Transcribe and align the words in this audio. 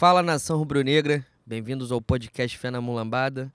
Fala 0.00 0.22
nação 0.22 0.56
rubro-negra, 0.56 1.26
bem-vindos 1.44 1.92
ao 1.92 2.00
podcast 2.00 2.56
Fé 2.56 2.70
na 2.70 2.80
Mulambada. 2.80 3.52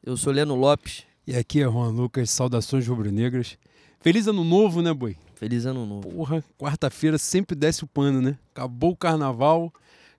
Eu 0.00 0.16
sou 0.16 0.32
Leno 0.32 0.54
Lopes. 0.54 1.04
E 1.26 1.34
aqui 1.34 1.60
é 1.60 1.64
Juan 1.64 1.88
Lucas, 1.88 2.30
saudações 2.30 2.86
rubro-negras. 2.86 3.58
Feliz 3.98 4.28
ano 4.28 4.44
novo, 4.44 4.82
né, 4.82 4.94
boi? 4.94 5.16
Feliz 5.34 5.66
ano 5.66 5.84
novo. 5.84 6.08
Porra, 6.08 6.44
quarta-feira 6.56 7.18
sempre 7.18 7.56
desce 7.56 7.82
o 7.82 7.88
pano, 7.88 8.22
né? 8.22 8.38
Acabou 8.54 8.92
o 8.92 8.96
carnaval, 8.96 9.72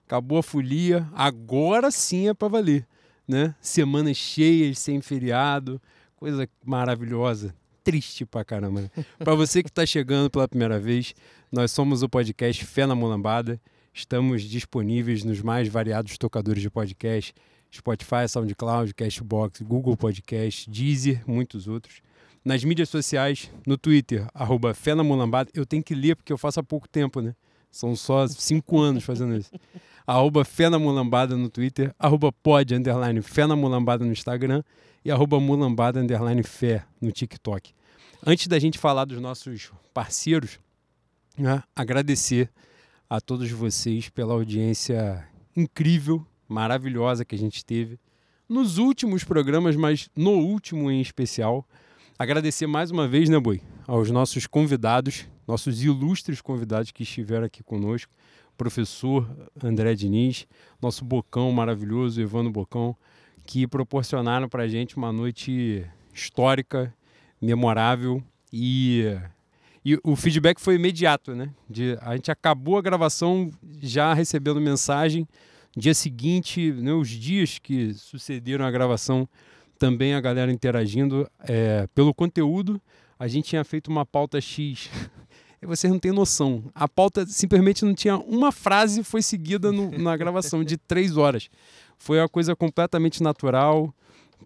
acabou 0.04 0.36
a 0.36 0.42
folia, 0.42 1.08
agora 1.14 1.90
sim 1.90 2.28
é 2.28 2.34
pra 2.34 2.48
valer, 2.48 2.86
né? 3.26 3.54
Semanas 3.58 4.18
cheias, 4.18 4.78
sem 4.78 5.00
feriado, 5.00 5.80
coisa 6.16 6.46
maravilhosa. 6.62 7.54
Triste 7.82 8.26
pra 8.26 8.44
caramba. 8.44 8.82
Né? 8.82 8.90
pra 9.18 9.34
você 9.34 9.62
que 9.62 9.72
tá 9.72 9.86
chegando 9.86 10.28
pela 10.28 10.46
primeira 10.46 10.78
vez, 10.78 11.14
nós 11.50 11.72
somos 11.72 12.02
o 12.02 12.10
podcast 12.10 12.62
Fé 12.62 12.84
na 12.84 12.94
Mulambada. 12.94 13.58
Estamos 13.94 14.42
disponíveis 14.42 15.22
nos 15.22 15.42
mais 15.42 15.68
variados 15.68 16.16
tocadores 16.16 16.62
de 16.62 16.70
podcast: 16.70 17.34
Spotify, 17.70 18.26
SoundCloud, 18.26 18.94
Cashbox, 18.94 19.60
Google 19.60 19.96
Podcast, 19.98 20.68
Deezer, 20.70 21.22
muitos 21.26 21.68
outros. 21.68 22.00
Nas 22.42 22.64
mídias 22.64 22.88
sociais, 22.88 23.50
no 23.66 23.76
Twitter, 23.76 24.26
arroba 24.32 24.72
Fé 24.72 24.94
na 24.94 25.04
Mulambada. 25.04 25.50
Eu 25.54 25.66
tenho 25.66 25.82
que 25.82 25.94
ler 25.94 26.16
porque 26.16 26.32
eu 26.32 26.38
faço 26.38 26.58
há 26.58 26.62
pouco 26.62 26.88
tempo, 26.88 27.20
né? 27.20 27.34
São 27.70 27.94
só 27.94 28.26
cinco 28.26 28.80
anos 28.80 29.04
fazendo 29.04 29.36
isso. 29.36 29.50
arroba 30.06 30.42
Fé 30.42 30.70
na 30.70 30.78
Mulambada 30.78 31.36
no 31.36 31.50
Twitter, 31.50 31.94
arroba 31.98 32.32
pod, 32.32 32.74
underline 32.74 33.20
Fé 33.20 33.46
na 33.46 33.54
Mulambada 33.54 34.04
no 34.04 34.10
Instagram 34.10 34.62
e 35.04 35.10
arroba 35.10 35.38
Mulambada, 35.38 36.00
underline 36.00 36.42
Fé 36.42 36.82
no 37.00 37.12
TikTok. 37.12 37.74
Antes 38.26 38.46
da 38.46 38.58
gente 38.58 38.78
falar 38.78 39.04
dos 39.04 39.20
nossos 39.20 39.70
parceiros, 39.92 40.58
né, 41.36 41.62
agradecer 41.76 42.48
a 43.12 43.20
todos 43.20 43.50
vocês 43.50 44.08
pela 44.08 44.32
audiência 44.32 45.28
incrível, 45.54 46.26
maravilhosa 46.48 47.26
que 47.26 47.34
a 47.34 47.38
gente 47.38 47.62
teve 47.62 48.00
nos 48.48 48.78
últimos 48.78 49.22
programas, 49.22 49.76
mas 49.76 50.08
no 50.16 50.30
último 50.30 50.90
em 50.90 50.98
especial. 50.98 51.68
Agradecer 52.18 52.66
mais 52.66 52.90
uma 52.90 53.06
vez, 53.06 53.28
né, 53.28 53.38
Boi, 53.38 53.60
aos 53.86 54.10
nossos 54.10 54.46
convidados, 54.46 55.26
nossos 55.46 55.84
ilustres 55.84 56.40
convidados 56.40 56.90
que 56.90 57.02
estiveram 57.02 57.44
aqui 57.44 57.62
conosco, 57.62 58.10
professor 58.56 59.28
André 59.62 59.94
Diniz, 59.94 60.46
nosso 60.80 61.04
Bocão 61.04 61.52
maravilhoso, 61.52 62.18
Evandro 62.18 62.50
Bocão, 62.50 62.96
que 63.44 63.66
proporcionaram 63.66 64.48
para 64.48 64.62
a 64.62 64.68
gente 64.68 64.96
uma 64.96 65.12
noite 65.12 65.84
histórica, 66.14 66.94
memorável 67.38 68.22
e 68.50 69.04
e 69.84 69.98
o 70.04 70.14
feedback 70.14 70.60
foi 70.60 70.76
imediato, 70.76 71.34
né? 71.34 71.50
De, 71.68 71.98
a 72.00 72.14
gente 72.14 72.30
acabou 72.30 72.78
a 72.78 72.82
gravação 72.82 73.50
já 73.80 74.14
recebendo 74.14 74.60
mensagem. 74.60 75.26
Dia 75.76 75.94
seguinte, 75.94 76.70
né, 76.72 76.92
os 76.92 77.08
dias 77.08 77.58
que 77.58 77.92
sucederam 77.94 78.64
a 78.64 78.70
gravação, 78.70 79.28
também 79.78 80.14
a 80.14 80.20
galera 80.20 80.52
interagindo 80.52 81.28
é, 81.40 81.88
pelo 81.94 82.14
conteúdo. 82.14 82.80
A 83.18 83.26
gente 83.26 83.48
tinha 83.48 83.64
feito 83.64 83.88
uma 83.88 84.06
pauta 84.06 84.40
X. 84.40 84.88
e 85.60 85.66
vocês 85.66 85.92
não 85.92 85.98
têm 85.98 86.12
noção. 86.12 86.70
A 86.74 86.86
pauta 86.86 87.26
simplesmente 87.26 87.84
não 87.84 87.94
tinha 87.94 88.16
uma 88.16 88.52
frase 88.52 89.02
foi 89.02 89.22
seguida 89.22 89.72
no, 89.72 89.90
na 89.98 90.16
gravação 90.16 90.62
de 90.62 90.76
três 90.86 91.16
horas. 91.16 91.48
Foi 91.98 92.18
uma 92.18 92.28
coisa 92.28 92.54
completamente 92.54 93.20
natural. 93.20 93.92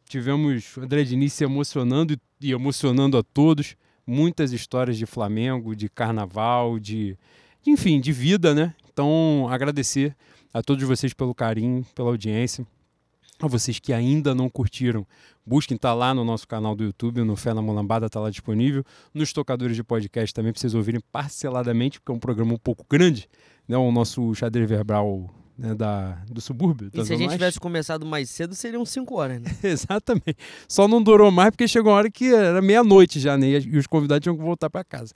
Tivemos 0.09 0.77
o 0.77 0.81
André 0.81 1.03
Diniz 1.05 1.35
se 1.35 1.45
emocionando 1.45 2.17
e 2.41 2.53
emocionando 2.53 3.19
a 3.19 3.23
todos 3.23 3.77
muitas 4.07 4.53
histórias 4.53 4.97
de 4.97 5.07
Flamengo, 5.07 5.75
de 5.75 5.89
carnaval, 5.89 6.79
de, 6.79 7.19
de 7.63 7.71
enfim, 7.71 8.01
de 8.01 8.13
vida, 8.13 8.55
né? 8.55 8.75
Então, 8.93 9.47
agradecer 9.51 10.17
a 10.55 10.63
todos 10.63 10.85
vocês 10.85 11.13
pelo 11.13 11.35
carinho, 11.35 11.85
pela 11.95 12.09
audiência. 12.09 12.67
A 13.39 13.47
vocês 13.47 13.79
que 13.79 13.93
ainda 13.93 14.35
não 14.35 14.49
curtiram, 14.49 15.07
busquem 15.45 15.77
tá 15.77 15.93
lá 15.93 16.15
no 16.15 16.25
nosso 16.25 16.49
canal 16.49 16.75
do 16.75 16.85
YouTube, 16.85 17.23
no 17.23 17.37
Fé 17.37 17.53
na 17.53 17.61
Mulambada, 17.61 18.07
está 18.07 18.19
lá 18.19 18.31
disponível. 18.31 18.83
Nos 19.13 19.31
tocadores 19.35 19.77
de 19.77 19.85
podcast 19.85 20.33
também, 20.33 20.53
para 20.53 20.61
vocês 20.61 20.75
ouvirem 20.75 21.03
parceladamente, 21.13 22.01
porque 22.01 22.11
é 22.11 22.15
um 22.15 22.19
programa 22.19 22.55
um 22.55 22.59
pouco 22.59 22.87
grande. 22.89 23.29
Né? 23.69 23.77
O 23.77 23.93
nosso 23.93 24.35
xadrez 24.35 24.67
verbal 24.67 25.29
né, 25.59 25.75
da, 25.75 26.19
do 26.29 26.41
subúrbio. 26.41 26.91
E 26.93 27.05
se 27.05 27.13
a 27.13 27.17
gente 27.17 27.31
tivesse 27.31 27.59
começado 27.59 28.05
mais 28.05 28.29
cedo, 28.31 28.55
seriam 28.55 28.85
5 28.85 29.15
horas, 29.15 29.41
né? 29.41 29.51
Exatamente. 29.63 30.37
Só 30.69 30.87
não 30.87 31.03
durou 31.03 31.31
mais 31.31 31.51
porque 31.51 31.67
chegou 31.67 31.93
uma 31.93 31.99
hora 31.99 32.11
que 32.11 32.33
era 32.33 32.61
meia-noite 32.61 33.19
já, 33.19 33.37
né? 33.37 33.49
E 33.49 33.79
os 33.79 33.87
convidados 33.87 34.23
tinham 34.23 34.37
que 34.37 34.43
voltar 34.43 34.69
para 34.69 34.85
casa. 34.85 35.15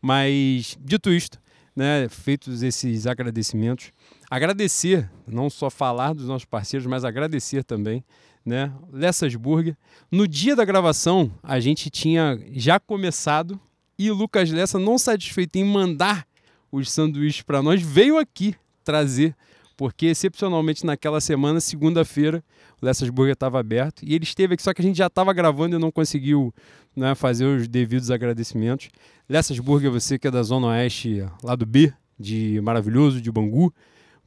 Mas, 0.00 0.78
dito 0.80 1.10
isto, 1.10 1.38
né, 1.74 2.08
feitos 2.08 2.62
esses 2.62 3.06
agradecimentos, 3.06 3.92
agradecer, 4.30 5.10
não 5.26 5.50
só 5.50 5.68
falar 5.68 6.12
dos 6.12 6.26
nossos 6.26 6.44
parceiros, 6.44 6.86
mas 6.86 7.04
agradecer 7.04 7.64
também, 7.64 8.04
né? 8.44 8.72
Lessas 8.92 9.34
Burger. 9.34 9.76
No 10.10 10.26
dia 10.26 10.54
da 10.54 10.64
gravação, 10.64 11.30
a 11.42 11.58
gente 11.58 11.90
tinha 11.90 12.38
já 12.52 12.78
começado 12.78 13.60
e 13.98 14.10
o 14.10 14.14
Lucas 14.14 14.50
Lessa, 14.50 14.78
não 14.78 14.96
satisfeito 14.96 15.56
em 15.56 15.64
mandar 15.64 16.26
os 16.72 16.90
sanduíches 16.90 17.42
para 17.42 17.60
nós, 17.62 17.82
veio 17.82 18.18
aqui 18.18 18.54
trazer 18.84 19.36
porque 19.80 20.08
excepcionalmente 20.08 20.84
naquela 20.84 21.22
semana, 21.22 21.58
segunda-feira, 21.58 22.44
o 22.82 22.84
Lessas 22.84 23.08
Burger 23.08 23.32
estava 23.32 23.58
aberto 23.58 24.02
e 24.04 24.14
ele 24.14 24.24
esteve 24.24 24.52
aqui, 24.52 24.62
só 24.62 24.74
que 24.74 24.82
a 24.82 24.84
gente 24.84 24.98
já 24.98 25.06
estava 25.06 25.32
gravando 25.32 25.74
e 25.74 25.78
não 25.78 25.90
conseguiu 25.90 26.52
né, 26.94 27.14
fazer 27.14 27.46
os 27.46 27.66
devidos 27.66 28.10
agradecimentos. 28.10 28.90
Lessas 29.26 29.58
Burger, 29.58 29.90
você 29.90 30.18
que 30.18 30.28
é 30.28 30.30
da 30.30 30.42
Zona 30.42 30.66
Oeste, 30.66 31.26
lá 31.42 31.56
do 31.56 31.64
B, 31.64 31.90
de 32.18 32.60
Maravilhoso, 32.60 33.22
de 33.22 33.32
Bangu. 33.32 33.72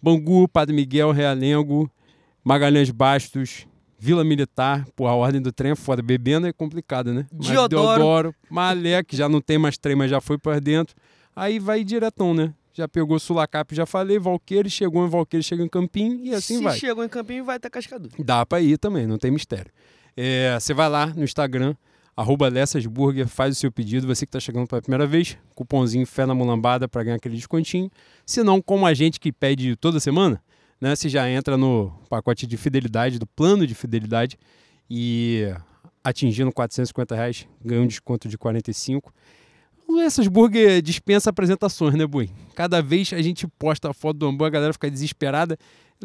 Bangu, 0.02 0.48
Padre 0.48 0.76
Miguel, 0.76 1.12
Realengo, 1.12 1.88
Magalhães 2.44 2.90
Bastos, 2.90 3.68
Vila 4.00 4.24
Militar, 4.24 4.88
pô, 4.96 5.06
a 5.06 5.14
ordem 5.14 5.40
do 5.40 5.52
trem 5.52 5.74
é 5.74 5.76
foda. 5.76 6.02
Bebendo 6.02 6.48
é 6.48 6.52
complicado, 6.52 7.14
né? 7.14 7.28
Mas 7.32 7.46
Diodoro. 7.46 8.00
Deodoro, 8.00 8.36
Malé, 8.50 9.04
que 9.04 9.16
já 9.16 9.30
não 9.30 9.40
tem 9.40 9.60
mais 9.60 9.78
trem, 9.78 9.96
mas 9.96 10.10
já 10.10 10.20
foi 10.20 10.40
para 10.40 10.60
dentro. 10.60 10.96
Aí 11.36 11.60
vai 11.60 11.84
diretão, 11.84 12.34
né? 12.34 12.56
Já 12.74 12.88
pegou 12.88 13.20
Sulacap, 13.20 13.74
já 13.76 13.86
falei, 13.86 14.18
Valqueire, 14.18 14.70
chegou 14.70 15.06
em 15.06 15.10
Valqueire, 15.10 15.44
chegou 15.44 15.64
em 15.64 15.70
Campinho 15.70 16.26
e 16.26 16.34
assim 16.34 16.58
Se 16.58 16.64
vai. 16.64 16.74
Se 16.74 16.80
chegou 16.80 17.04
em 17.04 17.10
Campinho, 17.10 17.46
vai 17.46 17.58
até 17.58 17.70
Cascadura. 17.70 18.12
Dá 18.18 18.46
para 18.46 18.62
ir 18.62 18.78
também, 18.78 19.06
não 19.06 19.18
tem 19.18 19.30
mistério. 19.30 19.72
É, 20.18 20.58
você 20.60 20.74
vai 20.74 20.90
lá 20.90 21.06
no 21.08 21.24
Instagram, 21.24 21.76
arroba 22.18 22.48
Lessasburger, 22.48 23.28
faz 23.28 23.56
o 23.56 23.60
seu 23.60 23.72
pedido. 23.72 24.08
Você 24.08 24.26
que 24.26 24.30
está 24.30 24.40
chegando 24.40 24.68
pela 24.68 24.82
primeira 24.82 25.06
vez, 25.06 25.38
cupomzinho 25.54 26.06
Fé 26.08 26.26
na 26.26 26.34
Mulambada 26.34 26.88
para 26.88 27.04
ganhar 27.04 27.18
aquele 27.18 27.36
descontinho. 27.36 27.92
Se 28.26 28.44
não, 28.44 28.60
como 28.60 28.88
a 28.88 28.94
gente 28.94 29.20
que 29.20 29.32
pede 29.32 29.76
toda 29.76 30.00
semana, 30.00 30.42
né, 30.82 30.96
você 30.96 31.08
já 31.08 31.30
entra 31.30 31.56
no 31.56 31.92
pacote 32.10 32.48
de 32.48 32.58
fidelidade, 32.58 33.20
do 33.20 33.28
plano 33.28 33.68
de 33.68 33.76
fidelidade 33.76 34.38
e 34.90 35.54
atingindo 36.04 36.52
450 36.52 37.16
reais, 37.16 37.48
ganha 37.64 37.82
um 37.82 37.88
desconto 37.88 38.28
de 38.28 38.38
45 38.38 39.10
o 39.10 39.14
Essas 40.00 40.28
Burger 40.28 40.82
dispensa 40.82 41.30
apresentações, 41.30 41.94
né, 41.96 42.06
Bui? 42.06 42.30
Cada 42.56 42.82
vez 42.82 43.12
a 43.14 43.22
gente 43.22 43.48
posta 43.48 43.90
a 43.90 43.94
foto 43.94 44.18
do 44.18 44.28
hambúrguer, 44.28 44.48
a 44.48 44.50
galera 44.52 44.74
fica 44.74 44.90
desesperada. 44.90 45.58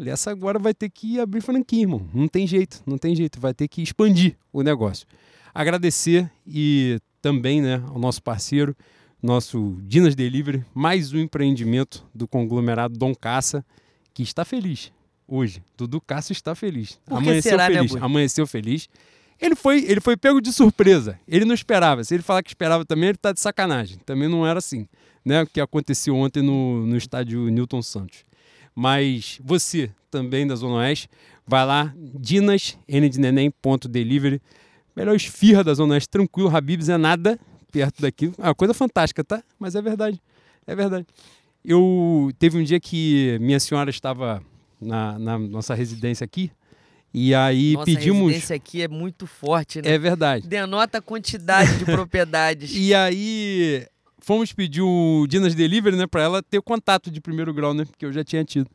Essa 0.05 0.31
agora 0.31 0.57
vai 0.57 0.73
ter 0.73 0.89
que 0.89 1.19
abrir 1.19 1.41
franquia, 1.41 1.81
irmão. 1.81 2.07
Não 2.13 2.27
tem 2.27 2.47
jeito, 2.47 2.81
não 2.85 2.97
tem 2.97 3.15
jeito. 3.15 3.39
Vai 3.39 3.53
ter 3.53 3.67
que 3.67 3.81
expandir 3.81 4.37
o 4.51 4.61
negócio. 4.61 5.05
Agradecer 5.53 6.29
e 6.47 6.99
também 7.21 7.61
né, 7.61 7.83
ao 7.87 7.99
nosso 7.99 8.23
parceiro, 8.23 8.75
nosso 9.21 9.77
Dinas 9.83 10.15
Delivery, 10.15 10.63
mais 10.73 11.11
um 11.11 11.19
empreendimento 11.19 12.05
do 12.15 12.27
conglomerado 12.27 12.97
Dom 12.97 13.13
Caça, 13.13 13.65
que 14.13 14.23
está 14.23 14.45
feliz 14.45 14.91
hoje. 15.29 15.61
Dudu 15.77 16.01
Caça 16.01 16.31
está 16.31 16.55
feliz. 16.55 16.99
Amanheceu 17.07 17.51
será, 17.51 17.69
né, 17.69 17.75
feliz. 17.75 17.91
Né, 17.93 17.99
Amanheceu 18.01 18.47
feliz. 18.47 18.89
Ele 19.41 19.55
foi, 19.55 19.85
ele 19.85 20.01
foi 20.01 20.17
pego 20.17 20.41
de 20.41 20.51
surpresa. 20.51 21.19
Ele 21.27 21.45
não 21.45 21.53
esperava. 21.53 22.03
Se 22.03 22.13
ele 22.13 22.23
falar 22.23 22.43
que 22.43 22.49
esperava 22.49 22.83
também, 22.83 23.09
ele 23.09 23.15
está 23.15 23.31
de 23.31 23.39
sacanagem. 23.39 23.97
Também 24.05 24.27
não 24.27 24.45
era 24.45 24.59
assim, 24.59 24.87
né? 25.23 25.43
O 25.43 25.47
que 25.47 25.61
aconteceu 25.61 26.15
ontem 26.15 26.43
no, 26.43 26.85
no 26.85 26.97
estádio 26.97 27.49
Newton 27.49 27.81
Santos. 27.81 28.25
Mas 28.75 29.39
você, 29.43 29.91
também 30.11 30.45
da 30.45 30.55
Zona 30.55 30.75
Oeste, 30.75 31.09
vai 31.47 31.65
lá, 31.65 31.93
dinas, 31.97 32.77
delivery. 33.89 34.41
Melhor 34.95 35.15
esfirra 35.15 35.63
da 35.63 35.73
Zona 35.73 35.93
Oeste, 35.93 36.09
tranquilo, 36.09 36.55
Habibs 36.55 36.89
é 36.89 36.97
nada 36.97 37.39
perto 37.71 38.01
daqui. 38.01 38.31
É 38.37 38.43
uma 38.43 38.55
coisa 38.55 38.73
fantástica, 38.73 39.23
tá? 39.23 39.41
Mas 39.57 39.75
é 39.75 39.81
verdade, 39.81 40.21
é 40.67 40.75
verdade. 40.75 41.07
Eu 41.63 42.31
teve 42.37 42.57
um 42.57 42.63
dia 42.63 42.79
que 42.79 43.37
minha 43.39 43.59
senhora 43.59 43.89
estava 43.89 44.41
na, 44.79 45.19
na 45.19 45.37
nossa 45.37 45.73
residência 45.73 46.23
aqui, 46.23 46.51
e 47.13 47.33
aí 47.33 47.73
Nossa, 47.73 47.85
pedimos. 47.85 48.33
Esse 48.33 48.53
aqui 48.53 48.81
é 48.81 48.87
muito 48.87 49.25
forte, 49.25 49.81
né? 49.81 49.91
É 49.91 49.97
verdade. 49.97 50.47
Denota 50.47 50.99
a 50.99 51.01
quantidade 51.01 51.77
de 51.77 51.85
propriedades. 51.85 52.71
E 52.73 52.93
aí 52.93 53.85
fomos 54.19 54.53
pedir 54.53 54.81
o 54.81 55.25
Dinas 55.27 55.55
Delivery, 55.55 55.95
né, 55.95 56.05
para 56.05 56.21
ela 56.21 56.43
ter 56.43 56.61
contato 56.61 57.09
de 57.09 57.19
primeiro 57.19 57.53
grau, 57.53 57.73
né, 57.73 57.85
porque 57.85 58.05
eu 58.05 58.11
já 58.11 58.23
tinha 58.23 58.43
tido. 58.43 58.69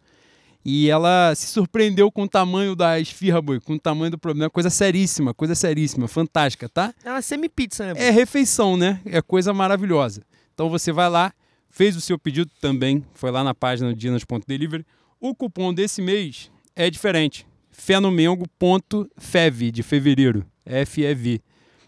E 0.64 0.88
ela 0.88 1.34
se 1.34 1.46
surpreendeu 1.46 2.10
com 2.10 2.22
o 2.22 2.28
tamanho 2.28 2.74
da 2.74 2.98
esfirra, 2.98 3.40
boi, 3.42 3.60
com 3.60 3.74
o 3.74 3.78
tamanho 3.78 4.10
do 4.12 4.18
problema. 4.18 4.48
Coisa 4.48 4.70
seríssima, 4.70 5.34
coisa 5.34 5.54
seríssima, 5.54 6.08
fantástica, 6.08 6.68
tá? 6.70 6.94
É 7.04 7.10
uma 7.10 7.20
semi-pizza, 7.20 7.92
né? 7.92 8.06
É 8.06 8.10
refeição, 8.10 8.74
né? 8.74 8.98
É 9.04 9.20
coisa 9.20 9.52
maravilhosa. 9.52 10.22
Então 10.54 10.70
você 10.70 10.90
vai 10.90 11.10
lá, 11.10 11.34
fez 11.68 11.94
o 11.96 12.00
seu 12.00 12.18
pedido 12.18 12.50
também, 12.62 13.04
foi 13.12 13.30
lá 13.30 13.44
na 13.44 13.54
página 13.54 13.90
do 13.90 13.94
Dinas.delivery 13.94 14.86
O 15.20 15.34
cupom 15.34 15.74
desse 15.74 16.00
mês 16.00 16.50
é 16.74 16.88
diferente. 16.88 17.46
Fenomengo.fev, 17.76 19.70
de 19.72 19.82
fevereiro. 19.82 20.46
F-E-V. 20.64 21.42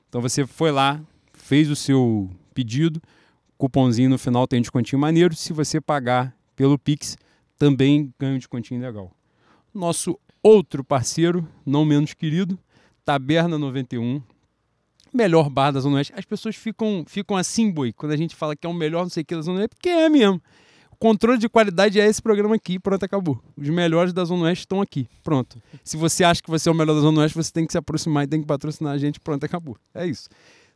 Então 0.08 0.20
você 0.20 0.44
foi 0.44 0.72
lá, 0.72 1.00
fez 1.32 1.70
o 1.70 1.76
seu 1.76 2.28
pedido, 2.52 3.00
cupomzinho 3.56 4.10
no 4.10 4.18
final 4.18 4.46
tem 4.46 4.60
descontinho 4.60 5.00
maneiro. 5.00 5.34
Se 5.34 5.52
você 5.52 5.80
pagar 5.80 6.36
pelo 6.56 6.76
Pix, 6.78 7.16
também 7.56 8.12
ganha 8.18 8.34
um 8.34 8.38
descontinho 8.38 8.80
legal. 8.80 9.12
Nosso 9.72 10.18
outro 10.42 10.82
parceiro, 10.84 11.48
não 11.64 11.84
menos 11.84 12.12
querido, 12.14 12.58
Taberna 13.04 13.56
91, 13.56 14.20
melhor 15.14 15.48
bar 15.48 15.70
da 15.70 15.80
Zona 15.80 15.96
Oeste. 15.96 16.12
As 16.16 16.24
pessoas 16.24 16.56
ficam, 16.56 17.04
ficam 17.06 17.36
assim, 17.36 17.70
boi, 17.70 17.92
quando 17.92 18.12
a 18.12 18.16
gente 18.16 18.34
fala 18.34 18.56
que 18.56 18.66
é 18.66 18.70
o 18.70 18.74
melhor 18.74 19.02
não 19.02 19.10
sei 19.10 19.22
o 19.22 19.26
que 19.26 19.36
da 19.36 19.42
Zona 19.42 19.60
Oeste, 19.60 19.76
porque 19.76 19.88
é 19.88 20.08
mesmo. 20.08 20.42
Controle 20.98 21.38
de 21.38 21.48
qualidade 21.48 22.00
é 22.00 22.06
esse 22.06 22.22
programa 22.22 22.54
aqui, 22.54 22.78
pronto, 22.78 23.04
acabou. 23.04 23.42
Os 23.56 23.68
melhores 23.68 24.12
da 24.12 24.24
Zona 24.24 24.44
Oeste 24.44 24.62
estão 24.62 24.80
aqui, 24.80 25.08
pronto. 25.22 25.60
Se 25.84 25.96
você 25.96 26.24
acha 26.24 26.42
que 26.42 26.50
você 26.50 26.68
é 26.68 26.72
o 26.72 26.74
melhor 26.74 26.94
da 26.94 27.00
Zona 27.00 27.20
Oeste, 27.20 27.36
você 27.36 27.52
tem 27.52 27.66
que 27.66 27.72
se 27.72 27.78
aproximar 27.78 28.24
e 28.24 28.26
tem 28.26 28.40
que 28.40 28.46
patrocinar 28.46 28.94
a 28.94 28.98
gente, 28.98 29.20
pronto, 29.20 29.44
acabou. 29.44 29.76
É 29.94 30.06
isso. 30.06 30.28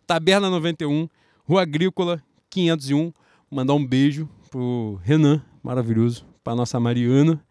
Taberna 0.07 0.51
91, 0.51 1.09
Rua 1.45 1.63
Agrícola 1.63 2.23
501. 2.51 3.13
Mandar 3.51 3.75
um 3.75 3.85
beijo 3.85 4.29
pro 4.51 5.01
Renan, 5.03 5.43
maravilhoso, 5.63 6.25
pra 6.45 6.55
nossa 6.55 6.79
Mariana. 6.79 7.43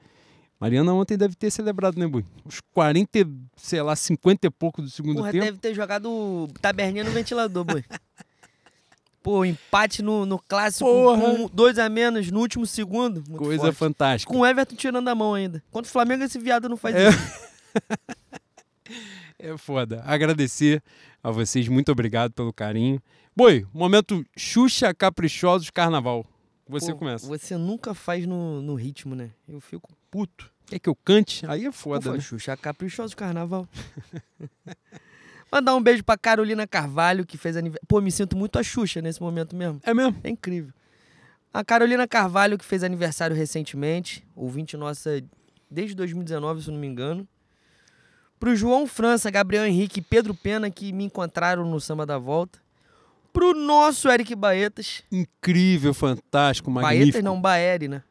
Mariana 0.59 0.93
ontem 0.93 1.17
deve 1.17 1.35
ter 1.35 1.49
celebrado, 1.49 1.97
né, 1.97 2.05
Bui? 2.05 2.25
Uns 2.45 2.59
40, 2.73 3.19
sei 3.55 3.81
lá, 3.81 3.95
50 3.95 4.45
e 4.45 4.49
pouco 4.49 4.81
do 4.81 4.89
segundo 4.89 5.17
Porra, 5.17 5.31
tempo. 5.31 5.45
deve 5.45 5.57
ter 5.57 5.73
jogado 5.73 6.47
taberninha 6.61 7.03
no 7.03 7.11
ventilador, 7.11 7.63
boi. 7.63 7.83
Pô, 9.21 9.43
empate 9.43 10.01
no, 10.01 10.25
no 10.25 10.39
clássico 10.39 10.89
Porra. 10.89 11.19
com 11.21 11.49
dois 11.53 11.77
a 11.77 11.89
menos 11.89 12.31
no 12.31 12.39
último 12.39 12.65
segundo. 12.65 13.23
Muito 13.27 13.37
Coisa 13.43 13.63
forte. 13.63 13.75
fantástica. 13.77 14.31
Com 14.33 14.39
o 14.39 14.45
Everton 14.45 14.75
tirando 14.75 15.07
a 15.07 15.15
mão 15.15 15.33
ainda. 15.33 15.61
Contra 15.71 15.89
o 15.89 15.91
Flamengo, 15.91 16.23
esse 16.23 16.39
viado 16.39 16.69
não 16.69 16.77
faz 16.77 16.95
É. 16.95 17.09
isso. 17.09 17.19
É 19.41 19.55
foda. 19.57 20.03
Agradecer 20.05 20.83
a 21.23 21.31
vocês, 21.31 21.65
muito 21.69 21.89
obrigado 21.91 22.33
pelo 22.33 22.51
carinho. 22.51 23.01
Boi, 23.33 23.65
momento 23.73 24.25
Xuxa 24.37 24.93
Caprichosos 24.93 25.69
Carnaval. 25.69 26.25
Você 26.67 26.91
Pô, 26.91 26.99
começa. 26.99 27.25
Você 27.25 27.55
nunca 27.55 27.93
faz 27.93 28.25
no, 28.25 28.61
no 28.61 28.75
ritmo, 28.75 29.15
né? 29.15 29.29
Eu 29.47 29.61
fico 29.61 29.89
puto. 30.11 30.51
Quer 30.65 30.79
que 30.79 30.89
eu 30.89 30.95
cante? 30.95 31.45
Aí 31.47 31.61
é 31.65 31.71
Pô, 31.71 31.77
foda, 31.77 32.11
né? 32.11 32.19
Xuxa, 32.19 32.57
caprichoso 32.57 33.15
carnaval. 33.15 33.65
Mandar 35.51 35.75
um 35.75 35.81
beijo 35.81 36.03
pra 36.03 36.17
Carolina 36.17 36.67
Carvalho, 36.67 37.25
que 37.25 37.37
fez 37.37 37.57
aniversário. 37.57 37.87
Pô, 37.87 37.99
me 38.01 38.11
sinto 38.11 38.37
muito 38.37 38.59
a 38.59 38.63
Xuxa 38.63 39.01
nesse 39.01 39.21
momento 39.21 39.55
mesmo. 39.55 39.81
É 39.83 39.93
mesmo? 39.93 40.19
É 40.23 40.29
incrível. 40.29 40.71
A 41.51 41.63
Carolina 41.63 42.07
Carvalho, 42.07 42.57
que 42.57 42.65
fez 42.65 42.83
aniversário 42.83 43.35
recentemente, 43.35 44.23
ouvinte 44.35 44.77
nossa 44.77 45.23
desde 45.69 45.95
2019, 45.95 46.61
se 46.61 46.69
eu 46.69 46.73
não 46.73 46.79
me 46.79 46.87
engano. 46.87 47.27
Pro 48.39 48.55
João 48.55 48.87
França, 48.87 49.29
Gabriel 49.31 49.65
Henrique 49.65 49.99
e 49.99 50.03
Pedro 50.03 50.33
Pena, 50.33 50.69
que 50.69 50.93
me 50.93 51.03
encontraram 51.03 51.65
no 51.65 51.79
Samba 51.81 52.05
da 52.05 52.17
Volta. 52.17 52.59
Pro 53.33 53.53
nosso 53.53 54.09
Eric 54.09 54.33
Baetas. 54.35 55.03
Incrível, 55.11 55.93
fantástico, 55.93 56.69
magnífico. 56.69 57.05
Baetas 57.05 57.23
não, 57.23 57.39
Baeri, 57.39 57.87
né? 57.87 58.03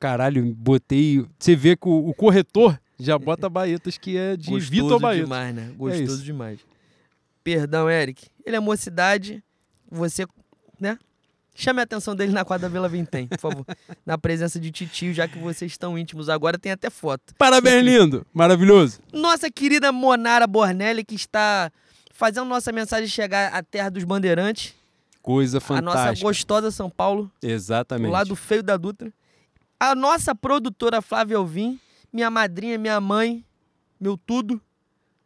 Caralho, 0.00 0.44
botei. 0.54 1.24
Você 1.38 1.54
vê 1.54 1.76
que 1.76 1.88
o, 1.88 2.08
o 2.08 2.14
corretor 2.14 2.80
já 3.04 3.18
bota 3.18 3.48
Baetas, 3.48 3.98
que 3.98 4.16
é 4.16 4.36
de 4.36 4.50
Gostoso 4.50 4.70
Vitor 4.70 5.00
Baetas. 5.00 5.24
demais, 5.24 5.54
né? 5.54 5.66
isso. 5.66 5.76
Gostoso 5.76 6.22
demais. 6.22 6.60
Perdão, 7.44 7.90
Eric. 7.90 8.28
Ele 8.44 8.56
é 8.56 8.60
mocidade. 8.60 9.42
Você, 9.90 10.26
né? 10.80 10.98
Chame 11.54 11.80
a 11.80 11.82
atenção 11.82 12.16
dele 12.16 12.32
na 12.32 12.44
quadra 12.44 12.68
Vila 12.68 12.88
Vintém, 12.88 13.26
por 13.26 13.38
favor. 13.38 13.66
na 14.06 14.16
presença 14.16 14.58
de 14.58 14.70
titio, 14.70 15.12
já 15.12 15.28
que 15.28 15.38
vocês 15.38 15.72
estão 15.72 15.98
íntimos 15.98 16.28
agora, 16.28 16.58
tem 16.58 16.72
até 16.72 16.88
foto. 16.88 17.34
Parabéns, 17.36 17.84
lindo. 17.84 18.26
Maravilhoso. 18.32 19.00
Nossa 19.12 19.50
querida 19.50 19.92
Monara 19.92 20.46
Bornelli, 20.46 21.04
que 21.04 21.14
está 21.14 21.70
fazendo 22.14 22.46
nossa 22.46 22.72
mensagem 22.72 23.06
chegar 23.06 23.52
à 23.52 23.62
terra 23.62 23.90
dos 23.90 24.04
bandeirantes. 24.04 24.74
Coisa 25.20 25.58
A 25.58 25.80
nossa 25.80 25.98
fantástica. 25.98 26.28
gostosa 26.28 26.70
São 26.70 26.88
Paulo, 26.90 27.30
Exatamente. 27.42 28.08
o 28.08 28.12
lado 28.12 28.34
feio 28.34 28.62
da 28.62 28.76
Dutra. 28.76 29.12
A 29.78 29.94
nossa 29.94 30.34
produtora 30.34 31.02
Flávia 31.02 31.36
Alvim, 31.36 31.78
minha 32.12 32.30
madrinha, 32.30 32.76
minha 32.78 33.00
mãe, 33.00 33.44
meu 34.00 34.16
tudo, 34.16 34.60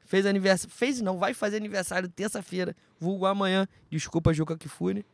fez 0.05 0.25
aniversário. 0.27 0.73
Fez 0.75 1.01
não, 1.01 1.19
vai 1.19 1.35
fazer 1.35 1.57
aniversário 1.57 2.09
terça-feira, 2.09 2.75
vulgo 3.01 3.27
amanhã. 3.27 3.67
Desculpa, 3.91 4.33
Juca 4.33 4.57
Kifuri. 4.57 5.05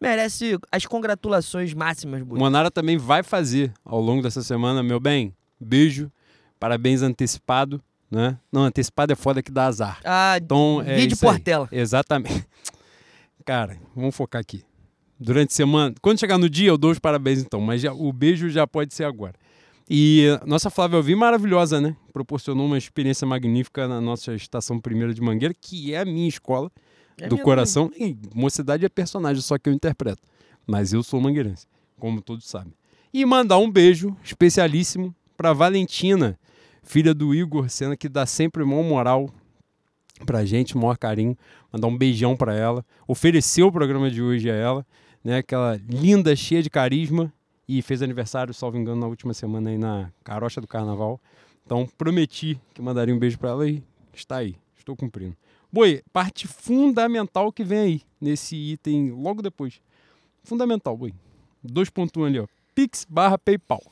Merece 0.00 0.58
as 0.72 0.84
congratulações 0.86 1.72
máximas, 1.72 2.22
Buda. 2.22 2.38
Monara 2.40 2.70
também 2.70 2.98
vai 2.98 3.22
fazer 3.22 3.72
ao 3.84 4.00
longo 4.00 4.22
dessa 4.22 4.42
semana, 4.42 4.82
meu 4.82 4.98
bem. 5.00 5.34
Beijo. 5.58 6.10
Parabéns 6.58 7.00
antecipado, 7.02 7.80
né? 8.10 8.38
Não, 8.50 8.62
antecipado 8.64 9.12
é 9.12 9.16
foda 9.16 9.42
que 9.42 9.50
dá 9.52 9.66
azar. 9.66 10.00
Ah, 10.04 10.36
Então, 10.36 10.82
é 10.84 10.96
vídeo 10.96 11.14
isso 11.14 11.26
aí. 11.26 11.34
Portela. 11.36 11.68
Exatamente. 11.70 12.44
Cara, 13.44 13.76
vamos 13.94 14.14
focar 14.16 14.40
aqui. 14.40 14.64
Durante 15.18 15.50
a 15.52 15.54
semana, 15.54 15.94
quando 16.02 16.18
chegar 16.18 16.38
no 16.38 16.50
dia, 16.50 16.68
eu 16.68 16.76
dou 16.78 16.90
os 16.90 16.98
parabéns 16.98 17.38
então, 17.40 17.60
mas 17.60 17.80
já- 17.80 17.92
o 17.92 18.12
beijo 18.12 18.48
já 18.50 18.66
pode 18.66 18.92
ser 18.92 19.04
agora. 19.04 19.34
E 19.88 20.26
nossa 20.46 20.70
Flávia 20.70 20.96
Alvim, 20.96 21.14
maravilhosa, 21.14 21.80
né? 21.80 21.94
Proporcionou 22.12 22.66
uma 22.66 22.78
experiência 22.78 23.26
magnífica 23.26 23.86
na 23.86 24.00
nossa 24.00 24.34
estação 24.34 24.80
primeira 24.80 25.12
de 25.12 25.20
Mangueira, 25.20 25.54
que 25.54 25.94
é 25.94 25.98
a 26.00 26.04
minha 26.04 26.28
escola 26.28 26.70
É 27.18 27.28
do 27.28 27.34
minha 27.34 27.44
coração. 27.44 27.90
E 27.98 28.16
mocidade 28.34 28.84
é 28.84 28.88
personagem, 28.88 29.42
só 29.42 29.58
que 29.58 29.68
eu 29.68 29.72
interpreto. 29.74 30.22
Mas 30.66 30.92
eu 30.94 31.02
sou 31.02 31.20
mangueirense, 31.20 31.66
como 31.98 32.22
todos 32.22 32.46
sabem. 32.46 32.72
E 33.12 33.24
mandar 33.26 33.58
um 33.58 33.70
beijo 33.70 34.16
especialíssimo 34.24 35.14
para 35.36 35.52
Valentina, 35.52 36.38
filha 36.82 37.12
do 37.12 37.34
Igor 37.34 37.68
Sena, 37.68 37.96
que 37.96 38.08
dá 38.08 38.24
sempre 38.24 38.64
maior 38.64 38.82
moral 38.82 39.28
pra 40.24 40.44
gente, 40.46 40.76
maior 40.76 40.96
carinho. 40.96 41.36
Mandar 41.70 41.88
um 41.88 41.98
beijão 41.98 42.34
para 42.34 42.54
ela. 42.54 42.84
Ofereceu 43.06 43.66
o 43.66 43.72
programa 43.72 44.10
de 44.10 44.22
hoje 44.22 44.50
a 44.50 44.54
ela, 44.54 44.86
né? 45.22 45.38
Aquela 45.38 45.78
linda, 45.86 46.34
cheia 46.34 46.62
de 46.62 46.70
carisma. 46.70 47.30
E 47.66 47.80
fez 47.80 48.02
aniversário, 48.02 48.52
salvo 48.52 48.76
engano, 48.76 49.00
na 49.00 49.06
última 49.06 49.32
semana 49.32 49.70
aí 49.70 49.78
na 49.78 50.12
Carocha 50.22 50.60
do 50.60 50.66
Carnaval. 50.66 51.20
Então 51.64 51.88
prometi 51.96 52.60
que 52.74 52.82
mandaria 52.82 53.14
um 53.14 53.18
beijo 53.18 53.38
para 53.38 53.50
ela 53.50 53.68
e 53.68 53.82
está 54.12 54.36
aí. 54.36 54.56
Estou 54.76 54.94
cumprindo. 54.94 55.36
Boi, 55.72 56.02
parte 56.12 56.46
fundamental 56.46 57.50
que 57.50 57.64
vem 57.64 57.78
aí, 57.78 58.02
nesse 58.20 58.54
item 58.54 59.10
logo 59.10 59.42
depois. 59.42 59.80
Fundamental, 60.42 60.96
Boi. 60.96 61.14
2.1 61.66 62.26
ali, 62.26 62.38
ó. 62.38 62.46
Pix 62.74 63.06
barra 63.08 63.38
PayPal. 63.38 63.82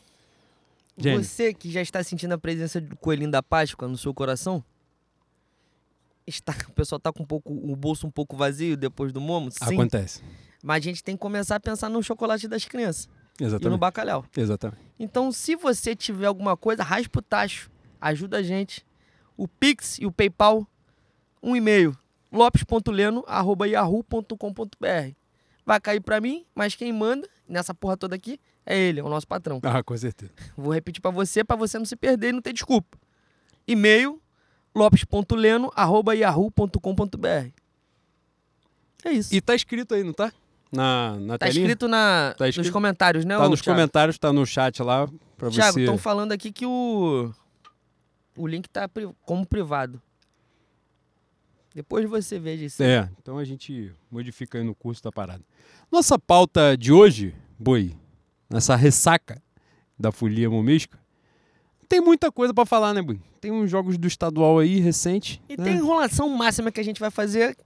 Você 0.96 1.54
que 1.54 1.70
já 1.70 1.80
está 1.80 2.02
sentindo 2.04 2.32
a 2.32 2.38
presença 2.38 2.80
do 2.80 2.94
coelhinho 2.96 3.30
da 3.30 3.42
Páscoa 3.42 3.88
no 3.88 3.96
seu 3.96 4.12
coração? 4.12 4.62
Está, 6.26 6.54
o 6.68 6.72
pessoal 6.72 7.00
tá 7.00 7.12
com 7.12 7.22
um 7.22 7.26
pouco, 7.26 7.52
o 7.52 7.74
bolso 7.74 8.06
um 8.06 8.10
pouco 8.10 8.36
vazio 8.36 8.76
depois 8.76 9.12
do 9.12 9.20
momo? 9.20 9.50
Sim. 9.50 9.74
Acontece. 9.74 10.22
Mas 10.62 10.76
a 10.76 10.80
gente 10.80 11.02
tem 11.02 11.16
que 11.16 11.20
começar 11.20 11.56
a 11.56 11.60
pensar 11.60 11.88
no 11.88 12.02
chocolate 12.02 12.46
das 12.46 12.64
crianças 12.64 13.08
e 13.38 13.42
no 13.42 13.48
Exatamente. 13.48 13.78
bacalhau. 13.78 14.24
Exatamente. 14.36 14.80
Então, 14.98 15.30
se 15.32 15.56
você 15.56 15.96
tiver 15.96 16.26
alguma 16.26 16.54
coisa, 16.56 16.82
raspa 16.82 17.18
o 17.18 17.22
tacho. 17.22 17.70
Ajuda 18.00 18.38
a 18.38 18.42
gente. 18.42 18.84
O 19.36 19.46
Pix 19.48 19.98
e 19.98 20.06
o 20.06 20.12
PayPal, 20.12 20.66
um 21.42 21.56
e-mail. 21.56 21.96
lopes.leno.yahoo.com.br 22.30 25.14
Vai 25.64 25.80
cair 25.80 26.00
pra 26.00 26.20
mim, 26.20 26.44
mas 26.54 26.74
quem 26.74 26.92
manda 26.92 27.28
nessa 27.48 27.72
porra 27.74 27.96
toda 27.96 28.14
aqui 28.16 28.38
é 28.66 28.76
ele, 28.78 29.00
é 29.00 29.02
o 29.02 29.08
nosso 29.08 29.26
patrão. 29.26 29.60
Ah, 29.62 29.82
com 29.82 29.96
certeza. 29.96 30.32
Vou 30.56 30.72
repetir 30.72 31.00
pra 31.00 31.10
você, 31.10 31.42
pra 31.44 31.56
você 31.56 31.78
não 31.78 31.84
se 31.84 31.96
perder 31.96 32.28
e 32.30 32.32
não 32.32 32.42
ter 32.42 32.52
desculpa. 32.52 32.98
E-mail 33.66 34.20
lopes.leno.yahoo.com.br 34.74 37.48
É 39.04 39.12
isso. 39.12 39.34
E 39.34 39.40
tá 39.40 39.54
escrito 39.54 39.94
aí, 39.94 40.02
não 40.02 40.12
tá? 40.12 40.32
Na, 40.72 41.16
na 41.20 41.36
tá 41.38 41.46
telinha? 41.46 41.64
escrito, 41.66 41.86
na, 41.86 42.34
Tá 42.38 42.48
escrito? 42.48 42.64
nos 42.64 42.72
comentários, 42.72 43.24
né, 43.26 43.36
Tá 43.36 43.48
nos 43.48 43.60
Thiago? 43.60 43.78
comentários, 43.78 44.18
tá 44.18 44.32
no 44.32 44.46
chat 44.46 44.82
lá 44.82 45.06
pra 45.36 45.50
Thiago, 45.50 45.74
você. 45.74 45.80
estão 45.80 45.98
falando 45.98 46.32
aqui 46.32 46.50
que 46.50 46.64
o 46.64 47.30
o 48.36 48.46
link 48.46 48.66
tá 48.70 48.88
como 49.26 49.44
privado. 49.46 50.00
Depois 51.74 52.08
você 52.08 52.38
veja 52.38 52.64
isso. 52.66 52.82
É, 52.82 53.08
então 53.20 53.38
a 53.38 53.44
gente 53.44 53.92
modifica 54.10 54.58
aí 54.58 54.64
no 54.64 54.74
curso 54.74 55.02
da 55.02 55.10
parada. 55.12 55.42
Nossa 55.90 56.18
pauta 56.18 56.76
de 56.76 56.92
hoje, 56.92 57.34
Boi, 57.58 57.94
nessa 58.48 58.76
ressaca 58.76 59.40
da 59.98 60.10
folia 60.12 60.50
momesca, 60.50 60.98
tem 61.88 62.00
muita 62.00 62.32
coisa 62.32 62.52
pra 62.54 62.64
falar, 62.66 62.92
né, 62.94 63.00
Boi? 63.02 63.20
Tem 63.40 63.50
uns 63.50 63.70
jogos 63.70 63.96
do 63.98 64.06
estadual 64.06 64.58
aí, 64.58 64.78
recente. 64.80 65.42
E 65.48 65.56
né? 65.56 65.64
tem 65.64 65.74
enrolação 65.76 66.28
máxima 66.30 66.70
que 66.70 66.80
a 66.80 66.84
gente 66.84 67.00
vai 67.00 67.10
fazer, 67.10 67.56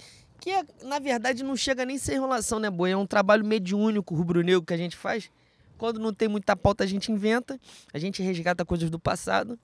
que 0.47 0.53
é, 0.53 0.65
na 0.85 1.01
verdade 1.01 1.43
não 1.43 1.57
chega 1.57 1.85
nem 1.85 1.97
a 1.97 1.99
ser 1.99 2.15
enrolação, 2.15 2.61
né, 2.61 2.71
Boi? 2.71 2.93
É 2.93 2.97
um 2.97 3.05
trabalho 3.05 3.45
mediúnico, 3.45 4.15
rubro-negro 4.15 4.63
que 4.63 4.73
a 4.73 4.77
gente 4.77 4.97
faz. 4.97 5.29
Quando 5.77 5.99
não 5.99 6.15
tem 6.15 6.29
muita 6.29 6.55
pauta, 6.55 6.85
a 6.85 6.87
gente 6.87 7.11
inventa, 7.11 7.59
a 7.93 7.99
gente 7.99 8.23
resgata 8.23 8.65
coisas 8.65 8.89
do 8.89 8.97
passado. 8.97 9.59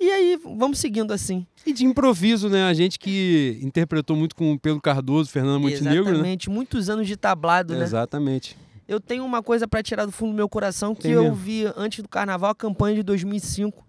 E 0.00 0.10
aí, 0.10 0.36
vamos 0.42 0.80
seguindo 0.80 1.12
assim. 1.12 1.46
E 1.64 1.72
de 1.72 1.84
improviso, 1.84 2.48
né? 2.48 2.64
A 2.64 2.74
gente 2.74 2.98
que 2.98 3.60
interpretou 3.62 4.16
muito 4.16 4.34
com 4.34 4.52
o 4.52 4.58
Pedro 4.58 4.80
Cardoso, 4.80 5.30
Fernando 5.30 5.60
Montenegro, 5.60 6.06
né? 6.06 6.10
Exatamente. 6.10 6.50
Muitos 6.50 6.90
anos 6.90 7.06
de 7.06 7.16
tablado, 7.16 7.76
né? 7.76 7.84
Exatamente. 7.84 8.56
Eu 8.88 8.98
tenho 8.98 9.24
uma 9.24 9.44
coisa 9.44 9.68
pra 9.68 9.80
tirar 9.80 10.06
do 10.06 10.10
fundo 10.10 10.32
do 10.32 10.36
meu 10.36 10.48
coração 10.48 10.92
que 10.92 11.02
Tem 11.02 11.12
eu 11.12 11.22
mesmo? 11.22 11.36
vi 11.36 11.72
antes 11.76 12.02
do 12.02 12.08
carnaval, 12.08 12.50
a 12.50 12.54
campanha 12.56 12.96
de 12.96 13.04
2005. 13.04 13.86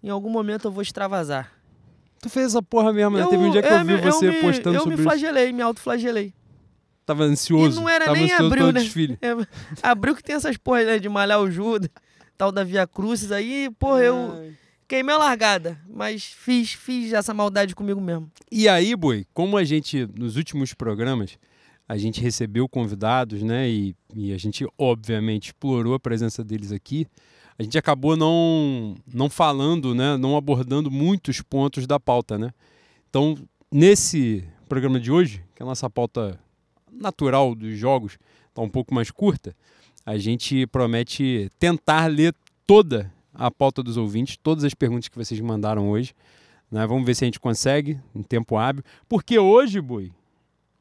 Em 0.00 0.08
algum 0.08 0.30
momento 0.30 0.68
eu 0.68 0.70
vou 0.70 0.82
extravasar. 0.82 1.50
Tu 2.24 2.30
fez 2.30 2.46
essa 2.46 2.62
porra 2.62 2.90
mesmo, 2.90 3.18
né? 3.18 3.26
Teve 3.26 3.42
um 3.42 3.50
dia 3.50 3.60
que 3.60 3.68
eu, 3.68 3.74
é, 3.76 3.84
vi 3.84 3.94
me- 3.96 4.00
você 4.00 4.30
me, 4.30 4.40
postando 4.40 4.76
Eu 4.76 4.80
sobre 4.80 4.94
me 4.96 5.02
isso. 5.02 5.02
flagelei, 5.02 5.52
me 5.52 5.60
autoflagelei. 5.60 6.32
Tava 7.04 7.24
ansioso. 7.24 7.78
E 7.78 7.82
não 7.82 7.86
era 7.86 8.10
nem 8.14 8.32
abril, 8.32 8.72
né? 8.72 8.80
desfile. 8.80 9.18
É, 9.20 9.32
abril 9.86 10.16
que 10.16 10.22
tem 10.22 10.34
essas 10.34 10.56
porras 10.56 10.86
né, 10.86 10.98
de 10.98 11.06
malhar 11.06 11.38
o 11.38 11.50
Judas, 11.50 11.90
tal 12.38 12.50
da 12.50 12.64
Via 12.64 12.86
Crucis 12.86 13.30
aí, 13.30 13.68
porra, 13.78 14.00
eu 14.04 14.32
Ai. 14.40 14.54
queimei 14.88 15.14
a 15.14 15.18
largada. 15.18 15.78
Mas 15.86 16.24
fiz, 16.24 16.72
fiz 16.72 17.12
essa 17.12 17.34
maldade 17.34 17.74
comigo 17.74 18.00
mesmo. 18.00 18.30
E 18.50 18.66
aí, 18.70 18.96
Boi, 18.96 19.26
como 19.34 19.58
a 19.58 19.64
gente, 19.64 20.08
nos 20.18 20.36
últimos 20.38 20.72
programas, 20.72 21.36
a 21.86 21.98
gente 21.98 22.22
recebeu 22.22 22.66
convidados, 22.66 23.42
né? 23.42 23.68
E, 23.68 23.94
e 24.14 24.32
a 24.32 24.38
gente, 24.38 24.66
obviamente, 24.78 25.48
explorou 25.48 25.92
a 25.92 26.00
presença 26.00 26.42
deles 26.42 26.72
aqui. 26.72 27.06
A 27.58 27.62
gente 27.62 27.78
acabou 27.78 28.16
não, 28.16 28.96
não 29.12 29.30
falando, 29.30 29.94
né? 29.94 30.16
Não 30.16 30.36
abordando 30.36 30.90
muitos 30.90 31.40
pontos 31.40 31.86
da 31.86 32.00
pauta, 32.00 32.36
né? 32.36 32.50
Então, 33.08 33.36
nesse 33.70 34.44
programa 34.68 34.98
de 34.98 35.12
hoje, 35.12 35.42
que 35.54 35.62
é 35.62 35.64
a 35.64 35.66
nossa 35.66 35.88
pauta 35.88 36.38
natural 36.90 37.54
dos 37.54 37.76
jogos 37.76 38.18
está 38.48 38.62
um 38.62 38.68
pouco 38.68 38.94
mais 38.94 39.10
curta, 39.10 39.54
a 40.06 40.16
gente 40.16 40.66
promete 40.66 41.50
tentar 41.58 42.06
ler 42.06 42.34
toda 42.66 43.12
a 43.32 43.50
pauta 43.50 43.82
dos 43.82 43.96
ouvintes, 43.96 44.36
todas 44.36 44.64
as 44.64 44.74
perguntas 44.74 45.08
que 45.08 45.16
vocês 45.16 45.40
mandaram 45.40 45.90
hoje. 45.90 46.14
Né? 46.70 46.86
Vamos 46.86 47.04
ver 47.04 47.14
se 47.14 47.24
a 47.24 47.26
gente 47.26 47.40
consegue 47.40 47.98
em 48.14 48.22
tempo 48.22 48.56
hábil. 48.56 48.82
Porque 49.08 49.38
hoje, 49.38 49.80
Boi, 49.80 50.12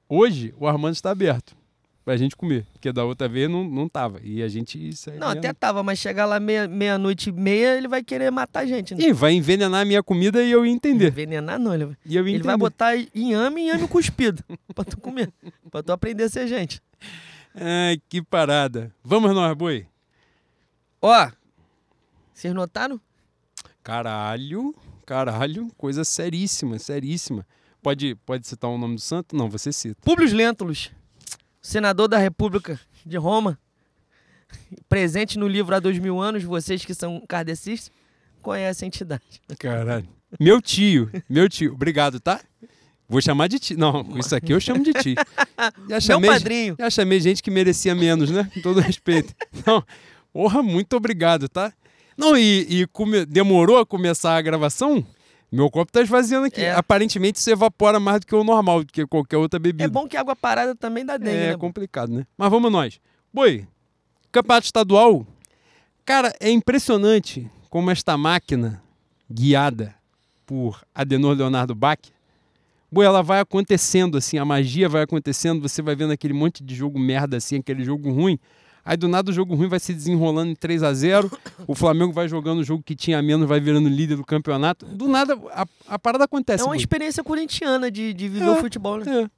hoje 0.08 0.54
o 0.60 0.68
Armando 0.68 0.94
está 0.94 1.12
aberto 1.12 1.56
pra 2.04 2.18
gente 2.18 2.36
comer. 2.36 2.66
Porque 2.74 2.92
da 2.92 3.04
outra 3.06 3.28
vez 3.30 3.50
não, 3.50 3.64
não 3.64 3.88
tava. 3.90 4.20
E 4.24 4.42
a 4.44 4.48
gente. 4.48 4.90
Isso 4.90 5.10
aí 5.10 5.18
Não, 5.18 5.30
até 5.30 5.54
tava, 5.54 5.82
mas 5.84 6.00
chegar 6.00 6.26
lá 6.26 6.40
meia- 6.40 6.68
meia-noite 6.68 7.30
e 7.30 7.32
meia, 7.34 7.78
ele 7.78 7.88
vai 7.88 8.04
querer 8.04 8.32
matar 8.32 8.62
a 8.62 8.66
gente, 8.66 8.94
né? 8.96 9.04
Ih, 9.06 9.14
vai 9.14 9.34
envenenar 9.34 9.82
a 9.82 9.86
minha 9.86 10.04
comida 10.04 10.44
e 10.44 10.52
eu 10.52 10.66
ia 10.66 10.72
entender. 10.72 11.08
Envenenar 11.08 11.60
não, 11.60 11.74
ele 11.74 11.86
vai. 11.86 11.98
E 12.06 12.16
eu 12.16 12.28
ia 12.28 12.36
Ele 12.36 12.44
vai 12.44 12.58
botar 12.58 12.96
inhame 13.16 13.62
e 13.62 13.66
inhame 13.66 13.88
cuspido 13.88 14.44
pra 14.76 14.84
tu 14.84 14.98
comer. 15.00 15.32
pra 15.72 15.82
tu 15.84 15.92
aprender 15.92 16.24
a 16.24 16.30
ser 16.30 16.48
gente. 16.48 16.82
Ai, 17.56 17.98
que 18.10 18.22
parada. 18.22 18.94
Vamos 19.04 19.34
nós, 19.34 19.56
Boi. 19.56 19.86
Ó, 21.02 21.30
vocês 22.34 22.54
notaram? 22.54 23.00
Caralho, 23.84 24.74
caralho, 25.06 25.68
coisa 25.78 26.04
seríssima, 26.04 26.80
seríssima. 26.80 27.46
Pode, 27.82 28.16
pode 28.26 28.48
citar 28.48 28.70
o 28.70 28.78
nome 28.78 28.96
do 28.96 29.02
santo? 29.02 29.36
Não, 29.36 29.50
você 29.50 29.72
cita. 29.74 29.98
Públio 30.02 30.34
Lentulus, 30.34 30.90
senador 31.64 32.08
da 32.08 32.18
República 32.20 32.80
de 33.06 33.18
Roma, 33.18 33.58
presente 34.88 35.40
no 35.40 35.48
livro 35.48 35.74
há 35.76 35.80
dois 35.80 35.98
mil 35.98 36.20
anos, 36.20 36.44
vocês 36.44 36.86
que 36.86 36.94
são 36.94 37.24
kardecistas, 37.28 37.92
conhecem 38.42 38.86
a 38.86 38.88
entidade. 38.88 39.24
Caralho. 39.58 40.08
Meu 40.40 40.62
tio, 40.62 41.10
meu 41.30 41.48
tio. 41.48 41.74
Obrigado, 41.74 42.20
tá? 42.20 42.40
Vou 43.08 43.22
chamar 43.22 43.48
de 43.48 43.60
ti. 43.60 43.76
Não, 43.76 44.18
isso 44.18 44.36
aqui 44.36 44.52
eu 44.54 44.60
chamo 44.60 44.84
de 44.84 44.94
ti. 44.94 45.16
Já 45.88 45.88
Meu 45.90 46.02
chamei, 46.02 46.30
padrinho. 46.30 46.76
já 46.80 46.90
chamei 46.90 47.20
gente 47.20 47.42
que 47.44 47.52
merecia 47.52 47.94
menos, 47.96 48.30
né? 48.32 48.50
Com 48.54 48.62
todo 48.62 48.80
respeito. 48.80 49.34
Não, 49.66 49.84
porra, 50.34 50.62
muito 50.64 50.96
obrigado, 50.96 51.48
tá? 51.48 51.72
Não, 52.18 52.36
e, 52.38 52.66
e 52.82 52.88
come- 52.88 53.26
demorou 53.26 53.78
a 53.78 53.86
começar 53.86 54.36
a 54.36 54.42
gravação? 54.42 55.06
Meu 55.54 55.70
copo 55.70 55.92
tá 55.92 56.02
esvaziando 56.02 56.48
aqui. 56.48 56.62
É. 56.62 56.74
Aparentemente 56.74 57.38
isso 57.38 57.50
evapora 57.52 58.00
mais 58.00 58.22
do 58.22 58.26
que 58.26 58.34
o 58.34 58.44
normal, 58.44 58.84
do 58.84 58.92
que 58.92 59.06
qualquer 59.06 59.38
outra 59.38 59.60
bebida. 59.60 59.84
É 59.84 59.88
bom 59.88 60.08
que 60.08 60.18
água 60.18 60.36
parada 60.36 60.76
também 60.76 61.06
dá 61.06 61.16
dengue, 61.16 61.38
É 61.38 61.48
né? 61.52 61.58
complicado, 61.58 62.12
né? 62.12 62.26
Mas 62.36 62.50
vamos 62.50 62.72
nós. 62.72 63.00
Boi, 63.32 63.68
campeonato 64.32 64.66
estadual. 64.66 65.28
Cara, 66.04 66.34
é 66.40 66.50
impressionante 66.50 67.48
como 67.70 67.92
esta 67.92 68.18
máquina, 68.18 68.82
guiada 69.30 69.94
por 70.44 70.82
Adenor 70.94 71.38
Leonardo 71.38 71.76
Bach, 71.76 72.00
Boi, 72.92 73.06
ela 73.06 73.22
vai 73.24 73.40
acontecendo 73.40 74.18
assim, 74.18 74.38
a 74.38 74.46
magia 74.46 74.88
vai 74.88 75.02
acontecendo, 75.04 75.62
você 75.62 75.82
vai 75.82 75.96
vendo 75.96 76.14
aquele 76.14 76.34
monte 76.34 76.64
de 76.64 76.76
jogo 76.76 77.00
merda 77.00 77.38
assim, 77.38 77.58
aquele 77.58 77.84
jogo 77.84 78.12
ruim. 78.12 78.40
Aí 78.86 78.98
do 78.98 79.08
nada 79.08 79.32
o 79.32 79.34
jogo 79.34 79.56
ruim 79.56 79.70
vai 79.70 79.80
se 79.80 79.94
desenrolando 79.94 80.52
em 80.52 80.56
3 80.56 80.84
a 80.84 80.94
0 80.94 81.32
o 81.68 81.74
Flamengo 81.74 82.12
vai 82.12 82.28
jogando 82.28 82.60
o 82.60 82.64
jogo 82.64 82.84
que 82.84 82.96
tinha 82.96 83.22
menos, 83.22 83.48
vai 83.48 83.60
virando 83.60 83.88
líder 83.88 84.18
do 84.18 84.26
campeonato. 84.26 84.86
Do 84.86 85.08
nada 85.08 85.40
a, 85.52 85.66
a 85.88 85.98
parada 86.00 86.26
acontece. 86.26 86.62
É 86.62 86.66
uma 86.66 86.72
Boi. 86.72 86.78
experiência 86.78 87.24
corintiana 87.24 87.90
de, 87.90 88.14
de 88.14 88.28
viver 88.28 88.46
É, 88.46 88.52
o 88.52 88.56
futebol, 88.58 88.98
né? 89.00 89.30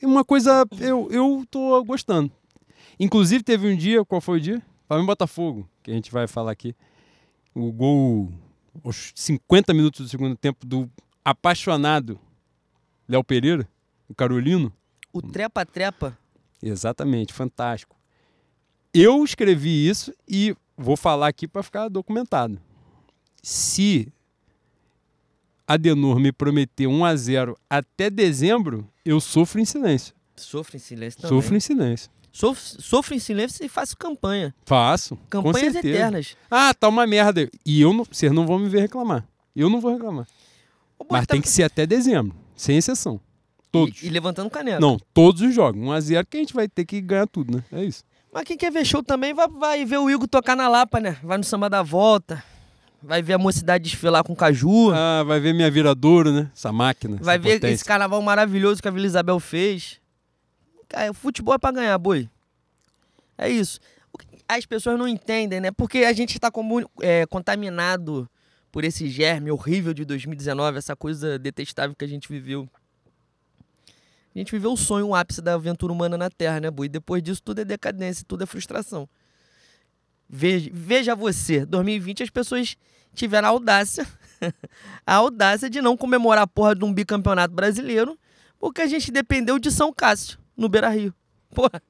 É. 0.00 0.06
Uma 0.06 0.24
coisa, 0.24 0.66
eu, 0.80 1.08
eu 1.10 1.44
tô 1.50 1.84
gostando. 1.84 2.30
Inclusive, 2.98 3.42
teve 3.44 3.68
um 3.68 3.76
dia, 3.76 4.04
qual 4.04 4.20
foi 4.20 4.38
o 4.38 4.40
dia? 4.40 4.62
Flamengo 4.88 5.06
Botafogo, 5.06 5.68
que 5.82 5.90
a 5.90 5.94
gente 5.94 6.10
vai 6.10 6.26
falar 6.26 6.50
aqui. 6.50 6.74
O 7.54 7.70
gol 7.70 8.32
aos 8.82 9.12
50 9.14 9.72
minutos 9.74 10.06
do 10.06 10.08
segundo 10.08 10.34
tempo 10.34 10.66
do 10.66 10.90
apaixonado 11.24 12.18
Léo 13.08 13.22
Pereira, 13.22 13.68
o 14.08 14.14
Carolino. 14.14 14.72
O 15.12 15.20
trepa-trepa. 15.20 16.16
Exatamente, 16.62 17.32
fantástico. 17.32 17.94
Eu 18.94 19.24
escrevi 19.24 19.88
isso 19.88 20.12
e 20.28 20.54
vou 20.76 20.96
falar 20.96 21.28
aqui 21.28 21.48
para 21.48 21.62
ficar 21.62 21.88
documentado. 21.88 22.60
Se 23.42 24.12
Adenor 25.66 26.18
me 26.18 26.30
prometer 26.30 26.86
1 26.86 27.04
a 27.04 27.16
0 27.16 27.56
até 27.68 28.10
dezembro, 28.10 28.86
eu 29.04 29.20
sofro 29.20 29.60
em 29.60 29.64
silêncio. 29.64 30.14
Sofre 30.36 30.76
em 30.76 30.80
silêncio 30.80 31.20
também. 31.20 31.36
Sofro 31.40 31.56
em 31.56 31.60
silêncio. 31.60 32.10
Sofro, 32.32 32.82
sofro 32.82 33.14
em 33.14 33.18
silêncio 33.18 33.64
e 33.64 33.68
faço 33.68 33.96
campanha. 33.96 34.54
Faço. 34.64 35.16
Campanhas 35.28 35.74
eternas. 35.74 36.36
Ah, 36.50 36.72
tá 36.74 36.88
uma 36.88 37.06
merda. 37.06 37.48
E 37.64 37.80
eu 37.80 37.92
não, 37.92 38.04
vocês 38.04 38.32
não 38.32 38.46
vão 38.46 38.58
me 38.58 38.68
ver 38.68 38.80
reclamar. 38.80 39.26
Eu 39.54 39.68
não 39.68 39.80
vou 39.80 39.92
reclamar. 39.92 40.26
Ô, 40.98 41.06
Mas 41.10 41.26
tá- 41.26 41.34
tem 41.34 41.42
que 41.42 41.48
ser 41.48 41.62
até 41.64 41.86
dezembro, 41.86 42.34
sem 42.56 42.76
exceção. 42.76 43.20
Todos. 43.70 44.02
E, 44.02 44.06
e 44.06 44.10
levantando 44.10 44.48
caneta. 44.50 44.80
Não, 44.80 44.98
todos 45.12 45.42
os 45.42 45.54
jogos. 45.54 45.80
1 45.80 45.92
a 45.92 46.00
0 46.00 46.26
que 46.26 46.36
a 46.36 46.40
gente 46.40 46.54
vai 46.54 46.68
ter 46.68 46.84
que 46.84 47.00
ganhar 47.00 47.26
tudo, 47.26 47.56
né? 47.56 47.64
É 47.72 47.84
isso. 47.84 48.02
Mas 48.32 48.44
quem 48.44 48.56
quer 48.56 48.72
ver 48.72 48.84
show 48.84 49.02
também 49.02 49.34
vai, 49.34 49.46
vai 49.48 49.84
ver 49.84 49.98
o 49.98 50.10
Igor 50.10 50.26
tocar 50.26 50.56
na 50.56 50.68
Lapa, 50.68 50.98
né? 51.00 51.18
Vai 51.22 51.36
no 51.38 51.44
samba 51.44 51.68
da 51.68 51.82
volta. 51.82 52.42
Vai 53.02 53.20
ver 53.20 53.34
a 53.34 53.38
mocidade 53.38 53.84
desfilar 53.84 54.22
com 54.24 54.34
caju. 54.34 54.90
Ah, 54.92 55.22
vai 55.24 55.38
ver 55.40 55.52
minha 55.52 55.70
viradouro, 55.70 56.32
né? 56.32 56.50
Essa 56.54 56.72
máquina. 56.72 57.18
vai 57.20 57.36
essa 57.36 57.42
ver 57.42 57.54
potência. 57.56 57.74
esse 57.74 57.84
carnaval 57.84 58.22
maravilhoso 58.22 58.80
que 58.80 58.88
a 58.88 58.90
Vila 58.92 59.06
Isabel 59.06 59.38
fez. 59.40 60.00
Cara, 60.88 61.10
o 61.10 61.14
futebol 61.14 61.54
é 61.54 61.58
pra 61.58 61.72
ganhar, 61.72 61.98
boi. 61.98 62.28
É 63.36 63.48
isso. 63.48 63.80
As 64.48 64.64
pessoas 64.64 64.98
não 64.98 65.08
entendem, 65.08 65.60
né? 65.60 65.70
Porque 65.70 65.98
a 65.98 66.12
gente 66.12 66.34
está 66.36 66.50
comu- 66.50 66.88
é, 67.00 67.26
contaminado 67.26 68.28
por 68.70 68.84
esse 68.84 69.08
germe 69.08 69.50
horrível 69.50 69.92
de 69.92 70.04
2019, 70.04 70.78
essa 70.78 70.94
coisa 70.96 71.38
detestável 71.38 71.94
que 71.96 72.04
a 72.04 72.08
gente 72.08 72.28
viveu. 72.28 72.68
A 74.34 74.38
gente 74.38 74.50
viveu 74.52 74.72
o 74.72 74.76
sonho, 74.76 75.08
o 75.08 75.14
ápice 75.14 75.42
da 75.42 75.54
aventura 75.54 75.92
humana 75.92 76.16
na 76.16 76.30
Terra, 76.30 76.60
né, 76.60 76.70
Boi? 76.70 76.88
Depois 76.88 77.22
disso, 77.22 77.42
tudo 77.42 77.60
é 77.60 77.64
decadência, 77.64 78.24
tudo 78.26 78.42
é 78.44 78.46
frustração. 78.46 79.08
Veja, 80.28 80.70
veja 80.72 81.14
você, 81.14 81.66
2020 81.66 82.22
as 82.22 82.30
pessoas 82.30 82.76
tiveram 83.14 83.48
a 83.48 83.50
audácia, 83.50 84.06
a 85.06 85.14
audácia 85.16 85.68
de 85.68 85.82
não 85.82 85.96
comemorar 85.96 86.44
a 86.44 86.46
porra 86.46 86.74
de 86.74 86.84
um 86.84 86.92
bicampeonato 86.92 87.54
brasileiro, 87.54 88.18
porque 88.58 88.80
a 88.80 88.86
gente 88.86 89.12
dependeu 89.12 89.58
de 89.58 89.70
São 89.70 89.92
Cássio, 89.92 90.38
no 90.56 90.68
Beira 90.68 90.88
Rio. 90.88 91.14
Porra. 91.54 91.82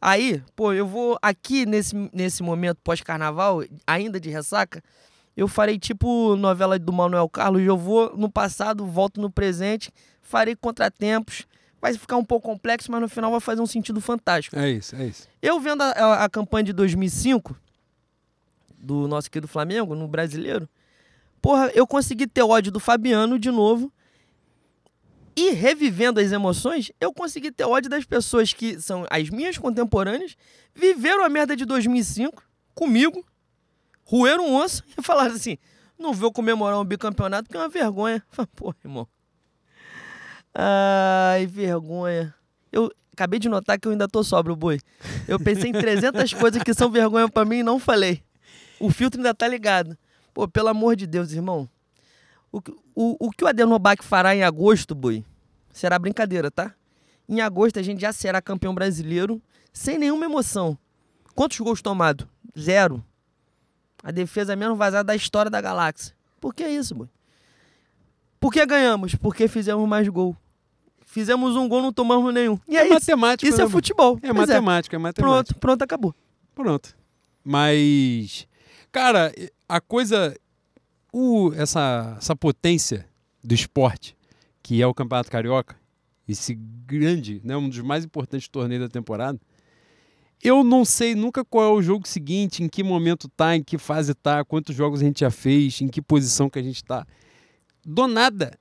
Aí, 0.00 0.42
pô, 0.56 0.72
eu 0.72 0.86
vou 0.86 1.18
aqui 1.20 1.66
nesse, 1.66 1.94
nesse 2.10 2.42
momento 2.42 2.78
pós-carnaval, 2.82 3.62
ainda 3.86 4.18
de 4.18 4.30
ressaca, 4.30 4.82
eu 5.36 5.46
farei 5.46 5.78
tipo 5.78 6.36
novela 6.36 6.78
do 6.78 6.92
Manuel 6.92 7.28
Carlos, 7.28 7.62
eu 7.62 7.76
vou 7.76 8.16
no 8.16 8.30
passado, 8.30 8.86
volto 8.86 9.20
no 9.20 9.30
presente, 9.30 9.92
farei 10.22 10.56
contratempos, 10.56 11.46
vai 11.80 11.92
ficar 11.94 12.16
um 12.16 12.24
pouco 12.24 12.48
complexo, 12.48 12.90
mas 12.92 13.00
no 13.00 13.08
final 13.08 13.30
vai 13.30 13.40
fazer 13.40 13.60
um 13.60 13.66
sentido 13.66 14.00
fantástico. 14.00 14.58
É 14.58 14.70
isso, 14.70 14.94
é 14.96 15.06
isso. 15.06 15.28
Eu 15.40 15.58
vendo 15.60 15.82
a, 15.82 15.90
a- 15.90 16.24
a 16.24 16.28
campanha 16.28 16.64
de 16.64 16.72
2005 16.72 17.56
do 18.78 19.06
nosso 19.08 19.30
querido 19.30 19.48
Flamengo, 19.48 19.94
no 19.94 20.08
brasileiro, 20.08 20.68
porra, 21.40 21.70
eu 21.74 21.86
consegui 21.86 22.26
ter 22.26 22.42
ódio 22.42 22.70
do 22.72 22.80
Fabiano 22.80 23.38
de 23.38 23.50
novo. 23.50 23.92
E 25.36 25.50
revivendo 25.52 26.18
as 26.20 26.32
emoções, 26.32 26.90
eu 27.00 27.12
consegui 27.14 27.50
ter 27.52 27.64
ódio 27.64 27.88
das 27.88 28.04
pessoas 28.04 28.52
que 28.52 28.78
são 28.80 29.06
as 29.08 29.30
minhas 29.30 29.56
contemporâneas, 29.56 30.36
viveram 30.74 31.24
a 31.24 31.28
merda 31.28 31.54
de 31.56 31.64
2005 31.64 32.42
comigo, 32.74 33.24
roeram 34.04 34.48
um 34.48 34.56
osso 34.56 34.82
e 34.98 35.02
falaram 35.02 35.34
assim: 35.34 35.56
não 35.98 36.12
vou 36.12 36.32
comemorar 36.32 36.78
um 36.80 36.84
bicampeonato 36.84 37.44
porque 37.44 37.56
é 37.56 37.60
uma 37.60 37.68
vergonha. 37.68 38.16
Eu 38.16 38.22
falei, 38.30 38.50
Porra, 38.56 38.76
irmão. 38.84 39.08
Ai, 40.54 41.46
vergonha. 41.46 42.34
Eu 42.72 42.90
acabei 43.12 43.38
de 43.38 43.48
notar 43.48 43.78
que 43.78 43.86
eu 43.86 43.92
ainda 43.92 44.08
tô 44.08 44.22
sóbrio, 44.24 44.56
boi. 44.56 44.80
Eu 45.28 45.38
pensei 45.38 45.70
em 45.70 45.72
300 45.72 46.32
coisas 46.34 46.62
que 46.62 46.74
são 46.74 46.90
vergonha 46.90 47.28
pra 47.28 47.44
mim 47.44 47.58
e 47.58 47.62
não 47.62 47.78
falei. 47.78 48.22
O 48.78 48.90
filtro 48.90 49.20
ainda 49.20 49.34
tá 49.34 49.46
ligado. 49.46 49.96
Pô, 50.32 50.48
pelo 50.48 50.68
amor 50.68 50.96
de 50.96 51.06
Deus, 51.06 51.32
irmão. 51.32 51.68
O, 52.52 52.58
o, 52.94 53.26
o 53.26 53.30
que 53.30 53.44
o 53.44 53.46
Adenobac 53.46 54.04
fará 54.04 54.34
em 54.34 54.42
agosto, 54.42 54.94
boi, 54.94 55.24
será 55.72 55.98
brincadeira, 55.98 56.50
tá? 56.50 56.74
Em 57.28 57.40
agosto 57.40 57.78
a 57.78 57.82
gente 57.82 58.00
já 58.00 58.12
será 58.12 58.42
campeão 58.42 58.74
brasileiro 58.74 59.40
sem 59.72 59.98
nenhuma 59.98 60.24
emoção. 60.24 60.76
Quantos 61.34 61.58
gols 61.60 61.80
tomados? 61.80 62.26
Zero. 62.58 63.04
A 64.02 64.10
defesa 64.10 64.56
menos 64.56 64.76
vazada 64.76 65.04
da 65.04 65.14
história 65.14 65.50
da 65.50 65.60
galáxia. 65.60 66.14
Por 66.40 66.54
que 66.54 66.66
isso, 66.66 66.94
boy? 66.94 67.08
Por 68.40 68.50
que 68.52 68.64
ganhamos? 68.64 69.14
Porque 69.14 69.46
fizemos 69.46 69.86
mais 69.86 70.08
gol. 70.08 70.34
Fizemos 71.10 71.56
um 71.56 71.68
gol, 71.68 71.82
não 71.82 71.92
tomamos 71.92 72.32
nenhum. 72.32 72.56
E 72.68 72.76
é, 72.76 72.82
É 72.82 72.84
isso. 72.84 72.94
matemática. 72.94 73.48
Isso 73.48 73.58
né, 73.58 73.64
é 73.64 73.68
futebol. 73.68 74.16
É 74.22 74.32
Pois 74.32 74.48
matemática, 74.48 74.94
é 74.94 74.98
matemática. 74.98 75.22
Pronto, 75.22 75.58
pronto, 75.58 75.82
acabou. 75.82 76.14
Pronto. 76.54 76.96
Mas, 77.42 78.46
cara, 78.92 79.34
a 79.68 79.80
coisa. 79.80 80.36
O, 81.12 81.52
essa, 81.54 82.14
essa 82.16 82.36
potência 82.36 83.08
do 83.42 83.52
esporte, 83.52 84.16
que 84.62 84.80
é 84.80 84.86
o 84.86 84.94
Campeonato 84.94 85.32
Carioca, 85.32 85.74
esse 86.28 86.54
grande, 86.54 87.40
né, 87.42 87.56
um 87.56 87.68
dos 87.68 87.80
mais 87.80 88.04
importantes 88.04 88.46
torneios 88.46 88.84
da 88.84 88.88
temporada. 88.88 89.40
Eu 90.40 90.62
não 90.62 90.84
sei 90.84 91.16
nunca 91.16 91.44
qual 91.44 91.64
é 91.64 91.72
o 91.72 91.82
jogo 91.82 92.06
seguinte, 92.06 92.62
em 92.62 92.68
que 92.68 92.84
momento 92.84 93.28
tá, 93.28 93.56
em 93.56 93.64
que 93.64 93.76
fase 93.78 94.14
tá, 94.14 94.44
quantos 94.44 94.76
jogos 94.76 95.00
a 95.00 95.04
gente 95.04 95.20
já 95.20 95.30
fez, 95.32 95.80
em 95.80 95.88
que 95.88 96.00
posição 96.00 96.48
que 96.48 96.60
a 96.60 96.62
gente 96.62 96.84
tá. 96.84 97.04
Do 97.84 98.06
nada, 98.06 98.56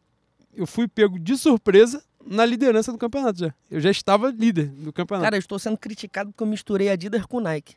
eu 0.52 0.66
fui 0.66 0.88
pego 0.88 1.20
de 1.20 1.38
surpresa 1.38 2.04
na 2.30 2.46
liderança 2.46 2.92
do 2.92 2.98
campeonato 2.98 3.40
já. 3.40 3.54
Eu 3.72 3.80
já 3.80 3.90
estava 3.90 4.30
líder 4.30 4.68
do 4.68 4.94
campeonato. 4.94 5.24
Cara, 5.26 5.36
eu 5.36 5.40
estou 5.40 5.58
sendo 5.58 5.78
criticado 5.78 6.32
porque 6.32 6.44
eu 6.44 6.48
misturei 6.48 6.90
Adidas 6.90 7.26
com 7.26 7.40
Nike. 7.40 7.76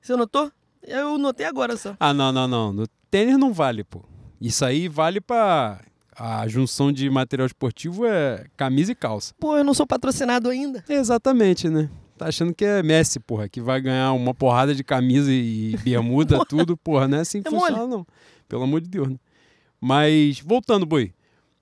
Você 0.00 0.14
notou? 0.16 0.50
Eu 0.82 1.18
notei 1.18 1.46
agora 1.46 1.76
só. 1.76 1.96
Ah, 1.98 2.12
não, 2.14 2.32
não, 2.32 2.48
não. 2.48 2.72
No 2.72 2.86
tênis 3.10 3.36
não 3.38 3.52
vale, 3.52 3.84
pô. 3.84 4.02
Isso 4.40 4.64
aí 4.64 4.88
vale 4.88 5.20
pra. 5.20 5.80
A 6.14 6.46
junção 6.46 6.92
de 6.92 7.08
material 7.08 7.46
esportivo 7.46 8.04
é 8.04 8.44
camisa 8.56 8.92
e 8.92 8.94
calça. 8.94 9.34
Pô, 9.40 9.56
eu 9.56 9.64
não 9.64 9.72
sou 9.72 9.86
patrocinado 9.86 10.50
ainda. 10.50 10.84
Exatamente, 10.88 11.68
né? 11.68 11.88
Tá 12.18 12.26
achando 12.26 12.52
que 12.54 12.64
é 12.64 12.82
Messi, 12.82 13.18
porra, 13.18 13.48
que 13.48 13.60
vai 13.62 13.80
ganhar 13.80 14.12
uma 14.12 14.34
porrada 14.34 14.74
de 14.74 14.84
camisa 14.84 15.32
e 15.32 15.74
bermuda, 15.82 16.36
Porra. 16.44 16.46
tudo, 16.46 16.76
porra, 16.76 17.08
não 17.08 17.18
é 17.18 17.20
assim 17.22 17.40
que 17.42 17.48
É 17.48 17.50
funciona, 17.50 17.78
mole. 17.78 17.90
não. 17.90 18.06
Pelo 18.48 18.62
amor 18.64 18.80
de 18.82 18.88
Deus, 18.90 19.08
né? 19.08 19.16
Mas, 19.80 20.38
voltando, 20.40 20.84
Boi. 20.84 21.14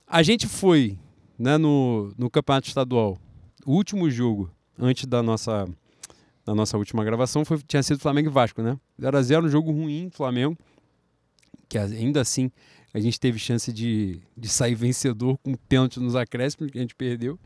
A 0.06 0.22
gente 0.22 0.48
foi, 0.48 0.98
né, 1.40 1.56
no, 1.56 2.12
no 2.18 2.28
campeonato 2.28 2.68
estadual. 2.68 3.18
O 3.64 3.72
último 3.72 4.10
jogo, 4.10 4.50
antes 4.78 5.06
da 5.06 5.22
nossa, 5.22 5.66
da 6.44 6.54
nossa 6.54 6.76
última 6.76 7.02
gravação, 7.02 7.46
foi, 7.46 7.58
tinha 7.66 7.82
sido 7.82 7.98
Flamengo 7.98 8.28
e 8.28 8.32
Vasco, 8.32 8.60
né? 8.60 8.78
0x0, 9.00 9.46
um 9.46 9.48
jogo 9.48 9.72
ruim, 9.72 10.10
Flamengo. 10.12 10.56
Que 11.66 11.78
ainda 11.78 12.20
assim 12.20 12.50
a 12.92 13.00
gente 13.00 13.18
teve 13.18 13.38
chance 13.38 13.72
de, 13.72 14.20
de 14.36 14.48
sair 14.48 14.74
vencedor 14.74 15.38
com 15.38 15.54
pênalti 15.54 15.98
nos 15.98 16.14
acréscimos, 16.14 16.70
que 16.70 16.76
a 16.76 16.82
gente 16.82 16.94
perdeu. 16.94 17.38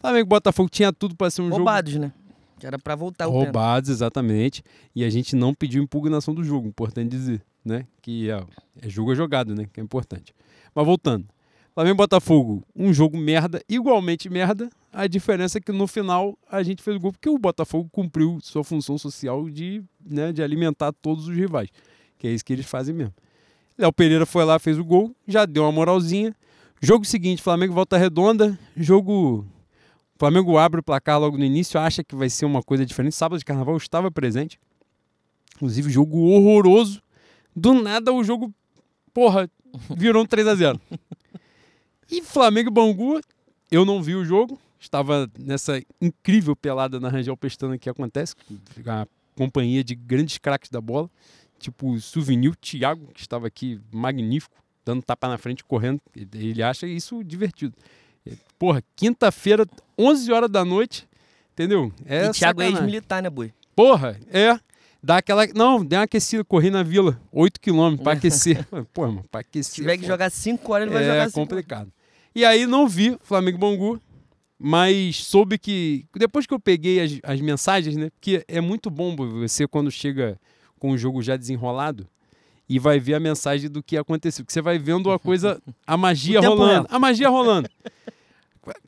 Flamengo 0.00 0.26
e 0.26 0.28
Botafogo 0.28 0.68
tinha 0.68 0.92
tudo 0.92 1.14
para 1.14 1.30
ser 1.30 1.42
um 1.42 1.44
jogo 1.44 1.58
Roubados, 1.58 1.94
né? 1.94 2.12
Que 2.58 2.66
era 2.66 2.76
pra 2.76 2.96
voltar 2.96 3.28
o 3.28 3.30
pênalti. 3.30 3.46
roubados, 3.46 3.90
exatamente. 3.90 4.64
E 4.96 5.04
a 5.04 5.10
gente 5.10 5.36
não 5.36 5.54
pediu 5.54 5.80
impugnação 5.80 6.34
do 6.34 6.42
jogo, 6.42 6.66
importante 6.66 7.10
dizer, 7.10 7.40
né? 7.64 7.86
Que 8.02 8.30
é, 8.30 8.44
é 8.82 8.88
jogo 8.88 9.12
é 9.12 9.14
jogado, 9.14 9.54
né? 9.54 9.68
Que 9.72 9.78
é 9.78 9.82
importante. 9.82 10.34
Mas 10.74 10.84
voltando. 10.84 11.24
Flamengo 11.78 11.94
e 11.94 11.96
Botafogo, 11.98 12.64
um 12.74 12.92
jogo 12.92 13.16
merda, 13.16 13.62
igualmente 13.68 14.28
merda. 14.28 14.68
A 14.92 15.06
diferença 15.06 15.58
é 15.58 15.60
que 15.60 15.70
no 15.70 15.86
final 15.86 16.36
a 16.50 16.60
gente 16.60 16.82
fez 16.82 16.96
o 16.96 16.98
gol 16.98 17.12
porque 17.12 17.28
o 17.28 17.38
Botafogo 17.38 17.88
cumpriu 17.92 18.40
sua 18.42 18.64
função 18.64 18.98
social 18.98 19.48
de, 19.48 19.80
né, 20.04 20.32
de 20.32 20.42
alimentar 20.42 20.90
todos 20.90 21.28
os 21.28 21.36
rivais. 21.36 21.68
Que 22.18 22.26
é 22.26 22.32
isso 22.32 22.44
que 22.44 22.52
eles 22.52 22.66
fazem 22.66 22.92
mesmo. 22.92 23.14
Léo 23.78 23.92
Pereira 23.92 24.26
foi 24.26 24.44
lá, 24.44 24.58
fez 24.58 24.76
o 24.76 24.84
gol, 24.84 25.14
já 25.24 25.46
deu 25.46 25.62
uma 25.62 25.70
moralzinha. 25.70 26.34
Jogo 26.82 27.04
seguinte, 27.04 27.40
Flamengo 27.40 27.72
volta 27.72 27.96
redonda. 27.96 28.58
Jogo 28.76 29.46
o 30.16 30.18
Flamengo 30.18 30.58
abre 30.58 30.80
o 30.80 30.82
placar 30.82 31.20
logo 31.20 31.38
no 31.38 31.44
início, 31.44 31.78
acha 31.78 32.02
que 32.02 32.16
vai 32.16 32.28
ser 32.28 32.44
uma 32.44 32.60
coisa 32.60 32.84
diferente. 32.84 33.14
Sábado 33.14 33.38
de 33.38 33.44
carnaval 33.44 33.74
eu 33.74 33.78
estava 33.78 34.10
presente. 34.10 34.58
Inclusive, 35.54 35.92
jogo 35.92 36.18
horroroso. 36.22 37.00
Do 37.54 37.72
nada 37.72 38.12
o 38.12 38.24
jogo, 38.24 38.52
porra, 39.14 39.48
virou 39.96 40.24
um 40.24 40.26
3 40.26 40.48
a 40.48 40.56
0 40.56 40.80
E 42.10 42.22
Flamengo 42.22 42.70
e 42.70 42.72
Bangu, 42.72 43.20
eu 43.70 43.84
não 43.84 44.02
vi 44.02 44.14
o 44.14 44.24
jogo. 44.24 44.58
Estava 44.80 45.28
nessa 45.38 45.82
incrível 46.00 46.54
pelada 46.54 47.00
na 47.00 47.08
Rangel 47.08 47.36
Pestana 47.36 47.76
que 47.76 47.90
acontece. 47.90 48.34
A 48.86 49.06
companhia 49.34 49.82
de 49.82 49.94
grandes 49.94 50.38
craques 50.38 50.70
da 50.70 50.80
bola. 50.80 51.10
Tipo 51.58 51.92
o 51.92 52.00
Souvenir, 52.00 52.54
Thiago, 52.56 53.08
que 53.12 53.20
estava 53.20 53.48
aqui 53.48 53.80
magnífico, 53.92 54.54
dando 54.84 55.02
tapa 55.02 55.28
na 55.28 55.36
frente, 55.36 55.64
correndo. 55.64 56.00
Ele 56.14 56.62
acha 56.62 56.86
isso 56.86 57.24
divertido. 57.24 57.74
Porra, 58.58 58.82
quinta-feira, 58.94 59.66
11 59.98 60.32
horas 60.32 60.50
da 60.50 60.64
noite, 60.64 61.08
entendeu? 61.52 61.92
É 62.06 62.26
e 62.26 62.30
Thiago 62.30 62.62
é 62.62 62.68
ex-militar, 62.68 63.22
né, 63.22 63.28
boi? 63.28 63.52
Porra, 63.74 64.18
é. 64.30 64.58
Dá 65.02 65.18
aquela. 65.18 65.46
Não, 65.48 65.84
deu 65.84 65.98
uma 65.98 66.04
aquecida, 66.04 66.44
corri 66.44 66.70
na 66.70 66.82
vila, 66.82 67.20
8 67.32 67.60
quilômetros 67.60 68.02
pra 68.02 68.12
aquecer. 68.18 68.66
Pô, 68.92 69.02
mano, 69.06 69.24
pra 69.30 69.40
aquecer. 69.40 69.64
Se 69.64 69.74
tiver 69.76 69.96
que 69.96 70.02
pô, 70.02 70.08
jogar 70.08 70.30
5 70.30 70.72
horas, 70.72 70.86
ele 70.86 70.94
vai 70.94 71.04
é 71.04 71.06
jogar 71.06 71.26
5 71.26 71.40
complicado. 71.40 71.92
E 72.34 72.44
aí 72.44 72.66
não 72.66 72.86
vi 72.86 73.18
Flamengo 73.22 73.58
Bangu, 73.58 74.00
mas 74.58 75.24
soube 75.24 75.58
que. 75.58 76.04
Depois 76.14 76.46
que 76.46 76.54
eu 76.54 76.60
peguei 76.60 77.00
as, 77.00 77.18
as 77.22 77.40
mensagens, 77.40 77.96
né? 77.96 78.10
Porque 78.10 78.44
é 78.48 78.60
muito 78.60 78.90
bom 78.90 79.14
você 79.16 79.66
quando 79.66 79.90
chega 79.90 80.38
com 80.78 80.90
o 80.90 80.98
jogo 80.98 81.22
já 81.22 81.36
desenrolado 81.36 82.06
e 82.68 82.78
vai 82.78 82.98
ver 82.98 83.14
a 83.14 83.20
mensagem 83.20 83.70
do 83.70 83.82
que 83.82 83.96
aconteceu. 83.96 84.44
Porque 84.44 84.52
você 84.52 84.60
vai 84.60 84.78
vendo 84.78 85.10
a 85.10 85.18
coisa, 85.18 85.60
a 85.86 85.96
magia 85.96 86.40
rolando. 86.40 86.86
A 86.90 86.98
magia 86.98 87.28
rolando. 87.28 87.68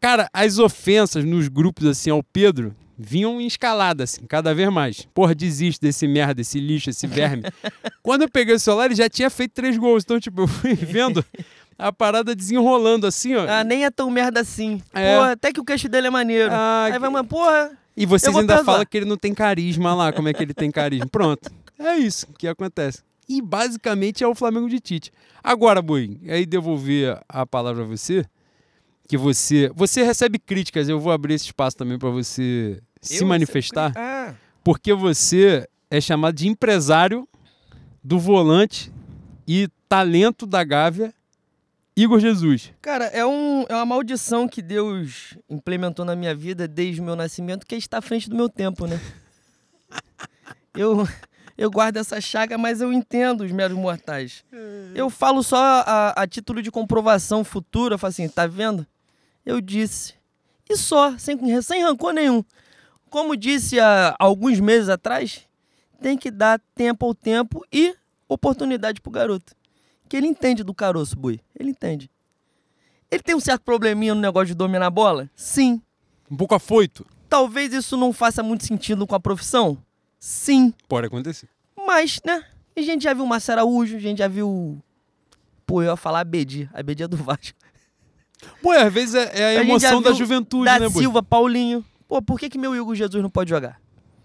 Cara, 0.00 0.28
as 0.32 0.58
ofensas 0.58 1.24
nos 1.24 1.48
grupos, 1.48 1.86
assim, 1.86 2.10
ao 2.10 2.22
Pedro, 2.22 2.74
vinham 2.98 3.40
em 3.40 3.46
escalada, 3.46 4.04
assim, 4.04 4.26
cada 4.26 4.54
vez 4.54 4.70
mais. 4.70 5.08
Porra, 5.14 5.34
desiste 5.34 5.80
desse 5.80 6.06
merda, 6.06 6.42
esse 6.42 6.60
lixo, 6.60 6.90
esse 6.90 7.06
verme. 7.06 7.44
Quando 8.02 8.22
eu 8.22 8.28
peguei 8.28 8.54
o 8.54 8.60
celular, 8.60 8.86
ele 8.86 8.94
já 8.94 9.08
tinha 9.08 9.30
feito 9.30 9.52
três 9.52 9.78
gols. 9.78 10.02
Então, 10.02 10.20
tipo, 10.20 10.42
eu 10.42 10.46
fui 10.46 10.74
vendo 10.74 11.24
a 11.80 11.92
parada 11.92 12.34
desenrolando, 12.34 13.06
assim, 13.06 13.34
ó. 13.34 13.46
Ah, 13.48 13.64
nem 13.64 13.84
é 13.84 13.90
tão 13.90 14.10
merda 14.10 14.40
assim. 14.40 14.80
É. 14.92 15.16
Porra, 15.16 15.32
até 15.32 15.52
que 15.52 15.60
o 15.60 15.64
queixo 15.64 15.88
dele 15.88 16.06
é 16.06 16.10
maneiro. 16.10 16.50
Ah, 16.52 16.84
Aí 16.92 16.98
vai, 16.98 17.10
mas 17.10 17.26
porra, 17.26 17.72
E 17.96 18.06
vocês 18.06 18.34
ainda 18.34 18.54
perdoar. 18.56 18.64
falam 18.74 18.86
que 18.86 18.96
ele 18.96 19.06
não 19.06 19.16
tem 19.16 19.32
carisma 19.34 19.94
lá, 19.94 20.12
como 20.12 20.28
é 20.28 20.32
que 20.32 20.42
ele 20.42 20.54
tem 20.54 20.70
carisma. 20.70 21.06
Pronto. 21.10 21.50
É 21.78 21.96
isso 21.96 22.26
que 22.38 22.46
acontece. 22.46 23.02
E 23.28 23.40
basicamente 23.40 24.22
é 24.24 24.26
o 24.26 24.34
Flamengo 24.34 24.68
de 24.68 24.80
Tite. 24.80 25.12
Agora, 25.42 25.80
Boi, 25.80 26.18
aí 26.28 26.44
devolver 26.44 27.18
a 27.28 27.46
palavra 27.46 27.84
a 27.84 27.86
você, 27.86 28.24
que 29.08 29.16
você. 29.16 29.70
Você 29.74 30.02
recebe 30.02 30.38
críticas, 30.38 30.88
eu 30.88 30.98
vou 31.00 31.12
abrir 31.12 31.34
esse 31.34 31.46
espaço 31.46 31.76
também 31.76 31.98
para 31.98 32.10
você 32.10 32.80
se 33.00 33.22
eu 33.22 33.26
manifestar, 33.26 33.86
sempre- 33.88 34.02
Ah, 34.02 34.34
porque 34.62 34.92
você 34.92 35.66
é 35.90 36.00
chamado 36.00 36.34
de 36.34 36.46
empresário 36.48 37.26
do 38.04 38.18
volante 38.18 38.92
e 39.48 39.68
talento 39.88 40.46
da 40.46 40.62
Gávea, 40.62 41.12
Igor 41.96 42.18
Jesus. 42.20 42.72
cara, 42.80 43.06
é, 43.06 43.26
um, 43.26 43.64
é 43.68 43.74
uma 43.74 43.84
maldição 43.86 44.48
que 44.48 44.62
Deus 44.62 45.36
implementou 45.48 46.04
na 46.04 46.16
minha 46.16 46.34
vida 46.34 46.66
desde 46.66 47.00
o 47.00 47.04
meu 47.04 47.16
nascimento, 47.16 47.66
que 47.66 47.74
é 47.74 47.78
estar 47.78 47.98
à 47.98 48.02
frente 48.02 48.30
do 48.30 48.36
meu 48.36 48.48
tempo, 48.48 48.86
né? 48.86 49.00
Eu, 50.72 51.04
eu 51.58 51.68
guardo 51.68 51.96
essa 51.96 52.20
chaga, 52.20 52.56
mas 52.56 52.80
eu 52.80 52.92
entendo 52.92 53.42
os 53.42 53.50
meros 53.50 53.76
mortais. 53.76 54.44
Eu 54.94 55.10
falo 55.10 55.42
só 55.42 55.56
a, 55.84 56.22
a 56.22 56.26
título 56.26 56.62
de 56.62 56.70
comprovação 56.70 57.42
futura, 57.42 57.94
eu 57.94 57.98
falo 57.98 58.10
assim, 58.10 58.28
tá 58.28 58.46
vendo? 58.46 58.86
Eu 59.44 59.60
disse. 59.60 60.14
E 60.68 60.76
só, 60.76 61.18
sem, 61.18 61.36
sem 61.60 61.82
rancor 61.82 62.12
nenhum. 62.12 62.44
Como 63.10 63.36
disse 63.36 63.80
há 63.80 64.14
alguns 64.16 64.60
meses 64.60 64.88
atrás, 64.88 65.44
tem 66.00 66.16
que 66.16 66.30
dar 66.30 66.60
tempo 66.74 67.04
ao 67.04 67.14
tempo 67.14 67.66
e 67.72 67.96
oportunidade 68.28 69.00
pro 69.00 69.10
garoto. 69.10 69.52
Que 70.10 70.16
ele 70.16 70.26
entende 70.26 70.64
do 70.64 70.74
caroço, 70.74 71.16
boi. 71.16 71.38
Ele 71.56 71.70
entende. 71.70 72.10
Ele 73.08 73.22
tem 73.22 73.36
um 73.36 73.40
certo 73.40 73.62
probleminha 73.62 74.12
no 74.12 74.20
negócio 74.20 74.48
de 74.48 74.54
dominar 74.54 74.86
a 74.86 74.90
bola? 74.90 75.30
Sim. 75.36 75.80
Um 76.28 76.36
pouco 76.36 76.52
afoito. 76.52 77.06
Talvez 77.28 77.72
isso 77.72 77.96
não 77.96 78.12
faça 78.12 78.42
muito 78.42 78.66
sentido 78.66 79.06
com 79.06 79.14
a 79.14 79.20
profissão? 79.20 79.78
Sim. 80.18 80.74
Pode 80.88 81.06
acontecer. 81.06 81.48
Mas, 81.86 82.20
né? 82.26 82.44
A 82.76 82.80
gente 82.82 83.04
já 83.04 83.14
viu 83.14 83.22
o 83.22 83.28
Marcelo 83.28 83.60
Araújo, 83.60 83.96
a 83.96 84.00
gente 84.00 84.18
já 84.18 84.26
viu. 84.26 84.82
Pô, 85.64 85.80
eu 85.80 85.90
ia 85.90 85.96
falar 85.96 86.20
a 86.20 86.24
Bedi. 86.24 86.68
A 86.74 86.82
Bedi 86.82 87.04
é 87.04 87.08
do 87.08 87.16
Vasco. 87.16 87.56
Pô, 88.60 88.72
às 88.72 88.92
vezes 88.92 89.14
é, 89.14 89.30
é 89.38 89.56
a 89.58 89.60
A 89.60 89.62
emoção 89.62 90.02
da 90.02 90.10
viu 90.10 90.18
juventude, 90.18 90.64
da 90.64 90.80
né, 90.80 90.88
Boi? 90.88 91.02
Silva, 91.02 91.22
Paulinho. 91.22 91.84
Pô, 92.08 92.20
por 92.20 92.36
que, 92.38 92.50
que 92.50 92.58
meu 92.58 92.74
Igor 92.74 92.96
Jesus 92.96 93.22
não 93.22 93.30
pode 93.30 93.48
jogar? 93.48 93.80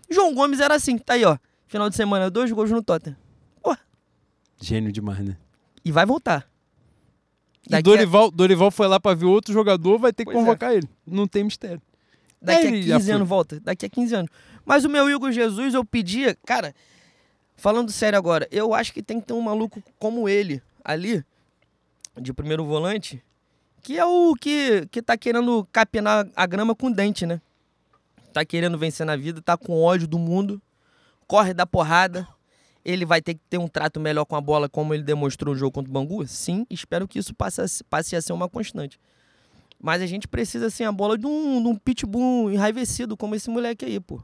João 0.09 0.33
Gomes 0.33 0.59
era 0.59 0.73
assim, 0.73 0.97
tá 0.97 1.13
aí, 1.13 1.23
ó. 1.23 1.37
Final 1.67 1.91
de 1.91 1.95
semana, 1.95 2.31
dois 2.31 2.51
gols 2.51 2.71
no 2.71 2.81
Tottenham. 2.81 3.17
Gênio 4.59 4.91
demais, 4.91 5.19
né? 5.19 5.37
E 5.85 5.91
vai 5.91 6.05
voltar. 6.05 6.49
E 7.65 7.69
Daqui 7.69 7.89
a- 7.89 7.93
Dorival, 7.93 8.31
Dorival 8.31 8.71
foi 8.71 8.87
lá 8.87 8.99
pra 8.99 9.13
ver 9.13 9.25
outro 9.25 9.53
jogador, 9.53 9.97
vai 9.99 10.11
ter 10.11 10.25
que 10.25 10.31
Pois 10.31 10.37
é. 10.37 10.39
convocar 10.39 10.73
ele. 10.73 10.89
Não 11.05 11.27
tem 11.27 11.43
mistério. 11.43 11.81
Daqui 12.41 12.67
a 12.67 12.71
já 12.81 12.95
15 12.97 13.05
foi. 13.05 13.15
anos 13.15 13.27
volta. 13.29 13.59
Daqui 13.59 13.85
a 13.85 13.89
15 13.89 14.15
anos. 14.15 14.31
Mas 14.65 14.83
o 14.85 14.89
meu 14.89 15.09
Igor 15.09 15.31
Jesus, 15.31 15.73
eu 15.73 15.83
pedia. 15.85 16.35
Cara, 16.45 16.73
falando 17.55 17.91
sério 17.91 18.17
agora, 18.17 18.47
eu 18.51 18.73
acho 18.73 18.93
que 18.93 19.01
tem 19.01 19.19
que 19.19 19.27
ter 19.27 19.33
um 19.33 19.41
maluco 19.41 19.81
como 19.99 20.27
ele 20.29 20.61
ali, 20.83 21.23
de 22.19 22.31
primeiro 22.33 22.63
volante, 22.65 23.23
que 23.81 23.97
é 23.97 24.05
o 24.05 24.33
que, 24.35 24.87
que 24.91 25.01
tá 25.01 25.17
querendo 25.17 25.67
capinar 25.71 26.27
a 26.35 26.45
grama 26.45 26.75
com 26.75 26.91
dente, 26.91 27.25
né? 27.25 27.41
Tá 28.33 28.43
querendo 28.45 28.77
vencer 28.77 29.05
na 29.05 29.15
vida, 29.15 29.41
tá 29.41 29.55
com 29.57 29.81
ódio 29.81 30.07
do 30.07 30.19
mundo. 30.19 30.61
corre 31.27 31.53
da 31.55 31.65
porrada. 31.65 32.27
Ele 32.85 33.05
vai 33.05 33.21
ter 33.21 33.33
que 33.33 33.41
ter 33.49 33.57
um 33.57 33.67
trato 33.67 33.99
melhor 33.99 34.25
com 34.25 34.35
a 34.35 34.41
bola, 34.41 34.69
como 34.69 34.93
ele 34.93 35.03
demonstrou 35.03 35.53
no 35.53 35.59
jogo 35.59 35.71
contra 35.71 35.89
o 35.89 35.93
Bangu? 35.93 36.25
Sim, 36.27 36.65
espero 36.69 37.07
que 37.07 37.17
isso 37.17 37.33
passe 37.33 37.61
a, 37.61 37.65
passe 37.89 38.15
a 38.15 38.21
ser 38.21 38.31
uma 38.31 38.47
constante. 38.47 38.99
Mas 39.81 40.01
a 40.01 40.05
gente 40.05 40.27
precisa, 40.27 40.67
assim, 40.67 40.83
a 40.83 40.91
bola 40.91 41.17
de 41.17 41.25
um, 41.25 41.61
de 41.61 41.67
um 41.67 41.75
pitbull 41.75 42.51
enraivecido, 42.51 43.17
como 43.17 43.35
esse 43.35 43.49
moleque 43.49 43.83
aí, 43.85 43.99
pô. 43.99 44.21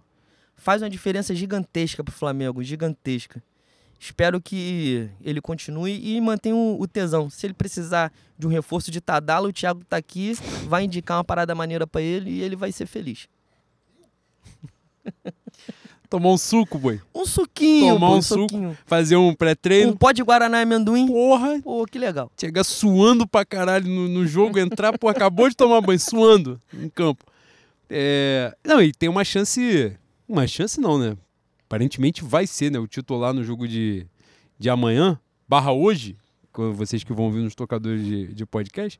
Faz 0.55 0.81
uma 0.81 0.89
diferença 0.89 1.33
gigantesca 1.33 2.03
pro 2.03 2.13
Flamengo, 2.13 2.63
gigantesca. 2.63 3.43
Espero 3.99 4.41
que 4.41 5.07
ele 5.21 5.39
continue 5.39 5.99
e 6.03 6.19
mantenha 6.19 6.55
o, 6.55 6.87
tesão. 6.87 7.29
Se 7.29 7.45
ele 7.45 7.53
precisar 7.53 8.11
de 8.35 8.47
um 8.47 8.49
reforço 8.49 8.89
de 8.89 8.99
Tadala, 8.99 9.47
o 9.47 9.53
Thiago 9.53 9.85
tá 9.85 9.97
aqui, 9.97 10.33
vai 10.67 10.85
indicar 10.85 11.17
uma 11.17 11.23
parada 11.23 11.53
maneira 11.53 11.85
para 11.85 12.01
ele 12.01 12.31
e 12.31 12.41
ele 12.41 12.55
vai 12.55 12.71
ser 12.71 12.87
feliz. 12.87 13.27
Tomar 16.11 16.27
um 16.31 16.37
suco, 16.37 16.77
boi. 16.77 16.99
Um 17.15 17.25
suquinho, 17.25 17.93
Tomar 17.93 18.07
pô, 18.07 18.13
um 18.13 18.17
um 18.17 18.21
suco. 18.21 18.41
suquinho. 18.41 18.77
Fazer 18.85 19.15
um 19.15 19.33
pré-treino. 19.33 19.93
Um 19.93 19.95
pó 19.95 20.11
de 20.11 20.21
Guaraná 20.21 20.59
e 20.59 20.63
amendoim. 20.63 21.07
Porra, 21.07 21.61
Pô, 21.63 21.85
que 21.85 21.97
legal. 21.97 22.29
chegar 22.37 22.65
suando 22.65 23.25
pra 23.25 23.45
caralho 23.45 23.87
no, 23.87 24.09
no 24.09 24.27
jogo, 24.27 24.59
entrar, 24.59 24.97
pô, 24.99 25.07
acabou 25.07 25.47
de 25.47 25.55
tomar 25.55 25.79
banho, 25.79 25.97
suando 25.97 26.59
em 26.73 26.89
campo. 26.89 27.23
É, 27.89 28.53
Não, 28.61 28.81
e 28.81 28.91
tem 28.91 29.07
uma 29.07 29.23
chance. 29.23 29.95
Uma 30.27 30.45
chance 30.45 30.81
não, 30.81 30.97
né? 30.99 31.15
Aparentemente 31.65 32.25
vai 32.25 32.45
ser, 32.45 32.69
né? 32.73 32.77
O 32.77 32.87
titular 32.87 33.33
no 33.33 33.41
jogo 33.41 33.65
de, 33.65 34.05
de 34.59 34.69
amanhã, 34.69 35.17
barra 35.47 35.71
hoje, 35.71 36.17
com 36.51 36.73
vocês 36.73 37.05
que 37.05 37.13
vão 37.13 37.23
ouvir 37.27 37.39
nos 37.39 37.55
tocadores 37.55 38.03
de, 38.05 38.27
de 38.33 38.45
podcast, 38.45 38.99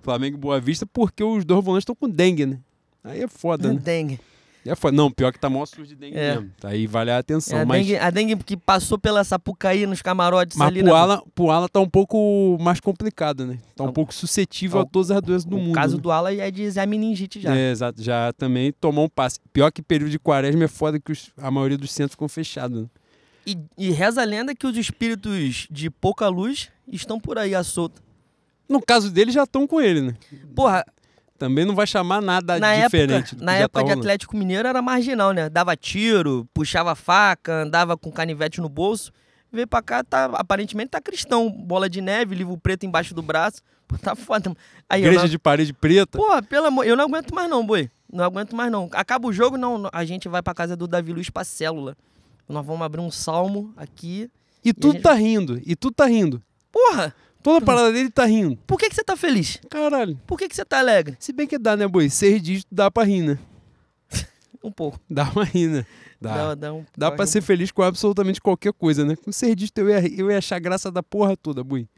Flamengo 0.00 0.38
e 0.38 0.40
Boa 0.40 0.58
Vista, 0.58 0.86
porque 0.86 1.22
os 1.22 1.44
dois 1.44 1.62
volantes 1.62 1.82
estão 1.82 1.94
com 1.94 2.08
dengue, 2.08 2.46
né? 2.46 2.58
Aí 3.04 3.22
é 3.22 3.28
foda, 3.28 3.68
né? 3.74 3.78
Dengue. 3.78 4.18
É 4.66 4.74
foda. 4.74 4.96
Não, 4.96 5.10
pior 5.10 5.32
que 5.32 5.38
tá 5.38 5.48
maior 5.48 5.66
surdo 5.66 5.86
de 5.86 5.94
dengue 5.96 6.16
É. 6.18 6.34
mesmo. 6.34 6.50
Aí 6.62 6.86
vale 6.86 7.10
a 7.10 7.18
atenção. 7.18 7.58
É, 7.58 7.62
a, 7.62 7.66
mas 7.66 7.86
dengue 7.86 7.98
a 7.98 8.10
dengue 8.10 8.36
que 8.36 8.56
passou 8.56 8.98
pela 8.98 9.24
Sapucaí 9.24 9.86
nos 9.86 10.02
camarotes 10.02 10.56
mas 10.56 10.68
ali. 10.68 10.82
pro, 10.82 11.06
né? 11.06 11.20
Pro 11.34 11.50
Alan 11.50 11.68
tá 11.68 11.80
um 11.80 11.88
pouco 11.88 12.58
mais 12.60 12.80
complicado, 12.80 13.46
né? 13.46 13.58
Tá 13.74 13.84
um 13.84 13.86
Tá- 13.86 13.92
pouco 13.92 14.12
suscetível 14.12 14.82
tá 14.82 14.88
a 14.88 14.90
todas 14.90 15.10
as 15.10 15.22
doenças 15.22 15.44
do 15.44 15.56
o 15.56 15.60
mundo. 15.60 15.74
caso 15.74 15.96
né? 15.96 16.02
do 16.02 16.10
Ala 16.10 16.34
é 16.34 16.50
de 16.50 16.70
Zé 16.70 16.84
Meningite 16.84 17.40
já. 17.40 17.56
É, 17.56 17.70
exato. 17.70 18.02
Já 18.02 18.32
também 18.34 18.72
tomou 18.72 19.04
um 19.06 19.08
passe. 19.08 19.38
Pior 19.52 19.70
que 19.72 19.80
período 19.80 20.10
de 20.10 20.18
quaresma 20.18 20.64
é 20.64 20.68
foda 20.68 21.00
que 21.00 21.12
os- 21.12 21.30
a 21.38 21.50
maioria 21.50 21.78
dos 21.78 21.90
centros 21.92 22.12
ficam 22.14 22.28
fechados. 22.28 22.82
né? 22.82 22.88
E, 23.46 23.56
e 23.78 23.90
reza 23.90 24.20
a 24.20 24.24
lenda 24.24 24.54
que 24.54 24.66
os 24.66 24.76
espíritos 24.76 25.66
de 25.70 25.88
pouca 25.88 26.28
luz 26.28 26.68
estão 26.86 27.18
por 27.18 27.38
aí 27.38 27.54
à 27.54 27.62
solta. 27.64 28.02
No 28.68 28.82
caso 28.82 29.10
dele, 29.10 29.30
já 29.30 29.44
estão 29.44 29.66
com 29.66 29.80
ele, 29.80 30.02
né? 30.02 30.14
Porra, 30.54 30.84
Também 31.38 31.64
não 31.64 31.74
vai 31.74 31.86
chamar 31.86 32.20
nada 32.20 32.58
na 32.58 32.74
diferente. 32.84 33.12
época, 33.14 33.34
do 33.36 33.38
que 33.38 33.44
na 33.44 33.54
época 33.54 33.80
tá 33.84 33.94
de. 33.94 33.98
Atlético 34.00 34.36
Mineiro 34.36 34.66
era 34.66 34.82
marginal, 34.82 35.32
né? 35.32 35.48
Dava 35.48 35.76
tiro, 35.76 36.48
puxava 36.52 36.94
faca, 36.96 37.62
andava 37.62 37.96
com 37.96 38.10
canivete 38.10 38.60
no 38.60 38.68
bolso. 38.68 39.12
Veio 39.50 39.66
pra 39.66 39.80
cá, 39.80 40.02
tá, 40.04 40.26
aparentemente 40.34 40.90
tá 40.90 41.00
cristão. 41.00 41.48
Bola 41.50 41.88
de 41.88 42.00
neve, 42.00 42.34
livro 42.34 42.58
preto 42.58 42.84
embaixo 42.84 43.14
do 43.14 43.22
braço. 43.22 43.62
Pô, 43.88 43.96
tá 43.96 44.14
foda. 44.14 44.52
Aí, 44.90 45.00
Igreja 45.00 45.20
não- 45.22 45.28
de 45.28 45.38
parede 45.38 45.72
preta. 45.72 46.18
Porra, 46.18 46.42
pelo 46.42 46.66
amor, 46.66 46.84
eu 46.86 46.94
não 46.96 47.04
aguento 47.04 47.34
mais 47.34 47.48
não, 47.48 47.64
boi. 47.64 47.88
Não 48.12 48.24
aguento 48.24 48.54
mais 48.54 48.70
não. 48.70 48.88
Acaba 48.92 49.26
o 49.28 49.32
jogo, 49.32 49.56
não, 49.56 49.88
a 49.92 50.04
gente 50.04 50.28
vai 50.28 50.42
pra 50.42 50.52
casa 50.52 50.76
do 50.76 50.86
Davi 50.86 51.12
Luiz 51.12 51.30
pra 51.30 51.44
célula. 51.44 51.96
Nós 52.48 52.66
vamos 52.66 52.82
abrir 52.82 53.00
um 53.00 53.10
salmo 53.10 53.72
aqui. 53.76 54.30
E 54.64 54.72
tu 54.74 54.90
gente- 54.92 55.02
tá 55.02 55.12
rindo. 55.14 55.60
E 55.64 55.74
tu 55.76 55.90
tá 55.90 56.04
rindo. 56.06 56.42
Porra, 56.72 57.14
Toda 57.42 57.58
a 57.58 57.60
parada 57.60 57.92
dele 57.92 58.10
tá 58.10 58.24
rindo. 58.24 58.56
por 58.66 58.78
que, 58.78 58.88
que 58.88 58.94
você 58.94 59.04
tá 59.04 59.16
feliz? 59.16 59.60
Caralho. 59.70 60.20
Por 60.26 60.38
que, 60.38 60.48
que 60.48 60.56
você 60.56 60.64
tá 60.64 60.78
alegre? 60.78 61.16
Se 61.20 61.32
bem 61.32 61.46
que 61.46 61.58
dá, 61.58 61.76
né, 61.76 61.86
boi? 61.86 62.10
Seis 62.10 62.42
dígitos 62.42 62.68
dá 62.70 62.90
pra 62.90 63.04
rir, 63.04 63.22
né? 63.22 63.38
Um 64.62 64.72
pouco. 64.72 64.98
Dá 65.08 65.24
pra 65.26 65.44
rir, 65.44 65.68
né? 65.68 65.86
Dá. 66.20 66.34
Dá, 66.34 66.54
dá, 66.54 66.74
um, 66.74 66.84
Dá 66.96 67.10
pra 67.12 67.26
ser 67.26 67.40
feliz 67.40 67.70
com 67.70 67.82
absolutamente 67.82 68.40
qualquer 68.40 68.72
coisa, 68.72 69.04
né? 69.04 69.14
Com 69.14 69.30
ser 69.30 69.54
dígito 69.54 69.80
eu 69.80 69.88
ia, 69.88 70.20
eu 70.20 70.30
ia 70.30 70.38
achar 70.38 70.58
graça 70.58 70.90
da 70.90 71.02
porra 71.02 71.36
toda, 71.36 71.62
Bui. 71.62 71.88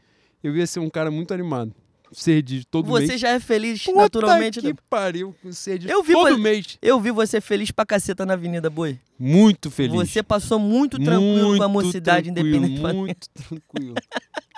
Eu 0.43 0.55
ia 0.55 0.67
ser 0.67 0.79
um 0.79 0.89
cara 0.89 1.09
muito 1.09 1.33
animado. 1.33 1.73
Ser 2.11 2.41
dígito 2.41 2.67
todo 2.69 2.87
Você 2.87 3.07
mês. 3.07 3.21
já 3.21 3.29
é 3.29 3.39
feliz 3.39 3.83
Puta 3.85 4.01
naturalmente. 4.01 4.59
que 4.59 4.67
né? 4.67 4.73
pariu 4.89 5.33
com 5.41 5.51
ser 5.53 5.79
dígito 5.79 5.93
Eu 5.93 6.03
vi 6.03 6.13
todo 6.13 6.37
mês. 6.37 6.77
Eu 6.81 6.99
vi 6.99 7.09
você 7.09 7.39
feliz 7.39 7.71
pra 7.71 7.85
caceta 7.85 8.25
na 8.25 8.33
Avenida 8.33 8.69
Boi. 8.69 8.99
Muito 9.17 9.71
feliz. 9.71 9.93
Você 9.93 10.21
passou 10.21 10.59
muito 10.59 10.99
tranquilo 10.99 11.57
com 11.57 11.63
a 11.63 11.67
Muito 11.69 11.85
mocidade 11.85 12.29
independente. 12.29 12.79
Muito 12.79 13.27
tranquilo. 13.29 13.95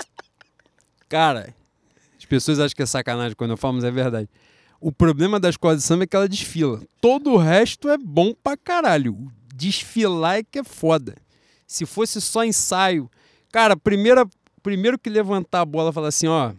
Cara, 1.14 1.54
as 2.18 2.26
pessoas 2.26 2.60
acham 2.60 2.76
que 2.76 2.82
é 2.82 2.88
sacanagem 2.88 3.36
quando 3.36 3.52
eu 3.52 3.58
falo, 3.58 3.76
mas 3.76 3.84
é 3.84 3.92
verdade. 3.92 4.28
O 4.82 4.92
problema 4.92 5.40
da 5.40 5.48
escola 5.48 5.76
de 5.76 5.84
samba 5.84 6.06
é 6.06 6.08
que 6.08 6.16
ela 6.16 6.28
desfila. 6.28 6.82
Todo 7.00 7.34
o 7.34 7.38
resto 7.38 7.88
é 7.88 8.00
bom 8.00 8.34
pra 8.34 8.58
caralho. 8.58 9.32
Desfilar 9.54 10.38
é 10.38 10.44
que 10.44 10.58
é 10.58 10.64
foda. 10.64 11.14
Se 11.68 11.86
fosse 11.86 12.20
só 12.20 12.44
ensaio. 12.44 13.12
Cara, 13.52 13.78
primeira, 13.78 14.28
primeiro 14.64 14.98
que 14.98 15.08
levantar 15.08 15.62
a 15.62 15.66
bola 15.66 15.92
e 15.92 15.94
falar 15.94 16.08
assim, 16.08 16.26
ó. 16.26 16.52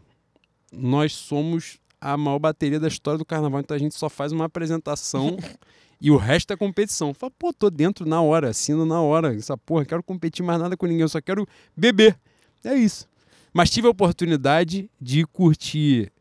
Nós 0.72 1.12
somos 1.12 1.80
a 2.00 2.16
maior 2.16 2.38
bateria 2.38 2.78
da 2.78 2.86
história 2.86 3.18
do 3.18 3.24
carnaval, 3.24 3.58
então 3.58 3.74
a 3.74 3.80
gente 3.80 3.96
só 3.96 4.08
faz 4.08 4.30
uma 4.30 4.44
apresentação 4.44 5.36
e 6.00 6.12
o 6.12 6.16
resto 6.16 6.52
é 6.52 6.56
competição. 6.56 7.12
Fala, 7.12 7.32
pô, 7.36 7.52
tô 7.52 7.68
dentro 7.70 8.08
na 8.08 8.22
hora, 8.22 8.50
assino 8.50 8.86
na 8.86 9.00
hora. 9.00 9.34
Essa 9.34 9.58
porra, 9.58 9.84
quero 9.84 10.04
competir 10.04 10.44
mais 10.44 10.60
nada 10.60 10.76
com 10.76 10.86
ninguém, 10.86 11.02
eu 11.02 11.08
só 11.08 11.20
quero 11.20 11.44
beber. 11.76 12.16
É 12.62 12.76
isso. 12.76 13.12
Mas 13.54 13.70
tive 13.70 13.86
a 13.86 13.90
oportunidade 13.90 14.90
de 15.00 15.24
curtir 15.24 16.12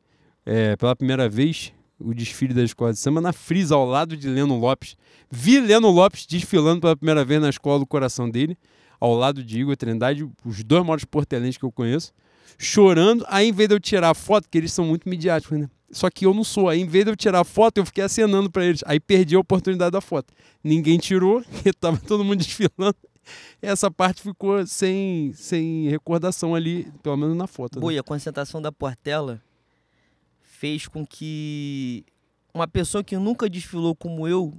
é, 0.46 0.76
pela 0.76 0.96
primeira 0.96 1.28
vez 1.28 1.74
o 2.00 2.14
desfile 2.14 2.54
da 2.54 2.64
escola 2.64 2.94
de 2.94 3.00
samba 3.00 3.20
na 3.20 3.34
Frisa, 3.34 3.74
ao 3.74 3.88
lado 3.88 4.16
de 4.16 4.30
Leno 4.30 4.56
Lopes. 4.56 4.96
Vi 5.32 5.60
Leno 5.60 5.90
Lopes 5.90 6.28
desfilando 6.28 6.82
pela 6.82 6.96
primeira 6.96 7.26
vez 7.26 7.42
na 7.42 7.50
escola 7.50 7.80
do 7.80 7.88
coração 7.88 8.30
dele, 8.30 8.56
ao 9.00 9.16
lado 9.16 9.44
de 9.44 9.60
Igor 9.60 9.76
Trindade, 9.76 10.30
os 10.46 10.64
dois 10.64 10.84
maiores 10.84 11.06
portelenses 11.06 11.58
que 11.58 11.66
eu 11.66 11.72
conheço, 11.72 12.14
chorando. 12.58 13.26
Aí, 13.28 13.48
em 13.48 13.52
vez 13.52 13.68
de 13.68 13.76
eu 13.76 13.80
tirar 13.80 14.14
foto, 14.14 14.48
que 14.48 14.58
eles 14.58 14.72
são 14.72 14.86
muito 14.86 15.10
midiáticos, 15.10 15.58
né? 15.60 15.68
Só 15.90 16.10
que 16.12 16.28
eu 16.28 16.34
não 16.36 16.44
sou. 16.44 16.70
Aí, 16.70 16.82
em 16.82 16.88
vez 16.88 17.06
de 17.06 17.12
eu 17.12 17.16
tirar 17.16 17.44
foto, 17.44 17.80
eu 17.80 17.86
fiquei 17.86 18.04
acenando 18.04 18.52
pra 18.52 18.64
eles. 18.64 18.84
Aí 18.86 19.00
perdi 19.00 19.36
a 19.36 19.40
oportunidade 19.40 19.92
da 19.92 20.02
foto. 20.02 20.32
Ninguém 20.64 21.00
tirou, 21.00 21.44
e 21.66 21.74
tava 21.74 21.98
todo 21.98 22.24
mundo 22.24 22.38
desfilando. 22.46 22.96
Essa 23.62 23.90
parte 23.90 24.22
ficou 24.22 24.66
sem, 24.66 25.34
sem 25.34 25.90
recordação 25.90 26.56
ali, 26.56 26.92
pelo 27.02 27.18
menos 27.18 27.36
na 27.36 27.48
foto. 27.48 27.76
né? 27.76 27.82
Boi, 27.82 27.98
a 27.98 28.04
concentração 28.04 28.62
da 28.62 28.72
Portela 28.72 29.42
fez 30.42 30.88
com 30.88 31.06
que 31.06 32.06
uma 32.54 32.68
pessoa 32.68 33.04
que 33.04 33.18
nunca 33.18 33.50
desfilou 33.50 33.96
como 33.96 34.28
eu 34.28 34.54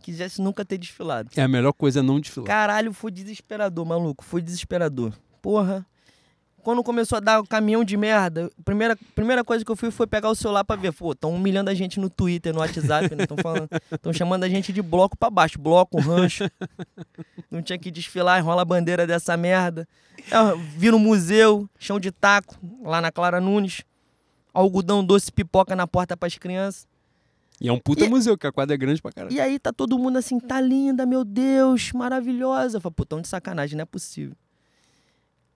quisesse 0.00 0.42
nunca 0.42 0.64
ter 0.64 0.78
desfilado. 0.78 1.30
É 1.36 1.42
a 1.42 1.48
melhor 1.48 1.72
coisa 1.72 2.00
é 2.00 2.02
não 2.02 2.20
desfilar. 2.20 2.46
Caralho, 2.46 2.92
foi 2.92 3.10
desesperador, 3.10 3.84
maluco. 3.86 4.24
Foi 4.24 4.42
desesperador. 4.42 5.12
Porra. 5.40 5.86
Quando 6.62 6.82
começou 6.84 7.16
a 7.16 7.20
dar 7.20 7.40
o 7.40 7.46
caminhão 7.46 7.82
de 7.82 7.96
merda, 7.96 8.48
a 8.58 8.62
primeira, 8.62 8.96
primeira 9.14 9.42
coisa 9.44 9.64
que 9.64 9.70
eu 9.70 9.74
fui 9.76 9.90
foi 9.90 10.06
pegar 10.06 10.28
o 10.30 10.34
celular 10.34 10.62
pra 10.64 10.76
ver. 10.76 10.92
Pô, 10.92 11.14
tão 11.14 11.34
humilhando 11.34 11.68
a 11.70 11.74
gente 11.74 11.98
no 11.98 12.08
Twitter, 12.08 12.52
no 12.54 12.60
WhatsApp, 12.60 13.14
né? 13.14 13.26
Tão 13.26 13.36
falando. 13.36 13.68
Tão 14.00 14.12
chamando 14.12 14.44
a 14.44 14.48
gente 14.48 14.72
de 14.72 14.80
bloco 14.80 15.16
pra 15.18 15.28
baixo. 15.28 15.58
Bloco, 15.58 16.00
rancho. 16.00 16.44
Não 17.50 17.62
tinha 17.62 17.78
que 17.78 17.90
desfilar, 17.90 18.38
enrola 18.38 18.62
a 18.62 18.64
bandeira 18.64 19.06
dessa 19.06 19.36
merda. 19.36 19.88
Eu 20.30 20.56
vi 20.58 20.90
no 20.90 20.98
museu, 20.98 21.68
chão 21.78 21.98
de 21.98 22.12
taco, 22.12 22.56
lá 22.84 23.00
na 23.00 23.10
Clara 23.10 23.40
Nunes. 23.40 23.82
Algodão 24.54 25.04
doce 25.04 25.32
pipoca 25.32 25.74
na 25.74 25.86
porta 25.86 26.16
pras 26.16 26.36
crianças. 26.38 26.86
E 27.60 27.68
é 27.68 27.72
um 27.72 27.78
puta 27.78 28.04
E- 28.04 28.08
museu, 28.08 28.36
que 28.36 28.46
a 28.46 28.52
quadra 28.52 28.74
é 28.74 28.78
grande 28.78 29.00
pra 29.00 29.12
caralho. 29.12 29.34
E 29.34 29.40
aí 29.40 29.58
tá 29.58 29.72
todo 29.72 29.98
mundo 29.98 30.16
assim, 30.18 30.38
tá 30.38 30.60
linda, 30.60 31.06
meu 31.06 31.24
Deus, 31.24 31.90
maravilhosa. 31.92 32.76
Eu 32.76 32.80
falo, 32.80 32.92
pô, 32.94 33.04
tão 33.04 33.20
de 33.20 33.28
sacanagem, 33.28 33.76
não 33.76 33.82
é 33.82 33.86
possível. 33.86 34.36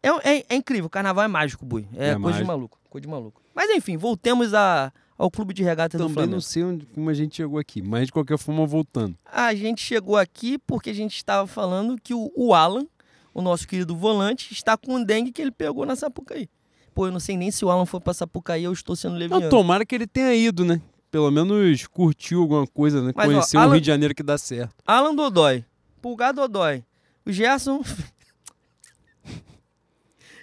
É, 0.03 0.09
é- 0.39 0.47
é 0.51 0.55
incrível, 0.57 0.87
o 0.87 0.91
carnaval 0.91 1.25
é 1.25 1.29
mágico, 1.29 1.65
Bui. 1.65 1.87
É, 1.95 2.09
É 2.11 2.13
coisa 2.13 2.19
mágico. 2.21 2.43
de 2.43 2.47
maluco, 2.47 2.79
coisa 2.89 3.03
de 3.07 3.11
maluco. 3.11 3.43
Mas 3.55 3.71
enfim, 3.71 3.97
voltemos 3.97 4.53
a, 4.55 4.93
ao 5.19 5.31
clube 5.31 5.53
de 5.55 5.63
regatas 5.63 5.99
do 5.99 6.05
Também 6.05 6.15
Flamengo. 6.15 6.35
não 6.35 6.41
sei 6.41 6.63
onde, 6.65 6.87
como 6.87 7.11
a 7.11 7.15
gente 7.15 7.37
chegou 7.37 7.59
aqui, 7.59 7.83
mas 7.83 8.07
de 8.07 8.13
qualquer 8.13 8.39
forma, 8.39 8.65
voltando. 8.67 9.17
A 9.25 9.55
gente 9.55 9.83
chegou 9.83 10.17
aqui 10.17 10.59
porque 10.59 10.91
a 10.91 10.95
gente 10.95 11.17
estava 11.17 11.47
falando 11.47 11.97
que 12.01 12.15
o, 12.15 12.31
o 12.37 12.55
Alan, 12.55 12.87
o 13.35 13.43
nosso 13.43 13.67
querido 13.67 13.97
volante, 13.97 14.53
está 14.53 14.77
com 14.77 14.95
um 14.95 15.03
dengue 15.05 15.33
que 15.33 15.43
ele 15.43 15.51
pegou 15.51 15.85
na 15.87 15.97
Sapucaí. 15.97 16.49
Pô, 16.95 17.07
eu 17.07 17.13
não 17.13 17.21
sei 17.21 17.37
nem 17.37 17.51
se 17.51 17.65
o 17.65 17.71
Alan 17.71 17.85
foi 17.85 18.01
pra 18.01 18.15
Sapucaí, 18.15 18.65
eu 18.65 18.73
estou 18.73 18.95
sendo 18.97 19.13
Não, 19.13 19.19
leviano. 19.19 19.49
tomara 19.51 19.85
que 19.85 19.95
ele 19.95 20.07
tenha 20.07 20.35
ido, 20.35 20.65
né? 20.65 20.81
Pelo 21.11 21.31
menos 21.31 21.87
curtiu 21.87 22.43
alguma 22.43 22.67
coisa, 22.67 23.03
né? 23.03 23.13
Mas, 23.15 23.27
ó, 23.27 23.33
Conheceu 23.33 23.61
um 23.61 23.63
Alan- 23.63 23.73
Rio 23.75 23.81
de 23.81 23.87
Janeiro 23.87 24.15
que 24.15 24.23
dá 24.23 24.37
certo. 24.39 24.75
Alan 24.87 25.15
Dodói, 25.15 25.65
Pulgar 26.01 26.33
Dodói, 26.33 26.85
o 27.25 27.33
Gerson... 27.33 27.81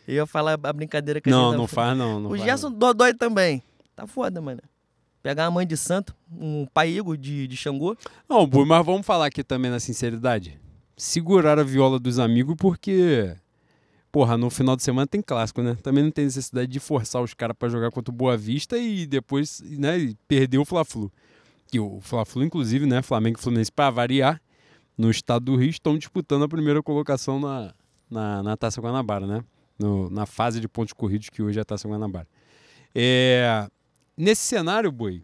eu 0.07 0.15
ia 0.15 0.25
falar 0.25 0.59
a 0.61 0.73
brincadeira 0.73 1.19
que 1.21 1.29
a 1.29 1.31
Não, 1.31 1.51
gente 1.51 1.57
não 1.57 1.65
tava 1.67 1.75
faz 1.75 1.97
não. 1.97 2.19
não 2.19 2.29
O 2.31 2.33
faz, 2.33 2.43
Gerson 2.43 2.71
Dodói 2.71 3.13
também. 3.13 3.61
Tá 3.95 4.05
foda, 4.07 4.41
mano. 4.41 4.61
Pegar 5.21 5.45
a 5.45 5.51
mãe 5.51 5.65
de 5.65 5.77
santo, 5.77 6.13
um 6.37 6.65
pai 6.73 6.89
Igor 6.89 7.15
de, 7.15 7.47
de 7.47 7.55
Xangô. 7.55 7.95
Não, 8.27 8.39
Não, 8.39 8.47
Bui, 8.47 8.65
mas 8.65 8.85
vamos 8.85 9.05
falar 9.05 9.27
aqui 9.27 9.43
também 9.43 9.71
na 9.71 9.79
sinceridade. 9.79 10.59
Segurar 10.97 11.57
a 11.59 11.63
viola 11.63 11.97
dos 11.99 12.19
amigos 12.19 12.55
porque... 12.57 13.35
Porra, 14.11 14.37
no 14.37 14.49
final 14.51 14.75
de 14.75 14.83
semana 14.83 15.07
tem 15.07 15.21
clássico, 15.23 15.63
né? 15.63 15.75
Também 15.81 16.03
não 16.03 16.11
tem 16.11 16.25
necessidade 16.25 16.67
de 16.67 16.79
forçar 16.79 17.19
os 17.23 17.33
caras 17.33 17.55
pra 17.57 17.67
jogar 17.67 17.89
contra 17.89 18.13
o 18.13 18.15
Boa 18.15 18.37
Vista 18.37 18.77
e 18.77 19.07
depois, 19.07 19.59
né, 19.65 20.13
perder 20.27 20.59
o 20.59 20.65
Fla-Flu. 20.65 21.11
Que 21.71 21.79
o 21.79 21.99
Fla-Flu, 21.99 22.43
inclusive, 22.43 22.85
né, 22.85 23.01
Flamengo 23.01 23.39
e 23.39 23.41
Fluminense 23.41 23.71
pra 23.71 23.89
variar, 23.89 24.39
no 24.95 25.09
estado 25.09 25.45
do 25.45 25.55
Rio, 25.55 25.71
estão 25.71 25.97
disputando 25.97 26.43
a 26.43 26.47
primeira 26.47 26.83
colocação 26.83 27.39
na, 27.39 27.73
na, 28.07 28.43
na 28.43 28.55
Taça 28.55 28.79
Guanabara, 28.79 29.25
né? 29.25 29.43
No, 29.77 30.09
na 30.09 30.25
fase 30.25 30.59
de 30.59 30.67
pontos 30.67 30.93
corridos 30.93 31.29
que 31.29 31.41
hoje 31.41 31.57
é 31.57 31.61
a 31.61 31.65
Taça 31.65 31.87
Guanabara. 31.87 32.27
É, 32.93 33.67
nesse 34.15 34.41
cenário, 34.43 34.91
Boi, 34.91 35.23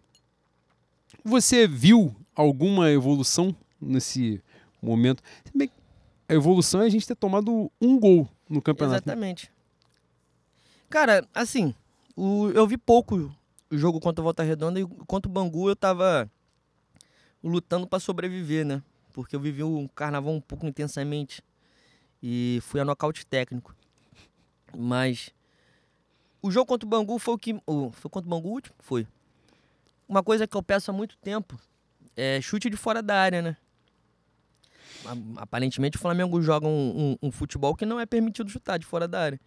você 1.24 1.66
viu 1.68 2.14
alguma 2.34 2.90
evolução 2.90 3.54
nesse 3.80 4.42
momento? 4.82 5.22
A 6.28 6.34
evolução 6.34 6.82
é 6.82 6.86
a 6.86 6.88
gente 6.88 7.06
ter 7.06 7.14
tomado 7.14 7.70
um 7.80 7.98
gol 7.98 8.28
no 8.48 8.60
campeonato. 8.60 8.96
Exatamente. 8.96 9.52
Cara, 10.88 11.24
assim, 11.32 11.74
o, 12.16 12.48
eu 12.48 12.66
vi 12.66 12.76
pouco 12.76 13.32
o 13.70 13.78
jogo 13.78 14.00
contra 14.00 14.20
o 14.20 14.24
Volta 14.24 14.42
Redonda 14.42 14.80
e 14.80 14.86
contra 15.06 15.30
o 15.30 15.32
Bangu 15.32 15.68
eu 15.68 15.76
tava 15.76 16.28
lutando 17.42 17.86
para 17.86 18.00
sobreviver, 18.00 18.66
né? 18.66 18.82
Porque 19.12 19.34
eu 19.34 19.40
vivi 19.40 19.62
o 19.62 19.88
carnaval 19.94 20.32
um 20.32 20.40
pouco 20.40 20.66
intensamente 20.66 21.42
e 22.22 22.58
fui 22.62 22.80
a 22.80 22.84
nocaute 22.84 23.24
técnico. 23.24 23.74
Mas 24.76 25.32
o 26.42 26.50
jogo 26.50 26.66
contra 26.66 26.86
o 26.86 26.90
Bangu 26.90 27.18
foi 27.18 27.34
o 27.34 27.38
que. 27.38 27.60
O, 27.66 27.90
foi 27.92 28.10
contra 28.10 28.26
o 28.26 28.30
Bangu 28.30 28.48
último? 28.48 28.74
Foi. 28.78 29.06
Uma 30.08 30.22
coisa 30.22 30.46
que 30.46 30.56
eu 30.56 30.62
peço 30.62 30.90
há 30.90 30.94
muito 30.94 31.16
tempo 31.18 31.58
é 32.16 32.40
chute 32.40 32.68
de 32.68 32.76
fora 32.76 33.02
da 33.02 33.16
área, 33.16 33.42
né? 33.42 33.56
Aparentemente 35.36 35.96
o 35.96 36.00
Flamengo 36.00 36.42
joga 36.42 36.66
um, 36.66 37.16
um, 37.22 37.28
um 37.28 37.30
futebol 37.30 37.74
que 37.74 37.86
não 37.86 37.98
é 37.98 38.04
permitido 38.04 38.50
chutar 38.50 38.78
de 38.78 38.84
fora 38.84 39.06
da 39.06 39.20
área. 39.20 39.40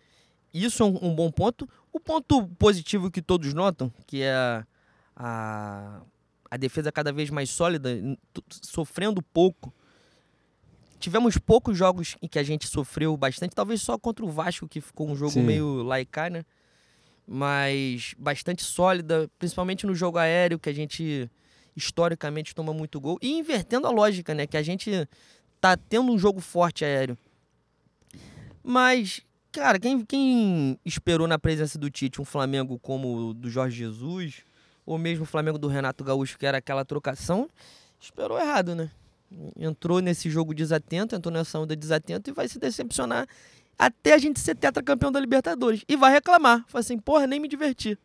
Isso 0.53 0.83
é 0.83 0.86
um, 0.86 1.07
um, 1.07 1.15
bom 1.15 1.31
ponto. 1.31 1.67
O 1.91 1.99
ponto 1.99 2.47
positivo 2.59 3.12
que 3.12 3.21
todos 3.21 3.53
notam, 3.53 3.91
que 4.05 4.21
é 4.21 4.33
a, 4.33 4.67
a, 5.15 6.01
a 6.49 6.57
defesa 6.57 6.91
cada 6.91 7.12
vez 7.12 7.29
mais 7.29 7.49
sólida, 7.49 7.89
sofrendo 8.49 9.21
pouco. 9.21 9.73
Tivemos 11.03 11.37
poucos 11.37 11.77
jogos 11.77 12.15
em 12.21 12.29
que 12.29 12.39
a 12.39 12.43
gente 12.43 12.65
sofreu 12.65 13.17
bastante, 13.17 13.53
talvez 13.53 13.81
só 13.81 13.97
contra 13.97 14.23
o 14.23 14.29
Vasco, 14.29 14.69
que 14.69 14.79
ficou 14.79 15.09
um 15.09 15.17
jogo 15.17 15.33
Sim. 15.33 15.43
meio 15.43 15.83
laicá, 15.83 16.29
né? 16.29 16.45
Mas 17.27 18.15
bastante 18.17 18.63
sólida, 18.63 19.29
principalmente 19.37 19.85
no 19.85 19.93
jogo 19.93 20.17
aéreo, 20.17 20.57
que 20.57 20.69
a 20.69 20.73
gente 20.73 21.29
historicamente 21.75 22.55
toma 22.55 22.73
muito 22.73 23.01
gol. 23.01 23.19
E 23.21 23.37
invertendo 23.37 23.85
a 23.85 23.89
lógica, 23.89 24.33
né? 24.33 24.47
Que 24.47 24.55
a 24.55 24.63
gente 24.63 25.05
tá 25.59 25.75
tendo 25.75 26.09
um 26.09 26.17
jogo 26.17 26.39
forte 26.39 26.85
aéreo. 26.85 27.17
Mas 28.63 29.21
Cara, 29.51 29.77
quem, 29.77 30.05
quem 30.05 30.79
esperou 30.85 31.27
na 31.27 31.37
presença 31.37 31.77
do 31.77 31.91
Tite 31.91 32.21
um 32.21 32.25
Flamengo 32.25 32.79
como 32.79 33.29
o 33.29 33.33
do 33.33 33.49
Jorge 33.49 33.75
Jesus, 33.75 34.37
ou 34.85 34.97
mesmo 34.97 35.25
o 35.25 35.27
Flamengo 35.27 35.57
do 35.57 35.67
Renato 35.67 36.01
Gaúcho, 36.01 36.39
que 36.39 36.45
era 36.45 36.59
aquela 36.59 36.85
trocação, 36.85 37.49
esperou 37.99 38.39
errado, 38.39 38.73
né? 38.73 38.89
Entrou 39.58 40.00
nesse 40.00 40.30
jogo 40.30 40.54
desatento, 40.54 41.15
entrou 41.15 41.34
nessa 41.34 41.60
onda 41.60 41.76
desatento 41.76 42.30
e 42.30 42.34
vai 42.34 42.48
se 42.48 42.60
decepcionar 42.60 43.28
até 43.78 44.13
a 44.13 44.17
gente 44.17 44.39
ser 44.39 44.56
tetracampeão 44.56 45.12
da 45.12 45.19
Libertadores. 45.19 45.84
E 45.88 45.96
vai 45.96 46.12
reclamar. 46.12 46.63
Fala 46.67 46.80
assim, 46.80 46.98
porra, 46.98 47.28
nem 47.28 47.39
me 47.39 47.48
diverti. 47.48 47.98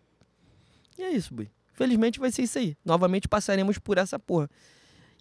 E 0.99 1.03
é 1.03 1.11
isso, 1.11 1.33
Bui. 1.33 1.51
Felizmente 1.75 2.19
vai 2.19 2.33
ser 2.33 2.43
isso 2.43 2.59
aí. 2.59 2.77
Novamente 2.85 3.29
passaremos 3.29 3.79
por 3.79 3.99
essa 3.99 4.19
porra. 4.19 4.51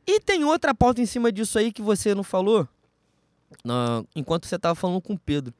E 0.05 0.19
tem 0.19 0.43
outra 0.43 0.73
pauta 0.73 1.01
em 1.01 1.05
cima 1.05 1.31
disso 1.31 1.59
aí 1.59 1.71
que 1.71 1.81
você 1.81 2.15
não 2.15 2.23
falou, 2.23 2.67
enquanto 4.15 4.47
você 4.47 4.57
tava 4.57 4.73
falando 4.73 5.01
com 5.01 5.13
o 5.13 5.19
Pedro. 5.19 5.53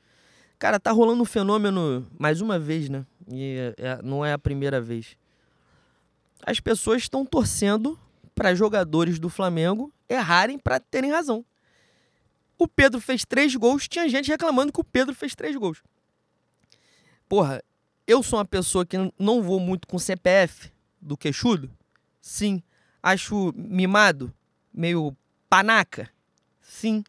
Cara, 0.58 0.80
tá 0.80 0.92
rolando 0.92 1.22
um 1.22 1.26
fenômeno, 1.26 2.08
mais 2.18 2.42
uma 2.42 2.58
vez, 2.58 2.90
né? 2.90 3.06
E 3.32 3.58
é, 3.58 3.76
é 3.78 4.02
não 4.02 4.26
é 4.26 4.34
a 4.34 4.40
primeira 4.40 4.82
vez. 4.82 5.18
As 6.44 6.60
pessoas 6.60 7.04
estão 7.04 7.26
torcendo 7.26 8.00
para 8.38 8.54
jogadores 8.54 9.18
do 9.18 9.30
Flamengo 9.30 9.92
errarem 10.08 10.60
para 10.60 10.80
terem 10.80 11.12
razão. 11.12 11.44
O 12.56 12.68
Pedro 12.68 13.02
fez 13.02 13.26
três 13.26 13.56
gols, 13.56 13.88
tinha 13.88 14.08
gente 14.08 14.30
reclamando 14.30 14.72
que 14.72 14.80
o 14.80 14.84
Pedro 14.84 15.16
fez 15.16 15.34
três 15.34 15.56
gols. 15.56 15.82
Porra, 17.28 17.64
eu 18.06 18.22
sou 18.22 18.38
uma 18.38 18.46
pessoa 18.46 18.86
que 18.86 18.96
não 19.18 19.42
vou 19.42 19.60
muito 19.60 19.88
com 19.88 19.98
CPF 19.98 20.72
do 21.02 21.18
queixudo? 21.18 21.72
Sim. 22.22 22.62
Acho 23.02 23.52
mimado? 23.56 24.32
Meio 24.72 25.18
panaca? 25.50 26.08
Sim. 26.62 27.04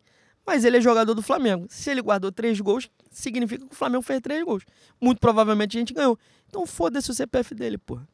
Mas 0.46 0.64
ele 0.64 0.78
é 0.78 0.80
jogador 0.80 1.12
do 1.12 1.22
Flamengo. 1.22 1.66
Se 1.68 1.90
ele 1.90 2.00
guardou 2.00 2.32
três 2.32 2.58
gols, 2.58 2.90
significa 3.10 3.66
que 3.66 3.74
o 3.74 3.76
Flamengo 3.76 4.02
fez 4.02 4.20
três 4.22 4.42
gols. 4.42 4.64
Muito 4.98 5.20
provavelmente 5.20 5.76
a 5.76 5.80
gente 5.80 5.92
ganhou. 5.92 6.18
Então 6.48 6.66
foda-se 6.66 7.10
o 7.10 7.14
CPF 7.14 7.54
dele, 7.54 7.76
porra. 7.76 8.08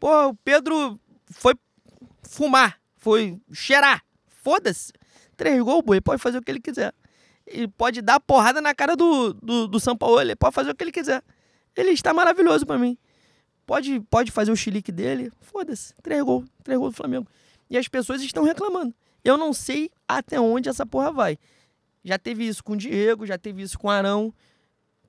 Pô, 0.00 0.28
o 0.28 0.34
Pedro 0.34 0.98
foi 1.30 1.54
fumar, 2.22 2.80
foi 2.96 3.38
cheirar. 3.52 4.02
Foda-se. 4.26 4.92
Três 5.36 5.62
gols, 5.62 5.82
boi, 5.84 6.00
pode 6.00 6.20
fazer 6.20 6.38
o 6.38 6.42
que 6.42 6.50
ele 6.50 6.60
quiser. 6.60 6.92
Ele 7.46 7.68
pode 7.68 8.02
dar 8.02 8.20
porrada 8.20 8.60
na 8.60 8.74
cara 8.74 8.96
do, 8.96 9.32
do, 9.34 9.68
do 9.68 9.80
São 9.80 9.96
Paulo, 9.96 10.20
ele 10.20 10.36
pode 10.36 10.54
fazer 10.54 10.70
o 10.70 10.74
que 10.74 10.84
ele 10.84 10.92
quiser. 10.92 11.22
Ele 11.76 11.90
está 11.90 12.12
maravilhoso 12.12 12.66
para 12.66 12.78
mim. 12.78 12.98
Pode, 13.64 14.00
pode 14.10 14.30
fazer 14.30 14.50
o 14.50 14.56
chilique 14.56 14.90
dele, 14.90 15.30
foda-se. 15.40 15.94
Três 16.02 16.22
gols, 16.22 16.44
três 16.64 16.78
gols 16.78 16.92
do 16.92 16.96
Flamengo. 16.96 17.26
E 17.70 17.76
as 17.76 17.86
pessoas 17.86 18.22
estão 18.22 18.42
reclamando. 18.42 18.94
Eu 19.24 19.36
não 19.36 19.52
sei 19.52 19.90
até 20.06 20.40
onde 20.40 20.68
essa 20.68 20.86
porra 20.86 21.12
vai. 21.12 21.38
Já 22.02 22.18
teve 22.18 22.46
isso 22.46 22.64
com 22.64 22.72
o 22.72 22.76
Diego, 22.76 23.26
já 23.26 23.36
teve 23.36 23.62
isso 23.62 23.78
com 23.78 23.88
o 23.88 23.90
Arão, 23.90 24.32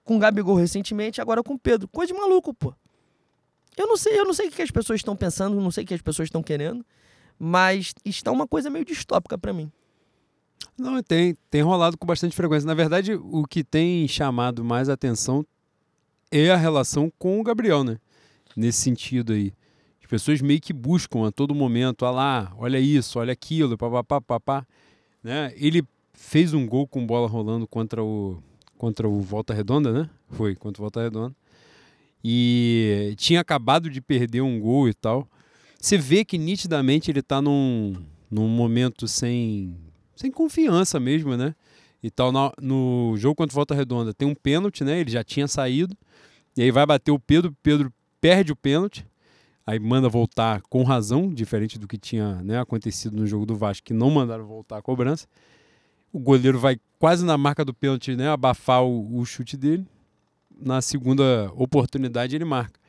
com 0.03 0.17
o 0.17 0.19
Gabigol 0.19 0.55
recentemente, 0.55 1.21
agora 1.21 1.41
com 1.41 1.53
o 1.53 1.59
Pedro. 1.59 1.87
Coisa 1.87 2.13
de 2.13 2.19
maluco, 2.19 2.53
pô. 2.53 2.73
Eu 3.79 3.87
não 3.87 3.95
sei, 3.95 4.19
eu 4.19 4.25
não 4.25 4.33
sei 4.33 4.49
o 4.49 4.51
que 4.51 4.61
as 4.61 4.69
pessoas 4.69 4.99
estão 4.99 5.15
pensando, 5.15 5.55
não 5.55 5.71
sei 5.71 5.85
o 5.85 5.87
que 5.87 5.93
as 5.93 6.01
pessoas 6.01 6.25
estão 6.25 6.43
querendo, 6.43 6.85
mas 7.39 7.93
está 8.03 8.29
uma 8.29 8.45
coisa 8.45 8.69
meio 8.69 8.83
distópica 8.83 9.37
para 9.37 9.53
mim. 9.53 9.71
Não, 10.77 11.01
tem, 11.01 11.33
tem 11.49 11.61
rolado 11.61 11.97
com 11.97 12.05
bastante 12.05 12.35
frequência. 12.35 12.67
Na 12.67 12.73
verdade, 12.73 13.13
o 13.13 13.45
que 13.47 13.63
tem 13.63 14.05
chamado 14.05 14.65
mais 14.65 14.89
atenção 14.89 15.45
é 16.29 16.51
a 16.51 16.57
relação 16.57 17.09
com 17.17 17.39
o 17.39 17.43
Gabriel, 17.43 17.85
né? 17.85 17.97
Nesse 18.53 18.81
sentido 18.81 19.31
aí. 19.31 19.53
As 20.01 20.07
pessoas 20.09 20.41
meio 20.41 20.59
que 20.59 20.73
buscam 20.73 21.25
a 21.25 21.31
todo 21.31 21.55
momento, 21.55 22.05
ah 22.05 22.11
lá, 22.11 22.53
olha 22.57 22.81
isso, 22.81 23.17
olha 23.17 23.31
aquilo, 23.31 23.77
papapá, 23.77 24.19
papá. 24.19 24.67
Né? 25.23 25.53
Ele 25.55 25.87
fez 26.11 26.53
um 26.53 26.67
gol 26.67 26.85
com 26.85 27.07
bola 27.07 27.29
rolando 27.29 27.65
contra 27.65 28.03
o 28.03 28.43
contra 28.77 29.07
o 29.07 29.21
Volta 29.21 29.53
Redonda, 29.53 29.93
né? 29.93 30.09
Foi 30.31 30.53
contra 30.53 30.81
o 30.81 30.83
Volta 30.83 31.01
Redonda. 31.01 31.33
E 32.23 33.13
tinha 33.17 33.39
acabado 33.39 33.89
de 33.89 34.01
perder 34.01 34.41
um 34.41 34.59
gol 34.59 34.89
e 34.89 34.93
tal. 34.93 35.27
Você 35.79 35.97
vê 35.97 36.25
que 36.25 36.37
nitidamente 36.37 37.09
ele 37.09 37.21
está 37.21 37.41
num, 37.41 37.93
num 38.29 38.47
momento 38.47 39.07
sem 39.07 39.77
sem 40.15 40.29
confiança 40.29 40.99
mesmo, 40.99 41.37
né? 41.37 41.55
E 42.03 42.11
tal 42.11 42.31
no, 42.31 42.51
no 42.61 43.13
jogo 43.17 43.35
contra 43.35 43.55
Volta 43.55 43.73
Redonda 43.73 44.13
tem 44.13 44.27
um 44.27 44.35
pênalti, 44.35 44.83
né? 44.83 44.99
Ele 44.99 45.11
já 45.11 45.23
tinha 45.23 45.47
saído. 45.47 45.95
E 46.57 46.61
aí 46.61 46.71
vai 46.71 46.85
bater 46.85 47.11
o 47.11 47.19
Pedro, 47.19 47.55
Pedro 47.63 47.93
perde 48.19 48.51
o 48.51 48.55
pênalti. 48.55 49.05
Aí 49.65 49.79
manda 49.79 50.09
voltar 50.09 50.61
com 50.63 50.83
razão, 50.83 51.33
diferente 51.33 51.77
do 51.77 51.87
que 51.87 51.97
tinha 51.97 52.41
né, 52.41 52.59
acontecido 52.59 53.15
no 53.15 53.27
jogo 53.27 53.45
do 53.45 53.55
Vasco, 53.55 53.85
que 53.85 53.93
não 53.93 54.09
mandaram 54.09 54.45
voltar 54.45 54.77
a 54.77 54.81
cobrança 54.81 55.27
o 56.11 56.19
goleiro 56.19 56.59
vai 56.59 56.79
quase 56.97 57.23
na 57.25 57.37
marca 57.37 57.63
do 57.63 57.73
pênalti, 57.73 58.15
né, 58.15 58.29
abafar 58.29 58.83
o, 58.83 59.17
o 59.17 59.25
chute 59.25 59.55
dele. 59.55 59.85
Na 60.61 60.81
segunda 60.81 61.51
oportunidade 61.55 62.35
ele 62.35 62.45
marca. 62.45 62.79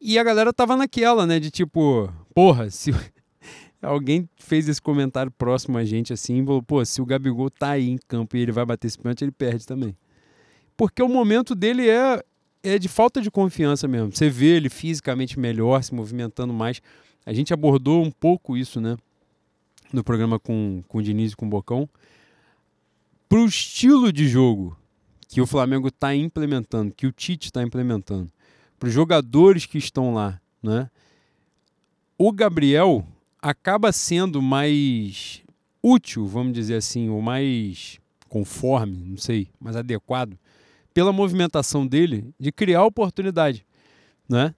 E 0.00 0.18
a 0.18 0.24
galera 0.24 0.52
tava 0.52 0.76
naquela, 0.76 1.26
né, 1.26 1.38
de 1.38 1.50
tipo, 1.50 2.12
porra, 2.34 2.70
se 2.70 2.90
alguém 3.80 4.28
fez 4.36 4.68
esse 4.68 4.82
comentário 4.82 5.30
próximo 5.30 5.78
a 5.78 5.84
gente 5.84 6.12
assim, 6.12 6.44
falou, 6.44 6.62
pô, 6.62 6.84
se 6.84 7.00
o 7.00 7.06
Gabigol 7.06 7.50
tá 7.50 7.70
aí 7.70 7.88
em 7.88 7.98
campo 8.08 8.36
e 8.36 8.40
ele 8.40 8.52
vai 8.52 8.66
bater 8.66 8.88
esse 8.88 8.98
pênalti, 8.98 9.22
ele 9.22 9.32
perde 9.32 9.66
também. 9.66 9.96
Porque 10.76 11.02
o 11.02 11.08
momento 11.08 11.54
dele 11.54 11.88
é 11.88 12.22
é 12.62 12.78
de 12.78 12.88
falta 12.88 13.20
de 13.20 13.30
confiança 13.30 13.88
mesmo. 13.88 14.12
Você 14.12 14.30
vê 14.30 14.56
ele 14.56 14.68
fisicamente 14.68 15.38
melhor, 15.38 15.82
se 15.82 15.92
movimentando 15.92 16.52
mais. 16.52 16.80
A 17.26 17.32
gente 17.32 17.52
abordou 17.52 18.02
um 18.02 18.10
pouco 18.10 18.56
isso, 18.56 18.80
né? 18.80 18.96
No 19.92 20.04
programa 20.04 20.38
com, 20.38 20.82
com 20.86 20.98
o 20.98 21.02
Diniz 21.02 21.32
e 21.32 21.36
com 21.36 21.46
o 21.46 21.48
Bocão 21.48 21.88
para 23.28 23.40
o 23.40 23.46
estilo 23.46 24.12
de 24.12 24.28
jogo 24.28 24.76
que 25.32 25.40
o 25.40 25.46
Flamengo 25.46 25.88
está 25.88 26.14
implementando, 26.14 26.92
que 26.92 27.06
o 27.06 27.12
Tite 27.12 27.46
está 27.46 27.62
implementando, 27.62 28.30
para 28.78 28.88
os 28.88 28.92
jogadores 28.92 29.64
que 29.64 29.78
estão 29.78 30.12
lá, 30.12 30.38
né? 30.62 30.90
O 32.18 32.30
Gabriel 32.30 33.06
acaba 33.40 33.90
sendo 33.92 34.42
mais 34.42 35.42
útil, 35.82 36.26
vamos 36.26 36.52
dizer 36.52 36.74
assim, 36.74 37.08
ou 37.08 37.22
mais 37.22 37.98
conforme, 38.28 38.96
não 39.08 39.16
sei, 39.16 39.48
mais 39.58 39.74
adequado, 39.74 40.38
pela 40.92 41.12
movimentação 41.12 41.86
dele 41.86 42.32
de 42.38 42.52
criar 42.52 42.84
oportunidade, 42.84 43.64
né? 44.28 44.54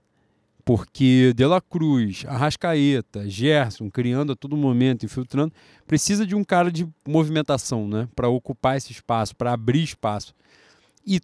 porque 0.65 1.31
De 1.35 1.45
La 1.45 1.61
Cruz, 1.61 2.25
Arrascaeta, 2.27 3.29
Gerson, 3.29 3.89
criando 3.89 4.33
a 4.33 4.35
todo 4.35 4.57
momento, 4.57 5.05
infiltrando, 5.05 5.53
precisa 5.85 6.25
de 6.25 6.33
um 6.33 6.43
cara 6.43 6.71
de 6.71 6.87
movimentação, 7.07 7.87
né, 7.87 8.09
para 8.15 8.27
ocupar 8.27 8.75
esse 8.75 8.91
espaço, 8.91 9.35
para 9.35 9.53
abrir 9.53 9.83
espaço. 9.83 10.33
E 11.05 11.19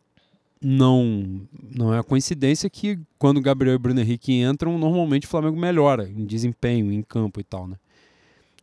não 0.61 1.41
não 1.75 1.93
é 1.93 1.99
a 1.99 2.03
coincidência 2.03 2.69
que 2.69 2.99
quando 3.17 3.41
Gabriel 3.41 3.75
e 3.75 3.77
Bruno 3.79 3.99
Henrique 3.99 4.33
entram, 4.33 4.77
normalmente 4.77 5.25
o 5.25 5.29
Flamengo 5.29 5.57
melhora 5.57 6.09
em 6.09 6.25
desempenho, 6.25 6.91
em 6.91 7.01
campo 7.01 7.39
e 7.39 7.43
tal, 7.43 7.67
né? 7.67 7.77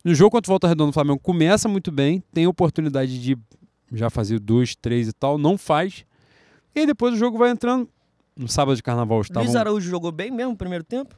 No 0.03 0.15
jogo 0.15 0.31
contra 0.31 0.49
o 0.49 0.53
Volta 0.53 0.67
Redonda, 0.67 0.91
o 0.91 0.93
Flamengo 0.93 1.19
começa 1.19 1.67
muito 1.67 1.91
bem, 1.91 2.23
tem 2.33 2.47
oportunidade 2.47 3.21
de 3.21 3.37
já 3.91 4.09
fazer 4.09 4.39
dois, 4.39 4.75
três 4.75 5.07
e 5.09 5.13
tal, 5.13 5.37
não 5.37 5.57
faz. 5.57 6.05
E 6.73 6.79
aí 6.81 6.85
depois 6.85 7.13
o 7.13 7.17
jogo 7.17 7.37
vai 7.37 7.49
entrando. 7.49 7.89
No 8.37 8.47
sábado 8.47 8.77
de 8.77 8.83
carnaval 8.83 9.19
estavam 9.21 9.43
Luiz 9.43 9.55
Araújo 9.55 9.89
jogou 9.89 10.11
bem 10.11 10.31
mesmo 10.31 10.51
no 10.51 10.57
primeiro 10.57 10.83
tempo? 10.83 11.15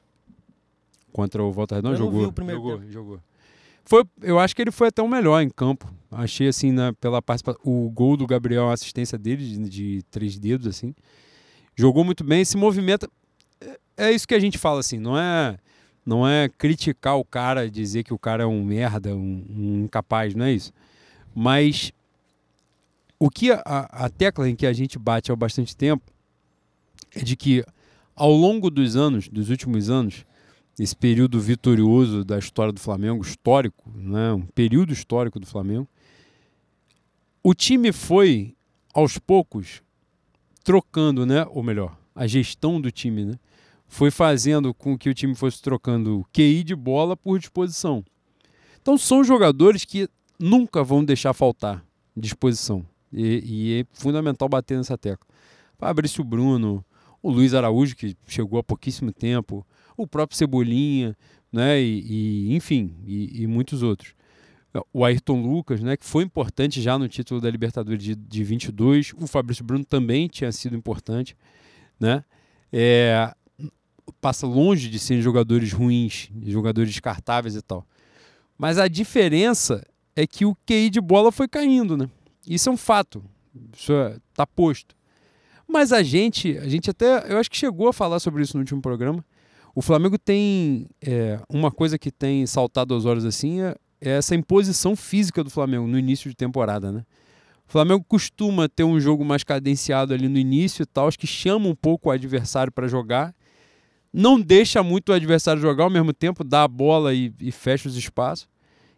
contra 1.14 1.44
o 1.44 1.52
Volta 1.52 1.76
Redonda, 1.76 1.96
Eu 1.96 2.00
não 2.00 2.06
jogou. 2.06 2.22
vi 2.22 2.26
o 2.28 2.32
primeiro 2.32 2.62
jogou, 2.62 2.80
tempo. 2.80 2.92
jogou. 2.92 3.20
Foi, 3.84 4.04
eu 4.22 4.40
acho 4.40 4.56
que 4.56 4.62
ele 4.62 4.72
foi 4.72 4.88
até 4.88 5.02
o 5.04 5.08
melhor 5.08 5.42
em 5.42 5.50
campo. 5.50 5.94
Achei 6.12 6.48
assim, 6.48 6.72
na, 6.72 6.92
pela 6.94 7.22
participação. 7.22 7.62
O 7.64 7.90
gol 7.90 8.18
do 8.18 8.28
Gabriel, 8.28 8.70
a 8.70 8.74
assistência 8.74 9.18
dele 9.18 9.46
de, 9.46 9.70
de 9.70 10.04
três 10.12 10.38
dedos, 10.38 10.68
assim. 10.68 10.94
Jogou 11.76 12.04
muito 12.04 12.24
bem, 12.24 12.44
se 12.44 12.58
movimenta. 12.58 13.10
É, 13.62 13.80
é 13.98 14.12
isso 14.12 14.28
que 14.28 14.36
a 14.36 14.40
gente 14.40 14.58
fala, 14.58 14.82
assim, 14.82 15.00
não 15.00 15.18
é. 15.18 15.58
Não 16.06 16.28
é 16.28 16.50
criticar 16.50 17.16
o 17.18 17.24
cara, 17.24 17.70
dizer 17.70 18.04
que 18.04 18.14
o 18.14 18.18
cara 18.18 18.44
é 18.44 18.46
um 18.46 18.64
merda, 18.64 19.16
um, 19.16 19.46
um 19.50 19.84
incapaz, 19.86 20.34
não 20.34 20.46
é 20.46 20.52
isso. 20.52 20.74
Mas 21.34 21.94
o 23.20 23.30
que 23.30 23.52
a, 23.52 23.62
a 23.64 24.10
tecla 24.10 24.50
em 24.50 24.56
que 24.56 24.66
a 24.66 24.74
gente 24.74 24.98
bate 24.98 25.32
há 25.32 25.36
bastante 25.36 25.76
tempo 25.78 26.04
é 27.16 27.24
de 27.24 27.36
que 27.36 27.64
ao 28.16 28.32
longo 28.32 28.72
dos 28.72 28.96
anos, 28.96 29.28
dos 29.30 29.50
últimos 29.50 29.90
anos, 29.90 30.26
esse 30.80 30.96
período 30.96 31.40
vitorioso 31.40 32.24
da 32.24 32.40
história 32.40 32.74
do 32.74 32.80
Flamengo, 32.80 33.24
histórico, 33.24 33.92
né? 33.96 34.34
um 34.34 34.42
período 34.42 34.92
histórico 34.92 35.40
do 35.40 35.46
Flamengo, 35.46 35.88
o 37.44 37.54
time 37.54 37.92
foi, 37.92 38.56
aos 38.94 39.18
poucos, 39.18 39.82
trocando, 40.64 41.26
né? 41.26 41.46
ou 41.50 41.64
melhor, 41.64 41.98
a 42.14 42.28
gestão 42.28 42.80
do 42.80 42.92
time, 42.92 43.26
né? 43.26 43.34
foi 43.88 44.10
fazendo 44.10 44.74
com 44.74 44.98
que 44.98 45.10
o 45.10 45.14
time 45.14 45.36
fosse 45.36 45.62
trocando 45.62 46.26
QI 46.32 46.64
de 46.64 46.76
bola 46.76 47.18
por 47.18 47.40
disposição. 47.40 48.04
Então 48.82 48.98
são 48.98 49.24
jogadores 49.24 49.84
que 49.84 50.08
nunca 50.40 50.84
vão 50.84 51.04
deixar 51.04 51.34
faltar 51.34 51.86
disposição. 52.16 52.86
E, 53.12 53.44
e 53.44 53.82
é 53.82 53.86
fundamental 53.92 54.48
bater 54.48 54.78
nessa 54.78 54.98
tecla. 54.98 55.28
Fabrício 55.78 56.24
Bruno, 56.24 56.86
o 57.22 57.30
Luiz 57.30 57.54
Araújo, 57.54 57.96
que 57.96 58.16
chegou 58.28 58.60
há 58.60 58.64
pouquíssimo 58.64 59.12
tempo, 59.12 59.66
o 59.98 60.08
próprio 60.08 60.38
Cebolinha, 60.38 61.16
né? 61.52 61.82
E, 61.82 62.48
e 62.50 62.56
enfim, 62.56 62.96
e, 63.06 63.44
e, 63.44 63.48
muitos 63.48 63.84
outros. 63.84 64.14
O 64.94 65.04
Ayrton 65.04 65.42
Lucas, 65.42 65.82
né? 65.82 65.98
Que 65.98 66.06
foi 66.06 66.24
importante 66.24 66.82
já 66.82 66.98
no 66.98 67.08
título 67.08 67.42
da 67.42 67.50
Libertadores 67.50 68.02
de, 68.02 68.16
de 68.16 68.44
22. 68.44 69.14
O 69.20 69.28
Fabrício 69.28 69.64
Bruno 69.64 69.84
também 69.84 70.28
tinha 70.28 70.52
sido 70.52 70.76
importante, 70.76 71.36
né? 72.00 72.24
É, 72.72 73.34
passa 74.22 74.48
longe 74.48 74.90
de 74.90 74.98
serem 75.00 75.22
jogadores 75.22 75.74
ruins, 75.74 76.30
jogadores 76.46 76.90
descartáveis 76.90 77.56
e 77.56 77.62
tal. 77.62 77.86
Mas 78.58 78.78
a 78.78 78.88
diferença 78.88 79.86
é 80.16 80.26
que 80.28 80.46
o 80.46 80.56
QI 80.66 80.90
de 80.90 81.02
bola 81.02 81.32
foi 81.32 81.48
caindo, 81.48 81.98
né? 81.98 82.10
Isso 82.48 82.70
é 82.70 82.72
um 82.72 82.78
fato. 82.78 83.24
Isso 83.76 83.92
está 84.30 84.46
posto. 84.46 84.96
Mas 85.68 85.92
a 85.92 86.04
gente, 86.04 86.58
a 86.58 86.68
gente 86.68 86.90
até, 86.90 87.32
eu 87.32 87.38
acho 87.38 87.50
que 87.50 87.58
chegou 87.58 87.88
a 87.88 87.94
falar 87.94 88.20
sobre 88.20 88.44
isso 88.44 88.56
no 88.56 88.62
último 88.62 88.82
programa. 88.82 89.24
O 89.74 89.82
Flamengo 89.82 90.18
tem 90.18 90.88
é, 91.02 91.40
uma 91.50 91.72
coisa 91.72 91.98
que 91.98 92.12
tem 92.12 92.46
saltado 92.46 92.94
aos 92.94 93.06
olhos 93.06 93.24
assim 93.24 93.62
é, 93.62 93.70
é, 93.70 93.76
essa 94.02 94.36
imposição 94.36 94.96
física 94.96 95.44
do 95.44 95.50
Flamengo 95.50 95.88
no 95.88 95.98
início 95.98 96.30
de 96.30 96.36
temporada, 96.36 96.92
né? 96.92 97.06
O 97.68 97.72
Flamengo 97.72 98.04
costuma 98.06 98.68
ter 98.68 98.84
um 98.84 99.00
jogo 99.00 99.24
mais 99.24 99.44
cadenciado 99.44 100.14
ali 100.14 100.28
no 100.28 100.38
início 100.38 100.84
e 100.84 100.86
tal, 100.86 101.08
acho 101.08 101.18
que 101.18 101.28
chama 101.28 101.70
um 101.70 101.76
pouco 101.76 102.10
o 102.10 102.12
adversário 102.12 102.72
para 102.72 102.88
jogar, 102.88 103.34
não 104.12 104.40
deixa 104.42 104.84
muito 104.84 105.10
o 105.10 105.14
adversário 105.14 105.62
jogar 105.62 105.86
ao 105.86 105.90
mesmo 105.90 106.12
tempo, 106.12 106.44
dá 106.44 106.64
a 106.64 106.68
bola 106.68 107.14
e, 107.14 107.34
e 107.40 107.52
fecha 107.52 107.88
os 107.88 107.96
espaços. 107.96 108.50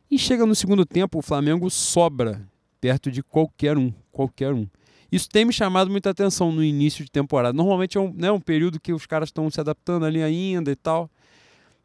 E 0.09 0.17
chega 0.17 0.45
no 0.45 0.55
segundo 0.55 0.85
tempo, 0.85 1.19
o 1.19 1.21
Flamengo 1.21 1.69
sobra 1.69 2.47
perto 2.81 3.11
de 3.11 3.21
qualquer 3.21 3.77
um, 3.77 3.93
qualquer 4.11 4.53
um. 4.53 4.67
Isso 5.11 5.29
tem 5.29 5.45
me 5.45 5.53
chamado 5.53 5.91
muita 5.91 6.09
atenção 6.09 6.51
no 6.51 6.63
início 6.63 7.05
de 7.05 7.11
temporada. 7.11 7.53
Normalmente 7.53 7.97
é 7.97 8.01
um, 8.01 8.11
né, 8.11 8.31
um 8.31 8.39
período 8.39 8.79
que 8.79 8.91
os 8.91 9.05
caras 9.05 9.29
estão 9.29 9.49
se 9.51 9.59
adaptando 9.61 10.05
ali 10.05 10.23
ainda 10.23 10.71
e 10.71 10.75
tal. 10.75 11.09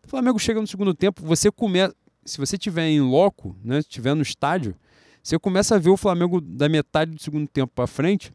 O 0.02 0.08
Flamengo 0.08 0.38
chega 0.38 0.60
no 0.60 0.66
segundo 0.66 0.94
tempo, 0.94 1.22
você 1.22 1.50
começa. 1.50 1.94
Se 2.28 2.38
você 2.38 2.58
tiver 2.58 2.88
em 2.88 3.00
loco, 3.00 3.56
né, 3.64 3.78
estiver 3.78 4.14
no 4.14 4.22
estádio, 4.22 4.76
você 5.22 5.38
começa 5.38 5.74
a 5.74 5.78
ver 5.78 5.90
o 5.90 5.96
Flamengo 5.96 6.40
da 6.40 6.68
metade 6.68 7.12
do 7.12 7.22
segundo 7.22 7.48
tempo 7.48 7.72
para 7.74 7.86
frente 7.86 8.30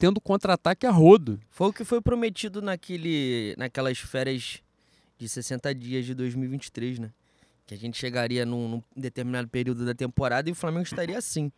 tendo 0.00 0.18
contra-ataque 0.18 0.86
a 0.86 0.90
rodo. 0.90 1.38
Foi 1.50 1.68
o 1.68 1.72
que 1.74 1.84
foi 1.84 2.00
prometido 2.00 2.62
naquele, 2.62 3.54
naquelas 3.58 3.98
férias 3.98 4.62
de 5.18 5.28
60 5.28 5.74
dias 5.74 6.06
de 6.06 6.14
2023, 6.14 6.98
né? 7.00 7.10
Que 7.66 7.74
a 7.74 7.76
gente 7.76 7.98
chegaria 7.98 8.46
num, 8.46 8.66
num 8.66 8.82
determinado 8.96 9.46
período 9.46 9.84
da 9.84 9.94
temporada 9.94 10.48
e 10.48 10.52
o 10.52 10.54
Flamengo 10.54 10.84
estaria 10.84 11.18
assim 11.18 11.52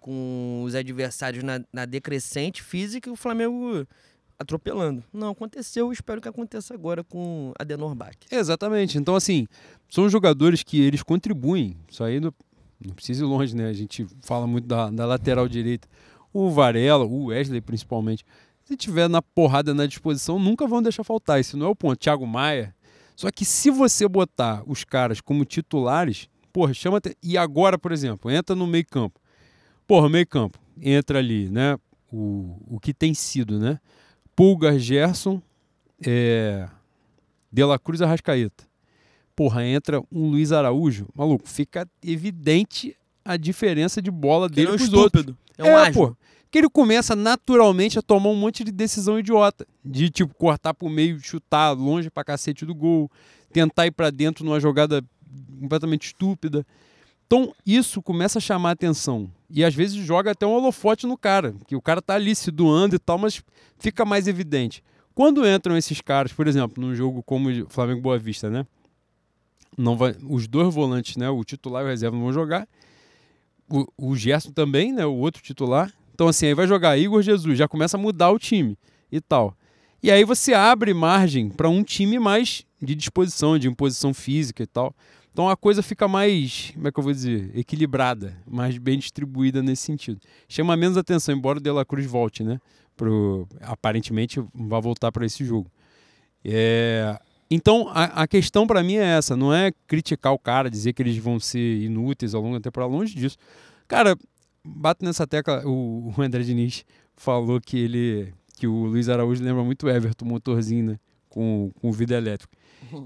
com 0.00 0.62
os 0.64 0.74
adversários 0.74 1.44
na, 1.44 1.62
na, 1.70 1.84
decrescente 1.84 2.62
física 2.62 3.08
e 3.08 3.12
o 3.12 3.16
Flamengo 3.16 3.86
atropelando. 4.44 5.02
Não 5.12 5.30
aconteceu, 5.30 5.90
espero 5.92 6.20
que 6.20 6.28
aconteça 6.28 6.72
agora 6.72 7.02
com 7.02 7.52
Adenor 7.58 7.94
Bach. 7.94 8.14
Exatamente. 8.30 8.96
Então, 8.96 9.16
assim, 9.16 9.46
são 9.88 10.08
jogadores 10.08 10.62
que 10.62 10.80
eles 10.80 11.02
contribuem. 11.02 11.76
Isso 11.90 12.04
aí 12.04 12.20
não, 12.20 12.32
não 12.84 12.94
precisa 12.94 13.24
ir 13.24 13.26
longe, 13.26 13.56
né? 13.56 13.68
A 13.68 13.72
gente 13.72 14.06
fala 14.22 14.46
muito 14.46 14.66
da, 14.66 14.90
da 14.90 15.06
lateral 15.06 15.48
direita. 15.48 15.88
O 16.32 16.50
Varela, 16.50 17.04
o 17.04 17.26
Wesley 17.26 17.60
principalmente. 17.60 18.24
Se 18.64 18.76
tiver 18.76 19.08
na 19.08 19.20
porrada 19.20 19.74
na 19.74 19.86
disposição, 19.86 20.38
nunca 20.38 20.66
vão 20.66 20.82
deixar 20.82 21.04
faltar. 21.04 21.38
Esse 21.38 21.56
não 21.56 21.66
é 21.66 21.68
o 21.68 21.76
ponto. 21.76 21.98
Thiago 21.98 22.26
Maia. 22.26 22.74
Só 23.14 23.30
que 23.30 23.44
se 23.44 23.70
você 23.70 24.08
botar 24.08 24.62
os 24.66 24.84
caras 24.84 25.20
como 25.20 25.44
titulares, 25.44 26.28
porra, 26.52 26.72
chama. 26.72 27.00
E 27.22 27.36
agora, 27.36 27.78
por 27.78 27.92
exemplo, 27.92 28.30
entra 28.30 28.56
no 28.56 28.66
meio-campo. 28.66 29.20
Porra, 29.86 30.08
meio 30.08 30.26
campo, 30.26 30.58
entra 30.80 31.18
ali, 31.18 31.48
né? 31.50 31.78
O, 32.10 32.56
o 32.76 32.80
que 32.80 32.94
tem 32.94 33.12
sido, 33.12 33.58
né? 33.58 33.78
Pulgar, 34.34 34.78
Gerson, 34.78 35.40
é, 36.04 36.68
De 37.52 37.64
La 37.64 37.78
Cruz 37.78 38.02
Arrascaeta. 38.02 38.64
Porra, 39.36 39.64
entra 39.64 40.00
um 40.12 40.28
Luiz 40.30 40.52
Araújo. 40.52 41.08
Maluco, 41.14 41.48
fica 41.48 41.88
evidente 42.02 42.96
a 43.24 43.36
diferença 43.36 44.02
de 44.02 44.10
bola 44.10 44.48
dele 44.48 44.68
é 44.68 44.72
um 44.72 44.76
estúpido. 44.76 44.98
outros. 44.98 45.36
É 45.58 45.64
um 45.64 45.76
ágil. 45.76 46.08
pô. 46.08 46.16
Que 46.50 46.58
ele 46.58 46.68
começa 46.68 47.16
naturalmente 47.16 47.98
a 47.98 48.02
tomar 48.02 48.28
um 48.28 48.36
monte 48.36 48.62
de 48.62 48.70
decisão 48.70 49.18
idiota. 49.18 49.66
De, 49.84 50.08
tipo, 50.08 50.32
cortar 50.34 50.72
pro 50.72 50.88
meio, 50.88 51.18
chutar 51.18 51.72
longe 51.72 52.08
pra 52.10 52.22
cacete 52.22 52.64
do 52.64 52.74
gol, 52.74 53.10
tentar 53.52 53.86
ir 53.86 53.90
pra 53.90 54.10
dentro 54.10 54.44
numa 54.44 54.60
jogada 54.60 55.02
completamente 55.60 56.06
estúpida. 56.06 56.64
Então, 57.26 57.52
isso 57.66 58.00
começa 58.00 58.38
a 58.38 58.40
chamar 58.40 58.68
a 58.68 58.72
atenção. 58.72 59.28
E 59.54 59.64
às 59.64 59.72
vezes 59.72 60.04
joga 60.04 60.32
até 60.32 60.44
um 60.44 60.50
holofote 60.50 61.06
no 61.06 61.16
cara, 61.16 61.54
que 61.68 61.76
o 61.76 61.80
cara 61.80 62.02
tá 62.02 62.14
ali 62.14 62.34
se 62.34 62.50
doando 62.50 62.96
e 62.96 62.98
tal, 62.98 63.16
mas 63.16 63.40
fica 63.78 64.04
mais 64.04 64.26
evidente. 64.26 64.82
Quando 65.14 65.46
entram 65.46 65.76
esses 65.76 66.00
caras, 66.00 66.32
por 66.32 66.48
exemplo, 66.48 66.84
num 66.84 66.92
jogo 66.92 67.22
como 67.22 67.48
o 67.48 67.68
Flamengo 67.68 68.00
Boa 68.00 68.18
Vista, 68.18 68.50
né? 68.50 68.66
Não 69.78 69.96
vai, 69.96 70.16
os 70.28 70.48
dois 70.48 70.74
volantes, 70.74 71.16
né? 71.16 71.30
O 71.30 71.44
titular 71.44 71.82
e 71.82 71.86
o 71.86 71.88
reserva 71.88 72.16
não 72.16 72.24
vão 72.24 72.32
jogar. 72.32 72.66
O, 73.70 73.86
o 73.96 74.16
Gerson 74.16 74.50
também, 74.50 74.92
né? 74.92 75.06
O 75.06 75.14
outro 75.14 75.40
titular. 75.40 75.92
Então, 76.12 76.26
assim, 76.26 76.46
aí 76.46 76.54
vai 76.54 76.66
jogar 76.66 76.98
Igor 76.98 77.22
Jesus, 77.22 77.56
já 77.56 77.68
começa 77.68 77.96
a 77.96 78.00
mudar 78.00 78.32
o 78.32 78.40
time 78.40 78.76
e 79.10 79.20
tal. 79.20 79.56
E 80.02 80.10
aí 80.10 80.24
você 80.24 80.52
abre 80.52 80.92
margem 80.92 81.48
para 81.48 81.68
um 81.68 81.84
time 81.84 82.18
mais 82.18 82.64
de 82.82 82.96
disposição, 82.96 83.56
de 83.56 83.68
imposição 83.68 84.12
física 84.12 84.64
e 84.64 84.66
tal. 84.66 84.92
Então 85.34 85.48
a 85.48 85.56
coisa 85.56 85.82
fica 85.82 86.06
mais, 86.06 86.70
como 86.74 86.86
é 86.86 86.92
que 86.92 86.98
eu 87.00 87.02
vou 87.02 87.12
dizer, 87.12 87.50
equilibrada, 87.58 88.40
mais 88.46 88.78
bem 88.78 88.96
distribuída 88.96 89.64
nesse 89.64 89.82
sentido. 89.82 90.20
Chama 90.48 90.76
menos 90.76 90.96
atenção, 90.96 91.34
embora 91.34 91.58
o 91.58 91.60
De 91.60 91.72
La 91.72 91.84
Cruz 91.84 92.06
volte, 92.06 92.44
né? 92.44 92.60
Pro, 92.96 93.44
aparentemente 93.60 94.40
vai 94.54 94.80
voltar 94.80 95.10
para 95.10 95.26
esse 95.26 95.44
jogo. 95.44 95.68
É, 96.44 97.18
então 97.50 97.88
a, 97.88 98.22
a 98.22 98.28
questão 98.28 98.64
para 98.64 98.80
mim 98.84 98.94
é 98.94 99.16
essa, 99.18 99.36
não 99.36 99.52
é 99.52 99.72
criticar 99.88 100.32
o 100.32 100.38
cara, 100.38 100.70
dizer 100.70 100.92
que 100.92 101.02
eles 101.02 101.18
vão 101.18 101.40
ser 101.40 101.82
inúteis 101.82 102.32
ao 102.32 102.40
longo 102.40 102.54
da 102.54 102.60
temporada, 102.60 102.92
longe 102.92 103.16
disso. 103.16 103.36
Cara, 103.88 104.16
bato 104.64 105.04
nessa 105.04 105.26
tecla, 105.26 105.66
o, 105.66 106.14
o 106.16 106.22
André 106.22 106.44
Diniz 106.44 106.84
falou 107.16 107.60
que 107.60 107.76
ele 107.76 108.32
que 108.56 108.68
o 108.68 108.84
Luiz 108.84 109.08
Araújo 109.08 109.42
lembra 109.42 109.64
muito 109.64 109.86
o 109.86 109.90
Everton, 109.90 110.26
motorzinho, 110.26 110.92
né? 110.92 110.98
Com, 111.28 111.72
com 111.80 111.90
vida 111.90 112.14
elétrica. 112.14 112.56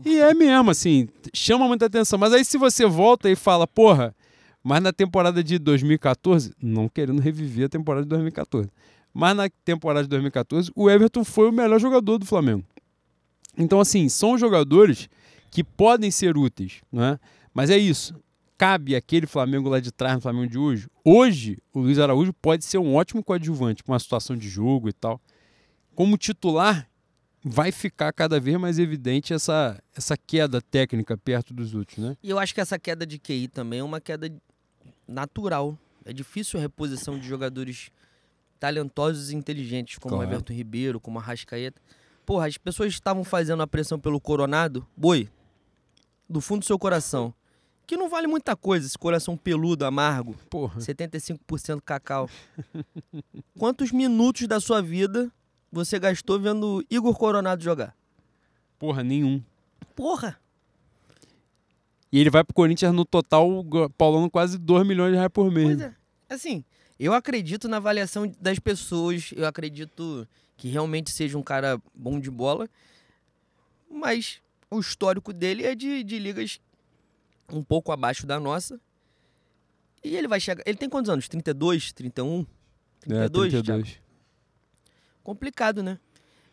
E 0.05 0.19
é 0.19 0.35
mesmo, 0.35 0.71
assim, 0.71 1.09
chama 1.35 1.67
muita 1.67 1.87
atenção. 1.87 2.19
Mas 2.19 2.33
aí 2.33 2.45
se 2.45 2.59
você 2.59 2.87
volta 2.87 3.31
e 3.31 3.37
fala, 3.37 3.67
porra, 3.67 4.15
mas 4.63 4.83
na 4.83 4.93
temporada 4.93 5.43
de 5.43 5.59
2014, 5.59 6.53
não 6.61 6.89
querendo 6.89 7.21
reviver 7.21 7.67
a 7.67 7.69
temporada 7.69 8.05
de 8.05 8.09
2014, 8.11 8.69
mas 9.13 9.37
na 9.37 9.49
temporada 9.65 10.03
de 10.03 10.09
2014, 10.11 10.71
o 10.75 10.91
Everton 10.91 11.25
foi 11.25 11.49
o 11.49 11.53
melhor 11.53 11.79
jogador 11.79 12.19
do 12.19 12.27
Flamengo. 12.27 12.65
Então, 13.57 13.81
assim, 13.81 14.09
são 14.09 14.39
jogadores 14.39 15.09
que 15.51 15.65
podem 15.65 16.11
ser 16.11 16.37
úteis, 16.37 16.83
né? 16.93 17.19
Mas 17.53 17.71
é 17.71 17.79
isso. 17.79 18.15
Cabe 18.57 18.95
aquele 18.95 19.27
Flamengo 19.27 19.69
lá 19.69 19.81
de 19.81 19.91
trás 19.91 20.15
no 20.15 20.21
Flamengo 20.21 20.49
de 20.49 20.59
hoje. 20.59 20.89
Hoje, 21.05 21.59
o 21.73 21.81
Luiz 21.81 21.99
Araújo 21.99 22.33
pode 22.33 22.65
ser 22.65 22.79
um 22.79 22.95
ótimo 22.95 23.23
coadjuvante 23.23 23.83
para 23.83 23.93
uma 23.93 23.99
situação 23.99 24.37
de 24.37 24.49
jogo 24.49 24.89
e 24.89 24.93
tal. 24.93 25.21
Como 25.95 26.17
titular, 26.17 26.89
vai 27.49 27.73
ficar 27.73 28.13
cada 28.13 28.39
vez 28.39 28.59
mais 28.59 28.79
evidente 28.79 29.33
essa, 29.33 29.83
essa 29.97 30.17
queda 30.17 30.61
técnica 30.61 31.17
perto 31.17 31.55
dos 31.55 31.75
outros, 31.75 31.99
né? 31.99 32.17
E 32.23 32.31
eu 32.31 32.39
acho 32.39 32.55
que 32.55 32.61
essa 32.61 32.79
queda 32.79 33.07
de 33.07 33.19
QI 33.19 33.49
também 33.49 33.81
é 33.81 33.83
uma 33.85 34.01
queda 34.01 34.31
natural. 35.07 35.77
É 36.05 36.13
difícil 36.13 36.59
a 36.59 36.63
reposição 36.63 37.19
de 37.19 37.27
jogadores 37.27 37.91
talentosos 38.61 39.31
e 39.31 39.37
inteligentes, 39.37 39.99
como 39.99 40.15
o 40.15 40.19
Claro. 40.19 40.31
Everton 40.33 40.53
Ribeiro, 40.53 41.01
como 41.01 41.19
a 41.19 41.23
Rascaeta. 41.23 41.81
Porra, 42.27 42.47
as 42.47 42.59
pessoas 42.59 42.93
estavam 42.93 43.25
fazendo 43.25 43.63
a 43.63 43.67
pressão 43.67 43.99
pelo 43.99 44.21
Coronado, 44.21 44.87
boi, 44.97 45.29
do 46.29 46.41
fundo 46.41 46.61
do 46.61 46.67
seu 46.67 46.79
coração. 46.79 47.33
Que 47.87 47.97
não 47.97 48.11
vale 48.11 48.27
muita 48.27 48.55
coisa, 48.55 48.87
esse 48.87 48.99
coração 48.99 49.35
peludo, 49.35 49.87
amargo, 49.87 50.35
Porra. 50.51 50.79
75% 50.79 51.81
cacau. 51.83 52.29
Quantos 53.59 53.91
minutos 53.93 54.47
da 54.47 54.61
sua 54.61 54.83
vida 54.83 55.33
você 55.71 55.99
gastou 55.99 56.39
vendo 56.39 56.85
Igor 56.91 57.17
Coronado 57.17 57.63
jogar? 57.63 57.95
Porra, 58.79 59.03
nenhum. 59.03 59.43
Porra! 59.95 60.39
E 62.11 62.19
ele 62.19 62.31
vai 62.31 62.43
pro 62.43 62.55
Corinthians 62.55 62.95
no 62.95 63.05
total, 63.05 63.49
paulando 63.97 64.31
quase 64.31 64.57
2 64.57 64.87
milhões 64.87 65.11
de 65.11 65.17
reais 65.17 65.31
por 65.33 65.51
mês. 65.51 65.67
Pois 65.67 65.81
é. 65.81 65.95
Assim, 66.29 66.65
eu 66.99 67.13
acredito 67.13 67.69
na 67.69 67.77
avaliação 67.77 68.33
das 68.41 68.59
pessoas, 68.59 69.31
eu 69.37 69.47
acredito 69.47 70.27
que 70.57 70.69
realmente 70.69 71.11
seja 71.11 71.37
um 71.37 71.43
cara 71.43 71.81
bom 71.95 72.19
de 72.19 72.31
bola, 72.31 72.69
mas 73.91 74.41
o 74.71 74.81
histórico 74.81 75.33
dele 75.33 75.65
é 75.65 75.75
de, 75.75 76.03
de 76.03 76.19
ligas 76.19 76.61
um 77.51 77.63
pouco 77.63 77.93
abaixo 77.93 78.27
da 78.27 78.41
nossa. 78.41 78.81
E 80.03 80.17
ele 80.17 80.29
vai 80.29 80.41
chegar. 80.41 80.63
Ele 80.67 80.77
tem 80.77 80.89
quantos 80.89 81.11
anos? 81.11 81.29
32, 81.29 81.93
31? 81.93 82.41
É, 83.03 83.29
32, 83.29 83.53
32. 83.53 84.01
Complicado, 85.33 85.83
né? 85.83 85.99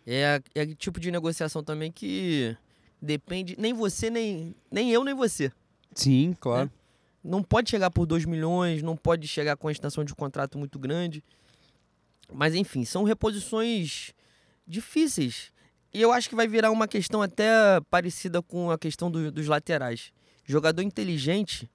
É, 0.06 0.42
é 0.54 0.66
tipo 0.76 1.00
de 1.00 1.10
negociação 1.10 1.64
também 1.64 1.90
que 1.92 2.56
depende. 3.02 3.56
Nem 3.58 3.74
você, 3.74 4.10
nem, 4.10 4.54
nem 4.70 4.92
eu, 4.92 5.02
nem 5.06 5.14
você. 5.16 5.50
Sim, 5.94 6.36
claro. 6.42 6.70
Não 7.24 7.42
pode 7.42 7.70
chegar 7.70 7.90
por 7.90 8.06
2 8.06 8.26
milhões, 8.26 8.84
não 8.84 8.98
pode 8.98 9.28
chegar 9.30 9.56
com 9.56 9.70
a 9.70 9.72
extensão 9.72 10.04
de 10.04 10.14
contrato 10.14 10.58
muito 10.58 10.78
grande. 10.78 11.24
Mas 12.34 12.54
enfim, 12.54 12.84
são 12.84 13.04
reposições 13.04 14.14
difíceis. 14.68 15.54
E 15.94 16.02
eu 16.02 16.12
acho 16.12 16.28
que 16.28 16.36
vai 16.36 16.48
virar 16.48 16.70
uma 16.70 16.88
questão 16.88 17.22
até 17.22 17.50
parecida 17.90 18.42
com 18.42 18.70
a 18.70 18.78
questão 18.78 19.10
do- 19.10 19.32
dos 19.32 19.48
laterais. 19.48 20.12
Jogador 20.44 20.82
inteligente, 20.82 21.72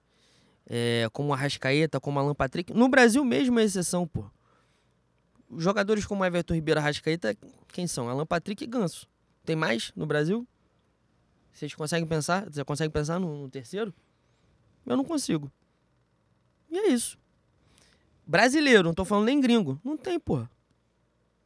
é, 0.69 1.09
como 1.15 1.33
a 1.33 1.37
Rascaeta, 1.37 1.99
como 1.99 2.19
Alan 2.19 2.35
Patrick. 2.35 2.75
No 2.75 2.89
Brasil 2.89 3.25
mesmo 3.25 3.59
é 3.59 3.65
exceção, 3.65 4.07
pô. 4.07 4.31
Jogadores 5.57 6.07
como 6.07 6.25
Everton 6.25 6.55
Ribeiro 6.55 6.81
Rascaeta, 6.81 7.37
quem 7.69 7.87
são? 7.87 8.09
Alan 8.09 8.27
Patrick 8.27 8.63
e 8.63 8.67
Ganso. 8.67 9.09
Tem 9.45 9.57
mais 9.57 9.93
no 9.97 10.07
Brasil? 10.07 10.47
Vocês 11.53 11.75
conseguem 11.75 12.07
pensar? 12.07 12.49
Você 12.51 12.65
consegue 12.65 12.93
pensar 12.93 13.19
no, 13.19 13.43
no 13.43 13.49
terceiro? 13.49 13.93
Eu 14.87 14.97
não 14.97 15.05
consigo. 15.05 15.51
E 16.71 16.79
é 16.79 16.89
isso. 16.89 17.19
Brasileiro, 18.27 18.85
não 18.85 18.95
tô 18.95 19.05
falando 19.05 19.27
nem 19.27 19.41
gringo. 19.41 19.81
Não 19.85 19.97
tem, 19.97 20.19
porra. 20.21 20.49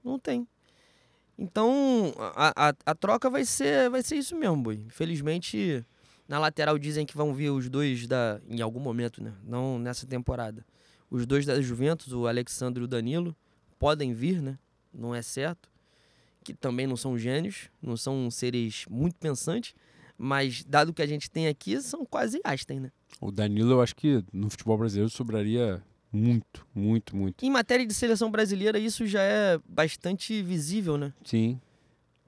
Não 0.03 0.19
tem. 0.19 0.47
Então, 1.39 2.13
a, 2.19 2.69
a, 2.69 2.75
a 2.87 2.95
troca 2.95 3.29
vai 3.31 3.45
ser, 3.45 3.89
vai 3.91 4.03
ser 4.03 4.17
isso 4.17 4.37
mesmo, 4.37 4.63
boi. 4.63 4.85
Infelizmente, 4.87 5.85
na 6.29 6.39
lateral 6.39 6.79
dizem 6.79 7.07
que 7.07 7.17
vão 7.17 7.35
vir 7.35 7.51
os 7.51 7.69
dois 7.69 8.07
da. 8.07 8.41
Em 8.49 8.61
algum 8.61 8.81
momento, 8.81 9.23
né? 9.23 9.33
Não 9.43 9.79
nessa 9.79 10.07
temporada. 10.07 10.65
Os 11.11 11.27
dois 11.27 11.47
da 11.47 11.61
Juventus, 11.61 12.13
o 12.13 12.27
Alexandre 12.27 12.83
e 12.83 12.85
o 12.85 12.89
Danilo, 12.89 13.35
podem 13.79 14.12
vir, 14.12 14.41
né? 14.41 14.59
Não 14.93 15.14
é 15.14 15.22
certo. 15.22 15.68
Que 16.43 16.55
também 16.55 16.87
não 16.87 16.97
são 16.97 17.16
gênios, 17.18 17.70
não 17.81 17.97
são 17.97 18.31
seres 18.31 18.85
muito 18.89 19.16
pensantes. 19.16 19.75
Mas, 20.16 20.62
dado 20.64 20.93
que 20.93 21.03
a 21.03 21.07
gente 21.07 21.31
tem 21.31 21.49
aqui, 21.49 21.81
são 21.81 22.05
quase 22.07 22.41
Einstein, 22.45 22.81
né? 22.81 22.93
O 23.20 23.33
Danilo, 23.33 23.72
eu 23.72 23.83
acho 23.83 23.97
que 23.97 24.25
no 24.33 24.49
futebol 24.49 24.79
brasileiro 24.79 25.11
sobraria 25.11 25.83
muito, 26.12 26.66
muito, 26.75 27.16
muito. 27.16 27.45
Em 27.45 27.51
matéria 27.51 27.85
de 27.85 27.93
seleção 27.93 28.31
brasileira, 28.31 28.79
isso 28.79 29.07
já 29.07 29.22
é 29.22 29.59
bastante 29.68 30.41
visível, 30.43 30.97
né? 30.97 31.12
Sim. 31.25 31.61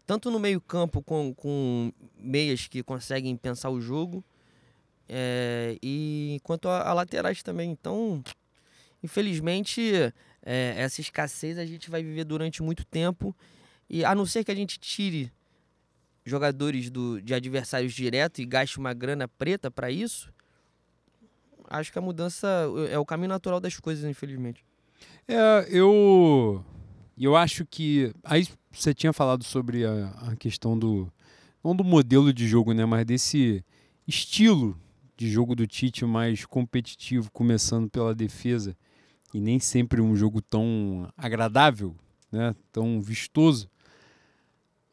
Tanto 0.04 0.30
no 0.30 0.40
meio-campo 0.40 1.02
com, 1.02 1.32
com 1.34 1.92
meias 2.18 2.66
que 2.66 2.82
conseguem 2.82 3.36
pensar 3.36 3.70
o 3.70 3.80
jogo, 3.80 4.24
é, 5.08 5.78
e 5.82 6.40
quanto 6.42 6.68
a, 6.68 6.88
a 6.88 6.92
laterais 6.92 7.42
também. 7.42 7.70
Então, 7.70 8.22
infelizmente, 9.02 10.12
é, 10.46 10.74
essa 10.76 11.00
escassez 11.00 11.58
a 11.58 11.66
gente 11.66 11.90
vai 11.90 12.04
viver 12.04 12.22
durante 12.22 12.62
muito 12.62 12.84
tempo. 12.84 13.36
E 13.90 14.04
a 14.04 14.14
não 14.14 14.24
ser 14.24 14.44
que 14.44 14.52
a 14.52 14.54
gente 14.54 14.78
tire 14.78 15.32
jogadores 16.24 16.88
do, 16.88 17.20
de 17.20 17.34
adversários 17.34 17.92
direto 17.92 18.40
e 18.40 18.46
gaste 18.46 18.78
uma 18.78 18.94
grana 18.94 19.26
preta 19.26 19.70
para 19.70 19.90
isso, 19.90 20.32
acho 21.68 21.92
que 21.92 21.98
a 21.98 22.02
mudança 22.02 22.46
é 22.90 22.98
o 22.98 23.04
caminho 23.04 23.28
natural 23.28 23.60
das 23.60 23.76
coisas, 23.78 24.08
infelizmente. 24.08 24.64
É, 25.26 25.66
eu. 25.68 26.64
Eu 27.18 27.34
acho 27.34 27.66
que. 27.66 28.12
Aí 28.22 28.46
você 28.70 28.94
tinha 28.94 29.12
falado 29.12 29.42
sobre 29.42 29.84
a, 29.84 30.08
a 30.30 30.36
questão 30.36 30.78
do. 30.78 31.10
Não 31.64 31.74
do 31.74 31.82
modelo 31.82 32.32
de 32.32 32.46
jogo, 32.46 32.72
né? 32.72 32.84
Mas 32.84 33.04
desse 33.04 33.64
estilo 34.06 34.78
de 35.16 35.28
jogo 35.28 35.56
do 35.56 35.66
Tite 35.66 36.04
mais 36.04 36.44
competitivo, 36.44 37.32
começando 37.32 37.90
pela 37.90 38.14
defesa. 38.14 38.76
E 39.36 39.40
nem 39.40 39.60
sempre 39.60 40.00
um 40.00 40.16
jogo 40.16 40.40
tão 40.40 41.12
agradável, 41.14 41.94
né? 42.32 42.56
Tão 42.72 43.02
vistoso. 43.02 43.68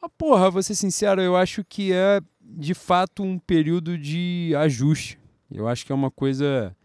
Mas, 0.01 0.11
porra, 0.17 0.51
vou 0.51 0.61
ser 0.61 0.75
sincero, 0.75 1.21
eu 1.21 1.37
acho 1.37 1.63
que 1.63 1.93
é 1.93 2.19
de 2.41 2.73
fato 2.73 3.23
um 3.23 3.39
período 3.39 3.97
de 3.97 4.53
ajuste. 4.57 5.17
Eu 5.49 5.65
acho 5.65 5.85
que 5.85 5.93
é 5.93 5.95
uma 5.95 6.11
coisa 6.11 6.75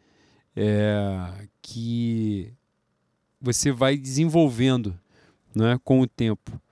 é, 0.55 1.49
que 1.61 2.55
você 3.41 3.73
vai 3.73 3.97
desenvolvendo 3.97 4.97
né, 5.53 5.81
com 5.83 6.01
o 6.01 6.07
tempo. 6.07 6.63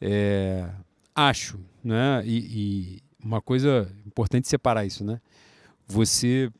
É, 0.00 0.66
acho, 1.14 1.60
né? 1.84 2.22
E, 2.24 2.38
e 2.38 3.02
uma 3.22 3.42
coisa 3.42 3.94
importante 4.06 4.48
separar 4.48 4.86
isso, 4.86 5.04
né? 5.04 5.20
Você 5.86 6.50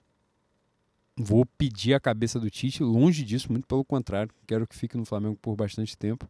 vou 1.22 1.46
pedir 1.46 1.94
a 1.94 2.00
cabeça 2.00 2.40
do 2.40 2.50
Tite, 2.50 2.82
longe 2.82 3.24
disso, 3.24 3.50
muito 3.50 3.66
pelo 3.66 3.84
contrário, 3.84 4.32
quero 4.46 4.66
que 4.66 4.76
fique 4.76 4.96
no 4.96 5.04
Flamengo 5.04 5.38
por 5.40 5.54
bastante 5.54 5.96
tempo, 5.96 6.28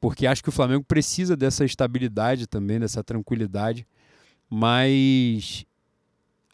porque 0.00 0.26
acho 0.26 0.42
que 0.42 0.48
o 0.48 0.52
Flamengo 0.52 0.84
precisa 0.84 1.36
dessa 1.36 1.64
estabilidade 1.64 2.46
também, 2.46 2.78
dessa 2.78 3.02
tranquilidade, 3.02 3.86
mas 4.48 5.66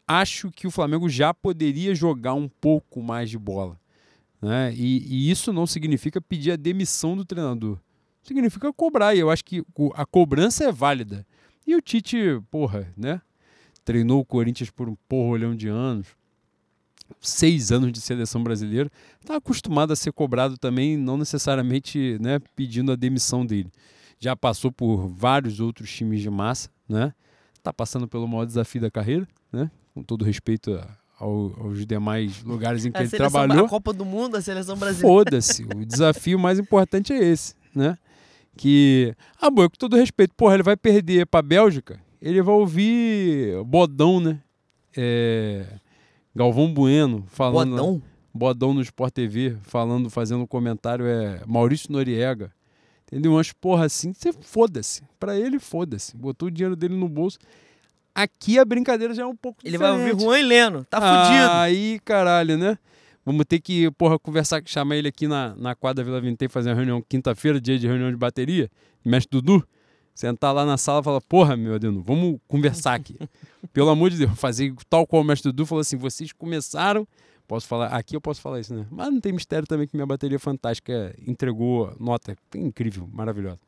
acho 0.07 0.51
que 0.51 0.67
o 0.67 0.71
Flamengo 0.71 1.09
já 1.09 1.35
poderia 1.35 1.95
jogar 1.95 2.35
um 2.35 2.49
pouco 2.49 3.03
mais 3.03 3.31
de 3.31 3.39
bola. 3.39 3.79
Né? 4.41 4.73
E, 4.75 5.07
e 5.07 5.31
isso 5.31 5.53
não 5.53 5.67
significa 5.67 6.21
pedir 6.21 6.53
a 6.53 6.57
demissão 6.57 7.17
do 7.17 7.25
treinador. 7.25 7.79
Significa 8.23 8.73
cobrar. 8.73 9.15
E 9.15 9.19
eu 9.19 9.31
acho 9.31 9.45
que 9.45 9.63
a 9.95 10.07
cobrança 10.07 10.65
é 10.65 10.73
válida. 10.73 11.27
E 11.67 11.75
o 11.75 11.81
Tite, 11.81 12.41
porra, 12.51 12.93
né? 12.97 13.21
Treinou 13.85 14.21
o 14.21 14.25
Corinthians 14.25 14.71
por 14.71 14.89
um 14.89 14.97
porrolhão 15.09 15.55
de 15.55 15.69
anos. 15.69 16.09
Seis 17.21 17.73
anos 17.73 17.93
de 17.93 18.01
seleção 18.01 18.43
brasileira. 18.43 18.91
Está 19.21 19.37
acostumado 19.37 19.93
a 19.93 19.97
ser 19.97 20.13
cobrado 20.13 20.57
também, 20.59 20.97
não 20.97 21.17
necessariamente 21.17 22.19
né, 22.21 22.39
pedindo 22.55 22.93
a 22.93 22.97
demissão 22.97 23.45
dele. 23.45 23.71
Já 24.19 24.37
passou 24.37 24.71
por 24.71 25.07
vários 25.09 25.61
outros 25.61 25.91
times 25.91 26.21
de 26.21 26.29
massa, 26.31 26.69
né? 26.89 27.13
Está 27.57 27.73
passando 27.73 28.07
pelo 28.09 28.27
maior 28.29 28.45
desafio 28.45 28.81
da 28.81 28.91
carreira, 28.91 29.27
né? 29.53 29.71
Com 29.95 30.03
todo 30.03 30.25
respeito 30.25 30.73
a- 30.75 30.97
ao- 31.19 31.55
aos 31.61 31.87
demais 31.87 32.43
lugares 32.43 32.85
em 32.85 32.91
que 32.93 32.99
A 32.99 33.01
ele 33.01 33.11
seleção, 33.11 33.31
trabalhou. 33.31 33.67
a 33.67 33.69
Copa 33.69 33.93
do 33.93 34.05
Mundo, 34.05 34.37
a 34.37 34.41
seleção 34.43 34.77
brasileira. 34.77 35.09
Foda-se. 35.09 35.65
O 35.65 35.85
desafio 35.85 36.39
mais 36.39 36.59
importante 36.59 37.13
é 37.13 37.19
esse, 37.23 37.55
né? 37.75 37.97
Que. 38.57 39.15
Ah, 39.41 39.51
bom, 39.51 39.63
com 39.69 39.77
todo 39.79 39.97
respeito, 39.97 40.35
porra, 40.35 40.55
ele 40.55 40.63
vai 40.63 40.77
perder 40.77 41.27
pra 41.27 41.41
Bélgica, 41.43 42.01
ele 42.21 42.43
vai 42.43 42.55
ouvir 42.55 43.63
Bodão, 43.65 44.21
né? 44.21 44.41
É, 44.97 45.67
Galvão 46.35 46.73
Bueno 46.73 47.25
falando. 47.29 47.71
Bodão. 47.71 48.03
Bodão 48.33 48.75
no 48.75 48.81
Sport 48.81 49.13
TV, 49.13 49.57
falando, 49.63 50.09
fazendo 50.09 50.47
comentário, 50.47 51.05
é 51.05 51.43
Maurício 51.47 51.91
Noriega. 51.93 52.53
Entendeu? 53.07 53.33
Umas 53.33 53.53
porra 53.53 53.87
assim, 53.87 54.13
você 54.13 54.33
foda-se. 54.33 55.03
Pra 55.19 55.37
ele, 55.37 55.59
foda-se. 55.59 56.17
Botou 56.17 56.47
o 56.47 56.51
dinheiro 56.51 56.77
dele 56.77 56.95
no 56.95 57.09
bolso. 57.09 57.39
Aqui 58.15 58.57
a 58.59 58.65
brincadeira 58.65 59.13
já 59.15 59.23
é 59.23 59.27
um 59.27 59.35
pouco 59.35 59.61
Ele 59.65 59.77
vai 59.77 59.91
diferente. 59.91 60.13
ouvir 60.13 60.25
Juan 60.25 60.39
e 60.39 60.43
Leno. 60.43 60.85
Tá 60.85 60.99
fudido. 61.01 61.51
Aí, 61.53 62.01
caralho, 62.05 62.57
né? 62.57 62.79
Vamos 63.27 63.45
ter 63.47 63.59
que, 63.61 63.91
porra, 63.93 64.19
conversar, 64.19 64.63
chamar 64.65 64.97
ele 64.97 65.09
aqui 65.09 65.27
na, 65.27 65.55
na 65.57 65.75
quadra 65.75 66.05
Vila 66.05 66.21
Vintém, 66.21 66.49
fazer 66.49 66.71
uma 66.71 66.77
reunião 66.77 67.03
quinta-feira, 67.07 67.61
dia 67.61 67.79
de 67.79 67.87
reunião 67.87 68.11
de 68.11 68.17
bateria. 68.17 68.71
Mestre 69.05 69.41
Dudu, 69.41 69.67
sentar 70.21 70.55
lá 70.55 70.67
na 70.67 70.77
sala 70.77 71.01
e 71.01 71.03
falar, 71.03 71.21
porra, 71.23 71.57
meu 71.57 71.75
Adeno, 71.75 72.03
vamos 72.03 72.39
conversar 72.47 72.95
aqui. 72.95 73.17
Pelo 73.73 73.89
amor 73.89 74.11
de 74.11 74.19
Deus, 74.19 74.39
fazer 74.39 74.75
tal 74.89 75.07
qual 75.07 75.23
o 75.23 75.25
mestre 75.25 75.51
Dudu 75.51 75.65
falou 75.65 75.81
assim, 75.81 75.97
vocês 75.97 76.31
começaram, 76.31 77.09
posso 77.49 77.67
falar, 77.67 77.87
aqui 77.87 78.17
eu 78.17 78.21
posso 78.21 78.39
falar 78.39 78.61
isso, 78.61 78.75
né? 78.75 78.87
Mas 78.91 79.11
não 79.11 79.19
tem 79.19 79.33
mistério 79.33 79.67
também 79.67 79.87
que 79.87 79.97
minha 79.97 80.07
bateria 80.07 80.39
fantástica 80.39 81.15
entregou 81.27 81.97
nota 81.99 82.37
incrível, 82.55 83.09
maravilhosa. 83.11 83.59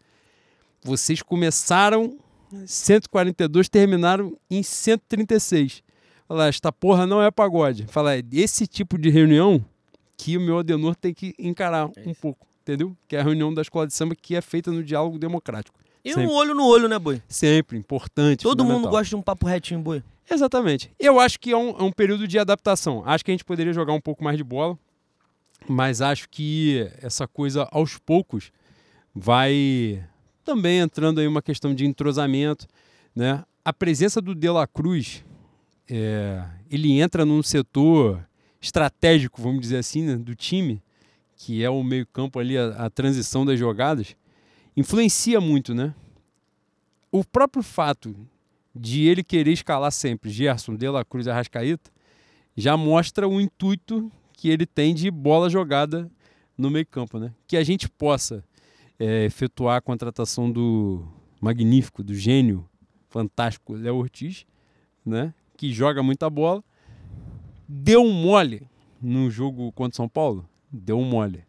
Vocês 0.85 1.23
começaram 1.23 2.19
142 2.67 3.71
terminaram 3.71 4.37
em 4.51 4.63
136. 4.63 5.83
Falar, 6.29 6.49
esta 6.49 6.71
porra 6.71 7.07
não 7.07 7.23
é 7.23 7.31
pagode. 7.31 7.87
Falar, 7.87 8.19
é 8.19 8.23
esse 8.31 8.67
tipo 8.67 8.99
de 8.99 9.09
reunião 9.09 9.65
que 10.19 10.37
o 10.37 10.41
meu 10.41 10.59
Adenor 10.59 10.95
tem 10.97 11.15
que 11.15 11.35
encarar 11.39 11.91
É 11.97 12.07
um 12.07 12.15
pouco, 12.15 12.47
entendeu? 12.61 12.95
Que 13.09 13.17
é 13.17 13.21
a 13.21 13.23
reunião 13.23 13.55
da 13.55 13.63
escola 13.63 13.87
de 13.87 13.95
samba 13.95 14.15
que 14.15 14.37
é 14.37 14.43
feita 14.43 14.71
no 14.71 14.85
diálogo 14.85 15.19
democrático. 15.19 15.82
E 16.05 16.15
Sempre. 16.15 16.27
um 16.27 16.33
olho 16.33 16.55
no 16.55 16.67
olho, 16.67 16.89
né, 16.89 16.99
boi? 16.99 17.23
Sempre, 17.29 17.79
importante. 17.79 18.43
Todo 18.43 18.65
mundo 18.65 18.89
gosta 18.89 19.09
de 19.11 19.17
um 19.17 19.23
papo 19.23 19.47
retinho, 19.47 19.81
boi. 19.81 20.03
Exatamente. 20.29 20.91
Eu 20.99 21.21
acho 21.21 21.39
que 21.39 21.53
é 21.53 21.57
um, 21.57 21.71
é 21.71 21.83
um 21.83 21.93
período 21.93 22.27
de 22.27 22.39
adaptação. 22.39 23.03
Acho 23.07 23.25
que 23.25 23.31
a 23.31 23.35
gente 23.35 23.45
poderia 23.45 23.73
jogar 23.73 23.93
um 23.93 24.01
pouco 24.01 24.25
mais 24.25 24.37
de 24.37 24.43
bola, 24.43 24.77
mas 25.69 26.01
acho 26.01 26.29
que 26.29 26.89
essa 27.01 27.29
coisa 27.29 27.69
aos 27.71 27.99
poucos 27.99 28.51
vai 29.15 30.03
também 30.45 30.81
entrando 30.81 31.21
aí 31.21 31.27
uma 31.27 31.43
questão 31.43 31.75
de 31.75 31.87
entrosamento, 31.87 32.67
né? 33.15 33.45
A 33.65 33.73
presença 33.73 34.21
do 34.21 34.35
De 34.35 34.49
La 34.49 34.67
Cruz, 34.67 35.25
é, 35.89 36.45
ele 36.69 37.01
entra 37.01 37.25
num 37.25 37.43
setor 37.43 38.27
estratégico, 38.61 39.41
vamos 39.41 39.61
dizer 39.61 39.77
assim, 39.77 40.03
né, 40.03 40.17
do 40.17 40.35
time, 40.35 40.83
que 41.37 41.63
é 41.63 41.71
o 41.71 41.83
meio 41.83 42.07
campo 42.07 42.41
ali, 42.41 42.57
a, 42.59 42.69
a 42.71 42.91
transição 42.91 43.45
das 43.45 43.59
jogadas, 43.59 44.17
influencia 44.77 45.41
muito, 45.41 45.75
né? 45.75 45.95
O 47.11 47.25
próprio 47.25 47.63
fato 47.63 48.15
de 48.75 49.07
ele 49.07 49.23
querer 49.23 49.53
escalar 49.53 49.93
sempre 49.93 50.31
Gerson, 50.31 50.75
De 50.75 50.89
La 50.89 51.05
Cruz 51.05 51.29
Arrascaeta, 51.29 51.91
já 52.57 52.77
mostra 52.77 53.29
o 53.29 53.41
intuito 53.41 54.11
que 54.33 54.49
ele 54.49 54.67
tem 54.67 54.95
de 54.95 55.11
bola 55.11 55.49
jogada 55.49 56.11
no 56.57 56.71
meio 56.71 56.87
campo, 56.87 57.19
né? 57.19 57.33
Que 57.47 57.57
a 57.57 57.63
gente 57.63 57.89
possa 57.89 58.45
é, 58.99 59.25
efetuar 59.25 59.77
a 59.77 59.81
contratação 59.81 60.51
do 60.51 61.07
magnífico, 61.41 62.03
do 62.03 62.15
gênio, 62.15 62.69
fantástico 63.09 63.75
Léo 63.75 63.97
Ortiz, 63.97 64.47
né? 65.05 65.35
Que 65.57 65.73
joga 65.73 66.03
muita 66.03 66.29
bola. 66.31 66.63
Deu 67.69 68.03
um 68.03 68.13
mole 68.13 68.67
no 69.01 69.31
jogo 69.31 69.71
contra 69.73 69.93
o 69.93 69.97
São 69.97 70.09
Paulo? 70.09 70.49
Deu 70.71 70.99
um 70.99 71.05
mole. 71.05 71.45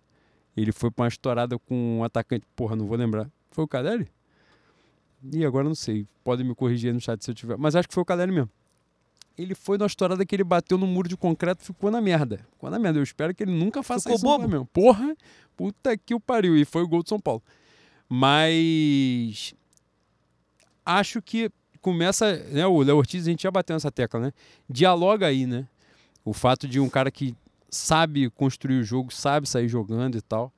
Ele 0.55 0.71
foi 0.71 0.91
para 0.91 1.03
uma 1.03 1.07
estourada 1.07 1.57
com 1.57 1.99
um 1.99 2.03
atacante, 2.03 2.45
porra, 2.55 2.75
não 2.75 2.85
vou 2.85 2.97
lembrar. 2.97 3.29
Foi 3.51 3.63
o 3.63 3.67
Cadelli? 3.67 4.07
E 5.31 5.45
agora 5.45 5.63
não 5.65 5.75
sei, 5.75 6.05
podem 6.23 6.45
me 6.45 6.53
corrigir 6.53 6.89
aí 6.89 6.93
no 6.93 6.99
chat 6.99 7.23
se 7.23 7.31
eu 7.31 7.35
tiver. 7.35 7.57
Mas 7.57 7.75
acho 7.75 7.87
que 7.87 7.93
foi 7.93 8.03
o 8.03 8.05
Cadelli 8.05 8.31
mesmo. 8.31 8.49
Ele 9.37 9.55
foi 9.55 9.77
numa 9.77 9.87
estourada 9.87 10.23
que 10.25 10.35
ele 10.35 10.43
bateu 10.43 10.77
no 10.77 10.85
muro 10.85 11.09
de 11.09 11.17
concreto 11.17 11.63
e 11.63 11.65
ficou 11.65 11.89
na 11.89 11.99
merda. 11.99 12.45
Ficou 12.51 12.69
na 12.69 12.77
merda. 12.77 12.99
Eu 12.99 13.03
espero 13.03 13.33
que 13.33 13.43
ele 13.43 13.51
nunca 13.51 13.81
faça 13.81 14.03
Ficou 14.03 14.15
isso 14.15 14.23
bobo? 14.23 14.43
Flamengo. 14.43 14.69
Porra, 14.71 15.15
puta 15.57 15.97
que 15.97 16.13
o 16.13 16.19
pariu. 16.19 16.55
E 16.55 16.65
foi 16.65 16.83
o 16.83 16.87
gol 16.87 17.01
do 17.01 17.09
São 17.09 17.19
Paulo. 17.19 17.41
Mas 18.07 19.55
acho 20.85 21.19
que 21.19 21.49
começa, 21.81 22.37
né, 22.51 22.65
o 22.67 22.81
Léo 22.83 22.97
Ortiz, 22.97 23.25
a 23.25 23.29
gente 23.29 23.43
já 23.43 23.51
bateu 23.51 23.75
nessa 23.75 23.91
tecla, 23.91 24.19
né? 24.19 24.33
Dialoga 24.69 25.25
aí, 25.25 25.47
né? 25.47 25.67
O 26.23 26.31
fato 26.31 26.67
de 26.67 26.79
um 26.79 26.87
cara 26.87 27.09
que 27.09 27.35
sabe 27.73 28.29
construir 28.29 28.79
o 28.79 28.83
jogo, 28.83 29.11
sabe 29.13 29.49
sair 29.49 29.67
jogando 29.67 30.17
e 30.17 30.21
tal, 30.21 30.53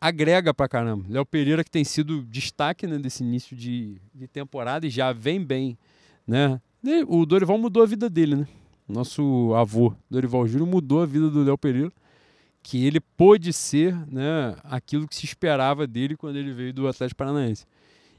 agrega 0.00 0.54
pra 0.54 0.68
caramba. 0.68 1.04
Léo 1.08 1.26
Pereira 1.26 1.62
que 1.62 1.70
tem 1.70 1.84
sido 1.84 2.22
destaque 2.22 2.86
né, 2.86 2.98
desse 2.98 3.22
início 3.22 3.56
de, 3.56 4.00
de 4.14 4.26
temporada 4.26 4.86
e 4.86 4.90
já 4.90 5.12
vem 5.12 5.42
bem, 5.42 5.78
né? 6.26 6.60
E 6.82 7.04
o 7.06 7.26
Dorival 7.26 7.58
mudou 7.58 7.82
a 7.82 7.86
vida 7.86 8.08
dele, 8.08 8.36
né? 8.36 8.48
Nosso 8.88 9.52
avô, 9.54 9.92
Dorival 10.10 10.46
Júnior, 10.46 10.68
mudou 10.68 11.02
a 11.02 11.06
vida 11.06 11.28
do 11.28 11.42
Léo 11.42 11.58
Pereira, 11.58 11.92
que 12.62 12.86
ele 12.86 13.00
pôde 13.00 13.52
ser 13.52 13.94
né, 14.06 14.56
aquilo 14.64 15.08
que 15.08 15.16
se 15.16 15.24
esperava 15.24 15.86
dele 15.86 16.16
quando 16.16 16.36
ele 16.36 16.52
veio 16.52 16.72
do 16.72 16.88
Atlético 16.88 17.18
Paranaense. 17.18 17.66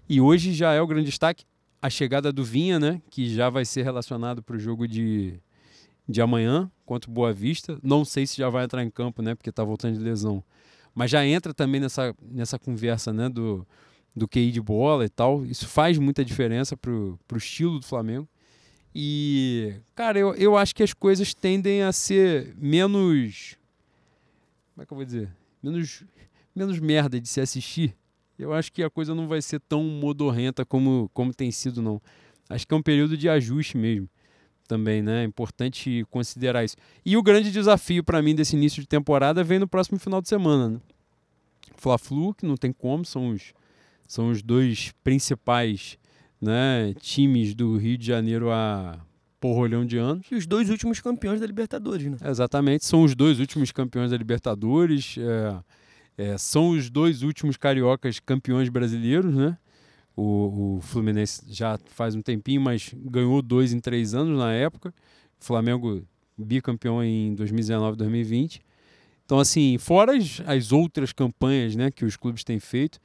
E 0.10 0.22
hoje 0.22 0.54
já 0.54 0.74
é 0.74 0.82
o 0.82 0.88
grande 0.88 1.06
destaque 1.06 1.44
a 1.82 1.90
chegada 1.90 2.32
do 2.32 2.44
Vinha, 2.44 2.80
né? 2.80 3.02
Que 3.10 3.34
já 3.34 3.50
vai 3.50 3.66
ser 3.66 3.84
relacionado 3.84 4.44
para 4.44 4.56
o 4.56 4.60
jogo 4.60 4.88
de, 4.88 5.40
de 6.08 6.22
amanhã 6.22 6.72
contra 6.86 7.10
o 7.10 7.14
Boa 7.14 7.34
Vista. 7.34 7.78
Não 7.84 8.06
sei 8.06 8.26
se 8.26 8.38
já 8.38 8.50
vai 8.50 8.64
entrar 8.64 8.84
em 8.84 8.90
campo, 8.90 9.22
né? 9.22 9.36
Porque 9.36 9.50
está 9.50 9.64
voltando 9.64 9.98
de 9.98 10.04
lesão. 10.04 10.44
Mas 10.96 11.12
já 11.12 11.26
entra 11.26 11.54
também 11.54 11.82
nessa, 11.82 12.16
nessa 12.22 12.58
conversa, 12.58 13.12
né? 13.12 13.30
Do, 13.30 13.68
do 14.16 14.28
QI 14.28 14.52
de 14.52 14.62
bola 14.62 15.06
e 15.06 15.10
tal. 15.10 15.46
Isso 15.46 15.68
faz 15.68 15.98
muita 15.98 16.24
diferença 16.24 16.76
pro, 16.78 17.20
pro 17.28 17.38
estilo 17.38 17.80
do 17.80 17.86
Flamengo. 17.86 18.28
E, 18.96 19.76
cara, 19.94 20.18
eu, 20.18 20.34
eu 20.36 20.58
acho 20.58 20.74
que 20.74 20.82
as 20.82 20.94
coisas 20.94 21.34
tendem 21.34 21.84
a 21.84 21.92
ser 21.92 22.56
menos. 22.58 23.56
Como 24.74 24.84
é 24.84 24.86
que 24.86 24.94
eu 24.94 24.96
vou 24.96 25.06
dizer? 25.06 25.30
Menos, 25.62 26.04
menos 26.56 26.80
merda 26.80 27.20
de 27.20 27.28
se 27.28 27.40
assistir. 27.40 27.96
Eu 28.40 28.54
acho 28.54 28.72
que 28.72 28.82
a 28.82 28.90
coisa 28.90 29.14
não 29.14 29.28
vai 29.28 29.42
ser 29.42 29.60
tão 29.60 29.84
modorrenta 29.84 30.66
como, 30.66 31.10
como 31.14 31.34
tem 31.34 31.52
sido, 31.52 31.82
não. 31.82 32.02
Acho 32.50 32.68
que 32.68 32.74
é 32.74 32.78
um 32.78 32.82
período 32.82 33.18
de 33.18 33.28
ajuste 33.28 33.78
mesmo. 33.78 34.10
Também, 34.68 35.02
né? 35.02 35.24
É 35.24 35.26
importante 35.26 36.06
considerar 36.10 36.64
isso. 36.64 36.76
E 37.06 37.16
o 37.16 37.24
grande 37.24 37.52
desafio 37.52 38.04
para 38.04 38.22
mim 38.22 38.36
desse 38.36 38.56
início 38.56 38.82
de 38.82 38.88
temporada 38.88 39.44
vem 39.44 39.60
no 39.60 39.68
próximo 39.68 39.98
final 39.98 40.22
de 40.22 40.28
semana, 40.28 40.70
né? 40.70 40.80
Fla-Flu, 41.78 42.34
que 42.34 42.46
não 42.46 42.58
tem 42.58 42.74
como, 42.74 43.06
são 43.06 43.30
os, 43.30 43.54
são 44.08 44.30
os 44.30 44.42
dois 44.42 44.92
principais 45.04 45.98
né, 46.42 46.94
times 47.00 47.54
do 47.54 47.78
Rio 47.78 47.98
de 47.98 48.06
Janeiro 48.06 48.52
há 48.52 49.00
porrolhão 49.40 49.86
de 49.86 49.98
anos. 49.98 50.26
E 50.32 50.36
os 50.36 50.46
dois 50.46 50.70
últimos 50.70 51.00
campeões 51.00 51.40
da 51.40 51.48
Libertadores, 51.48 52.06
né? 52.06 52.18
Exatamente, 52.26 52.86
são 52.86 53.04
os 53.04 53.16
dois 53.16 53.40
últimos 53.40 53.72
campeões 53.72 54.12
da 54.12 54.18
Libertadores, 54.18 55.16
é, 55.18 56.32
é, 56.32 56.38
são 56.38 56.70
os 56.70 56.90
dois 56.90 57.22
últimos 57.22 57.58
cariocas 57.58 58.20
campeões 58.20 58.70
brasileiros, 58.70 59.34
né? 59.34 59.58
O, 60.18 60.78
o, 60.78 60.82
Fluminense 60.82 61.44
já 61.48 61.80
faz 61.86 62.16
um 62.16 62.22
tempinho, 62.22 62.60
mas 62.60 62.92
ganhou 62.94 63.42
dois 63.42 63.72
em 63.72 63.80
três 63.80 64.14
anos 64.14 64.38
na 64.38 64.52
época. 64.52 64.94
O 65.40 65.46
Flamengo 65.46 66.04
bicampeão 66.38 67.04
em 67.04 67.34
2019 67.36 67.96
2020. 67.96 68.62
Então, 69.24 69.40
assim, 69.40 69.78
fora 69.78 70.18
as, 70.18 70.42
as 70.46 70.72
outras 70.72 71.14
campanhas 71.14 71.76
né, 71.76 71.92
que 71.92 72.04
os 72.04 72.18
clubes 72.18 72.44
têm 72.44 72.60
feito, 72.60 73.00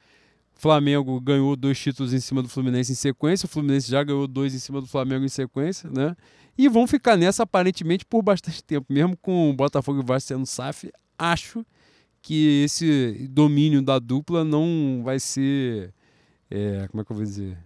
Flamengo 0.55 1.19
ganhou 1.19 1.55
dois 1.55 1.77
títulos 1.77 2.13
em 2.13 2.19
cima 2.19 2.41
do 2.41 2.47
Fluminense 2.47 2.91
em 2.91 2.95
sequência, 2.95 3.45
o 3.45 3.49
Fluminense 3.49 3.91
já 3.91 4.03
ganhou 4.03 4.27
dois 4.27 4.55
em 4.55 4.59
cima 4.59 4.79
do 4.79 4.87
Flamengo 4.87 5.25
em 5.25 5.29
sequência, 5.29 5.89
né? 5.89 6.15
E 6.57 6.69
vão 6.69 6.87
ficar 6.87 7.17
nessa 7.17 7.43
aparentemente 7.43 8.05
por 8.05 8.21
bastante 8.21 8.63
tempo, 8.63 8.85
mesmo 8.89 9.17
com 9.17 9.49
o 9.49 9.53
Botafogo 9.53 10.01
e 10.01 10.05
Vasco 10.05 10.29
sendo 10.29 10.45
SAF. 10.45 10.89
Acho 11.17 11.65
que 12.21 12.63
esse 12.63 13.27
domínio 13.29 13.81
da 13.81 13.99
dupla 13.99 14.45
não 14.45 15.01
vai 15.03 15.19
ser. 15.19 15.93
É, 16.53 16.87
como 16.87 17.01
é 17.01 17.03
que 17.03 17.11
eu 17.11 17.15
vou 17.15 17.25
dizer? 17.25 17.57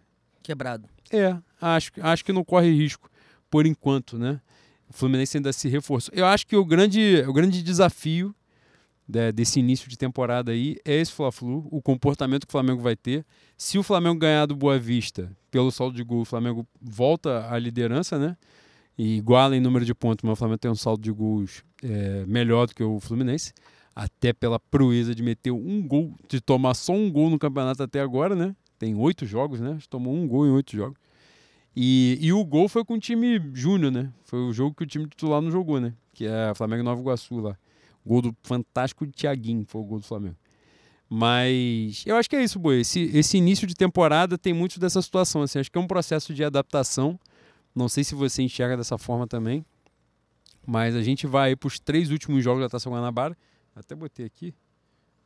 Quebrado. 0.42 0.88
É, 1.12 1.38
acho, 1.60 1.92
acho 2.00 2.24
que 2.24 2.32
não 2.32 2.42
corre 2.42 2.72
risco 2.72 3.12
por 3.50 3.66
enquanto, 3.66 4.18
né? 4.18 4.40
O 4.88 4.94
Fluminense 4.94 5.36
ainda 5.36 5.52
se 5.52 5.68
reforçou. 5.68 6.16
Eu 6.16 6.26
acho 6.26 6.48
que 6.48 6.56
o 6.56 6.64
grande, 6.64 7.22
o 7.28 7.34
grande 7.34 7.62
desafio 7.62 8.34
de, 9.06 9.34
desse 9.34 9.60
início 9.60 9.90
de 9.90 9.98
temporada 9.98 10.54
aí 10.54 10.78
é 10.86 11.02
esse 11.02 11.12
Fla-Flu, 11.12 11.68
o 11.70 11.82
comportamento 11.82 12.48
que 12.48 12.52
o 12.52 12.54
Flamengo 12.54 12.82
vai 12.82 12.96
ter. 12.96 13.26
Se 13.58 13.78
o 13.78 13.84
Flamengo 13.84 14.18
ganhar 14.20 14.46
do 14.46 14.56
Boa 14.56 14.80
Vista 14.80 15.30
pelo 15.52 15.70
saldo 15.70 15.94
de 15.94 16.04
gol, 16.04 16.22
o 16.22 16.26
Flamengo 16.26 16.66
volta 16.82 17.54
à 17.54 17.60
liderança, 17.60 18.18
né? 18.18 18.38
E 18.98 19.18
iguala 19.18 19.58
em 19.58 19.60
número 19.60 19.84
de 19.84 19.94
pontos, 19.94 20.24
mas 20.24 20.32
o 20.32 20.36
Flamengo 20.38 20.60
tem 20.60 20.72
um 20.72 20.76
saldo 20.76 21.04
de 21.04 21.12
gols 21.12 21.62
é, 21.84 22.26
melhor 22.26 22.68
do 22.68 22.74
que 22.74 22.84
o 22.84 23.02
Fluminense. 23.02 23.52
Até 23.94 24.32
pela 24.32 24.60
proeza 24.60 25.14
de 25.14 25.22
meter 25.22 25.52
um 25.52 25.86
gol, 25.86 26.16
de 26.30 26.40
tomar 26.40 26.74
só 26.74 26.94
um 26.94 27.12
gol 27.12 27.30
no 27.30 27.38
campeonato 27.38 27.84
até 27.84 28.00
agora, 28.00 28.34
né? 28.34 28.56
Tem 28.78 28.96
oito 28.96 29.26
jogos, 29.26 29.60
né? 29.60 29.78
Tomou 29.90 30.14
um 30.14 30.28
gol 30.28 30.46
em 30.46 30.52
oito 30.52 30.76
jogos. 30.76 30.98
E, 31.76 32.18
e 32.22 32.34
o 32.34 32.44
gol 32.44 32.68
foi 32.68 32.84
com 32.84 32.96
o 32.96 33.00
time 33.00 33.40
júnior, 33.54 33.92
né? 33.92 34.12
Foi 34.24 34.40
o 34.40 34.52
jogo 34.52 34.76
que 34.76 34.84
o 34.84 34.88
time 34.88 35.08
titular 35.08 35.42
não 35.42 35.52
jogou, 35.52 35.80
né? 35.80 35.94
Que 36.14 36.26
é 36.26 36.54
Flamengo 36.56 36.84
Nova 36.84 37.00
Iguaçu 37.02 37.40
lá. 37.40 37.58
Gol 38.06 38.22
do 38.22 38.36
fantástico 38.44 39.06
Thiaguinho, 39.06 39.66
foi 39.68 39.82
o 39.82 39.84
gol 39.84 40.00
do 40.00 40.06
Flamengo. 40.06 40.36
Mas 41.10 42.04
eu 42.06 42.16
acho 42.16 42.30
que 42.30 42.36
é 42.36 42.44
isso, 42.44 42.60
Boi. 42.60 42.82
Esse, 42.82 43.00
esse 43.14 43.38
início 43.38 43.66
de 43.68 43.76
temporada 43.76 44.38
tem 44.38 44.54
muito 44.54 44.80
dessa 44.80 45.02
situação. 45.02 45.42
Assim, 45.42 45.60
acho 45.60 45.72
que 45.72 45.78
é 45.78 45.82
um 45.82 45.88
processo 45.88 46.34
de 46.34 46.44
adaptação. 46.44 47.20
Não 47.74 47.88
sei 47.88 48.04
se 48.04 48.16
você 48.16 48.42
enxerga 48.42 48.76
dessa 48.76 48.98
forma 48.98 49.28
também. 49.28 49.66
Mas 50.66 50.96
a 50.96 51.02
gente 51.02 51.26
vai 51.26 51.56
para 51.56 51.68
os 51.68 51.80
três 51.80 52.12
últimos 52.12 52.44
jogos 52.44 52.62
da 52.62 52.70
Taça 52.70 52.90
Guanabara. 52.90 53.38
Até 53.74 53.96
botei 53.96 54.26
aqui, 54.26 54.54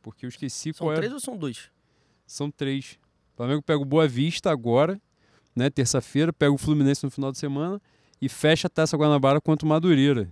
porque 0.02 0.26
eu 0.26 0.28
esqueci 0.28 0.72
São 0.74 0.86
qual 0.86 0.94
três 0.94 1.06
era. 1.06 1.14
ou 1.14 1.20
são 1.20 1.36
dois? 1.36 1.70
São 2.26 2.50
três. 2.50 2.98
O 3.32 3.36
Flamengo 3.36 3.62
pega 3.62 3.80
o 3.80 3.84
Boa 3.84 4.06
Vista 4.06 4.50
agora, 4.50 5.00
né? 5.54 5.70
Terça-feira, 5.70 6.32
pega 6.32 6.52
o 6.52 6.58
Fluminense 6.58 7.04
no 7.04 7.10
final 7.10 7.32
de 7.32 7.38
semana 7.38 7.80
e 8.20 8.28
fecha 8.28 8.66
a 8.66 8.70
Taça 8.70 8.96
Guanabara 8.96 9.40
contra 9.40 9.66
o 9.66 9.68
Madureira. 9.68 10.30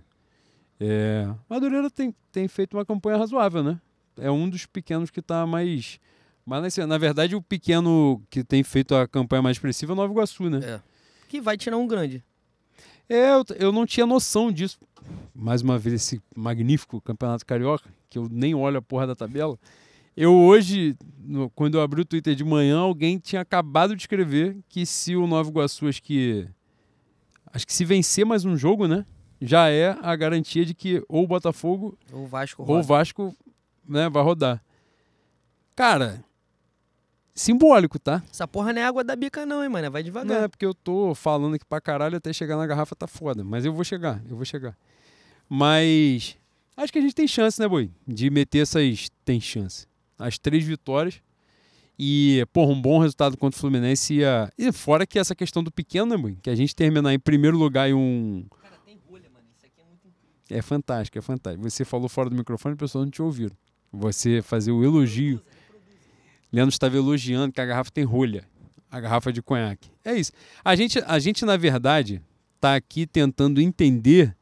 É, 0.79 1.27
Madureira 1.49 1.89
tem, 1.91 2.15
tem 2.31 2.47
feito 2.47 2.75
uma 2.75 2.85
campanha 2.85 3.17
razoável, 3.17 3.63
né? 3.63 3.79
É 4.17 4.31
um 4.31 4.49
dos 4.49 4.65
pequenos 4.65 5.09
que 5.09 5.19
está 5.19 5.45
mais. 5.45 5.99
Mas, 6.45 6.75
na 6.77 6.97
verdade, 6.97 7.35
o 7.35 7.41
pequeno 7.41 8.21
que 8.29 8.43
tem 8.43 8.63
feito 8.63 8.95
a 8.95 9.07
campanha 9.07 9.41
mais 9.41 9.57
expressiva 9.57 9.91
é 9.91 9.93
o 9.93 9.95
Nova 9.95 10.11
Iguaçu, 10.11 10.49
né? 10.49 10.59
É. 10.63 10.81
Que 11.27 11.39
vai 11.39 11.57
tirar 11.57 11.77
um 11.77 11.87
grande. 11.87 12.23
É, 13.07 13.31
eu, 13.33 13.45
eu 13.57 13.71
não 13.71 13.85
tinha 13.85 14.05
noção 14.05 14.51
disso. 14.51 14.79
Mais 15.35 15.61
uma 15.61 15.77
vez, 15.77 15.95
esse 15.95 16.21
magnífico 16.35 17.01
campeonato 17.01 17.45
carioca, 17.45 17.89
que 18.09 18.17
eu 18.17 18.27
nem 18.29 18.55
olho 18.55 18.77
a 18.77 18.81
porra 18.81 19.05
da 19.05 19.15
tabela. 19.15 19.57
Eu 20.15 20.33
hoje, 20.35 20.95
no- 21.23 21.49
quando 21.51 21.75
eu 21.75 21.81
abri 21.81 22.01
o 22.01 22.05
Twitter 22.05 22.35
de 22.35 22.43
manhã, 22.43 22.79
alguém 22.79 23.17
tinha 23.17 23.41
acabado 23.41 23.95
de 23.95 24.01
escrever 24.03 24.57
que 24.67 24.85
se 24.85 25.15
o 25.15 25.25
Nova 25.27 25.49
Iguaçu, 25.49 25.87
acho 25.87 26.01
que. 26.03 26.47
Acho 27.53 27.65
que 27.65 27.73
se 27.73 27.83
vencer 27.85 28.25
mais 28.25 28.45
um 28.45 28.55
jogo, 28.55 28.87
né? 28.87 29.05
Já 29.41 29.69
é 29.69 29.97
a 30.01 30.15
garantia 30.15 30.65
de 30.65 30.73
que 30.73 31.03
ou 31.09 31.23
o 31.23 31.27
Botafogo 31.27 31.97
O 32.13 32.25
Vasco 32.27 32.61
ou 32.61 32.67
o 32.67 32.71
roda. 32.73 32.83
Vasco 32.87 33.35
né, 33.87 34.07
vai 34.09 34.23
rodar. 34.23 34.63
Cara, 35.75 36.23
simbólico, 37.33 37.97
tá? 37.97 38.21
Essa 38.31 38.47
porra 38.47 38.71
não 38.71 38.81
é 38.81 38.85
água 38.85 39.03
da 39.03 39.15
bica 39.15 39.45
não, 39.45 39.63
hein, 39.63 39.69
mano? 39.69 39.89
Vai 39.89 40.01
Não 40.03 40.05
devagar. 40.05 40.43
é 40.43 40.47
porque 40.47 40.65
eu 40.65 40.73
tô 40.73 41.15
falando 41.15 41.55
aqui 41.55 41.65
pra 41.65 41.81
caralho 41.81 42.17
até 42.17 42.31
chegar 42.31 42.55
na 42.55 42.67
garrafa 42.67 42.95
tá 42.95 43.07
foda. 43.07 43.43
Mas 43.43 43.65
eu 43.65 43.73
vou 43.73 43.83
chegar, 43.83 44.21
eu 44.29 44.35
vou 44.35 44.45
chegar. 44.45 44.77
Mas 45.49 46.37
acho 46.77 46.93
que 46.93 46.99
a 46.99 47.01
gente 47.01 47.15
tem 47.15 47.27
chance, 47.27 47.59
né, 47.59 47.67
Boi? 47.67 47.89
De 48.07 48.29
meter 48.29 48.59
essas. 48.59 49.09
Tem 49.25 49.41
chance. 49.41 49.87
As 50.21 50.37
três 50.37 50.63
vitórias. 50.63 51.21
E, 51.97 52.45
porra, 52.51 52.71
um 52.71 52.81
bom 52.81 52.99
resultado 52.99 53.37
contra 53.37 53.57
o 53.57 53.59
Fluminense 53.59 54.15
ia. 54.15 54.51
E 54.57 54.71
fora 54.71 55.05
que 55.05 55.19
essa 55.19 55.35
questão 55.35 55.63
do 55.63 55.71
pequeno, 55.71 56.17
né? 56.17 56.35
Que 56.41 56.49
a 56.49 56.55
gente 56.55 56.75
terminar 56.75 57.13
em 57.13 57.19
primeiro 57.19 57.57
lugar 57.57 57.89
e 57.89 57.93
um. 57.93 58.45
Cara, 58.61 58.75
tem 58.85 58.99
rolha, 59.07 59.29
mano. 59.29 59.45
Isso 59.55 59.65
aqui 59.65 59.79
é 59.79 59.85
muito 59.85 60.07
incrível. 60.07 60.57
É 60.57 60.61
fantástico, 60.61 61.17
é 61.17 61.21
fantástico. 61.21 61.69
Você 61.69 61.85
falou 61.85 62.09
fora 62.09 62.29
do 62.29 62.35
microfone 62.35 62.73
as 62.73 62.79
pessoas 62.79 63.05
não 63.05 63.11
te 63.11 63.21
ouviram. 63.21 63.55
Você 63.91 64.41
fazer 64.41 64.71
o 64.71 64.83
elogio. 64.83 65.41
Leandro 66.51 66.73
estava 66.73 66.97
elogiando 66.97 67.53
que 67.53 67.61
a 67.61 67.65
garrafa 67.65 67.91
tem 67.91 68.03
rolha. 68.03 68.45
A 68.89 68.99
garrafa 68.99 69.31
de 69.31 69.41
conhaque. 69.41 69.89
É 70.03 70.15
isso. 70.15 70.31
A 70.65 70.75
gente, 70.75 70.99
a 71.05 71.19
gente 71.19 71.45
na 71.45 71.55
verdade, 71.55 72.21
está 72.55 72.75
aqui 72.75 73.05
tentando 73.05 73.61
entender. 73.61 74.35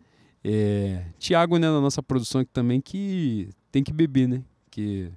É, 0.43 1.03
Tiago, 1.19 1.57
né, 1.57 1.67
na 1.67 1.81
nossa 1.81 2.01
produção 2.01 2.41
aqui 2.41 2.51
também, 2.51 2.79
que 2.79 3.49
tem 3.71 3.83
que 3.83 3.91
beber, 3.91 4.27
né? 4.27 4.41
Que, 4.71 5.11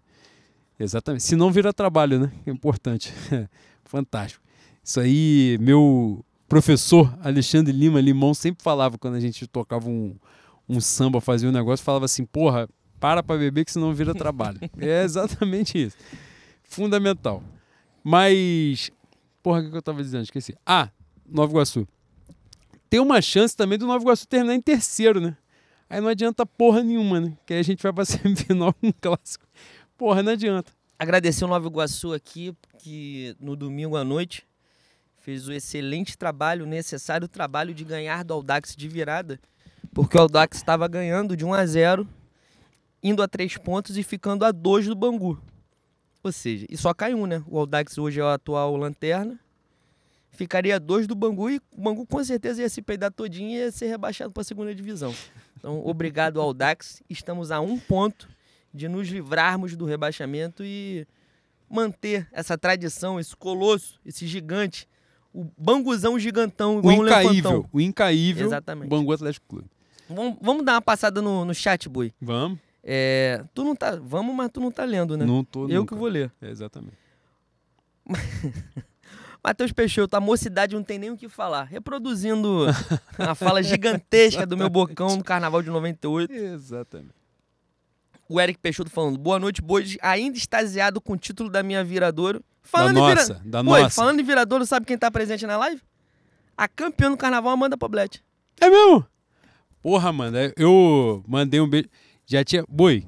exatamente. 0.82 1.22
Se 1.22 1.36
não 1.36 1.50
vira 1.50 1.72
trabalho, 1.72 2.18
né? 2.18 2.32
É 2.46 2.50
importante. 2.50 3.12
Fantástico. 3.84 4.42
Isso 4.82 5.00
aí, 5.00 5.56
meu 5.60 6.24
professor 6.48 7.16
Alexandre 7.22 7.72
Lima 7.72 8.00
Limão 8.00 8.34
sempre 8.34 8.62
falava 8.62 8.98
quando 8.98 9.14
a 9.14 9.20
gente 9.20 9.46
tocava 9.46 9.88
um, 9.88 10.14
um 10.68 10.80
samba, 10.80 11.20
fazia 11.20 11.48
um 11.48 11.52
negócio, 11.52 11.84
falava 11.84 12.04
assim, 12.04 12.24
porra, 12.24 12.68
para 13.00 13.22
pra 13.22 13.36
beber 13.36 13.64
que 13.64 13.72
senão 13.72 13.94
vira 13.94 14.14
trabalho. 14.14 14.58
é 14.78 15.02
exatamente 15.02 15.82
isso. 15.82 15.96
Fundamental. 16.62 17.42
Mas, 18.04 18.90
porra, 19.42 19.60
o 19.60 19.70
que 19.70 19.76
eu 19.76 19.82
tava 19.82 20.02
dizendo? 20.02 20.24
Esqueci. 20.24 20.54
Ah, 20.66 20.90
Nova 21.26 21.52
Iguaçu. 21.52 21.86
Tem 22.90 23.00
uma 23.00 23.22
chance 23.22 23.56
também 23.56 23.78
do 23.78 23.86
Nova 23.86 24.02
Iguaçu 24.02 24.26
terminar 24.26 24.54
em 24.54 24.60
terceiro, 24.60 25.20
né? 25.20 25.36
Aí 25.88 26.00
não 26.00 26.08
adianta 26.08 26.46
porra 26.46 26.82
nenhuma, 26.82 27.20
né? 27.20 27.36
Que 27.44 27.54
aí 27.54 27.60
a 27.60 27.62
gente 27.62 27.82
vai 27.82 27.92
pra 27.92 28.04
semifinal 28.06 28.72
com 28.74 28.88
um 28.88 28.92
clássico. 28.92 29.44
Porra, 29.96 30.22
não 30.22 30.32
adianta. 30.32 30.72
Agradecer 30.98 31.44
o 31.44 31.48
Nova 31.48 31.66
Iguaçu 31.66 32.12
aqui, 32.12 32.54
que 32.78 33.36
no 33.40 33.56
domingo 33.56 33.96
à 33.96 34.04
noite 34.04 34.46
fez 35.18 35.48
o 35.48 35.52
excelente 35.52 36.16
trabalho, 36.18 36.66
necessário 36.66 37.28
trabalho 37.28 37.74
de 37.74 37.84
ganhar 37.84 38.24
do 38.24 38.34
Aldax 38.34 38.74
de 38.74 38.88
virada, 38.88 39.40
porque 39.92 40.16
o 40.16 40.20
Aldax 40.20 40.56
estava 40.56 40.86
ganhando 40.88 41.36
de 41.36 41.44
1 41.44 41.54
a 41.54 41.66
0, 41.66 42.08
indo 43.02 43.22
a 43.22 43.28
3 43.28 43.56
pontos 43.58 43.96
e 43.96 44.02
ficando 44.02 44.44
a 44.44 44.52
2 44.52 44.86
do 44.86 44.94
Bangu. 44.94 45.40
Ou 46.22 46.32
seja, 46.32 46.66
e 46.68 46.76
só 46.76 46.94
cai 46.94 47.14
um, 47.14 47.26
né? 47.26 47.42
O 47.48 47.58
Aldax 47.58 47.98
hoje 47.98 48.20
é 48.20 48.24
o 48.24 48.28
atual 48.28 48.76
lanterna. 48.76 49.38
Ficaria 50.30 50.78
2 50.80 51.06
do 51.06 51.14
Bangu 51.14 51.50
e 51.50 51.58
o 51.58 51.80
Bangu 51.80 52.06
com 52.06 52.24
certeza 52.24 52.62
ia 52.62 52.68
se 52.68 52.80
peidar 52.80 53.12
todinho 53.12 53.50
e 53.50 53.56
ia 53.56 53.70
ser 53.70 53.86
rebaixado 53.86 54.32
para 54.32 54.40
a 54.40 54.44
segunda 54.44 54.74
divisão. 54.74 55.14
Então, 55.58 55.84
obrigado 55.84 56.40
ao. 56.40 56.54
Estamos 57.10 57.50
a 57.50 57.60
um 57.60 57.78
ponto 57.78 58.28
de 58.72 58.88
nos 58.88 59.08
livrarmos 59.08 59.76
do 59.76 59.84
rebaixamento 59.84 60.62
e 60.64 61.06
manter 61.68 62.28
essa 62.32 62.56
tradição, 62.58 63.18
esse 63.18 63.34
colosso, 63.36 63.98
esse 64.04 64.26
gigante, 64.26 64.88
o 65.32 65.44
banguzão 65.56 66.18
gigantão, 66.18 66.76
O 66.76 66.78
igual 66.80 66.96
um 66.98 67.02
incaível, 67.06 67.30
elefantão. 67.30 67.70
o 67.72 67.80
incaível 67.80 68.46
Exatamente. 68.46 68.88
Bangu 68.88 69.12
Atlético 69.12 69.46
Clube. 69.48 69.68
Vamos, 70.08 70.36
vamos 70.42 70.64
dar 70.64 70.74
uma 70.74 70.82
passada 70.82 71.22
no, 71.22 71.44
no 71.44 71.54
chat, 71.54 71.88
Boi. 71.88 72.12
Vamos? 72.20 72.58
É, 72.84 73.42
tu 73.54 73.64
não 73.64 73.74
tá, 73.76 73.96
vamos, 73.96 74.34
mas 74.34 74.50
tu 74.52 74.60
não 74.60 74.70
tá 74.70 74.84
lendo, 74.84 75.16
né? 75.16 75.24
Não 75.24 75.42
tô 75.44 75.68
Eu 75.68 75.80
nunca. 75.80 75.94
que 75.94 75.98
vou 76.00 76.08
ler. 76.08 76.30
É, 76.42 76.50
exatamente. 76.50 76.96
Matheus 79.44 79.72
Peixoto, 79.72 80.16
a 80.16 80.20
mocidade 80.20 80.74
não 80.74 80.84
tem 80.84 80.98
nem 80.98 81.10
o 81.10 81.16
que 81.16 81.28
falar. 81.28 81.64
Reproduzindo 81.64 82.66
a 83.18 83.34
fala 83.34 83.62
gigantesca 83.62 84.46
do 84.46 84.56
meu 84.56 84.68
bocão 84.70 85.16
no 85.16 85.24
carnaval 85.24 85.62
de 85.62 85.70
98. 85.70 86.32
Exatamente. 86.32 87.14
O 88.28 88.40
Eric 88.40 88.58
Peixoto 88.60 88.88
falando, 88.90 89.18
boa 89.18 89.38
noite, 89.38 89.60
bois, 89.60 89.96
ainda 90.00 90.36
extasiado 90.38 91.00
com 91.00 91.12
o 91.14 91.16
título 91.16 91.50
da 91.50 91.62
minha 91.62 91.84
viradouro. 91.84 92.42
Falando 92.62 92.94
da 92.94 93.00
em 93.00 93.04
vira- 93.08 93.20
nossa, 93.20 93.42
da 93.44 93.58
Oi, 93.60 93.82
nossa. 93.82 93.90
falando 93.94 94.20
em 94.20 94.24
viradouro, 94.24 94.64
sabe 94.64 94.86
quem 94.86 94.96
tá 94.96 95.10
presente 95.10 95.46
na 95.46 95.56
live? 95.56 95.80
A 96.56 96.68
campeã 96.68 97.10
do 97.10 97.16
carnaval, 97.16 97.52
Amanda 97.52 97.76
Poblete. 97.76 98.22
É 98.60 98.70
mesmo? 98.70 99.04
Porra, 99.82 100.12
mano, 100.12 100.36
é- 100.36 100.52
eu 100.56 101.22
mandei 101.26 101.60
um 101.60 101.68
beijo. 101.68 101.88
Já 102.24 102.44
tinha. 102.44 102.64
Boi. 102.68 103.04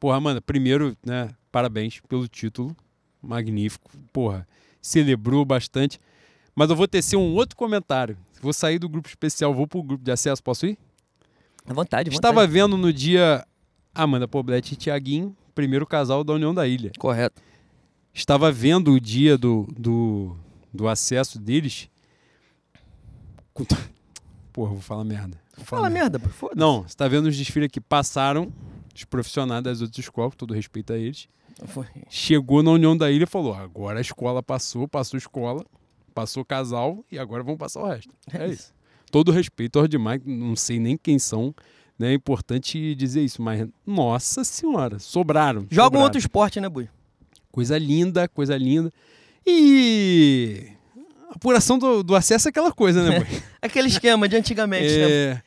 Porra, 0.00 0.20
mano, 0.20 0.42
primeiro, 0.42 0.96
né? 1.06 1.30
Parabéns 1.52 2.00
pelo 2.08 2.26
título. 2.26 2.76
Magnífico. 3.22 3.90
Porra, 4.12 4.46
celebrou 4.82 5.44
bastante. 5.44 6.00
Mas 6.54 6.68
eu 6.68 6.76
vou 6.76 6.88
tecer 6.88 7.16
um 7.16 7.32
outro 7.34 7.56
comentário. 7.56 8.18
Vou 8.42 8.52
sair 8.52 8.78
do 8.78 8.88
grupo 8.88 9.08
especial, 9.08 9.54
vou 9.54 9.66
pro 9.66 9.82
grupo 9.82 10.04
de 10.04 10.10
acesso. 10.10 10.42
Posso 10.42 10.66
ir? 10.66 10.76
À 11.66 11.72
vontade, 11.72 12.10
à 12.10 12.12
Estava 12.12 12.40
vontade. 12.40 12.52
vendo 12.52 12.76
no 12.76 12.92
dia 12.92 13.46
Amanda 13.94 14.26
Poblete 14.26 14.74
e 14.74 14.76
Tiaguinho, 14.76 15.36
primeiro 15.54 15.86
casal 15.86 16.24
da 16.24 16.32
União 16.32 16.52
da 16.52 16.66
Ilha. 16.66 16.90
Correto. 16.98 17.40
Estava 18.12 18.50
vendo 18.50 18.92
o 18.92 19.00
dia 19.00 19.38
do, 19.38 19.66
do, 19.76 20.36
do 20.72 20.88
acesso 20.88 21.38
deles. 21.38 21.88
Porra, 24.52 24.72
vou 24.72 24.80
falar 24.80 25.04
merda. 25.04 25.40
Vou 25.56 25.64
falar 25.64 25.82
Fala 25.82 25.90
merda, 25.90 26.18
pô. 26.18 26.28
Foda-se. 26.28 26.58
Não, 26.58 26.82
você 26.82 26.96
tá 26.96 27.06
vendo 27.08 27.26
os 27.26 27.36
desfiles 27.36 27.68
que 27.70 27.80
passaram, 27.80 28.52
os 28.94 29.04
profissionais 29.04 29.62
das 29.62 29.80
outras 29.80 29.98
escolas, 29.98 30.32
com 30.32 30.38
todo 30.38 30.54
respeito 30.54 30.92
a 30.92 30.98
eles. 30.98 31.28
Foi. 31.66 31.86
Chegou 32.08 32.62
na 32.62 32.72
União 32.72 32.96
da 32.96 33.10
Ilha 33.10 33.24
e 33.24 33.26
falou: 33.26 33.54
agora 33.54 33.98
a 33.98 34.00
escola 34.00 34.42
passou, 34.42 34.88
passou 34.88 35.16
a 35.16 35.18
escola, 35.18 35.64
passou 36.14 36.44
casal 36.44 37.04
e 37.10 37.18
agora 37.18 37.42
vamos 37.42 37.58
passar 37.58 37.80
o 37.80 37.86
resto. 37.86 38.12
É 38.32 38.48
isso. 38.48 38.72
Todo 39.10 39.30
respeito 39.30 39.78
aos 39.78 39.88
demais, 39.88 40.20
não 40.24 40.56
sei 40.56 40.80
nem 40.80 40.96
quem 40.96 41.18
são, 41.18 41.54
né? 41.98 42.10
É 42.10 42.14
importante 42.14 42.94
dizer 42.94 43.22
isso, 43.22 43.40
mas 43.42 43.66
nossa 43.86 44.44
senhora, 44.44 44.98
sobraram. 44.98 45.66
Joga 45.70 45.98
um 45.98 46.02
outro 46.02 46.18
esporte, 46.18 46.60
né, 46.60 46.68
Bui? 46.68 46.88
Coisa 47.50 47.78
linda, 47.78 48.28
coisa 48.28 48.56
linda. 48.56 48.92
E. 49.46 50.68
A 51.30 51.36
apuração 51.36 51.78
do, 51.78 52.02
do 52.02 52.14
acesso 52.14 52.48
é 52.48 52.50
aquela 52.50 52.72
coisa, 52.72 53.02
né, 53.02 53.18
boy? 53.18 53.28
Aquele 53.60 53.88
esquema 53.88 54.28
de 54.28 54.36
antigamente, 54.36 54.96
né? 54.96 55.10
É. 55.10 55.42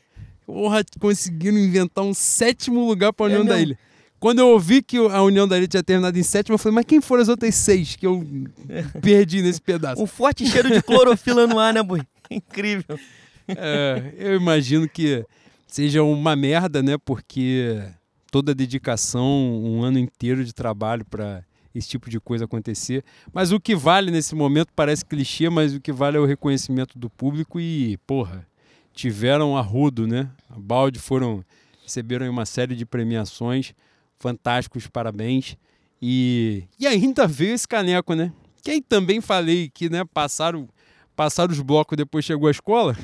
Porra, 0.45 0.83
conseguiram 0.99 1.57
inventar 1.57 2.03
um 2.03 2.13
sétimo 2.13 2.85
lugar 2.85 3.13
para 3.13 3.27
a 3.27 3.29
É 3.29 3.31
União 3.33 3.45
da 3.45 3.55
mesmo? 3.55 3.67
Ilha. 3.71 3.79
Quando 4.19 4.39
eu 4.39 4.47
ouvi 4.49 4.81
que 4.81 4.97
a 4.97 5.21
União 5.21 5.47
da 5.47 5.57
Ilha 5.57 5.67
tinha 5.67 5.83
terminado 5.83 6.17
em 6.17 6.23
sétimo, 6.23 6.55
eu 6.55 6.57
falei, 6.57 6.75
mas 6.75 6.85
quem 6.85 6.99
foram 6.99 7.21
as 7.21 7.29
outras 7.29 7.53
seis 7.55 7.95
que 7.95 8.05
eu 8.05 8.25
perdi 9.01 9.41
nesse 9.41 9.61
pedaço? 9.61 10.01
Um 10.01 10.07
forte 10.07 10.45
cheiro 10.45 10.71
de 10.71 10.81
clorofila 10.81 11.45
no 11.45 11.59
ar, 11.59 11.73
né, 11.73 11.83
Bui? 11.83 12.01
Incrível. 12.29 12.99
É, 13.47 14.13
eu 14.17 14.35
imagino 14.35 14.89
que 14.89 15.23
seja 15.67 16.01
uma 16.01 16.35
merda, 16.35 16.81
né? 16.81 16.97
Porque 16.97 17.83
toda 18.31 18.51
a 18.51 18.55
dedicação, 18.55 19.25
um 19.63 19.83
ano 19.83 19.99
inteiro 19.99 20.43
de 20.43 20.53
trabalho 20.53 21.05
para 21.05 21.43
esse 21.75 21.87
tipo 21.87 22.09
de 22.09 22.19
coisa 22.19 22.45
acontecer. 22.45 23.03
Mas 23.31 23.51
o 23.51 23.59
que 23.59 23.75
vale 23.75 24.09
nesse 24.09 24.33
momento 24.33 24.69
parece 24.75 25.05
clichê, 25.05 25.49
mas 25.49 25.75
o 25.75 25.81
que 25.81 25.91
vale 25.91 26.17
é 26.17 26.19
o 26.19 26.25
reconhecimento 26.25 26.97
do 26.97 27.09
público 27.09 27.59
e, 27.59 27.97
porra, 28.07 28.47
tiveram 28.93 29.55
a 29.55 29.61
rodo, 29.61 30.07
né? 30.07 30.29
A 30.49 30.59
balde 30.59 30.99
foram 30.99 31.43
receberam 31.83 32.29
uma 32.29 32.45
série 32.45 32.75
de 32.75 32.85
premiações, 32.85 33.73
fantásticos, 34.17 34.87
parabéns. 34.87 35.55
E, 36.01 36.63
e 36.79 36.85
ainda 36.85 37.27
veio 37.27 37.53
esse 37.53 37.67
caneco, 37.67 38.13
né? 38.13 38.33
Que 38.61 38.71
aí 38.71 38.81
também 38.81 39.21
falei 39.21 39.69
que, 39.69 39.89
né, 39.89 40.03
passaram, 40.13 40.67
passaram 41.15 41.53
os 41.53 41.61
blocos 41.61 41.95
depois 41.95 42.25
chegou 42.25 42.47
a 42.49 42.51
escola 42.51 42.97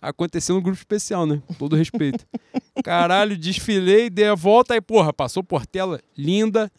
aconteceu 0.00 0.54
no 0.54 0.62
grupo 0.62 0.78
especial, 0.78 1.26
né? 1.26 1.42
Todo 1.58 1.76
respeito. 1.76 2.26
Caralho, 2.84 3.36
desfilei, 3.36 4.10
dei 4.10 4.28
a 4.28 4.34
volta, 4.34 4.74
aí, 4.74 4.80
porra, 4.80 5.12
passou 5.12 5.42
Portela, 5.42 6.00
linda, 6.16 6.70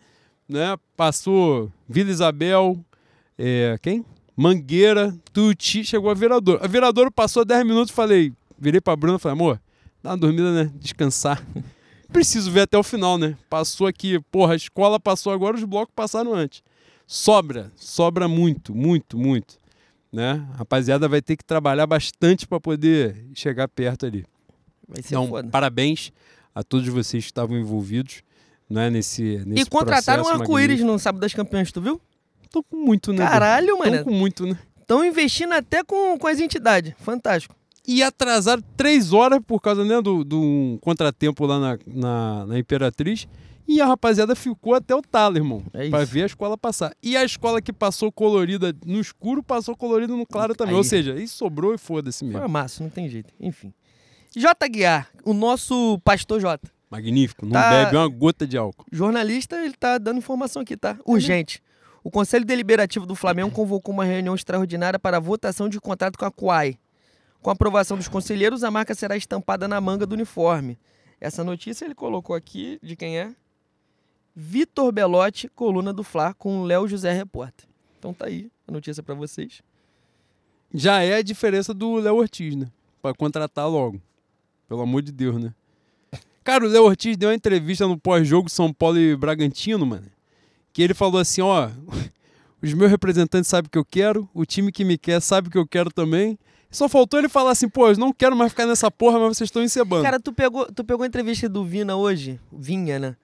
né? 0.48 0.78
Passou 0.96 1.72
Vila 1.88 2.10
Isabel, 2.10 2.78
é, 3.38 3.78
quem? 3.82 4.06
Mangueira, 4.36 5.18
Tuti, 5.34 5.84
chegou 5.84 6.12
a 6.12 6.14
Viradouro. 6.14 6.64
A 6.64 6.68
Viradouro 6.68 7.12
passou 7.12 7.44
10 7.44 7.66
minutos, 7.66 7.94
falei, 7.94 8.32
virei 8.58 8.80
pra 8.80 8.96
Bruna, 8.96 9.18
falei, 9.18 9.34
amor, 9.34 9.62
dá 10.02 10.12
uma 10.12 10.18
dormida, 10.18 10.52
né? 10.52 10.72
Descansar. 10.76 11.44
Preciso 12.14 12.52
ver 12.52 12.62
até 12.62 12.78
o 12.78 12.84
final, 12.84 13.18
né? 13.18 13.36
Passou 13.50 13.88
aqui, 13.88 14.20
porra, 14.32 14.54
a 14.54 14.56
escola 14.56 15.00
passou 15.00 15.34
agora, 15.34 15.58
os 15.58 15.64
blocos 15.64 15.94
passaram 15.96 16.34
antes. 16.34 16.64
Sobra, 17.06 17.72
sobra 17.76 18.28
muito, 18.28 18.76
muito, 18.76 19.18
muito 19.18 19.58
né? 20.18 20.44
A 20.56 20.58
rapaziada 20.58 21.08
vai 21.08 21.22
ter 21.22 21.38
que 21.38 21.46
trabalhar 21.46 21.86
bastante 21.86 22.48
para 22.48 22.60
poder 22.60 23.24
chegar 23.36 23.68
perto 23.68 24.08
ali. 24.08 24.26
Vai 24.88 25.04
ser 25.04 25.10
Então, 25.10 25.28
foda. 25.28 25.48
parabéns 25.50 26.12
a 26.56 26.64
todos 26.64 26.88
vocês 26.88 27.24
que 27.26 27.30
estavam 27.30 27.56
envolvidos, 27.56 28.24
né, 28.68 28.90
nesse, 28.90 29.44
nesse 29.46 29.62
E 29.62 29.66
contrataram 29.70 30.24
um 30.24 30.28
arco-íris 30.28 30.82
no 30.82 30.98
Sábado 30.98 31.22
das 31.22 31.36
Campeãs, 31.36 31.72
tu 31.72 31.80
viu? 31.82 32.02
Tô 32.50 32.64
com 32.64 32.78
muito, 32.78 33.14
né? 33.14 33.20
Caralho, 33.28 33.78
Tô 33.78 33.78
mano. 33.78 34.04
com 34.06 34.12
muito, 34.12 34.48
né? 34.48 34.58
Estão 34.82 35.06
investindo 35.06 35.54
até 35.54 35.84
com, 35.84 36.18
com 36.18 36.26
as 36.28 36.40
entidades. 36.40 36.94
Fantástico. 36.98 37.56
E 37.86 38.02
atrasaram 38.02 38.64
três 38.76 39.14
horas 39.14 39.40
por 39.46 39.62
causa 39.62 39.86
né, 39.86 40.02
do, 40.02 40.24
do 40.24 40.42
um 40.42 40.80
contratempo 40.82 41.46
lá 41.46 41.60
na, 41.60 41.80
na, 41.86 42.46
na 42.48 42.58
Imperatriz. 42.60 43.28
E 43.68 43.82
a 43.82 43.86
rapaziada 43.86 44.34
ficou 44.36 44.74
até 44.74 44.96
o 44.96 45.02
talo, 45.02 45.38
irmão. 45.38 45.62
É 45.74 45.90
pra 45.90 46.06
ver 46.06 46.24
a 46.24 46.26
escola 46.28 46.58
passar. 46.58 46.96
E 47.04 47.18
a 47.18 47.24
escola 47.26 47.62
que 47.62 47.74
passou 47.74 48.12
colorida 48.12 48.74
no 48.86 49.00
escuro, 49.00 49.44
passou 49.44 49.76
colorida 49.76 50.16
no 50.16 50.26
claro 50.26 50.56
também. 50.56 50.74
Aí. 50.74 50.78
Ou 50.78 50.84
seja, 50.84 51.16
isso 51.20 51.36
sobrou 51.38 51.74
e 51.74 51.78
foda-se 51.78 52.20
Foi 52.26 52.34
mesmo. 52.34 52.48
massa, 52.50 52.82
não 52.82 52.90
tem 52.90 53.10
jeito. 53.10 53.34
Enfim. 53.40 53.74
J. 54.36 54.68
Guiar, 54.70 55.10
o 55.26 55.34
nosso 55.34 56.00
pastor 56.04 56.40
J. 56.40 56.60
Magnífico. 56.90 57.46
Não 57.46 57.52
Tá- 57.52 57.70
bebe 57.86 57.98
uma 57.98 58.08
gota 58.08 58.48
de 58.48 58.58
álcool. 58.58 58.86
Jornalista, 58.92 59.58
ele 59.58 59.74
tá 59.74 59.98
dando 59.98 60.18
informação 60.20 60.62
aqui, 60.62 60.78
tá? 60.78 60.98
Urgente. 61.06 61.62
O 62.04 62.10
Conselho 62.10 62.46
Deliberativo 62.46 63.06
do 63.06 63.16
Flamengo 63.16 63.52
convocou 63.52 63.94
uma 63.94 64.06
reunião 64.06 64.34
extraordinária 64.34 64.98
para 64.98 65.18
a 65.18 65.20
votação 65.20 65.68
de 65.68 65.78
contrato 65.82 66.18
com 66.18 66.24
a 66.24 66.32
Quai. 66.32 66.78
Com 67.42 67.50
a 67.50 67.54
aprovação 67.54 67.98
dos 67.98 68.08
conselheiros, 68.08 68.64
a 68.64 68.72
marca 68.72 68.96
será 68.96 69.18
estampada 69.18 69.68
na 69.68 69.82
manga 69.82 70.06
do 70.06 70.14
uniforme. 70.14 70.78
Essa 71.20 71.44
notícia 71.44 71.84
ele 71.84 71.96
colocou 71.96 72.34
aqui 72.36 72.80
de 72.82 72.96
quem 72.96 73.18
é? 73.20 73.32
Vitor 74.40 74.92
Belotti, 74.92 75.50
coluna 75.50 75.92
do 75.92 76.04
Fla, 76.04 76.32
com 76.32 76.60
o 76.60 76.64
Léo 76.64 76.88
José 76.88 77.12
Repórter. 77.12 77.68
Então 77.98 78.14
tá 78.14 78.28
aí 78.28 78.52
a 78.68 78.72
notícia 78.72 79.02
para 79.02 79.16
vocês. 79.16 79.64
Já 80.72 81.02
é 81.02 81.16
a 81.16 81.22
diferença 81.24 81.74
do 81.74 81.96
Léo 81.96 82.18
Ortiz, 82.18 82.56
né? 82.56 82.68
Pra 83.02 83.16
contratar 83.16 83.68
logo. 83.68 84.00
Pelo 84.70 84.82
amor 84.82 85.02
de 85.02 85.12
Deus, 85.12 85.42
né? 85.42 85.56
Cara, 86.44 86.64
o 86.64 86.68
Léo 86.68 86.84
Ortiz 86.84 87.18
deu 87.18 87.30
uma 87.30 87.36
entrevista 87.36 87.88
no 87.88 87.98
pós-jogo 87.98 88.48
São 88.48 88.72
Paulo 88.72 89.00
e 89.00 89.16
Bragantino, 89.16 89.84
mano. 89.88 90.06
Que 90.72 90.84
ele 90.84 90.94
falou 90.94 91.20
assim, 91.20 91.42
ó... 91.42 91.70
Os 92.62 92.74
meus 92.74 92.90
representantes 92.92 93.50
sabem 93.50 93.68
o 93.68 93.72
que 93.72 93.78
eu 93.78 93.86
quero, 93.86 94.28
o 94.34 94.44
time 94.44 94.72
que 94.72 94.84
me 94.84 94.98
quer 94.98 95.22
sabe 95.22 95.48
o 95.48 95.52
que 95.52 95.58
eu 95.58 95.68
quero 95.68 95.92
também. 95.92 96.40
Só 96.72 96.90
faltou 96.90 97.20
ele 97.20 97.30
falar 97.30 97.52
assim, 97.52 97.70
pô, 97.70 97.88
eu 97.88 97.98
não 97.98 98.12
quero 98.12 98.36
mais 98.36 98.52
ficar 98.52 98.66
nessa 98.66 98.90
porra, 98.90 99.20
mas 99.20 99.38
vocês 99.38 99.48
estão 99.48 99.64
encebando. 99.64 100.04
Cara, 100.04 100.20
tu 100.20 100.34
pegou, 100.34 100.66
tu 100.72 100.84
pegou 100.84 101.04
a 101.04 101.08
entrevista 101.08 101.48
do 101.48 101.64
Vina 101.64 101.96
hoje? 101.96 102.40
Vinha, 102.52 102.98
né? 102.98 103.16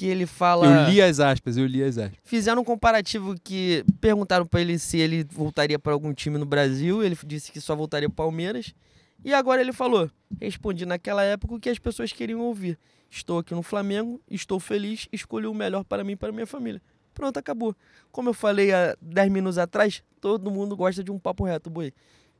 Que 0.00 0.06
ele 0.06 0.24
fala. 0.24 0.64
eu 0.66 0.90
li 0.90 1.02
as 1.02 1.20
aspas, 1.20 1.58
eu 1.58 1.66
li 1.66 1.82
as 1.82 1.98
aspas. 1.98 2.18
Fizeram 2.24 2.62
um 2.62 2.64
comparativo 2.64 3.34
que 3.44 3.84
perguntaram 4.00 4.46
pra 4.46 4.58
ele 4.58 4.78
se 4.78 4.96
ele 4.96 5.26
voltaria 5.30 5.78
pra 5.78 5.92
algum 5.92 6.14
time 6.14 6.38
no 6.38 6.46
Brasil. 6.46 7.04
Ele 7.04 7.14
disse 7.26 7.52
que 7.52 7.60
só 7.60 7.76
voltaria 7.76 8.08
pro 8.08 8.16
Palmeiras. 8.16 8.74
E 9.22 9.34
agora 9.34 9.60
ele 9.60 9.74
falou: 9.74 10.10
respondi 10.40 10.86
naquela 10.86 11.22
época 11.22 11.54
o 11.54 11.60
que 11.60 11.68
as 11.68 11.78
pessoas 11.78 12.14
queriam 12.14 12.40
ouvir. 12.40 12.78
Estou 13.10 13.40
aqui 13.40 13.54
no 13.54 13.62
Flamengo, 13.62 14.18
estou 14.30 14.58
feliz, 14.58 15.06
escolhi 15.12 15.46
o 15.46 15.52
melhor 15.52 15.84
para 15.84 16.02
mim 16.02 16.12
e 16.12 16.16
para 16.16 16.32
minha 16.32 16.46
família. 16.46 16.80
Pronto, 17.12 17.36
acabou. 17.36 17.76
Como 18.10 18.30
eu 18.30 18.32
falei 18.32 18.72
há 18.72 18.96
10 19.02 19.30
minutos 19.30 19.58
atrás, 19.58 20.02
todo 20.18 20.50
mundo 20.50 20.74
gosta 20.78 21.04
de 21.04 21.10
um 21.10 21.18
papo 21.18 21.44
reto, 21.44 21.68
boi. 21.68 21.92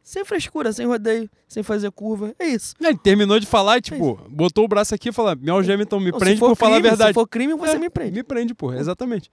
Sem 0.02 0.24
frescura, 0.24 0.72
sem 0.72 0.86
rodeio, 0.86 1.30
sem 1.46 1.62
fazer 1.62 1.90
curva. 1.92 2.34
É 2.38 2.46
isso. 2.46 2.74
Ele 2.80 2.96
terminou 2.98 3.38
de 3.38 3.46
falar 3.46 3.78
e, 3.78 3.80
tipo, 3.80 4.18
botou 4.28 4.64
o 4.64 4.68
braço 4.68 4.94
aqui 4.94 5.10
e 5.10 5.12
falou, 5.12 5.36
me 5.36 5.50
algema 5.50 5.82
então, 5.82 6.00
me 6.00 6.10
Não, 6.10 6.18
prende 6.18 6.40
por 6.40 6.56
falar 6.56 6.76
a 6.76 6.80
crime, 6.80 6.88
verdade. 6.88 7.10
Se 7.10 7.14
for 7.14 7.26
crime, 7.28 7.54
você 7.54 7.76
É, 7.76 7.78
me 7.78 7.90
prende. 7.90 8.12
Me 8.12 8.22
prende, 8.22 8.54
porra, 8.54 8.78
exatamente. 8.78 9.30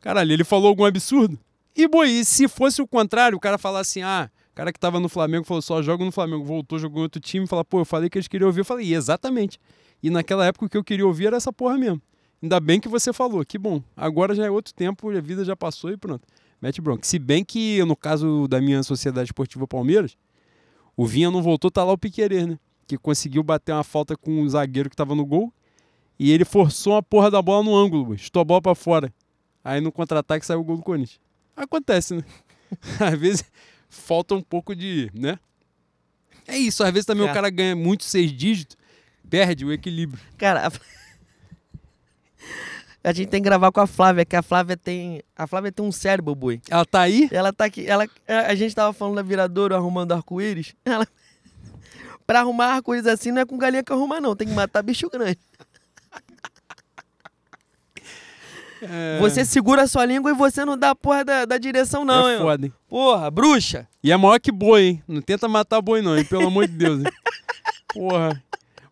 Caralho, 0.00 0.32
ele 0.32 0.44
falou 0.44 0.68
algum 0.68 0.84
absurdo? 0.84 1.38
E, 1.74 1.86
boi, 1.86 2.10
e 2.10 2.24
se 2.24 2.48
fosse 2.48 2.82
o 2.82 2.86
contrário, 2.86 3.36
o 3.36 3.40
cara 3.40 3.56
falar 3.56 3.80
assim, 3.80 4.02
ah, 4.02 4.28
o 4.52 4.54
cara 4.54 4.72
que 4.72 4.78
tava 4.80 4.98
no 4.98 5.08
Flamengo 5.08 5.44
falou 5.44 5.62
só 5.62 5.80
joga 5.82 6.04
no 6.04 6.10
Flamengo, 6.12 6.44
voltou, 6.44 6.78
jogou 6.78 7.00
em 7.00 7.02
outro 7.04 7.20
time, 7.20 7.46
fala, 7.46 7.64
pô, 7.64 7.80
eu 7.80 7.84
falei 7.84 8.10
que 8.10 8.18
eles 8.18 8.26
queriam 8.28 8.48
ouvir, 8.48 8.60
eu 8.60 8.64
falei, 8.64 8.92
exatamente. 8.92 9.58
E 10.02 10.10
naquela 10.10 10.44
época 10.44 10.66
o 10.66 10.68
que 10.68 10.76
eu 10.76 10.84
queria 10.84 11.06
ouvir 11.06 11.26
era 11.28 11.36
essa 11.36 11.52
porra 11.52 11.78
mesmo. 11.78 12.02
Ainda 12.42 12.60
bem 12.60 12.78
que 12.80 12.88
você 12.88 13.12
falou, 13.12 13.44
que 13.44 13.58
bom. 13.58 13.82
Agora 13.96 14.34
já 14.34 14.44
é 14.44 14.50
outro 14.50 14.72
tempo, 14.74 15.10
a 15.10 15.20
vida 15.20 15.44
já 15.44 15.56
passou 15.56 15.90
e 15.90 15.96
pronto. 15.96 16.22
Mete 16.60 16.80
bronca. 16.80 17.06
Se 17.06 17.18
bem 17.18 17.44
que, 17.44 17.84
no 17.84 17.94
caso 17.96 18.48
da 18.48 18.60
minha 18.60 18.82
Sociedade 18.82 19.26
Esportiva 19.28 19.66
Palmeiras, 19.66 20.16
o 20.96 21.06
Vinha 21.06 21.30
não 21.30 21.42
voltou, 21.42 21.70
tá 21.70 21.84
lá 21.84 21.92
o 21.92 21.98
Piquerez, 21.98 22.46
né? 22.46 22.58
Que 22.86 22.98
conseguiu 22.98 23.42
bater 23.42 23.72
uma 23.72 23.84
falta 23.84 24.16
com 24.16 24.42
o 24.42 24.48
zagueiro 24.48 24.90
que 24.90 24.96
tava 24.96 25.14
no 25.14 25.24
gol. 25.24 25.52
E 26.18 26.32
ele 26.32 26.44
forçou 26.44 26.96
a 26.96 27.02
porra 27.02 27.30
da 27.30 27.40
bola 27.40 27.62
no 27.62 27.76
ângulo, 27.76 28.12
estou 28.14 28.40
a 28.40 28.44
bola 28.44 28.60
pra 28.60 28.74
fora. 28.74 29.12
Aí 29.62 29.80
no 29.80 29.92
contra-ataque 29.92 30.44
saiu 30.44 30.60
o 30.60 30.64
gol 30.64 30.76
do 30.78 30.82
Corinthians. 30.82 31.20
Acontece, 31.56 32.14
né? 32.16 32.24
às 32.98 33.18
vezes 33.18 33.44
falta 33.88 34.34
um 34.34 34.42
pouco 34.42 34.74
de, 34.74 35.10
né? 35.14 35.38
É 36.46 36.56
isso, 36.56 36.82
às 36.82 36.90
vezes 36.90 37.06
também 37.06 37.26
É. 37.26 37.30
o 37.30 37.34
cara 37.34 37.50
ganha 37.50 37.76
muito 37.76 38.04
seis 38.04 38.32
dígitos, 38.32 38.76
perde 39.28 39.64
o 39.64 39.72
equilíbrio. 39.72 40.20
Cara, 40.36 40.66
a... 40.66 40.72
a 43.08 43.12
gente 43.14 43.28
tem 43.28 43.40
que 43.40 43.48
gravar 43.48 43.72
com 43.72 43.80
a 43.80 43.86
Flávia, 43.86 44.22
que 44.22 44.36
a 44.36 44.42
Flávia 44.42 44.76
tem. 44.76 45.22
A 45.34 45.46
Flávia 45.46 45.72
tem 45.72 45.84
um 45.84 45.90
cérebro, 45.90 46.34
boi. 46.34 46.60
Ela 46.68 46.84
tá 46.84 47.00
aí? 47.00 47.26
Ela 47.32 47.52
tá 47.54 47.64
aqui. 47.64 47.86
Ela, 47.86 48.06
a 48.26 48.54
gente 48.54 48.74
tava 48.74 48.92
falando 48.92 49.16
da 49.16 49.22
viradouro 49.22 49.74
arrumando 49.74 50.12
arco-íris. 50.12 50.74
Ela. 50.84 51.06
Pra 52.26 52.40
arrumar 52.40 52.74
arco-íris 52.74 53.06
assim 53.06 53.32
não 53.32 53.40
é 53.40 53.46
com 53.46 53.56
galinha 53.56 53.82
que 53.82 53.90
arruma, 53.90 54.20
não. 54.20 54.36
Tem 54.36 54.46
que 54.46 54.52
matar 54.52 54.82
bicho 54.82 55.08
grande. 55.08 55.38
É, 58.82 59.18
Você 59.20 59.44
segura 59.44 59.82
a 59.82 59.86
sua 59.88 60.04
língua 60.04 60.30
e 60.30 60.34
você 60.34 60.64
não 60.64 60.76
dá 60.78 60.90
a 60.90 60.94
porra 60.94 61.24
da, 61.24 61.44
da 61.44 61.58
direção, 61.58 62.04
não, 62.04 62.28
é 62.28 62.34
hein? 62.34 62.38
foda, 62.40 62.66
hein? 62.66 62.72
Porra, 62.88 63.28
bruxa! 63.30 63.88
E 64.04 64.12
é 64.12 64.16
maior 64.16 64.38
que 64.38 64.52
boi, 64.52 64.82
hein? 64.82 65.02
Não 65.08 65.20
tenta 65.20 65.48
matar 65.48 65.80
boi, 65.80 66.00
não, 66.00 66.16
hein? 66.16 66.24
Pelo 66.24 66.46
amor 66.46 66.68
de 66.68 66.74
Deus, 66.74 67.00
hein? 67.00 67.12
Porra. 67.92 68.40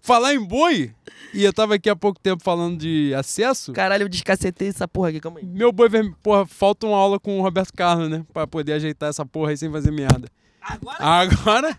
Falar 0.01 0.35
em 0.35 0.43
boi, 0.45 0.93
e 1.37 1.45
eu 1.45 1.53
tava 1.53 1.75
aqui 1.75 1.89
há 1.91 1.95
pouco 1.97 2.19
tempo 2.21 2.43
falando 2.43 2.79
de 2.79 3.13
acesso. 3.15 3.73
Caralho, 3.73 4.05
eu 4.05 4.09
descacetei 4.09 4.69
essa 4.69 4.89
porra 4.89 5.11
aqui, 5.11 5.21
calma 5.21 5.39
aí. 5.41 5.47
Meu 5.47 5.71
boi 5.73 5.89
vermelho, 5.89 6.17
porra, 6.23 6.47
falta 6.47 6.87
uma 6.87 6.97
aula 6.97 7.21
com 7.21 7.39
o 7.39 7.43
Roberto 7.43 7.73
Carlos, 7.75 8.09
né? 8.09 8.25
Pra 8.33 8.47
poder 8.47 8.73
ajeitar 8.75 9.09
essa 9.11 9.25
porra 9.25 9.51
aí 9.51 9.57
sem 9.57 9.71
fazer 9.71 9.91
merda. 9.91 10.29
Agora? 10.61 10.97
Agora, 11.05 11.79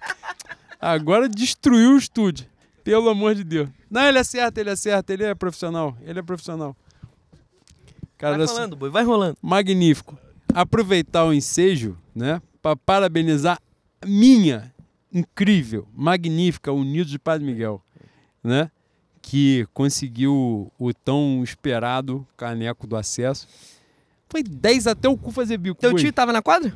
agora 0.79 1.29
destruiu 1.29 1.93
o 1.95 1.97
estúdio. 1.97 2.45
Pelo 2.83 3.09
amor 3.09 3.35
de 3.35 3.43
Deus. 3.43 3.67
Não, 3.91 4.01
ele 4.03 4.17
acerta, 4.19 4.61
ele 4.61 4.69
acerta, 4.69 5.11
ele 5.13 5.25
é 5.25 5.35
profissional. 5.35 5.97
Ele 6.05 6.19
é 6.19 6.21
profissional. 6.21 6.73
Cara, 8.17 8.37
Vai 8.37 8.47
só. 8.47 8.55
falando, 8.55 8.75
boi, 8.75 8.89
vai 8.89 9.03
rolando. 9.03 9.37
magnífico. 9.41 10.17
Aproveitar 10.53 11.25
o 11.25 11.33
ensejo, 11.33 11.97
né, 12.15 12.41
para 12.61 12.75
parabenizar 12.75 13.59
a 14.01 14.05
minha 14.07 14.73
incrível, 15.13 15.87
magnífica 15.93 16.71
Unidos 16.71 17.11
de 17.11 17.19
Padre 17.19 17.45
Miguel, 17.45 17.81
né, 18.43 18.71
que 19.27 19.67
conseguiu 19.73 20.71
o 20.79 20.93
tão 20.93 21.43
esperado 21.43 22.25
caneco 22.37 22.87
do 22.87 22.95
acesso. 22.95 23.45
Foi 24.29 24.41
10 24.41 24.87
até 24.87 25.09
o 25.09 25.17
cu 25.17 25.31
fazer 25.31 25.57
bico. 25.57 25.81
Teu 25.81 25.91
foi. 25.91 25.99
tio 25.99 26.13
tava 26.13 26.31
na 26.31 26.41
quadra? 26.41 26.73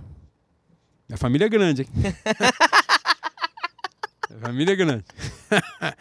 A 1.10 1.16
família 1.16 1.46
é 1.46 1.50
grande, 1.50 1.84
hein? 1.84 1.88
a 4.36 4.48
família 4.48 4.74
é 4.74 4.76
grande. 4.76 5.06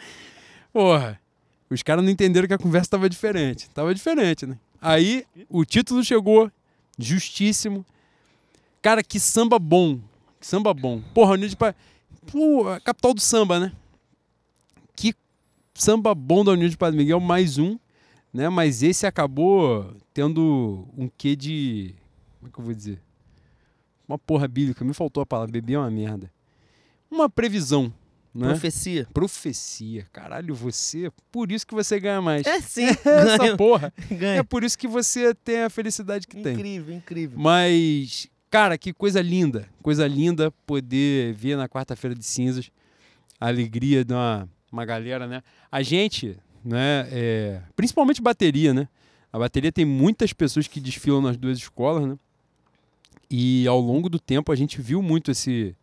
Porra, 0.73 1.21
os 1.69 1.81
caras 1.81 2.03
não 2.03 2.11
entenderam 2.11 2.49
que 2.49 2.53
a 2.53 2.57
conversa 2.57 2.91
tava 2.91 3.09
diferente. 3.09 3.69
Tava 3.69 3.95
diferente, 3.95 4.45
né? 4.45 4.59
Aí 4.81 5.25
o 5.47 5.63
título 5.63 6.03
chegou, 6.03 6.51
justíssimo. 6.99 7.85
Cara, 8.81 9.01
que 9.01 9.21
samba 9.21 9.57
bom. 9.57 10.01
Que 10.37 10.45
samba 10.45 10.73
bom. 10.73 11.01
Porra, 11.13 11.35
Unidos 11.35 11.55
Pô, 12.29 12.67
a 12.67 12.81
capital 12.81 13.13
do 13.13 13.21
samba, 13.21 13.57
né? 13.57 13.71
Samba 15.81 16.13
bom 16.13 16.45
da 16.45 16.51
União 16.51 16.69
de 16.69 16.77
Padre 16.77 16.95
Miguel, 16.95 17.19
mais 17.19 17.57
um, 17.57 17.75
né? 18.31 18.47
Mas 18.49 18.83
esse 18.83 19.07
acabou 19.07 19.95
tendo 20.13 20.87
um 20.95 21.09
quê 21.17 21.35
de. 21.35 21.95
Como 22.37 22.49
é 22.49 22.53
que 22.53 22.59
eu 22.59 22.63
vou 22.63 22.71
dizer? 22.71 23.01
Uma 24.07 24.19
porra 24.19 24.47
bíblica, 24.47 24.85
me 24.85 24.93
faltou 24.93 25.23
a 25.23 25.25
palavra, 25.25 25.51
beber 25.51 25.73
é 25.73 25.79
uma 25.79 25.89
merda. 25.89 26.31
Uma 27.09 27.27
previsão, 27.27 27.91
né? 28.31 28.49
Profecia. 28.49 29.07
Profecia. 29.11 30.05
Caralho, 30.13 30.53
você. 30.53 31.11
Por 31.31 31.51
isso 31.51 31.65
que 31.65 31.73
você 31.73 31.99
ganha 31.99 32.21
mais. 32.21 32.45
É 32.45 32.61
sim, 32.61 32.85
Essa 33.03 33.39
ganha. 33.39 33.57
porra. 33.57 33.91
É 34.11 34.13
ganha. 34.13 34.43
por 34.43 34.63
isso 34.63 34.77
que 34.77 34.87
você 34.87 35.33
tem 35.33 35.63
a 35.63 35.69
felicidade 35.71 36.27
que 36.27 36.39
tem. 36.43 36.53
Incrível, 36.53 36.93
incrível. 36.95 37.39
Mas, 37.39 38.27
cara, 38.51 38.77
que 38.77 38.93
coisa 38.93 39.19
linda. 39.19 39.67
Coisa 39.81 40.07
linda 40.07 40.51
poder 40.63 41.33
ver 41.33 41.57
na 41.57 41.67
quarta-feira 41.67 42.15
de 42.15 42.23
cinzas 42.23 42.69
a 43.39 43.47
alegria 43.47 44.05
de 44.05 44.13
uma, 44.13 44.47
uma 44.71 44.85
galera, 44.85 45.27
né? 45.27 45.43
A 45.71 45.81
gente, 45.81 46.37
né, 46.63 47.07
é, 47.11 47.61
principalmente 47.75 48.21
bateria, 48.21 48.73
né? 48.73 48.87
A 49.31 49.39
bateria 49.39 49.71
tem 49.71 49.85
muitas 49.85 50.33
pessoas 50.33 50.67
que 50.67 50.79
desfilam 50.79 51.21
nas 51.21 51.37
duas 51.37 51.57
escolas, 51.57 52.05
né? 52.05 52.17
E 53.29 53.65
ao 53.67 53.79
longo 53.79 54.09
do 54.09 54.19
tempo 54.19 54.51
a 54.51 54.55
gente 54.55 54.81
viu 54.81 55.01
muito 55.01 55.31
esse 55.31 55.75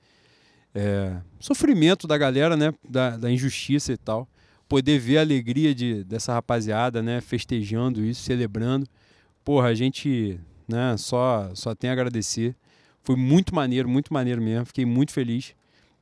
é, 0.75 1.17
sofrimento 1.41 2.07
da 2.07 2.19
galera, 2.19 2.57
né? 2.57 2.75
Da, 2.89 3.17
da 3.17 3.31
injustiça 3.31 3.93
e 3.93 3.97
tal. 3.97 4.29
Poder 4.69 4.99
ver 4.99 5.19
a 5.19 5.21
alegria 5.23 5.75
de, 5.75 6.05
dessa 6.05 6.35
rapaziada, 6.35 7.03
né? 7.03 7.21
Festejando 7.21 8.05
isso, 8.05 8.23
celebrando. 8.23 8.87
Porra, 9.43 9.69
a 9.69 9.75
gente 9.75 10.39
né, 10.69 10.95
só, 10.99 11.51
só 11.55 11.75
tem 11.75 11.89
a 11.89 11.95
agradecer. 11.95 12.55
Foi 13.03 13.17
muito 13.17 13.55
maneiro, 13.55 13.89
muito 13.89 14.13
maneiro 14.13 14.43
mesmo. 14.43 14.67
Fiquei 14.67 14.85
muito 14.85 15.13
feliz. 15.13 15.55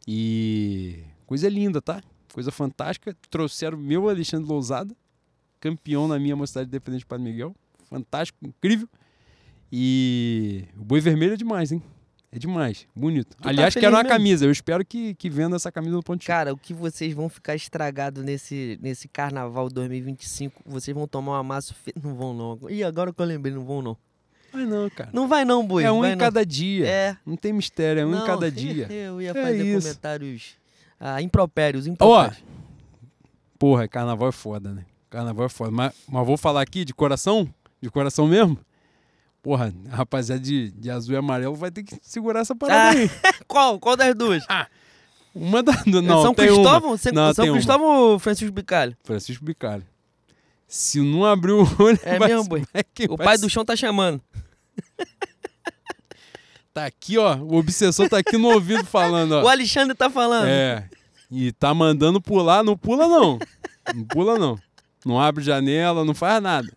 E 0.09 0.99
coisa 1.25 1.49
linda, 1.49 1.81
tá? 1.81 2.03
Coisa 2.37 2.51
fantástica. 2.53 3.17
Trouxeram 3.31 3.79
meu 3.79 4.11
Alexandre 4.11 4.47
Lousada, 4.47 4.95
campeão 5.59 6.07
na 6.07 6.19
minha 6.19 6.37
mocidade 6.37 6.69
independente 6.69 6.99
de 7.01 7.07
Padre 7.07 7.25
Miguel. 7.25 7.57
Fantástico, 7.89 8.37
incrível. 8.47 8.87
E 9.73 10.67
o 10.77 10.85
boi 10.85 11.01
vermelho 11.01 11.33
é 11.33 11.37
demais, 11.39 11.73
hein? 11.73 11.83
É 12.31 12.39
demais, 12.39 12.87
bonito. 12.95 13.35
tá 13.39 13.49
Aliás, 13.49 13.73
feliz 13.73 13.85
quero 13.87 13.97
uma 13.97 14.03
mesmo? 14.03 14.15
camisa. 14.19 14.45
Eu 14.45 14.51
espero 14.51 14.85
que, 14.85 15.15
que 15.15 15.31
venda 15.31 15.57
essa 15.57 15.73
camisa 15.73 15.97
no 15.97 16.03
pontinho. 16.03 16.27
Cara, 16.27 16.53
o 16.53 16.59
que 16.59 16.75
vocês 16.75 17.15
vão 17.15 17.31
ficar 17.31 17.55
estragado 17.55 18.23
nesse, 18.23 18.79
nesse 18.83 19.09
carnaval 19.09 19.71
2025, 19.71 20.63
vocês 20.67 20.95
vão 20.95 21.09
tomar 21.09 21.39
uma 21.39 21.43
massa. 21.43 21.73
Fe... 21.73 21.95
Não 22.05 22.15
vão, 22.15 22.35
não. 22.35 22.69
Ih, 22.69 22.85
agora 22.85 23.15
que 23.15 23.23
eu 23.23 23.25
lembrei, 23.25 23.55
não 23.55 23.65
vão, 23.65 23.81
não. 23.81 23.97
Mas 24.53 24.69
não, 24.69 24.91
cara. 24.91 25.09
Não 25.11 25.27
vai, 25.27 25.43
não, 25.47 25.67
boi. 25.67 25.85
é 25.85 25.91
um 25.91 26.01
vai, 26.01 26.11
em 26.11 26.17
não. 26.17 26.19
cada 26.19 26.45
dia. 26.45 26.87
É. 26.87 27.17
Não 27.25 27.35
tem 27.35 27.55
mistério, 27.55 28.01
é 28.03 28.05
um 28.05 28.11
Não, 28.11 28.25
em 28.25 28.27
cada 28.27 28.51
dia. 28.51 28.89
Eu 28.93 29.23
ia 29.23 29.31
É 29.31 29.33
fazer 29.35 29.65
isso. 29.65 29.89
comentários 29.89 30.66
ah, 30.99 31.21
impropérios, 31.23 31.87
impropérios. 31.87 32.43
porra, 33.59 33.87
carnaval 33.89 34.29
é 34.29 34.33
foda, 34.33 34.73
né? 34.73 34.85
Carnaval 35.11 35.47
é 35.47 35.49
foda. 35.49 35.71
Mas, 35.71 35.93
mas 36.09 36.27
vou 36.27 36.37
falar 36.37 36.63
aqui 36.63 36.85
de 36.85 36.93
coração, 36.95 37.49
de 37.81 37.91
coração 37.91 38.27
mesmo. 38.27 38.59
Porra, 39.43 39.73
a 39.93 39.97
rapaziada 39.97 40.41
de, 40.43 40.73
de 40.73 40.91
azul 40.91 41.15
e 41.15 41.17
amarelo 41.17 41.55
vai 41.55 41.71
ter 41.71 41.85
que 41.85 41.97
segurar 42.03 42.41
essa 42.41 42.55
parada 42.55 42.81
Ah, 42.89 42.91
aí. 43.01 43.11
Qual? 43.47 43.79
Qual 43.79 43.97
das 43.97 44.15
duas? 44.15 44.45
Uma 45.35 45.63
da. 45.63 45.73
Não, 45.87 46.23
São 46.23 46.35
tem 46.35 46.51
uma. 46.51 46.55
Cristóvão? 46.57 46.97
São, 46.97 47.13
Não, 47.13 47.35
São 47.35 47.45
tem 47.45 47.51
uma. 47.51 47.57
Cristóvão 47.59 47.87
ou 47.87 48.19
Francisco 48.19 48.53
Bicalho? 48.53 48.97
Francisco 49.05 49.45
Bicalho. 49.45 49.85
Se 50.67 51.01
não 51.01 51.25
abrir 51.25 51.53
o 51.53 51.61
olho, 51.81 51.99
É 52.03 52.19
vai 52.19 52.29
mesmo, 52.29 52.49
O 53.09 53.17
pai 53.17 53.39
do 53.39 53.49
chão 53.49 53.65
tá 53.65 53.77
chamando. 53.77 54.21
Tá 56.77 56.85
aqui, 56.85 57.17
ó. 57.17 57.35
O 57.37 57.57
obsessor 57.57 58.07
tá 58.07 58.19
aqui 58.19 58.37
no 58.37 58.49
ouvido 58.49 58.85
falando, 58.85 59.33
ó. 59.33 59.45
O 59.45 59.49
Alexandre 59.49 59.95
tá 59.95 60.11
falando. 60.11 60.47
É. 60.47 60.87
E 61.31 61.51
tá 61.53 61.73
mandando 61.73 62.21
pular, 62.21 62.63
não 62.63 62.77
pula 62.77 63.09
não. 63.09 63.39
Não 63.95 64.05
pula 64.05 64.39
não. 64.39 64.59
Não 65.03 65.19
abre 65.19 65.43
janela, 65.43 66.05
não 66.05 66.13
faz 66.15 66.43
nada. 66.43 66.71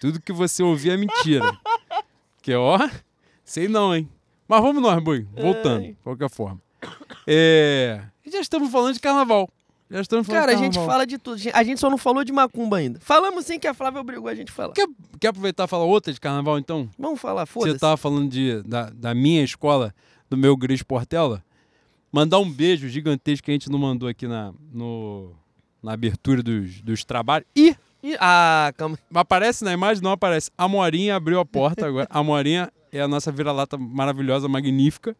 Tudo 0.00 0.18
que 0.18 0.32
você 0.32 0.62
ouvir 0.62 0.92
é 0.92 0.96
mentira. 0.96 1.54
Que 2.40 2.54
ó, 2.54 2.78
sei 3.44 3.68
não, 3.68 3.94
hein. 3.94 4.08
Mas 4.48 4.62
vamos 4.62 4.80
nós, 4.80 4.98
boi. 5.04 5.26
Voltando, 5.36 5.82
de 5.82 5.96
qualquer 6.02 6.30
forma. 6.30 6.62
É, 7.26 8.00
já 8.32 8.40
estamos 8.40 8.72
falando 8.72 8.94
de 8.94 9.00
carnaval. 9.00 9.50
Já 9.90 10.00
estamos 10.02 10.26
falando 10.26 10.40
Cara, 10.42 10.52
a 10.52 10.54
de 10.54 10.60
gente 10.62 10.74
fala 10.84 11.06
de 11.06 11.16
tudo. 11.18 11.40
A 11.54 11.62
gente 11.64 11.80
só 11.80 11.88
não 11.88 11.96
falou 11.96 12.22
de 12.22 12.30
macumba 12.32 12.76
ainda. 12.76 13.00
Falamos 13.00 13.46
sim 13.46 13.58
que 13.58 13.66
a 13.66 13.72
Flávia 13.72 14.00
obrigou 14.00 14.28
a 14.28 14.34
gente 14.34 14.50
a 14.50 14.54
falar. 14.54 14.74
Quer, 14.74 14.86
quer 15.18 15.28
aproveitar 15.28 15.64
e 15.64 15.66
falar 15.68 15.84
outra 15.84 16.12
de 16.12 16.20
carnaval, 16.20 16.58
então? 16.58 16.88
Vamos 16.98 17.18
falar, 17.20 17.46
Você 17.46 17.52
foda-se. 17.52 17.78
tava 17.78 17.96
falando 17.96 18.28
de, 18.30 18.62
da, 18.64 18.90
da 18.90 19.14
minha 19.14 19.42
escola, 19.42 19.94
do 20.28 20.36
meu 20.36 20.56
Gris 20.56 20.82
Portela. 20.82 21.42
Mandar 22.12 22.38
um 22.38 22.50
beijo 22.50 22.88
gigantesco 22.88 23.44
que 23.46 23.50
a 23.50 23.54
gente 23.54 23.70
não 23.70 23.78
mandou 23.78 24.08
aqui 24.08 24.26
na, 24.26 24.52
no, 24.72 25.32
na 25.82 25.92
abertura 25.92 26.42
dos, 26.42 26.80
dos 26.82 27.04
trabalhos. 27.04 27.46
E 27.56 27.74
Ih, 28.02 28.16
Ah, 28.20 28.72
calma. 28.76 28.98
aparece 29.14 29.64
na 29.64 29.72
imagem? 29.72 30.02
Não 30.02 30.12
aparece. 30.12 30.50
A 30.56 30.68
Morinha 30.68 31.16
abriu 31.16 31.40
a 31.40 31.44
porta 31.44 31.86
agora. 31.86 32.06
A 32.10 32.22
Morinha 32.22 32.70
é 32.92 33.00
a 33.00 33.08
nossa 33.08 33.32
vira-lata 33.32 33.76
maravilhosa, 33.76 34.48
magnífica. 34.48 35.16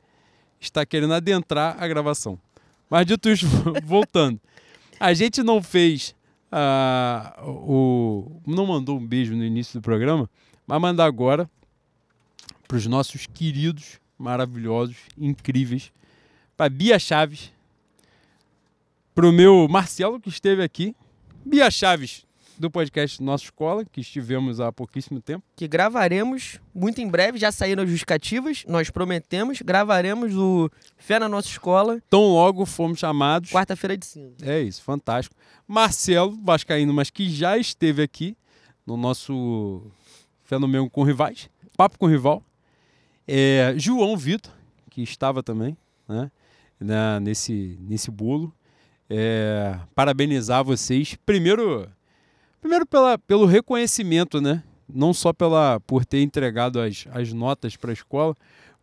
Está 0.60 0.84
querendo 0.86 1.12
adentrar 1.14 1.76
a 1.82 1.86
gravação. 1.88 2.38
Mas 2.90 3.06
dito 3.06 3.28
isso, 3.28 3.46
voltando. 3.84 4.40
A 4.98 5.12
gente 5.14 5.42
não 5.42 5.62
fez 5.62 6.14
ah, 6.50 7.38
o. 7.44 8.40
Não 8.46 8.66
mandou 8.66 8.98
um 8.98 9.06
beijo 9.06 9.34
no 9.36 9.44
início 9.44 9.78
do 9.78 9.82
programa, 9.82 10.28
mas 10.66 10.80
mandar 10.80 11.04
agora 11.04 11.48
para 12.66 12.76
os 12.76 12.86
nossos 12.86 13.26
queridos, 13.26 14.00
maravilhosos, 14.18 14.96
incríveis. 15.16 15.92
Para 16.56 16.68
Bia 16.68 16.98
Chaves. 16.98 17.52
Para 19.14 19.28
o 19.28 19.32
meu 19.32 19.66
Marcelo, 19.68 20.20
que 20.20 20.28
esteve 20.28 20.62
aqui. 20.62 20.94
Bia 21.44 21.70
Chaves, 21.70 22.26
do 22.58 22.70
podcast 22.70 23.22
Nossa 23.22 23.44
Escola, 23.44 23.84
que 23.84 24.00
estivemos 24.00 24.60
há 24.60 24.72
pouquíssimo 24.72 25.20
tempo. 25.20 25.44
Que 25.54 25.68
gravaremos 25.68 26.58
muito 26.74 27.00
em 27.00 27.08
breve. 27.08 27.38
Já 27.38 27.52
saíram 27.52 27.82
as 27.84 27.88
justificativas. 27.88 28.64
Nós 28.66 28.90
prometemos. 28.90 29.62
Gravaremos 29.62 30.34
o 30.36 30.68
Fé 30.96 31.18
na 31.18 31.28
Nossa 31.28 31.48
Escola. 31.48 32.02
Tão 32.10 32.22
logo 32.22 32.66
fomos 32.66 32.98
chamados. 32.98 33.50
Quarta-feira 33.50 33.96
de 33.96 34.04
cinza. 34.06 34.36
É 34.42 34.60
isso, 34.60 34.82
fantástico. 34.82 35.36
Marcelo 35.66 36.36
Vascaíno, 36.42 36.92
mas 36.92 37.10
que 37.10 37.30
já 37.30 37.56
esteve 37.56 38.02
aqui 38.02 38.36
no 38.86 38.96
nosso 38.96 39.82
Fenômeno 40.42 40.88
com 40.90 41.02
Rivais, 41.02 41.48
Papo 41.76 41.98
com 41.98 42.06
Rival. 42.06 42.42
É, 43.26 43.74
João 43.76 44.16
Vitor, 44.16 44.52
que 44.90 45.02
estava 45.02 45.42
também 45.42 45.76
né, 46.08 46.30
na- 46.80 47.20
nesse, 47.20 47.78
nesse 47.82 48.10
bolo. 48.10 48.52
É, 49.10 49.78
parabenizar 49.94 50.64
vocês. 50.64 51.16
Primeiro, 51.24 51.88
primeiro 52.60 52.86
pela, 52.86 53.18
pelo 53.18 53.46
reconhecimento, 53.46 54.40
né? 54.40 54.62
Não 54.88 55.12
só 55.12 55.32
pela, 55.32 55.80
por 55.80 56.04
ter 56.04 56.22
entregado 56.22 56.80
as, 56.80 57.06
as 57.10 57.32
notas 57.32 57.76
para 57.76 57.90
a 57.90 57.92
escola, 57.92 58.34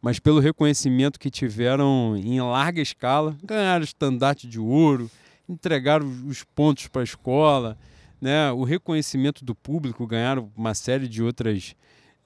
mas 0.02 0.20
pelo 0.20 0.40
reconhecimento 0.40 1.20
que 1.20 1.32
tiveram 1.32 2.16
em 2.16 2.40
larga 2.40 2.82
escala. 2.82 3.36
Ganharam 3.44 3.84
estandarte 3.84 4.48
de 4.48 4.60
ouro, 4.60 5.10
entregaram 5.50 6.08
os 6.28 6.44
pontos 6.44 6.88
para 6.88 7.02
a 7.02 7.04
escola, 7.04 7.78
né? 8.22 8.52
o 8.52 8.64
reconhecimento 8.64 9.44
do 9.44 9.56
público, 9.56 10.06
ganharam 10.06 10.52
uma 10.56 10.76
série 10.76 11.08
de 11.08 11.24
outras 11.24 11.76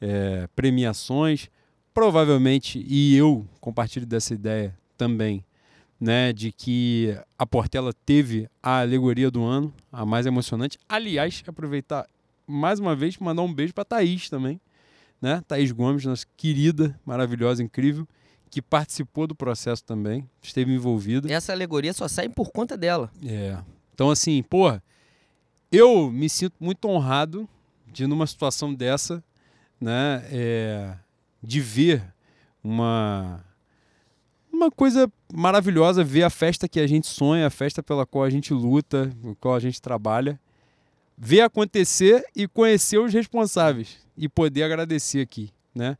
eh, 0.01 0.47
premiações. 0.55 1.49
Provavelmente, 1.93 2.83
e 2.85 3.15
eu 3.15 3.47
compartilho 3.59 4.05
dessa 4.05 4.33
ideia 4.33 4.77
também, 4.97 5.43
né, 5.99 6.31
de 6.31 6.51
que 6.51 7.17
a 7.37 7.45
Portela 7.45 7.91
teve 8.05 8.49
a 8.63 8.79
alegoria 8.79 9.29
do 9.29 9.43
ano, 9.43 9.73
a 9.91 10.05
mais 10.05 10.25
emocionante. 10.25 10.77
Aliás, 10.87 11.43
aproveitar 11.45 12.07
mais 12.47 12.79
uma 12.79 12.95
vez 12.95 13.17
mandar 13.17 13.43
um 13.43 13.53
beijo 13.53 13.73
para 13.73 13.85
Thaís 13.85 14.29
também, 14.29 14.59
né? 15.21 15.43
Thaís 15.47 15.71
Gomes, 15.71 16.05
nossa 16.05 16.25
querida, 16.35 16.99
maravilhosa, 17.05 17.61
incrível, 17.61 18.07
que 18.49 18.61
participou 18.61 19.27
do 19.27 19.35
processo 19.35 19.83
também, 19.83 20.27
esteve 20.41 20.73
envolvida. 20.73 21.31
Essa 21.31 21.51
alegoria 21.51 21.93
só 21.93 22.07
sai 22.07 22.27
por 22.27 22.51
conta 22.51 22.75
dela. 22.75 23.11
É. 23.23 23.57
Então, 23.93 24.09
assim, 24.09 24.41
porra, 24.41 24.81
eu 25.71 26.09
me 26.09 26.27
sinto 26.27 26.55
muito 26.59 26.87
honrado 26.87 27.47
de, 27.85 28.07
numa 28.07 28.25
situação 28.25 28.73
dessa, 28.73 29.23
né, 29.79 30.23
é, 30.31 30.95
de 31.43 31.59
ver 31.59 32.03
uma, 32.63 33.43
uma 34.59 34.69
coisa 34.69 35.11
maravilhosa, 35.33 36.03
ver 36.03 36.23
a 36.23 36.29
festa 36.29 36.67
que 36.67 36.79
a 36.79 36.87
gente 36.87 37.07
sonha, 37.07 37.47
a 37.47 37.49
festa 37.49 37.81
pela 37.81 38.05
qual 38.05 38.25
a 38.25 38.29
gente 38.29 38.53
luta, 38.53 39.09
pela 39.21 39.35
qual 39.35 39.55
a 39.55 39.59
gente 39.59 39.81
trabalha, 39.81 40.39
ver 41.17 41.41
acontecer 41.41 42.23
e 42.35 42.47
conhecer 42.47 42.97
os 42.97 43.13
responsáveis 43.13 43.97
e 44.17 44.27
poder 44.27 44.63
agradecer 44.63 45.21
aqui, 45.21 45.49
né? 45.73 45.97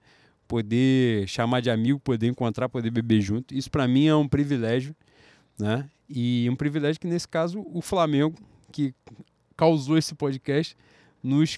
Poder 0.48 1.28
chamar 1.28 1.62
de 1.62 1.70
amigo, 1.70 2.00
poder 2.00 2.28
encontrar, 2.28 2.68
poder 2.68 2.90
beber 2.90 3.22
junto. 3.22 3.54
Isso 3.54 3.72
para 3.72 3.88
mim 3.88 4.08
é 4.08 4.16
um 4.16 4.28
privilégio, 4.28 4.96
né? 5.58 5.90
E 6.10 6.48
um 6.50 6.56
privilégio 6.56 7.00
que 7.00 7.08
nesse 7.08 7.28
caso 7.28 7.66
o 7.72 7.82
Flamengo, 7.82 8.36
que 8.72 8.94
causou 9.56 9.98
esse 9.98 10.14
podcast, 10.16 10.76
nos 11.24 11.58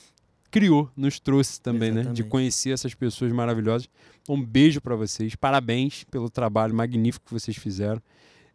criou, 0.51 0.91
nos 0.95 1.19
trouxe 1.19 1.59
também, 1.61 1.89
né? 1.89 2.01
De 2.01 2.07
Exatamente. 2.07 2.29
conhecer 2.29 2.71
essas 2.71 2.93
pessoas 2.93 3.31
maravilhosas. 3.31 3.89
Um 4.29 4.41
beijo 4.43 4.79
para 4.79 4.95
vocês, 4.95 5.35
parabéns 5.35 6.03
pelo 6.05 6.29
trabalho 6.29 6.73
magnífico 6.73 7.25
que 7.25 7.33
vocês 7.33 7.57
fizeram. 7.57 8.01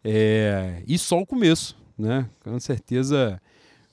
É, 0.05 0.83
E 0.87 0.97
só 0.99 1.19
o 1.19 1.27
começo, 1.27 1.77
né? 1.99 2.29
Com 2.41 2.59
certeza 2.61 3.41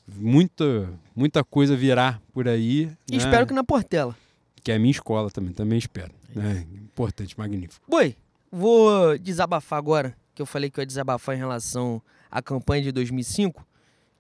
muita, 0.08 0.90
muita 1.16 1.44
coisa 1.44 1.76
virá 1.76 2.22
por 2.34 2.48
aí. 2.48 2.92
E 3.10 3.14
né? 3.14 3.18
espero 3.18 3.48
que 3.48 3.54
na 3.54 3.64
Portela. 3.64 4.16
que 4.64 4.72
é 4.72 4.76
a 4.76 4.80
minha 4.80 4.92
escola 4.92 5.30
também, 5.30 5.54
também 5.54 5.78
espero. 5.78 6.12
Né? 6.36 6.66
Importante, 6.74 7.38
magnífico. 7.38 7.86
Boi, 7.90 8.16
vou 8.52 9.18
desabafar 9.18 9.78
agora, 9.80 10.16
que 10.34 10.42
eu 10.42 10.46
falei 10.46 10.70
que 10.70 10.80
eu 10.80 10.82
ia 10.82 10.86
desabafar 10.86 11.36
em 11.36 11.40
relação 11.40 12.02
à 12.30 12.42
campanha 12.42 12.84
de 12.84 12.92
2005, 12.92 13.66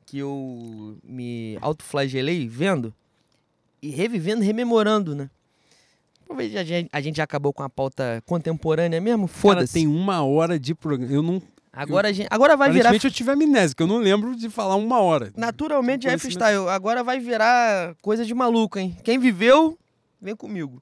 que 0.06 0.18
eu 0.20 0.98
me 1.04 1.58
autoflagelei 1.62 2.48
vendo 2.48 2.94
e 3.82 3.90
revivendo, 3.90 4.44
rememorando, 4.44 5.16
né? 5.16 5.30
Talvez 6.34 6.56
a 6.56 6.64
gente, 6.64 6.90
a 6.92 7.00
gente 7.00 7.18
já 7.18 7.24
acabou 7.24 7.54
com 7.54 7.62
a 7.62 7.70
pauta 7.70 8.24
contemporânea 8.26 9.00
mesmo, 9.00 9.28
foda-se. 9.28 9.74
tem 9.74 9.86
uma 9.86 10.24
hora 10.24 10.60
de 10.60 10.74
programa. 10.74 11.14
Eu 11.14 11.22
não. 11.22 11.40
Agora, 11.72 12.08
a 12.08 12.12
gente, 12.12 12.28
agora 12.32 12.58
vai 12.58 12.72
virar 12.72 12.92
eu 12.92 13.12
tive 13.12 13.30
amnésia, 13.30 13.76
que 13.76 13.84
eu 13.84 13.86
não 13.86 14.00
lembro 14.00 14.36
de 14.36 14.50
falar 14.50 14.76
uma 14.76 15.00
hora. 15.00 15.32
Naturalmente 15.38 16.08
é 16.08 16.18
freestyle. 16.18 16.68
Agora 16.70 17.04
vai 17.04 17.20
virar 17.20 17.96
coisa 18.02 18.26
de 18.26 18.34
maluco, 18.34 18.80
hein? 18.80 18.98
Quem 19.04 19.20
viveu, 19.20 19.78
vem 20.20 20.36
comigo. 20.36 20.82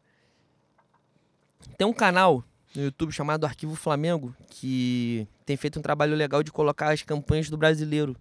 Tem 1.77 1.85
um 1.85 1.93
canal 1.93 2.41
no 2.73 2.83
YouTube 2.83 3.11
chamado 3.11 3.45
Arquivo 3.45 3.75
Flamengo 3.75 4.33
que 4.49 5.27
tem 5.45 5.57
feito 5.57 5.79
um 5.79 5.81
trabalho 5.81 6.15
legal 6.15 6.41
de 6.43 6.51
colocar 6.51 6.93
as 6.93 7.03
campanhas 7.03 7.49
do 7.49 7.57
brasileiro 7.57 8.15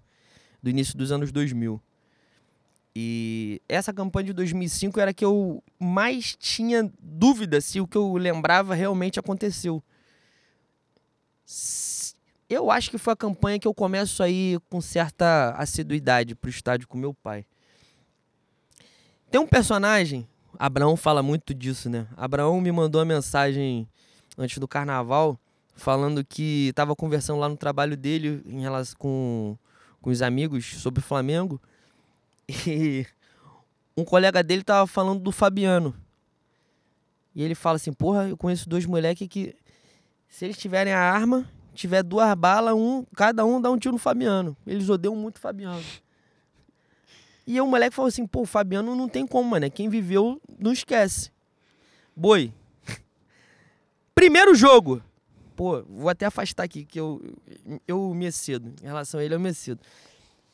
do 0.60 0.68
início 0.68 0.98
dos 0.98 1.12
anos 1.12 1.30
2000. 1.30 1.80
E 2.94 3.62
essa 3.68 3.92
campanha 3.92 4.26
de 4.26 4.32
2005 4.32 4.98
era 4.98 5.14
que 5.14 5.24
eu 5.24 5.62
mais 5.78 6.34
tinha 6.36 6.90
dúvida 7.00 7.60
se 7.60 7.80
o 7.80 7.86
que 7.86 7.96
eu 7.96 8.14
lembrava 8.14 8.74
realmente 8.74 9.20
aconteceu. 9.20 9.82
Eu 12.48 12.70
acho 12.70 12.90
que 12.90 12.98
foi 12.98 13.12
a 13.12 13.16
campanha 13.16 13.58
que 13.58 13.68
eu 13.68 13.74
começo 13.74 14.22
aí 14.22 14.58
com 14.68 14.80
certa 14.80 15.54
assiduidade 15.56 16.34
pro 16.34 16.50
estádio 16.50 16.88
com 16.88 16.98
meu 16.98 17.14
pai. 17.14 17.46
Tem 19.30 19.40
um 19.40 19.46
personagem, 19.46 20.26
Abraão 20.58 20.96
fala 20.96 21.22
muito 21.22 21.54
disso, 21.54 21.88
né? 21.88 22.08
Abraão 22.16 22.60
me 22.60 22.72
mandou 22.72 23.00
uma 23.00 23.04
mensagem 23.04 23.88
antes 24.36 24.58
do 24.58 24.66
carnaval 24.66 25.38
falando 25.76 26.24
que 26.24 26.72
tava 26.74 26.94
conversando 26.96 27.38
lá 27.38 27.48
no 27.48 27.56
trabalho 27.56 27.96
dele 27.96 28.42
em 28.44 28.60
relação 28.60 28.96
com, 28.98 29.56
com 30.02 30.10
os 30.10 30.20
amigos 30.20 30.74
sobre 30.80 31.00
o 31.00 31.02
Flamengo. 31.02 31.60
E 32.66 33.06
um 33.96 34.04
colega 34.04 34.42
dele 34.42 34.62
tava 34.62 34.86
falando 34.86 35.20
do 35.20 35.32
Fabiano. 35.32 35.94
E 37.34 37.42
ele 37.42 37.54
fala 37.54 37.76
assim: 37.76 37.92
Porra, 37.92 38.28
eu 38.28 38.36
conheço 38.36 38.68
dois 38.68 38.86
moleques 38.86 39.28
que, 39.28 39.54
se 40.28 40.44
eles 40.44 40.58
tiverem 40.58 40.92
a 40.92 41.00
arma, 41.00 41.48
tiver 41.74 42.02
duas 42.02 42.34
balas, 42.34 42.74
um, 42.74 43.04
cada 43.16 43.44
um 43.44 43.60
dá 43.60 43.70
um 43.70 43.78
tiro 43.78 43.92
no 43.92 43.98
Fabiano. 43.98 44.56
Eles 44.66 44.88
odeiam 44.88 45.14
muito 45.14 45.36
o 45.36 45.40
Fabiano. 45.40 45.82
E 47.46 47.60
o 47.60 47.66
moleque 47.66 47.94
falou 47.94 48.08
assim: 48.08 48.26
Pô, 48.26 48.42
o 48.42 48.46
Fabiano 48.46 48.94
não 48.94 49.08
tem 49.08 49.26
como, 49.26 49.50
mano. 49.50 49.70
Quem 49.70 49.88
viveu 49.88 50.40
não 50.58 50.72
esquece. 50.72 51.30
Boi. 52.14 52.52
Primeiro 54.14 54.54
jogo. 54.54 55.02
Pô, 55.56 55.82
vou 55.82 56.08
até 56.08 56.24
afastar 56.24 56.62
aqui, 56.62 56.86
que 56.86 56.98
eu, 56.98 57.22
eu 57.86 58.14
me 58.14 58.24
excedo. 58.24 58.72
Em 58.82 58.86
relação 58.86 59.20
a 59.20 59.24
ele, 59.24 59.34
eu 59.34 59.40
me 59.40 59.50
excedo. 59.50 59.80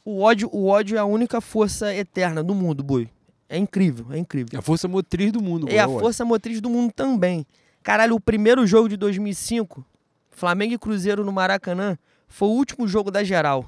O 0.06 0.20
ódio, 0.20 0.48
o 0.52 0.68
ódio 0.68 0.96
é 0.96 1.00
a 1.00 1.04
única 1.04 1.40
força 1.40 1.92
eterna 1.92 2.40
do 2.40 2.54
mundo, 2.54 2.80
boi. 2.80 3.10
É 3.48 3.58
incrível, 3.58 4.06
é 4.12 4.16
incrível. 4.16 4.50
É 4.54 4.58
a 4.58 4.62
força 4.62 4.86
motriz 4.86 5.32
do 5.32 5.42
mundo. 5.42 5.68
É 5.68 5.80
a 5.80 5.86
boa, 5.88 5.98
força 5.98 6.24
motriz 6.24 6.60
do 6.60 6.70
mundo 6.70 6.92
também. 6.92 7.44
Caralho, 7.82 8.14
o 8.14 8.20
primeiro 8.20 8.64
jogo 8.68 8.88
de 8.88 8.96
2005, 8.96 9.84
Flamengo 10.30 10.74
e 10.74 10.78
Cruzeiro 10.78 11.24
no 11.24 11.32
Maracanã, 11.32 11.98
foi 12.28 12.46
o 12.46 12.52
último 12.52 12.86
jogo 12.86 13.10
da 13.10 13.24
geral. 13.24 13.66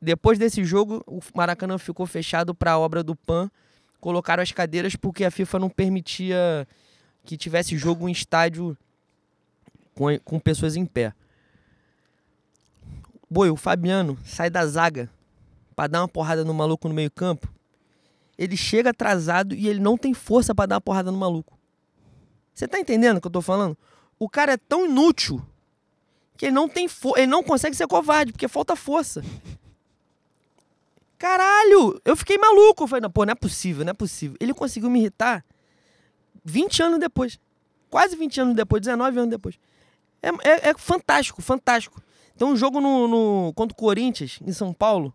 Depois 0.00 0.38
desse 0.38 0.64
jogo, 0.64 1.02
o 1.04 1.18
Maracanã 1.34 1.78
ficou 1.78 2.06
fechado 2.06 2.54
para 2.54 2.70
a 2.70 2.78
obra 2.78 3.02
do 3.02 3.16
PAN. 3.16 3.50
Colocaram 4.00 4.44
as 4.44 4.52
cadeiras 4.52 4.94
porque 4.94 5.24
a 5.24 5.32
FIFA 5.32 5.58
não 5.58 5.68
permitia 5.68 6.64
que 7.24 7.36
tivesse 7.36 7.76
jogo 7.76 8.08
em 8.08 8.12
estádio 8.12 8.78
com, 9.96 10.16
com 10.24 10.38
pessoas 10.38 10.76
em 10.76 10.86
pé. 10.86 11.12
Boi, 13.28 13.50
o 13.50 13.56
Fabiano 13.56 14.16
sai 14.24 14.48
da 14.48 14.64
zaga 14.64 15.10
para 15.76 15.88
dar 15.88 16.00
uma 16.00 16.08
porrada 16.08 16.42
no 16.44 16.54
maluco 16.54 16.88
no 16.88 16.94
meio-campo. 16.94 17.46
Ele 18.38 18.56
chega 18.56 18.90
atrasado 18.90 19.54
e 19.54 19.68
ele 19.68 19.78
não 19.78 19.96
tem 19.96 20.14
força 20.14 20.54
para 20.54 20.66
dar 20.66 20.74
uma 20.76 20.80
porrada 20.80 21.12
no 21.12 21.18
maluco. 21.18 21.56
Você 22.54 22.66
tá 22.66 22.80
entendendo 22.80 23.18
o 23.18 23.20
que 23.20 23.26
eu 23.26 23.32
tô 23.32 23.42
falando? 23.42 23.76
O 24.18 24.28
cara 24.28 24.54
é 24.54 24.56
tão 24.56 24.86
inútil 24.86 25.44
que 26.36 26.46
ele 26.46 26.54
não 26.54 26.68
tem 26.68 26.88
ele 27.16 27.26
não 27.26 27.42
consegue 27.42 27.76
ser 27.76 27.86
covarde 27.86 28.32
porque 28.32 28.48
falta 28.48 28.74
força. 28.74 29.22
Caralho, 31.18 32.00
eu 32.04 32.16
fiquei 32.16 32.38
maluco. 32.38 32.84
Eu 32.84 32.88
falei, 32.88 33.02
não, 33.02 33.10
pô, 33.10 33.24
não 33.24 33.32
é 33.32 33.34
possível, 33.34 33.84
não 33.84 33.90
é 33.90 33.94
possível. 33.94 34.36
Ele 34.40 34.54
conseguiu 34.54 34.90
me 34.90 35.00
irritar 35.00 35.44
20 36.44 36.82
anos 36.82 36.98
depois. 36.98 37.38
Quase 37.90 38.16
20 38.16 38.40
anos 38.40 38.54
depois, 38.54 38.82
19 38.82 39.18
anos 39.18 39.30
depois. 39.30 39.58
É, 40.22 40.28
é, 40.28 40.70
é 40.70 40.74
fantástico, 40.74 41.40
fantástico. 41.40 42.02
Tem 42.36 42.46
um 42.46 42.56
jogo 42.56 42.80
no, 42.80 43.08
no, 43.08 43.52
contra 43.54 43.74
o 43.74 43.76
Corinthians, 43.76 44.38
em 44.44 44.52
São 44.52 44.72
Paulo. 44.72 45.14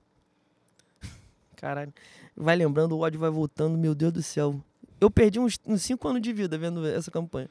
Caralho. 1.61 1.93
Vai 2.35 2.55
lembrando, 2.55 2.97
o 2.97 2.99
ódio 3.01 3.19
vai 3.19 3.29
voltando, 3.29 3.77
meu 3.77 3.93
Deus 3.93 4.11
do 4.11 4.23
céu. 4.23 4.59
Eu 4.99 5.11
perdi 5.11 5.39
uns 5.39 5.59
5 5.77 6.07
anos 6.07 6.21
de 6.21 6.33
vida 6.33 6.57
vendo 6.57 6.85
essa 6.87 7.11
campanha. 7.11 7.49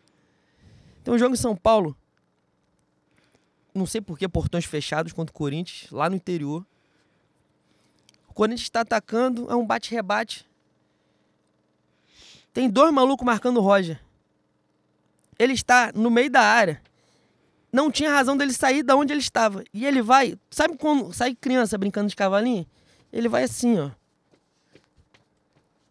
Tem 1.05 1.15
um 1.15 1.19
jogo 1.19 1.35
em 1.35 1.39
São 1.39 1.55
Paulo. 1.55 1.97
Não 3.73 3.87
sei 3.87 4.01
por 4.01 4.19
que 4.19 4.29
portões 4.29 4.65
fechados 4.65 5.13
contra 5.13 5.31
o 5.31 5.35
Corinthians, 5.35 5.89
lá 5.93 6.11
no 6.11 6.17
interior. 6.17 6.67
O 8.29 8.35
Corinthians 8.35 8.63
está 8.63 8.81
atacando, 8.81 9.49
é 9.49 9.55
um 9.55 9.65
bate-rebate. 9.65 10.45
Tem 12.53 12.69
dois 12.69 12.93
malucos 12.93 13.25
marcando 13.25 13.59
o 13.59 13.61
Roger. 13.61 14.03
Ele 15.39 15.53
está 15.53 15.93
no 15.95 16.11
meio 16.11 16.29
da 16.29 16.41
área. 16.41 16.83
Não 17.73 17.93
tinha 17.93 18.11
razão 18.11 18.37
dele 18.37 18.53
sair 18.53 18.83
da 18.83 18.97
onde 18.97 19.13
ele 19.13 19.21
estava. 19.21 19.63
E 19.73 19.87
ele 19.87 20.03
vai. 20.03 20.37
Sabe 20.51 20.77
quando 20.77 21.13
sai 21.13 21.33
criança 21.33 21.79
brincando 21.79 22.09
de 22.09 22.17
cavalinho? 22.17 22.67
Ele 23.13 23.29
vai 23.29 23.45
assim, 23.45 23.79
ó. 23.79 23.91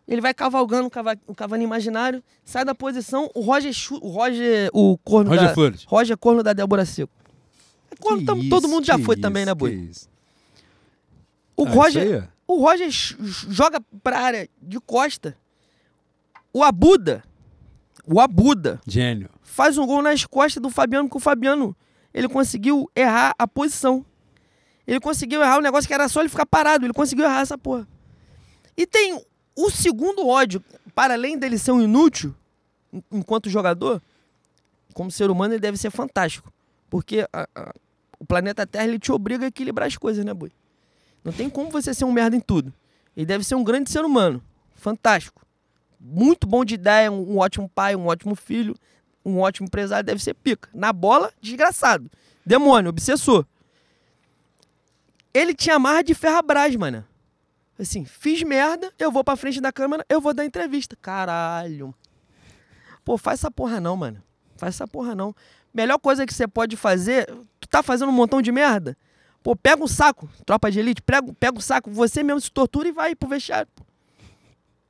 Ele 0.09 0.21
vai 0.21 0.33
cavalgando 0.33 0.87
o, 0.87 0.89
cava, 0.89 1.15
o 1.27 1.35
cavalinho 1.35 1.67
imaginário, 1.67 2.23
sai 2.43 2.65
da 2.65 2.73
posição, 2.73 3.29
o 3.35 3.41
Roger, 3.41 3.71
o 4.01 4.09
Roger, 4.09 4.69
o 4.73 4.97
corno 4.97 5.29
Roger 5.29 5.47
da, 5.49 5.53
Flores. 5.53 5.83
Roger 5.83 6.17
corno 6.17 6.41
da 6.41 6.51
Débora 6.51 6.83
Seco. 6.83 7.13
É 7.91 7.95
corno, 7.95 8.17
Que 8.19 8.25
tam- 8.25 8.37
isso, 8.39 8.49
todo 8.49 8.67
mundo 8.67 8.85
já 8.85 8.97
que 8.97 9.03
foi 9.03 9.15
isso, 9.15 9.21
também, 9.21 9.45
né, 9.45 9.51
que 9.51 9.57
boi? 9.59 9.91
O 11.55 11.65
Ah, 11.65 11.69
Roger, 11.69 12.23
é. 12.23 12.27
o 12.47 12.59
Roger 12.59 12.89
joga 12.89 13.79
pra 14.01 14.19
área 14.19 14.49
de 14.61 14.79
costa. 14.79 15.37
O 16.51 16.63
Abuda, 16.63 17.23
o 18.05 18.19
Abuda 18.19 18.81
Gênio. 18.87 19.29
faz 19.43 19.77
um 19.77 19.85
gol 19.85 20.01
nas 20.01 20.25
costas 20.25 20.61
do 20.61 20.69
Fabiano, 20.71 21.07
porque 21.07 21.17
o 21.17 21.21
Fabiano 21.21 21.75
ele 22.11 22.27
conseguiu 22.27 22.89
errar 22.95 23.35
a 23.37 23.47
posição. 23.47 24.03
Ele 24.87 24.99
conseguiu 24.99 25.39
errar 25.41 25.59
o 25.59 25.61
negócio 25.61 25.87
que 25.87 25.93
era 25.93 26.09
só 26.09 26.19
ele 26.21 26.29
ficar 26.29 26.47
parado. 26.47 26.83
Ele 26.83 26.93
conseguiu 26.93 27.25
errar 27.25 27.41
essa 27.41 27.55
porra. 27.59 27.87
E 28.75 28.87
tem 28.87 29.23
o 29.65 29.69
segundo 29.69 30.27
ódio, 30.27 30.63
para 30.95 31.13
além 31.13 31.37
dele 31.37 31.57
ser 31.57 31.71
um 31.71 31.81
inútil, 31.81 32.33
en- 32.93 33.03
enquanto 33.11 33.49
jogador, 33.49 34.01
como 34.93 35.11
ser 35.11 35.29
humano 35.29 35.53
ele 35.53 35.61
deve 35.61 35.77
ser 35.77 35.91
fantástico. 35.91 36.51
Porque 36.89 37.27
a- 37.31 37.47
a- 37.55 37.73
o 38.19 38.25
planeta 38.25 38.65
Terra 38.65 38.85
ele 38.85 38.99
te 38.99 39.11
obriga 39.11 39.45
a 39.45 39.47
equilibrar 39.47 39.87
as 39.87 39.97
coisas, 39.97 40.23
né, 40.25 40.33
boi? 40.33 40.51
Não 41.23 41.31
tem 41.33 41.49
como 41.49 41.69
você 41.69 41.93
ser 41.93 42.05
um 42.05 42.11
merda 42.11 42.35
em 42.35 42.39
tudo. 42.39 42.73
Ele 43.15 43.25
deve 43.25 43.43
ser 43.43 43.55
um 43.55 43.63
grande 43.63 43.89
ser 43.91 44.03
humano. 44.05 44.41
Fantástico. 44.75 45.41
Muito 45.99 46.47
bom 46.47 46.63
de 46.63 46.75
ideia, 46.75 47.11
um, 47.11 47.37
ótimo 47.39 47.67
pai, 47.69 47.95
um 47.95 48.07
ótimo 48.07 48.35
filho, 48.35 48.73
um 49.25 49.39
ótimo 49.39 49.65
empresário, 49.67 50.05
deve 50.05 50.23
ser 50.23 50.33
pica. 50.33 50.69
Na 50.73 50.93
bola, 50.93 51.31
desgraçado. 51.41 52.09
Demônio, 52.45 52.89
obsessor. 52.89 53.45
Ele 55.33 55.53
tinha 55.53 55.77
marra 55.77 56.01
de 56.01 56.13
ferrabras, 56.15 56.75
mano. 56.75 57.05
Assim, 57.79 58.03
fiz 58.03 58.43
merda, 58.43 58.91
eu 58.99 59.11
vou 59.11 59.23
pra 59.23 59.37
frente 59.37 59.61
da 59.61 59.71
câmera, 59.71 60.05
eu 60.09 60.19
vou 60.19 60.33
dar 60.33 60.45
entrevista. 60.45 60.97
Caralho. 61.01 61.95
Pô, 63.05 63.17
faz 63.17 63.39
essa 63.39 63.49
porra 63.49 63.79
não, 63.79 63.95
mano. 63.95 64.21
Faz 64.57 64.75
essa 64.75 64.87
porra 64.87 65.15
não. 65.15 65.33
Melhor 65.73 65.97
coisa 65.97 66.25
que 66.25 66.33
você 66.33 66.47
pode 66.47 66.75
fazer, 66.75 67.25
tu 67.59 67.69
tá 67.69 67.81
fazendo 67.81 68.09
um 68.09 68.13
montão 68.13 68.41
de 68.41 68.51
merda, 68.51 68.97
pô, 69.41 69.55
pega 69.55 69.81
um 69.83 69.87
saco, 69.87 70.27
tropa 70.45 70.69
de 70.69 70.79
elite, 70.79 71.01
pega, 71.01 71.31
pega 71.39 71.57
um 71.57 71.61
saco, 71.61 71.89
você 71.89 72.21
mesmo 72.21 72.41
se 72.41 72.51
tortura 72.51 72.89
e 72.89 72.91
vai 72.91 73.15
pro 73.15 73.29
vestiário, 73.29 73.69
pô. 73.73 73.83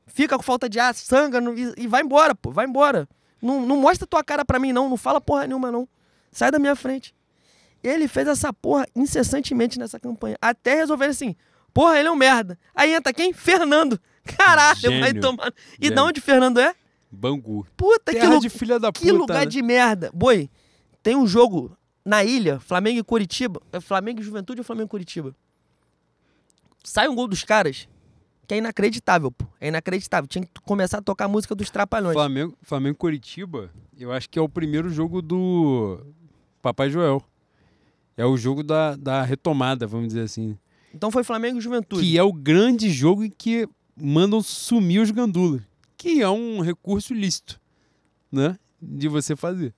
Fica 0.08 0.36
com 0.36 0.44
falta 0.44 0.68
de 0.68 0.80
ar, 0.80 0.96
sanga 0.96 1.40
e, 1.56 1.84
e 1.84 1.88
vai 1.88 2.02
embora, 2.02 2.34
pô, 2.34 2.50
vai 2.50 2.66
embora. 2.66 3.08
Não, 3.42 3.66
não 3.66 3.78
mostra 3.78 4.08
tua 4.08 4.24
cara 4.24 4.44
pra 4.44 4.60
mim, 4.60 4.74
não. 4.74 4.90
Não 4.90 4.98
fala 4.98 5.22
porra 5.22 5.48
nenhuma, 5.48 5.72
não. 5.72 5.88
Sai 6.32 6.52
da 6.52 6.60
minha 6.60 6.76
frente. 6.76 7.16
Ele 7.82 8.08
fez 8.08 8.28
essa 8.28 8.52
porra 8.52 8.86
incessantemente 8.96 9.80
nessa 9.80 10.00
campanha. 10.00 10.38
Até 10.42 10.76
resolver 10.76 11.06
assim, 11.06 11.36
porra, 11.74 12.00
ele 12.00 12.08
é 12.08 12.12
um 12.12 12.16
merda. 12.16 12.58
Aí 12.76 12.94
entra 12.94 13.14
quem? 13.14 13.34
Fernando. 13.34 14.00
Caralho, 14.38 14.82
vai 14.82 15.08
Gênio. 15.08 15.22
tomar. 15.22 15.54
E 15.80 15.86
Gênio. 15.86 15.96
da 15.96 16.04
onde 16.04 16.22
Fernando 16.22 16.60
é? 16.60 16.76
Bangu. 17.12 17.66
Puta 17.76 18.12
que, 18.14 18.20
Terra 18.20 18.36
lu- 18.36 18.40
de 18.40 18.50
filha 18.50 18.80
da 18.80 18.92
puta. 18.92 19.04
que 19.06 19.12
lugar 19.12 19.40
né? 19.40 19.46
de 19.48 19.62
merda. 19.62 20.12
Boi, 20.14 20.50
tem 21.02 21.16
um 21.16 21.26
jogo 21.26 21.76
na 22.06 22.24
ilha, 22.24 22.60
Flamengo 22.60 23.00
e 23.00 23.04
Curitiba. 23.04 23.62
É 23.72 23.80
Flamengo 23.80 24.20
e 24.20 24.24
Juventude 24.24 24.60
ou 24.62 24.64
Flamengo 24.64 24.88
e 24.88 24.90
Curitiba? 24.92 25.36
Sai 26.84 27.08
um 27.08 27.16
gol 27.16 27.28
dos 27.28 27.44
caras, 27.44 27.88
que 28.48 28.54
é 28.54 28.58
inacreditável, 28.58 29.32
pô. 29.32 29.46
É 29.60 29.68
inacreditável. 29.68 30.28
Tinha 30.28 30.44
que 30.46 30.52
começar 30.64 31.00
a 31.00 31.02
tocar 31.02 31.26
a 31.26 31.28
música 31.28 31.54
dos 31.56 31.70
Trapalhões. 31.70 32.14
Flamengo, 32.14 32.56
Flamengo 32.62 32.96
e 32.96 32.98
Curitiba, 32.98 33.70
eu 33.98 34.12
acho 34.12 34.30
que 34.30 34.38
é 34.40 34.42
o 34.42 34.48
primeiro 34.50 34.90
jogo 34.90 35.22
do 35.22 36.00
Papai 36.62 36.90
Joel. 36.90 37.22
É 38.16 38.26
o 38.26 38.36
jogo 38.38 38.64
da, 38.64 38.96
da 38.96 39.24
retomada, 39.24 39.88
vamos 39.88 40.08
dizer 40.10 40.22
assim. 40.22 40.58
Então 40.94 41.12
foi 41.12 41.24
Flamengo 41.24 41.60
e 41.60 41.62
Juventude. 41.62 42.02
Que 42.02 42.18
é 42.18 42.24
o 42.24 42.34
grande 42.34 42.90
jogo 42.90 43.24
em 43.24 43.30
que 43.30 43.68
mandam 43.96 44.42
sumir 44.42 45.02
os 45.02 45.12
gandulas. 45.12 45.62
Que 45.98 46.22
é 46.22 46.30
um 46.30 46.62
recurso 46.62 47.14
lícito, 47.14 47.60
né? 48.32 48.58
De 48.82 49.08
você 49.08 49.36
fazer. 49.36 49.74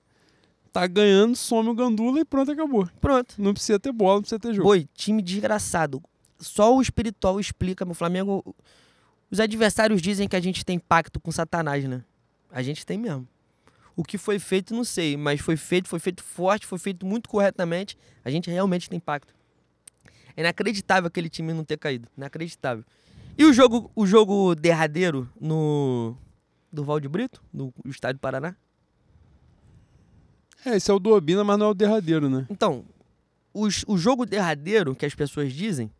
Tá 0.72 0.86
ganhando, 0.86 1.36
some 1.36 1.68
o 1.68 1.74
gandula 1.74 2.20
e 2.20 2.24
pronto, 2.24 2.50
acabou. 2.50 2.88
Pronto. 3.00 3.34
Não 3.36 3.52
precisa 3.52 3.78
ter 3.78 3.92
bola, 3.92 4.14
não 4.14 4.22
precisa 4.22 4.38
ter 4.38 4.54
jogo. 4.54 4.68
Boi, 4.68 4.88
time 4.94 5.20
desgraçado. 5.20 6.02
Só 6.38 6.74
o 6.74 6.80
espiritual 6.80 7.38
explica, 7.38 7.84
meu 7.84 7.94
Flamengo. 7.94 8.54
Os 9.30 9.38
adversários 9.38 10.00
dizem 10.00 10.26
que 10.26 10.36
a 10.36 10.40
gente 10.40 10.64
tem 10.64 10.78
pacto 10.78 11.20
com 11.20 11.30
Satanás, 11.30 11.84
né? 11.84 12.02
A 12.50 12.62
gente 12.62 12.86
tem 12.86 12.96
mesmo. 12.96 13.28
O 13.94 14.02
que 14.02 14.16
foi 14.16 14.38
feito, 14.38 14.74
não 14.74 14.84
sei, 14.84 15.16
mas 15.16 15.40
foi 15.40 15.56
feito, 15.56 15.88
foi 15.88 15.98
feito 15.98 16.22
forte, 16.22 16.66
foi 16.66 16.78
feito 16.78 17.04
muito 17.04 17.28
corretamente. 17.28 17.96
A 18.24 18.30
gente 18.30 18.50
realmente 18.50 18.88
tem 18.88 18.98
pacto. 18.98 19.34
É 20.36 20.40
inacreditável 20.40 21.08
aquele 21.08 21.28
time 21.28 21.52
não 21.52 21.64
ter 21.64 21.78
caído. 21.78 22.08
Inacreditável. 22.16 22.84
E 23.36 23.44
o 23.44 23.52
jogo, 23.52 23.90
o 23.94 24.06
jogo 24.06 24.54
derradeiro 24.54 25.28
no. 25.40 26.16
Do 26.72 26.84
Valde 26.84 27.06
Brito, 27.08 27.42
no 27.52 27.72
Estádio 27.86 28.18
Paraná? 28.20 28.56
É, 30.64 30.76
esse 30.76 30.90
é 30.90 30.94
o 30.94 30.98
do 30.98 31.10
Obina, 31.10 31.42
mas 31.44 31.58
não 31.58 31.66
é 31.66 31.68
o 31.70 31.74
derradeiro, 31.74 32.30
né? 32.30 32.46
Então, 32.48 32.84
os- 33.52 33.84
o 33.86 33.98
jogo 33.98 34.24
derradeiro 34.24 34.94
que 34.94 35.04
as 35.04 35.14
pessoas 35.14 35.52
dizem 35.52 35.90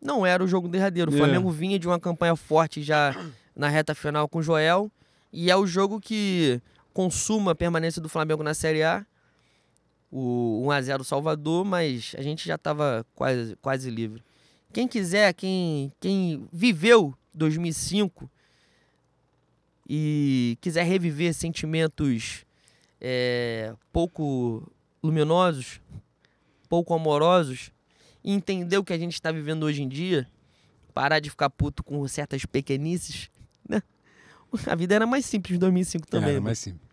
não 0.00 0.24
era 0.26 0.42
o 0.44 0.46
jogo 0.46 0.68
derradeiro. 0.68 1.10
O 1.10 1.14
É. 1.14 1.18
Flamengo 1.18 1.50
vinha 1.50 1.78
de 1.78 1.86
uma 1.88 1.98
campanha 1.98 2.36
forte 2.36 2.82
já 2.82 3.14
na 3.56 3.68
reta 3.68 3.94
final 3.94 4.28
com 4.28 4.38
o 4.38 4.42
Joel. 4.42 4.90
E 5.32 5.50
é 5.50 5.56
o 5.56 5.66
jogo 5.66 5.98
que 6.00 6.60
consuma 6.92 7.52
a 7.52 7.54
permanência 7.54 8.02
do 8.02 8.08
Flamengo 8.08 8.42
na 8.42 8.52
Série 8.54 8.82
A. 8.82 9.04
O 10.14 10.62
1x0 10.66 11.04
Salvador, 11.04 11.64
mas 11.64 12.14
a 12.18 12.22
gente 12.22 12.46
já 12.46 12.56
estava 12.56 13.04
quase, 13.14 13.56
quase 13.56 13.90
livre. 13.90 14.22
Quem 14.70 14.86
quiser, 14.86 15.32
quem, 15.32 15.90
quem 15.98 16.46
viveu 16.52 17.14
2005 17.32 18.30
e 19.88 20.58
quiser 20.60 20.84
reviver 20.84 21.32
sentimentos 21.32 22.44
é, 23.00 23.74
pouco 23.90 24.70
luminosos, 25.02 25.80
pouco 26.68 26.94
amorosos, 26.94 27.72
e 28.22 28.32
entender 28.32 28.78
o 28.78 28.84
que 28.84 28.92
a 28.92 28.98
gente 28.98 29.14
está 29.14 29.32
vivendo 29.32 29.64
hoje 29.64 29.82
em 29.82 29.88
dia, 29.88 30.28
parar 30.94 31.20
de 31.20 31.30
ficar 31.30 31.50
puto 31.50 31.82
com 31.82 32.06
certas 32.06 32.44
pequenices, 32.44 33.30
né? 33.68 33.82
A 34.66 34.74
vida 34.74 34.94
era 34.94 35.06
mais 35.06 35.24
simples 35.24 35.56
em 35.56 35.58
2005 35.58 36.06
também. 36.06 36.24
Era 36.24 36.34
mano. 36.34 36.44
mais 36.44 36.58
simples. 36.58 36.86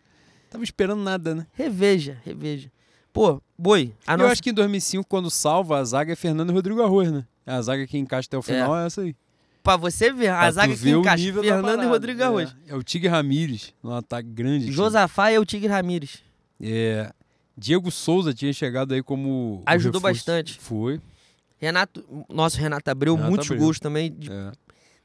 Tava 0.50 0.64
esperando 0.64 1.04
nada, 1.04 1.36
né? 1.36 1.46
Reveja, 1.54 2.20
reveja. 2.26 2.72
Pô, 3.20 3.42
boi, 3.58 3.94
a 4.08 4.14
Eu 4.14 4.20
nossa... 4.20 4.32
acho 4.32 4.42
que 4.42 4.50
em 4.50 4.54
2005, 4.54 5.06
quando 5.06 5.30
salva, 5.30 5.78
a 5.80 5.84
zaga 5.84 6.14
é 6.14 6.16
Fernando 6.16 6.52
e 6.52 6.54
Rodrigo 6.54 6.82
Arroz, 6.82 7.12
né? 7.12 7.26
A 7.46 7.62
zaga 7.62 7.86
que 7.86 7.98
encaixa 7.98 8.28
até 8.30 8.38
o 8.38 8.42
final 8.42 8.78
é, 8.78 8.86
essa 8.86 9.02
aí. 9.02 9.14
Pra 9.62 9.76
você 9.76 10.10
ver, 10.14 10.30
a 10.30 10.38
Pra 10.38 10.48
tu 10.48 10.54
zaga 10.54 10.78
que 10.78 10.90
encaixa 10.90 11.34
Fernando 11.34 11.84
e. 11.84 11.86
Rodrigo 11.88 12.24
Arroz. 12.24 12.56
É, 12.66 12.72
é 12.72 12.76
o 12.78 12.82
Tigre 12.82 13.10
Ramírez, 13.10 13.74
no 13.84 13.94
ataque 13.94 14.30
grande. 14.30 14.64
time. 14.64 14.72
Josafá 14.72 15.32
é 15.32 15.38
o 15.38 15.44
Tigre 15.44 15.68
Ramírez. 15.68 16.24
É, 16.62 17.12
Diego 17.58 17.92
Souza 17.92 18.34
tinha 18.34 18.54
chegado 18.54 18.94
aí 18.94 19.04
como. 19.04 19.64
Ajudou 19.66 20.00
bastante. 20.00 20.58
Foi. 20.58 21.02
Renato, 21.58 22.26
nosso 22.30 22.58
Renato 22.58 22.90
Abreu, 22.90 23.16
Renato 23.16 23.30
muitos 23.32 23.48
Abreu. 23.48 23.60
gols 23.66 23.82
também. 23.82 24.14
de- 24.18 24.32
É. 24.32 24.54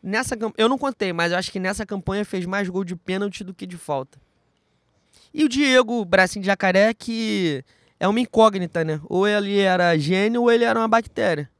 Nessa 0.00 0.38
eu 0.56 0.68
não 0.68 0.78
contei, 0.78 1.12
mas 1.12 1.32
eu 1.32 1.38
acho 1.38 1.50
que 1.50 1.58
nessa 1.58 1.84
campanha 1.84 2.24
fez 2.24 2.46
mais 2.46 2.68
gol 2.68 2.84
de 2.84 2.94
pênalti 2.94 3.42
do 3.42 3.52
que 3.52 3.66
de 3.66 3.76
falta. 3.76 4.20
E 5.32 5.42
o 5.44 5.48
Diego, 5.48 6.04
bracinho 6.04 6.42
de 6.42 6.46
jacaré, 6.46 6.94
que 6.94 7.64
é 7.98 8.08
uma 8.08 8.20
incógnita, 8.20 8.84
né? 8.84 9.00
Ou 9.04 9.26
ele 9.26 9.58
era 9.58 9.96
gênio 9.96 10.42
ou 10.42 10.52
ele 10.52 10.64
era 10.64 10.78
uma 10.78 10.88
bactéria. 10.88 11.50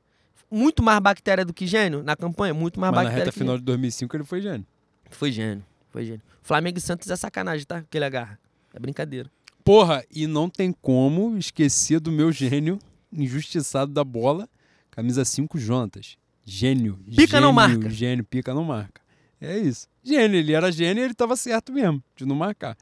Muito 0.51 0.83
mais 0.83 1.01
bactéria 1.01 1.45
do 1.45 1.53
que 1.53 1.67
gênio 1.67 2.03
na 2.03 2.15
campanha, 2.15 2.55
muito 2.55 2.79
mais 2.79 2.93
Mas 2.93 2.97
na 2.97 3.05
bactéria 3.05 3.25
reta 3.25 3.33
que 3.33 3.39
final 3.39 3.59
de 3.59 3.65
2005 3.65 4.17
ele 4.17 4.25
foi 4.25 4.41
gênio. 4.41 4.67
Foi 5.11 5.33
gênio, 5.33 5.65
foi 5.91 6.05
gênio. 6.05 6.23
Flamengo 6.43 6.79
e 6.79 6.81
Santos 6.81 7.11
é 7.11 7.17
sacanagem, 7.17 7.67
tá? 7.67 7.83
Que 7.89 7.99
ele 7.99 8.05
agarra. 8.05 8.39
É 8.73 8.79
brincadeira. 8.79 9.31
Porra, 9.65 10.05
e 10.15 10.27
não 10.27 10.49
tem 10.51 10.73
como 10.73 11.39
esquecer 11.39 11.99
do 11.99 12.13
meu 12.13 12.31
gênio 12.31 12.79
injustiçado 13.11 13.93
da 13.93 14.05
bola, 14.05 14.49
camisa 14.91 15.25
5 15.25 15.59
Jontas. 15.59 16.19
Gênio. 16.45 16.99
Pica 17.17 17.41
não 17.41 17.49
gênio, 17.49 17.55
marca. 17.55 17.91
Gênio, 17.91 18.25
pica 18.25 18.53
não 18.53 18.65
marca. 18.65 19.01
É 19.41 19.57
isso. 19.59 19.89
Gênio, 20.03 20.39
ele 20.39 20.53
era 20.53 20.71
gênio 20.71 21.01
e 21.03 21.05
ele 21.05 21.15
tava 21.15 21.37
certo 21.37 21.73
mesmo 21.73 22.03
de 22.15 22.27
não 22.27 22.37
marcar. 22.37 22.77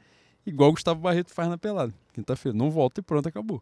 Igual 0.45 0.71
o 0.71 0.73
Gustavo 0.73 0.99
Barreto 0.99 1.31
faz 1.31 1.49
na 1.49 1.57
pelada. 1.57 1.93
Quinta-feira. 2.13 2.57
Não 2.57 2.69
volta 2.69 2.99
e 2.99 3.03
pronto, 3.03 3.27
acabou. 3.27 3.61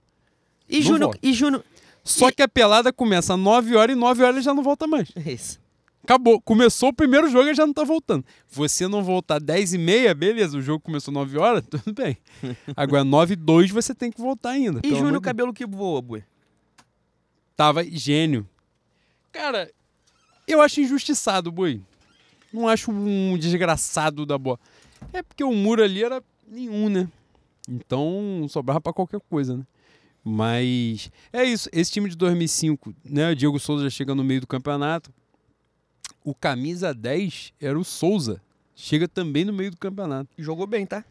E 0.70 0.84
Não 0.84 0.98
volta. 1.00 1.20
E 1.24 1.34
Júnior. 1.34 1.64
Só 2.04 2.30
E- 2.30 2.32
que 2.34 2.42
a 2.42 2.48
pelada 2.48 2.92
começa 2.92 3.34
às 3.34 3.40
9 3.40 3.76
horas 3.76 3.96
e 3.96 4.00
9 4.00 4.24
horas 4.24 4.36
ele 4.38 4.44
já 4.44 4.54
não 4.54 4.64
volta 4.64 4.88
mais. 4.88 5.10
É 5.16 5.32
Isso. 5.32 5.60
Acabou. 6.04 6.42
Começou 6.42 6.90
o 6.90 6.94
primeiro 6.94 7.30
jogo 7.30 7.48
e 7.50 7.54
já 7.54 7.66
não 7.66 7.74
tá 7.74 7.84
voltando. 7.84 8.26
Você 8.50 8.88
não 8.88 9.04
voltar 9.04 9.40
10 9.40 9.74
e 9.74 9.78
meia, 9.78 10.16
beleza, 10.16 10.58
o 10.58 10.62
jogo 10.62 10.80
começou 10.84 11.14
9 11.14 11.38
horas, 11.38 11.64
tudo 11.70 11.94
bem. 11.94 12.18
Agora 12.76 13.04
9 13.04 13.34
e 13.34 13.36
2 13.36 13.70
você 13.70 13.94
tem 13.94 14.12
que 14.12 14.20
voltar 14.20 14.50
ainda. 14.52 14.82
E 14.84 14.90
Júnior 14.90 15.14
de 15.14 15.22
cabelo 15.22 15.54
que 15.54 15.66
voa, 15.66 16.02
boi. 16.02 16.24
Tava 17.56 17.84
gênio. 17.84 18.48
Cara, 19.32 19.70
eu 20.48 20.60
acho 20.62 20.82
injustiçado, 20.82 21.52
boi. 21.52 21.80
Não 22.52 22.68
acho 22.68 22.92
um 22.92 23.38
desgraçado 23.38 24.26
da 24.26 24.38
bola. 24.38 24.60
É 25.14 25.22
porque 25.22 25.44
o 25.44 25.54
muro 25.54 25.84
ali 25.84 26.04
era 26.04 26.22
nenhum, 26.48 26.90
né? 26.90 27.08
Então 27.68 28.46
sobrava 28.50 28.82
pra 28.82 28.94
qualquer 28.94 29.20
coisa, 29.30 29.58
né? 29.58 29.64
Mas 30.24 31.12
é 31.34 31.44
isso. 31.44 31.70
Esse 31.72 31.92
time 31.92 32.10
de 32.10 32.16
2005, 32.16 32.94
né? 33.04 33.32
O 33.32 33.36
Diego 33.36 33.60
Souza 33.60 33.84
já 33.84 33.90
chega 33.90 34.14
no 34.14 34.24
meio 34.24 34.42
do 34.42 34.48
campeonato. 34.48 35.12
O 36.24 36.36
camisa 36.36 36.94
10 36.94 37.54
era 37.60 37.78
o 37.78 37.84
Souza. 37.84 38.42
Chega 38.76 39.08
também 39.08 39.46
no 39.46 39.54
meio 39.54 39.72
do 39.72 39.78
campeonato. 39.78 40.30
Jogou 40.38 40.68
bem, 40.68 40.86
tá? 40.86 41.04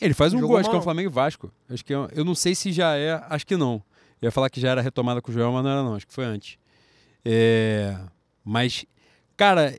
Ele 0.00 0.14
faz 0.14 0.32
um 0.32 0.38
Jogou 0.38 0.50
gol, 0.50 0.58
acho 0.58 0.70
que 0.70 0.76
é 0.76 0.78
o. 0.78 0.82
Flamengo 0.82 1.08
e 1.08 1.12
Vasco. 1.12 1.52
Acho 1.68 1.84
que 1.84 1.92
é, 1.92 1.96
eu 2.14 2.24
não 2.24 2.34
sei 2.34 2.54
se 2.54 2.72
já 2.72 2.96
é, 2.96 3.22
acho 3.28 3.46
que 3.46 3.56
não. 3.56 3.82
Eu 4.20 4.26
ia 4.26 4.30
falar 4.30 4.50
que 4.50 4.60
já 4.60 4.70
era 4.70 4.80
retomada 4.80 5.20
com 5.20 5.30
o 5.30 5.34
Joel, 5.34 5.52
mas 5.52 5.64
não 5.64 5.70
era 5.70 5.82
não, 5.82 5.94
acho 5.94 6.06
que 6.06 6.12
foi 6.12 6.24
antes. 6.24 6.58
É, 7.24 7.98
mas, 8.44 8.84
cara, 9.36 9.78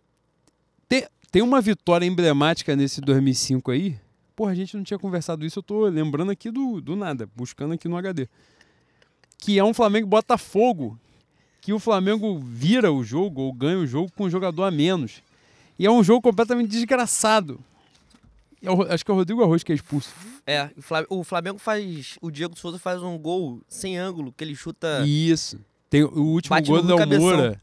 tem, 0.88 1.08
tem 1.32 1.42
uma 1.42 1.62
vitória 1.62 2.06
emblemática 2.06 2.76
nesse 2.76 3.02
2005 3.02 3.72
aí. 3.72 4.00
Porra, 4.40 4.54
a 4.54 4.56
gente 4.56 4.78
não 4.78 4.86
tinha 4.86 4.98
conversado 4.98 5.46
isso, 5.46 5.60
eu 5.60 5.64
tô 5.64 5.86
lembrando 5.88 6.32
aqui 6.32 6.50
do, 6.50 6.80
do 6.80 6.96
nada, 6.96 7.28
buscando 7.36 7.74
aqui 7.74 7.90
no 7.90 7.98
HD. 7.98 8.26
Que 9.38 9.60
é 9.60 9.64
um 9.66 9.74
Flamengo 9.74 10.08
Botafogo, 10.08 10.98
que 11.60 11.74
o 11.74 11.78
Flamengo 11.80 12.40
vira 12.40 12.90
o 12.90 13.04
jogo 13.04 13.42
ou 13.42 13.52
ganha 13.52 13.78
o 13.78 13.86
jogo 13.86 14.10
com 14.16 14.24
um 14.24 14.30
jogador 14.30 14.64
a 14.64 14.72
menos. 14.72 15.22
E 15.78 15.86
é 15.86 15.92
um 15.92 16.02
jogo 16.02 16.22
completamente 16.22 16.70
desgraçado. 16.70 17.60
É 18.62 18.72
o- 18.72 18.84
acho 18.84 19.04
que 19.04 19.12
é 19.12 19.14
o 19.14 19.18
Rodrigo 19.18 19.44
Arroz 19.44 19.62
que 19.62 19.74
é 19.74 19.76
expulso. 19.76 20.10
É, 20.48 20.70
o 20.78 20.82
Fla- 20.82 21.06
o 21.10 21.22
Flamengo 21.26 21.60
faz. 21.60 22.18
O 22.22 22.32
Diego 22.32 22.58
Souza 22.58 22.80
faz 22.80 23.04
um 23.04 23.18
gol 23.18 23.60
sem 23.68 23.98
ângulo, 23.98 24.34
que 24.38 24.42
ele 24.42 24.56
chuta. 24.56 25.06
Isso. 25.06 25.60
Tem 25.90 26.02
o 26.06 26.18
último 26.18 26.56
gol 26.62 26.78
no 26.78 26.82
do 26.84 26.88
Léo 26.88 26.98
cabeção. 26.98 27.22
Moura. 27.26 27.62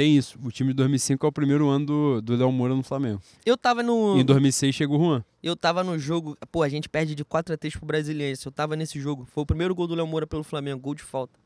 Tem 0.00 0.16
isso. 0.16 0.38
O 0.42 0.50
time 0.50 0.70
de 0.70 0.76
2005 0.76 1.26
é 1.26 1.28
o 1.28 1.30
primeiro 1.32 1.68
ano 1.68 1.84
do, 1.84 2.22
do 2.22 2.34
Léo 2.34 2.50
Moura 2.50 2.74
no 2.74 2.82
Flamengo. 2.82 3.20
Eu 3.44 3.54
tava 3.54 3.82
no. 3.82 4.18
Em 4.18 4.24
2006 4.24 4.74
chega 4.74 4.90
o 4.94 4.98
Juan. 4.98 5.22
Eu 5.42 5.54
tava 5.54 5.84
no 5.84 5.98
jogo. 5.98 6.38
Pô, 6.50 6.62
a 6.62 6.70
gente 6.70 6.88
perde 6.88 7.14
de 7.14 7.22
4 7.22 7.52
a 7.52 7.58
3 7.58 7.76
pro 7.76 7.84
Brasiliense. 7.84 8.46
Eu 8.46 8.50
tava 8.50 8.76
nesse 8.76 8.98
jogo. 8.98 9.28
Foi 9.30 9.42
o 9.42 9.46
primeiro 9.46 9.74
gol 9.74 9.86
do 9.86 9.94
Léo 9.94 10.06
Moura 10.06 10.26
pelo 10.26 10.42
Flamengo, 10.42 10.80
gol 10.80 10.94
de 10.94 11.02
falta. 11.02 11.38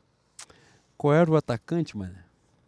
Qual 0.95 1.13
era 1.13 1.29
o 1.29 1.35
atacante, 1.35 1.97
mano? 1.97 2.15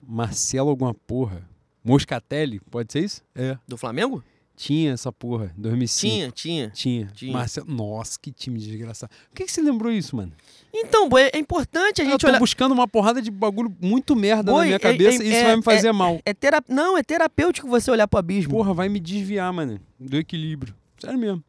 Marcelo 0.06 0.70
alguma 0.70 0.94
porra. 0.94 1.48
Moscatelli, 1.82 2.60
pode 2.70 2.92
ser 2.92 3.06
isso? 3.06 3.22
É. 3.34 3.58
Do 3.66 3.78
Flamengo? 3.78 4.22
Tinha 4.58 4.94
essa 4.94 5.12
porra, 5.14 5.54
2005. 5.56 6.12
Tinha, 6.16 6.32
tinha. 6.32 6.70
Tinha. 6.72 7.06
Tinha. 7.14 7.32
Marcelo... 7.32 7.72
Nossa, 7.72 8.18
que 8.20 8.32
time 8.32 8.58
desgraçado. 8.60 9.12
Por 9.30 9.36
que, 9.36 9.46
que 9.46 9.52
você 9.52 9.62
lembrou 9.62 9.92
isso, 9.92 10.16
mano? 10.16 10.32
Então, 10.74 11.08
boi, 11.08 11.30
é 11.32 11.38
importante 11.38 12.02
a 12.02 12.06
Eu 12.06 12.10
gente 12.10 12.22
tô 12.22 12.28
olhar. 12.28 12.40
buscando 12.40 12.72
uma 12.74 12.88
porrada 12.88 13.22
de 13.22 13.30
bagulho 13.30 13.72
muito 13.80 14.16
merda 14.16 14.52
Boi, 14.52 14.62
na 14.62 14.66
minha 14.66 14.76
é- 14.78 14.80
cabeça 14.80 15.22
é- 15.22 15.26
e 15.28 15.30
isso 15.30 15.38
é- 15.38 15.44
vai 15.44 15.56
me 15.58 15.62
fazer 15.62 15.92
mal. 15.92 16.20
É 16.26 16.34
tera... 16.34 16.60
Não, 16.68 16.98
é 16.98 17.04
terapêutico 17.04 17.68
você 17.68 17.92
olhar 17.92 18.08
pro 18.08 18.18
abismo. 18.18 18.52
Porra, 18.52 18.74
vai 18.74 18.90
me 18.90 19.00
desviar, 19.00 19.54
mano, 19.54 19.80
do 20.00 20.18
equilíbrio. 20.18 20.74
Sério 21.00 21.20
mesmo. 21.20 21.44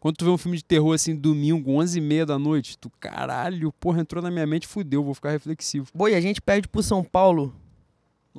Quando 0.00 0.16
tu 0.16 0.24
vê 0.24 0.30
um 0.30 0.38
filme 0.38 0.56
de 0.56 0.64
terror 0.64 0.94
assim, 0.94 1.14
domingo, 1.14 1.72
11h30 1.72 2.24
da 2.24 2.38
noite, 2.38 2.78
tu, 2.78 2.90
caralho, 2.98 3.70
porra, 3.78 4.00
entrou 4.00 4.22
na 4.22 4.30
minha 4.30 4.46
mente, 4.46 4.66
fudeu, 4.66 5.04
vou 5.04 5.12
ficar 5.12 5.30
reflexivo. 5.30 5.88
Boi, 5.94 6.14
a 6.14 6.20
gente 6.22 6.40
perde 6.40 6.66
pro 6.68 6.82
São 6.82 7.04
Paulo. 7.04 7.54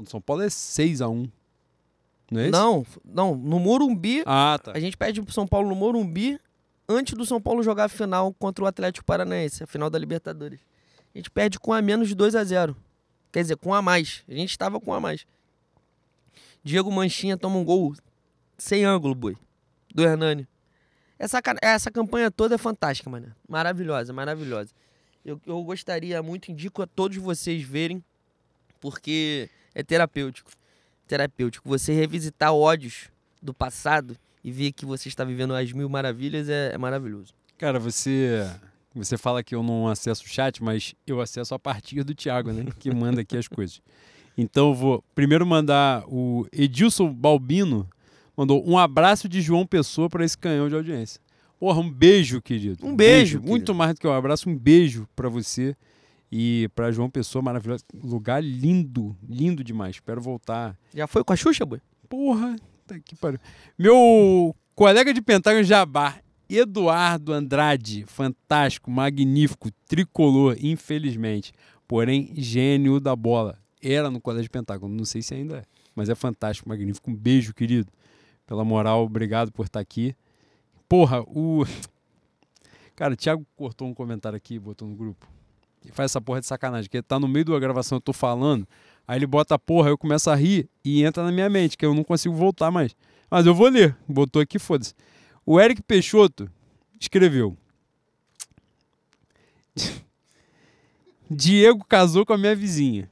São 0.08 0.20
Paulo 0.20 0.42
é 0.42 0.48
6x1. 0.48 1.30
Não 2.32 2.40
é 2.40 2.44
isso? 2.46 2.52
Não, 2.52 2.86
não, 3.04 3.36
no 3.36 3.60
Morumbi. 3.60 4.24
Ah, 4.26 4.58
tá. 4.62 4.72
A 4.74 4.80
gente 4.80 4.96
perde 4.96 5.22
pro 5.22 5.34
São 5.34 5.46
Paulo 5.46 5.68
no 5.68 5.76
Morumbi 5.76 6.40
antes 6.88 7.14
do 7.14 7.26
São 7.26 7.42
Paulo 7.42 7.62
jogar 7.62 7.86
a 7.86 7.90
final 7.90 8.34
contra 8.34 8.64
o 8.64 8.68
Atlético 8.68 9.06
Paranaense, 9.06 9.64
a 9.64 9.68
final 9.68 9.90
da 9.90 10.00
Libertadores. 10.00 10.60
A 11.14 11.18
gente 11.18 11.30
perde 11.30 11.60
com 11.60 11.74
a 11.74 11.82
menos 11.82 12.08
de 12.08 12.16
2 12.16 12.36
a 12.36 12.44
0 12.44 12.76
Quer 13.32 13.42
dizer, 13.42 13.58
com 13.58 13.74
a 13.74 13.82
mais. 13.82 14.24
A 14.28 14.34
gente 14.34 14.50
estava 14.50 14.80
com 14.80 14.94
a 14.94 15.00
mais. 15.00 15.26
Diego 16.64 16.92
Manchinha 16.92 17.38
toma 17.38 17.58
um 17.58 17.64
gol 17.64 17.94
sem 18.58 18.84
ângulo, 18.86 19.16
boi. 19.16 19.38
Do 19.94 20.04
Hernani. 20.04 20.48
Essa, 21.18 21.42
essa 21.62 21.92
campanha 21.92 22.32
toda 22.32 22.56
é 22.56 22.58
fantástica, 22.58 23.10
mano. 23.10 23.34
Maravilhosa, 23.48 24.12
maravilhosa. 24.12 24.72
Eu, 25.24 25.40
eu 25.46 25.64
gostaria 25.64 26.22
muito, 26.22 26.52
indico 26.52 26.82
a 26.82 26.88
todos 26.88 27.18
vocês 27.18 27.62
verem, 27.62 28.04
porque 28.80 29.50
é 29.74 29.84
terapêutico. 29.84 30.52
Terapêutico. 31.12 31.68
Você 31.68 31.92
revisitar 31.94 32.54
ódios 32.54 33.10
do 33.42 33.54
passado 33.54 34.16
e 34.42 34.50
ver 34.50 34.72
que 34.72 34.86
você 34.86 35.10
está 35.10 35.26
vivendo 35.26 35.54
as 35.54 35.74
mil 35.74 35.90
maravilhas 35.90 36.48
é, 36.48 36.72
é 36.74 36.78
maravilhoso. 36.78 37.34
Cara, 37.58 37.78
você 37.80 38.50
você 38.96 39.18
fala 39.18 39.44
que 39.44 39.54
eu 39.54 39.62
não 39.62 39.90
acesso 39.90 40.24
o 40.24 40.28
chat, 40.30 40.64
mas 40.64 40.96
eu 41.06 41.20
acesso 41.20 41.54
a 41.54 41.60
partir 41.60 42.02
do 42.04 42.16
Thiago, 42.16 42.54
né? 42.54 42.64
Que 42.80 42.94
manda 42.96 43.20
aqui 43.20 43.36
as 43.36 43.50
coisas. 43.50 43.82
Então 44.38 44.70
eu 44.70 44.74
vou 44.74 45.04
primeiro 45.14 45.46
mandar 45.46 46.06
o 46.08 46.48
Edilson 46.50 47.14
Balbino 47.14 47.90
mandou 48.36 48.66
um 48.66 48.78
abraço 48.78 49.28
de 49.28 49.42
João 49.42 49.68
Pessoa 49.68 50.10
para 50.10 50.24
esse 50.24 50.38
canhão 50.38 50.70
de 50.70 50.76
audiência. 50.76 51.20
Porra, 51.60 51.82
um 51.82 51.92
beijo, 51.92 52.42
querido. 52.42 52.88
Um 52.88 52.96
beijo, 52.96 53.38
Muito 53.40 53.50
querido. 53.50 53.76
mais 53.76 53.94
do 53.94 54.00
que 54.00 54.08
um 54.08 54.14
abraço, 54.14 54.50
um 54.50 54.58
beijo 54.58 55.06
para 55.14 55.28
você 55.28 55.76
e 56.32 56.70
para 56.74 56.92
João 56.92 57.10
Pessoa, 57.10 57.42
maravilhoso. 57.42 57.84
Lugar 57.94 58.42
lindo, 58.42 59.16
lindo 59.28 59.64
demais. 59.64 59.98
Espero 59.98 60.22
voltar 60.22 60.78
Já 60.94 61.06
foi 61.06 61.24
com 61.24 61.34
a 61.34 61.36
Xuxa, 61.36 61.66
boi? 61.66 61.82
Porra, 62.08 62.56
tá 62.88 62.98
que 63.00 63.16
pariu. 63.16 63.40
Meu 63.78 64.56
colega 64.74 65.14
de 65.14 65.22
Pentágono 65.22 65.64
Jabá, 65.64 66.20
Eduardo 66.50 67.34
Andrade, 67.34 68.06
fantástico, 68.08 68.90
magnífico, 68.90 69.70
tricolor, 69.88 70.56
infelizmente. 70.62 71.52
Porém, 71.88 72.32
gênio 72.36 73.00
da 73.00 73.16
bola. 73.16 73.60
Era 73.82 74.10
no 74.10 74.22
Colégio 74.22 74.50
Pentágono, 74.50 74.96
não 74.96 75.06
sei 75.06 75.22
se 75.22 75.34
ainda 75.34 75.58
é, 75.58 75.64
mas 75.96 76.08
é 76.08 76.16
fantástico, 76.16 76.70
magnífico. 76.70 77.10
Um 77.10 77.16
beijo, 77.16 77.54
querido. 77.54 77.92
pela 78.46 78.64
moral, 78.64 79.04
obrigado 79.04 79.52
por 79.52 79.66
estar 79.66 79.80
aqui. 79.80 80.16
Porra, 80.88 81.22
o. 81.22 81.66
Cara, 82.96 83.14
o 83.14 83.18
Thiago 83.18 83.46
cortou 83.56 83.88
um 83.88 83.94
comentário 83.94 84.38
aqui 84.38 84.56
e 84.56 84.60
botou 84.60 84.88
no 84.88 84.96
grupo. 84.96 85.28
E 85.86 85.92
faz 85.92 86.12
essa 86.12 86.22
porra 86.22 86.40
de 86.40 86.46
sacanagem, 86.46 86.88
porque 86.90 87.02
tá 87.02 87.20
no 87.20 87.28
meio 87.28 87.46
da 87.46 87.60
gravação, 87.60 87.98
eu 87.98 88.02
tô 88.02 88.14
falando, 88.14 88.68
aí 89.08 89.18
ele 89.18 89.26
bota 89.26 89.56
a 89.56 89.60
porra, 89.60 89.90
eu 89.90 89.98
começo 89.98 90.30
a 90.30 90.36
rir 90.36 90.70
e 90.86 91.04
entra 91.04 91.24
na 91.24 91.32
minha 91.32 91.50
mente, 91.50 91.78
que 91.78 91.86
eu 91.86 91.94
não 91.94 92.04
consigo 92.04 92.36
voltar 92.36 92.70
mais. 92.70 92.96
Mas 93.30 93.46
eu 93.46 93.56
vou 93.56 93.68
ler, 93.68 93.96
botou 94.08 94.42
aqui, 94.42 94.60
foda-se. 94.60 94.94
O 95.46 95.60
Eric 95.60 95.82
Peixoto 95.82 96.50
escreveu. 97.00 97.58
Diego 101.30 101.84
casou 101.86 102.26
com 102.26 102.34
a 102.34 102.38
minha 102.38 102.56
vizinha. 102.56 103.10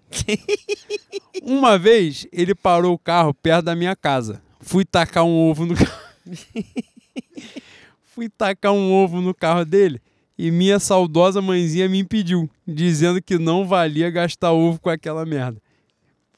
Uma 1.41 1.79
vez 1.79 2.27
ele 2.31 2.53
parou 2.53 2.93
o 2.93 2.99
carro 2.99 3.33
perto 3.33 3.65
da 3.65 3.75
minha 3.75 3.95
casa. 3.95 4.41
Fui 4.59 4.83
tacar 4.83 5.23
um 5.23 5.49
ovo 5.49 5.65
no 5.65 5.73
carro. 5.73 6.09
Fui 8.03 8.27
tacar 8.27 8.73
um 8.73 8.91
ovo 8.91 9.21
no 9.21 9.33
carro 9.33 9.63
dele 9.63 10.01
e 10.41 10.51
minha 10.51 10.79
saudosa 10.79 11.41
mãezinha 11.41 11.89
me 11.89 11.99
impediu, 11.99 12.49
dizendo 12.65 13.21
que 13.21 13.37
não 13.37 13.67
valia 13.67 14.09
gastar 14.09 14.53
ovo 14.53 14.79
com 14.79 14.89
aquela 14.89 15.25
merda. 15.25 15.61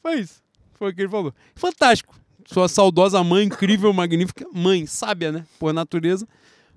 Foi 0.01 0.15
isso. 0.21 0.41
Foi 0.73 0.89
o 0.89 0.95
que 0.95 1.01
ele 1.01 1.09
falou. 1.09 1.31
Fantástico. 1.53 2.15
Sua 2.47 2.67
saudosa 2.67 3.23
mãe, 3.23 3.45
incrível, 3.45 3.93
magnífica, 3.93 4.43
mãe, 4.51 4.87
sábia, 4.87 5.31
né? 5.31 5.45
Por 5.59 5.71
natureza, 5.71 6.27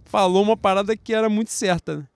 falou 0.04 0.42
uma 0.42 0.54
parada 0.54 0.94
que 0.94 1.14
era 1.14 1.30
muito 1.30 1.50
certa, 1.50 1.96
né? 1.96 2.06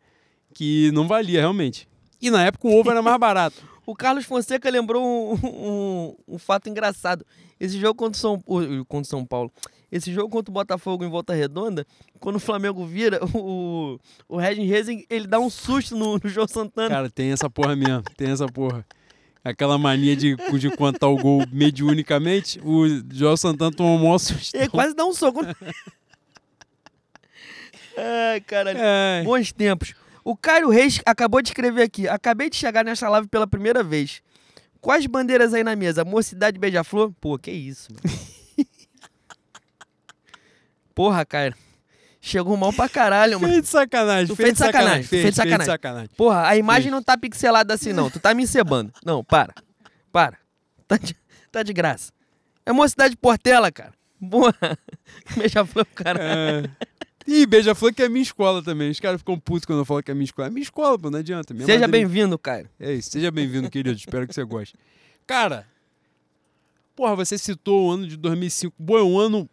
Que 0.53 0.91
não 0.93 1.09
valia, 1.09 1.41
realmente. 1.41 1.89
E 2.21 2.29
na 2.31 2.45
época 2.45 2.69
o 2.69 2.79
ovo 2.79 2.91
era 2.91 3.01
mais 3.01 3.19
barato. 3.19 3.67
O 3.89 3.97
Carlos 3.97 4.27
Fonseca 4.27 4.69
lembrou 4.69 5.03
um, 5.03 5.39
um, 5.47 6.17
um 6.35 6.39
fato 6.39 6.69
engraçado. 6.69 7.25
Esse 7.59 7.81
jogo 7.81 7.95
contra 7.95 8.19
o 8.19 8.21
São, 8.21 8.39
contra 8.87 9.09
São 9.09 9.25
Paulo. 9.25 9.51
Esse 9.91 10.13
jogo 10.13 10.29
contra 10.29 10.51
o 10.51 10.55
Botafogo 10.55 11.05
em 11.05 11.09
Volta 11.09 11.33
Redonda, 11.33 11.87
quando 12.21 12.37
o 12.37 12.41
Flamengo 12.41 12.85
vira, 12.85 13.21
o, 13.35 13.99
o 14.29 14.37
Regin 14.37 14.67
Rezing, 14.67 15.07
ele 15.09 15.27
dá 15.27 15.39
um 15.41 15.49
susto 15.49 15.97
no, 15.97 16.19
no 16.23 16.29
João 16.29 16.47
Santana. 16.47 16.89
Cara, 16.91 17.11
tem 17.11 17.33
essa 17.33 17.49
porra 17.49 17.75
mesmo, 17.75 18.03
tem 18.17 18.31
essa 18.31 18.47
porra. 18.47 18.85
Aquela 19.43 19.79
mania 19.79 20.15
de, 20.15 20.37
de 20.37 20.71
contar 20.77 21.09
o 21.09 21.17
gol 21.17 21.43
mediunicamente, 21.51 22.61
o 22.63 22.87
João 23.11 23.37
Santana 23.37 23.75
tomou 23.75 23.97
um 23.97 24.03
maior 24.03 24.19
susto. 24.19 24.55
Ele 24.55 24.69
quase 24.69 24.95
dá 24.95 25.07
um 25.07 25.15
soco. 25.15 25.41
Ai, 27.97 28.41
caralho. 28.43 28.79
É, 28.79 29.23
Bons 29.25 29.53
tempos. 29.53 29.95
O 30.23 30.37
Caio 30.37 30.69
Reis 30.69 31.01
acabou 31.07 31.41
de 31.41 31.49
escrever 31.49 31.83
aqui. 31.83 32.07
Acabei 32.07 32.51
de 32.51 32.57
chegar 32.57 32.85
nesta 32.85 33.09
live 33.09 33.27
pela 33.29 33.47
primeira 33.47 33.83
vez. 33.83 34.23
Quais 34.81 35.07
bandeiras 35.07 35.55
aí 35.55 35.65
na 35.65 35.75
mesa? 35.75 36.05
Mocidade 36.05 36.59
Beija-Flor? 36.59 37.13
Pô, 37.21 37.39
que 37.39 37.51
isso, 37.51 37.89
mano. 37.93 38.17
Porra, 40.99 41.25
Caio. 41.25 41.55
Chegou 42.21 42.57
mal 42.57 42.73
pra 42.73 42.89
caralho, 42.89 43.39
mano. 43.39 43.53
Feio 43.53 43.63
de 43.63 43.69
sacanagem. 43.69 44.27
Tu 44.27 44.35
fez 44.35 44.53
de 44.55 44.59
sacanagem, 44.59 45.05
fez 45.05 45.33
de 45.33 45.41
feio 45.41 45.65
sacanagem. 45.65 46.11
Porra, 46.17 46.49
a 46.49 46.57
imagem 46.57 46.91
não 46.91 47.01
tá 47.01 47.17
pixelada 47.17 47.73
assim, 47.73 47.93
não. 47.93 48.11
Tu 48.11 48.19
tá 48.19 48.35
me 48.35 48.43
encebando. 48.43 48.93
Não, 49.05 49.23
para. 49.23 49.55
Para. 50.11 50.37
Tá 50.89 50.97
de, 50.97 51.15
tá 51.53 51.63
de 51.63 51.73
graça. 51.73 52.11
É 52.67 52.73
Mocidade 52.73 53.17
Portela, 53.17 53.71
cara. 53.71 53.93
Porra. 54.29 54.77
Beija-Flor, 55.39 55.87
cara. 55.95 56.19
É. 56.21 56.63
Ih, 57.29 57.47
Beija-Flor 57.47 57.95
que 57.95 58.03
é 58.03 58.09
minha 58.09 58.23
escola 58.25 58.61
também. 58.61 58.91
Os 58.91 58.99
caras 58.99 59.21
ficam 59.21 59.39
putos 59.39 59.67
quando 59.67 59.79
eu 59.79 59.85
falo 59.85 60.03
que 60.03 60.11
é 60.11 60.15
minha 60.15 60.25
escola. 60.25 60.49
É 60.49 60.51
minha 60.51 60.65
escola, 60.65 60.99
pô, 60.99 61.13
não 61.13 61.21
adianta. 61.21 61.55
Minha 61.55 61.65
Seja 61.65 61.79
madrinha- 61.87 62.09
bem-vindo, 62.09 62.37
Caio. 62.37 62.69
É 62.81 62.93
isso, 62.93 63.11
seja 63.13 63.31
bem-vindo, 63.31 63.71
querido. 63.71 63.97
Espero 63.97 64.27
que 64.27 64.35
você 64.35 64.43
goste. 64.43 64.75
Cara, 65.29 65.65
porra, 66.97 67.15
você 67.15 67.39
citou 67.39 67.87
o 67.87 67.91
ano 67.93 68.05
de 68.09 68.17
2005. 68.17 68.75
Bom, 68.77 68.99
é 68.99 69.03
um 69.05 69.17
ano 69.17 69.49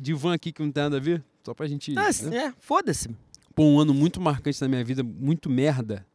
de 0.00 0.14
van 0.14 0.34
aqui 0.34 0.52
que 0.52 0.62
não 0.62 0.70
tem 0.70 0.82
nada 0.82 0.96
a 0.96 1.00
ver. 1.00 1.24
Só 1.44 1.54
pra 1.54 1.66
gente. 1.66 1.94
Ah, 1.98 2.10
né? 2.28 2.36
é, 2.36 2.54
foda-se. 2.60 3.10
Pô, 3.54 3.64
um 3.64 3.80
ano 3.80 3.92
muito 3.92 4.20
marcante 4.20 4.60
na 4.60 4.68
minha 4.68 4.84
vida, 4.84 5.02
muito 5.02 5.50
merda. 5.50 6.06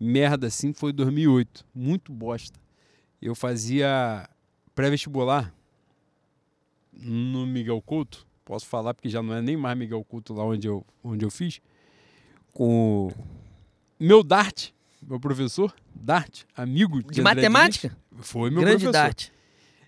Merda, 0.00 0.46
assim, 0.46 0.72
foi 0.72 0.92
2008. 0.92 1.64
Muito 1.74 2.12
bosta. 2.12 2.58
Eu 3.20 3.34
fazia 3.34 4.28
pré-vestibular 4.74 5.54
no 6.92 7.46
Miguel 7.46 7.80
Couto. 7.82 8.26
Posso 8.44 8.66
falar 8.66 8.94
porque 8.94 9.08
já 9.08 9.22
não 9.22 9.34
é 9.34 9.40
nem 9.40 9.56
mais 9.56 9.76
Miguel 9.76 10.04
Couto 10.04 10.34
lá 10.34 10.44
onde 10.44 10.66
eu, 10.66 10.84
onde 11.02 11.24
eu 11.24 11.30
fiz. 11.30 11.60
Com 12.52 13.10
meu 13.98 14.22
Dart, 14.22 14.70
meu 15.02 15.18
professor, 15.18 15.74
Dart, 15.94 16.42
amigo 16.56 17.02
de, 17.02 17.14
De 17.14 17.22
matemática? 17.22 17.96
Foi 18.18 18.50
meu 18.50 18.60
Grande 18.60 18.84
professor. 18.84 18.92
Dart. 18.92 19.28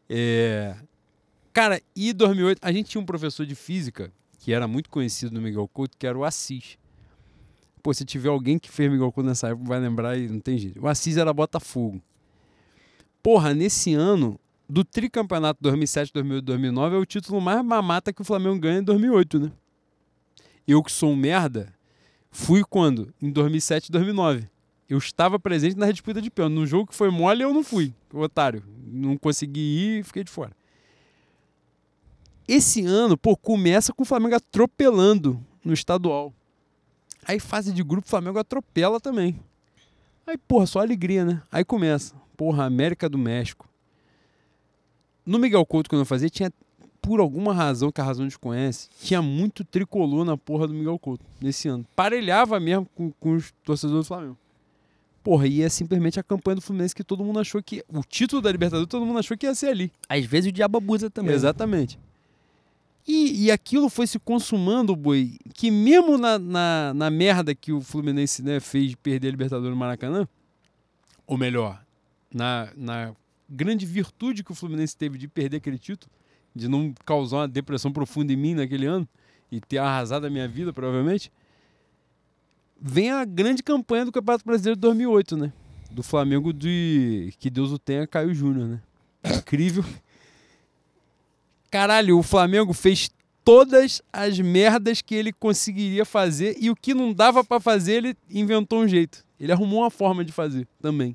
É... 0.09 0.77
Cara, 1.57 1.81
e 1.97 2.13
2008, 2.13 2.59
a 2.61 2.71
gente 2.71 2.91
tinha 2.91 3.01
um 3.01 3.07
professor 3.07 3.47
de 3.47 3.55
física 3.55 4.13
que 4.41 4.53
era 4.53 4.69
muito 4.69 4.91
conhecido 4.91 5.35
no 5.35 5.41
Miguel 5.41 5.67
Couto, 5.67 5.97
que 5.97 6.07
era 6.07 6.19
o 6.19 6.23
Assis. 6.23 6.77
Pô, 7.83 7.95
se 7.95 8.05
tiver 8.05 8.29
alguém 8.29 8.59
que 8.59 8.71
fez 8.71 8.93
Miguel 8.93 9.11
Couto 9.11 9.27
nessa 9.27 9.49
época, 9.49 9.67
vai 9.67 9.81
lembrar 9.81 10.19
e 10.19 10.29
não 10.29 10.39
tem 10.39 10.59
jeito. 10.59 10.79
O 10.83 10.87
Assis 10.87 11.17
era 11.17 11.33
Botafogo. 11.33 11.99
Porra, 13.23 13.55
nesse 13.55 13.95
ano, 13.95 14.39
do 14.69 14.85
tricampeonato 14.85 15.59
2007, 15.63 16.13
2008, 16.13 16.45
2009, 16.45 16.95
é 16.95 16.99
o 16.99 17.07
título 17.07 17.41
mais 17.41 17.65
mamata 17.65 18.13
que 18.13 18.21
o 18.21 18.25
Flamengo 18.27 18.59
ganha 18.59 18.81
em 18.81 18.85
2008, 18.85 19.39
né? 19.39 19.53
Eu 20.69 20.83
que 20.83 20.93
sou 20.93 21.11
um 21.13 21.17
merda, 21.17 21.73
fui 22.31 22.65
quando? 22.69 23.15
Em 23.19 23.31
2007 23.31 23.87
e 23.87 23.93
2009. 23.93 24.47
Eu 24.91 24.99
estava 24.99 25.39
presente 25.39 25.79
na 25.79 25.91
disputa 25.91 26.21
de 26.21 26.31
pênalti. 26.31 26.53
No 26.53 26.67
jogo 26.67 26.89
que 26.89 26.95
foi 26.95 27.11
mole, 27.11 27.43
eu 27.43 27.55
não 27.55 27.65
fui, 27.65 27.95
otário. 28.13 28.63
Não 28.87 29.17
consegui 29.17 29.61
ir 29.61 30.01
e 30.01 30.03
fiquei 30.03 30.23
de 30.23 30.31
fora. 30.31 30.55
Esse 32.49 32.85
ano, 32.85 33.17
pô, 33.17 33.37
começa 33.37 33.93
com 33.93 34.03
o 34.03 34.07
Flamengo 34.07 34.37
atropelando 34.37 35.41
no 35.65 35.73
estadual. 35.73 36.33
Aí 37.25 37.41
fase 37.41 37.73
de 37.73 37.83
grupo, 37.83 38.07
o 38.07 38.11
Flamengo 38.11 38.39
atropela 38.39 39.01
também. 39.01 39.39
Aí, 40.27 40.39
porra, 40.39 40.67
só 40.67 40.81
alegria, 40.81 41.25
né? 41.25 41.43
Aí 41.51 41.65
começa. 41.65 42.15
Porra, 42.37 42.65
América 42.65 43.09
do 43.09 43.19
México. 43.19 43.69
No 45.25 45.39
Miguel 45.39 45.67
Couto, 45.67 45.91
quando 45.91 46.03
eu 46.03 46.07
fazia, 46.07 46.31
tinha, 46.31 46.53
por 47.01 47.19
alguma 47.19 47.53
razão, 47.53 47.91
que 47.91 48.01
a 48.01 48.05
razão 48.05 48.27
desconhece, 48.27 48.89
tinha 49.01 49.21
muito 49.21 49.65
tricolor 49.65 50.25
na 50.25 50.37
porra 50.37 50.69
do 50.69 50.75
Miguel 50.75 50.99
Couto 51.01 51.25
nesse 51.41 51.67
ano. 51.67 51.85
Parelhava 51.97 52.61
mesmo 52.61 52.87
com, 52.95 53.11
com 53.13 53.35
os 53.35 53.53
torcedores 53.65 54.05
do 54.05 54.07
Flamengo. 54.07 54.39
Porra, 55.25 55.49
e 55.49 55.63
é 55.63 55.69
simplesmente 55.69 56.21
a 56.21 56.23
campanha 56.23 56.57
do 56.57 56.63
Fluminense 56.63 56.95
que 56.95 57.03
todo 57.03 57.25
mundo 57.25 57.41
achou 57.41 57.61
que. 57.61 57.85
O 57.89 58.05
título 58.05 58.41
da 58.41 58.53
Libertadores, 58.53 58.89
todo 58.89 59.05
mundo 59.05 59.19
achou 59.19 59.37
que 59.37 59.47
ia 59.47 59.55
ser 59.57 59.69
ali. 59.69 59.91
Às 60.09 60.25
vezes 60.25 60.51
o 60.51 60.53
diabo 60.53 60.79
abusa 60.79 61.11
também. 61.11 61.35
Exatamente. 61.35 61.99
E, 63.07 63.45
e 63.45 63.51
aquilo 63.53 63.89
foi 63.89 64.07
se 64.07 64.19
consumando, 64.19 64.97
boi, 64.97 65.39
que 65.55 65.71
mesmo 65.71 66.19
na, 66.19 66.39
na, 66.39 66.93
na 66.93 67.11
merda 67.11 67.55
que 67.55 67.73
o 67.73 67.81
Fluminense 67.81 68.43
né, 68.43 68.59
fez 68.59 68.91
de 68.91 68.97
perder 68.97 69.29
a 69.29 69.31
Libertadores 69.31 69.71
no 69.71 69.77
Maracanã, 69.77 70.27
ou 71.25 71.39
melhor, 71.39 71.81
na, 72.35 72.69
na 72.77 73.15
grande 73.49 73.87
virtude 73.87 74.43
que 74.43 74.51
o 74.51 74.55
Fluminense 74.55 74.97
teve 74.97 75.19
de 75.19 75.29
perder 75.29 75.59
aquele 75.59 75.79
título, 75.79 76.11
de 76.55 76.69
não 76.69 76.93
causar 77.05 77.39
uma 77.39 77.49
depressão 77.49 77.93
profunda 77.93 78.33
em 78.33 78.37
mim 78.37 78.55
naquele 78.55 78.87
ano 78.87 79.09
e 79.53 79.61
ter 79.61 79.79
arrasado 79.79 80.27
a 80.27 80.31
minha 80.31 80.49
vida, 80.49 80.73
provavelmente, 80.73 81.31
vem 82.81 83.11
a 83.11 83.25
grande 83.25 83.63
campanha 83.63 84.05
do 84.05 84.13
Campeonato 84.13 84.45
Brasileiro 84.45 84.77
de 84.77 84.81
2008, 84.81 85.37
né? 85.37 85.53
Do 85.91 86.03
Flamengo 86.03 86.53
de 86.53 87.33
que 87.39 87.49
Deus 87.49 87.71
o 87.71 87.79
tenha, 87.79 88.07
Caio 88.07 88.35
Júnior, 88.35 88.67
né? 88.67 88.81
Incrível. 89.25 89.85
Caralho, 91.77 92.19
o 92.19 92.23
Flamengo 92.23 92.73
fez 92.73 93.11
todas 93.45 94.01
as 94.11 94.41
merdas 94.41 95.03
que 95.03 95.15
ele 95.15 95.31
conseguiria 95.31 96.07
fazer 96.07 96.57
e 96.59 96.71
o 96.71 96.75
que 96.75 96.95
não 96.95 97.13
dava 97.13 97.45
pra 97.45 97.61
fazer, 97.61 97.97
ele 97.97 98.17
inventou 98.31 98.81
um 98.81 98.89
jeito. 98.89 99.23
Ele 99.39 99.53
arrumou 99.53 99.81
uma 99.81 99.91
forma 99.91 100.25
de 100.25 100.33
fazer 100.33 100.67
também. 100.81 101.15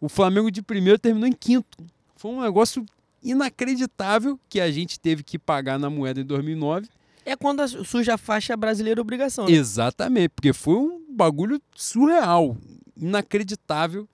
O 0.00 0.08
Flamengo 0.08 0.50
de 0.50 0.62
primeiro 0.62 0.98
terminou 0.98 1.28
em 1.28 1.32
quinto. 1.32 1.76
Foi 2.16 2.30
um 2.30 2.40
negócio 2.40 2.82
inacreditável 3.22 4.40
que 4.48 4.58
a 4.58 4.70
gente 4.70 4.98
teve 4.98 5.22
que 5.22 5.38
pagar 5.38 5.78
na 5.78 5.90
moeda 5.90 6.22
em 6.22 6.24
2009. 6.24 6.88
É 7.26 7.36
quando 7.36 7.68
suja 7.84 8.14
a 8.14 8.18
faixa 8.18 8.56
brasileira 8.56 9.02
obrigação. 9.02 9.44
Né? 9.44 9.52
Exatamente, 9.52 10.30
porque 10.30 10.54
foi 10.54 10.76
um 10.76 11.04
bagulho 11.14 11.60
surreal, 11.76 12.56
inacreditável, 12.96 14.08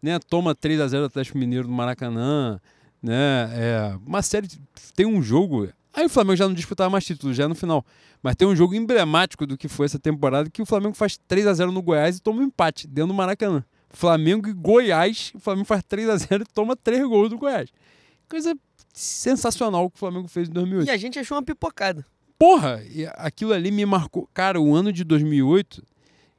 né? 0.00 0.20
Toma 0.20 0.54
3 0.54 0.80
a 0.80 0.86
0 0.86 1.02
do 1.02 1.06
Atlético 1.06 1.36
Mineiro 1.36 1.66
no 1.66 1.74
Maracanã, 1.74 2.60
né? 3.02 3.50
É, 3.52 3.98
uma 4.06 4.22
série 4.22 4.48
tem 4.94 5.06
um 5.06 5.22
jogo, 5.22 5.68
aí 5.92 6.06
o 6.06 6.08
Flamengo 6.08 6.36
já 6.36 6.46
não 6.46 6.54
disputava 6.54 6.88
mais 6.90 7.04
títulos, 7.04 7.36
já 7.36 7.48
no 7.48 7.54
final, 7.54 7.84
mas 8.22 8.36
tem 8.36 8.46
um 8.46 8.54
jogo 8.54 8.74
emblemático 8.74 9.46
do 9.46 9.58
que 9.58 9.68
foi 9.68 9.86
essa 9.86 9.98
temporada 9.98 10.48
que 10.48 10.62
o 10.62 10.66
Flamengo 10.66 10.94
faz 10.94 11.18
3 11.26 11.46
a 11.46 11.54
0 11.54 11.72
no 11.72 11.82
Goiás 11.82 12.18
e 12.18 12.22
toma 12.22 12.40
um 12.40 12.44
empate 12.44 12.86
dentro 12.86 13.08
do 13.08 13.14
Maracanã. 13.14 13.64
Flamengo 13.90 14.48
e 14.48 14.52
Goiás, 14.52 15.32
o 15.34 15.40
Flamengo 15.40 15.66
faz 15.66 15.82
3 15.86 16.08
a 16.08 16.16
0 16.16 16.44
e 16.44 16.52
toma 16.52 16.74
3 16.74 17.02
gols 17.06 17.28
do 17.28 17.36
Goiás. 17.36 17.70
Coisa 18.28 18.56
sensacional 18.92 19.90
que 19.90 19.96
o 19.96 19.98
Flamengo 19.98 20.28
fez 20.28 20.48
em 20.48 20.52
2008. 20.52 20.88
E 20.88 20.90
a 20.90 20.96
gente 20.96 21.18
achou 21.18 21.36
uma 21.36 21.42
pipocada. 21.42 22.04
Porra, 22.38 22.82
e 22.90 23.06
aquilo 23.14 23.52
ali 23.52 23.70
me 23.70 23.84
marcou. 23.86 24.28
Cara, 24.32 24.60
o 24.60 24.74
ano 24.74 24.92
de 24.92 25.04
2008, 25.04 25.82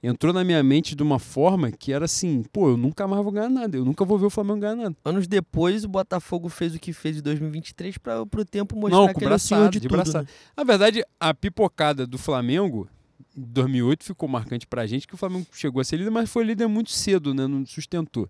entrou 0.03 0.33
na 0.33 0.43
minha 0.43 0.61
mente 0.61 0.95
de 0.95 1.01
uma 1.01 1.17
forma 1.17 1.71
que 1.71 1.93
era 1.93 2.05
assim, 2.05 2.43
pô, 2.51 2.69
eu 2.69 2.77
nunca 2.77 3.07
mais 3.07 3.23
vou 3.23 3.31
ganhar 3.31 3.49
nada, 3.49 3.77
eu 3.77 3.85
nunca 3.85 4.03
vou 4.03 4.17
ver 4.19 4.25
o 4.25 4.29
Flamengo 4.29 4.59
ganhar 4.59 4.75
nada. 4.75 4.95
Anos 5.05 5.27
depois, 5.27 5.85
o 5.85 5.87
Botafogo 5.87 6.49
fez 6.49 6.75
o 6.75 6.79
que 6.79 6.91
fez 6.91 7.17
em 7.17 7.21
2023 7.21 7.97
para 7.97 8.25
pro 8.25 8.43
tempo 8.43 8.75
mostrar 8.75 8.97
Não, 8.99 9.07
que 9.07 9.13
com 9.13 9.29
é 9.29 9.33
o 9.33 9.39
senhor 9.39 9.69
de, 9.69 9.79
de 9.79 9.87
tudo. 9.87 9.97
braçada. 9.97 10.23
né? 10.23 10.29
Na 10.57 10.63
verdade, 10.65 11.03
a 11.19 11.33
pipocada 11.33 12.05
do 12.05 12.17
Flamengo 12.17 12.87
em 13.35 13.41
2008 13.41 14.03
ficou 14.03 14.27
marcante 14.27 14.67
pra 14.67 14.85
gente, 14.85 15.07
que 15.07 15.15
o 15.15 15.17
Flamengo 15.17 15.47
chegou 15.53 15.79
a 15.79 15.83
ser 15.83 15.97
líder, 15.97 16.11
mas 16.11 16.29
foi 16.29 16.43
líder 16.43 16.67
muito 16.67 16.91
cedo, 16.91 17.33
né? 17.33 17.47
Não 17.47 17.65
sustentou. 17.65 18.29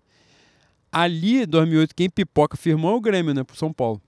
Ali, 0.92 1.42
em 1.42 1.46
2008, 1.46 1.94
quem 1.94 2.08
pipoca 2.08 2.56
firmou 2.56 2.92
é 2.92 2.96
o 2.96 3.00
Grêmio, 3.00 3.34
né? 3.34 3.42
Pro 3.42 3.56
São 3.56 3.72
Paulo. 3.72 4.00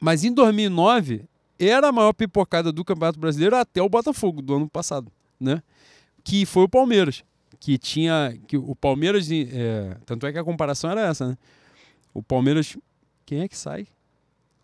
Mas 0.00 0.24
em 0.24 0.32
2009, 0.32 1.24
era 1.58 1.88
a 1.88 1.92
maior 1.92 2.14
pipocada 2.14 2.72
do 2.72 2.82
Campeonato 2.82 3.20
Brasileiro 3.20 3.54
até 3.54 3.82
o 3.82 3.88
Botafogo 3.88 4.40
do 4.40 4.54
ano 4.56 4.66
passado, 4.68 5.12
né? 5.38 5.62
Que 6.24 6.44
foi 6.46 6.64
o 6.64 6.68
Palmeiras. 6.68 7.24
Que 7.58 7.76
tinha. 7.78 8.36
Que 8.46 8.56
o 8.56 8.74
Palmeiras. 8.74 9.28
é, 9.30 9.96
tanto 10.06 10.26
é 10.26 10.32
que 10.32 10.38
a 10.38 10.44
comparação 10.44 10.90
era 10.90 11.02
essa, 11.02 11.28
né? 11.28 11.38
O 12.14 12.22
Palmeiras. 12.22 12.76
Quem 13.26 13.40
é 13.40 13.48
que 13.48 13.56
sai? 13.56 13.86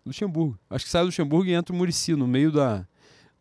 Luxemburgo. 0.05 0.57
Acho 0.69 0.85
que 0.85 0.91
sai 0.91 1.03
o 1.03 1.05
Luxemburgo 1.05 1.49
e 1.49 1.53
entra 1.53 1.73
o 1.73 1.77
Murici 1.77 2.15
no 2.15 2.27
meio 2.27 2.51
da, 2.51 2.85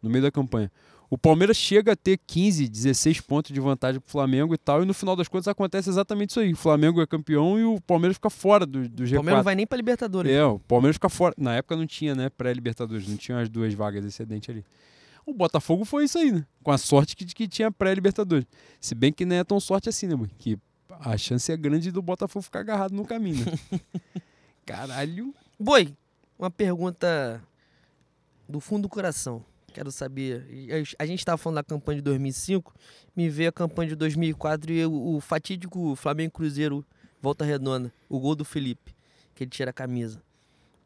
no 0.03 0.11
meio 0.11 0.23
da 0.23 0.31
campanha. 0.31 0.71
O 1.09 1.17
Palmeiras 1.17 1.57
chega 1.57 1.93
a 1.93 1.97
ter 1.97 2.19
15, 2.27 2.69
16 2.69 3.21
pontos 3.21 3.53
de 3.53 3.61
vantagem 3.61 4.01
pro 4.01 4.11
Flamengo 4.11 4.53
e 4.55 4.59
tal, 4.59 4.83
e 4.83 4.85
no 4.85 4.93
final 4.93 5.15
das 5.15 5.29
contas 5.29 5.47
acontece 5.47 5.89
exatamente 5.89 6.31
isso 6.31 6.41
aí. 6.41 6.53
O 6.53 6.57
Flamengo 6.57 7.01
é 7.01 7.07
campeão 7.07 7.57
e 7.59 7.65
o 7.65 7.81
Palmeiras 7.81 8.17
fica 8.17 8.29
fora 8.29 8.67
do, 8.67 8.89
do 8.89 9.05
O 9.05 9.07
G4. 9.07 9.15
Palmeiras 9.15 9.39
não 9.39 9.45
vai 9.45 9.55
nem 9.55 9.67
pra 9.67 9.77
Libertadores. 9.77 10.33
É, 10.33 10.45
o 10.45 10.59
Palmeiras 10.59 10.97
fica 10.97 11.09
fora. 11.09 11.33
Na 11.39 11.55
época 11.55 11.77
não 11.77 11.87
tinha, 11.87 12.15
né, 12.15 12.29
pré-Libertadores, 12.29 13.07
não 13.07 13.17
tinha 13.17 13.39
as 13.39 13.49
duas 13.49 13.73
vagas 13.73 14.05
excedente 14.05 14.51
ali. 14.51 14.65
O 15.27 15.35
Botafogo 15.35 15.85
foi 15.85 16.05
isso 16.05 16.19
aí, 16.19 16.31
né? 16.31 16.47
Com 16.63 16.71
a 16.71 16.79
sorte 16.79 17.17
que, 17.17 17.27
que 17.27 17.49
tinha 17.49 17.71
pré-Libertadores. 17.71 18.47
Se 18.81 18.95
bem 18.95 19.13
que 19.13 19.27
não 19.27 19.35
é 19.35 19.43
tão 19.43 19.59
sorte 19.59 19.89
assim, 19.89 20.07
né, 20.07 20.15
mano? 20.15 20.31
Que 20.39 20.57
a 20.89 21.19
chance 21.19 21.51
é 21.51 21.57
grande 21.57 21.91
do 21.91 22.01
Botafogo 22.01 22.45
ficar 22.45 22.61
agarrado 22.61 22.95
no 22.95 23.05
caminho, 23.05 23.45
né? 23.45 23.81
Caralho. 24.65 25.35
Boi, 25.59 25.97
uma 26.39 26.49
pergunta 26.49 27.43
do 28.49 28.61
fundo 28.61 28.83
do 28.83 28.89
coração. 28.89 29.45
Quero 29.75 29.91
saber. 29.91 30.47
A 30.97 31.05
gente 31.05 31.19
estava 31.19 31.37
falando 31.37 31.57
da 31.57 31.65
campanha 31.65 31.97
de 31.97 32.03
2005, 32.03 32.73
me 33.15 33.29
veio 33.29 33.49
a 33.49 33.53
campanha 33.53 33.91
de 33.91 33.97
2004 33.97 34.73
e 34.73 34.87
o, 34.87 35.17
o 35.17 35.21
fatídico 35.21 35.97
Flamengo 35.97 36.33
Cruzeiro 36.33 36.87
volta 37.21 37.45
redonda, 37.45 37.93
o 38.09 38.21
gol 38.21 38.37
do 38.37 38.45
Felipe, 38.45 38.95
que 39.35 39.43
ele 39.43 39.51
tira 39.51 39.71
a 39.71 39.75
camisa. 39.75 40.23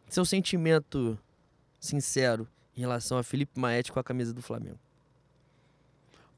Seu 0.09 0.25
sentimento 0.25 1.19
sincero 1.79 2.49
em 2.77 2.81
relação 2.81 3.19
a 3.19 3.23
Felipe 3.23 3.59
Maete 3.59 3.93
com 3.93 4.01
a 4.01 4.05
camisa 4.05 4.33
do 4.33 4.43
Flamengo. 4.43 4.79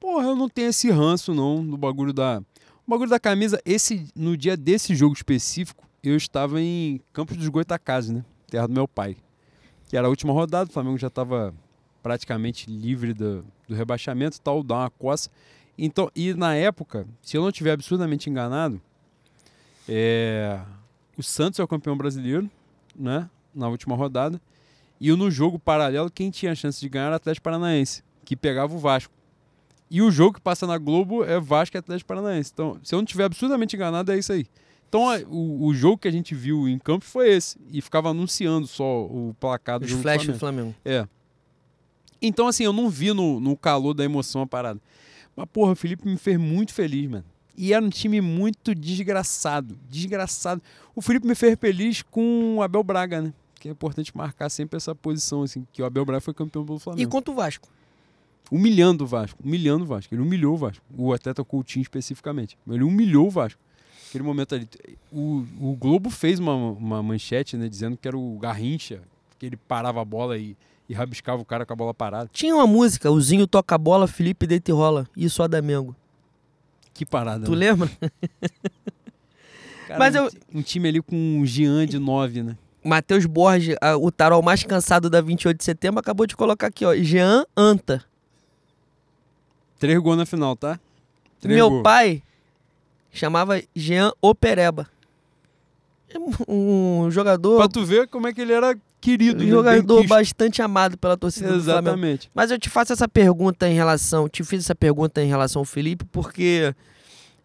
Porra, 0.01 0.27
eu 0.27 0.37
não 0.37 0.49
tenho 0.49 0.69
esse 0.69 0.91
ranço, 0.91 1.33
não, 1.33 1.65
do 1.65 1.77
bagulho 1.77 2.13
da. 2.13 2.43
O 2.85 2.91
bagulho 2.91 3.09
da 3.09 3.21
camisa, 3.21 3.61
esse, 3.65 4.09
no 4.17 4.37
dia 4.37 4.57
desse 4.57 4.95
jogo 4.97 5.15
específico, 5.15 5.87
eu 6.03 6.17
estava 6.17 6.61
em 6.61 7.01
Campos 7.13 7.37
dos 7.37 7.49
Goitacazes, 7.49 8.11
né? 8.11 8.25
Terra 8.49 8.67
do 8.67 8.75
meu 8.75 8.89
pai. 8.89 9.17
Que 9.89 9.97
era 9.97 10.09
a 10.09 10.11
última 10.11 10.33
rodada, 10.33 10.69
o 10.69 10.73
Flamengo 10.73 10.99
já 10.99 11.07
estava 11.07 11.55
praticamente 12.03 12.69
livre 12.69 13.15
do, 13.15 13.45
do 13.69 13.75
rebaixamento 13.75 14.41
tal, 14.41 14.63
dá 14.65 14.79
uma 14.79 14.91
coça. 14.91 15.31
Então, 15.79 16.11
e 16.15 16.35
na 16.35 16.55
época, 16.55 17.07
se 17.23 17.37
eu 17.37 17.43
não 17.43 17.51
estiver 17.51 17.71
absurdamente 17.71 18.29
enganado, 18.29 18.81
é, 19.89 20.61
o 21.17 21.23
Santos 21.23 21.61
é 21.61 21.63
o 21.63 21.69
campeão 21.69 21.97
brasileiro, 21.97 22.51
né? 22.95 23.31
Na 23.55 23.69
última 23.69 23.95
rodada. 23.95 24.41
E 25.03 25.11
no 25.11 25.33
jogo 25.33 25.59
paralelo, 25.59 26.09
quem 26.09 26.31
tinha 26.31 26.53
a 26.53 26.55
chance 26.55 26.81
de 26.81 26.89
ganhar 26.89 27.07
era 27.07 27.15
o 27.15 27.16
Atlético 27.16 27.43
Paranaense, 27.43 28.05
que 28.24 28.37
pegava 28.37 28.73
o 28.73 28.79
Vasco. 28.79 29.12
E 29.91 30.01
o 30.01 30.12
jogo 30.12 30.35
que 30.35 30.41
passa 30.41 30.65
na 30.65 30.79
Globo 30.79 31.24
é 31.24 31.41
Vasco 31.41 31.77
e 31.77 31.79
Atlético 31.79 32.07
Paranaense. 32.07 32.53
Então, 32.55 32.79
se 32.85 32.95
eu 32.95 32.99
não 32.99 33.05
estiver 33.05 33.24
absurdamente 33.24 33.74
enganado, 33.74 34.12
é 34.12 34.16
isso 34.16 34.33
aí. 34.33 34.47
Então, 34.89 35.03
o, 35.29 35.66
o 35.66 35.74
jogo 35.74 35.99
que 35.99 36.07
a 36.07 36.11
gente 36.12 36.37
viu 36.37 36.69
em 36.69 36.79
campo 36.79 37.05
foi 37.05 37.31
esse. 37.31 37.59
E 37.73 37.83
ficava 37.83 38.11
anunciando 38.11 38.69
só 38.69 39.03
o 39.03 39.35
placar 39.41 39.81
do 39.81 39.87
Os 39.87 39.91
jogo 39.91 40.03
do 40.03 40.03
flashes 40.05 40.29
do 40.29 40.39
Flamengo. 40.39 40.73
Flamengo. 40.85 41.05
É. 41.05 41.09
Então, 42.23 42.47
assim, 42.47 42.62
eu 42.62 42.73
não 42.73 42.89
vi 42.89 43.12
no, 43.12 43.41
no 43.41 43.57
calor 43.57 43.95
da 43.95 44.05
emoção 44.05 44.43
a 44.43 44.47
parada. 44.47 44.81
Mas, 45.35 45.49
porra, 45.53 45.73
o 45.73 45.77
Felipe 45.77 46.07
me 46.07 46.16
fez 46.16 46.39
muito 46.39 46.73
feliz, 46.73 47.11
mano. 47.11 47.24
E 47.57 47.73
era 47.73 47.85
um 47.85 47.91
time 47.91 48.20
muito 48.20 48.73
desgraçado. 48.73 49.77
Desgraçado. 49.91 50.62
O 50.95 51.03
Felipe 51.03 51.27
me 51.27 51.35
fez 51.35 51.59
feliz 51.59 52.03
com 52.03 52.59
o 52.59 52.62
Abel 52.62 52.85
Braga, 52.85 53.20
né? 53.20 53.35
Que 53.63 53.69
é 53.69 53.71
importante 53.71 54.11
marcar 54.17 54.49
sempre 54.51 54.77
essa 54.77 54.93
posição, 54.93 55.45
assim, 55.45 55.65
que 55.73 55.81
o 55.81 55.85
Abel 55.85 56.05
Braga 56.05 56.21
foi 56.21 56.35
campeão 56.35 56.65
pelo 56.67 56.79
E 56.79 56.81
Flamengo. 56.81 57.09
contra 57.11 57.31
o 57.31 57.37
Vasco. 57.37 57.69
Humilhando 58.51 59.05
o 59.05 59.07
Vasco. 59.07 59.39
Humilhando 59.41 59.85
o 59.85 59.87
Vasco. 59.87 60.13
Ele 60.13 60.21
humilhou 60.21 60.55
o 60.55 60.57
Vasco. 60.57 60.85
O 60.99 61.13
atleta 61.13 61.45
Coutinho 61.45 61.83
especificamente. 61.83 62.59
Ele 62.69 62.83
humilhou 62.83 63.29
o 63.29 63.31
Vasco. 63.31 63.61
Aquele 64.09 64.25
momento 64.25 64.57
ali. 64.57 64.69
O, 65.13 65.47
o 65.61 65.77
Globo 65.79 66.11
fez 66.11 66.41
uma, 66.41 66.53
uma 66.57 67.01
manchete, 67.05 67.57
né? 67.57 67.69
Dizendo 67.69 67.97
que 67.97 68.09
era 68.09 68.19
o 68.19 68.37
Garrincha, 68.41 69.01
que 69.39 69.47
ele 69.47 69.57
parava 69.57 70.03
a 70.03 70.05
bola 70.05 70.37
e, 70.37 70.57
e 70.89 70.93
rabiscava 70.93 71.41
o 71.41 71.45
cara 71.45 71.65
com 71.65 71.73
a 71.73 71.77
bola 71.77 71.95
parada. 71.95 72.29
Tinha 72.33 72.57
uma 72.57 72.67
música, 72.67 73.13
o 73.13 73.21
Zinho 73.21 73.47
toca 73.47 73.77
a 73.77 73.79
bola, 73.79 74.09
Felipe 74.09 74.45
deita 74.45 74.73
e 74.73 74.75
rola. 74.75 75.07
Isso 75.17 75.41
a 75.41 75.49
Mengo. 75.63 75.95
Que 76.93 77.07
parada. 77.07 77.45
Tu 77.47 77.53
né? 77.53 77.59
lembra? 77.59 77.89
Cara, 79.87 79.99
Mas 80.01 80.15
um, 80.17 80.19
eu- 80.19 80.31
um 80.55 80.63
time 80.63 80.89
ali 80.89 81.01
com 81.01 81.17
um 81.17 81.47
Jean 81.47 81.87
de 81.87 81.99
9, 82.01 82.43
né? 82.43 82.59
Matheus 82.85 83.27
Borges, 83.27 83.77
o 84.01 84.11
tarol 84.11 84.43
mais 84.43 84.63
cansado 84.65 85.09
da 85.09 85.21
28 85.21 85.57
de 85.59 85.65
setembro, 85.65 86.01
acabou 86.01 86.27
de 86.27 86.37
colocar 86.37 86.67
aqui, 86.67 86.85
ó. 86.85 86.95
Jean 86.97 87.45
Anta. 87.57 88.05
Três 89.79 89.99
gols 89.99 90.17
na 90.17 90.27
final, 90.27 90.55
tá? 90.57 90.79
Três 91.41 91.57
Meu 91.57 91.69
gols. 91.71 91.83
pai 91.83 92.23
chamava 93.13 93.61
Jean 93.75 94.13
Opereba. 94.21 94.89
É 96.09 96.19
Um 96.49 97.11
jogador, 97.11 97.57
Pra 97.59 97.69
tu 97.69 97.85
ver 97.85 98.07
como 98.09 98.27
é 98.29 98.33
que 98.33 98.41
ele 98.41 98.53
era 98.53 98.77
querido. 99.01 99.43
um 99.43 99.47
né? 99.47 99.51
jogador 99.51 100.07
bastante 100.07 100.63
amado 100.63 100.97
pela 100.97 101.17
torcida 101.17 101.49
do 101.57 101.63
Flamengo. 101.63 101.89
Exatamente. 101.89 102.31
Mas 102.35 102.51
eu 102.51 102.59
te 102.59 102.69
faço 102.71 102.93
essa 102.93 103.09
pergunta 103.09 103.69
em 103.69 103.75
relação, 103.75 104.29
te 104.29 104.45
fiz 104.45 104.61
essa 104.65 104.75
pergunta 104.75 105.23
em 105.23 105.27
relação 105.29 105.61
ao 105.61 105.67
Felipe, 105.67 106.05
porque 106.13 106.75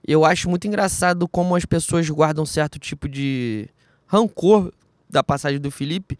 eu 0.07 0.23
acho 0.25 0.49
muito 0.49 0.67
engraçado 0.67 1.27
como 1.27 1.55
as 1.55 1.65
pessoas 1.65 2.07
guardam 2.09 2.45
certo 2.45 2.77
tipo 2.77 3.07
de 3.09 3.67
rancor 4.05 4.71
da 5.09 5.23
passagem 5.23 5.59
do 5.59 5.71
Felipe. 5.71 6.17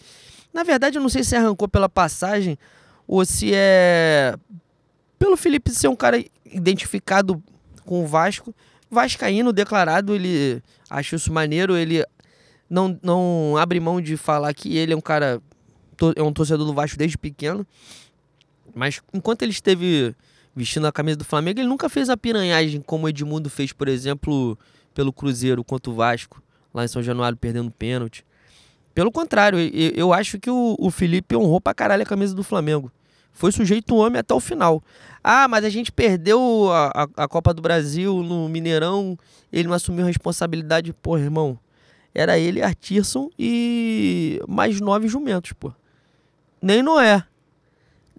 Na 0.54 0.64
verdade, 0.64 0.98
eu 0.98 1.02
não 1.02 1.10
sei 1.10 1.24
se 1.24 1.38
rancor 1.38 1.68
pela 1.68 1.90
passagem 1.90 2.58
ou 3.08 3.26
se 3.26 3.52
é 3.54 4.36
pelo 5.18 5.38
Felipe 5.38 5.72
ser 5.72 5.88
um 5.88 5.96
cara 5.96 6.24
identificado 6.46 7.42
com 7.86 8.04
o 8.04 8.08
Vasco. 8.08 8.54
Vascaíno 8.90 9.52
declarado, 9.52 10.16
ele 10.16 10.62
acho 10.90 11.16
isso 11.16 11.32
maneiro, 11.32 11.76
ele 11.76 12.06
não, 12.70 12.98
não 13.02 13.58
abre 13.58 13.80
mão 13.80 14.00
de 14.00 14.16
falar 14.16 14.54
que 14.54 14.78
ele 14.78 14.94
é 14.94 14.96
um 14.96 15.02
cara, 15.02 15.42
é 16.16 16.24
um 16.24 16.32
torcedor 16.32 16.66
do 16.66 16.74
Vasco 16.74 16.98
desde 16.98 17.18
pequeno. 17.18 17.66
Mas 18.74 19.02
enquanto 19.14 19.42
ele 19.42 19.52
esteve 19.52 20.16
vestindo 20.56 20.88
a 20.88 20.92
camisa 20.92 21.18
do 21.18 21.26
Flamengo, 21.26 21.60
ele 21.60 21.68
nunca 21.68 21.90
fez 21.90 22.10
a 22.10 22.18
piranhagem 22.18 22.82
como 22.82 23.06
o 23.06 23.10
Edmundo 23.10 23.50
fez, 23.50 23.72
por 23.72 23.88
exemplo, 23.88 24.58
pelo 24.94 25.12
Cruzeiro 25.12 25.64
contra 25.64 25.92
o 25.92 25.96
Vasco, 25.96 26.42
lá 26.74 26.86
em 26.86 26.88
São 26.88 27.04
Januário, 27.04 27.38
perdendo 27.38 27.72
pênalti. 27.72 28.26
Pelo 28.98 29.12
contrário, 29.12 29.60
eu, 29.60 29.92
eu 29.96 30.12
acho 30.12 30.40
que 30.40 30.50
o, 30.50 30.76
o 30.80 30.90
Felipe 30.90 31.36
honrou 31.36 31.62
pra 31.62 31.72
caralho 31.72 32.02
a 32.02 32.06
camisa 32.06 32.34
do 32.34 32.42
Flamengo. 32.42 32.92
Foi 33.32 33.52
sujeito 33.52 33.96
homem 33.96 34.18
até 34.20 34.34
o 34.34 34.40
final. 34.40 34.82
Ah, 35.24 35.48
mas 35.48 35.64
a 35.64 35.70
gente 35.70 35.92
perdeu 35.92 36.72
a, 36.72 37.04
a, 37.16 37.26
a 37.26 37.28
Copa 37.28 37.54
do 37.54 37.62
Brasil 37.62 38.24
no 38.24 38.50
Mineirão, 38.50 39.16
ele 39.54 39.68
não 39.68 39.76
assumiu 39.76 40.04
a 40.04 40.08
responsabilidade. 40.08 40.94
Pô, 40.94 41.16
irmão, 41.16 41.60
era 42.12 42.40
ele, 42.40 42.64
Artirson 42.64 43.30
e 43.38 44.42
mais 44.48 44.82
nove 44.82 45.08
jumentos, 45.08 45.54
pô. 45.54 45.72
Nem 46.60 46.82
Noé. 46.82 47.24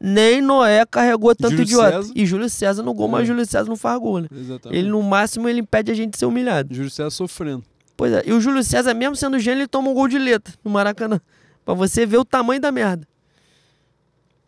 Nem 0.00 0.40
Noé 0.40 0.86
carregou 0.86 1.34
tanto 1.34 1.56
Júlio 1.56 1.64
idiota. 1.64 2.02
César. 2.02 2.12
E 2.14 2.24
Júlio 2.24 2.48
César 2.48 2.82
no 2.84 2.94
gol, 2.94 3.08
É. 3.08 3.10
mas 3.10 3.26
Júlio 3.26 3.44
César 3.44 3.68
não 3.68 3.74
faz 3.76 3.98
gol, 3.98 4.20
né? 4.20 4.28
Exatamente. 4.30 4.78
Ele, 4.78 4.88
no 4.88 5.02
máximo, 5.02 5.48
ele 5.48 5.58
impede 5.58 5.90
a 5.90 5.94
gente 5.96 6.12
de 6.12 6.18
ser 6.20 6.26
humilhado. 6.26 6.72
Júlio 6.72 6.88
César 6.88 7.10
sofrendo. 7.10 7.64
Pois 7.98 8.12
é, 8.12 8.22
e 8.24 8.32
o 8.32 8.40
Júlio 8.40 8.62
César, 8.62 8.94
mesmo 8.94 9.16
sendo 9.16 9.40
gênio, 9.40 9.62
ele 9.62 9.66
toma 9.66 9.90
um 9.90 9.92
gol 9.94 10.06
de 10.06 10.18
letra 10.20 10.54
no 10.62 10.70
Maracanã. 10.70 11.20
Pra 11.64 11.74
você 11.74 12.06
ver 12.06 12.16
o 12.18 12.24
tamanho 12.24 12.60
da 12.60 12.70
merda. 12.70 13.06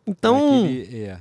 Então, 0.06 0.64
Aquele- 0.64 1.02
é. 1.02 1.18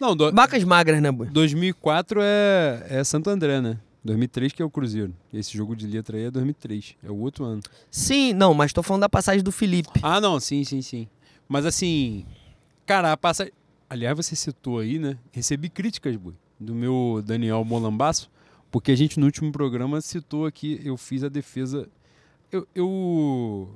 Não, 0.00 0.14
do, 0.16 0.32
vacas 0.32 0.62
magras, 0.62 1.02
né, 1.02 1.10
boi? 1.10 1.26
2004 1.28 2.20
é, 2.22 2.86
é 2.88 3.04
Santo 3.04 3.28
André, 3.30 3.60
né? 3.60 3.76
2003 4.04 4.52
que 4.52 4.62
é 4.62 4.64
o 4.64 4.70
Cruzeiro. 4.70 5.12
Esse 5.34 5.54
jogo 5.56 5.74
de 5.74 5.88
letra 5.88 6.16
aí 6.16 6.24
é 6.26 6.30
2003. 6.30 6.94
É 7.04 7.10
o 7.10 7.16
outro 7.16 7.44
ano. 7.44 7.60
Sim, 7.90 8.32
não, 8.32 8.54
mas 8.54 8.72
tô 8.72 8.80
falando 8.82 9.00
da 9.02 9.08
passagem 9.08 9.42
do 9.42 9.50
Felipe. 9.50 9.90
Ah, 10.04 10.20
não, 10.20 10.38
sim, 10.38 10.62
sim, 10.62 10.80
sim. 10.80 11.08
Mas 11.48 11.66
assim, 11.66 12.24
cara, 12.86 13.10
a 13.10 13.16
passagem. 13.16 13.52
Aliás, 13.90 14.16
você 14.16 14.36
citou 14.36 14.78
aí, 14.78 15.00
né? 15.00 15.18
Recebi 15.32 15.68
críticas, 15.68 16.14
boi, 16.14 16.32
do 16.60 16.74
meu 16.76 17.20
Daniel 17.26 17.64
Molambaço, 17.64 18.30
porque 18.70 18.92
a 18.92 18.96
gente 18.96 19.18
no 19.18 19.26
último 19.26 19.50
programa 19.52 20.00
citou 20.00 20.46
aqui, 20.46 20.80
eu 20.84 20.96
fiz 20.96 21.22
a 21.24 21.28
defesa. 21.28 21.88
Eu, 22.52 22.66
eu, 22.74 23.68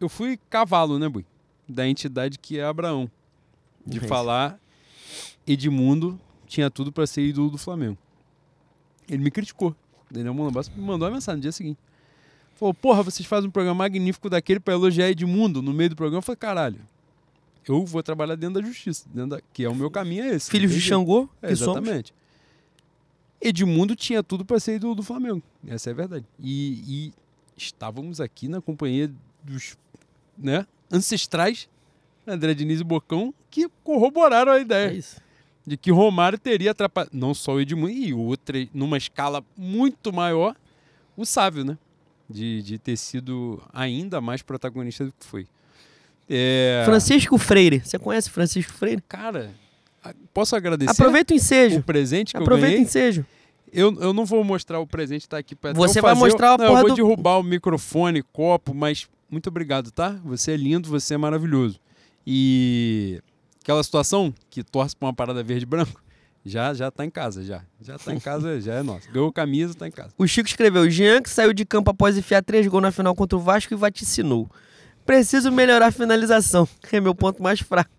eu 0.00 0.08
fui 0.08 0.38
cavalo, 0.48 0.98
né, 0.98 1.08
boi? 1.08 1.24
Da 1.68 1.86
entidade 1.88 2.38
que 2.38 2.58
é 2.58 2.64
Abraão. 2.64 3.10
De 3.86 3.98
É 3.98 4.02
falar 4.02 4.58
Edmundo 5.46 6.18
tinha 6.46 6.70
tudo 6.70 6.92
pra 6.92 7.06
ser 7.06 7.22
ídolo 7.22 7.50
do 7.50 7.58
Flamengo. 7.58 7.96
Ele 9.08 9.22
me 9.22 9.30
criticou. 9.30 9.74
Daniel 10.10 10.34
Monobassa 10.34 10.70
me 10.74 10.82
mandou 10.82 11.06
uma 11.08 11.14
mensagem 11.14 11.36
no 11.36 11.42
dia 11.42 11.52
seguinte. 11.52 11.78
Falou, 12.56 12.74
porra, 12.74 13.02
vocês 13.02 13.26
fazem 13.26 13.48
um 13.48 13.52
programa 13.52 13.78
magnífico 13.78 14.28
daquele 14.28 14.60
pra 14.60 14.74
elogiar 14.74 15.08
Edmundo 15.08 15.62
no 15.62 15.72
meio 15.72 15.90
do 15.90 15.96
programa. 15.96 16.18
Eu 16.18 16.22
falei, 16.22 16.36
caralho, 16.36 16.80
eu 17.66 17.84
vou 17.86 18.02
trabalhar 18.02 18.34
dentro 18.34 18.60
da 18.60 18.66
justiça, 18.66 19.08
dentro 19.12 19.30
da- 19.30 19.40
que 19.52 19.64
é 19.64 19.68
o 19.68 19.74
meu 19.74 19.90
caminho 19.90 20.24
é 20.24 20.34
esse. 20.34 20.50
Filhos 20.50 20.72
de? 20.72 20.80
Xangô, 20.80 21.28
É, 21.40 21.50
exatamente. 21.52 22.12
Edmundo 23.40 23.96
tinha 23.96 24.22
tudo 24.22 24.44
para 24.44 24.60
ser 24.60 24.76
ídolo 24.76 24.94
do 24.94 25.02
Flamengo. 25.02 25.42
Essa 25.66 25.90
é 25.90 25.92
a 25.92 25.96
verdade. 25.96 26.24
E, 26.38 26.82
e 27.08 27.12
estávamos 27.56 28.20
aqui 28.20 28.48
na 28.48 28.60
companhia 28.60 29.10
dos 29.42 29.76
né, 30.36 30.66
ancestrais, 30.92 31.68
André 32.26 32.54
Diniz 32.54 32.80
e 32.80 32.84
Bocão, 32.84 33.32
que 33.50 33.68
corroboraram 33.82 34.52
a 34.52 34.58
É 34.58 34.62
ideia 34.62 34.92
isso. 34.92 35.20
de 35.66 35.76
que 35.76 35.90
Romário 35.90 36.38
teria 36.38 36.70
atrapalhado, 36.72 37.16
não 37.16 37.32
só 37.34 37.54
o 37.54 37.60
Edmundo, 37.60 37.90
e 37.90 38.12
outra, 38.12 38.56
numa 38.74 38.98
escala 38.98 39.42
muito 39.56 40.12
maior, 40.12 40.54
o 41.16 41.24
Sávio, 41.24 41.64
né? 41.64 41.78
De, 42.28 42.62
de 42.62 42.78
ter 42.78 42.96
sido 42.96 43.60
ainda 43.72 44.20
mais 44.20 44.40
protagonista 44.42 45.04
do 45.04 45.12
que 45.12 45.26
foi. 45.26 45.46
É, 46.28 46.82
Francisco 46.84 47.36
Freire. 47.38 47.80
Você 47.80 47.98
conhece 47.98 48.30
Francisco 48.30 48.72
Freire? 48.72 49.02
Cara, 49.08 49.52
posso 50.32 50.54
agradecer 50.56 50.90
Aproveita 50.92 51.32
o 51.32 51.36
ensejo. 51.36 51.78
o 51.78 51.82
presente 51.82 52.32
que 52.32 52.36
eu 52.38 52.42
Aproveita 52.42 52.68
o 52.68 52.70
ganhei? 52.72 52.82
ensejo. 52.84 53.24
Eu, 53.72 53.96
eu 54.00 54.12
não 54.12 54.24
vou 54.24 54.42
mostrar 54.42 54.80
o 54.80 54.86
presente, 54.86 55.28
tá 55.28 55.38
aqui 55.38 55.54
pra 55.54 55.70
até 55.70 55.78
Você 55.78 56.00
vai 56.00 56.14
fazer. 56.14 56.24
mostrar 56.26 56.54
a 56.54 56.58
não, 56.58 56.64
Eu 56.66 56.76
vou 56.78 56.88
do- 56.88 56.94
derrubar 56.96 57.38
o 57.38 57.42
microfone, 57.42 58.22
copo, 58.32 58.74
mas 58.74 59.08
muito 59.30 59.46
obrigado, 59.48 59.90
tá? 59.92 60.18
Você 60.24 60.52
é 60.52 60.56
lindo, 60.56 60.88
você 60.88 61.14
é 61.14 61.16
maravilhoso. 61.16 61.78
E 62.26 63.20
aquela 63.62 63.82
situação 63.84 64.34
que 64.50 64.64
torce 64.64 64.96
pra 64.96 65.06
uma 65.06 65.14
parada 65.14 65.42
verde 65.42 65.62
e 65.62 65.66
branco, 65.66 66.02
já 66.44 66.74
já 66.74 66.90
tá 66.90 67.04
em 67.04 67.10
casa, 67.10 67.44
já. 67.44 67.62
Já 67.80 67.96
tá 67.98 68.12
em 68.12 68.18
casa, 68.20 68.60
já 68.60 68.74
é 68.74 68.82
nossa. 68.82 69.08
Ganhou 69.10 69.32
camisa, 69.32 69.72
tá 69.74 69.86
em 69.86 69.90
casa. 69.92 70.10
O 70.18 70.26
Chico 70.26 70.48
escreveu: 70.48 70.90
Jean 70.90 71.22
que 71.22 71.30
saiu 71.30 71.52
de 71.52 71.64
campo 71.64 71.90
após 71.90 72.16
enfiar 72.18 72.42
três 72.42 72.66
gols 72.66 72.82
na 72.82 72.90
final 72.90 73.14
contra 73.14 73.38
o 73.38 73.40
Vasco 73.40 73.72
e 73.72 73.76
vaticinou. 73.76 74.50
Preciso 75.06 75.50
melhorar 75.52 75.86
a 75.86 75.92
finalização, 75.92 76.68
que 76.88 76.96
é 76.96 77.00
meu 77.00 77.14
ponto 77.14 77.40
mais 77.42 77.60
fraco. 77.60 77.90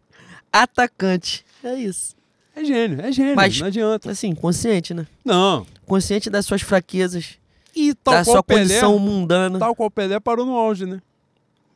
Atacante. 0.52 1.45
É 1.64 1.76
isso. 1.76 2.16
É 2.56 2.64
gênio, 2.66 3.00
é 3.02 3.12
gênio, 3.12 3.36
Mas- 3.36 3.60
não 3.60 3.68
adianta. 3.68 4.12
Assim, 4.12 4.34
consciente, 4.36 4.94
né? 4.94 5.08
Não. 5.24 5.66
Consciente 5.86 6.30
das 6.30 6.46
suas 6.46 6.62
fraquezas, 6.62 7.38
E 7.76 7.94
tal 7.94 8.14
da 8.16 8.24
qual 8.26 8.36
sua 8.36 8.44
Pelé, 8.44 8.62
condição 8.62 9.00
mundana. 9.00 9.58
tal 9.60 9.74
qual 9.76 9.90
Pelé 9.90 10.20
parou 10.20 10.46
no 10.46 10.56
auge, 10.56 10.86
né? 10.86 11.02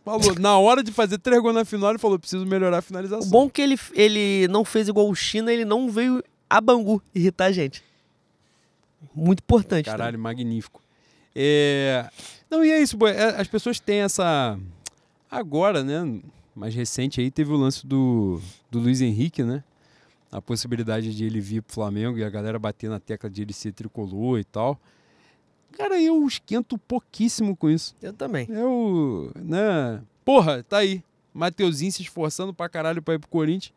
Falou, 0.03 0.35
na 0.39 0.57
hora 0.57 0.83
de 0.83 0.91
fazer 0.91 1.17
três 1.17 1.41
gols 1.41 1.55
na 1.55 1.65
final, 1.65 1.89
ele 1.89 1.97
falou, 1.97 2.19
preciso 2.19 2.45
melhorar 2.45 2.77
a 2.77 2.79
O 2.79 2.83
finalização. 2.83 3.29
bom 3.29 3.47
é 3.47 3.49
que 3.49 3.61
ele, 3.61 3.79
ele 3.93 4.47
não 4.49 4.63
fez 4.65 4.87
igual 4.87 5.09
o 5.09 5.15
China, 5.15 5.51
ele 5.51 5.65
não 5.65 5.89
veio 5.89 6.23
a 6.49 6.59
Bangu 6.61 7.01
irritar 7.13 7.45
a 7.45 7.51
gente. 7.51 7.81
Muito 9.15 9.39
importante. 9.39 9.85
Caralho, 9.85 10.19
magnífico. 10.19 10.81
É... 11.33 12.07
Não, 12.49 12.63
e 12.63 12.69
é 12.71 12.81
isso, 12.81 12.97
boy, 12.97 13.11
é, 13.11 13.39
as 13.41 13.47
pessoas 13.47 13.79
têm 13.79 13.99
essa. 14.01 14.59
Agora, 15.31 15.83
né? 15.83 16.19
Mais 16.55 16.73
recente 16.75 17.19
aí, 17.19 17.31
teve 17.31 17.51
o 17.51 17.57
lance 17.57 17.85
do, 17.85 18.39
do 18.69 18.79
Luiz 18.79 19.01
Henrique, 19.01 19.43
né? 19.43 19.63
A 20.35 20.41
possibilidade 20.41 21.15
de 21.15 21.23
ele 21.23 21.39
vir 21.39 21.61
pro 21.61 21.73
Flamengo 21.75 22.17
e 22.17 22.23
a 22.23 22.29
galera 22.29 22.59
bater 22.59 22.89
na 22.89 22.99
tecla 22.99 23.29
de 23.29 23.41
ele 23.41 23.53
ser 23.53 23.71
tricolor 23.71 24.37
e 24.39 24.43
tal. 24.43 24.77
Cara, 25.77 26.01
eu 26.01 26.25
esquento 26.27 26.77
pouquíssimo 26.77 27.55
com 27.55 27.69
isso. 27.69 27.95
Eu 28.01 28.11
também. 28.13 28.45
Eu, 28.49 29.31
né? 29.35 30.01
Porra, 30.25 30.61
tá 30.63 30.77
aí. 30.79 31.03
Mateuzinho 31.33 31.91
se 31.91 32.01
esforçando 32.01 32.53
pra 32.53 32.67
caralho 32.67 33.01
pra 33.01 33.13
ir 33.13 33.19
pro 33.19 33.29
Corinthians. 33.29 33.73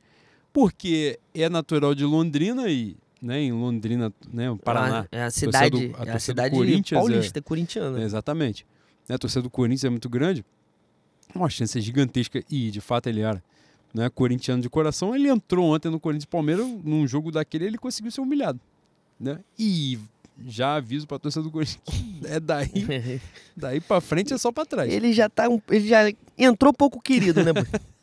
Porque 0.53 1.19
é 1.35 1.49
natural 1.49 1.95
de 1.95 2.05
Londrina 2.05 2.69
e, 2.69 2.97
né, 3.23 3.41
em 3.41 3.53
Londrina, 3.53 4.13
né, 4.33 4.51
o 4.51 4.57
Paraná. 4.57 5.07
É 5.13 5.23
a 5.23 5.25
torcida 5.25 5.53
cidade, 5.53 5.89
do- 5.89 5.97
a 5.97 6.05
é 6.07 6.11
a 6.13 6.19
cidade 6.19 6.55
Corinthians, 6.55 7.01
paulista, 7.01 7.43
corintiana. 7.43 8.01
É, 8.01 8.05
exatamente. 8.05 8.67
Né, 9.09 9.15
a 9.15 9.19
torcida 9.19 9.43
do 9.43 9.51
Corinthians 9.51 9.85
é 9.85 9.91
muito 9.91 10.09
grande. 10.09 10.45
Uma 11.35 11.49
chance 11.51 11.81
gigantesca. 11.81 12.43
E, 12.51 12.71
de 12.71 12.81
fato, 12.81 13.09
ele 13.09 13.21
era. 13.21 13.43
Né, 13.99 14.09
corintiano 14.09 14.63
de 14.63 14.71
coração. 14.71 15.13
Ele 15.13 15.29
entrou 15.29 15.75
ontem 15.75 15.91
no 15.91 15.99
Corinthians 15.99 16.25
Palmeiras. 16.25 16.65
Num 16.85 17.05
jogo 17.05 17.33
daquele, 17.33 17.65
ele 17.65 17.77
conseguiu 17.77 18.13
ser 18.13 18.21
humilhado. 18.21 18.61
Né? 19.19 19.41
E 19.59 19.99
já 20.47 20.77
aviso 20.77 21.05
pra 21.05 21.19
torcida 21.19 21.43
do 21.43 21.51
Corinthians 21.51 21.81
que 21.85 22.21
é 22.25 22.39
daí, 22.39 23.21
daí 23.57 23.81
pra 23.81 24.01
frente 24.01 24.33
é 24.33 24.39
só 24.39 24.53
pra 24.53 24.65
trás. 24.65 24.93
ele 24.93 25.13
já 25.13 25.29
tá. 25.29 25.49
um- 25.49 25.61
ele 25.69 25.89
já 25.89 26.03
entrou 26.39 26.73
pouco 26.73 27.01
querido, 27.01 27.43
né? 27.43 27.51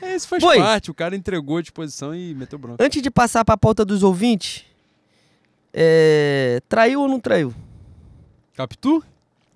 É, 0.00 0.16
isso 0.16 0.26
faz 0.26 0.42
Foi. 0.42 0.58
parte. 0.58 0.90
O 0.90 0.94
cara 0.94 1.14
entregou 1.14 1.58
a 1.58 1.62
disposição 1.62 2.12
e 2.12 2.34
meteu 2.34 2.58
bronca. 2.58 2.84
Antes 2.84 3.00
de 3.00 3.08
passar 3.08 3.44
pra 3.44 3.56
pauta 3.56 3.84
dos 3.84 4.02
ouvintes, 4.02 4.64
é, 5.72 6.60
traiu 6.68 7.02
ou 7.02 7.08
não 7.08 7.20
traiu? 7.20 7.54
Capitu? 8.54 9.00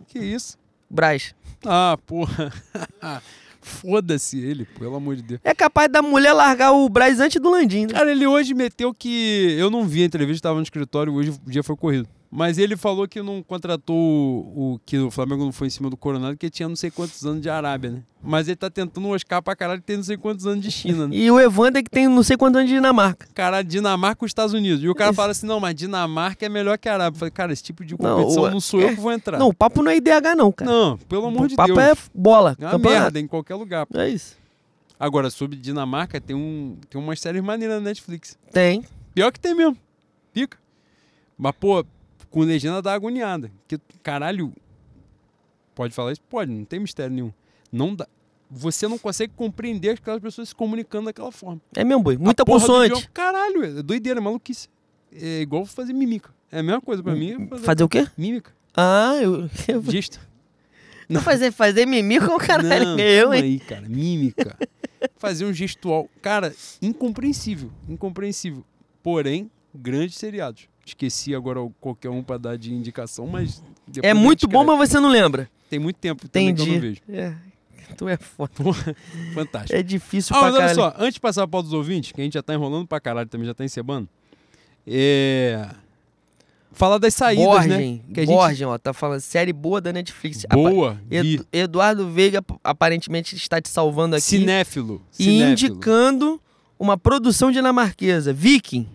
Que 0.07 0.21
isso? 0.21 0.57
Braz. 0.89 1.35
Ah, 1.65 1.99
porra. 2.07 2.53
Foda-se 3.67 4.39
ele, 4.39 4.65
pelo 4.79 4.95
amor 4.95 5.17
de 5.17 5.23
Deus. 5.23 5.41
É 5.43 5.53
capaz 5.53 5.91
da 5.91 6.01
mulher 6.01 6.33
largar 6.33 6.73
o 6.73 6.89
Braz 6.89 7.19
antes 7.19 7.43
do 7.43 7.51
Landim, 7.51 7.83
né? 7.87 7.93
Cara, 7.93 8.13
ele 8.13 8.25
hoje 8.25 8.55
meteu 8.55 8.95
que. 8.95 9.57
Eu 9.59 9.69
não 9.71 9.85
vi 9.85 10.03
a 10.03 10.07
entrevista, 10.07 10.39
estava 10.39 10.55
no 10.55 10.63
escritório, 10.63 11.13
hoje 11.13 11.31
o 11.31 11.51
dia 11.51 11.65
foi 11.65 11.77
corrido. 11.77 12.09
Mas 12.31 12.59
ele 12.59 12.77
falou 12.77 13.07
que 13.07 13.23
não 13.23 13.41
contratou 13.43 13.97
o, 13.97 14.75
o- 14.75 14.81
que 14.85 14.99
o 14.99 15.11
Flamengo 15.11 15.45
não 15.45 15.53
foi 15.53 15.69
em 15.69 15.71
cima 15.71 15.89
do 15.89 15.97
Coronado, 15.97 16.35
porque 16.35 16.51
tinha 16.51 16.69
não 16.69 16.75
sei 16.77 16.91
quantos 16.91 17.25
anos 17.25 17.41
de 17.41 17.49
Arábia, 17.49 17.91
né? 17.91 18.03
Mas 18.23 18.49
ele 18.49 18.57
tá 18.57 18.69
tentando 18.69 19.09
Oscar 19.09 19.41
pra 19.41 19.55
caralho 19.55 19.81
que 19.81 19.87
tem 19.87 19.97
não 19.97 20.03
sei 20.03 20.17
quantos 20.17 20.45
anos 20.47 20.61
de 20.63 20.71
China, 20.71 21.07
né? 21.07 21.15
E 21.17 21.31
o 21.31 21.39
Evander 21.39 21.83
que 21.85 21.89
tem 21.91 22.09
não 22.09 22.23
sei 22.25 22.37
quantos 22.37 22.59
anos 22.59 22.69
de 22.69 22.75
Dinamarca. 22.77 23.29
Cara, 23.33 23.63
Dinamarca 23.63 24.25
e 24.25 24.27
os 24.27 24.31
Estados 24.31 24.53
Unidos. 24.53 24.83
E 24.83 24.89
o 24.89 24.95
cara 24.95 25.13
fala 25.13 25.31
assim: 25.31 25.47
não, 25.47 25.61
mas 25.61 25.75
Dinamarca 25.77 26.45
é 26.45 26.49
melhor 26.49 26.77
que 26.79 26.89
a 26.89 26.95
Arábia. 26.95 27.17
Eu 27.17 27.19
falei, 27.21 27.31
cara, 27.31 27.53
esse 27.53 27.63
tipo 27.63 27.85
de 27.85 27.95
Não, 27.99 28.17
competição 28.17 28.43
o- 28.43 28.51
não, 28.51 28.61
sou 28.61 28.81
eu 28.81 28.89
é- 28.89 28.95
que 28.95 29.01
vou 29.01 29.13
entrar. 29.13 29.39
Não, 29.39 29.49
o 29.49 29.55
papo 29.55 29.83
não 29.83 29.91
é 29.93 29.97
IDH 29.97 30.35
não, 30.37 30.51
cara. 30.51 30.69
Não, 30.71 30.99
pelo 30.99 31.27
amor 31.27 31.43
o 31.45 31.49
de 31.49 31.55
papo 31.55 31.75
Deus. 31.75 31.87
é 31.89 31.95
bola. 32.13 32.57
É 32.59 32.65
uma 32.65 32.71
campeonato. 32.73 33.03
merda 33.03 33.21
em 33.21 33.27
qualquer 33.29 33.55
lugar. 33.55 33.87
É 33.95 34.09
isso. 34.09 34.37
Agora, 34.99 35.31
sobre 35.31 35.57
Dinamarca, 35.57 36.21
tem, 36.21 36.35
um, 36.35 36.77
tem 36.91 37.01
umas 37.01 37.21
séries 37.21 37.43
maneiras 37.43 37.77
na 37.77 37.83
Netflix. 37.89 38.37
Tem. 38.53 38.83
Pior 39.15 39.31
que 39.31 39.39
tem 39.39 39.55
mesmo. 39.55 39.77
Pica. 40.33 40.59
Mas, 41.39 41.53
pô, 41.61 41.85
com 42.37 42.43
legenda 42.43 42.83
dá 42.83 42.93
agoniada. 42.93 43.51
Que, 43.67 43.79
caralho. 44.03 44.53
Pode 45.75 45.95
falar 45.95 46.13
isso? 46.13 46.21
Pode, 46.29 46.53
não 46.53 46.67
tem 46.67 46.79
mistério 46.79 47.11
nenhum. 47.11 47.33
Não 47.73 47.95
dá. 47.95 48.07
Você 48.51 48.87
não 48.87 48.99
consegue 48.99 49.33
compreender 49.35 49.93
aquelas 49.93 50.21
pessoas 50.21 50.51
se 50.51 50.55
comunicando 50.55 51.07
daquela 51.07 51.33
forma. 51.33 51.63
É 51.75 51.83
mesmo, 51.83 52.03
boi. 52.03 52.19
Muita 52.19 52.45
consoante. 52.45 53.09
Caralho, 53.09 53.65
é 53.65 53.83
doideira, 53.83 54.21
é 54.21 54.23
maluquice. 54.23 54.69
É 55.11 55.41
igual 55.41 55.65
fazer 55.65 55.95
mímica. 55.95 56.31
É 56.53 56.59
a 56.59 56.63
mesma 56.63 56.83
coisa 56.83 57.03
pra 57.03 57.15
mim. 57.15 57.31
é 57.31 57.49
Fazer, 57.49 57.65
Fazer 57.65 57.85
o 57.85 57.89
quê? 57.89 58.07
mímica. 58.19 58.53
Ah, 58.77 59.15
eu. 59.19 59.49
eu 59.67 59.83
Gesto. 59.85 60.21
Não 61.09 61.23
fazer, 61.23 61.51
fazer 61.53 61.87
mimi 61.87 62.21
com 62.21 62.35
o 62.35 62.39
caralho. 62.39 62.85
Não, 62.85 62.99
eu, 62.99 63.33
hein? 63.33 63.43
aí, 63.43 63.61
cara. 63.61 63.89
Mímica. 63.89 64.59
Fazer 65.17 65.47
um 65.47 65.55
gestual. 65.55 66.11
Cara, 66.21 66.55
incompreensível. 66.83 67.73
Incompreensível. 67.89 68.63
Porém, 69.03 69.51
grandes 69.75 70.17
seriados. 70.17 70.69
Esqueci 70.87 71.35
agora 71.35 71.61
qualquer 71.81 72.09
um 72.11 72.23
pra 72.23 72.39
dar 72.39 72.57
de 72.57 72.73
indicação, 72.73 73.27
mas. 73.27 73.61
É 74.03 74.15
muito 74.15 74.47
bom, 74.47 74.65
mas 74.65 74.89
você 74.89 75.01
não 75.01 75.09
lembra. 75.11 75.51
Tem 75.69 75.79
muito 75.81 75.97
tempo 75.97 76.29
também 76.29 76.55
que 76.55 76.63
eu 76.63 76.67
não 76.67 76.75
Entendi. 76.77 77.03
vejo. 77.09 77.19
É. 77.21 77.35
Tu 77.97 78.09
é 78.09 78.17
foda. 78.17 78.53
Fantástico. 79.35 79.75
É 79.79 79.83
difícil 79.83 80.35
Ah, 80.35 80.39
pra 80.39 80.47
mas 80.49 80.55
olha 80.57 80.69
caralho. 80.69 80.77
só, 80.97 81.05
antes 81.05 81.15
de 81.15 81.21
passar 81.21 81.43
a 81.43 81.49
pauta 81.49 81.65
dos 81.65 81.73
ouvintes, 81.73 82.13
que 82.13 82.21
a 82.21 82.25
gente 82.25 82.35
já 82.35 82.43
tá 82.43 82.55
enrolando 82.55 82.87
pra 82.87 83.01
caralho 83.01 83.29
também, 83.29 83.47
já 83.47 83.55
tá 83.55 83.65
encebando. 83.65 84.09
É. 84.87 85.69
Falar 86.73 86.99
das 86.99 87.15
saídas, 87.15 87.45
Borgem. 87.47 87.71
né? 88.07 88.13
Que 88.15 88.21
a 88.21 88.27
gente- 88.27 88.65
ó. 88.65 88.77
Tá 88.79 88.93
falando 88.93 89.21
série 89.21 89.53
boa 89.53 89.81
da 89.81 89.93
Netflix. 89.93 90.45
Boa. 90.53 91.01
Edu- 91.11 91.47
Eduardo 91.53 92.09
Veiga 92.11 92.45
aparentemente 92.63 93.35
está 93.35 93.61
te 93.61 93.69
salvando 93.69 94.15
aqui. 94.15 94.25
Cinéfilo. 94.25 95.03
E 95.19 95.25
cinéfilo. 95.25 95.51
indicando 95.53 96.41
uma 96.79 96.99
produção 96.99 97.51
dinamarquesa. 97.51 98.33
Viking. 98.33 98.87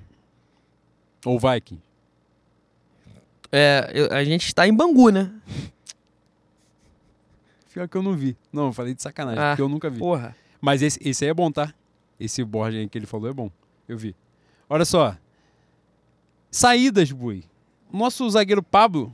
Ou 1.25 1.39
Viking. 1.39 1.81
É, 3.51 3.91
eu- 3.93 4.11
a 4.13 4.23
gente 4.23 4.47
está 4.47 4.67
em 4.67 4.73
Bangu, 4.73 5.09
né? 5.09 5.31
Pior 7.73 7.87
que 7.87 7.95
eu 7.97 8.03
não 8.03 8.13
vi. 8.13 8.37
Não, 8.51 8.67
eu 8.67 8.73
falei 8.73 8.93
de 8.93 9.01
sacanagem, 9.01 9.41
Ah, 9.41 9.49
porque 9.51 9.61
eu 9.61 9.69
nunca 9.69 9.89
vi. 9.89 9.99
Porra. 9.99 10.35
Mas 10.59 10.81
esse, 10.81 10.99
esse 11.01 11.23
aí 11.23 11.31
é 11.31 11.33
bom, 11.33 11.51
tá? 11.51 11.73
Esse 12.19 12.43
Borgen 12.43 12.81
aí 12.81 12.89
que 12.89 12.97
ele 12.97 13.05
falou 13.05 13.29
é 13.29 13.33
bom. 13.33 13.49
Eu 13.87 13.97
vi. 13.97 14.15
Olha 14.69 14.85
só. 14.85 15.15
Saídas, 16.49 17.11
Bui. 17.11 17.43
Nosso 17.91 18.29
zagueiro 18.29 18.61
Pablo 18.61 19.13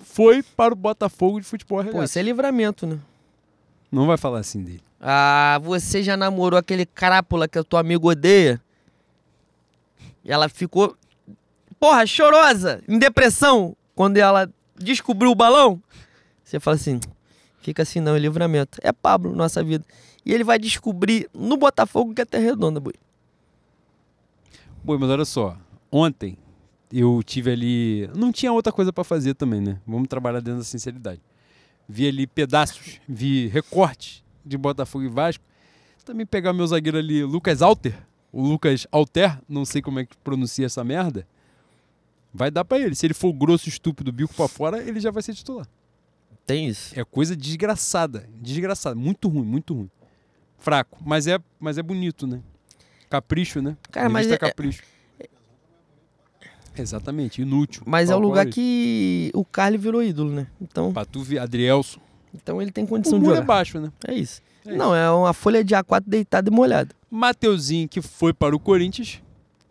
foi 0.00 0.42
para 0.42 0.72
o 0.72 0.76
Botafogo 0.76 1.40
de 1.40 1.46
futebol 1.46 1.84
Pô, 1.84 2.02
isso 2.02 2.18
é 2.18 2.22
livramento, 2.22 2.86
né? 2.86 2.98
Não 3.90 4.06
vai 4.06 4.16
falar 4.16 4.38
assim 4.38 4.62
dele. 4.62 4.82
Ah, 5.00 5.58
você 5.62 6.02
já 6.02 6.16
namorou 6.16 6.58
aquele 6.58 6.86
crápula 6.86 7.46
que 7.48 7.58
o 7.58 7.64
teu 7.64 7.78
amigo 7.78 8.08
odeia? 8.08 8.60
E 10.24 10.30
ela 10.32 10.48
ficou, 10.48 10.96
porra, 11.82 12.06
chorosa, 12.06 12.80
em 12.86 12.96
depressão, 12.96 13.76
quando 13.92 14.16
ela 14.16 14.48
descobriu 14.78 15.32
o 15.32 15.34
balão? 15.34 15.82
Você 16.44 16.60
fala 16.60 16.76
assim, 16.76 17.00
fica 17.60 17.82
assim 17.82 17.98
não, 17.98 18.14
é 18.14 18.20
livramento. 18.20 18.78
É 18.82 18.92
Pablo, 18.92 19.34
nossa 19.34 19.64
vida. 19.64 19.84
E 20.24 20.32
ele 20.32 20.44
vai 20.44 20.60
descobrir 20.60 21.28
no 21.34 21.56
Botafogo 21.56 22.14
que 22.14 22.22
é 22.22 22.24
terra 22.24 22.44
redonda, 22.44 22.78
boi. 22.78 22.94
Bui, 24.84 24.96
mas 24.96 25.10
olha 25.10 25.24
só. 25.24 25.58
Ontem 25.90 26.38
eu 26.92 27.20
tive 27.24 27.50
ali. 27.50 28.08
Não 28.14 28.30
tinha 28.30 28.52
outra 28.52 28.72
coisa 28.72 28.92
pra 28.92 29.02
fazer 29.02 29.34
também, 29.34 29.60
né? 29.60 29.80
Vamos 29.84 30.06
trabalhar 30.06 30.38
dentro 30.38 30.60
da 30.60 30.64
sinceridade. 30.64 31.20
Vi 31.88 32.06
ali 32.06 32.28
pedaços, 32.28 33.00
vi 33.08 33.48
recortes 33.48 34.22
de 34.46 34.56
Botafogo 34.56 35.04
e 35.04 35.08
Vasco. 35.08 35.42
Também 36.04 36.26
pegar 36.26 36.52
meu 36.52 36.66
zagueiro 36.66 36.98
ali, 36.98 37.24
Lucas 37.24 37.60
Alter, 37.60 37.98
o 38.30 38.40
Lucas 38.40 38.86
Alter, 38.92 39.36
não 39.48 39.64
sei 39.64 39.82
como 39.82 39.98
é 39.98 40.06
que 40.06 40.16
pronuncia 40.18 40.66
essa 40.66 40.84
merda. 40.84 41.26
Vai 42.32 42.50
dar 42.50 42.64
pra 42.64 42.78
ele. 42.78 42.94
Se 42.94 43.06
ele 43.06 43.14
for 43.14 43.32
grosso, 43.32 43.68
estúpido, 43.68 44.10
bico 44.12 44.32
pra 44.34 44.48
fora, 44.48 44.82
ele 44.82 45.00
já 45.00 45.10
vai 45.10 45.22
ser 45.22 45.34
titular. 45.34 45.66
Tem 46.46 46.66
isso. 46.68 46.98
É 46.98 47.04
coisa 47.04 47.36
desgraçada. 47.36 48.28
Desgraçada. 48.40 48.96
Muito 48.96 49.28
ruim, 49.28 49.44
muito 49.44 49.74
ruim. 49.74 49.90
Fraco. 50.58 50.98
Mas 51.04 51.26
é, 51.26 51.38
mas 51.58 51.78
é 51.78 51.82
bonito, 51.82 52.26
né? 52.26 52.40
Capricho, 53.10 53.60
né? 53.60 53.76
Cara, 53.90 54.08
mas 54.08 54.30
é- 54.30 54.38
capricho. 54.38 54.82
Exatamente, 56.76 57.42
inútil. 57.42 57.82
Mas 57.84 58.08
é 58.08 58.16
o 58.16 58.18
lugar 58.18 58.46
qual 58.46 58.52
que 58.54 59.30
o 59.34 59.44
Carly 59.44 59.76
virou 59.76 60.02
ídolo, 60.02 60.32
né? 60.32 60.46
Então. 60.60 60.92
Patuvi, 60.92 61.38
Adrielson. 61.38 62.00
então 62.34 62.62
ele 62.62 62.70
tem 62.72 62.84
O 62.84 62.86
condição 62.86 63.18
de 63.18 63.24
muro 63.26 63.36
é 63.36 63.42
baixo, 63.42 63.78
né? 63.78 63.92
É 64.08 64.14
isso. 64.14 64.40
É 64.64 64.74
Não, 64.74 64.94
é 64.94 65.10
uma 65.10 65.34
folha 65.34 65.62
de 65.62 65.74
A4 65.74 66.04
deitada 66.06 66.48
e 66.48 66.52
molhada. 66.52 66.94
Mateuzinho, 67.10 67.86
que 67.88 68.00
foi 68.00 68.32
para 68.32 68.56
o 68.56 68.58
Corinthians, 68.58 69.20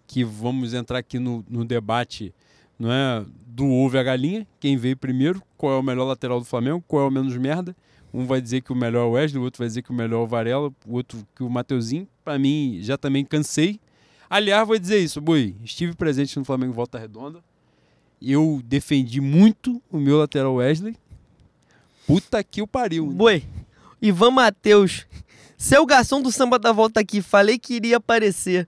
que 0.05 0.23
vamos 0.23 0.73
entrar 0.75 0.99
aqui 0.99 1.17
no, 1.17 1.43
no 1.49 1.65
debate, 1.65 2.33
não 2.81 2.91
é? 2.91 3.23
Do 3.45 3.69
ovo 3.69 3.95
e 3.95 3.99
a 3.99 4.03
galinha. 4.03 4.47
Quem 4.59 4.75
veio 4.75 4.97
primeiro, 4.97 5.41
qual 5.55 5.73
é 5.73 5.77
o 5.77 5.83
melhor 5.83 6.05
lateral 6.05 6.39
do 6.39 6.45
Flamengo, 6.45 6.83
qual 6.87 7.05
é 7.05 7.07
o 7.07 7.11
menos 7.11 7.37
merda. 7.37 7.75
Um 8.11 8.25
vai 8.25 8.41
dizer 8.41 8.61
que 8.61 8.73
o 8.73 8.75
melhor 8.75 9.03
é 9.03 9.05
o 9.05 9.11
Wesley, 9.11 9.39
o 9.39 9.43
outro 9.43 9.59
vai 9.59 9.67
dizer 9.67 9.83
que 9.83 9.91
o 9.91 9.93
melhor 9.93 10.21
é 10.21 10.23
o 10.23 10.27
Varela, 10.27 10.73
o 10.87 10.93
outro 10.93 11.25
que 11.35 11.43
o 11.43 11.49
Mateuzinho. 11.49 12.07
Para 12.23 12.39
mim, 12.39 12.79
já 12.81 12.97
também 12.97 13.23
cansei. 13.23 13.79
Aliás, 14.27 14.67
vou 14.67 14.77
dizer 14.79 14.99
isso, 14.99 15.21
Boi. 15.21 15.55
Estive 15.63 15.93
presente 15.93 16.37
no 16.39 16.43
Flamengo 16.43 16.73
Volta 16.73 16.97
Redonda. 16.97 17.39
Eu 18.19 18.61
defendi 18.65 19.21
muito 19.21 19.81
o 19.91 19.97
meu 19.97 20.17
lateral 20.17 20.55
Wesley. 20.55 20.95
Puta 22.07 22.43
que 22.43 22.61
o 22.61 22.67
pariu. 22.67 23.05
né? 23.05 23.13
Boi, 23.13 23.43
Ivan 24.01 24.31
Matheus, 24.31 25.05
seu 25.55 25.85
garçom 25.85 26.21
do 26.21 26.31
samba 26.31 26.57
da 26.57 26.71
volta 26.71 26.99
aqui, 26.99 27.21
falei 27.21 27.59
que 27.59 27.75
iria 27.75 27.97
aparecer. 27.97 28.67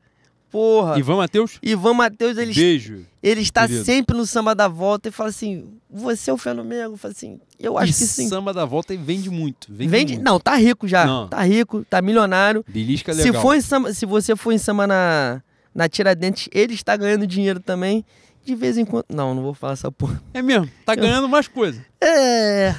Porra. 0.53 0.99
Ivan 0.99 1.17
Matheus, 1.17 1.57
Ivan 1.63 1.95
Matheus, 1.95 2.37
ele, 2.37 2.53
beijo. 2.53 3.03
ele 3.23 3.41
está 3.41 3.67
querido. 3.67 3.83
sempre 3.83 4.15
no 4.15 4.23
samba 4.23 4.53
da 4.53 4.67
volta 4.67 5.09
e 5.09 5.11
fala 5.11 5.29
assim: 5.29 5.65
Você 5.89 6.29
é 6.29 6.33
o 6.33 6.37
fenômeno? 6.37 6.93
Eu 6.93 6.97
falo 6.97 7.11
assim: 7.11 7.39
Eu 7.59 7.75
acho 7.75 7.91
e 7.91 7.95
que 7.95 8.03
sim. 8.05 8.29
samba 8.29 8.53
da 8.53 8.63
volta 8.63 8.93
e 8.93 8.97
vende 8.97 9.31
muito. 9.31 9.67
Vende, 9.67 9.89
Vende? 9.89 10.13
muito. 10.13 10.25
Não, 10.25 10.39
tá 10.39 10.55
rico 10.55 10.87
já. 10.87 11.07
Não. 11.07 11.27
Tá 11.27 11.41
rico, 11.41 11.83
tá 11.89 12.03
milionário. 12.03 12.63
Belisca 12.67 13.11
é 13.11 13.15
Se, 13.15 13.23
legal. 13.23 13.41
for 13.41 13.55
em 13.55 13.61
samba, 13.61 13.91
se 13.95 14.05
você 14.05 14.35
for 14.35 14.51
em 14.51 14.59
samba 14.59 14.85
na, 14.85 15.41
na 15.73 15.89
Tiradentes, 15.89 16.47
ele 16.53 16.75
está 16.75 16.95
ganhando 16.95 17.25
dinheiro 17.25 17.59
também. 17.59 18.05
De 18.45 18.53
vez 18.53 18.77
em 18.77 18.85
quando. 18.85 19.05
Não, 19.09 19.33
não 19.33 19.41
vou 19.41 19.55
falar 19.55 19.73
essa 19.73 19.91
porra. 19.91 20.21
É 20.33 20.41
mesmo, 20.43 20.69
tá 20.85 20.93
ganhando 20.93 21.27
mais 21.27 21.47
coisa. 21.47 21.83
É. 21.99 22.75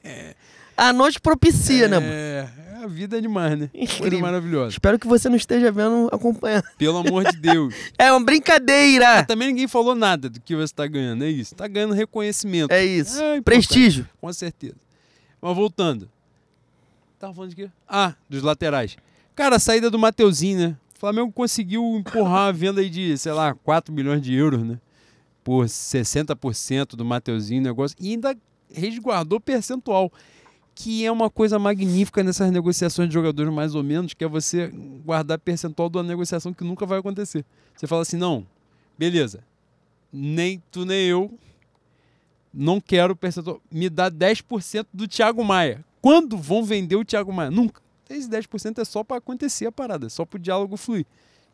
A 0.76 0.92
noite 0.92 1.18
propicia, 1.18 1.88
né, 1.88 1.98
mano? 1.98 2.12
É, 2.12 2.48
a 2.86 2.88
vida 2.88 3.18
é 3.18 3.20
demais, 3.20 3.58
né? 3.58 3.68
Coisa 3.72 3.94
Incrível. 3.94 4.20
maravilhosa. 4.20 4.70
Espero 4.70 4.98
que 4.98 5.06
você 5.06 5.28
não 5.28 5.36
esteja 5.36 5.70
vendo, 5.70 6.08
acompanhando. 6.12 6.64
Pelo 6.78 6.98
amor 6.98 7.24
de 7.30 7.36
Deus. 7.36 7.74
É 7.98 8.12
uma 8.12 8.24
brincadeira! 8.24 9.16
Mas 9.16 9.26
também 9.26 9.48
ninguém 9.48 9.66
falou 9.68 9.94
nada 9.94 10.28
do 10.28 10.40
que 10.40 10.54
você 10.54 10.72
tá 10.72 10.86
ganhando, 10.86 11.24
é 11.24 11.28
isso. 11.30 11.54
Tá 11.54 11.66
ganhando 11.66 11.94
reconhecimento. 11.94 12.70
É 12.72 12.84
isso. 12.84 13.20
É 13.20 13.40
Prestígio. 13.40 14.08
Com 14.20 14.32
certeza. 14.32 14.76
Mas 15.40 15.54
voltando. 15.56 16.08
Tava 17.18 17.34
falando 17.34 17.50
de 17.50 17.56
quê? 17.56 17.70
Ah, 17.88 18.14
dos 18.28 18.42
laterais. 18.42 18.96
Cara, 19.34 19.56
a 19.56 19.58
saída 19.58 19.90
do 19.90 19.98
Mateuzinho, 19.98 20.58
né? 20.58 20.76
O 20.94 20.98
Flamengo 20.98 21.32
conseguiu 21.32 21.82
empurrar 21.96 22.48
a 22.48 22.52
venda 22.52 22.80
aí 22.80 22.88
de, 22.88 23.16
sei 23.18 23.32
lá, 23.32 23.54
4 23.54 23.92
milhões 23.92 24.22
de 24.22 24.34
euros, 24.34 24.62
né? 24.62 24.78
Por 25.42 25.66
60% 25.66 26.96
do 26.96 27.04
Mateuzinho, 27.04 27.62
negócio. 27.62 27.96
E 28.00 28.10
ainda 28.10 28.36
resguardou 28.72 29.40
percentual. 29.40 30.12
Que 30.76 31.06
é 31.06 31.10
uma 31.10 31.30
coisa 31.30 31.58
magnífica 31.58 32.22
nessas 32.22 32.52
negociações 32.52 33.08
de 33.08 33.14
jogadores, 33.14 33.50
mais 33.50 33.74
ou 33.74 33.82
menos, 33.82 34.12
que 34.12 34.22
é 34.22 34.28
você 34.28 34.68
guardar 35.04 35.38
percentual 35.38 35.88
de 35.88 35.96
uma 35.96 36.04
negociação 36.04 36.52
que 36.52 36.62
nunca 36.62 36.84
vai 36.84 36.98
acontecer. 36.98 37.44
Você 37.74 37.86
fala 37.86 38.02
assim, 38.02 38.18
não, 38.18 38.46
beleza. 38.98 39.42
Nem 40.12 40.62
tu 40.70 40.84
nem 40.84 41.06
eu 41.06 41.32
não 42.52 42.78
quero 42.78 43.16
percentual. 43.16 43.60
Me 43.70 43.88
dá 43.88 44.10
10% 44.10 44.86
do 44.92 45.08
Thiago 45.08 45.42
Maia. 45.42 45.82
Quando 46.02 46.36
vão 46.36 46.62
vender 46.62 46.96
o 46.96 47.04
Thiago 47.04 47.32
Maia? 47.32 47.50
Nunca. 47.50 47.80
Esse 48.08 48.28
10% 48.28 48.78
é 48.78 48.84
só 48.84 49.02
para 49.02 49.16
acontecer 49.16 49.66
a 49.66 49.72
parada, 49.72 50.06
é 50.06 50.08
só 50.10 50.24
pro 50.26 50.38
diálogo 50.38 50.76
fluir. 50.76 51.06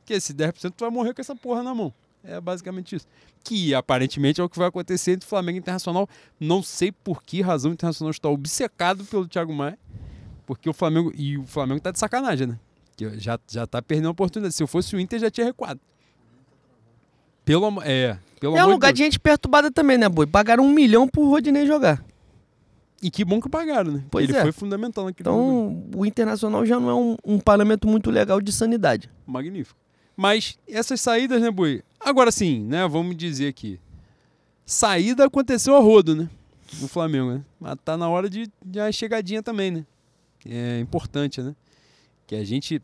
Que 0.04 0.14
esse 0.14 0.34
10% 0.34 0.72
tu 0.76 0.80
vai 0.80 0.90
morrer 0.90 1.14
com 1.14 1.20
essa 1.20 1.34
porra 1.34 1.62
na 1.62 1.72
mão. 1.74 1.94
É 2.24 2.40
basicamente 2.40 2.96
isso. 2.96 3.06
Que 3.42 3.74
aparentemente 3.74 4.40
é 4.40 4.44
o 4.44 4.48
que 4.48 4.58
vai 4.58 4.68
acontecer 4.68 5.12
entre 5.12 5.28
Flamengo 5.28 5.56
e 5.56 5.60
Internacional. 5.60 6.08
Não 6.38 6.62
sei 6.62 6.92
por 6.92 7.22
que 7.22 7.40
razão 7.42 7.70
o 7.70 7.74
Internacional 7.74 8.10
está 8.10 8.28
obcecado 8.28 9.04
pelo 9.04 9.26
Thiago 9.26 9.52
Maia. 9.52 9.78
Porque 10.46 10.68
o 10.68 10.72
Flamengo. 10.72 11.12
E 11.16 11.38
o 11.38 11.46
Flamengo 11.46 11.80
tá 11.80 11.90
de 11.90 11.98
sacanagem, 11.98 12.46
né? 12.46 12.58
Que 12.96 13.18
já, 13.18 13.38
já 13.48 13.66
tá 13.66 13.80
perdendo 13.82 14.08
a 14.08 14.12
oportunidade. 14.12 14.54
Se 14.54 14.62
eu 14.62 14.66
fosse 14.66 14.94
o 14.94 15.00
Inter, 15.00 15.18
já 15.18 15.30
tinha 15.30 15.46
recuado. 15.46 15.80
Pelo. 17.44 17.82
É. 17.82 18.18
Pelo 18.38 18.56
É 18.56 18.64
um 18.64 18.70
lugar 18.70 18.88
Deus. 18.88 18.98
de 18.98 19.04
gente 19.04 19.20
perturbada 19.20 19.70
também, 19.70 19.98
né, 19.98 20.08
boi? 20.08 20.26
Pagaram 20.26 20.64
um 20.64 20.72
milhão 20.72 21.08
pro 21.08 21.28
Rodinei 21.28 21.66
jogar. 21.66 22.04
E 23.00 23.10
que 23.10 23.24
bom 23.24 23.40
que 23.40 23.48
pagaram, 23.48 23.90
né? 23.90 24.04
Pois 24.10 24.28
Ele 24.28 24.38
é. 24.38 24.42
foi 24.42 24.52
fundamental 24.52 25.04
naquele. 25.04 25.28
Então, 25.28 25.84
o 25.94 26.06
Internacional 26.06 26.64
já 26.64 26.78
não 26.78 26.88
é 26.88 26.94
um, 26.94 27.16
um 27.24 27.40
parâmetro 27.40 27.90
muito 27.90 28.10
legal 28.10 28.40
de 28.40 28.52
sanidade. 28.52 29.10
Magnífico. 29.26 29.78
Mas 30.16 30.56
essas 30.68 31.00
saídas, 31.00 31.40
né, 31.42 31.50
Boi? 31.50 31.82
Agora 32.04 32.32
sim, 32.32 32.64
né? 32.64 32.86
Vamos 32.88 33.16
dizer 33.16 33.48
aqui. 33.48 33.78
Saída 34.66 35.24
aconteceu 35.26 35.76
a 35.76 35.80
rodo, 35.80 36.14
né? 36.14 36.28
No 36.80 36.88
Flamengo, 36.88 37.32
né? 37.32 37.44
Mas 37.60 37.76
tá 37.84 37.96
na 37.96 38.08
hora 38.08 38.28
de, 38.28 38.50
de 38.64 38.78
uma 38.80 38.90
chegadinha 38.90 39.42
também, 39.42 39.70
né? 39.70 39.86
É 40.44 40.80
importante, 40.80 41.40
né? 41.40 41.54
Que 42.26 42.34
a 42.34 42.44
gente. 42.44 42.82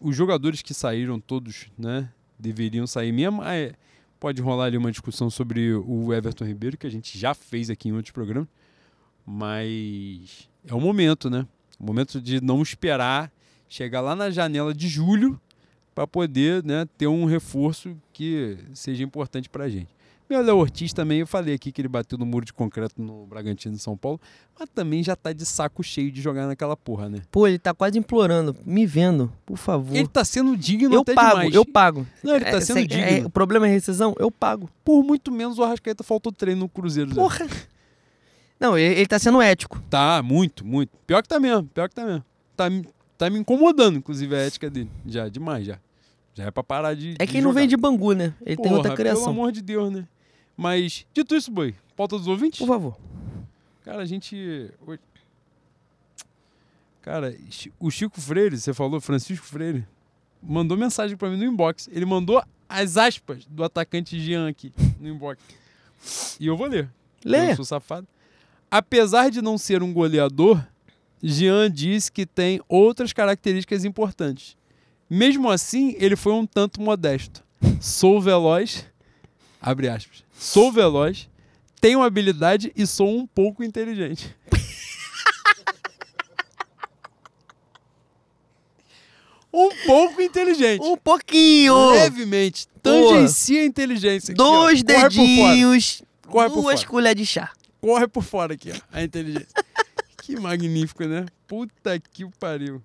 Os 0.00 0.14
jogadores 0.14 0.62
que 0.62 0.72
saíram 0.72 1.20
todos, 1.20 1.66
né? 1.78 2.10
Deveriam 2.38 2.86
sair 2.86 3.12
mesmo. 3.12 3.42
É, 3.42 3.72
pode 4.18 4.40
rolar 4.40 4.66
ali 4.66 4.76
uma 4.76 4.90
discussão 4.90 5.28
sobre 5.28 5.74
o 5.74 6.12
Everton 6.12 6.44
Ribeiro, 6.44 6.78
que 6.78 6.86
a 6.86 6.90
gente 6.90 7.18
já 7.18 7.34
fez 7.34 7.68
aqui 7.68 7.88
em 7.88 7.92
outros 7.92 8.12
programas. 8.12 8.48
Mas 9.24 10.48
é 10.66 10.74
o 10.74 10.80
momento, 10.80 11.28
né? 11.28 11.46
O 11.78 11.84
momento 11.84 12.20
de 12.20 12.40
não 12.40 12.62
esperar 12.62 13.30
chegar 13.68 14.00
lá 14.00 14.14
na 14.14 14.30
janela 14.30 14.72
de 14.72 14.88
julho 14.88 15.40
para 15.96 16.06
poder 16.06 16.62
né, 16.62 16.86
ter 16.98 17.06
um 17.06 17.24
reforço 17.24 17.96
que 18.12 18.58
seja 18.74 19.02
importante 19.02 19.48
para 19.48 19.64
a 19.64 19.68
gente. 19.70 19.88
Meu 20.28 20.42
Léo 20.42 20.56
Ortiz 20.58 20.92
também, 20.92 21.20
eu 21.20 21.26
falei 21.26 21.54
aqui 21.54 21.72
que 21.72 21.80
ele 21.80 21.88
bateu 21.88 22.18
no 22.18 22.26
muro 22.26 22.44
de 22.44 22.52
concreto 22.52 23.00
no 23.00 23.24
Bragantino 23.26 23.74
de 23.74 23.80
São 23.80 23.96
Paulo, 23.96 24.20
mas 24.58 24.68
também 24.74 25.02
já 25.02 25.16
tá 25.16 25.32
de 25.32 25.46
saco 25.46 25.82
cheio 25.82 26.12
de 26.12 26.20
jogar 26.20 26.46
naquela 26.46 26.76
porra, 26.76 27.08
né? 27.08 27.22
Pô, 27.30 27.46
ele 27.46 27.58
tá 27.58 27.72
quase 27.72 27.98
implorando. 27.98 28.54
Me 28.66 28.84
vendo, 28.84 29.32
por 29.46 29.56
favor. 29.56 29.96
Ele 29.96 30.06
tá 30.08 30.22
sendo 30.22 30.54
digno 30.54 30.92
eu 30.96 31.00
até 31.00 31.14
pago, 31.14 31.30
demais. 31.36 31.54
eu 31.54 31.64
pago. 31.64 32.06
Não, 32.22 32.34
ele 32.34 32.44
tá 32.44 32.58
É, 32.58 32.60
sendo 32.60 32.76
cê- 32.78 32.82
é, 32.98 33.12
digno. 33.14 33.28
o 33.28 33.30
problema 33.30 33.66
é 33.66 33.70
rescisão? 33.70 34.14
Eu 34.18 34.30
pago. 34.30 34.68
Por 34.84 35.02
muito 35.02 35.32
menos 35.32 35.58
o 35.58 35.64
Arrascaeta 35.64 36.02
faltou 36.04 36.30
treino 36.30 36.60
no 36.62 36.68
Cruzeiro. 36.68 37.14
Porra. 37.14 37.46
Não, 38.60 38.76
ele, 38.76 38.96
ele 38.96 39.06
tá 39.06 39.18
sendo 39.18 39.40
ético. 39.40 39.80
Tá, 39.88 40.20
muito, 40.22 40.66
muito. 40.66 40.90
Pior 41.06 41.22
que 41.22 41.28
tá 41.28 41.38
mesmo, 41.40 41.64
pior 41.68 41.88
que 41.88 41.94
tá 41.94 42.04
mesmo. 42.04 42.24
Tá, 42.56 42.64
tá 43.16 43.30
me 43.30 43.38
incomodando, 43.38 43.96
inclusive, 43.96 44.34
a 44.34 44.40
ética 44.40 44.68
dele. 44.68 44.90
Já, 45.06 45.28
demais, 45.28 45.64
já. 45.66 45.78
Já 46.36 46.44
é 46.44 46.50
pra 46.50 46.62
parar 46.62 46.94
de. 46.94 47.14
É 47.18 47.24
de 47.24 47.32
que 47.32 47.38
ele 47.38 47.44
não 47.46 47.52
vem 47.52 47.66
de 47.66 47.78
Bangu, 47.78 48.12
né? 48.12 48.34
Ele 48.44 48.56
tem 48.56 48.64
Porra, 48.64 48.76
outra 48.76 48.90
Pelo 48.94 48.96
criação. 48.96 49.30
amor 49.30 49.50
de 49.50 49.62
Deus, 49.62 49.90
né? 49.90 50.06
Mas, 50.54 51.06
dito 51.14 51.34
isso, 51.34 51.50
boi, 51.50 51.74
pauta 51.96 52.18
dos 52.18 52.28
ouvintes? 52.28 52.58
Por 52.58 52.68
favor. 52.68 52.96
Cara, 53.82 54.02
a 54.02 54.06
gente. 54.06 54.70
Cara, 57.00 57.34
o 57.80 57.90
Chico 57.90 58.20
Freire, 58.20 58.58
você 58.58 58.74
falou, 58.74 59.00
Francisco 59.00 59.46
Freire, 59.46 59.86
mandou 60.42 60.76
mensagem 60.76 61.16
pra 61.16 61.30
mim 61.30 61.38
no 61.38 61.44
inbox. 61.44 61.88
Ele 61.90 62.04
mandou 62.04 62.42
as 62.68 62.96
aspas 62.98 63.46
do 63.46 63.64
atacante 63.64 64.20
Jean 64.20 64.48
aqui 64.48 64.72
no 65.00 65.08
inbox. 65.08 65.40
E 66.38 66.46
eu 66.46 66.56
vou 66.56 66.66
ler. 66.66 66.90
Lê. 67.24 67.52
Eu 67.52 67.56
sou 67.56 67.64
safado. 67.64 68.06
Apesar 68.70 69.30
de 69.30 69.40
não 69.40 69.56
ser 69.56 69.82
um 69.82 69.92
goleador, 69.92 70.62
Jean 71.22 71.70
disse 71.70 72.10
que 72.12 72.26
tem 72.26 72.60
outras 72.68 73.12
características 73.12 73.84
importantes. 73.84 74.56
Mesmo 75.08 75.48
assim, 75.50 75.94
ele 75.98 76.16
foi 76.16 76.32
um 76.32 76.44
tanto 76.44 76.80
modesto. 76.80 77.44
Sou 77.80 78.20
veloz, 78.20 78.84
abre 79.60 79.88
aspas. 79.88 80.24
Sou 80.38 80.72
veloz, 80.72 81.28
tenho 81.80 82.02
habilidade 82.02 82.72
e 82.74 82.84
sou 82.86 83.08
um 83.08 83.26
pouco 83.26 83.62
inteligente. 83.62 84.34
um 89.52 89.70
pouco 89.86 90.20
inteligente. 90.20 90.82
Um 90.82 90.96
pouquinho. 90.96 91.90
Levemente. 91.92 92.66
Tangencia 92.82 93.62
a 93.62 93.64
inteligência. 93.64 94.32
aqui. 94.32 94.38
Dois 94.38 94.82
Corre 94.82 95.02
por 95.02 95.10
fora. 95.14 95.48
dedinhos. 95.50 96.02
Corre 96.26 96.48
por 96.48 96.62
duas 96.62 96.84
colheres 96.84 97.16
de 97.20 97.26
chá. 97.26 97.52
corre 97.80 98.08
por 98.08 98.24
fora 98.24 98.54
aqui, 98.54 98.72
ó, 98.72 98.76
a 98.92 99.02
inteligência. 99.02 99.46
que 100.22 100.34
magnífico, 100.38 101.04
né? 101.04 101.26
Puta 101.46 102.00
que 102.00 102.26
pariu. 102.38 102.82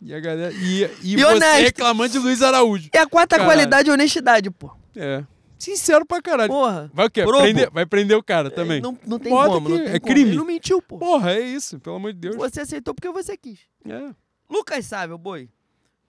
E 0.00 0.14
a 0.14 0.20
galera. 0.20 0.52
E, 0.54 0.84
e, 1.02 1.12
E 1.14 1.16
você 1.16 1.24
honesto. 1.26 1.62
reclamando 1.62 2.08
de 2.12 2.18
Luiz 2.18 2.40
Araújo. 2.42 2.88
E 2.92 2.98
a 2.98 3.06
quarta 3.06 3.36
Caralho. 3.36 3.50
qualidade 3.54 3.90
é 3.90 3.92
honestidade, 3.92 4.50
pô. 4.50 4.74
É. 4.96 5.24
Sincero 5.58 6.06
pra 6.06 6.22
caralho. 6.22 6.48
Porra. 6.50 6.90
Vai 6.94 7.06
o 7.06 7.10
quê? 7.10 7.22
Prender- 7.22 7.70
vai 7.70 7.84
prender 7.84 8.16
o 8.16 8.22
cara 8.22 8.50
também. 8.50 8.78
É, 8.78 8.80
Não, 8.80 8.98
não 9.06 9.18
tem 9.18 9.30
Bota 9.30 9.48
como, 9.50 9.68
não 9.68 9.76
tem 9.76 9.86
é 9.88 9.98
como. 10.00 10.12
crime. 10.12 10.30
Ele 10.30 10.36
não 10.38 10.44
mentiu, 10.46 10.80
pô. 10.80 10.98
Porra, 10.98 11.32
é 11.34 11.40
isso, 11.40 11.78
pelo 11.78 11.96
amor 11.96 12.14
de 12.14 12.18
Deus. 12.18 12.36
Você 12.36 12.62
aceitou 12.62 12.94
porque 12.94 13.10
você 13.10 13.36
quis. 13.36 13.60
É. 13.84 14.14
Lucas 14.48 14.86
Sávio, 14.86 15.18
boi. 15.18 15.50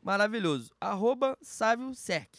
Maravilhoso. 0.02 0.72
Arroba 0.80 1.38
Sávio 1.42 1.94
Sec. 1.94 2.30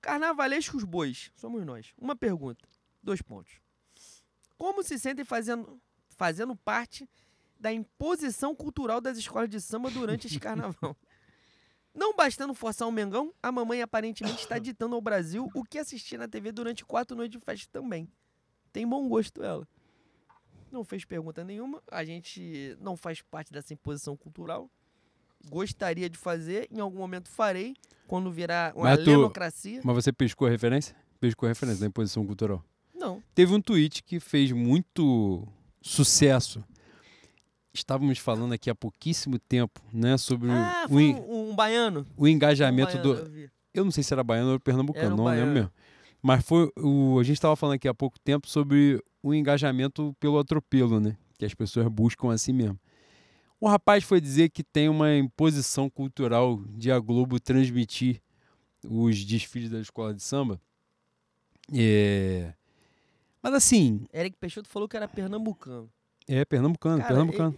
Carnavalescos 0.00 0.84
bois. 0.84 1.30
Somos 1.36 1.64
nós. 1.64 1.86
Uma 1.98 2.14
pergunta. 2.16 2.66
Dois 3.02 3.22
pontos. 3.22 3.52
Como 4.58 4.82
se 4.82 4.98
sentem 4.98 5.24
fazendo, 5.24 5.80
fazendo 6.16 6.56
parte 6.56 7.08
da 7.58 7.72
imposição 7.72 8.54
cultural 8.54 9.00
das 9.00 9.16
escolas 9.18 9.48
de 9.48 9.60
samba 9.60 9.90
durante 9.90 10.26
esse 10.26 10.38
carnaval? 10.40 10.96
Não 11.94 12.14
bastando 12.14 12.52
forçar 12.54 12.86
o 12.86 12.92
Mengão, 12.92 13.32
a 13.42 13.50
mamãe 13.50 13.80
aparentemente 13.80 14.40
está 14.42 14.58
ditando 14.58 14.94
ao 14.94 15.00
Brasil 15.00 15.48
o 15.54 15.64
que 15.64 15.78
assistir 15.78 16.18
na 16.18 16.28
TV 16.28 16.52
durante 16.52 16.84
quatro 16.84 17.16
noites 17.16 17.38
de 17.38 17.44
festa 17.44 17.68
também. 17.72 18.06
Tem 18.72 18.86
bom 18.86 19.08
gosto 19.08 19.42
ela. 19.42 19.66
Não 20.70 20.84
fez 20.84 21.04
pergunta 21.06 21.42
nenhuma. 21.42 21.82
A 21.90 22.04
gente 22.04 22.76
não 22.80 22.96
faz 22.96 23.22
parte 23.22 23.50
dessa 23.50 23.72
imposição 23.72 24.14
cultural. 24.16 24.68
Gostaria 25.48 26.10
de 26.10 26.18
fazer, 26.18 26.68
em 26.70 26.80
algum 26.80 26.98
momento 26.98 27.30
farei, 27.30 27.74
quando 28.06 28.30
virar 28.30 28.74
uma 28.76 28.84
Mas 28.90 28.98
tu- 29.04 29.10
lenocracia. 29.10 29.80
Mas 29.82 29.94
você 29.94 30.12
pescou 30.12 30.46
a 30.46 30.50
referência? 30.50 30.94
Pescou 31.18 31.46
a 31.46 31.50
referência 31.50 31.80
da 31.80 31.86
imposição 31.86 32.26
cultural. 32.26 32.62
Não. 32.94 33.22
Teve 33.34 33.54
um 33.54 33.60
tweet 33.60 34.02
que 34.02 34.20
fez 34.20 34.52
muito 34.52 35.46
sucesso. 35.80 36.62
Estávamos 37.78 38.18
falando 38.18 38.52
aqui 38.52 38.68
há 38.70 38.74
pouquíssimo 38.74 39.38
tempo, 39.38 39.80
né, 39.92 40.16
sobre 40.16 40.50
Ah, 40.50 40.86
o, 40.88 40.96
um, 40.98 41.50
um 41.50 41.54
baiano. 41.54 42.06
o 42.16 42.26
engajamento 42.26 42.96
Um 42.98 43.02
do. 43.02 43.08
baiano, 43.14 43.28
eu 43.28 43.32
vi. 43.32 43.50
Eu 43.74 43.84
não 43.84 43.90
sei 43.90 44.02
se 44.02 44.12
era 44.12 44.24
baiano 44.24 44.52
ou 44.52 44.60
pernambucano, 44.60 45.14
um 45.14 45.16
não 45.16 45.24
baiano. 45.24 45.46
lembro 45.46 45.54
mesmo. 45.62 45.72
Mas 46.22 46.44
foi 46.44 46.70
o. 46.78 47.18
A 47.20 47.22
gente 47.22 47.36
estava 47.36 47.54
falando 47.54 47.74
aqui 47.74 47.86
há 47.88 47.94
pouco 47.94 48.18
tempo 48.18 48.48
sobre 48.48 49.02
o 49.22 49.34
engajamento 49.34 50.16
pelo 50.18 50.38
atropelo, 50.38 50.98
né? 50.98 51.16
Que 51.38 51.44
as 51.44 51.52
pessoas 51.54 51.86
buscam 51.88 52.32
assim 52.32 52.52
mesmo. 52.52 52.80
O 53.60 53.68
rapaz 53.68 54.02
foi 54.04 54.20
dizer 54.20 54.48
que 54.50 54.62
tem 54.64 54.88
uma 54.88 55.14
imposição 55.14 55.88
cultural 55.90 56.60
de 56.70 56.90
a 56.90 56.98
Globo 56.98 57.38
transmitir 57.38 58.20
os 58.88 59.24
desfiles 59.24 59.70
da 59.70 59.80
escola 59.80 60.12
de 60.14 60.22
samba. 60.22 60.60
É... 61.72 62.52
Mas 63.42 63.54
assim, 63.54 64.06
Eric 64.12 64.36
Peixoto 64.38 64.68
falou 64.68 64.88
que 64.88 64.96
era 64.96 65.06
pernambucano. 65.08 65.90
é 66.26 66.44
pernambucano, 66.44 66.98
Cara, 66.98 67.08
pernambucano. 67.08 67.54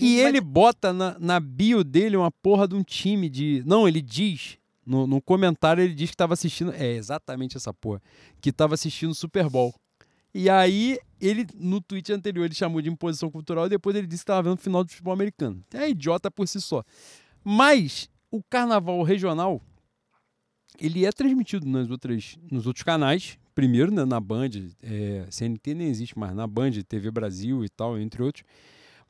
E 0.00 0.16
vai- 0.20 0.28
ele 0.28 0.40
bota 0.40 0.92
na, 0.92 1.18
na 1.18 1.40
bio 1.40 1.82
dele 1.82 2.16
uma 2.16 2.30
porra 2.30 2.66
de 2.68 2.74
um 2.74 2.82
time 2.82 3.28
de. 3.28 3.62
Não, 3.66 3.86
ele 3.88 4.00
diz. 4.00 4.58
No, 4.84 5.06
no 5.06 5.20
comentário 5.22 5.82
ele 5.82 5.94
diz 5.94 6.10
que 6.10 6.14
estava 6.14 6.34
assistindo. 6.34 6.72
É 6.72 6.92
exatamente 6.94 7.56
essa 7.56 7.72
porra. 7.72 8.00
Que 8.40 8.50
estava 8.50 8.74
assistindo 8.74 9.14
Super 9.14 9.48
Bowl. 9.48 9.74
E 10.34 10.48
aí, 10.48 10.98
ele, 11.20 11.46
no 11.54 11.78
tweet 11.80 12.10
anterior, 12.12 12.44
ele 12.46 12.54
chamou 12.54 12.80
de 12.80 12.88
imposição 12.88 13.30
cultural 13.30 13.66
e 13.66 13.68
depois 13.68 13.94
ele 13.94 14.06
disse 14.06 14.20
que 14.20 14.30
estava 14.30 14.42
vendo 14.48 14.58
o 14.58 14.62
final 14.62 14.82
do 14.82 14.90
futebol 14.90 15.12
americano. 15.12 15.62
É 15.74 15.90
idiota 15.90 16.30
por 16.30 16.48
si 16.48 16.58
só. 16.60 16.82
Mas 17.44 18.08
o 18.30 18.42
carnaval 18.42 19.02
regional, 19.02 19.60
ele 20.80 21.04
é 21.04 21.12
transmitido 21.12 21.66
nas 21.66 21.90
outras, 21.90 22.38
nos 22.50 22.66
outros 22.66 22.82
canais. 22.82 23.38
Primeiro, 23.54 23.92
né, 23.92 24.06
na 24.06 24.18
Band, 24.18 24.48
é, 24.82 25.26
CNT 25.30 25.74
nem 25.74 25.88
existe 25.88 26.18
mais, 26.18 26.34
na 26.34 26.46
Band, 26.46 26.70
TV 26.88 27.10
Brasil 27.10 27.62
e 27.62 27.68
tal, 27.68 27.98
entre 27.98 28.22
outros. 28.22 28.42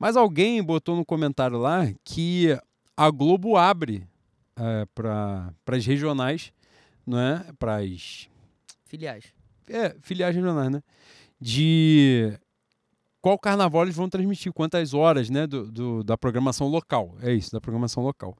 Mas 0.03 0.16
alguém 0.16 0.61
botou 0.62 0.97
no 0.97 1.05
comentário 1.05 1.57
lá 1.59 1.83
que 2.05 2.49
a 2.97 3.09
Globo 3.09 3.57
abre 3.57 4.05
para 4.95 5.55
as 5.66 5.87
regionais, 5.87 6.53
não 7.07 7.19
é? 7.19 7.53
Para 7.59 7.77
as 7.77 8.29
Filiais. 8.87 9.33
é, 9.69 9.95
filiais 10.01 10.35
regionais, 10.35 10.70
né? 10.73 10.83
De 11.41 12.37
qual 13.20 13.39
carnaval 13.39 13.85
eles 13.85 13.95
vão 13.95 14.09
transmitir, 14.09 14.53
quantas 14.53 14.93
horas, 14.93 15.31
né? 15.31 15.47
Do, 15.47 15.70
do- 15.70 16.03
da 16.05 16.19
programação 16.19 16.66
local. 16.66 17.16
É 17.20 17.33
isso, 17.33 17.53
da 17.53 17.61
programação 17.61 18.03
local. 18.03 18.37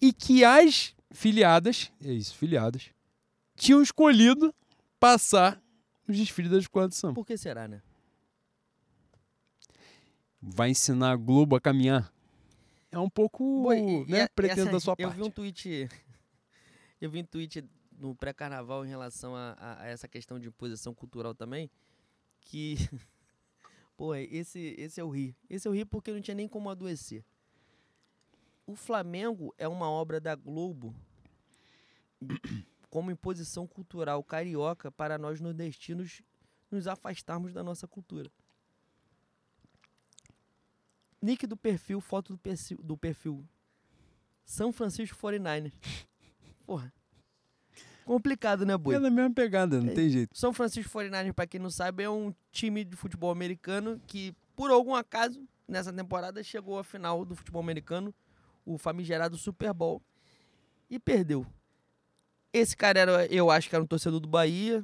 E 0.00 0.12
que 0.12 0.44
as 0.44 0.94
filiadas, 1.10 1.90
é 2.04 2.12
isso, 2.12 2.34
filiadas, 2.36 2.90
tinham 3.56 3.80
escolhido 3.82 4.54
passar 5.00 5.60
os 6.06 6.16
desfiles 6.16 6.50
da 6.50 6.58
escola 6.58 6.88
de 6.88 6.94
samba. 6.94 7.14
Por 7.14 7.26
que 7.26 7.36
será, 7.38 7.66
né? 7.66 7.80
Vai 10.40 10.70
ensinar 10.70 11.12
a 11.12 11.16
Globo 11.16 11.56
a 11.56 11.60
caminhar. 11.60 12.12
É 12.90 12.98
um 12.98 13.10
pouco, 13.10 13.72
e- 13.72 14.02
e 14.04 14.06
né, 14.10 14.22
a- 14.22 14.28
pretendo 14.28 14.62
essa- 14.62 14.70
da 14.72 14.80
sua 14.80 14.94
eu 14.98 15.08
parte. 15.08 15.16
vi 15.16 15.22
um 15.22 15.30
tweet. 15.30 15.88
Eu 17.00 17.08
vi 17.10 17.20
um 17.20 17.24
tweet 17.24 17.64
no 17.96 18.12
pré-carnaval 18.14 18.84
em 18.84 18.88
relação 18.88 19.36
a, 19.36 19.52
a- 19.58 19.82
a 19.82 19.86
essa 19.86 20.08
questão 20.08 20.36
de 20.38 20.48
imposição 20.48 20.92
cultural 20.92 21.32
também. 21.34 21.70
Que. 22.40 22.74
Pô, 23.96 24.14
esse, 24.14 24.74
esse 24.78 25.00
eu 25.00 25.08
ri. 25.08 25.36
Esse 25.50 25.66
eu 25.68 25.72
ri 25.72 25.84
porque 25.84 26.12
não 26.12 26.20
tinha 26.20 26.34
nem 26.34 26.48
como 26.48 26.70
adoecer. 26.70 27.24
O 28.66 28.74
Flamengo 28.74 29.54
é 29.58 29.66
uma 29.68 29.88
obra 29.90 30.20
da 30.20 30.34
Globo 30.34 30.94
como 32.90 33.10
imposição 33.10 33.66
cultural 33.66 34.22
carioca 34.24 34.90
para 34.90 35.18
nós 35.18 35.40
nordestinos 35.40 36.22
nos 36.70 36.86
afastarmos 36.86 37.52
da 37.52 37.62
nossa 37.62 37.86
cultura. 37.86 38.30
Nick 41.20 41.46
do 41.46 41.56
perfil, 41.56 42.00
foto 42.00 42.32
do 42.32 42.38
perfil, 42.38 42.78
do 42.82 42.96
perfil. 42.96 43.44
São 44.44 44.72
Francisco 44.72 45.16
49ers. 45.16 45.72
Porra. 46.66 46.92
Complicado, 48.04 48.64
né, 48.64 48.76
boi? 48.76 48.94
É 48.94 48.98
na 48.98 49.10
mesma 49.10 49.32
pegada, 49.34 49.80
não 49.82 49.90
É. 49.90 49.94
tem 49.94 50.08
jeito. 50.08 50.36
São 50.36 50.52
Francisco 50.52 50.90
49ers, 50.90 51.32
pra 51.34 51.46
quem 51.46 51.60
não 51.60 51.70
sabe, 51.70 52.02
é 52.04 52.08
um 52.10 52.34
time 52.50 52.82
de 52.84 52.96
futebol 52.96 53.30
americano 53.30 54.00
que, 54.06 54.34
por 54.56 54.70
algum 54.70 54.94
acaso, 54.94 55.46
nessa 55.66 55.92
temporada 55.92 56.42
chegou 56.42 56.78
à 56.78 56.84
final 56.84 57.24
do 57.24 57.36
futebol 57.36 57.60
americano, 57.60 58.14
o 58.64 58.78
famigerado 58.78 59.36
Super 59.36 59.74
Bowl, 59.74 60.00
e 60.88 60.98
perdeu. 60.98 61.46
Esse 62.50 62.74
cara 62.74 62.98
era, 62.98 63.26
eu 63.26 63.50
acho 63.50 63.68
que 63.68 63.74
era 63.74 63.84
um 63.84 63.86
torcedor 63.86 64.20
do 64.20 64.28
Bahia, 64.28 64.82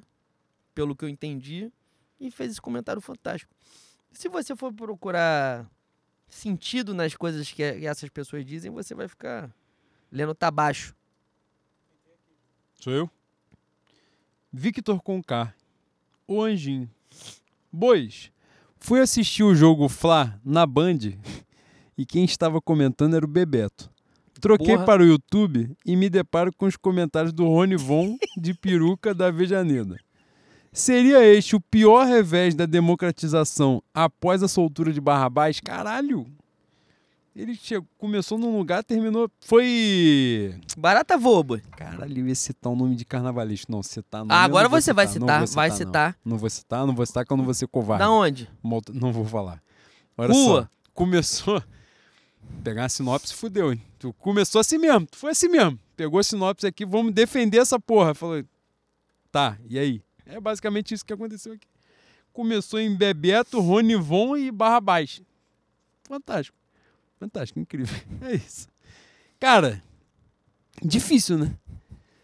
pelo 0.75 0.95
que 0.95 1.03
eu 1.05 1.09
entendi, 1.09 1.73
e 2.21 2.31
fez 2.31 2.51
esse 2.53 2.61
comentário 2.61 3.01
fantástico. 3.01 3.55
Se 4.13 4.29
você 4.29 4.55
for 4.55 4.71
procurar 4.73 5.67
sentido 6.29 6.95
nas 6.95 7.15
coisas 7.15 7.51
que 7.51 7.63
essas 7.63 8.09
pessoas 8.09 8.45
dizem, 8.45 8.71
você 8.71 8.95
vai 8.95 9.09
ficar 9.09 9.55
lendo 10.11 10.35
tá 10.35 10.51
baixo. 10.51 10.95
Sou 12.81 12.93
eu? 12.93 13.11
Victor 14.53 15.03
Conká. 15.03 15.55
O 16.27 16.43
Anjinho. 16.43 16.91
Bois. 17.73 18.31
Fui 18.79 19.01
assistir 19.01 19.43
o 19.43 19.55
jogo 19.55 19.89
Fla 19.89 20.41
na 20.45 20.67
Band 20.67 20.99
e 21.97 22.05
quem 22.05 22.25
estava 22.25 22.61
comentando 22.61 23.17
era 23.17 23.25
o 23.25 23.29
Bebeto. 23.29 23.91
Troquei 24.41 24.75
Porra. 24.75 24.85
para 24.85 25.03
o 25.03 25.07
YouTube 25.07 25.75
e 25.87 25.97
me 25.97 26.11
deparo 26.11 26.53
com 26.55 26.67
os 26.67 26.77
comentários 26.77 27.33
do 27.33 27.47
Rony 27.47 27.77
Von 27.77 28.19
de 28.37 28.53
peruca 28.53 29.15
da 29.15 29.31
Vejaneda. 29.31 29.99
Seria 30.75 31.25
este 31.25 31.55
o 31.55 31.61
pior 31.61 32.05
revés 32.05 32.53
da 32.53 32.67
democratização 32.67 33.81
após 33.95 34.43
a 34.43 34.49
soltura 34.49 34.93
de 34.93 35.01
Barrabás? 35.01 35.61
Caralho! 35.61 36.27
Ele 37.35 37.55
chegou, 37.55 37.89
começou 37.97 38.37
num 38.37 38.59
lugar, 38.59 38.83
terminou. 38.83 39.31
Foi. 39.41 40.59
Barata 40.77 41.17
voa, 41.17 41.45
boi. 41.45 41.63
Caralho, 41.77 42.19
eu 42.19 42.27
ia 42.27 42.35
citar 42.35 42.73
o 42.73 42.77
nome 42.77 42.97
de 42.97 43.05
carnavalista. 43.05 43.71
Não, 43.71 43.85
citar 43.85 44.23
nome. 44.23 44.33
Ah, 44.33 44.43
agora 44.43 44.65
não 44.65 44.71
você 44.71 44.93
vai 44.93 45.07
não 45.07 45.13
citar, 45.13 45.47
vai 45.47 45.69
não. 45.69 45.77
citar. 45.77 46.17
Não. 46.25 46.39
vou 46.39 46.51
citar, 46.51 46.87
não 46.87 46.95
vou 46.95 47.07
citar, 47.07 47.25
que 47.25 47.33
eu 47.33 47.37
não 47.37 47.45
vou 47.45 47.55
ser 47.55 47.69
covarde. 47.69 48.03
Da 48.03 48.11
onde? 48.11 48.51
Não 48.93 49.13
vou 49.13 49.25
falar. 49.25 49.63
Olha 50.19 50.33
Rua. 50.33 50.63
só. 50.63 50.69
Começou. 50.93 51.63
Pegar 52.65 52.87
a 52.87 52.89
sinopse, 52.89 53.33
fudeu, 53.33 53.73
hein? 53.73 53.81
Tu 53.97 54.13
começou 54.15 54.61
assim 54.61 54.79
mesmo, 54.79 55.07
tu 55.07 55.17
foi 55.19 55.31
assim 55.31 55.49
mesmo. 55.49 55.79
Pegou 55.97 56.19
a 56.19 56.23
sinopse 56.23 56.67
aqui, 56.67 56.85
vamos 56.85 57.13
defender 57.13 57.59
essa 57.59 57.79
porra. 57.79 58.13
Falou, 58.13 58.43
tá, 59.31 59.57
e 59.69 59.79
aí? 59.79 60.03
É 60.27 60.41
basicamente 60.41 60.95
isso 60.95 61.05
que 61.05 61.13
aconteceu 61.13 61.53
aqui. 61.53 61.67
Começou 62.33 62.81
em 62.81 62.95
Bebeto, 62.95 63.61
Rony 63.61 63.95
Von 63.97 64.37
e 64.37 64.51
Barrabás. 64.51 65.23
Fantástico. 66.05 66.57
Fantástico, 67.19 67.61
incrível. 67.61 67.97
É 68.23 68.35
isso. 68.35 68.69
Cara, 69.39 69.83
difícil, 70.83 71.39
né? 71.39 71.55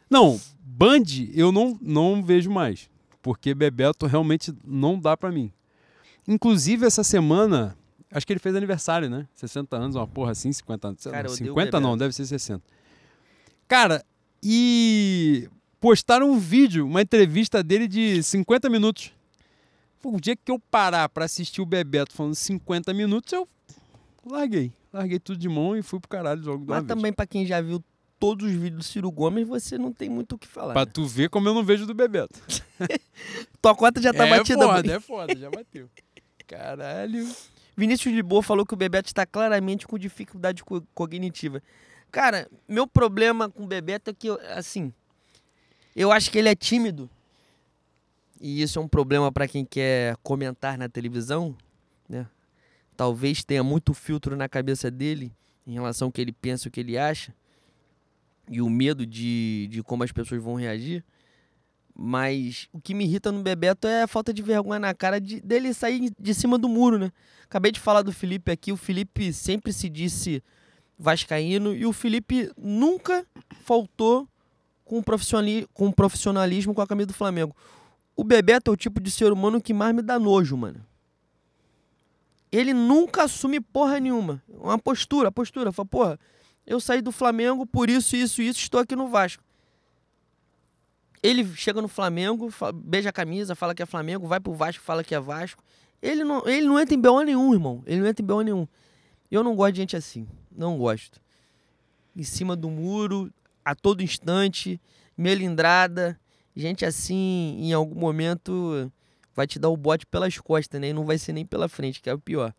Não, 0.08 0.40
Band 0.60 1.04
eu 1.34 1.52
não, 1.52 1.78
não 1.80 2.22
vejo 2.22 2.50
mais. 2.50 2.90
Porque 3.22 3.54
Bebeto 3.54 4.06
realmente 4.06 4.52
não 4.64 4.98
dá 4.98 5.16
pra 5.16 5.30
mim. 5.30 5.52
Inclusive, 6.26 6.86
essa 6.86 7.04
semana, 7.04 7.76
acho 8.10 8.26
que 8.26 8.32
ele 8.32 8.40
fez 8.40 8.54
aniversário, 8.54 9.10
né? 9.10 9.28
60 9.34 9.76
anos, 9.76 9.96
uma 9.96 10.06
porra 10.06 10.32
assim, 10.32 10.52
50 10.52 10.88
anos. 10.88 11.04
Cara, 11.04 11.28
eu 11.28 11.32
odeio 11.32 11.48
50 11.48 11.80
não, 11.80 11.96
deve 11.96 12.14
ser 12.14 12.24
60. 12.24 12.62
Cara, 13.68 14.04
e 14.42 15.48
postaram 15.80 16.30
um 16.30 16.38
vídeo, 16.38 16.86
uma 16.86 17.02
entrevista 17.02 17.62
dele 17.62 17.88
de 17.88 18.22
50 18.22 18.68
minutos. 18.68 19.12
O 20.02 20.20
dia 20.20 20.34
que 20.36 20.50
eu 20.50 20.58
parar 20.58 21.08
pra 21.08 21.24
assistir 21.26 21.60
o 21.60 21.66
Bebeto 21.66 22.14
falando 22.14 22.34
50 22.34 22.92
minutos, 22.94 23.32
eu 23.32 23.48
larguei. 24.26 24.72
Larguei 24.92 25.18
tudo 25.18 25.38
de 25.38 25.48
mão 25.48 25.76
e 25.76 25.82
fui 25.82 26.00
pro 26.00 26.08
caralho 26.08 26.42
logo 26.44 26.64
Mas 26.66 26.84
também 26.84 27.12
pra 27.12 27.26
quem 27.26 27.46
já 27.46 27.60
viu 27.60 27.82
todos 28.18 28.46
os 28.46 28.52
vídeos 28.52 28.78
do 28.78 28.82
Ciro 28.84 29.10
Gomes, 29.10 29.46
você 29.46 29.78
não 29.78 29.92
tem 29.92 30.08
muito 30.08 30.34
o 30.34 30.38
que 30.38 30.46
falar. 30.48 30.72
Pra 30.72 30.84
né? 30.84 30.90
tu 30.92 31.06
ver 31.06 31.28
como 31.30 31.48
eu 31.48 31.54
não 31.54 31.62
vejo 31.64 31.86
do 31.86 31.94
Bebeto. 31.94 32.38
Tua 33.62 33.74
cota 33.74 34.00
já 34.00 34.12
tá 34.12 34.26
é 34.26 34.30
batida. 34.38 34.58
foda, 34.66 34.78
Bruno. 34.82 34.92
é 34.96 35.00
foda, 35.00 35.36
já 35.36 35.50
bateu. 35.50 35.88
Caralho. 36.46 37.26
Vinícius 37.76 38.14
de 38.14 38.22
Boa 38.22 38.42
falou 38.42 38.66
que 38.66 38.74
o 38.74 38.76
Bebeto 38.76 39.08
está 39.08 39.24
claramente 39.24 39.86
com 39.86 39.98
dificuldade 39.98 40.64
co- 40.64 40.82
cognitiva. 40.94 41.62
Cara, 42.10 42.48
meu 42.68 42.86
problema 42.86 43.48
com 43.48 43.64
o 43.64 43.66
Bebeto 43.66 44.10
é 44.10 44.12
que, 44.14 44.28
assim, 44.54 44.92
eu 45.94 46.12
acho 46.12 46.30
que 46.30 46.38
ele 46.38 46.48
é 46.48 46.54
tímido. 46.54 47.08
E 48.40 48.62
isso 48.62 48.78
é 48.78 48.82
um 48.82 48.88
problema 48.88 49.30
para 49.30 49.46
quem 49.46 49.64
quer 49.64 50.16
comentar 50.22 50.78
na 50.78 50.88
televisão, 50.88 51.54
né? 52.08 52.26
Talvez 52.96 53.44
tenha 53.44 53.62
muito 53.62 53.92
filtro 53.92 54.36
na 54.36 54.48
cabeça 54.48 54.90
dele 54.90 55.32
em 55.66 55.74
relação 55.74 56.08
ao 56.08 56.12
que 56.12 56.20
ele 56.20 56.32
pensa, 56.32 56.68
o 56.68 56.70
que 56.70 56.80
ele 56.80 56.98
acha. 56.98 57.34
E 58.48 58.60
o 58.60 58.68
medo 58.68 59.06
de, 59.06 59.68
de 59.70 59.82
como 59.82 60.02
as 60.02 60.12
pessoas 60.12 60.42
vão 60.42 60.54
reagir. 60.54 61.04
Mas 61.94 62.68
o 62.72 62.80
que 62.80 62.94
me 62.94 63.04
irrita 63.04 63.30
no 63.30 63.42
Bebeto 63.42 63.86
é 63.86 64.02
a 64.02 64.06
falta 64.06 64.32
de 64.32 64.40
vergonha 64.42 64.78
na 64.78 64.94
cara 64.94 65.20
de, 65.20 65.40
dele 65.40 65.74
sair 65.74 66.10
de 66.18 66.34
cima 66.34 66.56
do 66.56 66.68
muro, 66.68 66.98
né? 66.98 67.12
Acabei 67.44 67.70
de 67.72 67.80
falar 67.80 68.02
do 68.02 68.12
Felipe 68.12 68.50
aqui. 68.50 68.72
O 68.72 68.76
Felipe 68.76 69.32
sempre 69.32 69.72
se 69.72 69.88
disse 69.88 70.42
vascaíno 70.98 71.74
e 71.74 71.84
o 71.84 71.92
Felipe 71.92 72.50
nunca 72.56 73.26
faltou 73.64 74.26
com, 74.90 75.00
profissionali 75.02 75.68
com 75.72 75.92
profissionalismo 75.92 76.74
com 76.74 76.80
a 76.82 76.86
camisa 76.86 77.06
do 77.06 77.14
Flamengo. 77.14 77.54
O 78.16 78.24
Bebeto 78.24 78.70
é 78.70 78.74
o 78.74 78.76
tipo 78.76 79.00
de 79.00 79.08
ser 79.10 79.32
humano 79.32 79.60
que 79.60 79.72
mais 79.72 79.94
me 79.94 80.02
dá 80.02 80.18
nojo, 80.18 80.56
mano. 80.56 80.84
Ele 82.50 82.74
nunca 82.74 83.22
assume 83.22 83.60
porra 83.60 84.00
nenhuma. 84.00 84.42
Uma 84.48 84.76
postura, 84.78 85.30
postura. 85.30 85.70
Fala, 85.70 85.86
porra, 85.86 86.20
eu 86.66 86.80
saí 86.80 87.00
do 87.00 87.12
Flamengo 87.12 87.64
por 87.64 87.88
isso, 87.88 88.16
isso, 88.16 88.42
isso, 88.42 88.58
estou 88.58 88.80
aqui 88.80 88.96
no 88.96 89.06
Vasco. 89.06 89.42
Ele 91.22 91.44
chega 91.54 91.80
no 91.80 91.86
Flamengo, 91.88 92.50
fa- 92.50 92.72
beija 92.72 93.10
a 93.10 93.12
camisa, 93.12 93.54
fala 93.54 93.74
que 93.74 93.82
é 93.82 93.86
Flamengo, 93.86 94.26
vai 94.26 94.40
pro 94.40 94.52
Vasco, 94.54 94.82
fala 94.82 95.04
que 95.04 95.14
é 95.14 95.20
Vasco. 95.20 95.62
Ele 96.02 96.24
não, 96.24 96.42
ele 96.48 96.66
não 96.66 96.80
entra 96.80 96.94
em 96.94 97.00
BO 97.00 97.20
nenhum, 97.22 97.52
irmão. 97.54 97.82
Ele 97.86 98.00
não 98.00 98.08
entra 98.08 98.22
em 98.24 98.26
BO 98.26 98.40
nenhum. 98.42 98.66
Eu 99.30 99.44
não 99.44 99.54
gosto 99.54 99.74
de 99.74 99.80
gente 99.82 99.96
assim. 99.96 100.26
Não 100.50 100.76
gosto. 100.76 101.20
Em 102.16 102.24
cima 102.24 102.56
do 102.56 102.68
muro, 102.68 103.30
a 103.64 103.74
todo 103.74 104.02
instante, 104.02 104.80
melindrada. 105.16 106.18
Gente 106.54 106.84
assim, 106.84 107.56
em 107.58 107.72
algum 107.72 107.98
momento, 107.98 108.90
vai 109.34 109.46
te 109.46 109.58
dar 109.58 109.68
o 109.68 109.76
bote 109.76 110.06
pelas 110.06 110.36
costas, 110.38 110.80
né? 110.80 110.88
E 110.88 110.92
não 110.92 111.04
vai 111.04 111.18
ser 111.18 111.32
nem 111.32 111.46
pela 111.46 111.68
frente, 111.68 112.00
que 112.00 112.10
é 112.10 112.14
o 112.14 112.18
pior. 112.18 112.54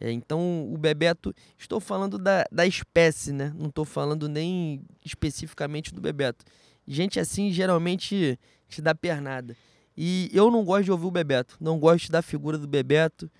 É, 0.00 0.10
então, 0.10 0.72
o 0.72 0.76
Bebeto... 0.76 1.34
Estou 1.58 1.80
falando 1.80 2.18
da, 2.18 2.44
da 2.50 2.66
espécie, 2.66 3.32
né? 3.32 3.52
Não 3.56 3.68
estou 3.68 3.84
falando 3.84 4.28
nem 4.28 4.82
especificamente 5.04 5.94
do 5.94 6.00
Bebeto. 6.00 6.44
Gente 6.86 7.18
assim, 7.18 7.50
geralmente, 7.50 8.38
te 8.68 8.82
dá 8.82 8.94
pernada. 8.94 9.56
E 9.96 10.28
eu 10.32 10.50
não 10.50 10.64
gosto 10.64 10.84
de 10.84 10.92
ouvir 10.92 11.06
o 11.06 11.10
Bebeto. 11.10 11.56
Não 11.60 11.78
gosto 11.78 12.10
da 12.10 12.22
figura 12.22 12.58
do 12.58 12.66
Bebeto. 12.66 13.30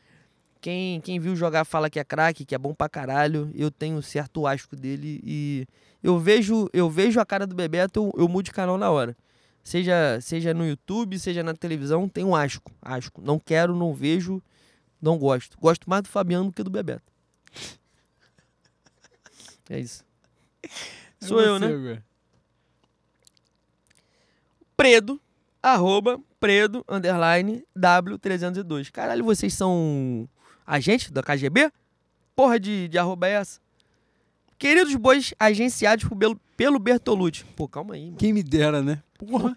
Quem, 0.64 0.98
quem 1.02 1.20
viu 1.20 1.36
jogar 1.36 1.66
fala 1.66 1.90
que 1.90 2.00
é 2.00 2.04
craque, 2.04 2.42
que 2.42 2.54
é 2.54 2.58
bom 2.58 2.72
pra 2.72 2.88
caralho. 2.88 3.52
Eu 3.54 3.70
tenho 3.70 3.98
um 3.98 4.00
certo 4.00 4.46
asco 4.46 4.74
dele 4.74 5.20
e 5.22 5.66
eu 6.02 6.18
vejo, 6.18 6.70
eu 6.72 6.88
vejo 6.88 7.20
a 7.20 7.26
cara 7.26 7.46
do 7.46 7.54
Bebeto, 7.54 8.00
eu, 8.00 8.22
eu 8.22 8.26
mudo 8.26 8.46
de 8.46 8.50
canal 8.50 8.78
na 8.78 8.90
hora. 8.90 9.14
Seja, 9.62 10.18
seja 10.22 10.54
no 10.54 10.66
YouTube, 10.66 11.18
seja 11.18 11.42
na 11.42 11.52
televisão, 11.52 12.08
tem 12.08 12.24
um 12.24 12.34
asco, 12.34 12.72
asco. 12.80 13.20
Não 13.20 13.38
quero, 13.38 13.76
não 13.76 13.92
vejo, 13.92 14.42
não 15.02 15.18
gosto. 15.18 15.58
Gosto 15.60 15.90
mais 15.90 16.00
do 16.00 16.08
Fabiano 16.08 16.46
do 16.46 16.52
que 16.52 16.62
do 16.62 16.70
Bebeto. 16.70 17.12
É 19.68 19.78
isso. 19.78 20.02
Sou 21.20 21.42
eu, 21.42 21.58
né? 21.58 21.66
Agora. 21.66 22.04
Predo, 24.74 25.20
arroba, 25.62 26.18
predo, 26.40 26.82
underline, 26.88 27.62
W302. 27.76 28.90
Caralho, 28.90 29.26
vocês 29.26 29.52
são 29.52 30.26
agentes 30.66 31.10
da 31.10 31.22
KGB? 31.22 31.70
Porra 32.34 32.58
de, 32.58 32.88
de 32.88 32.98
arroba 32.98 33.28
é 33.28 33.32
essa? 33.32 33.60
Queridos 34.58 34.94
bois 34.96 35.34
agenciados 35.38 36.04
por 36.04 36.14
Belo- 36.14 36.40
pelo 36.56 36.78
Bertolucci. 36.78 37.44
Pô, 37.56 37.68
calma 37.68 37.94
aí, 37.94 38.06
mano. 38.06 38.16
Quem 38.16 38.32
me 38.32 38.42
dera, 38.42 38.82
né? 38.82 39.02
Porra. 39.18 39.56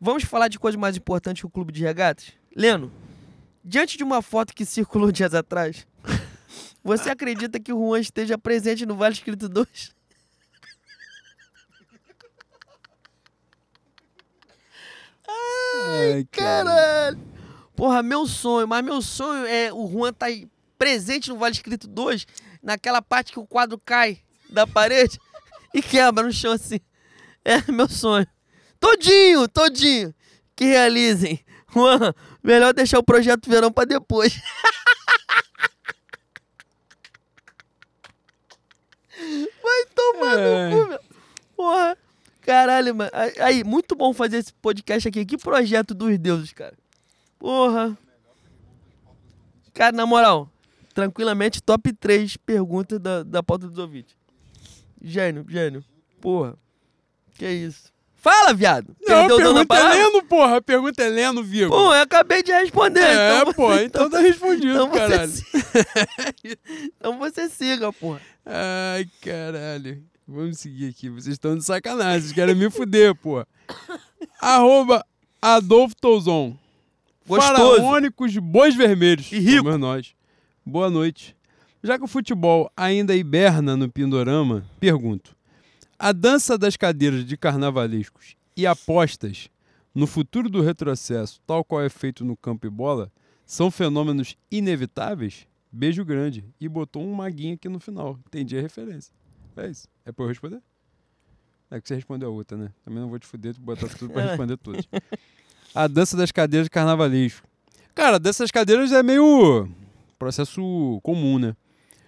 Vamos 0.00 0.24
falar 0.24 0.48
de 0.48 0.58
coisa 0.58 0.76
mais 0.76 0.96
importante 0.96 1.40
que 1.40 1.46
o 1.46 1.50
clube 1.50 1.72
de 1.72 1.82
regatas? 1.82 2.32
Leno, 2.54 2.92
diante 3.64 3.96
de 3.96 4.04
uma 4.04 4.20
foto 4.20 4.52
que 4.54 4.64
circulou 4.66 5.10
dias 5.12 5.32
atrás, 5.34 5.86
você 6.82 7.10
acredita 7.10 7.58
que 7.58 7.72
o 7.72 7.78
Juan 7.88 8.00
esteja 8.00 8.36
presente 8.36 8.84
no 8.84 8.94
Vale 8.96 9.14
Escrito 9.14 9.48
2? 9.48 9.94
Ai, 15.26 16.26
cara. 16.30 16.64
Caralho! 16.64 17.33
Porra, 17.76 18.02
meu 18.02 18.26
sonho, 18.26 18.68
mas 18.68 18.84
meu 18.84 19.02
sonho 19.02 19.46
é 19.46 19.72
o 19.72 19.86
Juan 19.90 20.12
tá 20.12 20.26
presente 20.78 21.28
no 21.30 21.36
Vale 21.38 21.54
Escrito 21.54 21.88
2, 21.88 22.26
naquela 22.62 23.02
parte 23.02 23.32
que 23.32 23.38
o 23.38 23.46
quadro 23.46 23.78
cai 23.84 24.20
da 24.48 24.66
parede 24.66 25.18
e 25.74 25.82
quebra 25.82 26.24
no 26.24 26.32
chão 26.32 26.52
assim. 26.52 26.78
É 27.44 27.70
meu 27.70 27.88
sonho. 27.88 28.26
Todinho, 28.78 29.48
todinho. 29.48 30.14
Que 30.56 30.64
realizem. 30.66 31.44
Juan, 31.72 32.14
melhor 32.42 32.72
deixar 32.72 32.98
o 32.98 33.02
projeto 33.04 33.50
verão 33.50 33.72
pra 33.72 33.84
depois. 33.84 34.34
Vai 39.62 39.84
tomar 39.94 40.38
É. 40.38 40.68
no 40.70 40.82
cu, 40.82 40.88
meu. 40.88 41.00
Porra. 41.56 41.98
Caralho, 42.42 42.94
mano. 42.94 43.10
Aí, 43.40 43.64
muito 43.64 43.96
bom 43.96 44.12
fazer 44.12 44.36
esse 44.38 44.52
podcast 44.52 45.08
aqui. 45.08 45.24
Que 45.24 45.38
projeto 45.38 45.94
dos 45.94 46.18
deuses, 46.18 46.52
cara. 46.52 46.76
Porra. 47.38 47.96
Cara, 49.72 49.92
na 49.92 50.06
moral, 50.06 50.48
tranquilamente, 50.94 51.62
top 51.62 51.92
3 51.92 52.36
perguntas 52.36 53.00
da, 53.00 53.22
da 53.22 53.42
pauta 53.42 53.66
dos 53.66 53.78
ouvintes. 53.78 54.14
Gênio, 55.02 55.44
gênio. 55.48 55.84
Porra. 56.20 56.56
Que 57.36 57.48
isso. 57.50 57.92
Fala, 58.14 58.54
viado. 58.54 58.96
Não, 59.02 59.26
Perdeu 59.26 59.36
pergunta 59.36 59.76
é? 59.76 59.88
Leno, 59.94 60.22
porra. 60.24 60.56
A 60.56 60.62
pergunta 60.62 61.02
é 61.02 61.08
Leno, 61.08 61.42
Vigo. 61.42 61.70
Pô, 61.70 61.92
eu 61.94 62.00
acabei 62.00 62.42
de 62.42 62.52
responder. 62.52 63.02
é, 63.02 63.40
então 63.40 63.52
pô, 63.52 63.68
você- 63.68 63.84
então 63.84 64.08
tá 64.08 64.18
respondido, 64.20 64.72
então 64.72 64.88
você 64.88 64.98
caralho. 64.98 65.30
siga. 65.30 66.58
então 66.96 67.18
você 67.18 67.48
siga, 67.50 67.92
porra. 67.92 68.20
Ai, 68.46 69.06
caralho. 69.20 70.02
Vamos 70.26 70.58
seguir 70.58 70.88
aqui. 70.88 71.10
Vocês 71.10 71.34
estão 71.34 71.54
de 71.54 71.64
sacanagem. 71.64 72.20
Vocês 72.22 72.32
querem 72.32 72.54
me 72.54 72.70
fuder, 72.70 73.14
pô. 73.14 73.44
Arroba 74.40 75.04
Adolfo 75.42 75.94
Touzon. 76.00 76.56
Gostoso. 77.26 77.76
Faraônicos 77.76 78.36
Bois 78.38 78.74
Vermelhos. 78.74 79.30
E 79.32 79.38
rico. 79.38 79.64
Como 79.64 79.78
nós. 79.78 80.14
Boa 80.64 80.90
noite. 80.90 81.36
Já 81.82 81.98
que 81.98 82.04
o 82.04 82.08
futebol 82.08 82.70
ainda 82.76 83.14
hiberna 83.14 83.76
no 83.76 83.90
Pindorama, 83.90 84.64
pergunto. 84.80 85.36
A 85.98 86.12
dança 86.12 86.56
das 86.58 86.76
cadeiras 86.76 87.24
de 87.24 87.36
carnavalescos 87.36 88.36
e 88.56 88.66
apostas 88.66 89.48
no 89.94 90.06
futuro 90.06 90.48
do 90.48 90.60
retrocesso, 90.60 91.40
tal 91.46 91.64
qual 91.64 91.82
é 91.82 91.88
feito 91.88 92.24
no 92.24 92.36
campo 92.36 92.66
e 92.66 92.70
bola, 92.70 93.12
são 93.46 93.70
fenômenos 93.70 94.36
inevitáveis? 94.50 95.46
Beijo 95.70 96.04
grande. 96.04 96.44
E 96.60 96.68
botou 96.68 97.02
um 97.02 97.12
maguinho 97.14 97.54
aqui 97.54 97.68
no 97.68 97.78
final. 97.80 98.18
Entendi 98.26 98.56
a 98.58 98.60
referência. 98.60 99.12
É 99.56 99.68
isso. 99.68 99.88
É 100.04 100.12
pra 100.12 100.24
eu 100.24 100.28
responder? 100.28 100.60
É 101.70 101.80
que 101.80 101.88
você 101.88 101.94
respondeu 101.94 102.28
a 102.28 102.32
outra, 102.32 102.56
né? 102.56 102.70
Também 102.84 103.00
não 103.00 103.08
vou 103.08 103.18
te 103.18 103.26
fuder, 103.26 103.54
botar 103.58 103.88
tudo 103.88 104.12
pra 104.12 104.22
É. 104.24 104.26
responder 104.28 104.56
todas. 104.56 104.86
A 105.74 105.88
dança 105.88 106.16
das 106.16 106.30
cadeiras 106.30 106.66
de 106.66 106.70
carnavalesco. 106.70 107.44
Cara, 107.96 108.18
dança 108.18 108.44
das 108.44 108.52
cadeiras 108.52 108.92
é 108.92 109.02
meio 109.02 109.68
processo 110.16 111.00
comum, 111.02 111.36
né? 111.36 111.56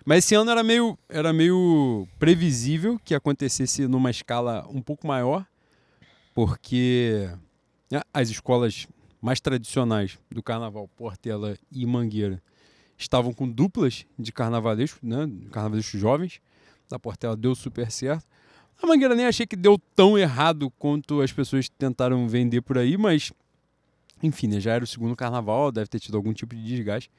Mas 0.04 0.18
esse 0.18 0.36
ano 0.36 0.52
era 0.52 0.62
meio, 0.62 0.96
era 1.08 1.32
meio 1.32 2.06
previsível 2.16 2.96
que 3.04 3.12
acontecesse 3.12 3.88
numa 3.88 4.08
escala 4.08 4.64
um 4.68 4.80
pouco 4.80 5.04
maior, 5.04 5.44
porque 6.32 7.28
né, 7.90 8.02
as 8.14 8.30
escolas 8.30 8.86
mais 9.20 9.40
tradicionais 9.40 10.16
do 10.30 10.44
carnaval, 10.44 10.88
Portela 10.96 11.58
e 11.72 11.84
Mangueira, 11.84 12.40
estavam 12.96 13.32
com 13.34 13.48
duplas 13.48 14.06
de 14.16 14.30
carnavalesco, 14.30 15.04
né? 15.04 15.28
Carnavalescos 15.50 16.00
jovens. 16.00 16.40
Da 16.88 17.00
Portela 17.00 17.36
deu 17.36 17.52
super 17.56 17.90
certo. 17.90 18.24
A 18.80 18.86
Mangueira 18.86 19.16
nem 19.16 19.26
achei 19.26 19.44
que 19.44 19.56
deu 19.56 19.76
tão 19.96 20.16
errado 20.16 20.70
quanto 20.78 21.20
as 21.20 21.32
pessoas 21.32 21.68
tentaram 21.68 22.28
vender 22.28 22.60
por 22.60 22.78
aí, 22.78 22.96
mas 22.96 23.32
enfim, 24.22 24.48
né, 24.48 24.60
já 24.60 24.72
era 24.72 24.84
o 24.84 24.86
segundo 24.86 25.14
carnaval, 25.14 25.70
deve 25.70 25.88
ter 25.88 26.00
tido 26.00 26.16
algum 26.16 26.32
tipo 26.32 26.54
de 26.54 26.62
desgaste. 26.62 27.10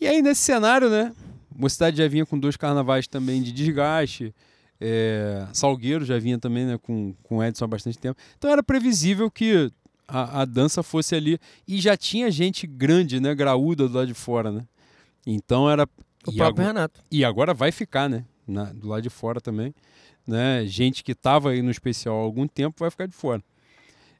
E 0.00 0.06
aí, 0.06 0.20
nesse 0.20 0.42
cenário, 0.42 0.90
né? 0.90 1.12
Mocidade 1.54 1.96
já 1.96 2.06
vinha 2.06 2.26
com 2.26 2.38
dois 2.38 2.56
carnavais 2.56 3.06
também 3.06 3.42
de 3.42 3.50
desgaste. 3.50 4.34
é, 4.78 5.46
Salgueiro 5.52 6.04
já 6.04 6.18
vinha 6.18 6.38
também 6.38 6.66
né, 6.66 6.78
com, 6.78 7.14
com 7.22 7.42
Edson 7.42 7.64
há 7.64 7.68
bastante 7.68 7.98
tempo. 7.98 8.20
Então 8.36 8.50
era 8.50 8.62
previsível 8.62 9.30
que 9.30 9.72
a, 10.06 10.42
a 10.42 10.44
dança 10.44 10.82
fosse 10.82 11.14
ali. 11.14 11.38
E 11.66 11.80
já 11.80 11.96
tinha 11.96 12.30
gente 12.30 12.66
grande, 12.66 13.18
né? 13.20 13.34
Graúda 13.34 13.88
do 13.88 13.94
lado 13.96 14.06
de 14.06 14.14
fora, 14.14 14.52
né? 14.52 14.66
Então 15.26 15.68
era. 15.70 15.88
O 16.26 16.30
e 16.30 16.36
próprio 16.36 16.66
Renato. 16.66 17.00
e 17.10 17.24
agora 17.24 17.54
vai 17.54 17.72
ficar, 17.72 18.10
né? 18.10 18.24
na, 18.46 18.64
do 18.64 18.88
lado 18.88 19.02
de 19.02 19.10
fora 19.10 19.40
também. 19.40 19.74
Né? 20.26 20.64
Gente 20.66 21.02
que 21.02 21.12
estava 21.12 21.50
aí 21.50 21.62
no 21.62 21.70
especial 21.70 22.16
há 22.16 22.22
algum 22.22 22.46
tempo 22.46 22.76
vai 22.78 22.90
ficar 22.90 23.06
de 23.06 23.14
fora. 23.14 23.42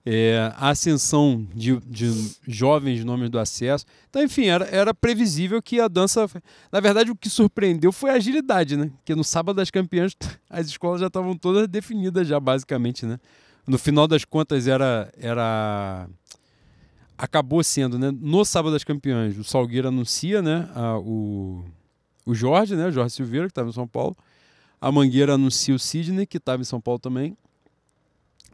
É, 0.08 0.52
a 0.56 0.68
ascensão 0.68 1.44
de, 1.52 1.80
de 1.80 2.30
jovens 2.46 3.04
nomes 3.04 3.28
do 3.28 3.40
acesso. 3.40 3.84
Então, 4.08 4.22
enfim, 4.22 4.44
era, 4.44 4.64
era 4.66 4.94
previsível 4.94 5.60
que 5.60 5.80
a 5.80 5.88
dança. 5.88 6.28
Na 6.70 6.78
verdade, 6.78 7.10
o 7.10 7.16
que 7.16 7.28
surpreendeu 7.28 7.90
foi 7.90 8.10
a 8.10 8.12
agilidade, 8.12 8.76
né? 8.76 8.88
Porque 8.98 9.16
no 9.16 9.24
sábado 9.24 9.56
das 9.56 9.68
campeãs 9.68 10.16
as 10.48 10.68
escolas 10.68 11.00
já 11.00 11.08
estavam 11.08 11.36
todas 11.36 11.66
definidas, 11.66 12.28
já 12.28 12.38
basicamente, 12.38 13.04
né? 13.04 13.18
No 13.66 13.78
final 13.78 14.06
das 14.06 14.24
contas, 14.24 14.68
era. 14.68 15.12
era 15.18 16.08
acabou 17.18 17.64
sendo, 17.64 17.98
né? 17.98 18.12
No 18.12 18.44
sábado 18.44 18.72
das 18.72 18.84
campeãs, 18.84 19.36
o 19.36 19.42
Salgueiro 19.42 19.88
anuncia, 19.88 20.40
né? 20.40 20.68
A, 20.72 20.98
o, 20.98 21.64
o 22.24 22.32
Jorge, 22.32 22.76
né? 22.76 22.86
O 22.86 22.92
Jorge 22.92 23.14
Silveira, 23.14 23.46
que 23.46 23.50
estava 23.50 23.68
em 23.68 23.72
São 23.72 23.88
Paulo. 23.88 24.16
A 24.80 24.92
Mangueira 24.92 25.34
anuncia 25.34 25.74
o 25.74 25.78
Sidney, 25.80 26.26
que 26.26 26.36
estava 26.36 26.62
em 26.62 26.64
São 26.64 26.80
Paulo 26.80 27.00
também. 27.00 27.36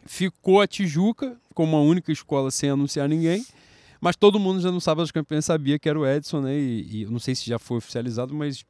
Ficou 0.04 0.60
a 0.60 0.66
Tijuca 0.66 1.36
como 1.54 1.76
a 1.76 1.82
única 1.82 2.10
escola 2.10 2.50
sem 2.50 2.70
anunciar 2.70 3.08
ninguém. 3.08 3.44
Mas 4.00 4.16
todo 4.16 4.40
mundo 4.40 4.60
já 4.60 4.72
no 4.72 4.80
sábado 4.80 5.04
das 5.04 5.12
campeãs 5.12 5.44
sabia 5.44 5.78
que 5.78 5.88
era 5.88 5.98
o 5.98 6.04
Edson, 6.04 6.40
né? 6.40 6.58
E, 6.58 7.02
e 7.02 7.06
não 7.06 7.20
sei 7.20 7.36
se 7.36 7.46
já 7.46 7.58
foi 7.58 7.76
oficializado, 7.76 8.34
mas 8.34 8.64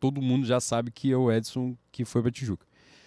todo 0.00 0.20
mundo 0.20 0.44
já 0.44 0.58
sabe 0.58 0.90
que 0.90 1.12
é 1.12 1.16
o 1.16 1.30
Edson 1.30 1.76
que 1.92 2.04
foi 2.04 2.20
para 2.20 2.32
Tijuca. 2.32 2.66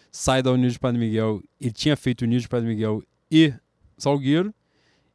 Sai 0.10 0.42
da 0.42 0.54
União 0.54 0.70
de 0.70 0.80
Padre 0.80 0.98
Miguel, 0.98 1.44
ele 1.60 1.74
tinha 1.74 1.98
feito 1.98 2.22
União 2.22 2.40
de 2.40 2.48
Padre 2.48 2.70
Miguel 2.70 3.04
e 3.30 3.54
Salgueiro 3.98 4.56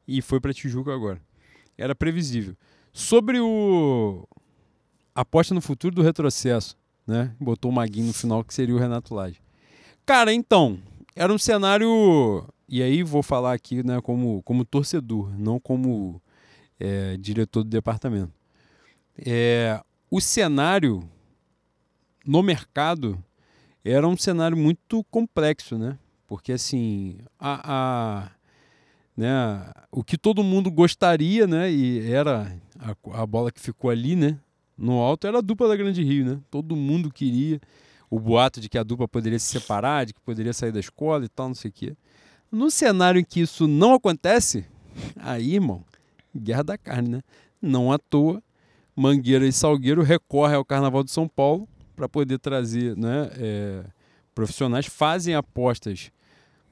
e 0.07 0.20
foi 0.20 0.39
para 0.39 0.53
Tijuca 0.53 0.93
agora. 0.93 1.19
Era 1.78 1.95
previsível. 1.95 2.55
Sobre 2.93 3.41
o 3.41 4.28
aposta 5.15 5.55
no 5.55 5.62
futuro 5.62 5.95
do 5.95 6.03
retrocesso, 6.03 6.77
né? 7.07 7.35
Botou 7.41 7.70
o 7.70 7.74
Maguinho 7.74 8.09
no 8.09 8.12
final 8.12 8.45
que 8.45 8.53
seria 8.53 8.74
o 8.74 8.78
Renato 8.78 9.15
Lage. 9.15 9.41
Cara, 10.05 10.31
então, 10.31 10.78
era 11.15 11.32
um 11.32 11.39
cenário 11.39 12.47
e 12.69 12.82
aí 12.82 13.03
vou 13.03 13.23
falar 13.23 13.53
aqui, 13.53 13.82
né, 13.82 14.01
como 14.01 14.43
como 14.43 14.65
torcedor, 14.65 15.37
não 15.39 15.59
como 15.59 16.23
é, 16.78 17.16
diretor 17.16 17.65
do 17.65 17.70
departamento. 17.70 18.32
É, 19.19 19.81
o 20.11 20.20
cenário 20.20 21.03
no 22.24 22.43
mercado 22.43 23.23
era 23.85 24.07
um 24.07 24.16
cenário 24.16 24.57
muito 24.57 25.05
complexo, 25.11 25.77
né? 25.77 25.99
Porque 26.27 26.53
assim, 26.53 27.19
a, 27.39 27.61
a 27.65 28.31
né, 29.16 29.73
o 29.91 30.05
que 30.05 30.16
todo 30.16 30.43
mundo 30.43 30.70
gostaria, 30.70 31.47
né, 31.47 31.70
e 31.70 32.11
era 32.11 32.57
a, 32.78 33.20
a, 33.20 33.27
bola 33.27 33.51
que 33.51 33.61
ficou 33.61 33.91
ali, 33.91 34.15
né, 34.16 34.39
no 34.78 35.01
alto 35.01 35.27
era 35.27 35.39
a 35.39 35.43
dupla 35.43 35.69
da 35.69 35.77
Grande 35.77 36.03
Rio, 36.03 36.24
né? 36.24 36.41
Todo 36.51 36.77
mundo 36.77 37.12
queria 37.12 37.61
o 38.11 38.19
boato 38.19 38.61
de 38.61 38.69
que 38.69 38.77
a 38.77 38.82
dupla 38.82 39.07
poderia 39.07 39.39
se 39.39 39.47
separar, 39.47 40.05
de 40.05 40.12
que 40.12 40.20
poderia 40.20 40.53
sair 40.53 40.73
da 40.73 40.81
escola 40.81 41.24
e 41.24 41.28
tal, 41.28 41.49
não 41.49 41.55
sei 41.55 41.70
o 41.70 41.73
quê. 41.73 41.97
No 42.51 42.70
cenário 42.70 43.20
em 43.20 43.24
que 43.24 43.41
isso 43.41 43.69
não 43.69 43.95
acontece, 43.95 44.66
aí, 45.16 45.55
irmão, 45.55 45.85
guerra 46.37 46.65
da 46.65 46.77
carne, 46.77 47.09
né? 47.09 47.23
Não 47.62 47.93
à 47.93 47.99
toa, 47.99 48.43
Mangueira 48.97 49.47
e 49.47 49.53
Salgueiro 49.53 50.03
recorrem 50.03 50.57
ao 50.57 50.65
Carnaval 50.65 51.05
de 51.05 51.12
São 51.12 51.28
Paulo 51.28 51.69
para 51.95 52.09
poder 52.09 52.39
trazer 52.39 52.97
né, 52.97 53.31
é, 53.35 53.85
profissionais, 54.35 54.87
fazem 54.87 55.35
apostas. 55.35 56.11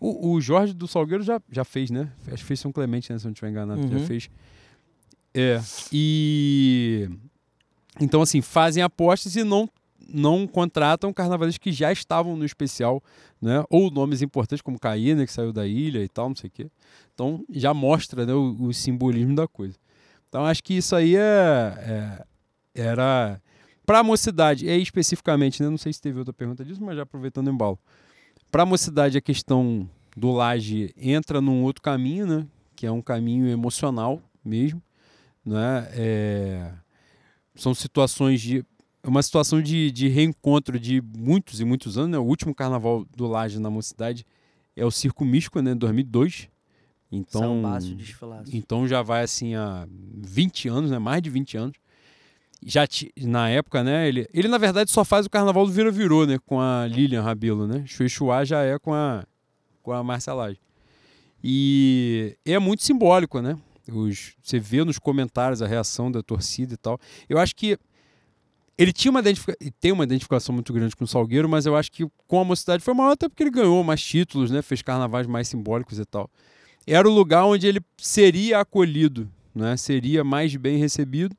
O, 0.01 0.33
o, 0.33 0.41
Jorge 0.41 0.73
do 0.73 0.89
Salgueiro 0.89 1.23
já, 1.23 1.41
já 1.51 1.65
fez, 1.65 1.91
né? 1.91 2.11
Acho 2.27 2.37
que 2.37 2.45
fez 2.45 2.61
São 2.61 2.73
Clemente, 2.73 3.13
né? 3.13 3.19
Se 3.19 3.25
não 3.25 3.33
estiver 3.33 3.51
enganado, 3.51 3.81
uhum. 3.81 3.99
já 3.99 4.07
fez. 4.07 4.31
É. 5.35 5.61
E. 5.93 7.09
Então, 8.01 8.23
assim, 8.23 8.41
fazem 8.41 8.83
apostas 8.83 9.35
e 9.37 9.43
não 9.43 9.69
não 10.09 10.47
contratam 10.47 11.13
carnavalistas 11.13 11.59
que 11.59 11.71
já 11.71 11.93
estavam 11.93 12.37
no 12.37 12.45
especial, 12.45 13.03
né? 13.41 13.63
Ou 13.69 13.91
nomes 13.91 14.23
importantes 14.23 14.63
como 14.63 14.79
Caína, 14.79 15.27
que 15.27 15.33
saiu 15.33 15.53
da 15.53 15.67
ilha 15.67 16.03
e 16.03 16.09
tal, 16.09 16.29
não 16.29 16.37
sei 16.37 16.49
o 16.49 16.51
quê. 16.51 16.71
Então 17.15 17.45
já 17.51 17.75
mostra 17.75 18.25
né, 18.25 18.33
o, 18.33 18.57
o, 18.59 18.73
simbolismo 18.73 19.35
da 19.35 19.47
coisa. 19.47 19.77
Então 20.29 20.45
acho 20.45 20.63
que 20.63 20.75
isso 20.75 20.97
aí 20.97 21.17
é, 21.17 21.21
é 21.21 22.25
era 22.75 23.41
para 23.85 24.01
a 24.01 24.03
mocidade, 24.05 24.67
e 24.67 24.83
especificamente, 24.83 25.63
né, 25.63 25.69
não 25.69 25.79
sei 25.79 25.93
se 25.93 26.01
teve 26.01 26.19
outra 26.19 26.33
pergunta 26.33 26.65
disso, 26.65 26.83
mas 26.83 26.95
já 26.97 27.03
aproveitando 27.03 27.49
o 27.49 27.51
embalo. 27.51 27.79
Para 28.51 28.63
a 28.63 28.67
mocidade, 28.67 29.17
a 29.17 29.21
questão 29.21 29.89
do 30.17 30.31
laje 30.31 30.93
entra 30.97 31.41
num 31.41 31.63
outro 31.63 31.83
caminho, 31.83 32.27
né, 32.27 32.47
que 32.77 32.87
é 32.87 32.93
um 32.93 33.01
caminho 33.01 33.49
emocional 33.49 34.23
mesmo. 34.45 34.83
Né, 35.45 35.89
é, 35.93 36.73
são 37.55 37.75
situações 37.75 38.41
de 38.43 38.65
uma 39.05 39.23
situação 39.23 39.63
de, 39.63 39.91
de 39.91 40.09
reencontro 40.09 40.79
de 40.79 41.01
muitos 41.01 41.61
e 41.61 41.65
muitos 41.65 41.97
anos. 41.97 42.11
Né? 42.11 42.19
O 42.19 42.25
último 42.25 42.55
carnaval 42.55 43.05
do 43.17 43.27
Laje 43.27 43.59
na 43.59 43.71
mocidade 43.71 44.27
é 44.77 44.85
o 44.85 44.91
Circo 44.91 45.25
Místico, 45.25 45.61
né? 45.61 45.75
2002. 45.75 46.49
Então, 47.11 47.63
então 48.53 48.87
já 48.87 49.01
vai 49.01 49.23
assim 49.23 49.55
há 49.55 49.89
20 49.91 50.69
anos, 50.69 50.91
né? 50.91 50.99
Mais 50.99 51.23
de 51.23 51.31
20 51.31 51.57
anos. 51.57 51.77
Já 52.65 52.87
na 53.23 53.49
época, 53.49 53.83
né? 53.83 54.09
Ele, 54.09 54.29
ele 54.33 54.49
na 54.49 54.59
verdade 54.59 54.91
só 54.91 55.05
faz 55.05 55.25
o 55.25 55.31
carnaval 55.31 55.65
do 55.65 55.73
Vira 55.73 55.91
Virou, 55.91 56.27
né? 56.27 56.39
Com 56.45 56.61
a 56.61 56.87
Lilian 56.87 57.23
Rabelo, 57.23 57.67
né? 57.67 57.85
Chuechuá 57.87 58.45
já 58.45 58.63
é 58.63 58.79
com 58.79 58.93
a 58.93 59.25
com 59.83 59.93
a 59.93 60.05
Marcia 60.05 60.35
Laje. 60.35 60.61
E 61.43 62.37
é 62.45 62.59
muito 62.59 62.83
simbólico, 62.83 63.41
né? 63.41 63.57
Os, 63.91 64.35
você 64.43 64.59
vê 64.59 64.85
nos 64.85 64.99
comentários 64.99 65.63
a 65.63 65.67
reação 65.67 66.13
da 66.13 66.23
torcida 66.23 66.75
e 66.75 66.77
tal. 66.77 66.99
Eu 67.27 67.39
acho 67.39 67.57
que 67.57 67.79
ele 68.79 68.93
tinha 68.93 69.11
uma 69.11 69.21
tem 69.81 69.91
uma 69.91 70.05
identificação 70.05 70.55
muito 70.55 70.73
grande 70.73 70.95
com 70.95 71.03
o 71.03 71.09
Salgueiro, 71.09 71.49
mas 71.49 71.67
eu 71.67 71.75
acho 71.75 71.91
que 71.91 72.07
com 72.29 72.41
a 72.41 72.45
mocidade 72.45 72.83
foi 72.83 72.95
maior 72.95 73.11
até 73.11 73.29
porque 73.29 73.43
ele 73.43 73.51
ganhou 73.51 73.83
mais 73.83 74.01
títulos, 74.01 74.53
né? 74.53 74.63
Fez 74.63 74.83
carnavais 74.83 75.27
mais 75.27 75.49
simbólicos 75.49 75.99
e 75.99 76.05
tal. 76.05 76.31
Era 76.87 77.09
o 77.09 77.13
lugar 77.13 77.45
onde 77.45 77.67
ele 77.67 77.81
seria 77.99 78.61
acolhido, 78.61 79.29
né? 79.53 79.77
Seria 79.77 80.23
mais 80.23 80.55
bem 80.55 80.79
recebido. 80.79 81.37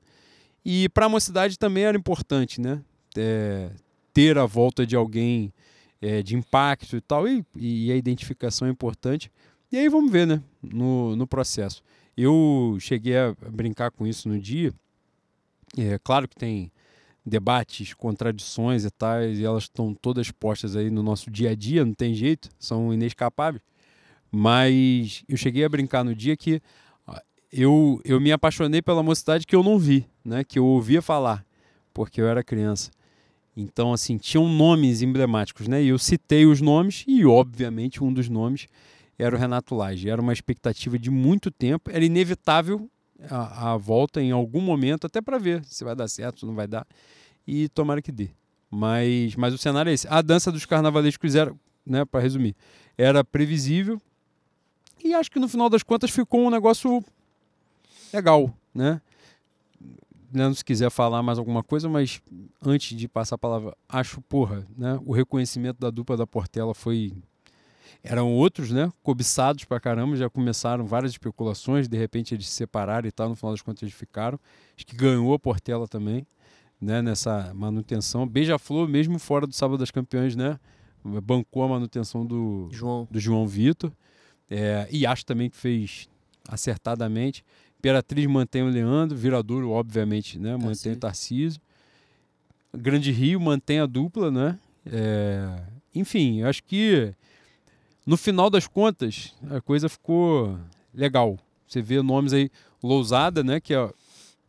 E 0.65 0.89
para 0.89 1.05
a 1.05 1.09
mocidade 1.09 1.57
também 1.57 1.85
era 1.85 1.97
importante, 1.97 2.59
né? 2.59 2.81
É, 3.17 3.71
ter 4.13 4.37
a 4.37 4.45
volta 4.45 4.85
de 4.85 4.97
alguém 4.97 5.53
é, 6.01 6.21
de 6.21 6.35
impacto 6.35 6.97
e 6.97 7.01
tal, 7.01 7.27
e, 7.27 7.45
e, 7.55 7.91
a 7.91 7.95
identificação 7.95 8.67
é 8.67 8.71
importante. 8.71 9.31
E 9.71 9.77
aí 9.77 9.87
vamos 9.87 10.11
ver, 10.11 10.27
né? 10.27 10.43
No, 10.61 11.15
no 11.15 11.25
processo. 11.25 11.81
Eu 12.17 12.77
cheguei 12.81 13.17
a 13.17 13.33
brincar 13.49 13.91
com 13.91 14.05
isso 14.05 14.27
no 14.27 14.37
dia. 14.37 14.73
É 15.77 15.97
claro 15.99 16.27
que 16.27 16.35
tem 16.35 16.69
debates, 17.29 17.93
contradições 17.93 18.83
e 18.83 18.89
tais, 18.89 19.39
e 19.39 19.45
elas 19.45 19.63
estão 19.63 19.93
todas 19.93 20.31
postas 20.31 20.75
aí 20.75 20.89
no 20.89 21.03
nosso 21.03 21.29
dia 21.31 21.51
a 21.51 21.55
dia, 21.55 21.85
não 21.85 21.93
tem 21.93 22.13
jeito, 22.13 22.49
são 22.59 22.93
inescapáveis. 22.93 23.63
Mas 24.31 25.23
eu 25.27 25.37
cheguei 25.37 25.63
a 25.63 25.69
brincar 25.69 26.03
no 26.03 26.13
dia 26.13 26.35
que 26.35 26.61
eu, 27.51 27.99
eu 28.05 28.19
me 28.19 28.31
apaixonei 28.31 28.81
pela 28.81 29.01
mocidade 29.01 29.45
que 29.45 29.55
eu 29.55 29.63
não 29.63 29.79
vi, 29.79 30.05
né? 30.23 30.43
Que 30.43 30.59
eu 30.59 30.65
ouvia 30.65 31.01
falar, 31.01 31.45
porque 31.93 32.21
eu 32.21 32.27
era 32.27 32.43
criança. 32.43 32.91
Então, 33.57 33.91
assim, 33.91 34.17
tinham 34.17 34.47
nomes 34.47 35.01
emblemáticos, 35.01 35.67
né? 35.67 35.83
E 35.83 35.89
eu 35.89 35.97
citei 35.97 36.45
os 36.45 36.61
nomes 36.61 37.03
e, 37.07 37.25
obviamente, 37.25 38.03
um 38.03 38.13
dos 38.13 38.29
nomes 38.29 38.67
era 39.17 39.35
o 39.35 39.39
Renato 39.39 39.75
Lage. 39.75 40.09
Era 40.09 40.21
uma 40.21 40.31
expectativa 40.31 40.97
de 40.97 41.09
muito 41.09 41.51
tempo, 41.51 41.89
era 41.91 42.05
inevitável 42.05 42.89
a, 43.29 43.73
a 43.73 43.77
volta 43.77 44.21
em 44.21 44.31
algum 44.31 44.61
momento, 44.61 45.07
até 45.07 45.21
para 45.21 45.37
ver 45.37 45.65
se 45.65 45.83
vai 45.83 45.95
dar 45.95 46.07
certo, 46.07 46.41
se 46.41 46.45
não 46.45 46.55
vai 46.55 46.67
dar 46.67 46.87
e 47.49 47.67
tomara 47.67 48.01
que 48.01 48.11
dê. 48.11 48.29
Mas, 48.69 49.35
mas 49.35 49.53
o 49.53 49.57
cenário 49.57 49.89
é 49.89 49.93
esse. 49.93 50.07
A 50.07 50.21
dança 50.21 50.51
dos 50.51 50.65
carnavalescos 50.65 51.35
era, 51.35 51.53
né, 51.85 52.05
para 52.05 52.19
resumir, 52.19 52.55
era 52.95 53.23
previsível 53.23 53.99
e 55.03 55.13
acho 55.13 55.31
que 55.31 55.39
no 55.39 55.47
final 55.47 55.69
das 55.69 55.81
contas 55.81 56.11
ficou 56.11 56.41
um 56.45 56.49
negócio 56.49 57.03
legal, 58.13 58.53
né? 58.73 59.01
Não 60.31 60.53
se 60.53 60.63
quiser 60.63 60.91
falar 60.91 61.23
mais 61.23 61.39
alguma 61.39 61.63
coisa, 61.63 61.89
mas 61.89 62.21
antes 62.63 62.95
de 62.95 63.07
passar 63.07 63.35
a 63.35 63.37
palavra, 63.39 63.75
acho, 63.87 64.21
porra, 64.21 64.67
né? 64.77 64.99
O 65.03 65.11
reconhecimento 65.11 65.79
da 65.79 65.89
dupla 65.89 66.15
da 66.15 66.27
Portela 66.27 66.75
foi 66.75 67.13
eram 68.03 68.31
outros, 68.31 68.71
né? 68.71 68.91
Cobiçados 69.01 69.65
pra 69.65 69.79
caramba, 69.79 70.15
já 70.15 70.29
começaram 70.29 70.85
várias 70.85 71.13
especulações, 71.13 71.87
de 71.87 71.97
repente 71.97 72.35
eles 72.35 72.47
se 72.47 72.53
separaram 72.53 73.07
e 73.07 73.11
tal, 73.11 73.29
no 73.29 73.35
final 73.35 73.53
das 73.53 73.61
contas 73.61 73.81
eles 73.81 73.95
ficaram. 73.95 74.39
Acho 74.75 74.85
que 74.85 74.95
ganhou 74.95 75.33
a 75.33 75.39
Portela 75.39 75.87
também 75.87 76.27
né, 76.79 77.01
nessa 77.01 77.53
manutenção. 77.53 78.27
Beija-Flor, 78.27 78.87
mesmo 78.87 79.19
fora 79.19 79.45
do 79.45 79.53
Sábado 79.53 79.79
das 79.79 79.91
Campeões, 79.91 80.35
né, 80.35 80.59
bancou 81.03 81.63
a 81.63 81.67
manutenção 81.67 82.25
do 82.25 82.69
João, 82.71 83.07
do 83.09 83.19
João 83.19 83.47
Vitor. 83.47 83.91
É, 84.49 84.87
e 84.91 85.05
acho 85.05 85.25
também 85.25 85.49
que 85.49 85.57
fez 85.57 86.09
acertadamente. 86.47 87.43
Imperatriz 87.77 88.25
mantém 88.25 88.63
o 88.63 88.67
Leandro, 88.67 89.17
Viradouro, 89.17 89.71
obviamente, 89.71 90.39
né, 90.39 90.57
mantém 90.57 90.93
o 90.93 90.97
Tarcísio. 90.97 91.61
Grande 92.73 93.11
Rio 93.11 93.39
mantém 93.39 93.79
a 93.79 93.85
dupla, 93.85 94.29
né? 94.29 94.59
É, 94.85 95.61
enfim, 95.93 96.43
acho 96.43 96.63
que 96.63 97.13
no 98.05 98.15
final 98.15 98.49
das 98.49 98.67
contas 98.67 99.35
a 99.49 99.61
coisa 99.61 99.89
ficou 99.89 100.57
legal. 100.93 101.37
Você 101.67 101.81
vê 101.81 102.01
nomes 102.01 102.33
aí, 102.33 102.49
Lousada, 102.81 103.43
né, 103.43 103.59
que 103.59 103.73
é 103.73 103.93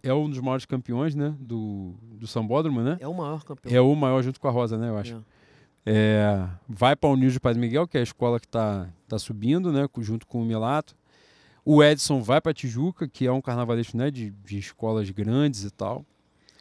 é 0.02 0.12
um 0.12 0.28
dos 0.28 0.38
maiores 0.40 0.64
campeões, 0.64 1.14
né? 1.14 1.34
Do, 1.38 1.94
do 2.02 2.26
Sambódromo, 2.26 2.82
né? 2.82 2.96
É 3.00 3.08
o 3.08 3.14
maior 3.14 3.42
campeão. 3.44 3.74
É 3.74 3.80
o 3.80 3.94
maior 3.94 4.22
junto 4.22 4.40
com 4.40 4.48
a 4.48 4.50
Rosa, 4.50 4.76
né? 4.76 4.88
Eu 4.88 4.98
acho. 4.98 5.14
É. 5.14 5.40
É, 5.86 6.48
vai 6.68 6.94
para 6.94 7.08
o 7.08 7.14
União 7.14 7.30
de 7.30 7.40
Padre 7.40 7.60
Miguel, 7.60 7.88
que 7.88 7.96
é 7.96 8.00
a 8.00 8.02
escola 8.02 8.38
que 8.38 8.46
está 8.46 8.88
tá 9.08 9.18
subindo, 9.18 9.72
né, 9.72 9.88
junto 9.98 10.26
com 10.26 10.42
o 10.42 10.44
Milato. 10.44 10.94
O 11.64 11.82
Edson 11.82 12.20
vai 12.20 12.40
para 12.40 12.52
Tijuca, 12.52 13.08
que 13.08 13.26
é 13.26 13.32
um 13.32 13.40
carnavalesco 13.40 13.96
né, 13.96 14.10
de, 14.10 14.30
de 14.30 14.58
escolas 14.58 15.08
grandes 15.10 15.64
e 15.64 15.70
tal. 15.70 16.04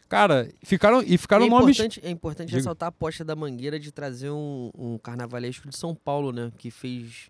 Cara, 0.07 0.49
ficaram 0.63 1.03
e 1.03 1.17
ficaram 1.17 1.45
é 1.45 1.49
nomes. 1.49 1.79
é 2.01 2.09
importante 2.09 2.47
Diga. 2.47 2.57
ressaltar 2.57 2.87
a 2.87 2.89
aposta 2.89 3.23
da 3.23 3.35
Mangueira 3.35 3.79
de 3.79 3.91
trazer 3.91 4.31
um, 4.31 4.71
um 4.75 4.97
carnavalesco 4.97 5.69
de 5.69 5.77
São 5.77 5.93
Paulo, 5.93 6.31
né? 6.31 6.51
Que 6.57 6.71
fez. 6.71 7.29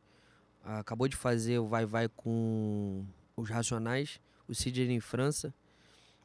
Acabou 0.63 1.07
de 1.07 1.15
fazer 1.15 1.59
o 1.59 1.67
Vai 1.67 1.85
Vai 1.85 2.07
com 2.07 3.03
os 3.35 3.49
Racionais, 3.49 4.19
o 4.47 4.55
Sidney 4.55 4.95
em 4.95 4.99
França. 5.01 5.53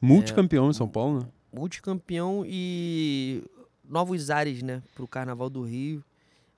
Multicampeão 0.01 0.69
em 0.69 0.73
São 0.73 0.87
Paulo, 0.87 1.21
né? 1.21 1.27
multicampeão 1.55 2.43
e 2.45 3.43
novos 3.87 4.29
ares, 4.29 4.61
né, 4.61 4.83
para 4.93 5.03
o 5.03 5.07
Carnaval 5.07 5.49
do 5.49 5.63
Rio. 5.63 6.03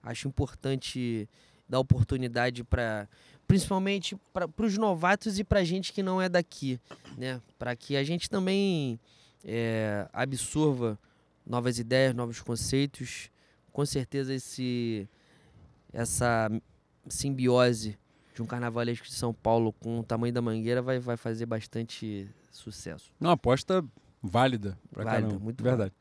Acho 0.01 0.27
importante 0.27 1.30
dar 1.69 1.80
oportunidade 1.80 2.64
para, 2.64 3.07
principalmente 3.47 4.18
para 4.34 4.49
os 4.57 4.77
novatos 4.77 5.38
e 5.38 5.43
para 5.43 5.64
gente 5.64 5.93
que 5.93 6.01
não 6.01 6.22
é 6.22 6.27
daqui, 6.27 6.80
né, 7.18 7.41
para 7.59 7.76
que 7.76 7.95
a 7.95 8.03
gente 8.03 8.30
também 8.30 8.99
é, 9.43 10.07
absorva 10.11 10.97
novas 11.45 11.77
ideias, 11.77 12.15
novos 12.15 12.41
conceitos. 12.41 13.30
Com 13.72 13.85
certeza 13.85 14.34
esse 14.34 15.07
essa 15.93 16.49
simbiose 17.07 17.97
de 18.35 18.41
um 18.41 18.45
carnavalesco 18.45 19.05
de 19.05 19.14
São 19.14 19.34
Paulo 19.34 19.72
com 19.73 19.99
o 19.99 20.03
tamanho 20.03 20.34
da 20.34 20.41
Mangueira 20.41 20.81
vai, 20.81 20.99
vai 20.99 21.15
fazer 21.15 21.45
bastante 21.45 22.27
sucesso. 22.57 23.11
Uma 23.19 23.34
aposta 23.34 23.84
válida 24.21 24.77
pra 24.91 25.03
Válida, 25.03 25.27
caramba. 25.27 25.43
muito 25.43 25.63
verdade. 25.63 25.93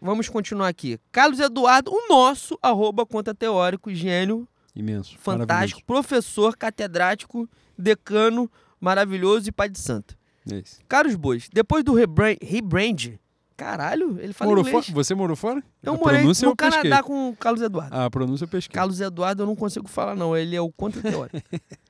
Vamos 0.00 0.28
continuar 0.28 0.68
aqui. 0.68 0.98
Carlos 1.10 1.40
Eduardo, 1.40 1.90
o 1.90 2.08
nosso, 2.08 2.58
arroba 2.62 3.06
conta 3.06 3.34
teórico, 3.34 3.92
gênio, 3.94 4.46
Imenso. 4.74 5.16
fantástico, 5.18 5.82
professor, 5.84 6.56
catedrático, 6.56 7.48
decano, 7.78 8.50
maravilhoso 8.80 9.48
e 9.48 9.52
pai 9.52 9.68
de 9.68 9.78
santo. 9.78 10.16
É 10.50 10.56
isso. 10.56 10.78
Caros 10.88 11.14
bois, 11.16 11.48
depois 11.52 11.82
do 11.82 11.94
rebrand, 11.94 12.36
rebrand 12.42 13.18
caralho, 13.56 14.18
ele 14.20 14.34
fala 14.34 14.50
Morou 14.50 14.66
inglês. 14.68 14.84
fora? 14.86 14.94
Você 14.94 15.14
morou 15.14 15.34
fora? 15.34 15.64
Eu 15.82 15.94
A 15.94 15.96
morei 15.96 16.20
no 16.22 16.28
eu 16.28 16.34
pesquei. 16.34 16.54
Canadá 16.54 17.02
com 17.02 17.30
o 17.30 17.36
Carlos 17.36 17.62
Eduardo. 17.62 17.96
A 17.96 18.10
pronúncia 18.10 18.44
eu 18.44 18.48
pesquei. 18.48 18.74
Carlos 18.74 19.00
Eduardo 19.00 19.42
eu 19.42 19.46
não 19.46 19.56
consigo 19.56 19.88
falar 19.88 20.14
não, 20.14 20.36
ele 20.36 20.54
é 20.54 20.60
o 20.60 20.70
contra 20.70 21.00
teórico. 21.00 21.40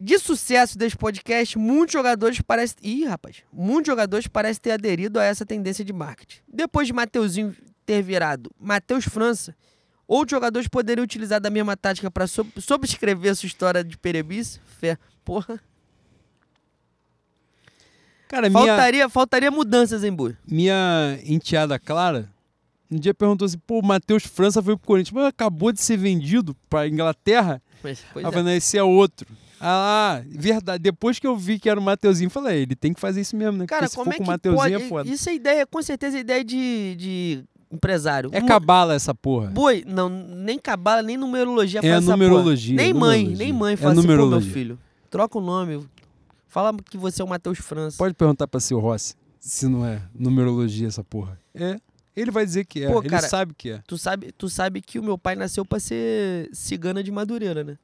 De 0.00 0.18
sucesso 0.18 0.78
desse 0.78 0.96
podcast, 0.96 1.58
muitos 1.58 1.92
jogadores 1.92 2.40
parecem. 2.40 2.78
Ih, 2.82 3.04
rapaz. 3.04 3.42
Muitos 3.52 3.86
jogadores 3.88 4.26
parecem 4.26 4.62
ter 4.62 4.70
aderido 4.70 5.20
a 5.20 5.24
essa 5.24 5.44
tendência 5.44 5.84
de 5.84 5.92
marketing. 5.92 6.40
Depois 6.48 6.86
de 6.86 6.94
Mateuzinho 6.94 7.54
ter 7.84 8.00
virado 8.02 8.50
Matheus 8.58 9.04
França, 9.04 9.54
outros 10.08 10.30
jogadores 10.30 10.68
poderiam 10.68 11.04
utilizar 11.04 11.38
da 11.38 11.50
mesma 11.50 11.76
tática 11.76 12.10
para 12.10 12.26
sobrescrever 12.26 13.36
sua 13.36 13.46
história 13.46 13.84
de 13.84 13.98
perebice. 13.98 14.58
Fé. 14.64 14.96
Porra. 15.22 15.60
Cara, 18.26 18.48
minha, 18.48 18.64
Faltaria, 18.64 19.08
faltaria 19.08 19.50
mudanças, 19.50 20.02
hein, 20.02 20.12
Bui? 20.12 20.36
minha 20.46 21.18
enteada 21.24 21.78
Clara 21.78 22.30
um 22.90 22.98
dia 22.98 23.14
perguntou 23.14 23.46
assim: 23.46 23.58
pô, 23.58 23.78
o 23.78 23.86
Matheus 23.86 24.24
França 24.26 24.60
foi 24.62 24.76
pro 24.76 24.86
Corinthians, 24.86 25.12
mas 25.12 25.26
acabou 25.26 25.70
de 25.70 25.80
ser 25.80 25.96
vendido 25.96 26.56
pra 26.68 26.88
Inglaterra. 26.88 27.62
Mas, 27.82 28.00
pois 28.12 28.24
Ah, 28.24 28.28
é. 28.28 28.32
falei, 28.32 28.56
esse 28.56 28.76
é 28.78 28.82
outro. 28.82 29.26
Ah, 29.60 30.22
verdade. 30.26 30.82
Depois 30.82 31.18
que 31.18 31.26
eu 31.26 31.36
vi 31.36 31.58
que 31.58 31.68
era 31.68 31.78
o 31.78 31.82
Mateuzinho, 31.82 32.28
eu 32.28 32.30
falei, 32.30 32.62
ele 32.62 32.74
tem 32.74 32.94
que 32.94 33.00
fazer 33.00 33.20
isso 33.20 33.36
mesmo, 33.36 33.58
né? 33.58 33.66
Cara, 33.66 33.82
Porque 33.86 33.96
como 33.96 34.10
é 34.10 34.16
com 34.16 34.24
que 34.24 34.28
o 34.28 34.32
Mateuzinho 34.32 34.58
pode... 34.62 34.74
é 34.84 34.88
foda. 34.88 35.10
Isso 35.10 35.28
é 35.28 35.34
ideia, 35.34 35.66
com 35.66 35.82
certeza 35.82 36.16
é 36.16 36.20
ideia 36.20 36.42
de, 36.42 36.94
de 36.96 37.44
empresário. 37.70 38.30
É 38.32 38.40
cabala 38.40 38.94
essa 38.94 39.14
porra. 39.14 39.48
Boi, 39.48 39.84
não, 39.86 40.08
nem 40.08 40.58
cabala, 40.58 41.02
nem 41.02 41.16
numerologia 41.16 41.80
É 41.82 41.92
faz 41.92 42.06
numerologia. 42.06 42.74
Nem 42.74 42.90
é 42.90 42.94
mãe, 42.94 43.18
numerologia. 43.24 43.44
nem 43.44 43.52
mãe 43.52 43.74
É 43.74 43.76
fala 43.76 43.92
assim, 43.92 44.06
meu 44.06 44.40
filho, 44.40 44.78
troca 45.10 45.38
o 45.38 45.42
nome. 45.42 45.86
Fala 46.48 46.74
que 46.90 46.96
você 46.96 47.20
é 47.22 47.24
o 47.24 47.28
Matheus 47.28 47.58
França. 47.58 47.96
Pode 47.98 48.14
perguntar 48.14 48.48
pra 48.48 48.58
seu 48.60 48.80
Rossi 48.80 49.14
se 49.38 49.66
não 49.68 49.86
é 49.86 50.02
numerologia 50.14 50.88
essa 50.88 51.04
porra. 51.04 51.38
É. 51.54 51.76
Ele 52.16 52.30
vai 52.30 52.44
dizer 52.44 52.64
que 52.64 52.84
é. 52.84 52.88
Pô, 52.90 53.00
ele 53.00 53.08
cara, 53.08 53.28
sabe 53.28 53.54
que 53.54 53.70
é. 53.70 53.82
Tu 53.86 53.96
sabe, 53.96 54.32
tu 54.32 54.48
sabe 54.48 54.80
que 54.80 54.98
o 54.98 55.02
meu 55.02 55.16
pai 55.16 55.36
nasceu 55.36 55.64
pra 55.64 55.78
ser 55.78 56.48
cigana 56.52 57.02
de 57.02 57.10
Madureira, 57.10 57.62
né? 57.62 57.78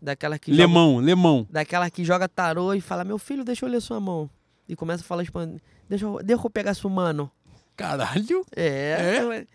Daquela 0.00 0.38
que 0.38 0.52
joga, 0.52 0.62
Lemão, 0.66 0.98
lemão. 0.98 1.46
daquela 1.50 1.90
que 1.90 2.04
joga 2.04 2.28
tarô 2.28 2.72
e 2.74 2.80
fala: 2.80 3.02
"Meu 3.02 3.18
filho, 3.18 3.44
deixa 3.44 3.64
eu 3.64 3.70
ler 3.70 3.80
sua 3.80 3.98
mão". 3.98 4.30
E 4.68 4.76
começa 4.76 5.02
a 5.02 5.06
falar 5.06 5.22
espanhol. 5.22 5.60
Deixa 5.88 6.04
eu, 6.04 6.18
deixa 6.22 6.46
eu 6.46 6.50
pegar 6.50 6.74
sua 6.74 6.90
mano. 6.90 7.30
Caralho. 7.76 8.44
É. 8.54 9.18
é. 9.32 9.46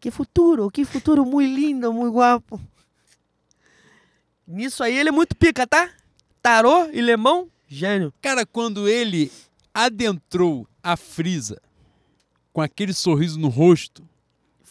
Que 0.00 0.10
futuro, 0.10 0.70
que 0.70 0.84
futuro 0.84 1.24
muito 1.24 1.54
lindo, 1.54 1.92
muito 1.92 2.12
guapo. 2.14 2.60
Nisso 4.46 4.82
aí 4.84 4.96
ele 4.96 5.08
é 5.08 5.12
muito 5.12 5.34
pica, 5.34 5.66
tá? 5.66 5.88
Tarô 6.42 6.90
e 6.92 7.00
lemão, 7.00 7.48
gênio. 7.66 8.12
Cara, 8.20 8.44
quando 8.44 8.86
ele 8.86 9.32
adentrou 9.72 10.68
a 10.82 10.96
frisa 10.96 11.60
com 12.54 12.62
aquele 12.62 12.94
sorriso 12.94 13.38
no 13.38 13.48
rosto, 13.48 14.02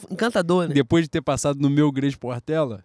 Encantador, 0.10 0.68
né? 0.70 0.74
depois 0.74 1.04
de 1.04 1.10
ter 1.10 1.22
passado 1.22 1.60
no 1.60 1.70
meu 1.70 1.92
Grande 1.92 2.18
Portela, 2.18 2.84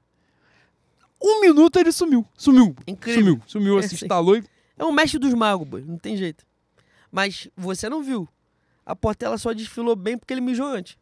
um 1.23 1.41
minuto 1.41 1.79
ele 1.79 1.91
sumiu. 1.93 2.27
Sumiu. 2.37 2.75
Incrível. 2.87 3.23
Sumiu. 3.23 3.43
Sumiu, 3.47 3.77
É, 3.77 3.85
assim, 3.85 3.97
sim. 3.97 4.05
instalou 4.05 4.37
e. 4.37 4.45
É 4.77 4.85
o 4.85 4.93
mestre 4.93 5.19
dos 5.19 5.33
magos, 5.35 5.66
boy, 5.66 5.83
não 5.87 5.97
tem 5.99 6.16
jeito. 6.16 6.45
Mas 7.11 7.49
você 7.57 7.89
não 7.89 8.03
viu. 8.03 8.29
A 8.85 8.95
Portela 8.95 9.39
só 9.39 9.53
desfilou 9.53 9.97
bem 9.97 10.19
porque 10.19 10.33
ele 10.35 10.41
mijou 10.41 10.66
antes. 10.66 10.97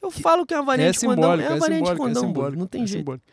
Eu 0.00 0.10
falo 0.10 0.46
que 0.46 0.54
é 0.54 0.58
uma 0.58 0.64
varinha 0.66 0.88
É 0.88 0.92
de 0.92 1.00
condão. 1.00 1.32
É 1.32 1.36
uma 1.48 1.56
é 1.56 1.58
varinha 1.58 1.82
de 1.82 1.90
é 1.90 1.96
condão, 1.96 2.22
boy, 2.22 2.28
simbólico. 2.32 2.58
não 2.60 2.66
tem 2.66 2.82
é 2.82 2.86
jeito. 2.86 3.00
simbólico. 3.00 3.24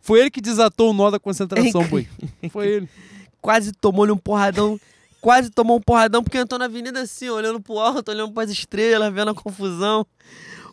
Foi 0.00 0.20
ele 0.20 0.30
que 0.30 0.40
desatou 0.40 0.90
o 0.90 0.92
nó 0.94 1.10
da 1.10 1.18
concentração, 1.18 1.82
É 1.82 1.88
boi. 1.88 2.08
Foi 2.50 2.66
ele. 2.68 2.88
Quase 3.42 3.72
tomou-lhe 3.72 4.12
um 4.12 4.16
porradão. 4.16 4.78
Quase 5.20 5.50
tomou 5.50 5.76
um 5.78 5.80
porradão 5.80 6.22
porque 6.22 6.38
entrou 6.38 6.58
na 6.58 6.64
avenida 6.66 7.00
assim, 7.00 7.28
olhando 7.28 7.60
pro 7.60 7.78
alto, 7.78 8.10
olhando 8.10 8.32
pras 8.32 8.50
estrelas, 8.50 9.12
vendo 9.12 9.30
a 9.30 9.34
confusão. 9.34 10.06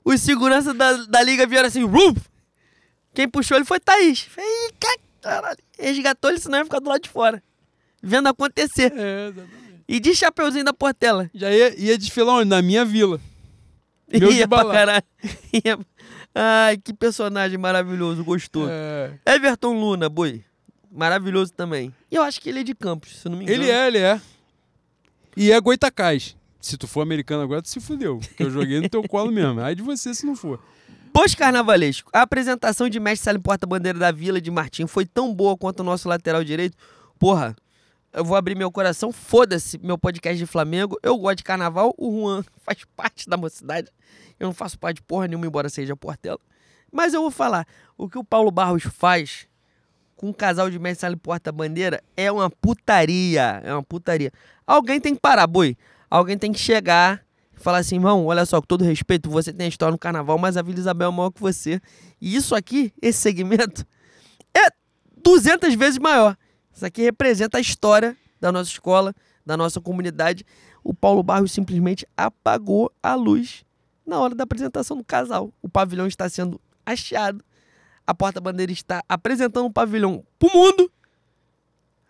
Os 0.05 0.21
seguranças 0.21 0.75
da, 0.75 0.93
da 1.05 1.21
liga 1.23 1.45
vieram 1.47 1.67
assim, 1.67 1.83
Ruf! 1.85 2.17
Quem 3.13 3.27
puxou 3.29 3.55
ele 3.57 3.65
foi 3.65 3.79
Thaís. 3.79 4.21
Falei, 4.21 4.49
"Ih, 4.49 4.73
ca- 4.79 4.97
caralho. 5.21 5.57
Resgatou 5.77 6.29
ele, 6.31 6.39
senão 6.39 6.57
ia 6.57 6.65
ficar 6.65 6.79
do 6.79 6.89
lado 6.89 7.01
de 7.01 7.09
fora. 7.09 7.41
Vendo 8.01 8.27
acontecer. 8.27 8.91
É, 8.95 9.27
exatamente. 9.29 9.63
E 9.87 9.99
de 9.99 10.15
chapeuzinho 10.15 10.65
da 10.65 10.73
Portela. 10.73 11.29
Já 11.33 11.51
ia, 11.51 11.79
ia 11.79 11.97
desfilar 11.97 12.35
onde? 12.35 12.49
Na 12.49 12.61
minha 12.61 12.83
vila. 12.83 13.19
Meu 14.11 14.31
Ia 14.31 14.47
pra 14.47 14.65
caralho. 14.65 15.03
Ia- 15.53 15.79
Ai, 16.35 16.77
que 16.77 16.93
personagem 16.93 17.57
maravilhoso, 17.59 18.23
gostoso. 18.23 18.69
É. 18.71 19.13
Everton 19.25 19.79
Luna, 19.79 20.09
boi. 20.09 20.43
Maravilhoso 20.91 21.53
também. 21.53 21.93
E 22.11 22.15
eu 22.15 22.23
acho 22.23 22.41
que 22.41 22.49
ele 22.49 22.59
é 22.61 22.63
de 22.63 22.73
Campos, 22.75 23.17
se 23.19 23.29
não 23.29 23.37
me 23.37 23.43
engano. 23.45 23.61
Ele 23.63 23.71
é, 23.71 23.87
ele 23.87 23.97
é. 23.99 24.19
E 25.35 25.51
é 25.51 25.59
Goitacás. 25.59 26.35
Se 26.59 26.77
tu 26.77 26.87
for 26.87 27.01
americano 27.01 27.43
agora, 27.43 27.61
tu 27.61 27.69
se 27.69 27.79
fudeu. 27.79 28.19
Porque 28.19 28.43
eu 28.43 28.51
joguei 28.51 28.79
no 28.79 28.87
teu 28.87 29.03
colo 29.03 29.31
mesmo. 29.31 29.59
Aí 29.59 29.75
de 29.75 29.81
você 29.81 30.13
se 30.13 30.25
não 30.25 30.35
for. 30.35 30.59
Boas 31.13 31.35
Carnavalesco. 31.35 32.09
A 32.13 32.21
apresentação 32.21 32.87
de 32.87 32.99
mestre 32.99 33.25
Salim 33.25 33.39
Porta-Bandeira 33.39 33.99
da 33.99 34.11
Vila 34.11 34.39
de 34.39 34.49
Martim 34.49 34.87
foi 34.87 35.05
tão 35.05 35.33
boa 35.33 35.57
quanto 35.57 35.81
o 35.81 35.83
nosso 35.83 36.07
lateral 36.07 36.43
direito. 36.43 36.77
Porra, 37.19 37.55
eu 38.13 38.23
vou 38.23 38.37
abrir 38.37 38.55
meu 38.55 38.71
coração. 38.71 39.11
Foda-se 39.11 39.77
meu 39.79 39.97
podcast 39.97 40.37
de 40.37 40.45
Flamengo. 40.45 40.97
Eu 41.03 41.17
gosto 41.17 41.37
de 41.37 41.43
carnaval. 41.43 41.93
O 41.97 42.11
Juan 42.11 42.43
faz 42.63 42.79
parte 42.95 43.27
da 43.29 43.35
mocidade. 43.35 43.89
Eu 44.39 44.47
não 44.47 44.53
faço 44.53 44.79
parte 44.79 44.97
de 44.97 45.03
porra 45.03 45.27
nenhuma, 45.27 45.45
embora 45.45 45.69
seja 45.69 45.95
Portela. 45.95 46.39
Mas 46.91 47.13
eu 47.13 47.21
vou 47.21 47.31
falar. 47.31 47.67
O 47.97 48.07
que 48.07 48.17
o 48.17 48.23
Paulo 48.23 48.51
Barros 48.51 48.83
faz 48.83 49.47
com 50.23 50.29
um 50.29 50.33
casal 50.33 50.69
de 50.69 50.79
mestre 50.79 51.01
Salim 51.01 51.17
Porta-Bandeira 51.17 52.01
é 52.15 52.31
uma 52.31 52.49
putaria. 52.49 53.61
É 53.61 53.73
uma 53.73 53.83
putaria. 53.83 54.31
Alguém 54.65 54.97
tem 54.97 55.13
que 55.13 55.19
parar, 55.19 55.45
boi. 55.45 55.75
Alguém 56.09 56.37
tem 56.37 56.53
que 56.53 56.59
chegar 56.59 57.21
e 57.53 57.59
falar 57.59 57.79
assim, 57.79 57.95
irmão, 57.95 58.25
olha 58.25 58.45
só, 58.45 58.61
com 58.61 58.65
todo 58.65 58.85
respeito, 58.85 59.29
você 59.29 59.51
tem 59.51 59.65
a 59.65 59.67
história 59.67 59.91
no 59.91 59.97
carnaval, 59.97 60.37
mas 60.37 60.55
a 60.55 60.61
Vila 60.61 60.79
Isabel 60.79 61.09
é 61.09 61.11
maior 61.11 61.29
que 61.29 61.41
você. 61.41 61.81
E 62.21 62.37
isso 62.37 62.55
aqui, 62.55 62.93
esse 63.01 63.19
segmento, 63.19 63.85
é 64.55 64.69
200 65.21 65.75
vezes 65.75 65.99
maior. 65.99 66.37
Isso 66.71 66.85
aqui 66.85 67.01
representa 67.01 67.57
a 67.57 67.61
história 67.61 68.15
da 68.39 68.49
nossa 68.49 68.69
escola, 68.69 69.13
da 69.45 69.57
nossa 69.57 69.81
comunidade. 69.81 70.45
O 70.85 70.93
Paulo 70.93 71.21
Barros 71.21 71.51
simplesmente 71.51 72.07
apagou 72.15 72.89
a 73.03 73.13
luz 73.13 73.65
na 74.07 74.21
hora 74.21 74.33
da 74.33 74.45
apresentação 74.45 74.95
do 74.95 75.03
casal. 75.03 75.51
O 75.61 75.67
pavilhão 75.67 76.07
está 76.07 76.29
sendo 76.29 76.61
hasteado. 76.85 77.43
A 78.05 78.13
porta-bandeira 78.13 78.71
está 78.71 79.01
apresentando 79.07 79.65
o 79.65 79.71
pavilhão 79.71 80.23
pro 80.37 80.51
mundo. 80.53 80.91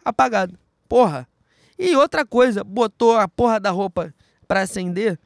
Apagado. 0.03 0.57
Porra. 0.88 1.28
E 1.78 1.95
outra 1.95 2.26
coisa, 2.26 2.64
botou 2.64 3.18
a 3.18 3.28
porra 3.28 3.60
da 3.60 3.70
roupa 3.72 4.14
pra 4.48 4.61
acender 4.61 5.18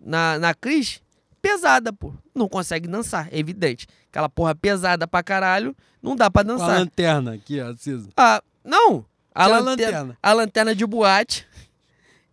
na, 0.00 0.38
na 0.38 0.54
Cris 0.54 1.00
pesada, 1.40 1.92
pô. 1.92 2.12
Não 2.34 2.48
consegue 2.48 2.88
dançar, 2.88 3.28
é 3.32 3.38
evidente. 3.38 3.86
Aquela 4.10 4.28
porra 4.28 4.54
pesada 4.54 5.06
pra 5.06 5.22
caralho, 5.22 5.76
não 6.02 6.14
dá 6.16 6.30
pra 6.30 6.44
Com 6.44 6.50
a 6.52 6.54
dançar. 6.54 6.78
lanterna 6.78 7.34
aqui, 7.34 7.60
acesa. 7.60 8.08
Ah, 8.16 8.42
não. 8.64 9.04
A 9.34 9.46
lanterna, 9.46 9.70
lanterna. 9.70 10.18
a 10.22 10.32
lanterna 10.32 10.74
de 10.74 10.86
boate. 10.86 11.46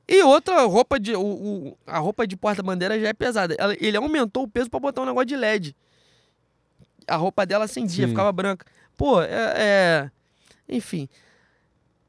E 0.08 0.22
outra 0.24 0.62
roupa 0.64 1.00
de. 1.00 1.16
O, 1.16 1.22
o- 1.22 1.78
a 1.88 1.98
roupa 1.98 2.28
de 2.28 2.36
porta-bandeira 2.38 3.00
já 3.00 3.08
é 3.08 3.14
pesada. 3.14 3.56
Ele 3.80 3.98
aumentou 3.98 4.44
o 4.44 4.48
peso 4.48 4.70
pra 4.70 4.80
botar 4.80 5.02
um 5.02 5.06
negócio 5.06 5.26
de 5.28 5.36
LED. 5.36 5.76
A 7.08 7.16
roupa 7.16 7.46
dela 7.46 7.66
acendia, 7.66 8.06
Sim. 8.06 8.12
ficava 8.12 8.32
branca. 8.32 8.66
Pô, 8.98 9.22
é, 9.22 9.28
é- 9.56 10.12
Enfim. 10.70 11.08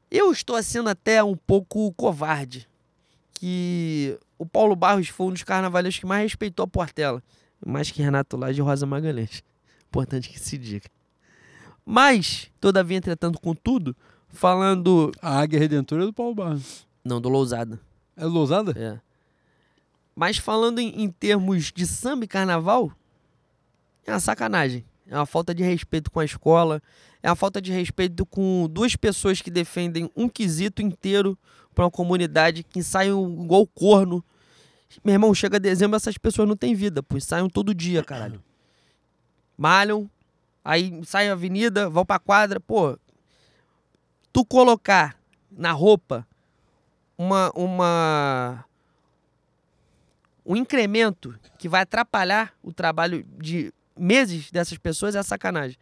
Eu 0.09 0.31
estou 0.31 0.61
sendo 0.61 0.89
até 0.89 1.23
um 1.23 1.35
pouco 1.35 1.91
covarde. 1.93 2.67
Que 3.33 4.17
o 4.37 4.45
Paulo 4.45 4.75
Barros 4.75 5.09
foi 5.09 5.27
um 5.27 5.31
dos 5.31 5.43
carnavalescos 5.43 5.99
que 5.99 6.05
mais 6.05 6.23
respeitou 6.23 6.63
a 6.63 6.67
Portela. 6.67 7.21
Mais 7.65 7.89
que 7.91 8.01
Renato 8.01 8.37
Lage 8.37 8.59
e 8.59 8.63
Rosa 8.63 8.85
Magalhães. 8.85 9.43
Importante 9.87 10.29
que 10.29 10.39
se 10.39 10.57
diga. 10.57 10.87
Mas, 11.85 12.49
todavia, 12.61 12.97
entretanto, 12.97 13.39
contudo, 13.41 13.95
falando. 14.29 15.11
A 15.21 15.39
Águia 15.41 15.59
Redentora 15.59 16.03
é 16.03 16.05
do 16.05 16.13
Paulo 16.13 16.33
Barros. 16.35 16.87
Não, 17.03 17.19
do 17.19 17.27
Lousada. 17.27 17.79
É 18.15 18.25
Lousada? 18.25 18.71
É. 18.77 18.99
Mas 20.15 20.37
falando 20.37 20.79
em, 20.79 21.03
em 21.03 21.09
termos 21.09 21.71
de 21.71 21.85
samba 21.87 22.23
e 22.23 22.27
carnaval, 22.27 22.91
é 24.05 24.11
uma 24.11 24.19
sacanagem. 24.19 24.85
É 25.07 25.15
uma 25.15 25.25
falta 25.25 25.53
de 25.53 25.63
respeito 25.63 26.09
com 26.09 26.19
a 26.19 26.25
escola. 26.25 26.81
É 27.21 27.29
uma 27.29 27.35
falta 27.35 27.61
de 27.61 27.71
respeito 27.71 28.25
com 28.25 28.67
duas 28.69 28.95
pessoas 28.95 29.41
que 29.41 29.51
defendem 29.51 30.09
um 30.15 30.27
quesito 30.27 30.81
inteiro 30.81 31.37
para 31.73 31.85
uma 31.85 31.91
comunidade 31.91 32.63
que 32.63 32.79
ensaiam 32.79 33.29
igual 33.43 33.65
corno. 33.67 34.23
Meu 35.03 35.13
irmão, 35.13 35.33
chega 35.33 35.59
dezembro, 35.59 35.95
essas 35.95 36.17
pessoas 36.17 36.47
não 36.47 36.55
têm 36.55 36.75
vida, 36.75 37.01
pô. 37.01 37.17
Ensaiam 37.17 37.49
todo 37.49 37.73
dia, 37.73 38.03
caralho. 38.03 38.43
Malham, 39.57 40.09
aí 40.63 41.01
saem 41.05 41.29
a 41.29 41.33
avenida, 41.33 41.89
vão 41.89 42.05
pra 42.05 42.19
quadra. 42.19 42.59
Pô, 42.59 42.97
tu 44.31 44.45
colocar 44.45 45.17
na 45.51 45.71
roupa 45.71 46.27
uma, 47.17 47.51
uma 47.55 48.65
um 50.45 50.55
incremento 50.55 51.37
que 51.57 51.69
vai 51.69 51.81
atrapalhar 51.81 52.53
o 52.61 52.73
trabalho 52.73 53.23
de 53.37 53.73
meses 53.97 54.51
dessas 54.51 54.77
pessoas 54.77 55.15
é 55.15 55.23
sacanagem. 55.23 55.77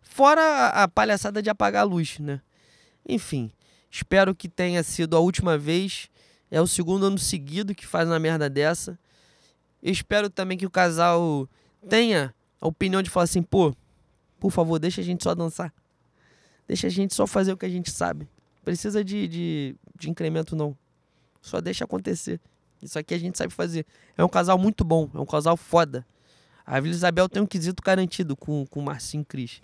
Fora 0.00 0.68
a, 0.68 0.88
palhaçada 0.88 1.42
de 1.42 1.50
apagar 1.50 1.82
a 1.82 1.84
luz, 1.84 2.18
né? 2.18 2.40
Enfim, 3.08 3.52
espero 3.90 4.34
que 4.34 4.48
tenha 4.48 4.82
sido 4.82 5.16
a 5.16 5.20
última 5.20 5.58
vez. 5.58 6.08
É 6.50 6.60
o 6.60 6.66
segundo 6.66 7.06
ano 7.06 7.18
seguido 7.18 7.74
que 7.74 7.86
faz 7.86 8.08
uma 8.08 8.18
merda 8.18 8.48
dessa. 8.48 8.98
Espero 9.82 10.28
também 10.28 10.58
que 10.58 10.66
o 10.66 10.70
casal 10.70 11.48
tenha 11.88 12.34
a 12.60 12.66
opinião 12.66 13.02
de 13.02 13.08
falar 13.08 13.24
assim, 13.24 13.42
pô, 13.42 13.74
por 14.38 14.50
favor, 14.50 14.78
deixa 14.78 15.00
a 15.00 15.04
gente 15.04 15.22
só 15.22 15.34
dançar. 15.34 15.72
Deixa 16.66 16.86
a 16.86 16.90
gente 16.90 17.14
só 17.14 17.26
fazer 17.26 17.52
o 17.52 17.56
que 17.56 17.66
a 17.66 17.70
gente 17.70 17.90
sabe. 17.90 18.28
Precisa 18.64 19.02
de, 19.02 19.26
de, 19.26 19.76
de 19.98 20.10
incremento, 20.10 20.54
não. 20.54 20.76
Só 21.40 21.60
deixa 21.60 21.84
acontecer. 21.84 22.40
Isso 22.82 22.98
aqui 22.98 23.14
a 23.14 23.18
gente 23.18 23.36
sabe 23.36 23.52
fazer. 23.52 23.86
É 24.16 24.24
um 24.24 24.28
casal 24.28 24.58
muito 24.58 24.84
bom, 24.84 25.08
é 25.14 25.18
um 25.18 25.26
casal 25.26 25.56
foda. 25.56 26.06
A 26.70 26.78
Vila 26.78 26.94
Isabel 26.94 27.28
tem 27.28 27.42
um 27.42 27.46
quesito 27.46 27.82
garantido 27.82 28.36
com, 28.36 28.64
com 28.64 28.78
o 28.78 28.82
Marcinho 28.84 29.24
Cris. 29.24 29.60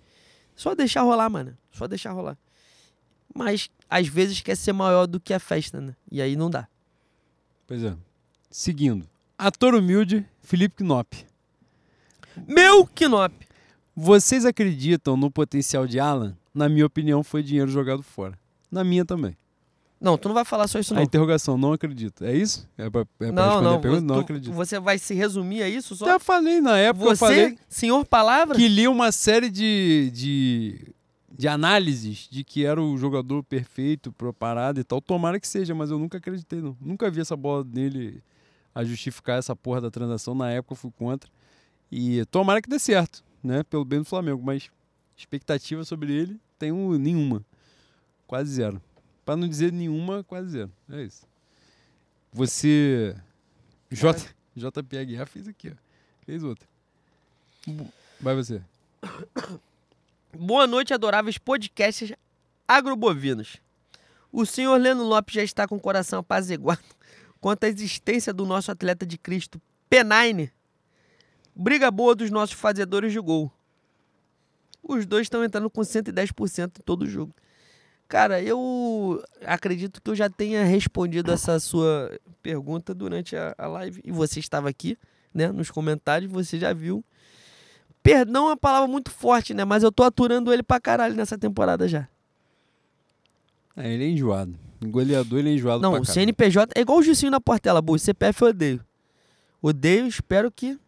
Só 0.56 0.74
deixar 0.74 1.02
rolar, 1.02 1.30
mano. 1.30 1.56
Só 1.70 1.86
deixar 1.86 2.10
rolar. 2.10 2.36
Mas 3.32 3.70
às 3.88 4.08
vezes 4.08 4.40
quer 4.40 4.56
ser 4.56 4.72
maior 4.72 5.06
do 5.06 5.20
que 5.20 5.32
a 5.32 5.38
festa, 5.38 5.80
né? 5.80 5.94
E 6.10 6.20
aí 6.20 6.34
não 6.34 6.50
dá. 6.50 6.66
Pois 7.64 7.84
é. 7.84 7.96
Seguindo. 8.50 9.08
Ator 9.38 9.76
humilde, 9.76 10.26
Felipe 10.42 10.82
Knop. 10.82 11.24
Meu 12.44 12.84
Knop! 12.88 13.32
Vocês 13.94 14.44
acreditam 14.44 15.16
no 15.16 15.30
potencial 15.30 15.86
de 15.86 16.00
Alan? 16.00 16.36
Na 16.52 16.68
minha 16.68 16.86
opinião, 16.86 17.22
foi 17.22 17.40
dinheiro 17.40 17.70
jogado 17.70 18.02
fora. 18.02 18.36
Na 18.68 18.82
minha 18.82 19.04
também. 19.04 19.36
Não, 20.00 20.18
tu 20.18 20.28
não 20.28 20.34
vai 20.34 20.44
falar 20.44 20.68
só 20.68 20.78
isso, 20.78 20.92
A 20.92 20.96
não. 20.96 21.02
interrogação, 21.02 21.56
não 21.56 21.72
acredito. 21.72 22.22
É 22.24 22.34
isso? 22.36 22.68
É 22.76 22.88
pra, 22.90 23.00
é 23.00 23.04
pra 23.04 23.32
não, 23.32 23.62
não. 23.62 23.74
a 23.76 23.78
pergunta? 23.78 24.02
tu- 24.02 24.06
Não 24.06 24.20
acredito. 24.20 24.52
Você 24.52 24.78
vai 24.78 24.98
se 24.98 25.14
resumir 25.14 25.62
a 25.62 25.68
isso 25.68 25.96
só? 25.96 26.04
Já 26.04 26.18
falei 26.18 26.60
na 26.60 26.76
época, 26.76 27.06
eu 27.06 27.16
Você, 27.16 27.18
falei 27.18 27.58
senhor 27.68 28.04
palavra? 28.04 28.56
que 28.56 28.68
li 28.68 28.86
uma 28.86 29.10
série 29.10 29.48
de, 29.48 30.10
de, 30.12 30.94
de 31.32 31.48
análises 31.48 32.28
de 32.30 32.44
que 32.44 32.64
era 32.66 32.80
o 32.80 32.96
jogador 32.98 33.42
perfeito, 33.42 34.12
preparado 34.12 34.78
e 34.78 34.84
tal. 34.84 35.00
Tomara 35.00 35.40
que 35.40 35.48
seja, 35.48 35.74
mas 35.74 35.90
eu 35.90 35.98
nunca 35.98 36.18
acreditei, 36.18 36.60
não. 36.60 36.76
Nunca 36.78 37.10
vi 37.10 37.22
essa 37.22 37.34
bola 37.36 37.64
dele 37.64 38.22
a 38.74 38.84
justificar 38.84 39.38
essa 39.38 39.56
porra 39.56 39.80
da 39.80 39.90
transação. 39.90 40.34
Na 40.34 40.50
época 40.50 40.74
eu 40.74 40.76
fui 40.76 40.90
contra. 40.90 41.30
E 41.90 42.22
tomara 42.26 42.60
que 42.60 42.68
dê 42.68 42.78
certo, 42.78 43.24
né? 43.42 43.62
Pelo 43.62 43.84
bem 43.84 44.00
do 44.00 44.04
Flamengo. 44.04 44.42
Mas 44.44 44.68
expectativa 45.16 45.82
sobre 45.84 46.12
ele, 46.12 46.38
tenho 46.58 46.98
nenhuma. 46.98 47.42
Quase 48.26 48.50
zero. 48.52 48.82
Pra 49.26 49.36
não 49.36 49.48
dizer 49.48 49.72
nenhuma, 49.72 50.22
quase 50.22 50.50
zero. 50.50 50.72
É 50.88 51.02
isso. 51.02 51.26
Você. 52.32 53.16
J... 53.90 54.32
Aguiar 55.00 55.26
fez 55.26 55.48
aqui, 55.48 55.68
ó. 55.68 55.74
Fez 56.24 56.44
outra. 56.44 56.66
Vai 58.20 58.36
você. 58.36 58.62
Boa 60.32 60.68
noite, 60.68 60.94
adoráveis 60.94 61.38
podcasts 61.38 62.12
agrobovinos. 62.68 63.56
O 64.30 64.46
senhor 64.46 64.80
Leno 64.80 65.02
Lopes 65.02 65.34
já 65.34 65.42
está 65.42 65.66
com 65.66 65.74
o 65.74 65.80
coração 65.80 66.20
apaziguado 66.20 66.84
quanto 67.40 67.64
à 67.64 67.68
existência 67.68 68.32
do 68.32 68.46
nosso 68.46 68.70
atleta 68.70 69.04
de 69.04 69.18
Cristo, 69.18 69.60
Penine. 69.90 70.52
Briga 71.52 71.90
boa 71.90 72.14
dos 72.14 72.30
nossos 72.30 72.54
fazedores 72.54 73.12
de 73.12 73.18
gol. 73.18 73.50
Os 74.82 75.04
dois 75.04 75.22
estão 75.22 75.42
entrando 75.42 75.68
com 75.68 75.80
110% 75.80 76.78
em 76.78 76.82
todo 76.84 77.02
o 77.02 77.06
jogo. 77.08 77.34
Cara, 78.08 78.40
eu 78.40 79.22
acredito 79.44 80.00
que 80.00 80.10
eu 80.10 80.14
já 80.14 80.30
tenha 80.30 80.64
respondido 80.64 81.32
essa 81.32 81.58
sua 81.58 82.16
pergunta 82.40 82.94
durante 82.94 83.34
a, 83.36 83.54
a 83.58 83.66
live. 83.66 84.00
E 84.04 84.12
você 84.12 84.38
estava 84.38 84.68
aqui, 84.68 84.96
né? 85.34 85.50
Nos 85.50 85.70
comentários, 85.70 86.30
você 86.30 86.58
já 86.58 86.72
viu. 86.72 87.04
Perdão 88.02 88.46
é 88.46 88.50
uma 88.50 88.56
palavra 88.56 88.86
muito 88.86 89.10
forte, 89.10 89.52
né? 89.52 89.64
Mas 89.64 89.82
eu 89.82 89.90
tô 89.90 90.04
aturando 90.04 90.52
ele 90.52 90.62
pra 90.62 90.78
caralho 90.78 91.16
nessa 91.16 91.36
temporada 91.36 91.88
já. 91.88 92.08
É, 93.76 93.92
ele 93.92 94.04
é 94.04 94.08
enjoado. 94.08 94.56
Goleador, 94.84 95.40
ele 95.40 95.50
é 95.50 95.52
enjoado 95.54 95.82
Não, 95.82 95.90
pra 95.90 96.00
o 96.00 96.04
caralho. 96.04 96.14
CNPJ 96.14 96.72
é 96.76 96.82
igual 96.82 96.98
o 96.98 97.02
Jucinho 97.02 97.32
na 97.32 97.40
Portela, 97.40 97.82
boa. 97.82 97.98
CPF 97.98 98.42
eu 98.42 98.48
odeio. 98.48 98.84
Odeio, 99.60 100.06
espero 100.06 100.50
que 100.52 100.78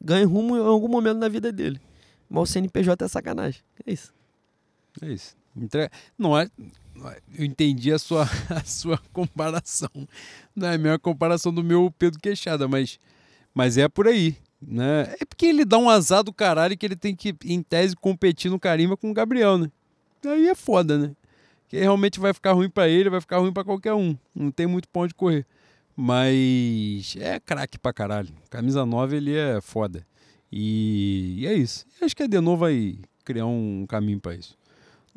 ganhe 0.00 0.24
rumo 0.24 0.56
em 0.56 0.60
algum 0.60 0.88
momento 0.88 1.18
na 1.18 1.28
vida 1.28 1.52
dele. 1.52 1.78
Mas 2.30 2.48
o 2.48 2.52
CNPJ 2.52 3.04
é 3.04 3.08
sacanagem. 3.08 3.60
É 3.86 3.92
isso. 3.92 4.12
É 5.02 5.06
isso. 5.08 5.36
É. 5.74 5.90
não 6.18 6.38
é- 6.38 6.48
Eu 7.36 7.44
entendi 7.44 7.92
a 7.92 7.98
sua, 7.98 8.22
a 8.50 8.64
sua 8.64 8.98
comparação. 9.12 9.90
Não 10.54 10.68
é 10.68 10.74
a 10.74 10.78
mesma 10.78 10.98
comparação 10.98 11.52
do 11.54 11.62
meu 11.62 11.92
Pedro 11.98 12.18
Queixada, 12.20 12.66
mas, 12.66 12.98
mas 13.54 13.78
é 13.78 13.88
por 13.88 14.06
aí. 14.08 14.36
Né? 14.60 15.14
É 15.20 15.24
porque 15.24 15.46
ele 15.46 15.64
dá 15.64 15.78
um 15.78 15.88
azar 15.88 16.24
do 16.24 16.32
caralho 16.32 16.76
que 16.76 16.84
ele 16.84 16.96
tem 16.96 17.14
que, 17.14 17.32
em 17.44 17.62
tese, 17.62 17.94
competir 17.94 18.50
no 18.50 18.58
carimba 18.58 18.96
com 18.96 19.08
o 19.10 19.14
Gabriel, 19.14 19.56
né? 19.56 19.70
Aí 20.26 20.48
é 20.48 20.54
foda, 20.56 20.98
né? 20.98 21.12
Que 21.68 21.78
realmente 21.78 22.18
vai 22.18 22.34
ficar 22.34 22.52
ruim 22.54 22.68
pra 22.68 22.88
ele, 22.88 23.08
vai 23.08 23.20
ficar 23.20 23.38
ruim 23.38 23.52
pra 23.52 23.62
qualquer 23.62 23.94
um. 23.94 24.16
Não 24.34 24.50
tem 24.50 24.66
muito 24.66 24.88
pão 24.88 25.06
de 25.06 25.14
correr. 25.14 25.46
Mas 25.94 27.14
é 27.20 27.38
craque 27.38 27.78
pra 27.78 27.92
caralho. 27.92 28.30
Camisa 28.50 28.84
9 28.86 29.16
ele 29.18 29.36
é 29.36 29.60
foda. 29.60 30.04
E, 30.50 31.36
e 31.38 31.46
é 31.46 31.54
isso. 31.54 31.84
Acho 32.00 32.16
que 32.16 32.22
a 32.22 32.26
Denô 32.26 32.56
vai 32.56 32.98
criar 33.24 33.46
um 33.46 33.84
caminho 33.86 34.18
pra 34.18 34.34
isso. 34.34 34.56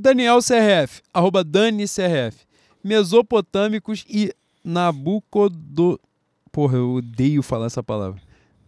Daniel 0.01 0.39
CRF, 0.39 1.01
arroba 1.13 1.43
Dani 1.43 1.85
CRF. 1.85 2.47
Mesopotâmicos 2.83 4.03
e 4.09 4.33
Nabucodo... 4.63 5.99
Porra, 6.51 6.77
eu 6.77 6.95
odeio 6.95 7.43
falar 7.43 7.67
essa 7.67 7.83
palavra. 7.83 8.19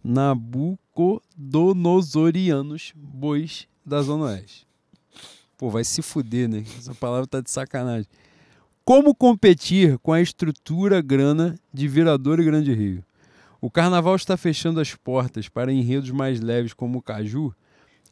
Nabucodonosorianos, 0.04 2.92
bois 2.94 3.66
da 3.84 4.00
Zona 4.00 4.26
Oeste. 4.26 4.64
Pô, 5.58 5.70
vai 5.70 5.82
se 5.82 6.02
fuder, 6.02 6.48
né? 6.48 6.62
Essa 6.78 6.94
palavra 6.94 7.26
tá 7.26 7.40
de 7.40 7.50
sacanagem. 7.50 8.06
Como 8.84 9.12
competir 9.14 9.98
com 9.98 10.12
a 10.12 10.20
estrutura 10.20 11.02
grana 11.02 11.58
de 11.72 11.88
Virador 11.88 12.38
e 12.38 12.44
Grande 12.44 12.72
Rio? 12.72 13.02
O 13.60 13.68
carnaval 13.68 14.14
está 14.14 14.36
fechando 14.36 14.78
as 14.78 14.94
portas 14.94 15.48
para 15.48 15.72
enredos 15.72 16.10
mais 16.10 16.40
leves 16.40 16.72
como 16.72 16.98
o 16.98 17.02
Caju. 17.02 17.52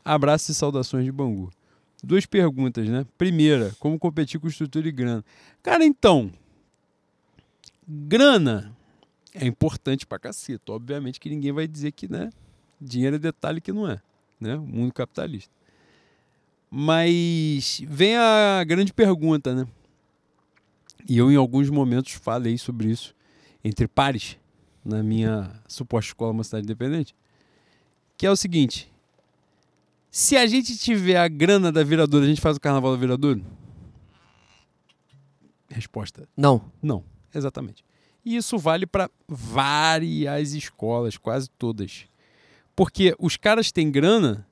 Abraços 0.04 0.48
e 0.48 0.54
saudações 0.54 1.04
de 1.04 1.12
Bangu. 1.12 1.52
Duas 2.02 2.26
perguntas, 2.26 2.88
né? 2.88 3.06
Primeira, 3.16 3.72
como 3.78 3.98
competir 3.98 4.40
com 4.40 4.48
estrutura 4.48 4.88
e 4.88 4.92
grana? 4.92 5.24
Cara, 5.62 5.84
então, 5.84 6.32
grana 7.86 8.76
é 9.32 9.46
importante 9.46 10.06
pra 10.06 10.18
caceta. 10.18 10.72
Obviamente 10.72 11.20
que 11.20 11.30
ninguém 11.30 11.52
vai 11.52 11.66
dizer 11.68 11.92
que, 11.92 12.10
né? 12.10 12.30
Dinheiro 12.80 13.16
é 13.16 13.18
detalhe 13.18 13.60
que 13.60 13.72
não 13.72 13.88
é, 13.88 14.00
né? 14.40 14.56
O 14.56 14.66
mundo 14.66 14.92
capitalista. 14.92 15.52
Mas 16.68 17.82
vem 17.86 18.16
a 18.16 18.64
grande 18.64 18.92
pergunta, 18.92 19.54
né? 19.54 19.66
E 21.08 21.18
eu, 21.18 21.30
em 21.30 21.36
alguns 21.36 21.68
momentos, 21.70 22.12
falei 22.12 22.56
sobre 22.58 22.90
isso 22.90 23.14
entre 23.64 23.86
pares 23.86 24.38
na 24.84 25.02
minha 25.02 25.50
suposta 25.68 26.10
escola 26.10 26.32
Uma 26.32 26.44
Cidade 26.44 26.64
Independente. 26.64 27.14
Que 28.16 28.26
é 28.26 28.30
o 28.30 28.36
seguinte: 28.36 28.91
se 30.14 30.36
a 30.36 30.46
gente 30.46 30.76
tiver 30.76 31.16
a 31.16 31.26
grana 31.26 31.72
da 31.72 31.82
viradora, 31.82 32.26
a 32.26 32.28
gente 32.28 32.40
faz 32.42 32.58
o 32.58 32.60
carnaval 32.60 32.92
da 32.92 33.00
viradora? 33.00 33.40
Resposta: 35.70 36.28
Não. 36.36 36.70
não, 36.82 37.02
exatamente. 37.34 37.82
E 38.22 38.36
isso 38.36 38.58
vale 38.58 38.86
para 38.86 39.10
várias 39.26 40.52
escolas, 40.52 41.16
quase 41.16 41.48
todas. 41.48 42.04
Porque 42.76 43.16
os 43.18 43.38
caras 43.38 43.72
têm 43.72 43.90
grana, 43.90 44.46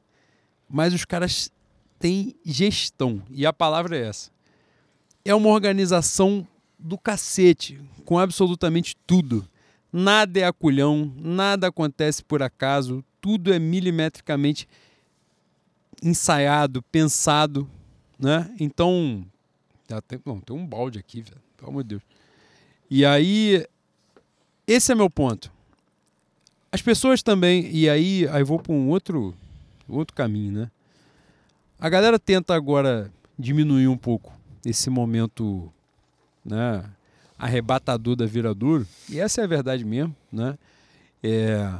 mas 0.66 0.94
os 0.94 1.04
caras 1.04 1.52
têm 1.98 2.34
gestão. 2.42 3.22
E 3.28 3.44
a 3.44 3.52
palavra 3.52 3.98
é 3.98 4.06
essa. 4.06 4.30
É 5.22 5.34
uma 5.34 5.50
organização 5.50 6.48
do 6.78 6.96
cacete, 6.96 7.78
com 8.06 8.18
absolutamente 8.18 8.96
tudo. 9.06 9.46
Nada 9.92 10.40
é 10.40 10.44
aculhão, 10.44 11.12
nada 11.18 11.66
acontece 11.66 12.24
por 12.24 12.42
acaso, 12.42 13.04
tudo 13.20 13.52
é 13.52 13.58
milimetricamente 13.58 14.66
ensaiado, 16.02 16.82
pensado, 16.82 17.68
né? 18.18 18.54
Então, 18.58 19.24
tem, 20.06 20.20
não, 20.24 20.40
tem 20.40 20.56
um 20.56 20.66
balde 20.66 20.98
aqui, 20.98 21.22
velho, 21.22 21.40
pelo 21.56 21.70
amor 21.70 21.82
de 21.82 21.88
Deus. 21.90 22.02
E 22.90 23.04
aí, 23.04 23.66
esse 24.66 24.92
é 24.92 24.94
meu 24.94 25.10
ponto. 25.10 25.50
As 26.72 26.82
pessoas 26.82 27.22
também, 27.22 27.68
e 27.74 27.88
aí, 27.88 28.28
aí 28.28 28.42
vou 28.42 28.58
para 28.58 28.72
um 28.72 28.88
outro, 28.88 29.34
outro 29.88 30.14
caminho, 30.14 30.52
né? 30.52 30.70
A 31.78 31.88
galera 31.88 32.18
tenta 32.18 32.54
agora 32.54 33.12
diminuir 33.38 33.88
um 33.88 33.96
pouco 33.96 34.32
esse 34.64 34.90
momento, 34.90 35.72
né? 36.44 36.84
arrebatador 37.40 38.14
da 38.14 38.26
Viradouro, 38.26 38.86
e 39.08 39.18
essa 39.18 39.40
é 39.40 39.44
a 39.44 39.46
verdade 39.46 39.82
mesmo, 39.82 40.14
né? 40.30 40.58
É, 41.22 41.72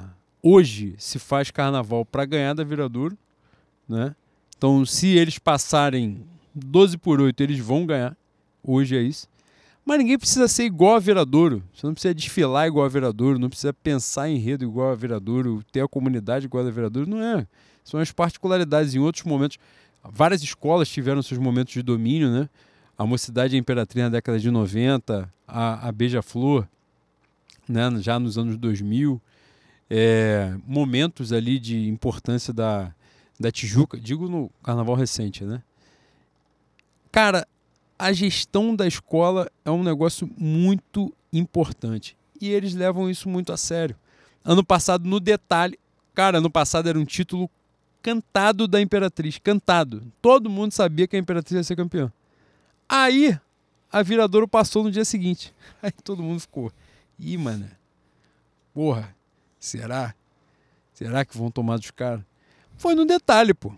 hoje 0.43 0.95
se 0.99 1.19
faz 1.19 1.51
carnaval 1.51 2.05
para 2.05 2.25
ganhar 2.25 2.55
da 2.55 2.65
Viradouro, 2.65 3.17
né? 3.91 4.15
Então, 4.57 4.85
se 4.87 5.09
eles 5.09 5.39
passarem 5.39 6.23
12 6.55 6.97
por 6.99 7.21
8, 7.21 7.43
eles 7.43 7.59
vão 7.59 7.85
ganhar. 7.85 8.17
Hoje 8.63 8.97
é 8.97 9.03
isso. 9.03 9.29
Mas 9.85 9.99
ninguém 9.99 10.19
precisa 10.19 10.47
ser 10.47 10.65
igual 10.65 10.95
a 10.95 10.99
Viradouro. 10.99 11.63
Você 11.75 11.87
não 11.87 11.95
precisa 11.95 12.15
desfilar 12.15 12.69
igual 12.69 12.87
a 12.87 12.89
Viradouro, 12.89 13.39
não 13.39 13.49
precisa 13.49 13.73
pensar 13.73 14.29
em 14.29 14.37
enredo 14.37 14.65
igual 14.65 14.93
a 14.93 14.95
Viradouro, 14.95 15.65
ter 15.73 15.81
a 15.81 15.89
comunidade 15.89 16.47
igual 16.47 16.65
a 16.65 16.71
Viradouro. 16.71 17.09
Não 17.09 17.23
é. 17.23 17.47
São 17.83 17.99
as 17.99 18.13
particularidades. 18.13 18.95
Em 18.95 18.99
outros 18.99 19.25
momentos, 19.25 19.59
várias 20.05 20.43
escolas 20.43 20.89
tiveram 20.89 21.23
seus 21.23 21.41
momentos 21.41 21.73
de 21.73 21.83
domínio, 21.83 22.31
né? 22.31 22.49
A 22.97 23.07
Mocidade 23.07 23.57
Imperatriz 23.57 24.05
na 24.05 24.11
década 24.11 24.39
de 24.39 24.51
90, 24.51 25.33
a, 25.49 25.89
a 25.89 25.91
Beija-Flor, 25.91 26.69
né, 27.67 27.91
já 27.99 28.19
nos 28.19 28.37
anos 28.37 28.59
2000, 28.59 29.21
é, 29.89 30.55
momentos 30.67 31.33
ali 31.33 31.59
de 31.59 31.89
importância 31.89 32.53
da, 32.53 32.95
da 33.41 33.51
Tijuca, 33.51 33.99
digo 33.99 34.29
no 34.29 34.51
carnaval 34.63 34.95
recente, 34.95 35.45
né? 35.45 35.63
Cara, 37.11 37.49
a 37.99 38.13
gestão 38.13 38.77
da 38.77 38.87
escola 38.87 39.51
é 39.65 39.71
um 39.71 39.83
negócio 39.83 40.31
muito 40.37 41.11
importante 41.33 42.15
e 42.39 42.51
eles 42.51 42.75
levam 42.75 43.09
isso 43.09 43.31
muito 43.31 43.51
a 43.51 43.57
sério. 43.57 43.97
Ano 44.45 44.63
passado, 44.63 45.09
no 45.09 45.19
detalhe, 45.19 45.79
cara, 46.15 46.37
ano 46.37 46.51
passado 46.51 46.91
era 46.91 46.99
um 46.99 47.05
título 47.05 47.51
cantado 48.03 48.69
da 48.69 48.81
Imperatriz, 48.81 49.39
cantado. 49.39 50.03
Todo 50.21 50.51
mundo 50.51 50.73
sabia 50.73 51.09
que 51.09 51.17
a 51.17 51.19
Imperatriz 51.19 51.57
ia 51.57 51.65
ser 51.65 51.77
campeã. 51.77 52.13
Aí 52.87 53.39
a 53.91 54.03
Viradouro 54.03 54.47
passou 54.47 54.85
no 54.85 54.91
dia 54.91 55.05
seguinte. 55.05 55.55
Aí 55.83 55.93
todo 55.93 56.23
mundo 56.23 56.41
ficou. 56.41 56.71
Ih, 57.19 57.39
mano. 57.39 57.71
Porra, 58.75 59.15
será? 59.59 60.15
Será 60.93 61.25
que 61.25 61.37
vão 61.37 61.51
tomar 61.51 61.79
dos 61.79 61.91
caras? 61.91 62.30
Foi 62.81 62.95
no 62.95 63.05
detalhe, 63.05 63.53
pô. 63.53 63.75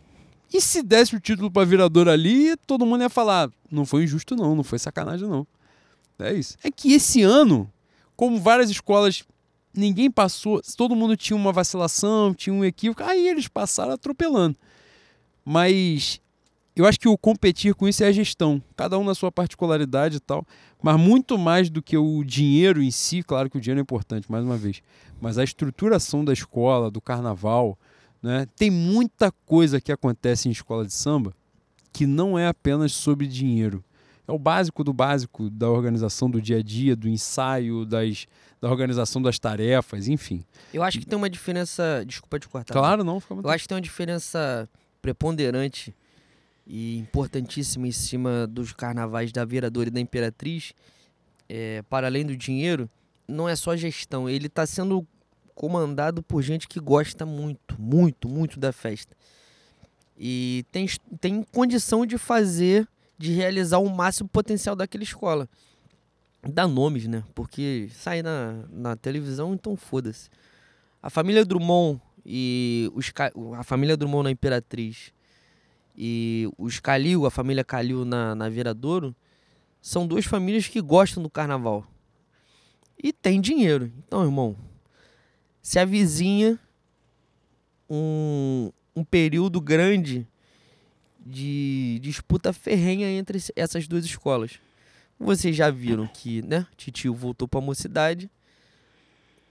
E 0.54 0.60
se 0.60 0.80
desse 0.80 1.16
o 1.16 1.18
título 1.18 1.50
pra 1.50 1.64
Viradouro 1.64 2.08
ali, 2.08 2.56
todo 2.68 2.86
mundo 2.86 3.02
ia 3.02 3.10
falar: 3.10 3.50
não 3.68 3.84
foi 3.84 4.04
injusto, 4.04 4.36
não, 4.36 4.54
não 4.54 4.62
foi 4.62 4.78
sacanagem, 4.78 5.28
não. 5.28 5.44
É 6.20 6.32
isso. 6.32 6.56
É 6.62 6.70
que 6.70 6.92
esse 6.92 7.20
ano, 7.20 7.68
como 8.14 8.38
várias 8.38 8.70
escolas, 8.70 9.24
ninguém 9.74 10.08
passou, 10.08 10.62
todo 10.76 10.94
mundo 10.94 11.16
tinha 11.16 11.36
uma 11.36 11.50
vacilação, 11.50 12.32
tinha 12.32 12.54
um 12.54 12.64
equívoco, 12.64 13.02
aí 13.02 13.26
eles 13.26 13.48
passaram 13.48 13.92
atropelando. 13.92 14.56
Mas 15.44 16.20
eu 16.76 16.86
acho 16.86 17.00
que 17.00 17.08
o 17.08 17.18
competir 17.18 17.74
com 17.74 17.88
isso 17.88 18.04
é 18.04 18.06
a 18.06 18.12
gestão, 18.12 18.62
cada 18.76 18.96
um 19.00 19.02
na 19.02 19.16
sua 19.16 19.32
particularidade 19.32 20.18
e 20.18 20.20
tal, 20.20 20.46
mas 20.80 20.96
muito 20.96 21.36
mais 21.36 21.68
do 21.68 21.82
que 21.82 21.98
o 21.98 22.22
dinheiro 22.22 22.80
em 22.80 22.92
si, 22.92 23.24
claro 23.24 23.50
que 23.50 23.56
o 23.56 23.60
dinheiro 23.60 23.80
é 23.80 23.82
importante, 23.82 24.30
mais 24.30 24.44
uma 24.44 24.56
vez, 24.56 24.80
mas 25.20 25.38
a 25.38 25.42
estruturação 25.44 26.24
da 26.24 26.32
escola, 26.32 26.88
do 26.88 27.00
carnaval, 27.00 27.76
né? 28.22 28.46
Tem 28.56 28.70
muita 28.70 29.32
coisa 29.44 29.80
que 29.80 29.90
acontece 29.90 30.48
em 30.48 30.52
escola 30.52 30.86
de 30.86 30.92
samba 30.92 31.34
que 31.92 32.06
não 32.06 32.38
é 32.38 32.46
apenas 32.46 32.92
sobre 32.92 33.26
dinheiro. 33.26 33.84
É 34.26 34.32
o 34.32 34.38
básico 34.38 34.84
do 34.84 34.92
básico 34.92 35.50
da 35.50 35.68
organização 35.68 36.30
do 36.30 36.40
dia 36.40 36.58
a 36.58 36.62
dia, 36.62 36.94
do 36.94 37.08
ensaio, 37.08 37.84
das, 37.84 38.26
da 38.60 38.70
organização 38.70 39.20
das 39.20 39.38
tarefas, 39.38 40.08
enfim. 40.08 40.44
Eu 40.72 40.82
acho 40.82 41.00
que 41.00 41.04
tem 41.04 41.18
uma 41.18 41.28
diferença. 41.28 42.04
Desculpa 42.06 42.38
te 42.38 42.48
cortar. 42.48 42.72
Claro, 42.72 43.02
não. 43.02 43.18
Fica 43.18 43.34
Eu 43.34 43.50
acho 43.50 43.64
que 43.64 43.68
tem 43.68 43.74
uma 43.74 43.82
diferença 43.82 44.68
preponderante 45.02 45.94
e 46.66 46.96
importantíssima 46.98 47.88
em 47.88 47.92
cima 47.92 48.46
dos 48.46 48.72
carnavais 48.72 49.32
da 49.32 49.44
Viradouro 49.44 49.88
e 49.88 49.90
da 49.90 50.00
Imperatriz, 50.00 50.72
é, 51.48 51.82
para 51.82 52.06
além 52.06 52.24
do 52.24 52.36
dinheiro, 52.36 52.88
não 53.26 53.48
é 53.48 53.56
só 53.56 53.76
gestão, 53.76 54.28
ele 54.28 54.46
está 54.46 54.64
sendo 54.64 55.06
comandado 55.54 56.22
por 56.22 56.42
gente 56.42 56.66
que 56.68 56.80
gosta 56.80 57.24
muito, 57.26 57.80
muito, 57.80 58.28
muito 58.28 58.58
da 58.58 58.72
festa. 58.72 59.16
E 60.16 60.64
tem, 60.70 60.86
tem 61.20 61.42
condição 61.42 62.06
de 62.06 62.18
fazer, 62.18 62.86
de 63.18 63.32
realizar 63.32 63.78
o 63.78 63.88
máximo 63.88 64.28
potencial 64.28 64.76
daquela 64.76 65.04
escola. 65.04 65.48
Dá 66.42 66.66
nomes, 66.66 67.06
né? 67.06 67.22
Porque 67.34 67.88
sai 67.92 68.22
na, 68.22 68.64
na 68.70 68.96
televisão, 68.96 69.54
então 69.54 69.76
foda-se. 69.76 70.28
A 71.02 71.08
família 71.08 71.44
Drummond 71.44 72.00
e 72.24 72.90
os, 72.94 73.12
a 73.56 73.62
família 73.62 73.96
Drummond 73.96 74.24
na 74.24 74.30
Imperatriz 74.30 75.12
e 75.96 76.48
os 76.58 76.80
Calil, 76.80 77.26
a 77.26 77.30
família 77.30 77.64
Calil 77.64 78.04
na, 78.04 78.34
na 78.34 78.48
Viradouro, 78.48 79.14
são 79.80 80.06
duas 80.06 80.24
famílias 80.24 80.66
que 80.66 80.80
gostam 80.80 81.22
do 81.22 81.30
carnaval. 81.30 81.84
E 83.02 83.12
tem 83.12 83.40
dinheiro. 83.40 83.92
Então, 84.06 84.22
irmão, 84.22 84.56
se 85.62 85.78
a 85.78 85.84
vizinha 85.84 86.58
um, 87.88 88.70
um 88.94 89.04
período 89.04 89.60
grande 89.60 90.26
de 91.24 92.00
disputa 92.02 92.52
ferrenha 92.52 93.08
entre 93.08 93.38
essas 93.54 93.86
duas 93.86 94.04
escolas. 94.04 94.58
Vocês 95.18 95.54
já 95.54 95.70
viram 95.70 96.06
que, 96.08 96.42
né, 96.42 96.66
Titio 96.76 97.14
voltou 97.14 97.46
para 97.46 97.60
a 97.60 97.62
mocidade 97.62 98.28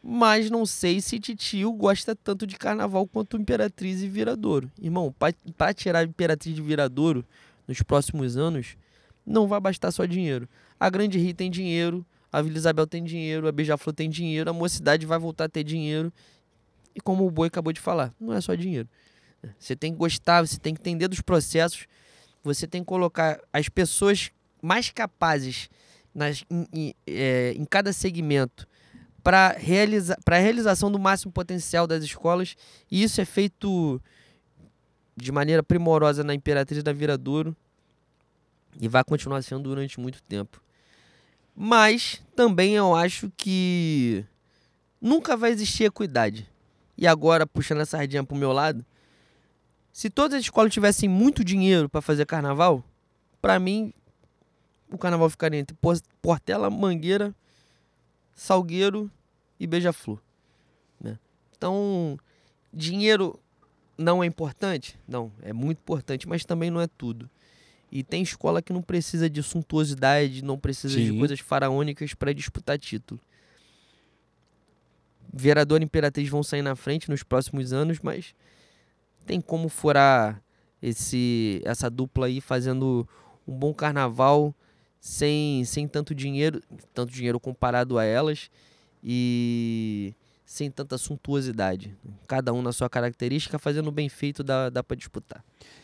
mas 0.04 0.50
não 0.50 0.66
sei 0.66 1.00
se 1.00 1.20
Titio 1.20 1.72
gosta 1.74 2.16
tanto 2.16 2.48
de 2.48 2.58
carnaval 2.58 3.08
quanto 3.08 3.38
Imperatriz 3.38 4.02
e 4.02 4.08
Viradouro. 4.08 4.72
Irmão, 4.82 5.14
para 5.58 5.74
tirar 5.74 6.04
Imperatriz 6.04 6.56
de 6.56 6.62
Viradouro 6.62 7.24
nos 7.68 7.82
próximos 7.84 8.36
anos, 8.36 8.76
não 9.26 9.48
vai 9.48 9.60
bastar 9.60 9.92
só 9.92 10.06
dinheiro. 10.06 10.50
A 10.80 10.90
Grande 10.90 11.20
Rio 11.20 11.36
tem 11.36 11.52
dinheiro, 11.52 12.04
a 12.32 12.42
Vila 12.42 12.58
Isabel 12.58 12.88
tem 12.88 13.04
dinheiro, 13.04 13.48
a 13.48 13.52
Beija-Flor 13.52 13.94
tem 13.94 14.10
dinheiro, 14.10 14.50
a 14.50 14.54
Mocidade 14.54 15.06
vai 15.06 15.20
voltar 15.20 15.46
a 15.46 15.50
ter 15.50 15.64
dinheiro. 15.64 16.12
E 16.96 17.02
como 17.02 17.26
o 17.26 17.32
Boi 17.32 17.48
acabou 17.48 17.74
de 17.74 17.80
falar, 17.80 18.14
não 18.20 18.34
é 18.34 18.42
só 18.42 18.56
dinheiro. 18.56 18.88
Você 19.58 19.76
tem 19.76 19.92
que 19.92 19.98
gostar, 19.98 20.46
você 20.46 20.58
tem 20.58 20.74
que 20.74 20.82
entender 20.82 21.08
dos 21.08 21.22
processos, 21.22 21.88
você 22.44 22.68
tem 22.68 22.82
que 22.82 22.88
colocar 22.88 23.40
as 23.52 23.68
pessoas 23.68 24.32
mais 24.62 24.90
capazes 24.90 25.70
nas, 26.14 26.44
em, 26.50 26.68
em, 26.74 26.94
é, 27.08 27.54
em 27.56 27.66
cada 27.66 27.92
segmento 27.92 28.68
para 29.24 29.54
realiza 29.54 30.18
a 30.26 30.36
realização 30.38 30.92
do 30.92 31.00
máximo 31.00 31.32
potencial 31.32 31.86
das 31.86 32.04
escolas. 32.04 32.56
E 32.90 33.04
isso 33.04 33.22
é 33.22 33.26
feito 33.26 34.02
de 35.16 35.32
maneira 35.32 35.62
primorosa 35.62 36.24
na 36.24 36.34
Imperatriz 36.34 36.84
da 36.84 36.94
Viradouro 36.94 37.56
e 38.80 38.88
vai 38.88 39.04
continuar 39.04 39.42
sendo 39.42 39.64
durante 39.64 40.00
muito 40.00 40.22
tempo. 40.24 40.61
Mas 41.64 42.20
também 42.36 42.74
eu 42.74 42.96
acho 42.96 43.32
que 43.38 44.26
nunca 45.00 45.38
vai 45.38 45.52
existir 45.52 45.84
equidade. 45.84 46.50
E 46.98 47.06
agora, 47.06 47.46
puxando 47.46 47.82
essa 47.82 47.98
sardinha 47.98 48.24
pro 48.24 48.36
meu 48.36 48.52
lado, 48.52 48.84
se 49.94 50.10
todas 50.10 50.40
as 50.40 50.42
escolas 50.42 50.74
tivessem 50.74 51.08
muito 51.08 51.44
dinheiro 51.44 51.88
para 51.88 52.02
fazer 52.02 52.26
carnaval, 52.26 52.84
para 53.40 53.60
mim 53.60 53.94
o 54.92 54.98
carnaval 54.98 55.30
ficaria 55.30 55.60
entre 55.60 55.78
Portela, 56.20 56.68
Mangueira 56.68 57.32
Salgueiro 58.34 59.12
e 59.60 59.68
Beija-Flor. 59.68 60.20
Né? 61.00 61.20
Então, 61.56 62.18
dinheiro 62.74 63.40
não 63.96 64.24
é 64.24 64.26
importante? 64.26 64.98
Não, 65.08 65.32
é 65.44 65.54
muito 65.54 65.78
importante, 65.78 66.28
mas 66.28 66.44
também 66.44 66.72
não 66.72 66.82
é 66.82 66.88
tudo. 66.88 67.30
E 67.92 68.04
tem 68.04 68.22
escola 68.24 68.62
que 68.62 68.72
não 68.72 68.82
precisa 68.82 69.30
de 69.30 69.44
suntuosidade, 69.44 70.44
não 70.44 70.58
precisa 70.58 70.96
Sim. 70.96 71.12
de 71.12 71.20
coisas 71.20 71.40
faraônicas 71.42 72.14
para 72.14 72.34
disputar 72.34 72.80
título. 72.80 73.20
Vereador 75.34 75.82
e 75.82 75.86
Imperatriz 75.86 76.28
vão 76.30 76.44
sair 76.44 76.62
na 76.62 76.76
frente 76.76 77.10
nos 77.10 77.24
próximos 77.24 77.72
anos, 77.72 78.00
mas 78.02 78.34
tem 79.26 79.40
como 79.40 79.70
furar 79.70 80.42
esse, 80.82 81.62
essa 81.64 81.90
dupla 81.90 82.26
aí 82.28 82.42
fazendo 82.42 83.08
um 83.48 83.54
bom 83.58 83.74
carnaval 83.74 84.54
sem, 85.00 85.64
sem 85.66 85.88
tanto 85.88 86.14
dinheiro, 86.14 86.62
tanto 86.94 87.12
dinheiro 87.14 87.40
comparado 87.40 87.98
a 87.98 88.04
elas 88.04 88.50
e 89.04 90.14
sem 90.46 90.70
tanta 90.70 90.98
suntuosidade. 90.98 91.96
Cada 92.28 92.52
um 92.54 92.62
na 92.62 92.74
sua 92.74 92.90
característica, 92.90 93.58
fazendo 93.58 93.90
bem 93.92 94.10
feito, 94.10 94.44
dá, 94.44 94.70
dá 94.70 94.84
para 94.84 94.98
disputar. 94.98 95.44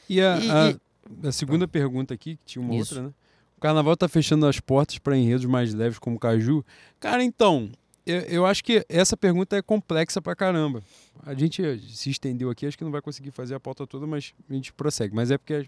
E 0.10 0.22
a, 0.22 0.38
E- 0.40 0.52
a- 0.52 0.70
e- 0.72 0.80
a 1.24 1.32
segunda 1.32 1.68
pergunta 1.68 2.14
aqui, 2.14 2.36
que 2.38 2.46
tinha 2.46 2.64
uma 2.64 2.76
Isso. 2.76 2.96
outra, 2.96 3.08
né? 3.08 3.14
O 3.58 3.60
carnaval 3.60 3.98
tá 3.98 4.08
fechando 4.08 4.46
as 4.46 4.60
portas 4.60 5.00
para 5.00 5.18
enredos 5.18 5.46
mais 5.46 5.74
leves 5.74 5.98
como 5.98 6.20
Caju. 6.20 6.64
Cara, 7.00 7.24
então, 7.24 7.72
eu, 8.06 8.20
eu 8.22 8.46
acho 8.46 8.64
que 8.64 8.86
essa 8.88 9.18
pergunta 9.18 9.58
é 9.58 9.62
complexa 9.62 10.22
pra 10.22 10.36
caramba. 10.36 10.84
A 11.24 11.34
gente 11.34 11.62
se 11.90 12.10
estendeu 12.12 12.50
aqui, 12.50 12.68
acho 12.68 12.78
que 12.78 12.84
não 12.84 12.92
vai 12.92 13.02
conseguir 13.02 13.32
fazer 13.32 13.56
a 13.56 13.60
pauta 13.60 13.88
toda, 13.88 14.06
mas 14.06 14.34
a 14.50 14.54
gente 14.54 14.72
prossegue. 14.72 15.16
Mas 15.16 15.32
é 15.32 15.38
porque 15.38 15.68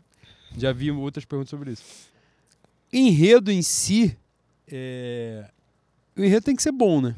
já 0.55 0.71
vi 0.71 0.91
outras 0.91 1.25
perguntas 1.25 1.49
sobre 1.49 1.71
isso. 1.71 1.83
Enredo 2.93 3.51
em 3.51 3.61
si, 3.61 4.15
é, 4.67 5.49
o 6.15 6.23
enredo 6.23 6.45
tem 6.45 6.55
que 6.55 6.63
ser 6.63 6.71
bom, 6.71 7.01
né? 7.01 7.15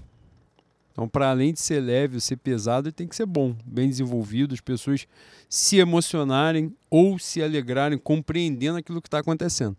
Então, 0.91 1.07
para 1.07 1.29
além 1.29 1.53
de 1.53 1.59
ser 1.59 1.79
leve, 1.79 2.19
ser 2.19 2.37
pesado, 2.37 2.87
ele 2.87 2.93
tem 2.93 3.07
que 3.07 3.15
ser 3.15 3.25
bom, 3.25 3.55
bem 3.65 3.87
desenvolvido, 3.87 4.53
as 4.53 4.61
pessoas 4.61 5.07
se 5.49 5.77
emocionarem 5.77 6.75
ou 6.89 7.17
se 7.17 7.41
alegrarem, 7.41 7.97
compreendendo 7.97 8.77
aquilo 8.77 9.01
que 9.01 9.07
está 9.07 9.19
acontecendo. 9.19 9.75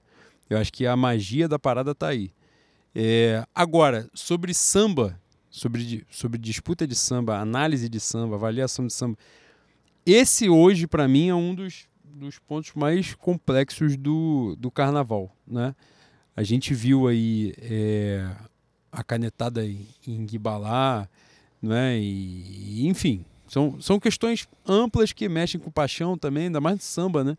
Eu 0.49 0.59
acho 0.59 0.73
que 0.73 0.87
a 0.87 0.97
magia 0.97 1.47
da 1.47 1.59
parada 1.59 1.93
está 1.93 2.09
aí. 2.09 2.33
É, 2.95 3.45
agora, 3.55 4.09
sobre 4.15 4.53
samba, 4.55 5.19
sobre, 5.51 6.07
sobre 6.11 6.39
disputa 6.39 6.87
de 6.87 6.95
samba, 6.95 7.39
análise 7.39 7.89
de 7.89 8.01
samba, 8.01 8.37
avaliação 8.37 8.87
de 8.87 8.93
samba, 8.93 9.17
esse 10.05 10.49
hoje, 10.49 10.87
para 10.87 11.07
mim, 11.07 11.29
é 11.29 11.35
um 11.35 11.55
dos, 11.55 11.87
dos 12.05 12.39
pontos 12.39 12.73
mais 12.75 13.15
complexos 13.15 13.97
do, 13.97 14.57
do 14.59 14.71
carnaval. 14.71 15.35
Né? 15.47 15.75
A 16.35 16.43
gente 16.43 16.75
viu 16.75 17.07
aí 17.07 17.55
é, 17.59 18.29
a 18.93 19.02
canetada 19.02 19.64
em, 19.64 20.27
Guibalá, 20.27 21.09
né? 21.60 21.98
e, 21.98 22.86
enfim, 22.86 23.24
são, 23.48 23.81
são 23.81 23.98
questões 23.98 24.48
amplas 24.66 25.12
que 25.12 25.28
mexem 25.28 25.60
com 25.60 25.70
paixão 25.70 26.16
também, 26.16 26.44
ainda 26.44 26.60
mais 26.60 26.78
de 26.78 26.85
samba, 26.85 27.24
né? 27.24 27.36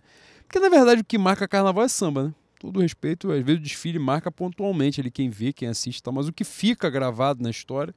Porque 0.47 0.59
na 0.59 0.69
verdade 0.69 1.01
o 1.01 1.03
que 1.05 1.17
marca 1.17 1.47
carnaval 1.47 1.83
é 1.83 1.87
samba, 1.87 2.25
né? 2.25 2.33
Todo 2.59 2.81
respeito, 2.81 3.31
às 3.31 3.43
vezes 3.43 3.59
o 3.59 3.63
desfile 3.63 3.99
marca 3.99 4.31
pontualmente 4.31 5.01
ali 5.01 5.09
quem 5.09 5.29
vê, 5.29 5.51
quem 5.51 5.67
assiste, 5.67 6.01
mas 6.11 6.27
o 6.27 6.31
que 6.33 6.43
fica 6.43 6.89
gravado 6.89 7.41
na 7.41 7.49
história 7.49 7.93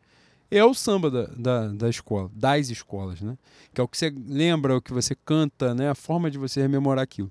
é 0.50 0.64
o 0.64 0.72
samba 0.72 1.10
da, 1.10 1.26
da, 1.26 1.68
da 1.68 1.90
escola, 1.90 2.30
das 2.32 2.70
escolas, 2.70 3.20
né? 3.20 3.36
Que 3.74 3.80
é 3.80 3.84
o 3.84 3.88
que 3.88 3.98
você 3.98 4.10
lembra, 4.26 4.76
o 4.76 4.80
que 4.80 4.92
você 4.92 5.14
canta, 5.14 5.74
né? 5.74 5.90
A 5.90 5.94
forma 5.94 6.30
de 6.30 6.38
você 6.38 6.60
rememorar 6.60 7.02
aquilo. 7.02 7.30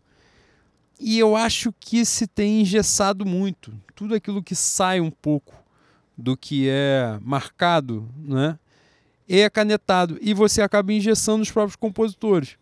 E 1.00 1.18
eu 1.18 1.36
acho 1.36 1.74
que 1.80 2.06
se 2.06 2.28
tem 2.28 2.62
engessado 2.62 3.26
muito. 3.26 3.74
Tudo 3.96 4.14
aquilo 4.14 4.44
que 4.44 4.54
sai 4.54 5.02
um 5.02 5.12
pouco 5.12 5.65
do 6.18 6.36
que 6.38 6.68
é 6.70 7.18
marcado, 7.22 8.08
né? 8.18 8.58
É 9.28 9.50
canetado. 9.50 10.18
E 10.22 10.34
você 10.34 10.62
acaba 10.62 10.94
engessando 10.94 11.42
os 11.42 11.52
próprios 11.52 11.76
compositores. 11.76 12.58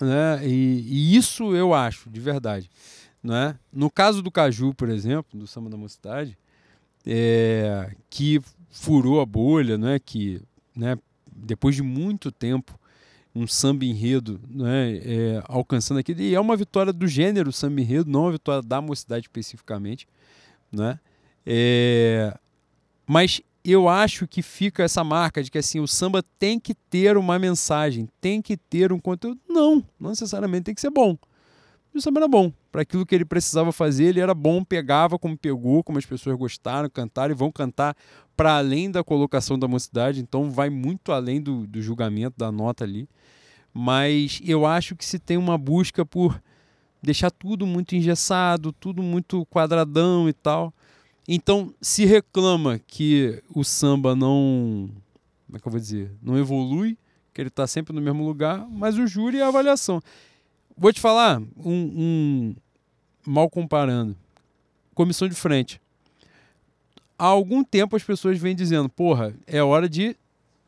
Né? 0.00 0.46
E, 0.46 0.84
e 0.86 1.16
isso 1.16 1.54
eu 1.54 1.72
acho, 1.72 2.10
de 2.10 2.20
verdade. 2.20 2.70
Né? 3.22 3.58
No 3.72 3.90
caso 3.90 4.22
do 4.22 4.30
Caju, 4.30 4.74
por 4.74 4.90
exemplo, 4.90 5.38
do 5.38 5.46
Samba 5.46 5.70
da 5.70 5.76
Mocidade, 5.76 6.36
é, 7.06 7.94
que 8.10 8.42
furou 8.70 9.20
a 9.20 9.26
bolha, 9.26 9.78
né? 9.78 9.98
que 9.98 10.42
né, 10.76 10.98
depois 11.34 11.74
de 11.74 11.82
muito 11.82 12.30
tempo, 12.30 12.78
um 13.34 13.46
samba 13.46 13.84
enredo 13.84 14.40
né, 14.48 14.96
é, 14.98 15.42
alcançando 15.46 15.98
aquilo, 15.98 16.20
e 16.20 16.34
é 16.34 16.40
uma 16.40 16.56
vitória 16.56 16.92
do 16.92 17.06
gênero 17.06 17.52
samba 17.52 17.80
enredo, 17.80 18.08
não 18.08 18.22
uma 18.22 18.32
vitória 18.32 18.62
da 18.62 18.80
mocidade 18.80 19.24
especificamente. 19.24 20.06
Né? 20.70 21.00
É, 21.44 22.36
mas 23.06 23.40
eu 23.64 23.88
acho 23.88 24.28
que 24.28 24.42
fica 24.42 24.82
essa 24.82 25.02
marca 25.02 25.42
de 25.42 25.50
que 25.50 25.58
assim 25.58 25.80
o 25.80 25.88
samba 25.88 26.22
tem 26.38 26.60
que 26.60 26.74
ter 26.74 27.16
uma 27.16 27.38
mensagem, 27.38 28.08
tem 28.20 28.42
que 28.42 28.56
ter 28.56 28.92
um 28.92 28.98
conteúdo. 29.00 29.40
Não, 29.48 29.82
não 29.98 30.10
necessariamente 30.10 30.64
tem 30.64 30.74
que 30.74 30.80
ser 30.80 30.90
bom. 30.90 31.16
E 31.94 31.98
o 31.98 32.02
samba 32.02 32.20
era 32.20 32.28
bom. 32.28 32.52
Para 32.70 32.82
aquilo 32.82 33.06
que 33.06 33.14
ele 33.14 33.24
precisava 33.24 33.72
fazer, 33.72 34.06
ele 34.06 34.20
era 34.20 34.34
bom, 34.34 34.62
pegava 34.62 35.18
como 35.18 35.38
pegou, 35.38 35.82
como 35.82 35.96
as 35.96 36.04
pessoas 36.04 36.36
gostaram, 36.36 36.90
cantaram 36.90 37.32
e 37.32 37.36
vão 37.36 37.50
cantar 37.50 37.96
para 38.36 38.56
além 38.58 38.90
da 38.90 39.02
colocação 39.02 39.58
da 39.58 39.68
mocidade, 39.68 40.20
então 40.20 40.50
vai 40.50 40.68
muito 40.68 41.12
além 41.12 41.40
do, 41.40 41.66
do 41.66 41.80
julgamento, 41.80 42.34
da 42.36 42.50
nota 42.50 42.84
ali. 42.84 43.08
Mas 43.72 44.40
eu 44.44 44.66
acho 44.66 44.96
que 44.96 45.04
se 45.04 45.18
tem 45.18 45.36
uma 45.36 45.56
busca 45.56 46.04
por 46.04 46.40
deixar 47.02 47.30
tudo 47.30 47.64
muito 47.66 47.94
engessado, 47.94 48.72
tudo 48.72 49.02
muito 49.02 49.46
quadradão 49.46 50.28
e 50.28 50.32
tal. 50.32 50.74
Então, 51.26 51.74
se 51.80 52.04
reclama 52.04 52.78
que 52.78 53.42
o 53.54 53.64
samba 53.64 54.14
não. 54.14 54.90
Como 55.46 55.56
é 55.56 55.60
que 55.60 55.66
eu 55.66 55.72
vou 55.72 55.80
dizer? 55.80 56.10
Não 56.22 56.38
evolui, 56.38 56.98
que 57.32 57.40
ele 57.40 57.48
está 57.48 57.66
sempre 57.66 57.94
no 57.94 58.00
mesmo 58.00 58.24
lugar, 58.24 58.66
mas 58.70 58.98
o 58.98 59.06
júri 59.06 59.38
é 59.38 59.42
a 59.42 59.48
avaliação. 59.48 60.02
Vou 60.76 60.92
te 60.92 61.00
falar, 61.00 61.40
um, 61.56 61.64
um 61.66 62.54
mal 63.26 63.48
comparando. 63.48 64.16
Comissão 64.94 65.28
de 65.28 65.34
frente. 65.34 65.80
Há 67.18 67.26
algum 67.26 67.64
tempo 67.64 67.96
as 67.96 68.02
pessoas 68.02 68.38
vêm 68.38 68.54
dizendo: 68.54 68.88
porra, 68.88 69.34
é 69.46 69.62
hora 69.62 69.88
de 69.88 70.16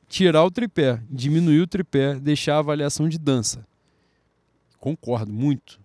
tirar 0.09 0.45
o 0.45 0.51
tripé, 0.51 1.01
diminuir 1.11 1.61
o 1.61 1.67
tripé, 1.67 2.15
deixar 2.15 2.57
a 2.57 2.59
avaliação 2.59 3.09
de 3.09 3.19
dança. 3.19 3.67
Concordo 4.79 5.33
muito. 5.33 5.81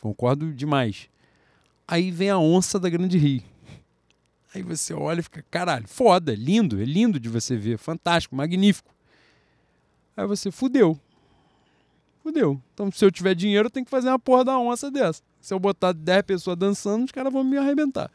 Concordo 0.00 0.52
demais. 0.52 1.08
Aí 1.86 2.10
vem 2.10 2.30
a 2.30 2.38
onça 2.38 2.78
da 2.78 2.88
Grande 2.88 3.18
Rio. 3.18 3.42
Aí 4.56 4.62
você 4.62 4.94
olha 4.94 5.20
e 5.20 5.22
fica, 5.22 5.44
caralho, 5.50 5.86
foda, 5.86 6.34
lindo, 6.34 6.80
é 6.80 6.84
lindo 6.86 7.20
de 7.20 7.28
você 7.28 7.54
ver, 7.54 7.76
fantástico, 7.76 8.34
magnífico. 8.34 8.90
Aí 10.16 10.26
você, 10.26 10.50
fudeu. 10.50 10.98
Fudeu. 12.22 12.58
Então, 12.72 12.90
se 12.90 13.04
eu 13.04 13.10
tiver 13.10 13.34
dinheiro, 13.34 13.66
eu 13.66 13.70
tenho 13.70 13.84
que 13.84 13.90
fazer 13.90 14.08
uma 14.08 14.18
porra 14.18 14.46
da 14.46 14.58
onça 14.58 14.90
dessa. 14.90 15.22
Se 15.42 15.52
eu 15.52 15.60
botar 15.60 15.92
10 15.92 16.22
pessoas 16.22 16.56
dançando, 16.56 17.04
os 17.04 17.12
caras 17.12 17.30
vão 17.30 17.44
me 17.44 17.58
arrebentar. 17.58 18.10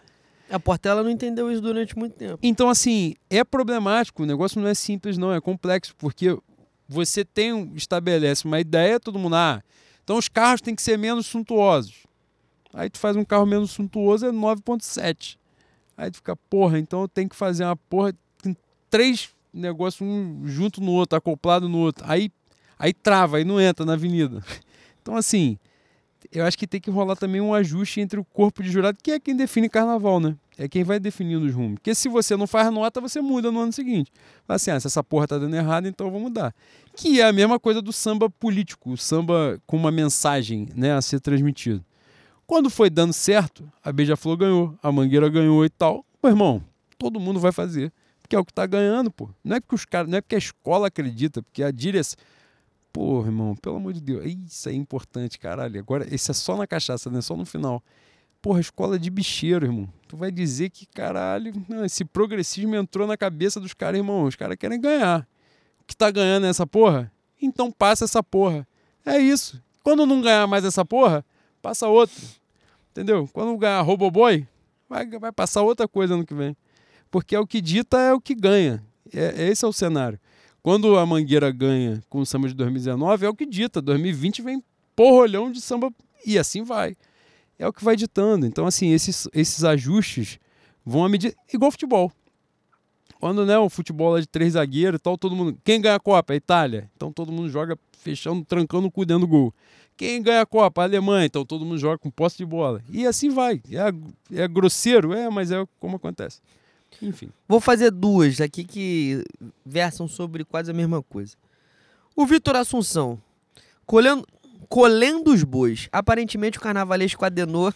A 0.50 0.60
Portela 0.60 1.04
não 1.04 1.12
entendeu 1.12 1.52
isso 1.52 1.62
durante 1.62 1.96
muito 1.96 2.14
tempo. 2.14 2.40
Então, 2.42 2.70
assim, 2.70 3.14
é 3.30 3.44
problemático, 3.44 4.24
o 4.24 4.26
negócio 4.26 4.60
não 4.60 4.68
é 4.68 4.74
simples, 4.74 5.20
não, 5.20 5.32
é 5.32 5.40
complexo, 5.40 5.96
porque 5.96 6.36
você 6.90 7.24
tem, 7.24 7.72
estabelece 7.76 8.46
uma 8.46 8.60
ideia, 8.60 9.00
todo 9.00 9.20
mundo, 9.20 9.36
ah, 9.36 9.62
então 10.04 10.18
os 10.18 10.28
carros 10.28 10.60
têm 10.60 10.74
que 10.74 10.82
ser 10.82 10.98
menos 10.98 11.28
suntuosos. 11.28 12.08
Aí 12.74 12.90
tu 12.90 12.98
faz 12.98 13.16
um 13.16 13.24
carro 13.24 13.46
menos 13.46 13.70
suntuoso, 13.70 14.26
é 14.26 14.32
9.7. 14.32 15.40
Aí 16.02 16.10
tu 16.10 16.16
fica, 16.16 16.36
porra, 16.36 16.80
então 16.80 17.02
eu 17.02 17.08
tenho 17.08 17.30
que 17.30 17.36
fazer 17.36 17.64
uma 17.64 17.76
porra, 17.76 18.12
tem 18.42 18.58
três 18.90 19.30
negócios, 19.54 20.02
um 20.02 20.48
junto 20.48 20.82
no 20.82 20.92
outro, 20.94 21.16
acoplado 21.16 21.70
no 21.70 21.78
outro. 21.78 22.04
Aí, 22.08 22.32
aí 22.80 22.92
trava, 22.92 23.38
aí 23.38 23.46
não 23.46 23.62
entra 23.62 23.86
na 23.86 23.94
avenida. 23.94 24.44
Então, 25.04 25.16
assim, 25.16 25.58
eu 26.32 26.46
acho 26.46 26.56
que 26.56 26.68
tem 26.68 26.80
que 26.80 26.92
rolar 26.92 27.16
também 27.16 27.42
um 27.42 27.56
ajuste 27.56 28.00
entre 28.00 28.20
o 28.20 28.24
corpo 28.24 28.62
de 28.62 28.70
jurado, 28.70 29.00
que 29.02 29.10
é 29.10 29.20
quem 29.20 29.36
define 29.36 29.68
carnaval, 29.68 30.20
né? 30.20 30.38
É 30.60 30.68
quem 30.68 30.84
vai 30.84 31.00
definindo 31.00 31.44
os 31.44 31.56
rumos. 31.56 31.80
Porque 31.80 31.96
se 31.96 32.08
você 32.08 32.38
não 32.38 32.46
faz 32.46 32.72
nota, 32.72 33.02
você 33.02 33.20
muda 33.20 33.52
no 33.52 33.62
ano 33.62 33.74
seguinte. 33.74 34.12
Fala 34.46 34.58
assim, 34.58 34.70
ah, 34.70 34.80
se 34.80 34.86
essa 34.86 35.04
porra 35.04 35.28
tá 35.28 35.40
dando 35.40 35.56
errado, 35.56 35.88
então 35.88 36.06
eu 36.06 36.12
vou 36.12 36.22
mudar. 36.22 36.54
Que 36.96 37.20
é 37.20 37.26
a 37.26 37.34
mesma 37.34 37.60
coisa 37.60 37.82
do 37.82 37.92
samba 37.92 38.30
político, 38.30 38.92
o 38.92 38.98
samba 38.98 39.60
com 39.66 39.76
uma 39.76 39.90
mensagem 39.90 40.70
né, 40.76 40.94
a 40.94 41.02
ser 41.02 41.20
transmitido. 41.20 41.84
Quando 42.52 42.70
foi 42.70 42.90
dando 42.90 43.14
certo, 43.14 43.72
a 43.82 43.94
Beija-Flor 43.94 44.36
ganhou, 44.36 44.78
a 44.84 44.92
Mangueira 44.92 45.30
ganhou 45.30 45.64
e 45.64 45.70
tal. 45.70 46.06
Pô, 46.22 46.28
irmão, 46.28 46.62
todo 46.98 47.18
mundo 47.18 47.40
vai 47.40 47.54
fazer. 47.54 47.94
Porque 48.22 48.36
é 48.36 48.40
o 48.40 48.44
que 48.44 48.52
tá 48.52 48.66
ganhando, 48.66 49.10
pô. 49.10 49.30
Não 49.42 49.56
é 49.56 49.62
porque 49.62 49.76
os 49.76 49.86
caras, 49.86 50.12
não 50.12 50.18
é 50.18 50.22
porque 50.22 50.36
a 50.36 50.38
escola 50.38 50.88
acredita, 50.88 51.42
porque 51.42 51.64
a 51.64 51.72
direção. 51.72 52.20
Porra, 52.92 53.30
irmão, 53.30 53.56
pelo 53.56 53.78
amor 53.78 53.94
de 53.94 54.02
Deus. 54.02 54.26
Isso 54.26 54.68
é 54.68 54.74
importante, 54.74 55.40
caralho. 55.40 55.80
Agora, 55.80 56.06
esse 56.14 56.30
é 56.30 56.34
só 56.34 56.58
na 56.58 56.68
cachaça, 56.68 57.10
né? 57.10 57.22
Só 57.22 57.38
no 57.38 57.46
final. 57.46 57.82
Porra, 58.42 58.60
escola 58.60 59.00
de 59.00 59.10
bicheiro, 59.10 59.66
irmão. 59.66 59.88
Tu 60.10 60.18
vai 60.18 60.30
dizer 60.30 60.72
que, 60.72 60.86
caralho, 60.88 61.54
não, 61.70 61.86
esse 61.86 62.04
progressismo 62.04 62.76
entrou 62.76 63.08
na 63.08 63.16
cabeça 63.16 63.62
dos 63.62 63.74
caras, 63.74 63.98
irmão. 63.98 64.26
Os 64.26 64.36
caras 64.36 64.58
querem 64.58 64.82
ganhar. 64.82 65.26
O 65.80 65.86
que 65.86 65.96
tá 65.96 66.12
ganhando 66.12 66.48
é 66.48 66.50
essa 66.50 66.68
porra? 66.68 67.10
Então 67.42 67.72
passa 67.72 68.04
essa 68.04 68.22
porra. 68.22 68.68
É 69.06 69.18
isso. 69.20 69.64
Quando 69.82 70.06
não 70.06 70.22
ganhar 70.22 70.46
mais 70.48 70.66
essa 70.66 70.84
porra, 70.84 71.24
passa 71.62 71.88
outra. 71.88 72.41
Entendeu? 72.92 73.28
Quando 73.32 73.58
ganhar 73.58 73.82
Roboboy, 73.82 74.46
vai, 74.90 75.08
vai 75.08 75.32
passar 75.32 75.62
outra 75.62 75.88
coisa 75.88 76.14
ano 76.14 76.26
que 76.26 76.34
vem. 76.34 76.56
Porque 77.10 77.36
é 77.36 77.40
o 77.40 77.48
que 77.48 77.62
dita, 77.62 77.98
é 78.00 78.14
o 78.14 78.22
que 78.22 78.36
ganha. 78.36 78.84
É, 79.14 79.48
esse 79.50 79.66
é 79.66 79.68
o 79.68 79.74
cenário. 79.74 80.20
Quando 80.62 80.98
a 80.98 81.06
Mangueira 81.06 81.50
ganha 81.52 82.02
com 82.10 82.20
o 82.20 82.26
samba 82.26 82.48
de 82.48 82.54
2019, 82.54 83.26
é 83.26 83.30
o 83.30 83.36
que 83.36 83.46
dita. 83.46 83.82
2020 83.82 84.42
vem 84.42 84.64
porrolhão 84.96 85.52
de 85.52 85.60
samba 85.60 85.92
e 86.26 86.38
assim 86.38 86.64
vai. 86.64 86.96
É 87.58 87.68
o 87.68 87.74
que 87.74 87.84
vai 87.84 87.96
ditando. 87.96 88.46
Então, 88.46 88.66
assim, 88.66 88.92
esses, 88.92 89.28
esses 89.34 89.64
ajustes 89.64 90.38
vão 90.86 91.04
à 91.06 91.10
medida. 91.10 91.34
Igual 91.52 91.72
futebol. 91.72 92.12
quando 93.20 93.46
né, 93.46 93.58
o 93.58 93.70
futebol 93.70 94.18
é 94.18 94.22
de 94.22 94.28
três 94.28 94.54
zagueiros 94.54 95.00
e 95.00 95.02
tal, 95.02 95.18
todo 95.18 95.36
mundo. 95.36 95.58
Quem 95.64 95.82
ganha 95.82 95.96
a 95.96 96.00
Copa? 96.00 96.34
A 96.34 96.36
Itália. 96.36 96.90
Então 96.96 97.12
todo 97.12 97.32
mundo 97.32 97.50
joga 97.50 97.78
fechando, 97.98 98.44
trancando 98.46 98.88
o 98.88 98.92
cu 98.92 99.06
dentro 99.06 99.22
do 99.22 99.28
gol. 99.28 99.54
Quem 100.02 100.20
ganha 100.20 100.42
a 100.42 100.46
Copa? 100.48 100.82
A 100.82 100.86
Alemanha. 100.86 101.28
Então 101.28 101.46
todo 101.46 101.64
mundo 101.64 101.78
joga 101.78 102.00
com 102.00 102.10
posse 102.10 102.36
de 102.36 102.44
bola. 102.44 102.82
E 102.90 103.06
assim 103.06 103.30
vai. 103.30 103.62
É, 103.70 104.42
é 104.42 104.48
grosseiro? 104.48 105.14
É, 105.14 105.30
mas 105.30 105.52
é 105.52 105.64
como 105.80 105.98
acontece. 105.98 106.42
Enfim. 107.00 107.30
Vou 107.48 107.60
fazer 107.60 107.92
duas 107.92 108.42
aqui 108.42 108.64
que 108.64 109.24
versam 109.64 110.08
sobre 110.08 110.44
quase 110.44 110.72
a 110.72 110.74
mesma 110.74 111.04
coisa. 111.04 111.36
O 112.16 112.26
Vitor 112.26 112.56
Assunção, 112.56 113.22
colhendo, 113.86 114.28
colhendo 114.68 115.32
os 115.32 115.44
bois. 115.44 115.88
Aparentemente 115.92 116.58
o 116.58 116.62
carnavalesco 116.62 117.24
Adenor 117.24 117.72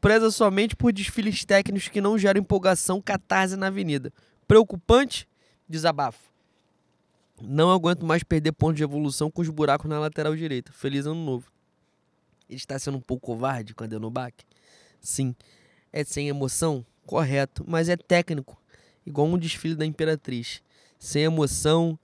preza 0.00 0.32
somente 0.32 0.74
por 0.74 0.92
desfiles 0.92 1.44
técnicos 1.44 1.86
que 1.86 2.00
não 2.00 2.18
geram 2.18 2.40
empolgação, 2.40 3.00
catarse 3.00 3.54
na 3.54 3.68
avenida. 3.68 4.12
Preocupante? 4.48 5.28
Desabafo. 5.68 6.18
Não 7.40 7.70
aguento 7.70 8.04
mais 8.04 8.24
perder 8.24 8.50
pontos 8.50 8.78
de 8.78 8.82
evolução 8.82 9.30
com 9.30 9.42
os 9.42 9.48
buracos 9.48 9.88
na 9.88 10.00
lateral 10.00 10.34
direita. 10.34 10.72
Feliz 10.72 11.06
ano 11.06 11.24
novo. 11.24 11.51
Ele 12.52 12.58
está 12.58 12.78
sendo 12.78 12.98
um 12.98 13.00
pouco 13.00 13.26
covarde 13.26 13.74
com 13.74 13.82
a 13.82 13.86
Denobac? 13.86 14.44
Sim. 15.00 15.34
É 15.92 16.04
sem 16.04 16.28
emoção? 16.28 16.84
Correto. 17.06 17.64
Mas 17.66 17.88
é 17.88 17.96
técnico. 17.96 18.60
Igual 19.06 19.26
um 19.26 19.38
desfile 19.38 19.74
da 19.74 19.86
Imperatriz. 19.86 20.62
Sem 20.98 21.24
emoção, 21.24 21.98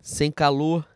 sem 0.00 0.30
calor, 0.30 0.86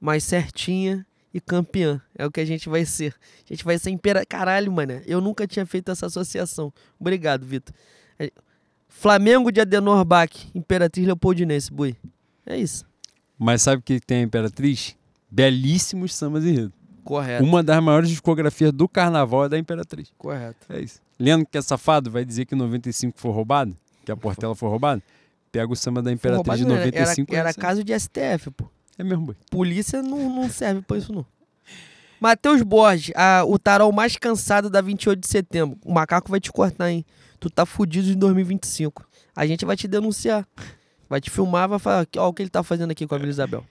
mas 0.00 0.24
certinha 0.24 1.04
e 1.32 1.40
campeã. 1.40 2.00
É 2.16 2.24
o 2.24 2.30
que 2.30 2.40
a 2.40 2.44
gente 2.44 2.68
vai 2.68 2.86
ser. 2.86 3.14
A 3.44 3.52
gente 3.52 3.64
vai 3.64 3.78
ser 3.78 3.90
impera... 3.90 4.24
Caralho, 4.24 4.70
mano. 4.72 5.02
Eu 5.04 5.20
nunca 5.20 5.46
tinha 5.46 5.66
feito 5.66 5.90
essa 5.90 6.06
associação. 6.06 6.72
Obrigado, 6.98 7.44
Vitor. 7.44 7.74
É, 8.18 8.30
Flamengo 8.88 9.50
de 9.50 9.60
Adenor 9.60 10.04
Bach, 10.04 10.30
Imperatriz 10.54 11.04
Leopoldinense, 11.04 11.70
boi. 11.70 11.96
É 12.46 12.56
isso. 12.56 12.86
Mas 13.36 13.62
sabe 13.62 13.80
o 13.80 13.82
que 13.82 13.98
tem 13.98 14.18
a 14.18 14.22
Imperatriz? 14.22 14.96
Belíssimos 15.28 16.14
sambas 16.14 16.44
enredo. 16.44 16.72
Correto. 17.04 17.44
Uma 17.44 17.62
das 17.62 17.82
maiores 17.82 18.08
discografias 18.08 18.72
do 18.72 18.88
carnaval 18.88 19.44
é 19.44 19.48
da 19.48 19.58
Imperatriz. 19.58 20.12
Correto. 20.16 20.66
É 20.70 20.80
isso. 20.80 21.00
Leandro 21.18 21.46
que 21.46 21.58
é 21.58 21.62
safado 21.62 22.10
vai 22.10 22.24
dizer 22.24 22.46
que 22.46 22.54
95 22.54 23.18
foi 23.18 23.30
roubado? 23.30 23.76
Que 24.04 24.10
a 24.10 24.16
Portela 24.16 24.54
foi 24.54 24.68
roubada? 24.68 25.02
Pega 25.52 25.72
o 25.72 25.76
samba 25.76 26.02
da 26.02 26.10
Imperatriz 26.10 26.58
de 26.58 26.64
95 26.64 27.32
Era, 27.32 27.50
era 27.50 27.54
caso 27.54 27.84
de 27.84 27.98
STF, 27.98 28.50
pô. 28.50 28.68
É 28.98 29.04
mesmo, 29.04 29.26
boi. 29.26 29.36
Polícia 29.50 30.02
não, 30.02 30.28
não 30.28 30.48
serve 30.48 30.82
pra 30.82 30.96
isso, 30.96 31.12
não. 31.12 31.24
Matheus 32.20 32.62
Borges, 32.62 33.12
a, 33.14 33.44
o 33.44 33.58
tarol 33.58 33.92
mais 33.92 34.16
cansado 34.16 34.70
da 34.70 34.80
28 34.80 35.20
de 35.20 35.28
setembro. 35.28 35.78
O 35.84 35.92
macaco 35.92 36.30
vai 36.30 36.40
te 36.40 36.50
cortar, 36.50 36.90
hein? 36.90 37.04
Tu 37.38 37.50
tá 37.50 37.66
fudido 37.66 38.08
em 38.08 38.16
2025. 38.16 39.06
A 39.36 39.46
gente 39.46 39.64
vai 39.64 39.76
te 39.76 39.86
denunciar. 39.86 40.46
Vai 41.08 41.20
te 41.20 41.30
filmar, 41.30 41.68
vai 41.68 41.78
falar, 41.78 42.06
ó, 42.16 42.28
o 42.28 42.32
que 42.32 42.42
ele 42.42 42.50
tá 42.50 42.62
fazendo 42.62 42.90
aqui 42.90 43.06
com 43.06 43.14
a 43.14 43.18
Vila 43.18 43.30
Isabel. 43.30 43.64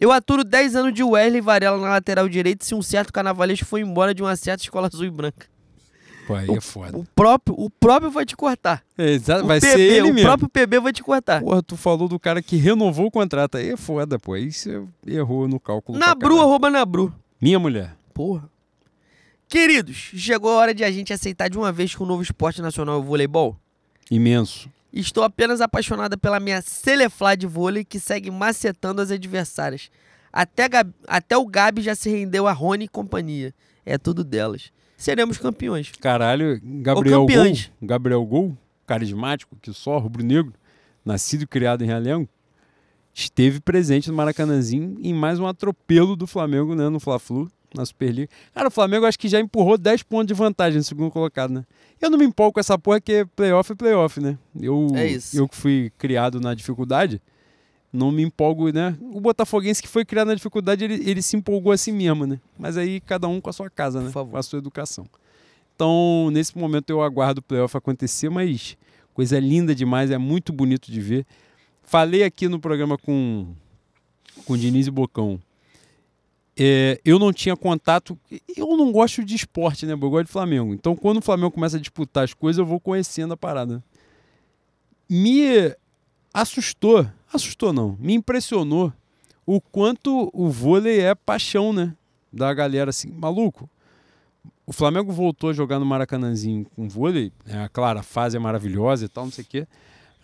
Eu 0.00 0.10
aturo 0.12 0.44
10 0.44 0.76
anos 0.76 0.92
de 0.94 1.02
Wesley 1.02 1.40
Varela 1.40 1.78
na 1.78 1.88
lateral 1.90 2.28
direita 2.28 2.64
se 2.64 2.74
um 2.74 2.82
certo 2.82 3.12
carnavalesco 3.12 3.64
foi 3.66 3.80
embora 3.80 4.14
de 4.14 4.22
uma 4.22 4.34
certa 4.36 4.62
escola 4.62 4.88
azul 4.92 5.06
e 5.06 5.10
branca. 5.10 5.46
Pô, 6.26 6.34
aí 6.34 6.48
é 6.50 6.60
foda. 6.60 6.96
O 6.96 7.04
próprio, 7.14 7.54
o 7.58 7.68
próprio 7.68 8.10
vai 8.10 8.24
te 8.24 8.34
cortar. 8.34 8.82
É, 8.96 9.10
exato, 9.10 9.44
O 9.44 9.46
vai 9.46 9.60
PB, 9.60 9.72
ser 9.72 9.80
ele 9.80 10.10
o 10.10 10.14
mesmo. 10.14 10.26
próprio 10.26 10.48
PB 10.48 10.80
vai 10.80 10.92
te 10.92 11.02
cortar. 11.02 11.42
Porra, 11.42 11.62
tu 11.62 11.76
falou 11.76 12.08
do 12.08 12.18
cara 12.18 12.40
que 12.42 12.56
renovou 12.56 13.06
o 13.06 13.10
contrato. 13.10 13.56
Aí 13.58 13.70
é 13.70 13.76
foda, 13.76 14.18
pô. 14.18 14.32
Aí 14.32 14.50
você 14.50 14.82
errou 15.06 15.46
no 15.46 15.60
cálculo. 15.60 15.98
Nabru, 15.98 16.40
arroba 16.40 16.70
Nabru. 16.70 17.14
Minha 17.40 17.58
mulher. 17.58 17.94
Porra. 18.14 18.48
Queridos, 19.48 19.96
chegou 20.16 20.50
a 20.52 20.54
hora 20.54 20.74
de 20.74 20.82
a 20.82 20.90
gente 20.90 21.12
aceitar 21.12 21.48
de 21.48 21.58
uma 21.58 21.70
vez 21.70 21.94
que 21.94 22.02
o 22.02 22.06
novo 22.06 22.22
esporte 22.22 22.62
nacional 22.62 22.96
é 22.96 22.98
o 22.98 23.02
voleibol. 23.02 23.56
Imenso. 24.10 24.68
Estou 24.94 25.24
apenas 25.24 25.60
apaixonada 25.60 26.16
pela 26.16 26.38
minha 26.38 26.62
Celeflá 26.62 27.34
de 27.34 27.48
vôlei 27.48 27.84
que 27.84 27.98
segue 27.98 28.30
macetando 28.30 29.02
as 29.02 29.10
adversárias. 29.10 29.90
Até, 30.32 30.68
até 31.08 31.36
o 31.36 31.44
Gabi 31.46 31.82
já 31.82 31.96
se 31.96 32.08
rendeu 32.08 32.46
a 32.46 32.52
Rony 32.52 32.84
e 32.84 32.88
companhia. 32.88 33.52
É 33.84 33.98
tudo 33.98 34.22
delas. 34.22 34.70
Seremos 34.96 35.36
campeões. 35.36 35.90
Caralho, 36.00 36.60
Gabriel 36.62 37.18
Gol. 37.18 37.26
campeões. 37.26 37.72
Gabriel 37.82 38.24
Gol, 38.24 38.56
carismático, 38.86 39.56
que 39.60 39.72
só, 39.72 39.98
rubro-negro, 39.98 40.54
nascido 41.04 41.42
e 41.42 41.46
criado 41.46 41.82
em 41.82 41.86
Realengo, 41.86 42.28
esteve 43.12 43.60
presente 43.60 44.08
no 44.08 44.16
Maracanãzinho 44.16 44.96
em 45.00 45.12
mais 45.12 45.40
um 45.40 45.46
atropelo 45.46 46.14
do 46.14 46.26
Flamengo, 46.26 46.74
né, 46.74 46.88
no 46.88 47.00
Fla-Flu, 47.00 47.50
na 47.74 47.84
Superliga. 47.84 48.28
Cara, 48.54 48.68
o 48.68 48.70
Flamengo 48.70 49.04
acho 49.06 49.18
que 49.18 49.28
já 49.28 49.40
empurrou 49.40 49.76
10 49.76 50.02
pontos 50.04 50.28
de 50.28 50.34
vantagem 50.34 50.78
no 50.78 50.84
segundo 50.84 51.10
colocado, 51.10 51.52
né? 51.52 51.64
Eu 52.00 52.10
não 52.10 52.18
me 52.18 52.24
empolgo 52.24 52.54
com 52.54 52.60
essa 52.60 52.78
porra 52.78 53.00
que 53.00 53.24
playoff 53.36 53.72
é 53.72 53.74
playoff, 53.74 54.20
né? 54.20 54.38
Eu, 54.58 54.88
É 54.94 55.06
isso. 55.06 55.36
eu 55.36 55.48
que 55.48 55.56
fui 55.56 55.90
criado 55.98 56.40
na 56.40 56.54
dificuldade, 56.54 57.20
não 57.92 58.10
me 58.10 58.22
empolgo, 58.22 58.70
né? 58.72 58.96
O 59.12 59.20
Botafoguense 59.20 59.82
que 59.82 59.88
foi 59.88 60.04
criado 60.04 60.28
na 60.28 60.34
dificuldade, 60.34 60.84
ele, 60.84 61.08
ele 61.08 61.22
se 61.22 61.36
empolgou 61.36 61.72
assim 61.72 61.92
mesmo, 61.92 62.26
né? 62.26 62.40
Mas 62.58 62.76
aí 62.76 63.00
cada 63.00 63.28
um 63.28 63.40
com 63.40 63.50
a 63.50 63.52
sua 63.52 63.70
casa, 63.70 64.00
né? 64.00 64.10
Com 64.12 64.36
a 64.36 64.42
sua 64.42 64.58
educação. 64.58 65.06
Então, 65.74 66.30
nesse 66.32 66.56
momento 66.56 66.90
eu 66.90 67.02
aguardo 67.02 67.40
o 67.40 67.42
playoff 67.42 67.76
acontecer, 67.76 68.28
mas 68.28 68.76
coisa 69.12 69.38
linda 69.40 69.74
demais, 69.74 70.10
é 70.10 70.18
muito 70.18 70.52
bonito 70.52 70.90
de 70.90 71.00
ver. 71.00 71.26
Falei 71.82 72.22
aqui 72.22 72.48
no 72.48 72.58
programa 72.60 72.96
com, 72.96 73.46
com 74.44 74.52
o 74.52 74.58
Diniz 74.58 74.86
e 74.86 74.90
Bocão. 74.90 75.40
É, 76.56 77.00
eu 77.04 77.18
não 77.18 77.32
tinha 77.32 77.56
contato. 77.56 78.18
Eu 78.56 78.76
não 78.76 78.92
gosto 78.92 79.24
de 79.24 79.34
esporte, 79.34 79.86
né? 79.86 79.92
Eu 79.92 79.98
gosto 79.98 80.26
de 80.26 80.32
Flamengo. 80.32 80.72
Então, 80.72 80.94
quando 80.94 81.18
o 81.18 81.22
Flamengo 81.22 81.50
começa 81.50 81.76
a 81.76 81.80
disputar 81.80 82.24
as 82.24 82.34
coisas, 82.34 82.58
eu 82.58 82.66
vou 82.66 82.78
conhecendo 82.78 83.34
a 83.34 83.36
parada. 83.36 83.82
Me 85.08 85.74
assustou. 86.32 87.06
Assustou, 87.32 87.72
não. 87.72 87.96
Me 88.00 88.14
impressionou 88.14 88.92
o 89.46 89.60
quanto 89.60 90.30
o 90.32 90.48
vôlei 90.48 91.00
é 91.00 91.14
paixão, 91.14 91.72
né? 91.72 91.94
Da 92.32 92.52
galera 92.54 92.90
assim, 92.90 93.10
maluco. 93.10 93.68
O 94.66 94.72
Flamengo 94.72 95.12
voltou 95.12 95.50
a 95.50 95.52
jogar 95.52 95.78
no 95.78 95.84
Maracanãzinho 95.84 96.64
com 96.74 96.88
vôlei. 96.88 97.30
É, 97.46 97.68
claro, 97.72 97.98
a 97.98 98.02
fase 98.02 98.36
é 98.36 98.40
maravilhosa 98.40 99.04
e 99.04 99.08
tal, 99.08 99.24
não 99.24 99.32
sei 99.32 99.44
o 99.44 99.46
quê. 99.46 99.66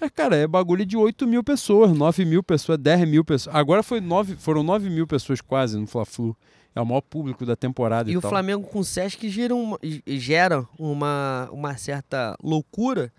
Mas, 0.01 0.11
cara, 0.15 0.35
é 0.37 0.47
bagulho 0.47 0.87
de 0.87 0.97
8 0.97 1.27
mil 1.27 1.45
pessoas, 1.45 1.93
9 1.93 2.25
mil 2.25 2.43
pessoas, 2.43 2.79
10 2.79 3.07
mil 3.09 3.25
pessoas. 3.25 3.55
Agora 3.55 3.83
foi 3.83 4.01
9, 4.01 4.37
foram 4.37 4.63
9 4.63 4.89
mil 4.89 5.07
pessoas 5.07 5.41
quase 5.41 5.79
no 5.79 5.87
Fla-Flu. 5.87 6.37
É 6.75 6.81
o 6.81 6.87
maior 6.87 7.01
público 7.01 7.45
da 7.45 7.57
temporada 7.57 8.09
e, 8.09 8.15
E 8.15 8.17
o 8.17 8.21
tal. 8.21 8.31
Flamengo 8.31 8.67
com 8.67 8.79
o 8.79 8.85
Sesc 8.85 9.29
gera 9.29 9.55
uma, 9.55 9.77
gera 10.07 10.67
uma, 10.79 11.49
uma 11.53 11.77
certa 11.77 12.37
loucura, 12.43 13.13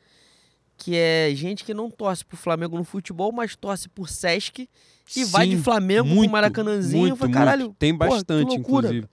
que 0.77 0.95
é 0.95 1.31
gente 1.35 1.63
que 1.65 1.73
não 1.73 1.91
torce 1.91 2.25
pro 2.25 2.37
Flamengo 2.37 2.77
no 2.77 2.83
futebol, 2.83 3.31
mas 3.31 3.55
torce 3.55 3.87
por 3.89 4.09
Sesc 4.09 4.67
e 5.15 5.23
vai 5.25 5.47
de 5.47 5.57
Sim, 5.57 5.61
Flamengo 5.63 6.07
muito, 6.07 6.23
pro 6.23 6.31
Maracanãzinho. 6.31 6.99
muito, 7.01 7.11
eu 7.11 7.15
falei, 7.17 7.33
muito. 7.33 7.45
caralho, 7.45 7.75
Tem 7.77 7.95
porra, 7.95 8.09
bastante, 8.11 8.47
loucura. 8.47 8.87
inclusive. 8.87 9.07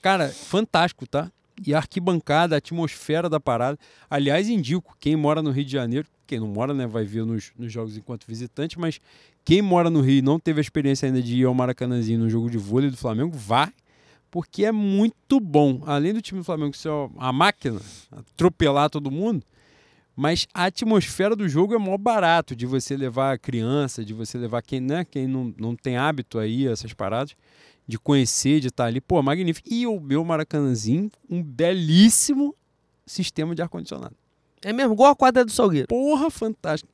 Cara, 0.00 0.28
fantástico, 0.30 1.06
tá? 1.06 1.30
E 1.64 1.74
a 1.74 1.76
arquibancada, 1.76 2.56
a 2.56 2.58
atmosfera 2.58 3.28
da 3.28 3.38
parada. 3.38 3.78
Aliás, 4.10 4.48
indico, 4.48 4.96
quem 4.98 5.14
mora 5.14 5.42
no 5.42 5.50
Rio 5.52 5.64
de 5.66 5.70
Janeiro, 5.72 6.08
quem 6.32 6.40
não 6.40 6.48
mora, 6.48 6.72
né, 6.72 6.86
vai 6.86 7.04
ver 7.04 7.26
nos, 7.26 7.52
nos 7.58 7.70
jogos 7.70 7.94
enquanto 7.94 8.26
visitante, 8.26 8.78
mas 8.78 8.98
quem 9.44 9.60
mora 9.60 9.90
no 9.90 10.00
Rio 10.00 10.20
e 10.20 10.22
não 10.22 10.40
teve 10.40 10.60
a 10.60 10.62
experiência 10.62 11.04
ainda 11.04 11.20
de 11.20 11.36
ir 11.36 11.44
ao 11.44 11.52
Maracanãzinho 11.52 12.20
no 12.20 12.30
jogo 12.30 12.48
de 12.48 12.56
vôlei 12.56 12.88
do 12.88 12.96
Flamengo, 12.96 13.36
vá, 13.36 13.70
porque 14.30 14.64
é 14.64 14.72
muito 14.72 15.38
bom. 15.38 15.82
Além 15.84 16.14
do 16.14 16.22
time 16.22 16.40
do 16.40 16.44
Flamengo 16.44 16.74
ser 16.74 16.88
a 17.18 17.30
máquina, 17.34 17.78
atropelar 18.10 18.88
todo 18.88 19.10
mundo, 19.10 19.44
mas 20.16 20.46
a 20.54 20.64
atmosfera 20.64 21.36
do 21.36 21.46
jogo 21.46 21.74
é 21.74 21.78
mó 21.78 21.98
barato 21.98 22.56
de 22.56 22.64
você 22.64 22.96
levar 22.96 23.34
a 23.34 23.38
criança, 23.38 24.02
de 24.02 24.14
você 24.14 24.38
levar 24.38 24.62
quem, 24.62 24.80
né, 24.80 25.04
quem 25.04 25.26
não, 25.26 25.54
não 25.58 25.76
tem 25.76 25.98
hábito 25.98 26.38
aí, 26.38 26.66
essas 26.66 26.94
paradas, 26.94 27.36
de 27.86 27.98
conhecer, 27.98 28.58
de 28.58 28.68
estar 28.68 28.86
ali. 28.86 29.02
Pô, 29.02 29.22
magnífico. 29.22 29.68
E 29.70 29.86
o 29.86 30.00
meu 30.00 30.24
Maracanãzinho, 30.24 31.10
um 31.28 31.42
belíssimo 31.42 32.56
sistema 33.04 33.54
de 33.54 33.60
ar-condicionado. 33.60 34.16
É 34.64 34.72
mesmo, 34.72 34.94
igual 34.94 35.12
a 35.12 35.16
quadra 35.16 35.44
do 35.44 35.50
Salgueiro. 35.50 35.88
Porra, 35.88 36.30
fantástico. 36.30 36.92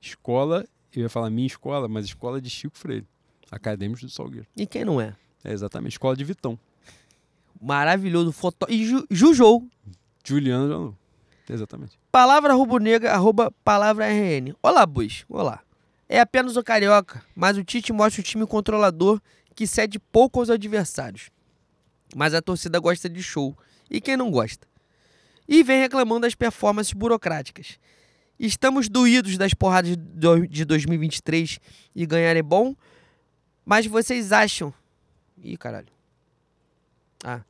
Escola, 0.00 0.64
eu 0.94 1.02
ia 1.02 1.08
falar 1.08 1.30
minha 1.30 1.46
escola, 1.46 1.88
mas 1.88 2.06
escola 2.06 2.40
de 2.40 2.48
Chico 2.48 2.76
Freire. 2.76 3.06
Acadêmicos 3.50 4.02
do 4.02 4.10
Salgueiro. 4.10 4.46
E 4.56 4.66
quem 4.66 4.84
não 4.84 5.00
é? 5.00 5.14
É 5.44 5.52
exatamente, 5.52 5.92
escola 5.92 6.16
de 6.16 6.24
Vitão. 6.24 6.58
Maravilhoso, 7.60 8.32
foto... 8.32 8.66
E 8.68 8.84
Ju, 8.84 9.06
Jujou, 9.10 9.66
Juliano 10.24 10.68
não. 10.68 10.96
Exatamente. 11.48 11.98
palavra 12.10 12.54
rubro-negra, 12.54 13.12
arroba 13.12 13.52
palavra 13.62 14.06
RN. 14.06 14.54
Olá, 14.62 14.86
bois, 14.86 15.26
olá. 15.28 15.60
É 16.08 16.18
apenas 16.18 16.56
o 16.56 16.62
Carioca, 16.62 17.22
mas 17.36 17.58
o 17.58 17.64
Tite 17.64 17.92
mostra 17.92 18.20
o 18.20 18.24
time 18.24 18.46
controlador 18.46 19.20
que 19.54 19.66
cede 19.66 19.98
pouco 19.98 20.40
aos 20.40 20.48
adversários. 20.48 21.30
Mas 22.16 22.32
a 22.32 22.40
torcida 22.40 22.78
gosta 22.78 23.08
de 23.08 23.22
show. 23.22 23.56
E 23.90 24.00
quem 24.00 24.16
não 24.16 24.30
gosta? 24.30 24.66
E 25.48 25.62
vem 25.62 25.80
reclamando 25.80 26.22
das 26.22 26.34
performances 26.34 26.92
burocráticas. 26.92 27.78
Estamos 28.38 28.88
doídos 28.88 29.36
das 29.38 29.54
porradas 29.54 29.90
de 29.90 29.96
do- 29.96 30.46
de 30.46 30.64
2023 30.64 31.60
e 31.94 32.04
ganhar 32.06 32.36
é 32.36 32.42
bom, 32.42 32.74
mas 33.64 33.86
vocês 33.86 34.32
acham. 34.32 34.72
Ih, 35.42 35.56
caralho. 35.56 35.88
Ah. 37.22 37.42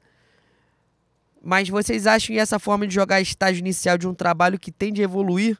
Mas 1.42 1.68
vocês 1.68 2.06
acham 2.06 2.28
que 2.34 2.38
essa 2.38 2.58
forma 2.58 2.86
de 2.86 2.94
jogar 2.94 3.20
estágio 3.20 3.60
inicial 3.60 3.96
de 3.98 4.06
um 4.08 4.14
trabalho 4.14 4.58
que 4.58 4.70
tende 4.72 5.00
a 5.00 5.04
evoluir? 5.04 5.58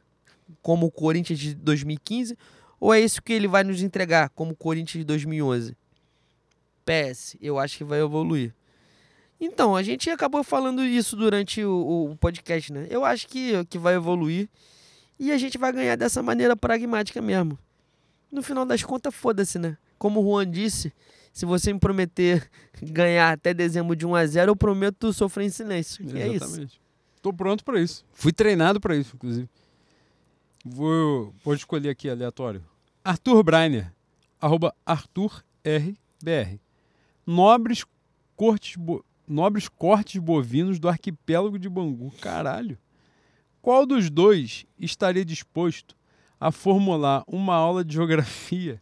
como 0.61 0.85
o 0.85 0.91
Corinthians 0.91 1.39
de 1.39 1.55
2015, 1.55 2.37
ou 2.79 2.93
é 2.93 2.99
isso 2.99 3.19
que 3.19 3.33
ele 3.33 3.47
vai 3.47 3.63
nos 3.63 3.81
entregar, 3.81 4.29
como 4.29 4.51
o 4.51 4.55
Corinthians 4.55 4.99
de 5.01 5.03
2011? 5.03 5.75
PS, 6.85 7.35
eu 7.41 7.57
acho 7.57 7.77
que 7.79 7.83
vai 7.83 7.99
evoluir. 7.99 8.53
Então, 9.45 9.75
a 9.75 9.83
gente 9.83 10.09
acabou 10.09 10.43
falando 10.43 10.83
isso 10.83 11.15
durante 11.15 11.63
o, 11.63 12.11
o 12.11 12.15
podcast, 12.17 12.71
né? 12.73 12.87
Eu 12.89 13.05
acho 13.05 13.27
que, 13.27 13.63
que 13.65 13.77
vai 13.77 13.93
evoluir 13.95 14.49
e 15.19 15.31
a 15.31 15.37
gente 15.37 15.57
vai 15.57 15.71
ganhar 15.71 15.95
dessa 15.95 16.21
maneira 16.23 16.55
pragmática 16.55 17.21
mesmo. 17.21 17.57
No 18.31 18.41
final 18.41 18.65
das 18.65 18.83
contas, 18.83 19.13
foda-se, 19.13 19.59
né? 19.59 19.77
Como 19.97 20.19
o 20.21 20.23
Juan 20.23 20.49
disse, 20.49 20.91
se 21.31 21.45
você 21.45 21.71
me 21.71 21.79
prometer 21.79 22.49
ganhar 22.81 23.31
até 23.33 23.53
dezembro 23.53 23.95
de 23.95 24.05
1 24.05 24.15
a 24.15 24.25
0 24.25 24.51
eu 24.51 24.55
prometo 24.55 25.13
sofrer 25.13 25.45
em 25.45 25.49
silêncio. 25.49 26.03
E 26.05 26.19
é 26.19 26.27
isso. 26.27 26.43
Exatamente. 26.45 26.81
Tô 27.21 27.31
pronto 27.33 27.63
pra 27.63 27.79
isso. 27.79 28.03
Fui 28.13 28.31
treinado 28.33 28.79
pra 28.79 28.95
isso, 28.95 29.15
inclusive. 29.15 29.47
Vou, 30.63 31.33
vou 31.43 31.53
escolher 31.53 31.89
aqui 31.89 32.09
aleatório. 32.09 32.63
Arthur 33.03 33.43
Breiner, 33.43 33.91
arroba 34.41 34.73
ArthurRBR. 34.85 36.59
Nobres 37.25 37.83
cortes, 38.35 38.75
bo- 38.75 39.03
nobres 39.27 39.67
cortes 39.67 40.21
bovinos 40.21 40.79
do 40.79 40.87
arquipélago 40.87 41.57
de 41.57 41.69
Bangu. 41.69 42.11
Caralho. 42.21 42.77
Qual 43.61 43.85
dos 43.85 44.09
dois 44.09 44.65
estaria 44.79 45.25
disposto 45.25 45.95
a 46.39 46.51
formular 46.51 47.23
uma 47.27 47.55
aula 47.55 47.83
de 47.83 47.95
geografia 47.95 48.79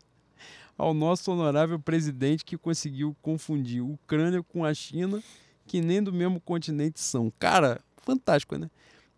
ao 0.77 0.93
nosso 0.93 1.31
honorável 1.31 1.79
presidente 1.79 2.43
que 2.43 2.57
conseguiu 2.57 3.15
confundir 3.21 3.81
Ucrânia 3.81 4.43
com 4.43 4.65
a 4.65 4.73
China, 4.73 5.23
que 5.65 5.79
nem 5.79 6.03
do 6.03 6.11
mesmo 6.11 6.41
continente 6.41 6.99
são? 6.99 7.31
Cara, 7.39 7.79
fantástico, 7.97 8.57
né? 8.57 8.69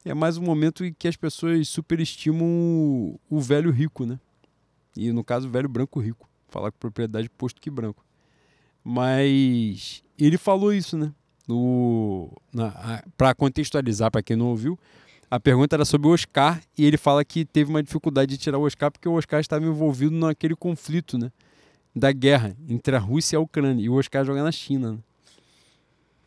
É 0.04 0.14
mais 0.14 0.38
um 0.38 0.44
momento 0.44 0.86
em 0.86 0.94
que 0.94 1.08
as 1.08 1.16
pessoas 1.16 1.68
superestimam 1.68 3.20
o, 3.28 3.40
velho 3.40 3.72
rico, 3.72 4.06
né? 4.06 4.20
E 4.96 5.12
no 5.12 5.24
caso, 5.24 5.48
o 5.48 5.52
velho 5.52 5.68
branco 5.68 6.00
rico. 6.00 6.30
Falar 6.48 6.72
com 6.72 6.78
propriedade 6.78 7.28
posto 7.28 7.60
que 7.60 7.72
branco. 7.72 8.06
Mas 8.88 10.04
ele 10.16 10.38
falou 10.38 10.72
isso, 10.72 10.96
né? 10.96 11.12
Para 13.18 13.34
contextualizar, 13.34 14.12
para 14.12 14.22
quem 14.22 14.38
não 14.38 14.50
ouviu, 14.50 14.78
a 15.30 15.40
pergunta 15.40 15.76
era 15.76 15.84
sobre 15.84 16.08
o 16.08 16.12
Oscar 16.12 16.62
e 16.78 16.86
ele 16.86 16.96
fala 16.96 17.26
que 17.26 17.44
teve 17.44 17.72
uma 17.72 17.82
dificuldade 17.82 18.30
de 18.30 18.38
tirar 18.38 18.60
o 18.60 18.62
Oscar 18.62 18.92
porque 18.92 19.10
o 19.10 19.14
Oscar 19.14 19.40
estava 19.40 19.66
envolvido 19.66 20.16
naquele 20.16 20.56
conflito, 20.56 21.18
né? 21.18 21.32
Da 21.96 22.12
guerra 22.12 22.56
entre 22.70 22.96
a 22.96 23.00
Rússia 23.00 23.36
e 23.36 23.38
a 23.38 23.40
Ucrânia. 23.40 23.84
E 23.84 23.90
o 23.90 23.96
Oscar 23.96 24.24
joga 24.24 24.44
na 24.44 24.52
China, 24.52 24.94
né? 24.94 25.00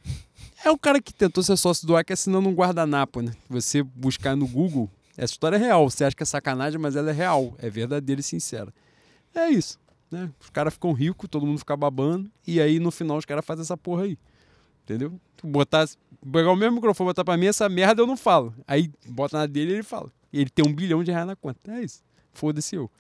É 0.64 0.70
o 0.72 0.76
cara 0.76 1.00
que 1.00 1.14
tentou 1.14 1.44
ser 1.44 1.56
sócio 1.56 1.86
do 1.86 1.96
Acre 1.96 2.14
assinando 2.14 2.48
um 2.48 2.52
guardanapo, 2.52 3.22
né? 3.22 3.32
Você 3.48 3.84
buscar 3.84 4.34
no 4.34 4.48
Google, 4.48 4.90
essa 5.16 5.32
história 5.32 5.56
é 5.56 5.60
real. 5.60 5.88
Você 5.88 6.04
acha 6.04 6.16
que 6.16 6.24
é 6.24 6.26
sacanagem, 6.26 6.80
mas 6.80 6.96
ela 6.96 7.10
é 7.10 7.12
real. 7.12 7.54
É 7.58 7.70
verdadeira 7.70 8.20
e 8.20 8.24
sincera. 8.24 8.74
É 9.32 9.48
isso. 9.48 9.78
Né? 10.10 10.30
Os 10.40 10.48
caras 10.50 10.74
ficam 10.74 10.92
ricos, 10.92 11.28
todo 11.28 11.46
mundo 11.46 11.58
fica 11.58 11.76
babando, 11.76 12.30
e 12.46 12.60
aí 12.60 12.78
no 12.78 12.90
final 12.90 13.18
os 13.18 13.24
caras 13.24 13.44
fazem 13.44 13.62
essa 13.62 13.76
porra 13.76 14.04
aí. 14.04 14.18
Entendeu? 14.84 15.20
Tu 15.36 15.46
botar, 15.46 15.86
pegar 16.32 16.50
o 16.50 16.56
mesmo 16.56 16.76
microfone, 16.76 17.08
botar 17.08 17.24
pra 17.24 17.36
mim, 17.36 17.46
essa 17.46 17.68
merda 17.68 18.00
eu 18.00 18.06
não 18.06 18.16
falo. 18.16 18.54
Aí 18.66 18.90
bota 19.06 19.38
na 19.38 19.46
dele 19.46 19.72
e 19.72 19.74
ele 19.74 19.82
fala. 19.82 20.10
Ele 20.32 20.48
tem 20.48 20.66
um 20.66 20.74
bilhão 20.74 21.04
de 21.04 21.10
reais 21.10 21.26
na 21.26 21.36
conta. 21.36 21.58
É 21.72 21.82
isso. 21.82 22.02
Foda-se 22.32 22.76
eu. 22.76 22.90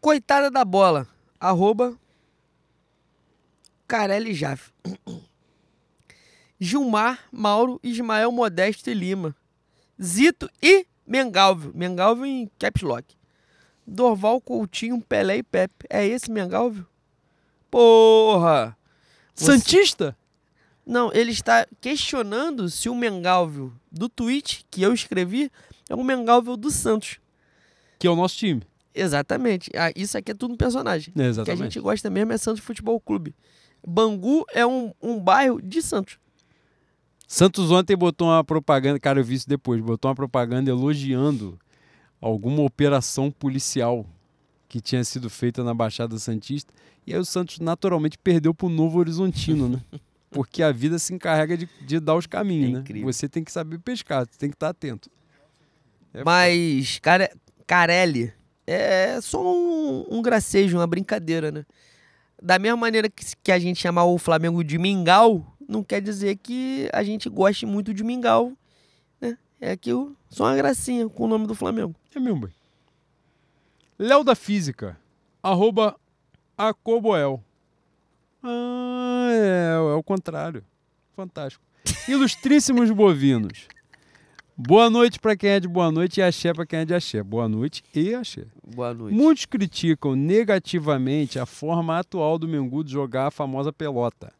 Coitada 0.00 0.50
da 0.50 0.64
bola. 0.64 1.08
Arroba 1.40 1.98
Carelli 3.88 4.32
Jaffe. 4.32 4.70
Gilmar, 6.58 7.18
Mauro, 7.32 7.80
Ismael 7.82 8.30
Modesto 8.30 8.88
e 8.88 8.94
Lima. 8.94 9.34
Zito 10.00 10.48
e 10.62 10.86
Mengalvio. 11.06 11.72
Mengalvio 11.74 12.24
em 12.24 12.50
caps 12.58 12.82
lock. 12.82 13.14
Dorval, 13.86 14.40
Coutinho, 14.40 15.00
Pelé 15.00 15.38
e 15.38 15.42
Pepe. 15.42 15.86
É 15.90 16.06
esse 16.06 16.30
Mengalvio? 16.30 16.86
Porra! 17.70 18.76
Você- 19.34 19.46
Santista? 19.58 20.16
Não, 20.86 21.10
ele 21.12 21.30
está 21.32 21.66
questionando 21.80 22.68
se 22.68 22.88
o 22.88 22.94
Mengalvio 22.94 23.72
do 23.90 24.08
tweet 24.08 24.66
que 24.70 24.82
eu 24.82 24.92
escrevi 24.92 25.50
é 25.88 25.94
o 25.94 26.04
Mengalvio 26.04 26.56
do 26.56 26.70
Santos. 26.70 27.18
Que 27.98 28.06
é 28.06 28.10
o 28.10 28.16
nosso 28.16 28.36
time. 28.36 28.62
Exatamente. 28.94 29.70
Ah, 29.74 29.90
isso 29.96 30.16
aqui 30.16 30.30
é 30.30 30.34
tudo 30.34 30.54
um 30.54 30.56
personagem. 30.56 31.12
É, 31.16 31.40
O 31.40 31.44
que 31.44 31.50
a 31.50 31.56
gente 31.56 31.80
gosta 31.80 32.08
mesmo 32.10 32.32
é 32.32 32.38
Santos 32.38 32.62
Futebol 32.62 33.00
Clube. 33.00 33.34
Bangu 33.86 34.44
é 34.52 34.64
um, 34.66 34.92
um 35.02 35.18
bairro 35.18 35.60
de 35.60 35.82
Santos. 35.82 36.18
Santos 37.26 37.70
ontem 37.70 37.96
botou 37.96 38.28
uma 38.28 38.44
propaganda, 38.44 39.00
cara, 39.00 39.18
eu 39.18 39.24
vi 39.24 39.34
isso 39.34 39.48
depois, 39.48 39.80
botou 39.80 40.10
uma 40.10 40.14
propaganda 40.14 40.70
elogiando 40.70 41.58
alguma 42.28 42.62
operação 42.62 43.30
policial 43.30 44.06
que 44.66 44.80
tinha 44.80 45.04
sido 45.04 45.28
feita 45.28 45.62
na 45.62 45.74
Baixada 45.74 46.18
Santista. 46.18 46.72
E 47.06 47.12
aí 47.12 47.18
o 47.18 47.24
Santos 47.24 47.58
naturalmente 47.58 48.16
perdeu 48.16 48.54
pro 48.54 48.68
Novo 48.70 48.98
Horizontino, 48.98 49.68
né? 49.68 49.82
Porque 50.30 50.62
a 50.62 50.72
vida 50.72 50.98
se 50.98 51.12
encarrega 51.14 51.56
de, 51.56 51.68
de 51.86 52.00
dar 52.00 52.16
os 52.16 52.26
caminhos, 52.26 52.70
É 52.70 52.72
né? 52.72 52.80
incrível. 52.80 53.12
Você 53.12 53.28
tem 53.28 53.44
que 53.44 53.52
saber 53.52 53.78
pescar, 53.78 54.26
você 54.26 54.38
tem 54.38 54.48
que 54.48 54.56
estar 54.56 54.70
atento. 54.70 55.10
É 56.14 56.24
Mas 56.24 56.98
Care... 56.98 57.30
Carelli 57.66 58.32
é 58.66 59.20
só 59.20 59.40
um, 59.40 60.06
um 60.10 60.22
gracejo, 60.22 60.78
uma 60.78 60.86
brincadeira, 60.86 61.52
né? 61.52 61.66
Da 62.42 62.58
mesma 62.58 62.76
maneira 62.78 63.08
que, 63.08 63.24
que 63.42 63.52
a 63.52 63.58
gente 63.58 63.78
chama 63.80 64.02
o 64.02 64.18
Flamengo 64.18 64.64
de 64.64 64.78
Mingau, 64.78 65.54
não 65.68 65.84
quer 65.84 66.00
dizer 66.00 66.36
que 66.36 66.88
a 66.92 67.02
gente 67.04 67.28
goste 67.28 67.64
muito 67.66 67.92
de 67.92 68.02
Mingau? 68.02 68.52
É 69.66 69.76
que 69.78 69.94
o- 69.94 70.14
só 70.28 70.44
uma 70.44 70.56
gracinha 70.56 71.08
com 71.08 71.24
o 71.24 71.26
nome 71.26 71.46
do 71.46 71.54
Flamengo. 71.54 71.94
É 72.14 72.20
mesmo, 72.20 72.40
bem. 72.42 72.50
Léo 73.98 74.22
da 74.22 74.34
Física, 74.34 74.94
arroba 75.42 75.96
Acoboel. 76.56 77.42
Ah, 78.42 79.28
é, 79.32 79.74
é 79.76 79.94
o 79.94 80.02
contrário. 80.02 80.62
Fantástico. 81.16 81.64
Ilustríssimos 82.06 82.90
bovinos. 82.90 83.66
Boa 84.54 84.90
noite 84.90 85.18
para 85.18 85.34
quem 85.34 85.48
é 85.50 85.60
de 85.60 85.66
boa 85.66 85.90
noite 85.90 86.20
e 86.20 86.22
axé 86.22 86.52
para 86.52 86.66
quem 86.66 86.80
é 86.80 86.84
de 86.84 86.94
axé. 86.94 87.22
Boa 87.22 87.48
noite 87.48 87.82
e 87.94 88.14
axé. 88.14 88.44
Boa 88.74 88.92
noite. 88.92 89.14
Muitos 89.16 89.46
criticam 89.46 90.14
negativamente 90.14 91.38
a 91.38 91.46
forma 91.46 91.98
atual 91.98 92.38
do 92.38 92.46
Mengu 92.46 92.84
de 92.84 92.92
jogar 92.92 93.28
a 93.28 93.30
famosa 93.30 93.72
pelota. 93.72 94.30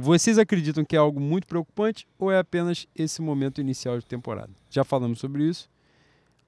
Vocês 0.00 0.38
acreditam 0.38 0.82
que 0.82 0.96
é 0.96 0.98
algo 0.98 1.20
muito 1.20 1.46
preocupante 1.46 2.08
ou 2.18 2.32
é 2.32 2.38
apenas 2.38 2.86
esse 2.96 3.20
momento 3.20 3.60
inicial 3.60 3.98
de 3.98 4.06
temporada? 4.06 4.50
Já 4.70 4.82
falamos 4.82 5.18
sobre 5.18 5.44
isso. 5.44 5.68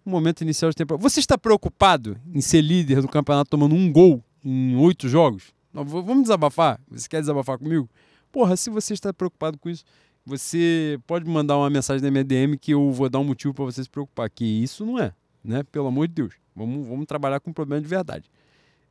O 0.06 0.10
momento 0.10 0.40
inicial 0.40 0.70
de 0.70 0.76
temporada. 0.76 1.02
Você 1.02 1.20
está 1.20 1.36
preocupado 1.36 2.18
em 2.34 2.40
ser 2.40 2.62
líder 2.62 3.02
do 3.02 3.08
campeonato 3.08 3.50
tomando 3.50 3.74
um 3.74 3.92
gol 3.92 4.24
em 4.42 4.74
oito 4.76 5.06
jogos? 5.06 5.52
Vamos 5.70 6.22
desabafar? 6.22 6.80
Você 6.90 7.06
quer 7.06 7.20
desabafar 7.20 7.58
comigo? 7.58 7.86
Porra, 8.32 8.56
se 8.56 8.70
você 8.70 8.94
está 8.94 9.12
preocupado 9.12 9.58
com 9.58 9.68
isso, 9.68 9.84
você 10.24 10.98
pode 11.06 11.26
me 11.26 11.30
mandar 11.30 11.58
uma 11.58 11.68
mensagem 11.68 12.02
na 12.02 12.10
minha 12.10 12.24
DM 12.24 12.56
que 12.56 12.72
eu 12.72 12.90
vou 12.90 13.10
dar 13.10 13.18
um 13.18 13.24
motivo 13.24 13.52
para 13.52 13.66
você 13.66 13.84
se 13.84 13.90
preocupar. 13.90 14.30
Que 14.30 14.46
isso 14.46 14.86
não 14.86 14.98
é, 14.98 15.12
né? 15.44 15.62
Pelo 15.64 15.88
amor 15.88 16.08
de 16.08 16.14
Deus. 16.14 16.34
Vamos, 16.56 16.88
vamos 16.88 17.04
trabalhar 17.04 17.38
com 17.38 17.50
um 17.50 17.54
problema 17.54 17.82
de 17.82 17.88
verdade. 17.88 18.30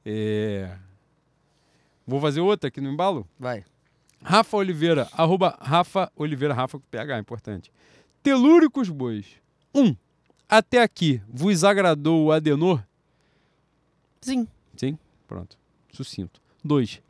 É... 0.06 0.78
Vou 2.06 2.22
fazer 2.22 2.42
outra 2.42 2.68
aqui 2.68 2.80
no 2.80 2.92
embalo? 2.92 3.28
Vai. 3.40 3.66
Rafa 4.24 4.58
Oliveira, 4.58 5.08
arroba 5.14 5.58
Rafa 5.60 6.12
Oliveira, 6.16 6.54
Rafa 6.54 6.80
com 6.80 6.86
PH, 6.90 7.20
importante. 7.20 7.72
Telúricos 8.22 8.90
bois. 8.90 9.26
Um, 9.74 9.96
até 10.48 10.82
aqui, 10.82 11.22
vos 11.28 11.64
agradou 11.64 12.26
o 12.26 12.32
Adenor? 12.32 12.84
Sim. 14.22 14.48
Sim, 14.76 14.98
pronto. 15.28 15.58
Sucinto. 15.92 16.42
Dois. 16.64 17.02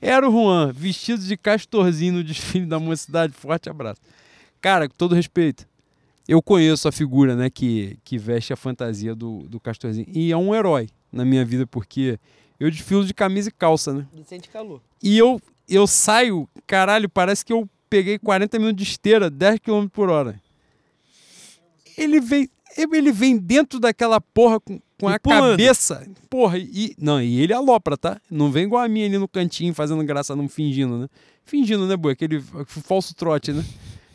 Era 0.00 0.28
o 0.28 0.32
Juan, 0.32 0.72
vestido 0.72 1.22
de 1.22 1.36
castorzinho 1.36 2.14
no 2.14 2.24
desfile 2.24 2.66
da 2.66 2.78
mocidade. 2.78 3.32
Forte 3.32 3.68
abraço. 3.68 4.00
Cara, 4.60 4.88
com 4.88 4.94
todo 4.96 5.14
respeito, 5.14 5.68
eu 6.26 6.40
conheço 6.40 6.86
a 6.88 6.92
figura 6.92 7.34
né, 7.34 7.50
que, 7.50 7.98
que 8.04 8.16
veste 8.16 8.52
a 8.52 8.56
fantasia 8.56 9.14
do, 9.14 9.40
do 9.48 9.58
castorzinho. 9.58 10.06
E 10.08 10.30
é 10.30 10.36
um 10.36 10.54
herói 10.54 10.88
na 11.10 11.24
minha 11.24 11.44
vida, 11.44 11.66
porque 11.66 12.18
eu 12.60 12.70
desfilo 12.70 13.04
de 13.04 13.14
camisa 13.14 13.48
e 13.48 13.52
calça, 13.52 13.92
né? 13.92 14.06
Sente 14.24 14.48
calor. 14.48 14.80
E 15.02 15.16
eu, 15.18 15.40
eu 15.68 15.86
saio, 15.86 16.48
caralho, 16.66 17.08
parece 17.08 17.44
que 17.44 17.52
eu 17.52 17.68
peguei 17.90 18.18
40 18.18 18.58
minutos 18.58 18.76
de 18.84 18.90
esteira, 18.90 19.30
10 19.30 19.60
km 19.60 19.86
por 19.88 20.10
hora. 20.10 20.40
Ele 21.96 22.20
vem, 22.20 22.48
ele 22.76 23.12
vem 23.12 23.36
dentro 23.36 23.80
daquela 23.80 24.20
porra 24.20 24.60
com, 24.60 24.80
com 24.98 25.08
a 25.08 25.18
pulando. 25.18 25.50
cabeça. 25.50 26.06
Porra, 26.30 26.58
e. 26.58 26.94
Não, 26.98 27.20
e 27.20 27.40
ele 27.40 27.52
alopra, 27.52 27.96
tá? 27.96 28.20
Não 28.30 28.50
vem 28.50 28.64
igual 28.64 28.82
a 28.82 28.88
mim 28.88 29.04
ali 29.04 29.18
no 29.18 29.28
cantinho 29.28 29.74
fazendo 29.74 30.02
graça, 30.04 30.36
não 30.36 30.48
fingindo, 30.48 30.98
né? 30.98 31.08
Fingindo, 31.44 31.86
né, 31.86 31.96
boa? 31.96 32.12
Aquele 32.12 32.40
falso 32.66 33.14
trote, 33.14 33.52
né? 33.52 33.64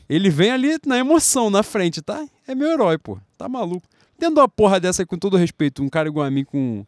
Ele 0.09 0.29
vem 0.29 0.51
ali 0.51 0.77
na 0.85 0.97
emoção, 0.97 1.49
na 1.49 1.63
frente, 1.63 2.01
tá? 2.01 2.25
É 2.47 2.53
meu 2.53 2.71
herói, 2.71 2.97
pô. 2.97 3.17
Tá 3.37 3.49
maluco. 3.49 3.87
De 4.17 4.27
uma 4.27 4.47
porra 4.47 4.79
dessa, 4.79 5.01
aí, 5.01 5.05
com 5.05 5.17
todo 5.17 5.37
respeito, 5.37 5.83
um 5.83 5.89
cara 5.89 6.07
igual 6.07 6.25
a 6.25 6.31
mim 6.31 6.43
com 6.43 6.85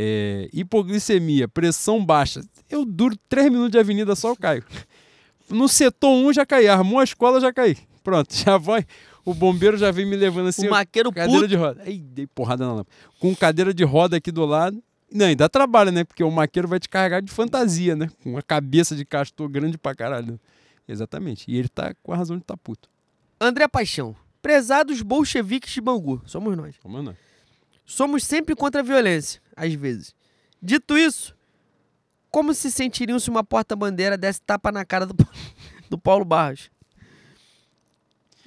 é, 0.00 0.48
hipoglicemia, 0.52 1.48
pressão 1.48 2.04
baixa, 2.04 2.40
eu 2.70 2.84
duro 2.84 3.16
3 3.28 3.50
minutos 3.50 3.72
de 3.72 3.78
avenida 3.80 4.14
só 4.14 4.28
eu 4.28 4.36
caio. 4.36 4.64
No 5.50 5.68
setor 5.68 6.10
1 6.10 6.34
já 6.34 6.46
caí, 6.46 6.68
armou 6.68 7.00
a 7.00 7.04
escola 7.04 7.40
já 7.40 7.52
caí. 7.52 7.76
Pronto, 8.04 8.30
já 8.36 8.56
vai. 8.56 8.86
O 9.24 9.34
bombeiro 9.34 9.76
já 9.76 9.90
vem 9.90 10.06
me 10.06 10.14
levando 10.14 10.48
assim. 10.48 10.68
o 10.68 10.70
maqueiro 10.70 11.10
cadeira 11.10 11.40
puto. 11.40 11.48
de 11.48 11.56
roda. 11.56 11.82
Aí, 11.84 11.98
dei 11.98 12.28
porrada 12.28 12.64
na 12.64 12.74
lâmpada. 12.74 12.96
Com 13.18 13.34
cadeira 13.34 13.74
de 13.74 13.82
roda 13.82 14.16
aqui 14.16 14.30
do 14.30 14.46
lado. 14.46 14.80
Não, 15.12 15.28
e 15.28 15.34
dá 15.34 15.48
trabalho, 15.48 15.90
né? 15.90 16.04
Porque 16.04 16.22
o 16.22 16.30
maqueiro 16.30 16.68
vai 16.68 16.78
te 16.78 16.88
carregar 16.88 17.20
de 17.20 17.32
fantasia, 17.32 17.96
né? 17.96 18.08
Com 18.22 18.30
uma 18.30 18.42
cabeça 18.42 18.94
de 18.94 19.04
castor 19.04 19.48
grande 19.48 19.76
pra 19.76 19.96
caralho. 19.96 20.38
Exatamente. 20.86 21.44
E 21.50 21.56
ele 21.56 21.68
tá 21.68 21.92
com 22.02 22.12
a 22.12 22.16
razão 22.16 22.36
de 22.36 22.42
estar 22.42 22.54
tá 22.54 22.60
puto. 22.62 22.88
André 23.40 23.66
Paixão. 23.66 24.14
Prezados 24.40 25.02
bolcheviques 25.02 25.72
de 25.72 25.80
Bangu. 25.80 26.22
Somos 26.24 26.56
nós. 26.56 26.76
Como 26.78 27.02
não? 27.02 27.16
Somos 27.84 28.22
sempre 28.22 28.54
contra 28.54 28.82
a 28.82 28.84
violência, 28.84 29.40
às 29.58 29.72
vezes. 29.74 30.14
Dito 30.62 30.96
isso, 30.96 31.34
como 32.30 32.52
se 32.54 32.70
sentiriam 32.70 33.18
se 33.18 33.30
uma 33.30 33.44
porta-bandeira 33.44 34.16
desse 34.16 34.40
tapa 34.40 34.70
na 34.72 34.84
cara 34.84 35.06
do, 35.06 35.14
do 35.90 35.98
Paulo 35.98 36.24
Barros? 36.24 36.70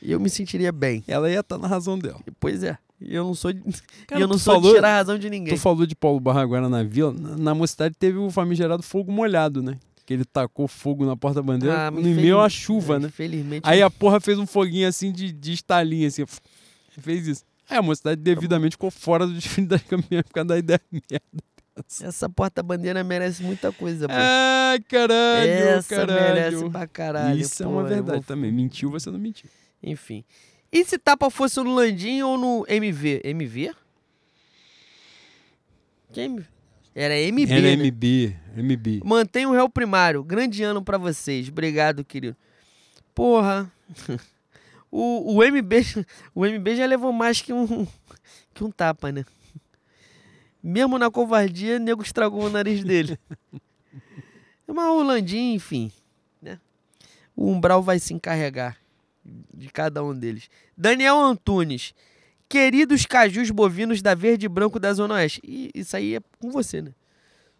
Eu 0.01 0.19
me 0.19 0.29
sentiria 0.29 0.71
bem. 0.71 1.03
Ela 1.07 1.29
ia 1.29 1.41
estar 1.41 1.57
na 1.57 1.67
razão 1.67 1.97
dela. 1.97 2.19
Pois 2.39 2.63
é. 2.63 2.77
E 2.99 3.15
eu 3.15 3.23
não 3.23 3.33
sou 3.35 3.53
de, 3.53 3.61
Cara, 4.07 4.21
eu 4.21 4.27
não 4.27 4.38
sou 4.38 4.55
falou- 4.55 4.69
de 4.71 4.77
tirar 4.77 4.89
a 4.89 4.97
razão 4.97 5.17
de 5.17 5.29
ninguém. 5.29 5.53
Tu 5.53 5.59
falou 5.59 5.85
de 5.85 5.95
Paulo 5.95 6.19
Barra 6.19 6.41
agora 6.41 6.67
na 6.67 6.83
vila. 6.83 7.13
Na, 7.13 7.38
na 7.38 7.55
mocidade 7.55 7.95
teve 7.97 8.17
o 8.17 8.29
famigerado 8.31 8.81
fogo 8.83 9.11
molhado, 9.11 9.61
né? 9.61 9.77
Que 10.05 10.13
ele 10.13 10.25
tacou 10.25 10.67
fogo 10.67 11.05
na 11.05 11.15
porta-bandeira 11.15 11.88
Ah, 11.88 11.91
no 11.91 12.01
meio 12.01 12.39
à 12.39 12.49
chuva, 12.49 12.99
né? 12.99 13.07
Infelizmente. 13.07 13.63
Aí 13.67 13.81
a 13.81 13.89
porra 13.89 14.19
fez 14.19 14.39
um 14.39 14.47
foguinho 14.47 14.88
assim 14.88 15.11
de, 15.11 15.31
de 15.31 15.53
estalinho, 15.53 16.07
assim. 16.07 16.25
Fez 16.99 17.27
isso. 17.27 17.43
Aí 17.72 17.77
a 17.77 17.81
mocidade 17.81 18.19
devidamente 18.22 18.73
ficou 18.73 18.91
fora 18.91 19.26
do 19.26 19.34
desfile 19.34 19.65
das 19.68 19.81
caminhões 19.84 20.23
por 20.23 20.34
causa 20.34 20.48
da 20.49 20.57
ideia 20.57 20.81
merda. 20.91 21.43
Essa 22.03 22.30
porta-bandeira 22.30 23.02
merece 23.03 23.41
muita 23.41 23.72
coisa, 23.72 24.07
pô. 24.07 24.14
Ai, 24.15 24.80
caralho, 24.81 25.49
Essa 25.49 25.95
caralho. 25.95 26.22
merece 26.35 26.69
pra 26.69 26.85
caralho. 26.85 27.39
Isso 27.39 27.64
é 27.64 27.65
pô, 27.65 27.72
uma 27.72 27.81
eu 27.84 27.88
verdade 27.88 28.18
vou- 28.18 28.23
também. 28.23 28.52
Mentiu, 28.52 28.91
você 28.91 29.10
não 29.10 29.18
mentiu. 29.18 29.49
Enfim. 29.81 30.23
E 30.72 30.84
se 30.84 30.98
tapa 30.98 31.30
fosse 31.30 31.60
no 31.61 31.73
Landim 31.73 32.22
ou 32.22 32.38
no 32.38 32.65
MV? 32.68 33.22
MV? 33.23 33.72
Que 36.11 36.22
MV? 36.22 36.45
Era 36.93 37.15
MB, 37.18 37.52
Era 37.52 37.61
né? 37.61 37.73
MB, 37.88 38.35
MB. 38.57 39.02
Mantenha 39.06 39.48
o 39.48 39.53
réu 39.53 39.69
primário. 39.69 40.22
Grande 40.23 40.61
ano 40.64 40.84
pra 40.84 40.98
vocês. 40.98 41.48
Obrigado, 41.48 42.03
querido. 42.03 42.35
Porra. 43.15 43.72
O, 44.91 45.38
o 45.38 45.43
MB, 45.43 46.05
o 46.35 46.45
MB 46.45 46.76
já 46.76 46.85
levou 46.85 47.13
mais 47.13 47.41
que 47.41 47.53
um, 47.53 47.88
que 48.53 48.63
um 48.63 48.69
tapa, 48.69 49.11
né? 49.11 49.26
Mesmo 50.61 50.99
na 50.99 51.09
covardia, 51.09 51.77
o 51.77 51.80
nego 51.80 52.03
estragou 52.03 52.43
o 52.43 52.49
nariz 52.49 52.84
dele. 52.84 53.18
Mas 54.68 54.88
o 54.88 55.03
Landim, 55.03 55.53
enfim, 55.53 55.91
né? 56.41 56.59
O 57.35 57.49
Umbral 57.49 57.81
vai 57.81 57.99
se 57.99 58.13
encarregar 58.13 58.77
de 59.53 59.69
cada 59.69 60.03
um 60.03 60.18
deles. 60.18 60.49
Daniel 60.77 61.19
Antunes. 61.19 61.93
Queridos 62.47 63.05
cajus 63.05 63.49
bovinos 63.49 64.01
da 64.01 64.13
Verde 64.13 64.45
e 64.45 64.49
Branco 64.49 64.77
da 64.77 64.93
Zona 64.93 65.15
Oeste. 65.15 65.41
E 65.43 65.72
isso 65.73 65.95
aí 65.95 66.15
é 66.15 66.22
com 66.38 66.51
você, 66.51 66.81
né? 66.81 66.93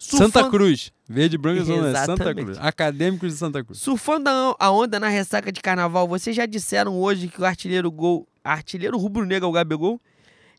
Santa 0.04 0.24
Surfando- 0.26 0.50
Cruz. 0.50 0.92
Verde, 1.08 1.38
branco 1.38 1.70
e 1.70 1.72
oeste. 1.74 2.06
Santa. 2.06 2.34
Cruz. 2.34 2.58
Acadêmicos 2.60 3.32
de 3.34 3.38
Santa 3.38 3.64
Cruz. 3.64 3.80
Surfando 3.80 4.30
a 4.60 4.72
onda 4.72 5.00
na 5.00 5.08
ressaca 5.10 5.52
de 5.52 5.62
carnaval, 5.62 6.08
vocês 6.08 6.36
já 6.36 6.48
disseram 6.48 6.98
hoje 7.00 7.28
que 7.28 7.40
o 7.40 7.46
artilheiro 7.46 7.92
gol, 7.92 8.28
artilheiro 8.44 8.98
rubro-negro, 8.98 9.48
o 9.48 9.52
Gabigol, 9.52 10.02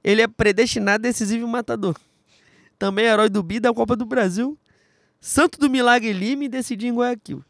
ele 0.05 0.23
é 0.23 0.29
predestinado, 0.29 1.03
decisivo 1.03 1.45
e 1.45 1.51
matador. 1.51 1.97
Também 2.79 3.05
herói 3.07 3.29
do 3.29 3.43
bi 3.43 3.59
da 3.59 3.75
Copa 3.75 3.97
do 3.97 4.05
Brasil, 4.07 4.57
santo 5.21 5.59
do 5.59 5.69
milagre 5.69 6.13
Lime 6.13 6.45
e 6.47 6.49
decidiu 6.49 6.89
em 6.91 6.95
Guayaquil. 6.95 7.45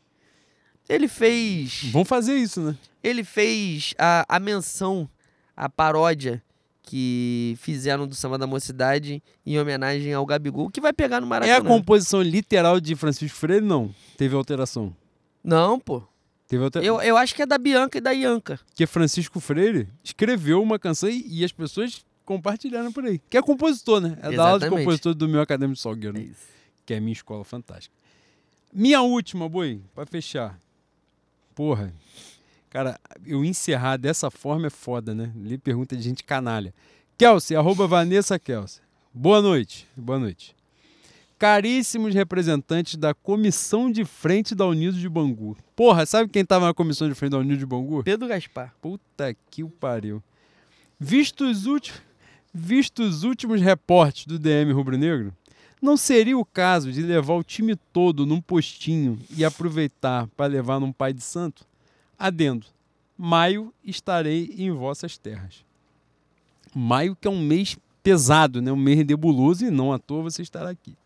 Ele 0.89 1.09
fez, 1.09 1.83
Vamos 1.93 2.09
fazer 2.09 2.37
isso, 2.37 2.61
né? 2.63 2.75
ele 3.05 3.23
fez 3.23 3.93
a, 3.99 4.25
a 4.29 4.41
menção, 4.41 5.07
a 5.55 5.69
paródia 5.69 6.43
que 6.83 7.55
fizeram 7.59 8.07
do 8.07 8.15
Samba 8.15 8.37
da 8.37 8.47
Mocidade 8.47 9.23
em 9.47 9.59
homenagem 9.59 10.13
ao 10.13 10.27
Gabigol, 10.27 10.69
que 10.71 10.81
vai 10.81 10.93
pegar 10.93 11.21
no 11.21 11.27
É 11.27 11.31
Maracanã. 11.31 11.57
a 11.59 11.63
composição 11.63 12.21
literal 12.21 12.81
de 12.81 12.95
Francisco 12.97 13.37
Freire? 13.39 13.65
Não. 13.65 13.95
Teve 14.17 14.35
alteração. 14.35 14.95
Não, 15.43 15.79
pô. 15.79 16.03
Teve 16.49 16.65
alteração. 16.65 16.97
Eu, 16.97 17.03
eu 17.03 17.17
acho 17.17 17.35
que 17.35 17.43
é 17.43 17.47
da 17.47 17.57
Bianca 17.57 17.99
e 17.99 18.01
da 18.01 18.11
Ianca. 18.13 18.59
Porque 18.67 18.87
Francisco 18.87 19.41
Freire 19.41 19.89
escreveu 20.05 20.61
uma 20.63 20.79
canção 20.79 21.09
e, 21.09 21.25
e 21.29 21.45
as 21.45 21.53
pessoas 21.53 22.05
compartilharam 22.25 22.93
por 22.93 23.05
aí. 23.05 23.21
Que 23.31 23.37
é 23.39 23.43
compositor, 23.43 24.01
né? 24.01 24.19
É 24.21 24.31
da 24.33 24.43
aula 24.45 24.59
de 24.59 24.65
Exatamente. 24.67 24.85
compositor 24.85 25.15
do 25.15 25.29
meu 25.29 25.41
acadêmico 25.41 25.77
de 25.77 25.81
Salgueiro, 25.81 26.19
né? 26.19 26.29
que 26.85 26.93
é 26.95 27.01
minha 27.01 27.13
escola 27.13 27.45
fantástica. 27.45 27.95
Minha 28.73 29.03
última, 29.03 29.49
boi, 29.49 29.81
pra 29.95 30.05
fechar. 30.05 30.59
Porra. 31.55 31.93
Cara, 32.73 32.99
eu 33.27 33.45
encerrar 33.45 33.99
dessa 33.99 34.31
forma 34.31 34.69
é 34.69 34.71
foda, 34.71 35.15
né? 35.15 35.31
Lhe 35.37 35.59
pergunta 35.59 35.95
de 35.95 36.03
gente 36.03 36.25
canalha. 36.25 36.73
Kelsey, 37.19 37.55
arroba 37.55 37.87
Vanessa 37.87 38.39
Kelsey. 38.39 38.81
Boa 39.13 39.43
noite. 39.43 39.87
Boa 39.95 40.19
noite. 40.19 40.57
Caríssimos 41.39 42.15
representantes 42.15 42.97
da 42.97 43.13
comissão 43.13 43.93
de 43.93 44.07
frente 44.07 44.55
da 44.55 44.65
Unidos 44.65 44.99
de 44.99 45.07
Bangu. 45.07 45.55
Porra, 45.77 46.07
sabe 46.07 46.31
quem 46.31 46.47
tava 46.47 46.65
na 46.65 46.73
comissão 46.73 47.07
de 47.07 47.15
frente 47.15 47.33
da 47.33 47.39
Unidos 47.41 47.59
de 47.59 47.67
Bangu? 47.67 48.03
Pedro 48.05 48.27
Gaspar. 48.27 48.75
Puta 48.81 49.37
que 49.51 49.63
o 49.63 49.69
pariu. 49.69 50.23
Visto 50.99 51.45
os, 51.45 51.67
últimos, 51.67 52.01
visto 52.55 53.03
os 53.03 53.23
últimos 53.23 53.61
reportes 53.61 54.25
do 54.25 54.39
DM 54.39 54.73
Rubro-Negro, 54.73 55.31
não 55.79 55.99
seria 55.99 56.39
o 56.39 56.45
caso 56.45 56.91
de 56.91 57.03
levar 57.03 57.35
o 57.35 57.45
time 57.45 57.77
todo 57.93 58.25
num 58.25 58.41
postinho 58.41 59.19
e 59.37 59.45
aproveitar 59.45 60.27
para 60.29 60.47
levar 60.47 60.81
num 60.81 60.91
pai 60.91 61.13
de 61.13 61.21
santo? 61.21 61.71
Adendo. 62.23 62.65
Maio 63.19 63.75
estarei 63.83 64.55
em 64.57 64.71
vossas 64.71 65.19
terras. 65.19 65.65
Maio 66.73 67.17
que 67.21 67.27
é 67.27 67.31
um 67.31 67.43
mês 67.45 67.77
pesado, 68.01 68.63
né? 68.63 68.71
um 68.71 68.77
mês 68.77 69.05
nebuloso 69.05 69.67
e 69.67 69.73
não 69.73 69.93
à 69.93 69.99
toa 69.99 70.23
você 70.23 70.41
estará 70.41 70.71
aqui. 70.71 70.97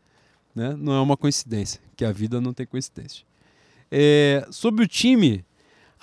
Né? 0.54 0.76
Não 0.78 0.92
é 0.92 1.00
uma 1.00 1.16
coincidência, 1.16 1.80
que 1.96 2.04
a 2.04 2.12
vida 2.12 2.38
não 2.38 2.52
tem 2.52 2.66
coincidência. 2.66 3.24
É, 3.90 4.46
sobre 4.50 4.84
o 4.84 4.86
time, 4.86 5.42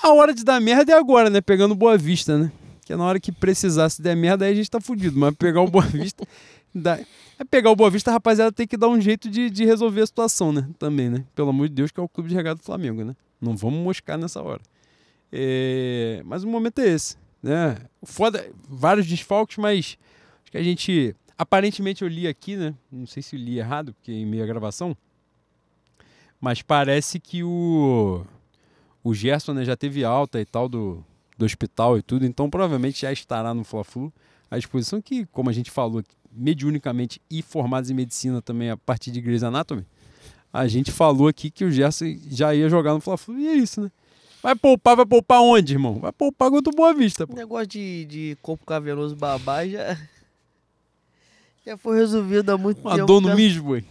a 0.01 0.11
hora 0.11 0.33
de 0.33 0.43
dar 0.43 0.59
merda 0.59 0.93
é 0.93 0.98
agora, 0.98 1.30
né? 1.30 1.42
Pegando 1.42 1.75
Boa 1.75 1.95
Vista, 1.95 2.35
né? 2.35 2.51
Que 2.83 2.93
é 2.93 2.95
na 2.95 3.03
hora 3.03 3.19
que 3.19 3.32
precisar, 3.32 3.90
se 3.90 4.01
der 4.01 4.16
merda, 4.16 4.45
aí 4.45 4.53
a 4.53 4.56
gente 4.56 4.72
tá 4.72 4.82
fudido. 4.82 5.19
Mas 5.19 5.35
pegar 5.35 5.61
o 5.61 5.67
Boa 5.67 5.85
Vista. 5.85 6.25
dá... 6.74 7.00
É 7.38 7.43
pegar 7.43 7.69
o 7.69 7.75
Boa 7.75 7.92
Vista, 7.92 8.11
rapaziada 8.11 8.51
tem 8.51 8.66
que 8.66 8.77
dar 8.77 8.88
um 8.88 9.00
jeito 9.00 9.30
de, 9.30 9.48
de 9.48 9.64
resolver 9.64 10.01
a 10.01 10.08
situação, 10.08 10.51
né? 10.51 10.67
Também, 10.80 11.08
né? 11.08 11.24
Pelo 11.35 11.50
amor 11.50 11.69
de 11.69 11.75
Deus, 11.75 11.92
que 11.92 12.00
é 12.00 12.03
o 12.03 12.09
clube 12.09 12.30
de 12.30 12.35
regado 12.35 12.59
do 12.59 12.66
Flamengo, 12.66 13.03
né? 13.03 13.16
Não 13.40 13.56
vamos 13.56 13.80
moscar 13.80 14.17
nessa 14.17 14.42
hora. 14.42 14.61
É, 15.36 16.22
Mas 16.26 16.44
o 16.44 16.48
momento 16.48 16.78
é 16.80 16.90
esse, 16.90 17.18
né? 17.42 17.76
Foda, 18.03 18.48
vários 18.70 19.08
desfalques, 19.08 19.58
mas 19.58 19.98
acho 20.44 20.52
que 20.52 20.58
a 20.58 20.62
gente. 20.62 21.16
Aparentemente 21.36 22.03
eu 22.03 22.08
li 22.08 22.28
aqui, 22.28 22.56
né? 22.56 22.76
Não 22.92 23.08
sei 23.08 23.24
se 23.24 23.36
li 23.36 23.58
errado, 23.58 23.94
porque 23.95 24.12
em 24.12 24.28
meio 24.28 24.44
à 24.44 24.45
gravação. 24.45 24.95
Mas 26.40 26.62
parece 26.62 27.20
que 27.20 27.44
o. 27.44 28.24
O 29.03 29.14
Gerson 29.14 29.53
né, 29.53 29.66
já 29.66 29.76
teve 29.76 30.06
alta 30.06 30.40
e 30.40 30.45
tal 30.45 30.70
do, 30.70 31.03
do 31.38 31.45
hospital 31.45 31.98
e 31.98 32.03
tudo, 32.03 32.26
então 32.26 32.50
provavelmente 32.50 33.02
já 33.02 33.12
estará 33.12 33.56
no 33.56 33.64
Fla-Flu. 33.64 34.14
A 34.52 34.58
exposição 34.58 35.02
que, 35.02 35.26
como 35.26 35.50
a 35.50 35.53
gente 35.53 35.72
falou, 35.72 36.03
mediunicamente 36.32 37.20
e 37.30 37.42
formados 37.42 37.90
em 37.90 37.94
medicina 37.95 38.40
também 38.40 38.70
a 38.70 38.78
partir 38.78 39.12
de 39.12 39.20
Grey's 39.20 39.44
Anatomy, 39.44 39.86
a 40.53 40.68
gente 40.68 40.92
falou 40.92 41.28
aqui 41.28 41.50
que 41.50 41.66
o 41.66 41.72
Gerson 41.72 42.16
já 42.30 42.53
ia 42.53 42.70
jogar 42.70 42.94
no 42.94 43.02
Fla-Flu 43.02 43.40
e 43.40 43.48
é 43.48 43.56
isso, 43.56 43.82
né? 43.82 43.92
Vai 44.43 44.55
poupar, 44.55 44.95
vai 44.97 45.05
poupar 45.05 45.41
onde, 45.41 45.73
irmão? 45.73 45.99
Vai 45.99 46.11
poupar 46.11 46.49
contra 46.51 46.69
o 46.72 46.75
Boa 46.75 46.93
Vista, 46.93 47.23
O 47.23 47.27
pô. 47.27 47.33
negócio 47.35 47.65
de, 47.67 48.03
de 48.05 48.38
corpo 48.41 48.65
cavernoso 48.65 49.15
babá 49.15 49.65
já. 49.65 49.97
Já 51.65 51.77
foi 51.77 51.97
resolvido 51.97 52.49
há 52.49 52.57
muito 52.57 52.81
Uma 52.81 52.91
tempo. 52.95 53.05
dor 53.07 53.22
no 53.22 53.30
já, 53.30 53.35
mijo, 53.35 53.63
boi. 53.63 53.85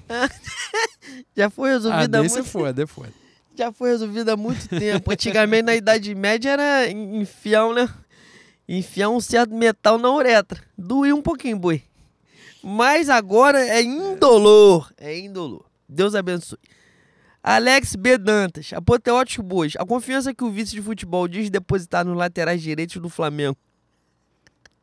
já 1.34 1.48
foi 1.48 1.70
Ah, 1.70 1.72
resolvido 1.72 2.16
há 2.16 2.20
desse 2.20 2.34
é 2.34 2.38
muito 2.42 2.50
foda, 2.50 2.82
é 2.82 2.86
foda. 2.86 3.12
Já 3.56 3.72
foi 3.72 3.90
resolvido 3.92 4.28
há 4.28 4.36
muito 4.36 4.68
tempo. 4.68 5.10
Antigamente, 5.10 5.62
na 5.62 5.74
Idade 5.74 6.14
Média, 6.14 6.50
era 6.50 6.90
en- 6.90 7.22
enfiar 7.22 7.66
um, 7.66 7.72
né? 7.72 7.88
enfiar 8.68 9.08
um 9.08 9.20
certo 9.22 9.54
metal 9.54 9.96
na 9.96 10.10
uretra. 10.14 10.62
Doía 10.76 11.14
um 11.16 11.22
pouquinho, 11.22 11.56
boi. 11.58 11.82
Mas 12.62 13.08
agora 13.08 13.58
é 13.66 13.82
indolor. 13.82 14.92
É 14.98 15.18
indolor. 15.18 15.64
Deus 15.88 16.14
abençoe. 16.14 16.58
Alex 17.42 17.96
B. 17.96 18.16
Dantas, 18.18 18.72
apoteóticos 18.72 19.44
bois. 19.44 19.72
A 19.76 19.84
confiança 19.84 20.32
que 20.32 20.44
o 20.44 20.50
vice 20.50 20.72
de 20.72 20.80
futebol 20.80 21.26
diz 21.26 21.50
depositar 21.50 22.04
nos 22.04 22.16
laterais 22.16 22.62
direitos 22.62 23.02
do 23.02 23.08
Flamengo 23.08 23.56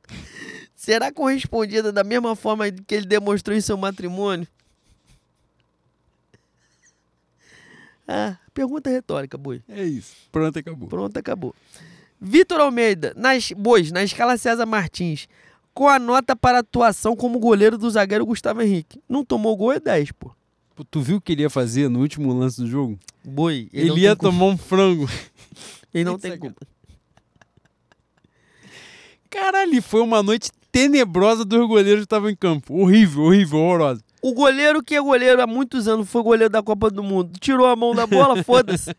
será 0.75 1.11
correspondida 1.11 1.91
da 1.91 2.03
mesma 2.03 2.35
forma 2.35 2.69
que 2.69 2.95
ele 2.95 3.05
demonstrou 3.05 3.55
em 3.55 3.61
seu 3.61 3.77
matrimônio? 3.77 4.47
Ah, 8.11 8.39
pergunta 8.55 8.89
retórica, 8.89 9.37
boi. 9.37 9.61
É 9.69 9.83
isso. 9.83 10.15
Pronto, 10.31 10.57
acabou. 10.57 10.89
Pronto, 10.89 11.15
acabou. 11.15 11.53
Vitor 12.19 12.59
Almeida, 12.59 13.13
nas 13.15 13.51
bois, 13.51 13.91
na 13.91 14.03
escala 14.03 14.35
César 14.35 14.65
Martins, 14.65 15.27
com 15.75 15.87
a 15.87 15.99
nota 15.99 16.35
para 16.35 16.57
atuação 16.57 17.15
como 17.15 17.37
goleiro 17.37 17.77
do 17.77 17.87
zagueiro 17.87 18.25
Gustavo 18.25 18.63
Henrique. 18.63 18.99
Não 19.07 19.23
tomou 19.23 19.55
gol 19.55 19.73
é 19.73 19.79
10, 19.79 20.11
pô. 20.13 20.31
Pô, 20.79 20.85
Tu 20.85 21.01
viu 21.01 21.17
o 21.17 21.21
que 21.21 21.33
ele 21.33 21.41
ia 21.41 21.49
fazer 21.49 21.89
no 21.89 21.99
último 21.99 22.31
lance 22.31 22.61
do 22.61 22.65
jogo? 22.65 22.97
Boi, 23.21 23.67
ele, 23.73 23.91
Ele, 23.91 23.99
ia 23.99 24.15
tem 24.15 24.31
culpa. 24.31 24.31
tomar 24.31 24.45
um 24.45 24.57
frango. 24.57 25.09
Ele 25.93 26.05
não 26.05 26.17
tem 26.17 26.31
é 26.31 26.37
culpa. 26.37 26.65
Caralho, 29.29 29.81
foi 29.81 29.99
uma 29.99 30.23
noite 30.23 30.49
tenebrosa 30.71 31.43
dos 31.43 31.67
goleiros 31.67 32.01
que 32.01 32.05
estavam 32.05 32.29
em 32.29 32.35
campo. 32.35 32.79
Horrível, 32.79 33.23
horrível, 33.23 33.59
horrorosa. 33.59 34.01
O 34.21 34.33
goleiro 34.33 34.81
que 34.81 34.95
é 34.95 35.01
goleiro 35.01 35.41
há 35.41 35.47
muitos 35.47 35.85
anos, 35.85 36.09
foi 36.09 36.23
goleiro 36.23 36.49
da 36.49 36.63
Copa 36.63 36.89
do 36.89 37.03
Mundo, 37.03 37.37
tirou 37.41 37.65
a 37.67 37.75
mão 37.75 37.93
da 37.93 38.07
bola, 38.07 38.41
foda-se. 38.45 38.95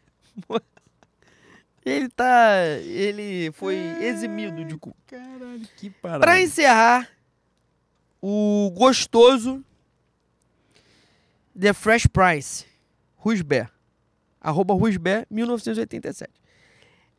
Ele 1.82 2.10
tá. 2.10 2.56
Ele 2.84 3.50
foi 3.52 3.76
eximido 4.02 4.62
de 4.66 4.76
culpa. 4.76 4.98
Caralho, 5.06 5.66
que 5.78 5.88
parada. 5.88 6.20
Pra 6.20 6.42
encerrar, 6.42 7.08
o 8.20 8.70
gostoso 8.76 9.64
The 11.58 11.72
Fresh 11.72 12.06
Prince, 12.06 12.64
Rusber. 13.16 13.68
Arroba 14.40 14.72
Rusber, 14.74 15.26
1987. 15.30 16.30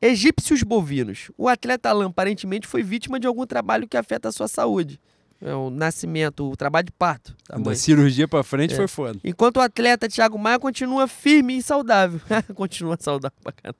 Egípcios 0.01 0.63
bovinos. 0.63 1.29
O 1.37 1.47
atleta 1.47 1.89
Alan 1.89 2.07
aparentemente 2.07 2.65
foi 2.67 2.81
vítima 2.81 3.19
de 3.19 3.27
algum 3.27 3.45
trabalho 3.45 3.87
que 3.87 3.95
afeta 3.95 4.29
a 4.29 4.31
sua 4.31 4.47
saúde. 4.47 4.99
É 5.39 5.53
o 5.53 5.69
nascimento, 5.69 6.49
o 6.49 6.55
trabalho 6.55 6.85
de 6.85 6.91
parto. 6.91 7.35
da 7.47 7.57
Da 7.57 7.63
mãe. 7.63 7.75
cirurgia 7.75 8.27
pra 8.27 8.43
frente 8.43 8.73
É. 8.73 8.77
foi 8.77 8.87
foda. 8.87 9.19
Enquanto 9.23 9.57
o 9.57 9.61
atleta 9.61 10.07
Thiago 10.07 10.37
Maia 10.39 10.57
continua 10.59 11.07
firme 11.07 11.57
e 11.57 11.61
saudável. 11.61 12.19
continua 12.55 12.97
saudável 12.99 13.37
pra 13.43 13.51
caramba. 13.51 13.79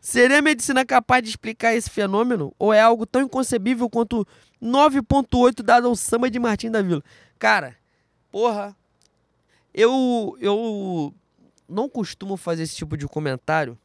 Seria 0.00 0.38
a 0.38 0.42
medicina 0.42 0.84
capaz 0.84 1.22
de 1.22 1.30
explicar 1.30 1.74
esse 1.74 1.90
fenômeno? 1.90 2.54
Ou 2.58 2.72
é 2.72 2.80
algo 2.80 3.04
tão 3.04 3.20
inconcebível 3.22 3.88
quanto 3.90 4.26
9.8 4.62 5.62
dado 5.62 5.88
ao 5.88 5.96
samba 5.96 6.30
de 6.30 6.38
Martim 6.38 6.70
da 6.70 6.80
Vila? 6.82 7.02
Cara, 7.38 7.76
porra, 8.30 8.74
eu, 9.74 10.36
eu 10.40 11.14
não 11.68 11.88
costumo 11.88 12.36
fazer 12.36 12.64
esse 12.64 12.76
tipo 12.76 12.96
de 12.96 13.06
comentário 13.06 13.78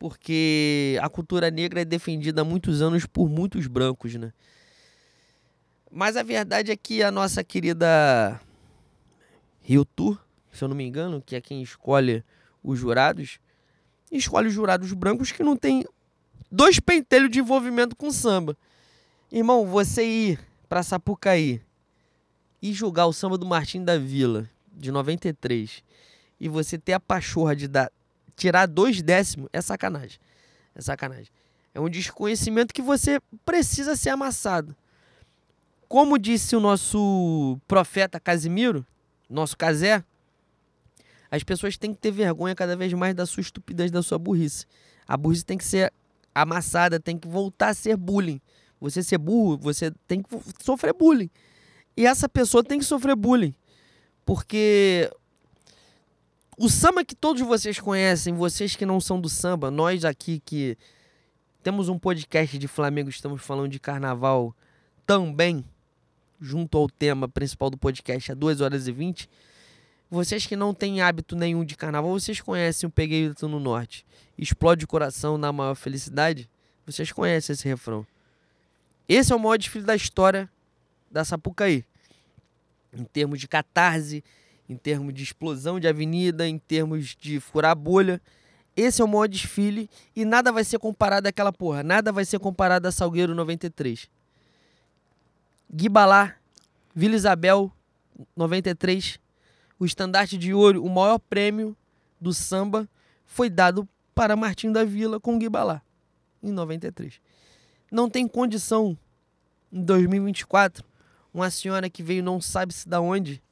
porque 0.00 0.98
a 1.02 1.10
cultura 1.10 1.50
negra 1.50 1.82
é 1.82 1.84
defendida 1.84 2.40
há 2.40 2.44
muitos 2.44 2.80
anos 2.80 3.04
por 3.04 3.28
muitos 3.28 3.66
brancos, 3.66 4.14
né? 4.14 4.32
Mas 5.92 6.16
a 6.16 6.22
verdade 6.22 6.72
é 6.72 6.76
que 6.76 7.02
a 7.02 7.10
nossa 7.10 7.44
querida 7.44 8.40
Rio 9.60 9.84
Tour, 9.84 10.18
se 10.50 10.64
eu 10.64 10.68
não 10.68 10.74
me 10.74 10.86
engano, 10.86 11.20
que 11.20 11.36
é 11.36 11.40
quem 11.40 11.60
escolhe 11.60 12.24
os 12.64 12.78
jurados, 12.78 13.38
escolhe 14.10 14.48
os 14.48 14.54
jurados 14.54 14.90
brancos 14.94 15.32
que 15.32 15.42
não 15.42 15.54
tem 15.54 15.84
dois 16.50 16.80
pentelhos 16.80 17.30
de 17.30 17.40
envolvimento 17.40 17.94
com 17.94 18.10
samba. 18.10 18.56
Irmão, 19.30 19.66
você 19.66 20.02
ir 20.02 20.40
pra 20.66 20.82
Sapucaí 20.82 21.60
e 22.62 22.72
julgar 22.72 23.06
o 23.06 23.12
samba 23.12 23.38
do 23.38 23.46
Martim 23.46 23.84
da 23.84 23.98
Vila, 23.98 24.48
de 24.72 24.90
93, 24.90 25.82
e 26.38 26.48
você 26.48 26.78
ter 26.78 26.92
a 26.92 27.00
pachorra 27.00 27.54
de 27.54 27.68
dar, 27.68 27.90
tirar 28.36 28.66
dois 28.66 29.02
décimos, 29.02 29.48
é 29.52 29.60
sacanagem. 29.60 30.18
É 30.74 30.80
sacanagem. 30.80 31.28
É 31.74 31.80
um 31.80 31.88
desconhecimento 31.88 32.74
que 32.74 32.82
você 32.82 33.20
precisa 33.44 33.94
ser 33.96 34.10
amassado. 34.10 34.74
Como 35.88 36.18
disse 36.18 36.54
o 36.54 36.60
nosso 36.60 37.58
profeta 37.66 38.20
Casimiro, 38.20 38.86
nosso 39.28 39.56
Casé, 39.56 40.04
as 41.30 41.44
pessoas 41.44 41.76
têm 41.76 41.94
que 41.94 42.00
ter 42.00 42.10
vergonha 42.10 42.54
cada 42.54 42.76
vez 42.76 42.92
mais 42.92 43.14
da 43.14 43.24
sua 43.24 43.40
estupidez, 43.40 43.90
da 43.90 44.02
sua 44.02 44.18
burrice. 44.18 44.66
A 45.06 45.16
burrice 45.16 45.44
tem 45.44 45.58
que 45.58 45.64
ser 45.64 45.92
amassada, 46.34 46.98
tem 46.98 47.16
que 47.16 47.28
voltar 47.28 47.68
a 47.68 47.74
ser 47.74 47.96
bullying. 47.96 48.40
Você 48.80 49.02
ser 49.02 49.18
burro, 49.18 49.58
você 49.58 49.92
tem 50.08 50.22
que 50.22 50.28
sofrer 50.64 50.94
bullying. 50.94 51.30
E 52.00 52.06
essa 52.06 52.26
pessoa 52.30 52.64
tem 52.64 52.78
que 52.78 52.84
sofrer 52.86 53.14
bullying. 53.14 53.54
Porque 54.24 55.12
o 56.56 56.66
samba 56.70 57.04
que 57.04 57.14
todos 57.14 57.42
vocês 57.42 57.78
conhecem, 57.78 58.32
vocês 58.32 58.74
que 58.74 58.86
não 58.86 58.98
são 59.02 59.20
do 59.20 59.28
samba, 59.28 59.70
nós 59.70 60.02
aqui 60.02 60.40
que 60.40 60.78
temos 61.62 61.90
um 61.90 61.98
podcast 61.98 62.56
de 62.56 62.66
Flamengo, 62.66 63.10
estamos 63.10 63.42
falando 63.42 63.68
de 63.68 63.78
carnaval 63.78 64.56
também, 65.06 65.62
junto 66.40 66.78
ao 66.78 66.88
tema 66.88 67.28
principal 67.28 67.68
do 67.68 67.76
podcast, 67.76 68.32
a 68.32 68.34
2 68.34 68.62
horas 68.62 68.88
e 68.88 68.92
20. 68.92 69.28
Vocês 70.10 70.46
que 70.46 70.56
não 70.56 70.72
têm 70.72 71.02
hábito 71.02 71.36
nenhum 71.36 71.66
de 71.66 71.76
carnaval, 71.76 72.18
vocês 72.18 72.40
conhecem 72.40 72.86
o 72.86 72.90
Peguei 72.90 73.28
o 73.28 73.46
no 73.46 73.60
Norte. 73.60 74.06
Explode 74.38 74.86
o 74.86 74.88
coração 74.88 75.36
na 75.36 75.52
maior 75.52 75.74
felicidade. 75.74 76.48
Vocês 76.86 77.12
conhecem 77.12 77.52
esse 77.52 77.68
refrão. 77.68 78.06
Esse 79.06 79.34
é 79.34 79.36
o 79.36 79.38
maior 79.38 79.58
desfile 79.58 79.84
da 79.84 79.94
história 79.94 80.48
da 81.10 81.26
Sapucaí. 81.26 81.84
Em 82.92 83.04
termos 83.04 83.38
de 83.38 83.46
catarse, 83.46 84.24
em 84.68 84.76
termos 84.76 85.12
de 85.12 85.22
explosão 85.22 85.80
de 85.80 85.88
avenida, 85.88 86.48
em 86.48 86.58
termos 86.58 87.16
de 87.18 87.40
furar 87.40 87.74
bolha. 87.74 88.20
Esse 88.76 89.02
é 89.02 89.04
o 89.04 89.08
maior 89.08 89.26
desfile 89.26 89.90
e 90.14 90.24
nada 90.24 90.52
vai 90.52 90.64
ser 90.64 90.78
comparado 90.78 91.26
àquela 91.26 91.52
porra. 91.52 91.82
Nada 91.82 92.12
vai 92.12 92.24
ser 92.24 92.38
comparado 92.38 92.86
a 92.86 92.92
Salgueiro 92.92 93.34
93. 93.34 94.08
Guibalá, 95.72 96.36
Vila 96.94 97.14
Isabel 97.14 97.72
93. 98.36 99.18
O 99.78 99.84
estandarte 99.84 100.36
de 100.36 100.52
ouro, 100.52 100.84
o 100.84 100.88
maior 100.88 101.18
prêmio 101.18 101.76
do 102.20 102.32
samba, 102.32 102.88
foi 103.24 103.48
dado 103.48 103.88
para 104.14 104.36
Martim 104.36 104.70
da 104.70 104.84
Vila 104.84 105.18
com 105.18 105.38
Guibalá, 105.38 105.80
em 106.42 106.52
93. 106.52 107.20
Não 107.90 108.10
tem 108.10 108.28
condição, 108.28 108.96
em 109.72 109.82
2024, 109.82 110.84
uma 111.32 111.50
senhora 111.50 111.88
que 111.88 112.02
veio 112.02 112.22
não 112.22 112.40
sabe 112.40 112.72
se 112.72 112.88
da 112.88 113.00
onde, 113.00 113.42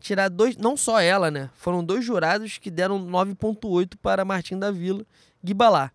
tirar 0.00 0.28
dois, 0.28 0.56
não 0.56 0.76
só 0.76 1.00
ela, 1.00 1.30
né? 1.30 1.48
Foram 1.54 1.82
dois 1.84 2.04
jurados 2.04 2.58
que 2.58 2.70
deram 2.70 2.98
9.8 3.06 3.94
para 4.02 4.24
Martim 4.24 4.58
da 4.58 4.70
Vila, 4.70 5.04
Guibalá. 5.42 5.90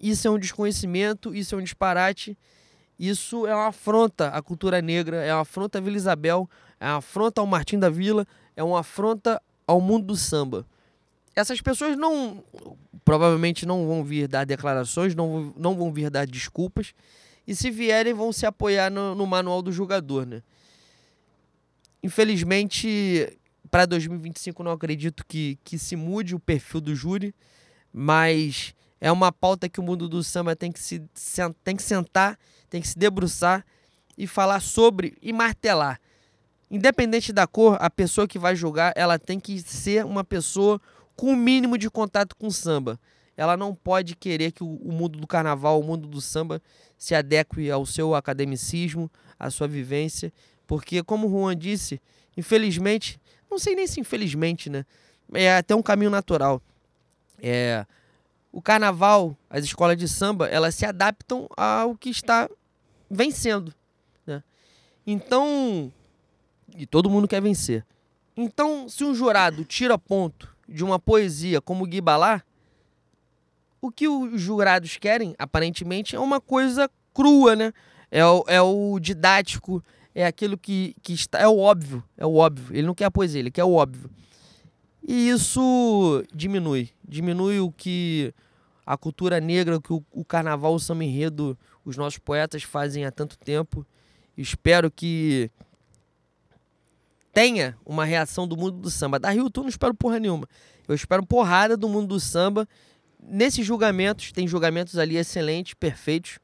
Isso 0.00 0.28
é 0.28 0.30
um 0.30 0.38
desconhecimento, 0.38 1.34
isso 1.34 1.54
é 1.54 1.58
um 1.58 1.62
disparate, 1.62 2.36
isso 2.98 3.46
é 3.46 3.54
uma 3.54 3.68
afronta 3.68 4.28
à 4.28 4.42
cultura 4.42 4.80
negra, 4.80 5.24
é 5.24 5.32
uma 5.34 5.42
afronta 5.42 5.78
à 5.78 5.80
Vila 5.80 5.96
Isabel, 5.96 6.48
é 6.78 6.86
uma 6.86 6.98
afronta 6.98 7.40
ao 7.40 7.46
Martim 7.46 7.78
da 7.78 7.90
Vila, 7.90 8.26
é 8.54 8.62
uma 8.62 8.80
afronta 8.80 9.40
ao 9.66 9.80
mundo 9.80 10.06
do 10.06 10.16
samba. 10.16 10.66
Essas 11.34 11.60
pessoas 11.60 11.96
não, 11.96 12.42
provavelmente 13.04 13.66
não 13.66 13.86
vão 13.86 14.02
vir 14.02 14.26
dar 14.28 14.44
declarações, 14.44 15.14
não, 15.14 15.52
não 15.56 15.76
vão 15.76 15.92
vir 15.92 16.10
dar 16.10 16.26
desculpas, 16.26 16.94
e 17.46 17.54
se 17.54 17.70
vierem 17.70 18.12
vão 18.12 18.32
se 18.32 18.44
apoiar 18.44 18.90
no, 18.90 19.14
no 19.14 19.26
manual 19.26 19.62
do 19.62 19.70
julgador, 19.70 20.26
né? 20.26 20.42
Infelizmente, 22.02 23.38
para 23.70 23.86
2025 23.86 24.62
não 24.62 24.72
acredito 24.72 25.24
que, 25.26 25.58
que 25.64 25.78
se 25.78 25.96
mude 25.96 26.34
o 26.34 26.40
perfil 26.40 26.80
do 26.80 26.94
júri, 26.94 27.34
mas 27.92 28.74
é 29.00 29.10
uma 29.10 29.30
pauta 29.30 29.68
que 29.68 29.80
o 29.80 29.82
mundo 29.82 30.08
do 30.08 30.22
samba 30.22 30.56
tem 30.56 30.72
que, 30.72 30.80
se, 30.80 31.02
tem 31.62 31.76
que 31.76 31.82
sentar, 31.82 32.38
tem 32.68 32.80
que 32.80 32.88
se 32.88 32.98
debruçar 32.98 33.64
e 34.16 34.26
falar 34.26 34.60
sobre 34.60 35.16
e 35.20 35.32
martelar. 35.32 36.00
Independente 36.70 37.32
da 37.32 37.46
cor, 37.46 37.76
a 37.80 37.88
pessoa 37.88 38.26
que 38.26 38.38
vai 38.38 38.56
julgar, 38.56 38.92
ela 38.96 39.18
tem 39.18 39.38
que 39.38 39.60
ser 39.60 40.04
uma 40.04 40.24
pessoa 40.24 40.80
com 41.14 41.32
o 41.32 41.36
mínimo 41.36 41.78
de 41.78 41.88
contato 41.88 42.34
com 42.36 42.48
o 42.48 42.52
samba. 42.52 42.98
Ela 43.36 43.56
não 43.56 43.74
pode 43.74 44.16
querer 44.16 44.52
que 44.52 44.64
o, 44.64 44.92
mundo 44.92 45.18
do 45.18 45.26
carnaval, 45.26 45.78
o 45.78 45.84
mundo 45.84 46.08
do 46.08 46.20
samba, 46.20 46.60
se 46.96 47.14
adeque 47.14 47.70
ao 47.70 47.84
seu 47.84 48.14
academicismo, 48.14 49.10
à 49.38 49.50
sua 49.50 49.68
vivência, 49.68 50.32
porque, 50.66 51.02
como 51.02 51.26
o 51.26 51.30
Juan 51.30 51.56
disse, 51.56 52.00
infelizmente, 52.36 53.20
não 53.50 53.58
sei 53.58 53.74
nem 53.74 53.86
se 53.86 54.00
infelizmente, 54.00 54.70
né? 54.70 54.84
É 55.34 55.56
até 55.56 55.74
um 55.74 55.82
caminho 55.82 56.10
natural. 56.10 56.62
É, 57.42 57.84
o 58.50 58.62
carnaval, 58.62 59.36
as 59.50 59.64
escolas 59.64 59.96
de 59.96 60.08
samba, 60.08 60.46
elas 60.48 60.74
se 60.74 60.86
adaptam 60.86 61.46
ao 61.56 61.94
que 61.94 62.08
está 62.08 62.48
vencendo, 63.10 63.74
né? 64.26 64.42
Então, 65.06 65.92
e 66.76 66.86
todo 66.86 67.10
mundo 67.10 67.28
quer 67.28 67.42
vencer. 67.42 67.84
Então, 68.36 68.88
se 68.88 69.04
um 69.04 69.14
jurado 69.14 69.64
tira 69.64 69.98
ponto 69.98 70.54
de 70.68 70.82
uma 70.82 70.98
poesia 70.98 71.60
como 71.60 71.86
Guibalá, 71.86 72.42
o 73.86 73.92
que 73.92 74.08
os 74.08 74.40
jurados 74.40 74.96
querem, 74.96 75.34
aparentemente, 75.38 76.16
é 76.16 76.20
uma 76.20 76.40
coisa 76.40 76.90
crua, 77.14 77.56
né? 77.56 77.72
É 78.10 78.24
o, 78.24 78.44
é 78.46 78.60
o 78.60 78.98
didático, 79.00 79.82
é 80.14 80.26
aquilo 80.26 80.56
que, 80.56 80.94
que 81.02 81.12
está. 81.12 81.38
É 81.38 81.48
o 81.48 81.58
óbvio. 81.58 82.02
É 82.16 82.24
o 82.24 82.34
óbvio. 82.34 82.76
Ele 82.76 82.86
não 82.86 82.94
quer 82.94 83.06
a 83.06 83.10
poesia, 83.10 83.40
ele 83.40 83.50
quer 83.50 83.64
o 83.64 83.72
óbvio. 83.72 84.10
E 85.06 85.28
isso 85.28 86.24
diminui. 86.34 86.90
Diminui 87.06 87.60
o 87.60 87.70
que 87.70 88.34
a 88.84 88.96
cultura 88.96 89.40
negra, 89.40 89.76
o 89.76 89.80
que 89.80 89.92
o, 89.92 90.04
o 90.12 90.24
carnaval, 90.24 90.74
o 90.74 90.80
samba 90.80 91.04
enredo, 91.04 91.58
os 91.84 91.96
nossos 91.96 92.18
poetas 92.18 92.62
fazem 92.62 93.04
há 93.04 93.10
tanto 93.10 93.38
tempo. 93.38 93.86
Espero 94.36 94.90
que 94.90 95.50
tenha 97.32 97.76
uma 97.84 98.04
reação 98.04 98.48
do 98.48 98.56
mundo 98.56 98.78
do 98.78 98.90
samba. 98.90 99.18
Da 99.18 99.30
Rio, 99.30 99.50
tu 99.50 99.60
não 99.60 99.68
espero 99.68 99.94
porra 99.94 100.18
nenhuma. 100.18 100.48
Eu 100.88 100.94
espero 100.94 101.24
porrada 101.26 101.76
do 101.76 101.88
mundo 101.88 102.08
do 102.08 102.20
samba. 102.20 102.66
Nesses 103.28 103.66
julgamentos, 103.66 104.30
tem 104.32 104.46
julgamentos 104.46 104.96
ali 104.98 105.16
excelentes, 105.16 105.74
perfeitos. 105.74 106.38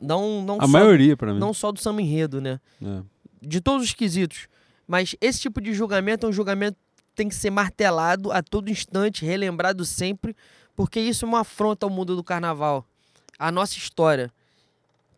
Não, 0.00 0.42
não 0.42 0.56
A 0.58 0.62
só, 0.62 0.68
maioria, 0.68 1.16
pra 1.16 1.32
mim. 1.32 1.38
não 1.38 1.52
só 1.52 1.70
do 1.70 1.78
samba 1.80 2.00
enredo, 2.00 2.40
né? 2.40 2.58
É. 2.82 3.02
de 3.42 3.60
todos 3.60 3.84
os 3.86 3.92
quesitos. 3.94 4.48
Mas 4.86 5.14
esse 5.20 5.40
tipo 5.40 5.60
de 5.60 5.72
julgamento 5.74 6.26
é 6.26 6.28
um 6.28 6.32
julgamento 6.32 6.76
que 6.96 7.04
tem 7.14 7.28
que 7.28 7.34
ser 7.34 7.50
martelado 7.50 8.32
a 8.32 8.42
todo 8.42 8.70
instante, 8.70 9.24
relembrado 9.24 9.84
sempre, 9.84 10.34
porque 10.74 10.98
isso 11.00 11.24
é 11.24 11.28
uma 11.28 11.40
afronta 11.40 11.84
ao 11.86 11.90
mundo 11.90 12.16
do 12.16 12.24
carnaval, 12.24 12.86
à 13.38 13.50
nossa 13.52 13.76
história. 13.76 14.30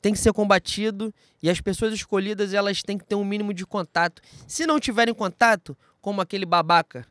tem 0.00 0.12
que 0.12 0.18
ser 0.18 0.32
combatido 0.32 1.14
e 1.40 1.48
as 1.48 1.60
pessoas 1.60 1.94
escolhidas 1.94 2.52
elas 2.52 2.82
têm 2.82 2.98
que 2.98 3.04
ter 3.04 3.14
um 3.14 3.24
mínimo 3.24 3.54
de 3.54 3.64
contato. 3.64 4.20
Se 4.48 4.66
não 4.66 4.80
tiverem 4.80 5.14
contato, 5.14 5.76
como 6.00 6.20
aquele 6.20 6.44
babaca, 6.44 7.06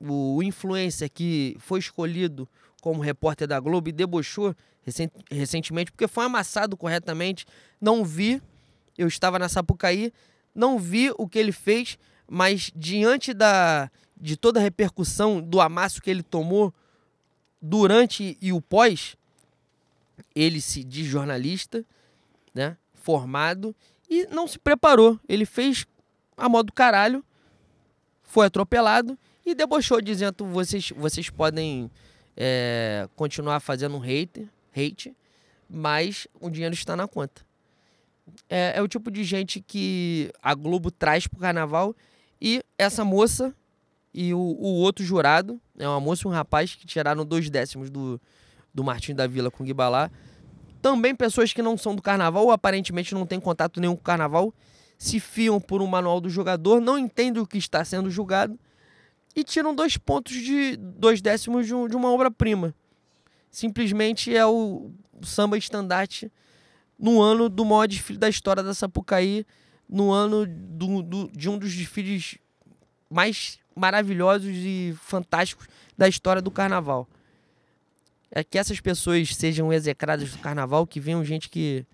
o 0.00 0.42
influencer 0.42 1.08
que 1.12 1.56
foi 1.60 1.78
escolhido 1.78 2.48
como 2.82 3.00
repórter 3.00 3.46
da 3.46 3.60
Globo 3.60 3.88
e 3.88 3.92
debochou 3.92 4.54
recentemente 5.30 5.92
porque 5.92 6.08
foi 6.08 6.24
amassado 6.24 6.76
corretamente, 6.76 7.46
não 7.80 8.04
vi, 8.04 8.42
eu 8.98 9.06
estava 9.06 9.38
na 9.38 9.48
Sapucaí, 9.48 10.12
não 10.52 10.80
vi 10.80 11.12
o 11.16 11.28
que 11.28 11.38
ele 11.38 11.52
fez, 11.52 11.96
mas 12.28 12.72
diante 12.74 13.32
da 13.32 13.88
de 14.20 14.36
toda 14.36 14.58
a 14.58 14.62
repercussão 14.62 15.40
do 15.40 15.60
amasso 15.60 16.02
que 16.02 16.10
ele 16.10 16.24
tomou 16.24 16.74
durante 17.60 18.36
e 18.40 18.52
o 18.52 18.60
pós, 18.60 19.16
ele 20.34 20.60
se 20.60 20.82
diz 20.82 21.06
jornalista, 21.06 21.84
né? 22.52 22.76
Formado 22.94 23.74
e 24.10 24.26
não 24.26 24.48
se 24.48 24.58
preparou. 24.58 25.18
Ele 25.28 25.46
fez 25.46 25.86
a 26.36 26.48
modo 26.48 26.72
caralho, 26.72 27.24
foi 28.22 28.46
atropelado 28.46 29.16
e 29.46 29.54
debochou 29.54 30.00
dizendo 30.00 30.46
vocês 30.46 30.90
vocês 30.96 31.30
podem 31.30 31.90
é, 32.36 33.08
continuar 33.16 33.60
fazendo 33.60 33.96
um 33.96 34.02
hate, 34.02 34.48
hate, 34.76 35.14
mas 35.68 36.26
o 36.40 36.50
dinheiro 36.50 36.74
está 36.74 36.96
na 36.96 37.06
conta. 37.06 37.42
É, 38.48 38.74
é 38.76 38.82
o 38.82 38.88
tipo 38.88 39.10
de 39.10 39.24
gente 39.24 39.60
que 39.60 40.30
a 40.42 40.54
Globo 40.54 40.90
traz 40.90 41.26
pro 41.26 41.40
carnaval 41.40 41.94
e 42.40 42.62
essa 42.78 43.04
moça 43.04 43.54
e 44.14 44.34
o, 44.34 44.38
o 44.38 44.74
outro 44.74 45.04
jurado, 45.04 45.60
é 45.78 45.88
uma 45.88 46.00
moça 46.00 46.22
e 46.26 46.28
um 46.28 46.32
rapaz 46.32 46.74
que 46.74 46.86
tiraram 46.86 47.24
dois 47.24 47.48
décimos 47.48 47.88
do, 47.88 48.20
do 48.72 48.84
Martim 48.84 49.14
da 49.14 49.26
Vila 49.26 49.50
com 49.50 49.62
o 49.62 49.66
Guibalá. 49.66 50.10
Também 50.82 51.14
pessoas 51.14 51.52
que 51.52 51.62
não 51.62 51.78
são 51.78 51.94
do 51.94 52.02
carnaval, 52.02 52.44
ou 52.44 52.50
aparentemente 52.50 53.14
não 53.14 53.24
têm 53.24 53.40
contato 53.40 53.80
nenhum 53.80 53.94
com 53.94 54.00
o 54.00 54.04
carnaval, 54.04 54.52
se 54.98 55.18
fiam 55.18 55.60
por 55.60 55.80
um 55.80 55.86
manual 55.86 56.20
do 56.20 56.28
jogador, 56.28 56.80
não 56.80 56.98
entendem 56.98 57.42
o 57.42 57.46
que 57.46 57.56
está 57.56 57.84
sendo 57.84 58.10
julgado 58.10 58.58
e 59.34 59.42
tiram 59.42 59.74
dois 59.74 59.96
pontos 59.96 60.34
de 60.34 60.76
dois 60.76 61.20
décimos 61.20 61.66
de, 61.66 61.74
um, 61.74 61.88
de 61.88 61.96
uma 61.96 62.10
obra-prima. 62.10 62.74
Simplesmente 63.50 64.34
é 64.34 64.44
o, 64.46 64.90
samba 65.22 65.56
estandarte 65.56 66.30
no 66.98 67.20
ano 67.20 67.48
do 67.48 67.64
maior 67.64 67.86
desfile 67.86 68.18
da 68.18 68.28
história 68.28 68.62
da 68.62 68.74
Sapucaí, 68.74 69.46
no 69.88 70.12
ano 70.12 70.46
do, 70.46 71.02
do, 71.02 71.28
de 71.28 71.48
um 71.48 71.58
dos 71.58 71.74
desfiles 71.74 72.38
mais 73.10 73.58
maravilhosos 73.74 74.54
e 74.54 74.96
fantásticos 75.02 75.66
da 75.96 76.08
história 76.08 76.40
do 76.40 76.50
carnaval. 76.50 77.08
É 78.30 78.42
que 78.42 78.58
essas 78.58 78.80
pessoas 78.80 79.34
sejam 79.34 79.72
execradas 79.72 80.30
do 80.32 80.38
carnaval, 80.38 80.86
que 80.86 81.00
venham 81.00 81.24
gente 81.24 81.48
que, 81.48 81.84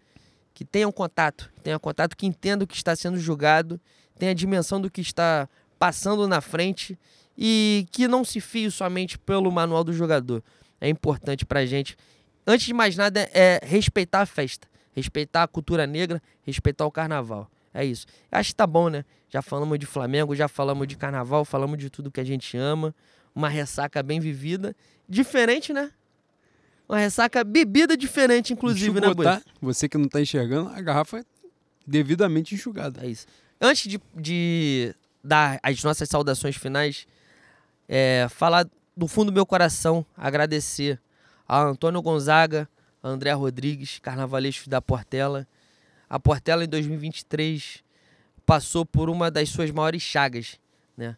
que 0.55 0.65
tenha 0.65 0.86
um 0.86 0.92
contato, 0.92 1.50
que 1.57 1.62
tenha 1.62 1.78
contato, 1.78 2.17
que 2.17 2.26
entenda 2.26 2.65
o 2.65 2.67
que 2.67 2.76
está 2.76 2.94
sendo 2.94 3.18
julgado, 3.18 3.81
tenha 4.18 4.31
a 4.31 4.34
dimensão 4.34 4.81
do 4.81 4.91
que 4.91 5.00
está 5.00 5.49
passando 5.78 6.28
na 6.28 6.41
frente 6.41 6.99
e 7.41 7.86
que 7.92 8.08
não 8.08 8.25
se 8.25 8.41
fie 8.41 8.68
somente 8.68 9.17
pelo 9.17 9.50
manual 9.52 9.84
do 9.84 9.92
jogador. 9.92 10.42
É 10.81 10.89
importante 10.89 11.47
pra 11.47 11.65
gente. 11.65 11.97
Antes 12.44 12.67
de 12.67 12.75
mais 12.75 12.97
nada, 12.97 13.31
é 13.33 13.60
respeitar 13.62 14.23
a 14.23 14.26
festa, 14.26 14.67
respeitar 14.92 15.44
a 15.44 15.47
cultura 15.47 15.86
negra, 15.86 16.20
respeitar 16.42 16.84
o 16.84 16.91
carnaval. 16.91 17.49
É 17.73 17.84
isso. 17.84 18.07
Acho 18.33 18.50
que 18.50 18.57
tá 18.57 18.67
bom, 18.67 18.89
né? 18.89 19.05
Já 19.28 19.41
falamos 19.41 19.78
de 19.78 19.86
Flamengo, 19.86 20.34
já 20.34 20.49
falamos 20.49 20.89
de 20.89 20.97
carnaval, 20.97 21.44
falamos 21.44 21.78
de 21.78 21.89
tudo 21.89 22.10
que 22.10 22.20
a 22.20 22.25
gente 22.25 22.57
ama. 22.57 22.92
Uma 23.34 23.49
ressaca 23.49 24.02
bem 24.02 24.18
vivida. 24.18 24.75
Diferente, 25.08 25.73
né? 25.73 25.92
Uma 26.89 26.99
ressaca 26.99 27.44
bebida 27.44 27.97
diferente, 27.97 28.52
inclusive, 28.52 28.99
né, 28.99 29.12
botar, 29.15 29.42
Você 29.60 29.89
que 29.89 29.99
não 29.99 30.08
tá 30.08 30.20
enxergando, 30.20 30.70
a 30.70 30.81
garrafa 30.81 31.18
é 31.18 31.25
devidamente 31.86 32.55
enxugada. 32.55 33.05
É 33.05 33.08
isso. 33.08 33.26
Antes 33.60 33.89
de, 33.89 34.00
de 34.17 34.94
dar 35.23 35.60
as 35.62 35.84
nossas 35.84 36.08
saudações 36.08 36.57
finais, 36.57 37.07
é, 37.89 38.26
falar 38.28 38.68
do 38.97 39.08
fundo 39.08 39.31
do 39.31 39.34
meu 39.34 39.47
coração, 39.47 40.05
agradecer 40.17 41.00
a 41.47 41.62
Antônio 41.62 42.02
Gonzaga, 42.02 42.68
André 43.02 43.33
Rodrigues, 43.33 43.99
carnavalescos 44.00 44.68
da 44.68 44.83
Portela, 44.83 45.47
a 46.08 46.18
Portela 46.18 46.65
em 46.65 46.68
2023 46.68 47.83
passou 48.47 48.84
por 48.84 49.10
uma 49.10 49.31
das 49.31 49.50
suas 49.50 49.70
maiores 49.70 50.02
chagas, 50.02 50.58
né? 50.97 51.17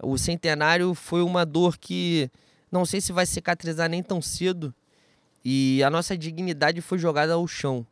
O 0.00 0.16
centenário 0.16 0.94
foi 0.94 1.22
uma 1.22 1.44
dor 1.44 1.76
que 1.76 2.30
não 2.70 2.84
sei 2.84 3.00
se 3.00 3.12
vai 3.12 3.26
cicatrizar 3.26 3.88
nem 3.88 4.02
tão 4.02 4.22
cedo 4.22 4.72
e 5.44 5.82
a 5.82 5.90
nossa 5.90 6.16
dignidade 6.16 6.80
foi 6.80 6.98
jogada 6.98 7.32
ao 7.32 7.46
chão. 7.48 7.84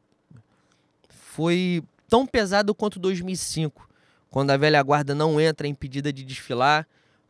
Foi 1.09 1.83
tão 2.09 2.27
pesado 2.27 2.75
quanto 2.75 3.01
2005, 3.01 3.89
quando 4.31 4.51
a 4.51 4.57
velha 4.57 4.81
guarda 4.83 5.15
não 5.15 5.41
entra 5.41 5.67
impedida 5.67 6.13
de 6.13 6.23
desfilar, 6.23 6.87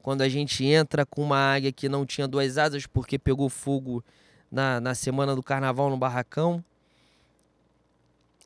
quando 0.07 0.23
a 0.23 0.29
gente 0.29 0.65
entra 0.65 1.05
com 1.05 1.21
uma 1.21 1.37
águia 1.37 1.73
que 1.73 1.89
não 1.89 2.07
tinha 2.07 2.29
duas 2.29 2.59
asas 2.59 2.87
porque 2.87 3.19
pegou 3.19 3.49
fogo 3.49 4.05
na, 4.49 4.81
na 4.81 4.95
semana 4.95 5.35
do 5.35 5.43
carnaval 5.43 5.91
no 5.91 5.97
barracão. 5.97 6.65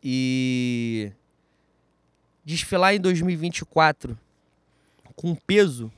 E 0.02 1.12
desfilar 2.42 2.94
em 2.94 2.98
2024 2.98 4.18
com 5.14 5.34
peso 5.34 5.92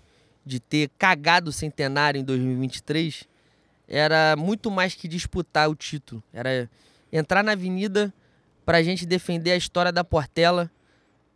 de 0.44 0.58
ter 0.58 0.90
cagado 0.98 1.50
o 1.50 1.52
centenário 1.52 2.20
em 2.20 2.24
2023 2.24 3.28
era 3.86 4.34
muito 4.36 4.68
mais 4.68 4.96
que 4.96 5.06
disputar 5.06 5.70
o 5.70 5.76
título. 5.76 6.20
Era 6.32 6.68
entrar 7.12 7.44
na 7.44 7.52
avenida 7.52 8.12
para 8.66 8.78
a 8.78 8.82
gente 8.82 9.06
defender 9.06 9.52
a 9.52 9.56
história 9.56 9.92
da 9.92 10.02
Portela, 10.02 10.68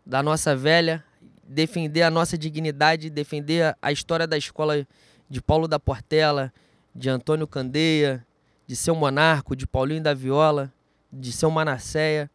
da 0.04 0.20
nossa 0.20 0.56
velha, 0.56 1.04
defender 1.48 2.02
a 2.02 2.10
nossa 2.10 2.36
dignidade, 2.36 3.10
defender 3.10 3.76
a 3.80 3.92
história 3.92 4.26
da 4.26 4.36
escola 4.36 4.86
de 5.28 5.40
Paulo 5.40 5.68
da 5.68 5.78
Portela, 5.78 6.52
de 6.94 7.08
Antônio 7.08 7.46
Candeia, 7.46 8.24
de 8.66 8.74
seu 8.74 8.94
Monarco, 8.94 9.54
de 9.54 9.66
Paulinho 9.66 10.02
da 10.02 10.14
Viola, 10.14 10.72
de 11.12 11.32
seu 11.32 11.50
Manasseia. 11.50 12.30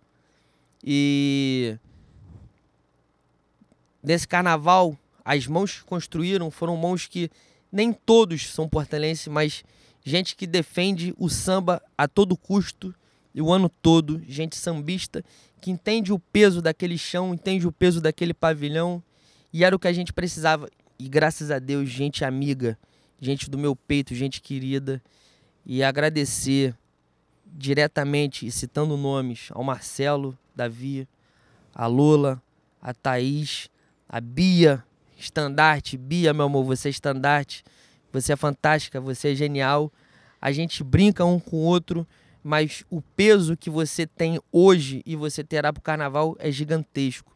E 0.83 1.77
nesse 4.01 4.27
carnaval, 4.27 4.97
as 5.23 5.45
mãos 5.47 5.79
que 5.79 5.83
construíram 5.83 6.49
foram 6.49 6.75
mãos 6.77 7.05
que 7.05 7.29
nem 7.71 7.93
todos 7.93 8.47
são 8.49 8.67
portelenses, 8.67 9.27
mas 9.27 9.63
gente 10.03 10.35
que 10.35 10.47
defende 10.47 11.13
o 11.17 11.29
samba 11.29 11.81
a 11.97 12.07
todo 12.07 12.35
custo 12.37 12.93
e 13.33 13.41
o 13.41 13.51
ano 13.51 13.69
todo, 13.69 14.21
gente 14.27 14.55
sambista 14.55 15.23
que 15.61 15.69
entende 15.69 16.11
o 16.11 16.17
peso 16.17 16.61
daquele 16.61 16.97
chão, 16.97 17.33
entende 17.33 17.67
o 17.67 17.71
peso 17.71 18.01
daquele 18.01 18.33
pavilhão, 18.33 19.01
e 19.53 19.63
era 19.63 19.75
o 19.75 19.79
que 19.79 19.87
a 19.87 19.93
gente 19.93 20.11
precisava. 20.11 20.67
E 20.97 21.07
graças 21.07 21.51
a 21.51 21.59
Deus, 21.59 21.87
gente 21.87 22.25
amiga, 22.25 22.77
gente 23.19 23.49
do 23.49 23.57
meu 23.57 23.75
peito, 23.75 24.15
gente 24.15 24.41
querida, 24.41 25.01
e 25.63 25.83
agradecer 25.83 26.75
diretamente, 27.45 28.49
citando 28.51 28.97
nomes, 28.97 29.49
ao 29.51 29.63
Marcelo, 29.63 30.37
Davi, 30.55 31.07
a 31.75 31.85
Lola, 31.85 32.41
a 32.81 32.93
Thaís, 32.93 33.69
a 34.09 34.19
Bia, 34.19 34.83
estandarte. 35.17 35.97
Bia, 35.97 36.33
meu 36.33 36.45
amor, 36.45 36.63
você 36.63 36.87
é 36.87 36.91
estandarte. 36.91 37.63
Você 38.11 38.33
é 38.33 38.35
fantástica, 38.35 38.99
você 38.99 39.31
é 39.31 39.35
genial. 39.35 39.91
A 40.41 40.51
gente 40.51 40.83
brinca 40.83 41.23
um 41.23 41.39
com 41.39 41.57
o 41.57 41.59
outro, 41.59 42.07
mas 42.43 42.83
o 42.89 43.01
peso 43.01 43.55
que 43.55 43.69
você 43.69 44.05
tem 44.07 44.39
hoje 44.51 45.01
e 45.05 45.15
você 45.15 45.43
terá 45.43 45.71
para 45.71 45.79
o 45.79 45.83
carnaval 45.83 46.35
é 46.39 46.51
gigantesco. 46.51 47.31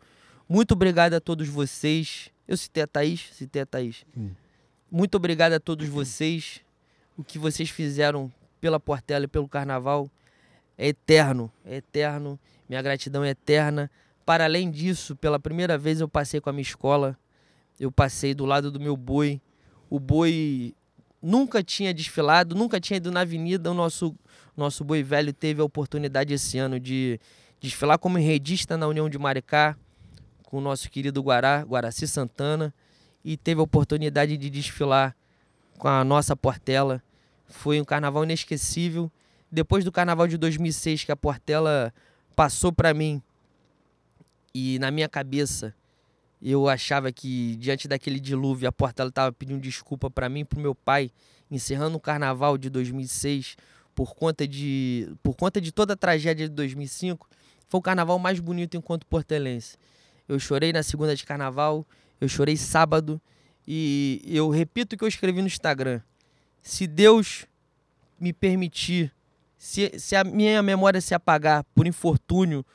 Muito 0.48 0.74
obrigado 0.74 1.14
a 1.14 1.20
todos 1.20 1.48
vocês. 1.48 2.30
Eu 2.48 2.58
citei 2.58 2.84
a 2.84 2.88
Thaís, 2.88 3.30
citei 3.34 3.62
a 3.62 3.66
Thaís. 3.66 4.06
Hum. 4.16 4.32
Muito 4.92 5.16
obrigado 5.16 5.54
a 5.54 5.60
todos 5.60 5.88
vocês. 5.88 6.62
O 7.18 7.24
que 7.24 7.40
vocês 7.40 7.70
fizeram 7.70 8.32
pela 8.62 8.80
Portela 8.80 9.26
e 9.26 9.28
pelo 9.28 9.48
carnaval 9.48 10.10
é 10.78 10.88
eterno, 10.88 11.52
é 11.66 11.78
eterno. 11.78 12.40
Minha 12.68 12.82
gratidão 12.82 13.24
é 13.24 13.30
eterna. 13.30 13.90
Para 14.26 14.46
além 14.46 14.70
disso, 14.72 15.16
pela 15.16 15.40
primeira 15.40 15.78
vez 15.78 16.02
eu 16.02 16.08
passei 16.08 16.42
com 16.42 16.50
a 16.50 16.54
minha 16.54 16.62
escola. 16.62 17.18
Eu 17.80 17.92
passei 17.92 18.34
do 18.34 18.46
lado 18.46 18.72
do 18.72 18.80
meu 18.80 18.98
boi. 18.98 19.42
O 19.90 20.00
boi 20.00 20.74
nunca 21.22 21.64
tinha 21.64 21.94
desfilado, 21.94 22.56
nunca 22.56 22.80
tinha 22.80 22.98
ido 22.98 23.12
na 23.12 23.22
avenida. 23.22 23.72
O 23.72 23.74
nosso, 23.74 24.16
nosso 24.56 24.84
boi 24.84 25.04
velho 25.04 25.34
teve 25.34 25.62
a 25.62 25.66
oportunidade 25.66 26.34
esse 26.34 26.58
ano 26.58 26.80
de 26.80 27.20
desfilar 27.60 27.98
como 27.98 28.18
enredista 28.18 28.78
na 28.78 28.88
União 28.88 29.10
de 29.10 29.18
Maricá, 29.18 29.78
com 30.44 30.58
o 30.58 30.62
nosso 30.62 30.90
querido 30.90 31.22
Guará, 31.22 31.64
Guaraci 31.64 32.08
Santana, 32.08 32.74
e 33.24 33.36
teve 33.36 33.60
a 33.60 33.64
oportunidade 33.64 34.38
de 34.38 34.50
desfilar 34.50 35.16
com 35.78 35.88
a 35.88 36.04
nossa 36.04 36.36
Portela. 36.36 37.02
Foi 37.48 37.82
um 37.82 37.86
carnaval 37.86 38.24
inesquecível. 38.24 39.12
Depois 39.52 39.84
do 39.84 39.92
carnaval 39.92 40.28
de 40.28 40.38
2006, 40.38 41.04
que 41.04 41.12
a 41.12 41.16
Portela 41.16 41.94
passou 42.36 42.72
para 42.72 42.94
mim 42.94 43.22
e 44.54 44.80
na 44.80 44.90
minha 44.90 45.10
cabeça 45.10 45.76
eu 46.42 46.70
achava 46.70 47.12
que 47.12 47.56
diante 47.58 47.88
daquele 47.88 48.20
dilúvio 48.20 48.70
a 48.70 48.72
Portela 48.72 49.10
estava 49.10 49.32
pedindo 49.32 49.60
desculpa 49.60 50.10
para 50.10 50.30
mim 50.30 50.42
e 50.42 50.46
para 50.46 50.62
meu 50.62 50.76
pai, 50.76 51.12
encerrando 51.50 51.98
o 51.98 52.00
carnaval 52.00 52.58
de 52.58 52.70
2006 52.70 53.58
por 53.96 54.14
conta 54.14 54.48
de 54.48 55.10
por 55.24 55.36
conta 55.36 55.62
de 55.62 55.72
toda 55.72 55.94
a 55.94 55.96
tragédia 55.96 56.48
de 56.48 56.54
2005. 56.54 57.28
foi 57.68 57.80
o 57.80 57.82
carnaval 57.82 58.20
mais 58.20 58.40
bonito 58.40 58.78
enquanto 58.78 59.08
portelense. 59.08 59.78
Eu 60.28 60.38
chorei 60.38 60.74
na 60.74 60.84
segunda 60.84 61.16
de 61.16 61.24
carnaval, 61.24 61.86
eu 62.20 62.28
chorei 62.28 62.58
sábado 62.58 63.22
e 63.68 64.22
eu 64.26 64.50
repito 64.50 64.96
o 64.96 64.98
que 64.98 65.04
eu 65.04 65.08
escrevi 65.08 65.42
no 65.42 65.48
Instagram. 65.48 66.02
Se 66.62 66.86
Deus 66.86 67.46
me 68.20 68.34
permitir, 68.34 69.12
se, 69.58 69.92
se 69.98 70.16
a 70.16 70.24
minha 70.24 70.62
memória 70.62 71.00
se 71.02 71.14
apagar 71.14 71.64
por 71.74 71.88
infortúnio, 71.88 72.66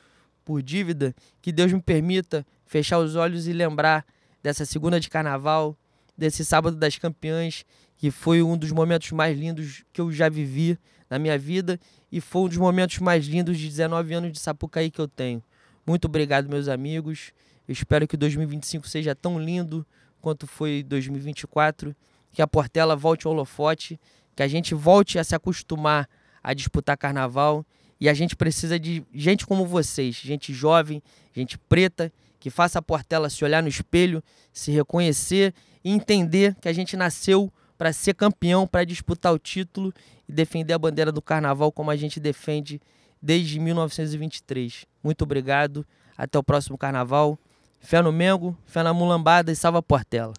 por 0.43 0.61
dívida, 0.61 1.13
que 1.41 1.51
Deus 1.51 1.71
me 1.71 1.81
permita 1.81 2.45
fechar 2.65 2.99
os 2.99 3.15
olhos 3.15 3.47
e 3.47 3.53
lembrar 3.53 4.05
dessa 4.41 4.65
segunda 4.65 4.99
de 4.99 5.09
carnaval, 5.09 5.77
desse 6.17 6.43
sábado 6.43 6.75
das 6.75 6.97
campeãs, 6.97 7.65
que 7.97 8.11
foi 8.11 8.41
um 8.41 8.57
dos 8.57 8.71
momentos 8.71 9.11
mais 9.11 9.37
lindos 9.37 9.83
que 9.93 10.01
eu 10.01 10.11
já 10.11 10.27
vivi 10.27 10.77
na 11.11 11.19
minha 11.19 11.37
vida 11.37 11.77
e 12.09 12.21
foi 12.21 12.43
um 12.43 12.47
dos 12.47 12.57
momentos 12.57 12.99
mais 12.99 13.25
lindos 13.25 13.59
de 13.59 13.67
19 13.67 14.13
anos 14.13 14.31
de 14.31 14.39
Sapucaí 14.39 14.89
que 14.89 15.01
eu 15.01 15.09
tenho. 15.09 15.43
Muito 15.85 16.05
obrigado, 16.05 16.47
meus 16.47 16.69
amigos. 16.69 17.33
Eu 17.67 17.73
espero 17.73 18.07
que 18.07 18.15
2025 18.15 18.87
seja 18.87 19.13
tão 19.13 19.37
lindo 19.37 19.85
quanto 20.21 20.47
foi 20.47 20.83
2024, 20.83 21.93
que 22.31 22.41
a 22.41 22.47
Portela 22.47 22.95
volte 22.95 23.27
ao 23.27 23.33
holofote, 23.33 23.99
que 24.33 24.41
a 24.41 24.47
gente 24.47 24.73
volte 24.73 25.19
a 25.19 25.23
se 25.23 25.35
acostumar 25.35 26.07
a 26.41 26.53
disputar 26.53 26.97
carnaval 26.97 27.65
e 27.99 28.07
a 28.07 28.13
gente 28.13 28.35
precisa 28.35 28.79
de 28.79 29.03
gente 29.13 29.45
como 29.45 29.65
vocês, 29.65 30.15
gente 30.15 30.53
jovem, 30.53 31.03
gente 31.35 31.57
preta, 31.57 32.11
que 32.39 32.49
faça 32.49 32.79
a 32.79 32.81
Portela 32.81 33.29
se 33.29 33.43
olhar 33.43 33.61
no 33.61 33.69
espelho, 33.69 34.23
se 34.51 34.71
reconhecer 34.71 35.53
e 35.83 35.91
entender 35.91 36.55
que 36.59 36.69
a 36.69 36.73
gente 36.73 36.95
nasceu 36.95 37.51
para 37.81 37.91
ser 37.91 38.13
campeão, 38.13 38.67
para 38.67 38.85
disputar 38.85 39.33
o 39.33 39.39
título 39.39 39.91
e 40.29 40.31
defender 40.31 40.71
a 40.71 40.77
bandeira 40.77 41.11
do 41.11 41.19
carnaval 41.19 41.71
como 41.71 41.89
a 41.89 41.95
gente 41.95 42.19
defende 42.19 42.79
desde 43.19 43.59
1923. 43.59 44.85
Muito 45.03 45.23
obrigado. 45.23 45.83
Até 46.15 46.37
o 46.37 46.43
próximo 46.43 46.77
carnaval. 46.77 47.39
Fé 47.79 47.99
no 47.99 48.11
Mengo, 48.11 48.55
fé 48.67 48.83
na 48.83 48.93
mulambada 48.93 49.51
e 49.51 49.55
salva 49.55 49.81
Portela. 49.81 50.35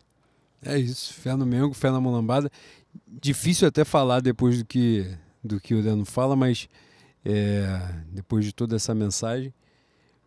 É 0.64 0.78
isso, 0.78 1.14
fé 1.14 1.34
no 1.34 1.44
Mengo, 1.44 1.74
fé 1.74 1.90
na 1.90 2.00
mulambada. 2.00 2.48
Difícil 3.08 3.66
até 3.66 3.84
falar 3.84 4.20
depois 4.20 4.58
do 4.58 4.64
que, 4.64 5.12
do 5.42 5.60
que 5.60 5.74
o 5.74 5.82
Dano 5.82 6.04
fala, 6.04 6.36
mas 6.36 6.68
é, 7.24 7.76
depois 8.12 8.44
de 8.44 8.52
toda 8.52 8.76
essa 8.76 8.94
mensagem, 8.94 9.52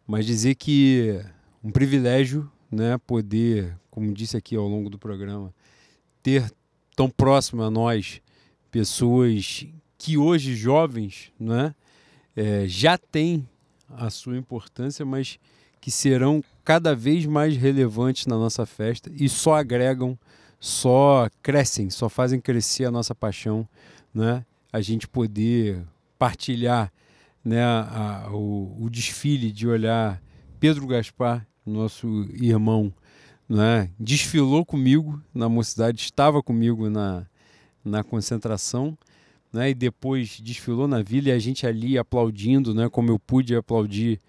mas 0.05 0.25
dizer 0.25 0.55
que 0.55 1.23
um 1.63 1.71
privilégio, 1.71 2.51
né, 2.69 2.97
poder, 3.07 3.73
como 3.89 4.13
disse 4.13 4.35
aqui 4.35 4.57
ao 4.57 4.67
longo 4.67 4.89
do 4.89 4.99
programa, 4.99 5.55
ter 6.21 6.51
tão 6.95 7.09
próximo 7.09 7.63
a 7.63 7.69
nós 7.69 8.21
pessoas 8.71 9.67
que 9.97 10.17
hoje 10.17 10.55
jovens, 10.55 11.31
né, 11.39 11.73
é, 12.35 12.65
já 12.67 12.97
têm 12.97 13.47
a 13.89 14.09
sua 14.09 14.37
importância, 14.37 15.05
mas 15.05 15.39
que 15.79 15.91
serão 15.91 16.43
cada 16.63 16.95
vez 16.95 17.25
mais 17.25 17.55
relevantes 17.55 18.25
na 18.25 18.35
nossa 18.37 18.65
festa 18.65 19.09
e 19.13 19.29
só 19.29 19.55
agregam, 19.55 20.17
só 20.59 21.29
crescem, 21.43 21.89
só 21.89 22.09
fazem 22.09 22.39
crescer 22.39 22.85
a 22.85 22.91
nossa 22.91 23.13
paixão, 23.13 23.67
né? 24.13 24.43
A 24.73 24.81
gente 24.81 25.07
poder 25.07 25.85
partilhar 26.17 26.91
né, 27.43 27.63
a, 27.63 28.29
o, 28.31 28.75
o, 28.79 28.89
desfile 28.89 29.51
de 29.51 29.67
olhar 29.67 30.21
Pedro 30.59 30.87
Gaspar, 30.87 31.45
nosso 31.63 32.07
irmão, 32.33 32.91
né, 33.47 33.89
desfilou 33.99 34.65
comigo 34.65 35.21
na 35.33 35.47
mocidade, 35.47 36.01
estava 36.01 36.41
comigo 36.41 36.89
na, 36.89 37.25
na 37.83 38.03
concentração, 38.03 38.97
né, 39.53 39.69
e 39.69 39.73
depois 39.73 40.39
desfilou 40.39 40.87
na 40.87 41.01
vila 41.01 41.29
e 41.29 41.31
a 41.31 41.39
gente 41.39 41.65
ali 41.65 41.97
aplaudindo, 41.97 42.73
né, 42.73 42.89
como 42.89 43.11
eu 43.11 43.19
pude 43.19 43.55
aplaudir 43.55 44.19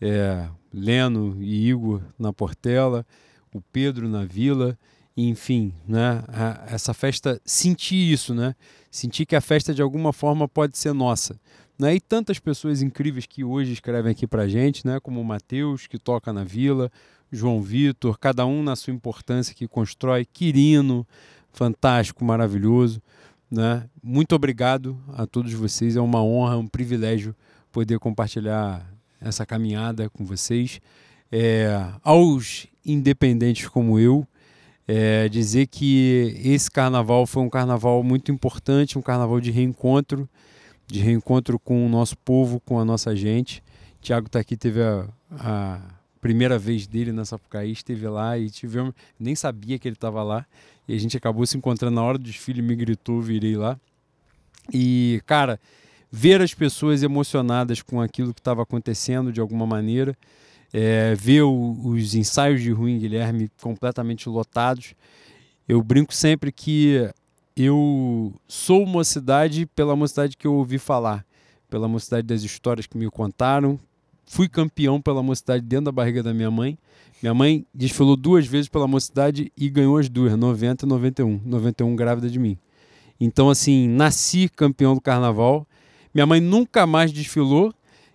é, 0.00 0.48
Leno 0.72 1.36
e 1.40 1.68
Igor 1.68 2.02
na 2.18 2.32
Portela, 2.32 3.04
o 3.52 3.60
Pedro 3.60 4.08
na 4.08 4.24
vila, 4.24 4.78
enfim, 5.16 5.72
né, 5.88 6.22
a, 6.28 6.66
essa 6.74 6.92
festa, 6.92 7.40
sentir 7.44 8.12
isso, 8.12 8.34
né, 8.34 8.54
sentir 8.90 9.24
que 9.24 9.34
a 9.34 9.40
festa 9.40 9.74
de 9.74 9.80
alguma 9.80 10.12
forma 10.12 10.46
pode 10.46 10.76
ser 10.76 10.92
nossa. 10.92 11.40
Né? 11.78 11.96
E 11.96 12.00
tantas 12.00 12.38
pessoas 12.38 12.80
incríveis 12.80 13.26
que 13.26 13.44
hoje 13.44 13.72
escrevem 13.72 14.12
aqui 14.12 14.26
para 14.26 14.48
gente, 14.48 14.86
né? 14.86 14.98
como 15.00 15.20
o 15.20 15.24
Matheus, 15.24 15.86
que 15.86 15.98
toca 15.98 16.32
na 16.32 16.42
vila, 16.42 16.90
João 17.36 17.60
Vitor, 17.60 18.18
cada 18.18 18.46
um 18.46 18.62
na 18.62 18.74
sua 18.74 18.92
importância 18.92 19.54
que 19.54 19.68
constrói, 19.68 20.24
Quirino, 20.24 21.06
fantástico, 21.52 22.24
maravilhoso. 22.24 23.00
Né? 23.50 23.84
Muito 24.02 24.34
obrigado 24.34 24.98
a 25.14 25.26
todos 25.26 25.52
vocês, 25.52 25.96
é 25.96 26.00
uma 26.00 26.22
honra, 26.22 26.56
um 26.56 26.66
privilégio 26.66 27.34
poder 27.70 27.98
compartilhar 27.98 28.84
essa 29.20 29.44
caminhada 29.44 30.08
com 30.10 30.24
vocês. 30.24 30.80
É, 31.30 31.84
aos 32.02 32.66
independentes 32.84 33.68
como 33.68 33.98
eu, 33.98 34.26
é, 34.88 35.28
dizer 35.28 35.66
que 35.66 36.40
esse 36.44 36.70
carnaval 36.70 37.26
foi 37.26 37.42
um 37.42 37.50
carnaval 37.50 38.02
muito 38.02 38.30
importante, 38.30 38.98
um 38.98 39.02
carnaval 39.02 39.40
de 39.40 39.50
reencontro 39.50 40.28
de 40.86 41.00
reencontro 41.00 41.58
com 41.58 41.84
o 41.84 41.88
nosso 41.88 42.16
povo, 42.18 42.60
com 42.60 42.78
a 42.78 42.84
nossa 42.84 43.14
gente. 43.16 43.62
Tiago 44.00 44.26
está 44.28 44.38
aqui, 44.38 44.56
teve 44.56 44.80
a, 44.82 45.08
a, 45.32 45.80
primeira 46.20 46.58
vez 46.58 46.86
dele 46.86 47.12
na 47.12 47.24
Sapucaí, 47.24 47.72
esteve 47.72 48.08
lá 48.08 48.38
e 48.38 48.50
tivemos, 48.50 48.94
nem 49.18 49.34
sabia 49.34 49.78
que 49.78 49.88
ele 49.88 49.96
estava 49.96 50.22
lá. 50.22 50.46
E 50.88 50.94
a 50.94 50.98
gente 50.98 51.16
acabou 51.16 51.44
se 51.46 51.56
encontrando 51.56 51.94
na 51.94 52.02
hora 52.02 52.18
do 52.18 52.24
desfile, 52.24 52.62
me 52.62 52.74
gritou, 52.76 53.20
virei 53.20 53.56
lá. 53.56 53.78
E, 54.72 55.20
cara, 55.26 55.60
ver 56.10 56.40
as 56.40 56.54
pessoas 56.54 57.02
emocionadas 57.02 57.82
com 57.82 58.00
aquilo 58.00 58.32
que 58.32 58.40
estava 58.40 58.62
acontecendo 58.62 59.32
de 59.32 59.40
alguma 59.40 59.66
maneira, 59.66 60.16
é, 60.72 61.14
ver 61.14 61.42
o, 61.42 61.80
os 61.84 62.14
ensaios 62.14 62.60
de 62.60 62.70
Ruim 62.70 62.98
Guilherme 62.98 63.50
completamente 63.60 64.28
lotados. 64.28 64.94
Eu 65.68 65.82
brinco 65.82 66.14
sempre 66.14 66.52
que 66.52 67.08
eu 67.56 68.32
sou 68.46 68.86
mocidade 68.86 69.66
pela 69.66 69.96
mocidade 69.96 70.36
que 70.36 70.46
eu 70.46 70.54
ouvi 70.54 70.78
falar, 70.78 71.24
pela 71.68 71.88
mocidade 71.88 72.26
das 72.26 72.42
histórias 72.42 72.86
que 72.86 72.96
me 72.96 73.10
contaram. 73.10 73.78
Fui 74.26 74.48
campeão 74.48 75.00
pela 75.00 75.22
mocidade 75.22 75.64
dentro 75.64 75.86
da 75.86 75.92
barriga 75.92 76.22
da 76.22 76.34
minha 76.34 76.50
mãe. 76.50 76.78
Minha 77.22 77.32
mãe 77.32 77.66
desfilou 77.72 78.16
duas 78.16 78.46
vezes 78.46 78.68
pela 78.68 78.86
mocidade 78.86 79.52
e 79.56 79.70
ganhou 79.70 79.96
as 79.96 80.08
duas, 80.08 80.36
90 80.36 80.84
e 80.84 80.88
91. 80.88 81.40
91 81.44 81.96
grávida 81.96 82.28
de 82.28 82.38
mim. 82.38 82.58
Então, 83.20 83.48
assim, 83.48 83.88
nasci 83.88 84.48
campeão 84.48 84.94
do 84.94 85.00
carnaval. 85.00 85.66
Minha 86.12 86.26
mãe 86.26 86.40
nunca 86.40 86.86
mais 86.86 87.12
desfilou 87.12 87.72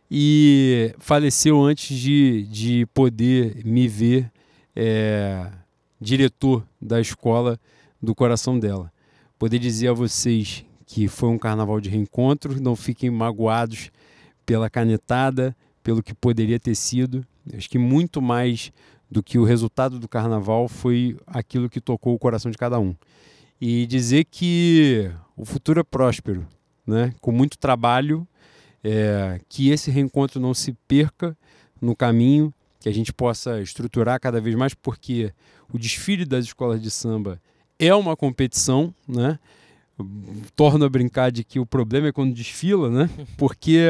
e 0.10 0.94
faleceu 1.00 1.62
antes 1.62 1.98
de, 1.98 2.44
de 2.44 2.86
poder 2.94 3.66
me 3.66 3.88
ver 3.88 4.32
é, 4.76 5.50
diretor 6.00 6.66
da 6.80 7.00
escola 7.00 7.60
do 8.02 8.14
coração 8.14 8.60
dela 8.60 8.92
poder 9.42 9.58
dizer 9.58 9.88
a 9.88 9.94
vocês 9.94 10.64
que 10.86 11.08
foi 11.08 11.30
um 11.30 11.38
carnaval 11.40 11.82
de 11.82 11.90
reencontro, 11.90 12.62
não 12.62 12.76
fiquem 12.76 13.10
magoados 13.10 13.90
pela 14.46 14.70
canetada, 14.70 15.58
pelo 15.84 16.03
que 16.03 16.14
poderia 16.14 16.60
ter 16.60 16.76
sido. 16.76 17.26
Acho 17.56 17.69
que 17.69 17.77
muito 17.77 18.22
mais 18.22 18.72
do 19.10 19.22
que 19.22 19.38
o 19.38 19.43
resultado 19.43 20.00
do 20.00 20.08
carnaval 20.08 20.68
foi 20.68 21.18
aquilo 21.27 21.69
que 21.69 21.82
tocou 21.82 22.16
o 22.16 22.19
coração 22.19 22.50
de 22.50 22.58
cada 22.58 22.80
um. 22.80 22.95
E 23.60 23.85
dizer 23.85 24.26
que 24.26 25.11
o 25.35 25.45
futuro 25.45 25.80
é 25.80 25.84
próspero, 25.84 26.48
né? 26.88 27.14
com 27.19 27.32
muito 27.32 27.58
trabalho, 27.58 28.27
é, 28.84 29.40
que 29.50 29.69
esse 29.69 29.92
reencontro 29.92 30.40
não 30.40 30.53
se 30.53 30.74
perca 30.88 31.38
no 31.82 31.95
caminho, 31.95 32.53
que 32.80 32.90
a 32.90 32.93
gente 32.93 33.14
possa 33.14 33.61
estruturar 33.61 34.19
cada 34.19 34.42
vez 34.42 34.56
mais, 34.56 34.74
porque 34.74 35.32
o 35.72 35.77
desfile 35.77 36.26
das 36.26 36.45
escolas 36.45 36.82
de 36.82 36.90
samba 36.90 37.40
é 37.77 37.93
uma 37.93 38.16
competição, 38.16 38.93
né? 39.08 39.40
Torno 40.56 40.85
a 40.85 40.90
brincar 40.90 41.32
de 41.32 41.43
que 41.43 41.60
o 41.60 41.66
problema 41.66 42.08
é 42.08 42.11
quando 42.11 42.34
desfila, 42.34 42.90
né? 42.90 43.10
Porque 43.38 43.88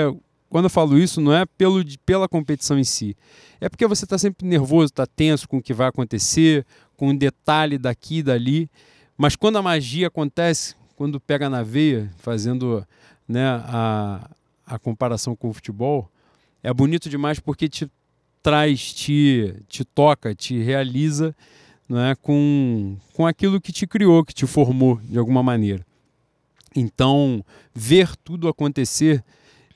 quando 0.52 0.66
eu 0.66 0.70
falo 0.70 1.00
isso, 1.00 1.22
não 1.22 1.34
é 1.34 1.46
pelo, 1.46 1.82
pela 2.06 2.28
competição 2.28 2.78
em 2.78 2.84
si. 2.84 3.16
É 3.62 3.70
porque 3.70 3.88
você 3.88 4.04
está 4.04 4.18
sempre 4.18 4.46
nervoso, 4.46 4.88
está 4.88 5.08
tenso 5.08 5.48
com 5.48 5.58
o 5.58 5.62
que 5.62 5.74
vai 5.74 5.88
acontecer, 5.88 6.66
com 6.98 7.08
um 7.08 7.16
detalhe 7.16 7.78
daqui 7.78 8.18
e 8.18 8.24
dali. 8.24 8.70
Mas 9.18 9.38
quando 9.38 9.58
a 9.58 9.62
magia 9.62 10.08
acontece, 10.08 10.76
quando 10.98 11.22
pega 11.22 11.50
na 11.50 11.64
veia, 11.64 12.12
fazendo 12.18 12.86
né, 13.26 13.46
a, 13.64 14.30
a 14.68 14.78
comparação 14.78 15.38
com 15.38 15.50
o 15.50 15.54
futebol, 15.54 16.12
é 16.62 16.74
bonito 16.74 17.10
demais 17.10 17.40
porque 17.40 17.70
te 17.70 17.90
traz, 18.44 18.94
te, 18.94 19.56
te 19.70 19.86
toca, 19.86 20.36
te 20.36 20.62
realiza 20.62 21.34
né, 21.88 22.14
com, 22.22 22.98
com 23.14 23.26
aquilo 23.26 23.62
que 23.62 23.72
te 23.72 23.88
criou, 23.88 24.26
que 24.26 24.34
te 24.34 24.46
formou 24.46 25.00
de 25.02 25.18
alguma 25.18 25.42
maneira. 25.42 25.86
Então, 26.76 27.42
ver 27.74 28.18
tudo 28.18 28.50
acontecer 28.50 29.24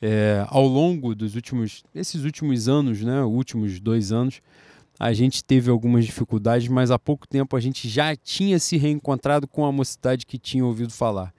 é, 0.08 0.46
ao 0.50 0.68
longo 0.68 1.16
dos 1.16 1.34
últimos, 1.34 1.84
esses 1.96 2.24
últimos 2.24 2.70
anos, 2.70 3.02
né, 3.02 3.24
últimos 3.24 3.80
dois 3.80 4.12
anos, 4.12 4.40
a 5.00 5.12
gente 5.14 5.44
teve 5.44 5.72
algumas 5.72 6.06
dificuldades, 6.06 6.68
mas 6.68 6.92
há 6.92 7.00
pouco 7.00 7.28
tempo 7.28 7.58
a 7.58 7.60
gente 7.60 7.90
já 7.90 8.16
tinha 8.16 8.60
se 8.60 8.78
reencontrado 8.78 9.48
com 9.48 9.66
a 9.66 9.72
mocidade 9.72 10.28
que 10.28 10.38
tinha 10.38 10.64
ouvido 10.64 10.94
falar. 10.94 11.34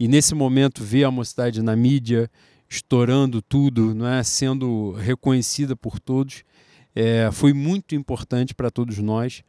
E 0.00 0.08
nesse 0.08 0.34
momento, 0.34 0.82
ver 0.82 1.04
a 1.04 1.10
mocidade 1.10 1.60
na 1.60 1.76
mídia, 1.76 2.30
estourando 2.70 3.42
tudo, 3.42 3.94
não 3.94 4.08
é? 4.08 4.22
sendo 4.22 4.92
reconhecida 4.92 5.76
por 5.76 6.00
todos. 6.00 6.42
É, 6.94 7.28
foi 7.30 7.52
muito 7.52 7.94
importante 7.94 8.54
para 8.54 8.70
todos 8.70 8.96
nós. 8.96 9.44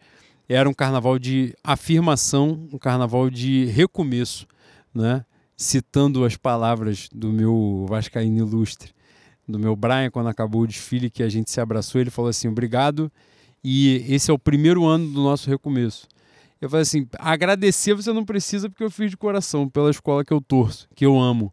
Era 0.50 0.70
um 0.70 0.74
carnaval 0.74 1.18
de 1.18 1.56
afirmação, 1.64 2.68
um 2.72 2.78
carnaval 2.78 3.30
de 3.30 3.64
recomeço, 3.66 4.46
né? 4.94 5.24
Citando 5.58 6.24
as 6.24 6.38
palavras 6.38 7.10
do 7.12 7.34
meu 7.34 7.86
Vascaíno 7.90 8.38
ilustre, 8.38 8.92
do 9.48 9.58
meu 9.58 9.76
Brian, 9.76 10.12
quando 10.12 10.30
acabou 10.30 10.62
o 10.62 10.68
desfile, 10.68 11.10
que 11.10 11.24
a 11.24 11.30
gente 11.30 11.50
se 11.50 11.60
abraçou, 11.60 12.00
ele 12.00 12.12
falou 12.12 12.30
assim: 12.30 12.48
obrigado, 12.48 13.12
e 13.64 14.06
esse 14.08 14.30
é 14.30 14.34
o 14.34 14.40
primeiro 14.40 14.86
ano 14.86 15.12
do 15.12 15.24
nosso 15.24 15.50
recomeço. 15.50 16.08
Eu 16.62 16.70
falei 16.70 16.84
assim: 16.84 17.08
agradecer 17.18 17.96
você 17.96 18.14
não 18.14 18.24
precisa, 18.24 18.70
porque 18.70 18.84
eu 18.84 18.92
fiz 18.92 19.10
de 19.10 19.18
coração, 19.18 19.68
pela 19.68 19.90
escola 19.90 20.24
que 20.24 20.34
eu 20.34 20.40
torço, 20.40 20.88
que 20.96 21.06
eu 21.06 21.20
amo, 21.20 21.52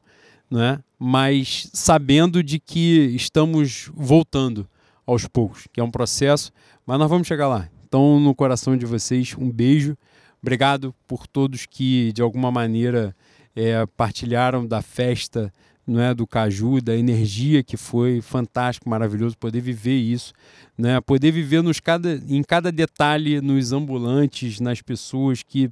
né? 0.50 0.80
mas 1.06 1.68
sabendo 1.74 2.42
de 2.42 2.58
que 2.58 3.14
estamos 3.14 3.90
voltando 3.94 4.66
aos 5.06 5.26
poucos, 5.26 5.66
que 5.70 5.78
é 5.78 5.84
um 5.84 5.90
processo, 5.90 6.50
mas 6.86 6.98
nós 6.98 7.10
vamos 7.10 7.26
chegar 7.26 7.46
lá. 7.46 7.68
Então, 7.86 8.18
no 8.18 8.34
coração 8.34 8.74
de 8.74 8.86
vocês, 8.86 9.34
um 9.38 9.50
beijo. 9.50 9.98
Obrigado 10.40 10.94
por 11.06 11.26
todos 11.26 11.66
que, 11.66 12.10
de 12.14 12.22
alguma 12.22 12.50
maneira, 12.50 13.14
é, 13.54 13.84
partilharam 13.96 14.66
da 14.66 14.82
festa 14.82 15.52
não 15.86 16.00
é, 16.00 16.14
do 16.14 16.26
Caju, 16.26 16.80
da 16.80 16.96
energia 16.96 17.62
que 17.62 17.76
foi 17.76 18.20
fantástico, 18.20 18.88
maravilhoso 18.88 19.36
poder 19.36 19.60
viver 19.60 19.96
isso, 19.96 20.32
né? 20.78 21.00
Poder 21.00 21.30
viver 21.30 21.62
nos 21.62 21.78
cada, 21.78 22.22
em 22.26 22.42
cada 22.42 22.72
detalhe, 22.72 23.40
nos 23.40 23.72
ambulantes, 23.72 24.60
nas 24.60 24.80
pessoas 24.80 25.42
que 25.42 25.70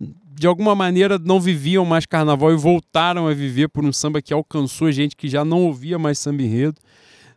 de 0.00 0.46
alguma 0.46 0.74
maneira 0.74 1.18
não 1.18 1.38
viviam 1.38 1.84
mais 1.84 2.06
carnaval 2.06 2.50
e 2.52 2.56
voltaram 2.56 3.28
a 3.28 3.34
viver 3.34 3.68
por 3.68 3.84
um 3.84 3.92
samba 3.92 4.22
que 4.22 4.32
alcançou 4.32 4.90
gente 4.90 5.14
que 5.14 5.28
já 5.28 5.44
não 5.44 5.64
ouvia 5.64 5.98
mais 5.98 6.18
samba 6.18 6.42
enredo, 6.42 6.80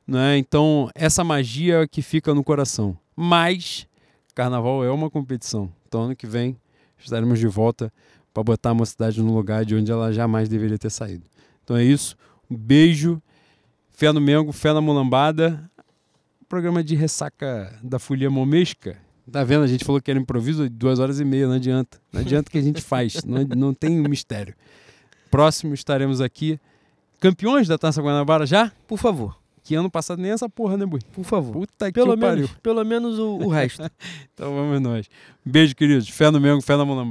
né? 0.08 0.38
Então, 0.38 0.90
essa 0.96 1.24
magia 1.24 1.86
que 1.88 2.02
fica 2.02 2.34
no 2.34 2.44
coração. 2.44 2.98
Mas 3.16 3.86
carnaval 4.34 4.84
é 4.84 4.90
uma 4.90 5.10
competição. 5.10 5.70
Então, 5.88 6.04
ano 6.04 6.16
que 6.16 6.26
vem 6.26 6.56
estaremos 6.98 7.38
de 7.38 7.48
volta 7.48 7.92
para 8.34 8.44
botar 8.44 8.72
a 8.72 8.74
mocidade 8.74 9.22
no 9.22 9.34
lugar 9.34 9.64
de 9.64 9.76
onde 9.76 9.92
ela 9.92 10.12
jamais 10.12 10.50
deveria 10.50 10.78
ter 10.78 10.90
saído. 10.90 11.24
Então 11.64 11.76
é 11.78 11.84
isso. 11.84 12.16
Um 12.50 12.58
beijo. 12.58 13.22
Fé 13.92 14.12
no 14.12 14.20
Mengo, 14.20 14.52
fé 14.52 14.74
na 14.74 14.82
mulambada. 14.82 15.70
Programa 16.50 16.84
de 16.84 16.95
ressaca 16.95 17.78
da 17.84 18.00
Folia 18.00 18.30
Momesca. 18.30 18.98
Tá 19.32 19.44
vendo? 19.44 19.64
A 19.64 19.68
gente 19.68 19.86
falou 19.86 20.02
que 20.02 20.12
era 20.12 20.20
improviso, 20.20 20.70
duas 20.70 21.00
horas 21.00 21.20
e 21.20 21.26
meia, 21.26 21.48
não 21.48 21.56
adianta. 21.56 21.98
Não 22.12 22.22
adianta 22.22 22.52
que 22.52 22.58
a 22.58 22.62
gente 22.62 22.82
faz, 22.82 23.24
não, 23.24 23.44
não 23.56 23.74
tem 23.74 23.92
mistério. 23.98 24.53
Próximo 25.32 25.74
estaremos 25.74 26.20
aqui. 26.20 26.60
Campeões 27.20 27.68
da 27.68 27.78
Taça 27.78 28.02
Guanabara 28.02 28.45
já? 28.45 28.72
Por 28.86 28.98
favor. 28.98 29.38
Que 29.64 29.76
ano 29.76 29.90
passado 29.90 30.22
nem 30.22 30.32
essa 30.32 30.50
porra, 30.50 30.76
né, 30.76 30.86
Bui? 30.86 31.00
Por 31.14 31.24
favor. 31.24 31.53
Puta 31.53 31.86
que 31.86 31.94
pelo 31.94 32.18
pariu. 32.18 32.44
menos, 32.44 32.52
Pelo 32.62 32.84
menos 32.84 33.18
o, 33.18 33.38
o 33.38 33.48
resto. 33.48 33.82
então 34.34 34.53
vamos 34.53 34.82
nós. 34.82 35.10
Beijo, 35.45 35.74
queridos. 35.74 36.10
Fé 36.10 36.30
no 36.30 36.40
Mengo, 36.42 36.62
fé 36.62 36.76
na 36.76 36.84
mulambada. 36.84 37.10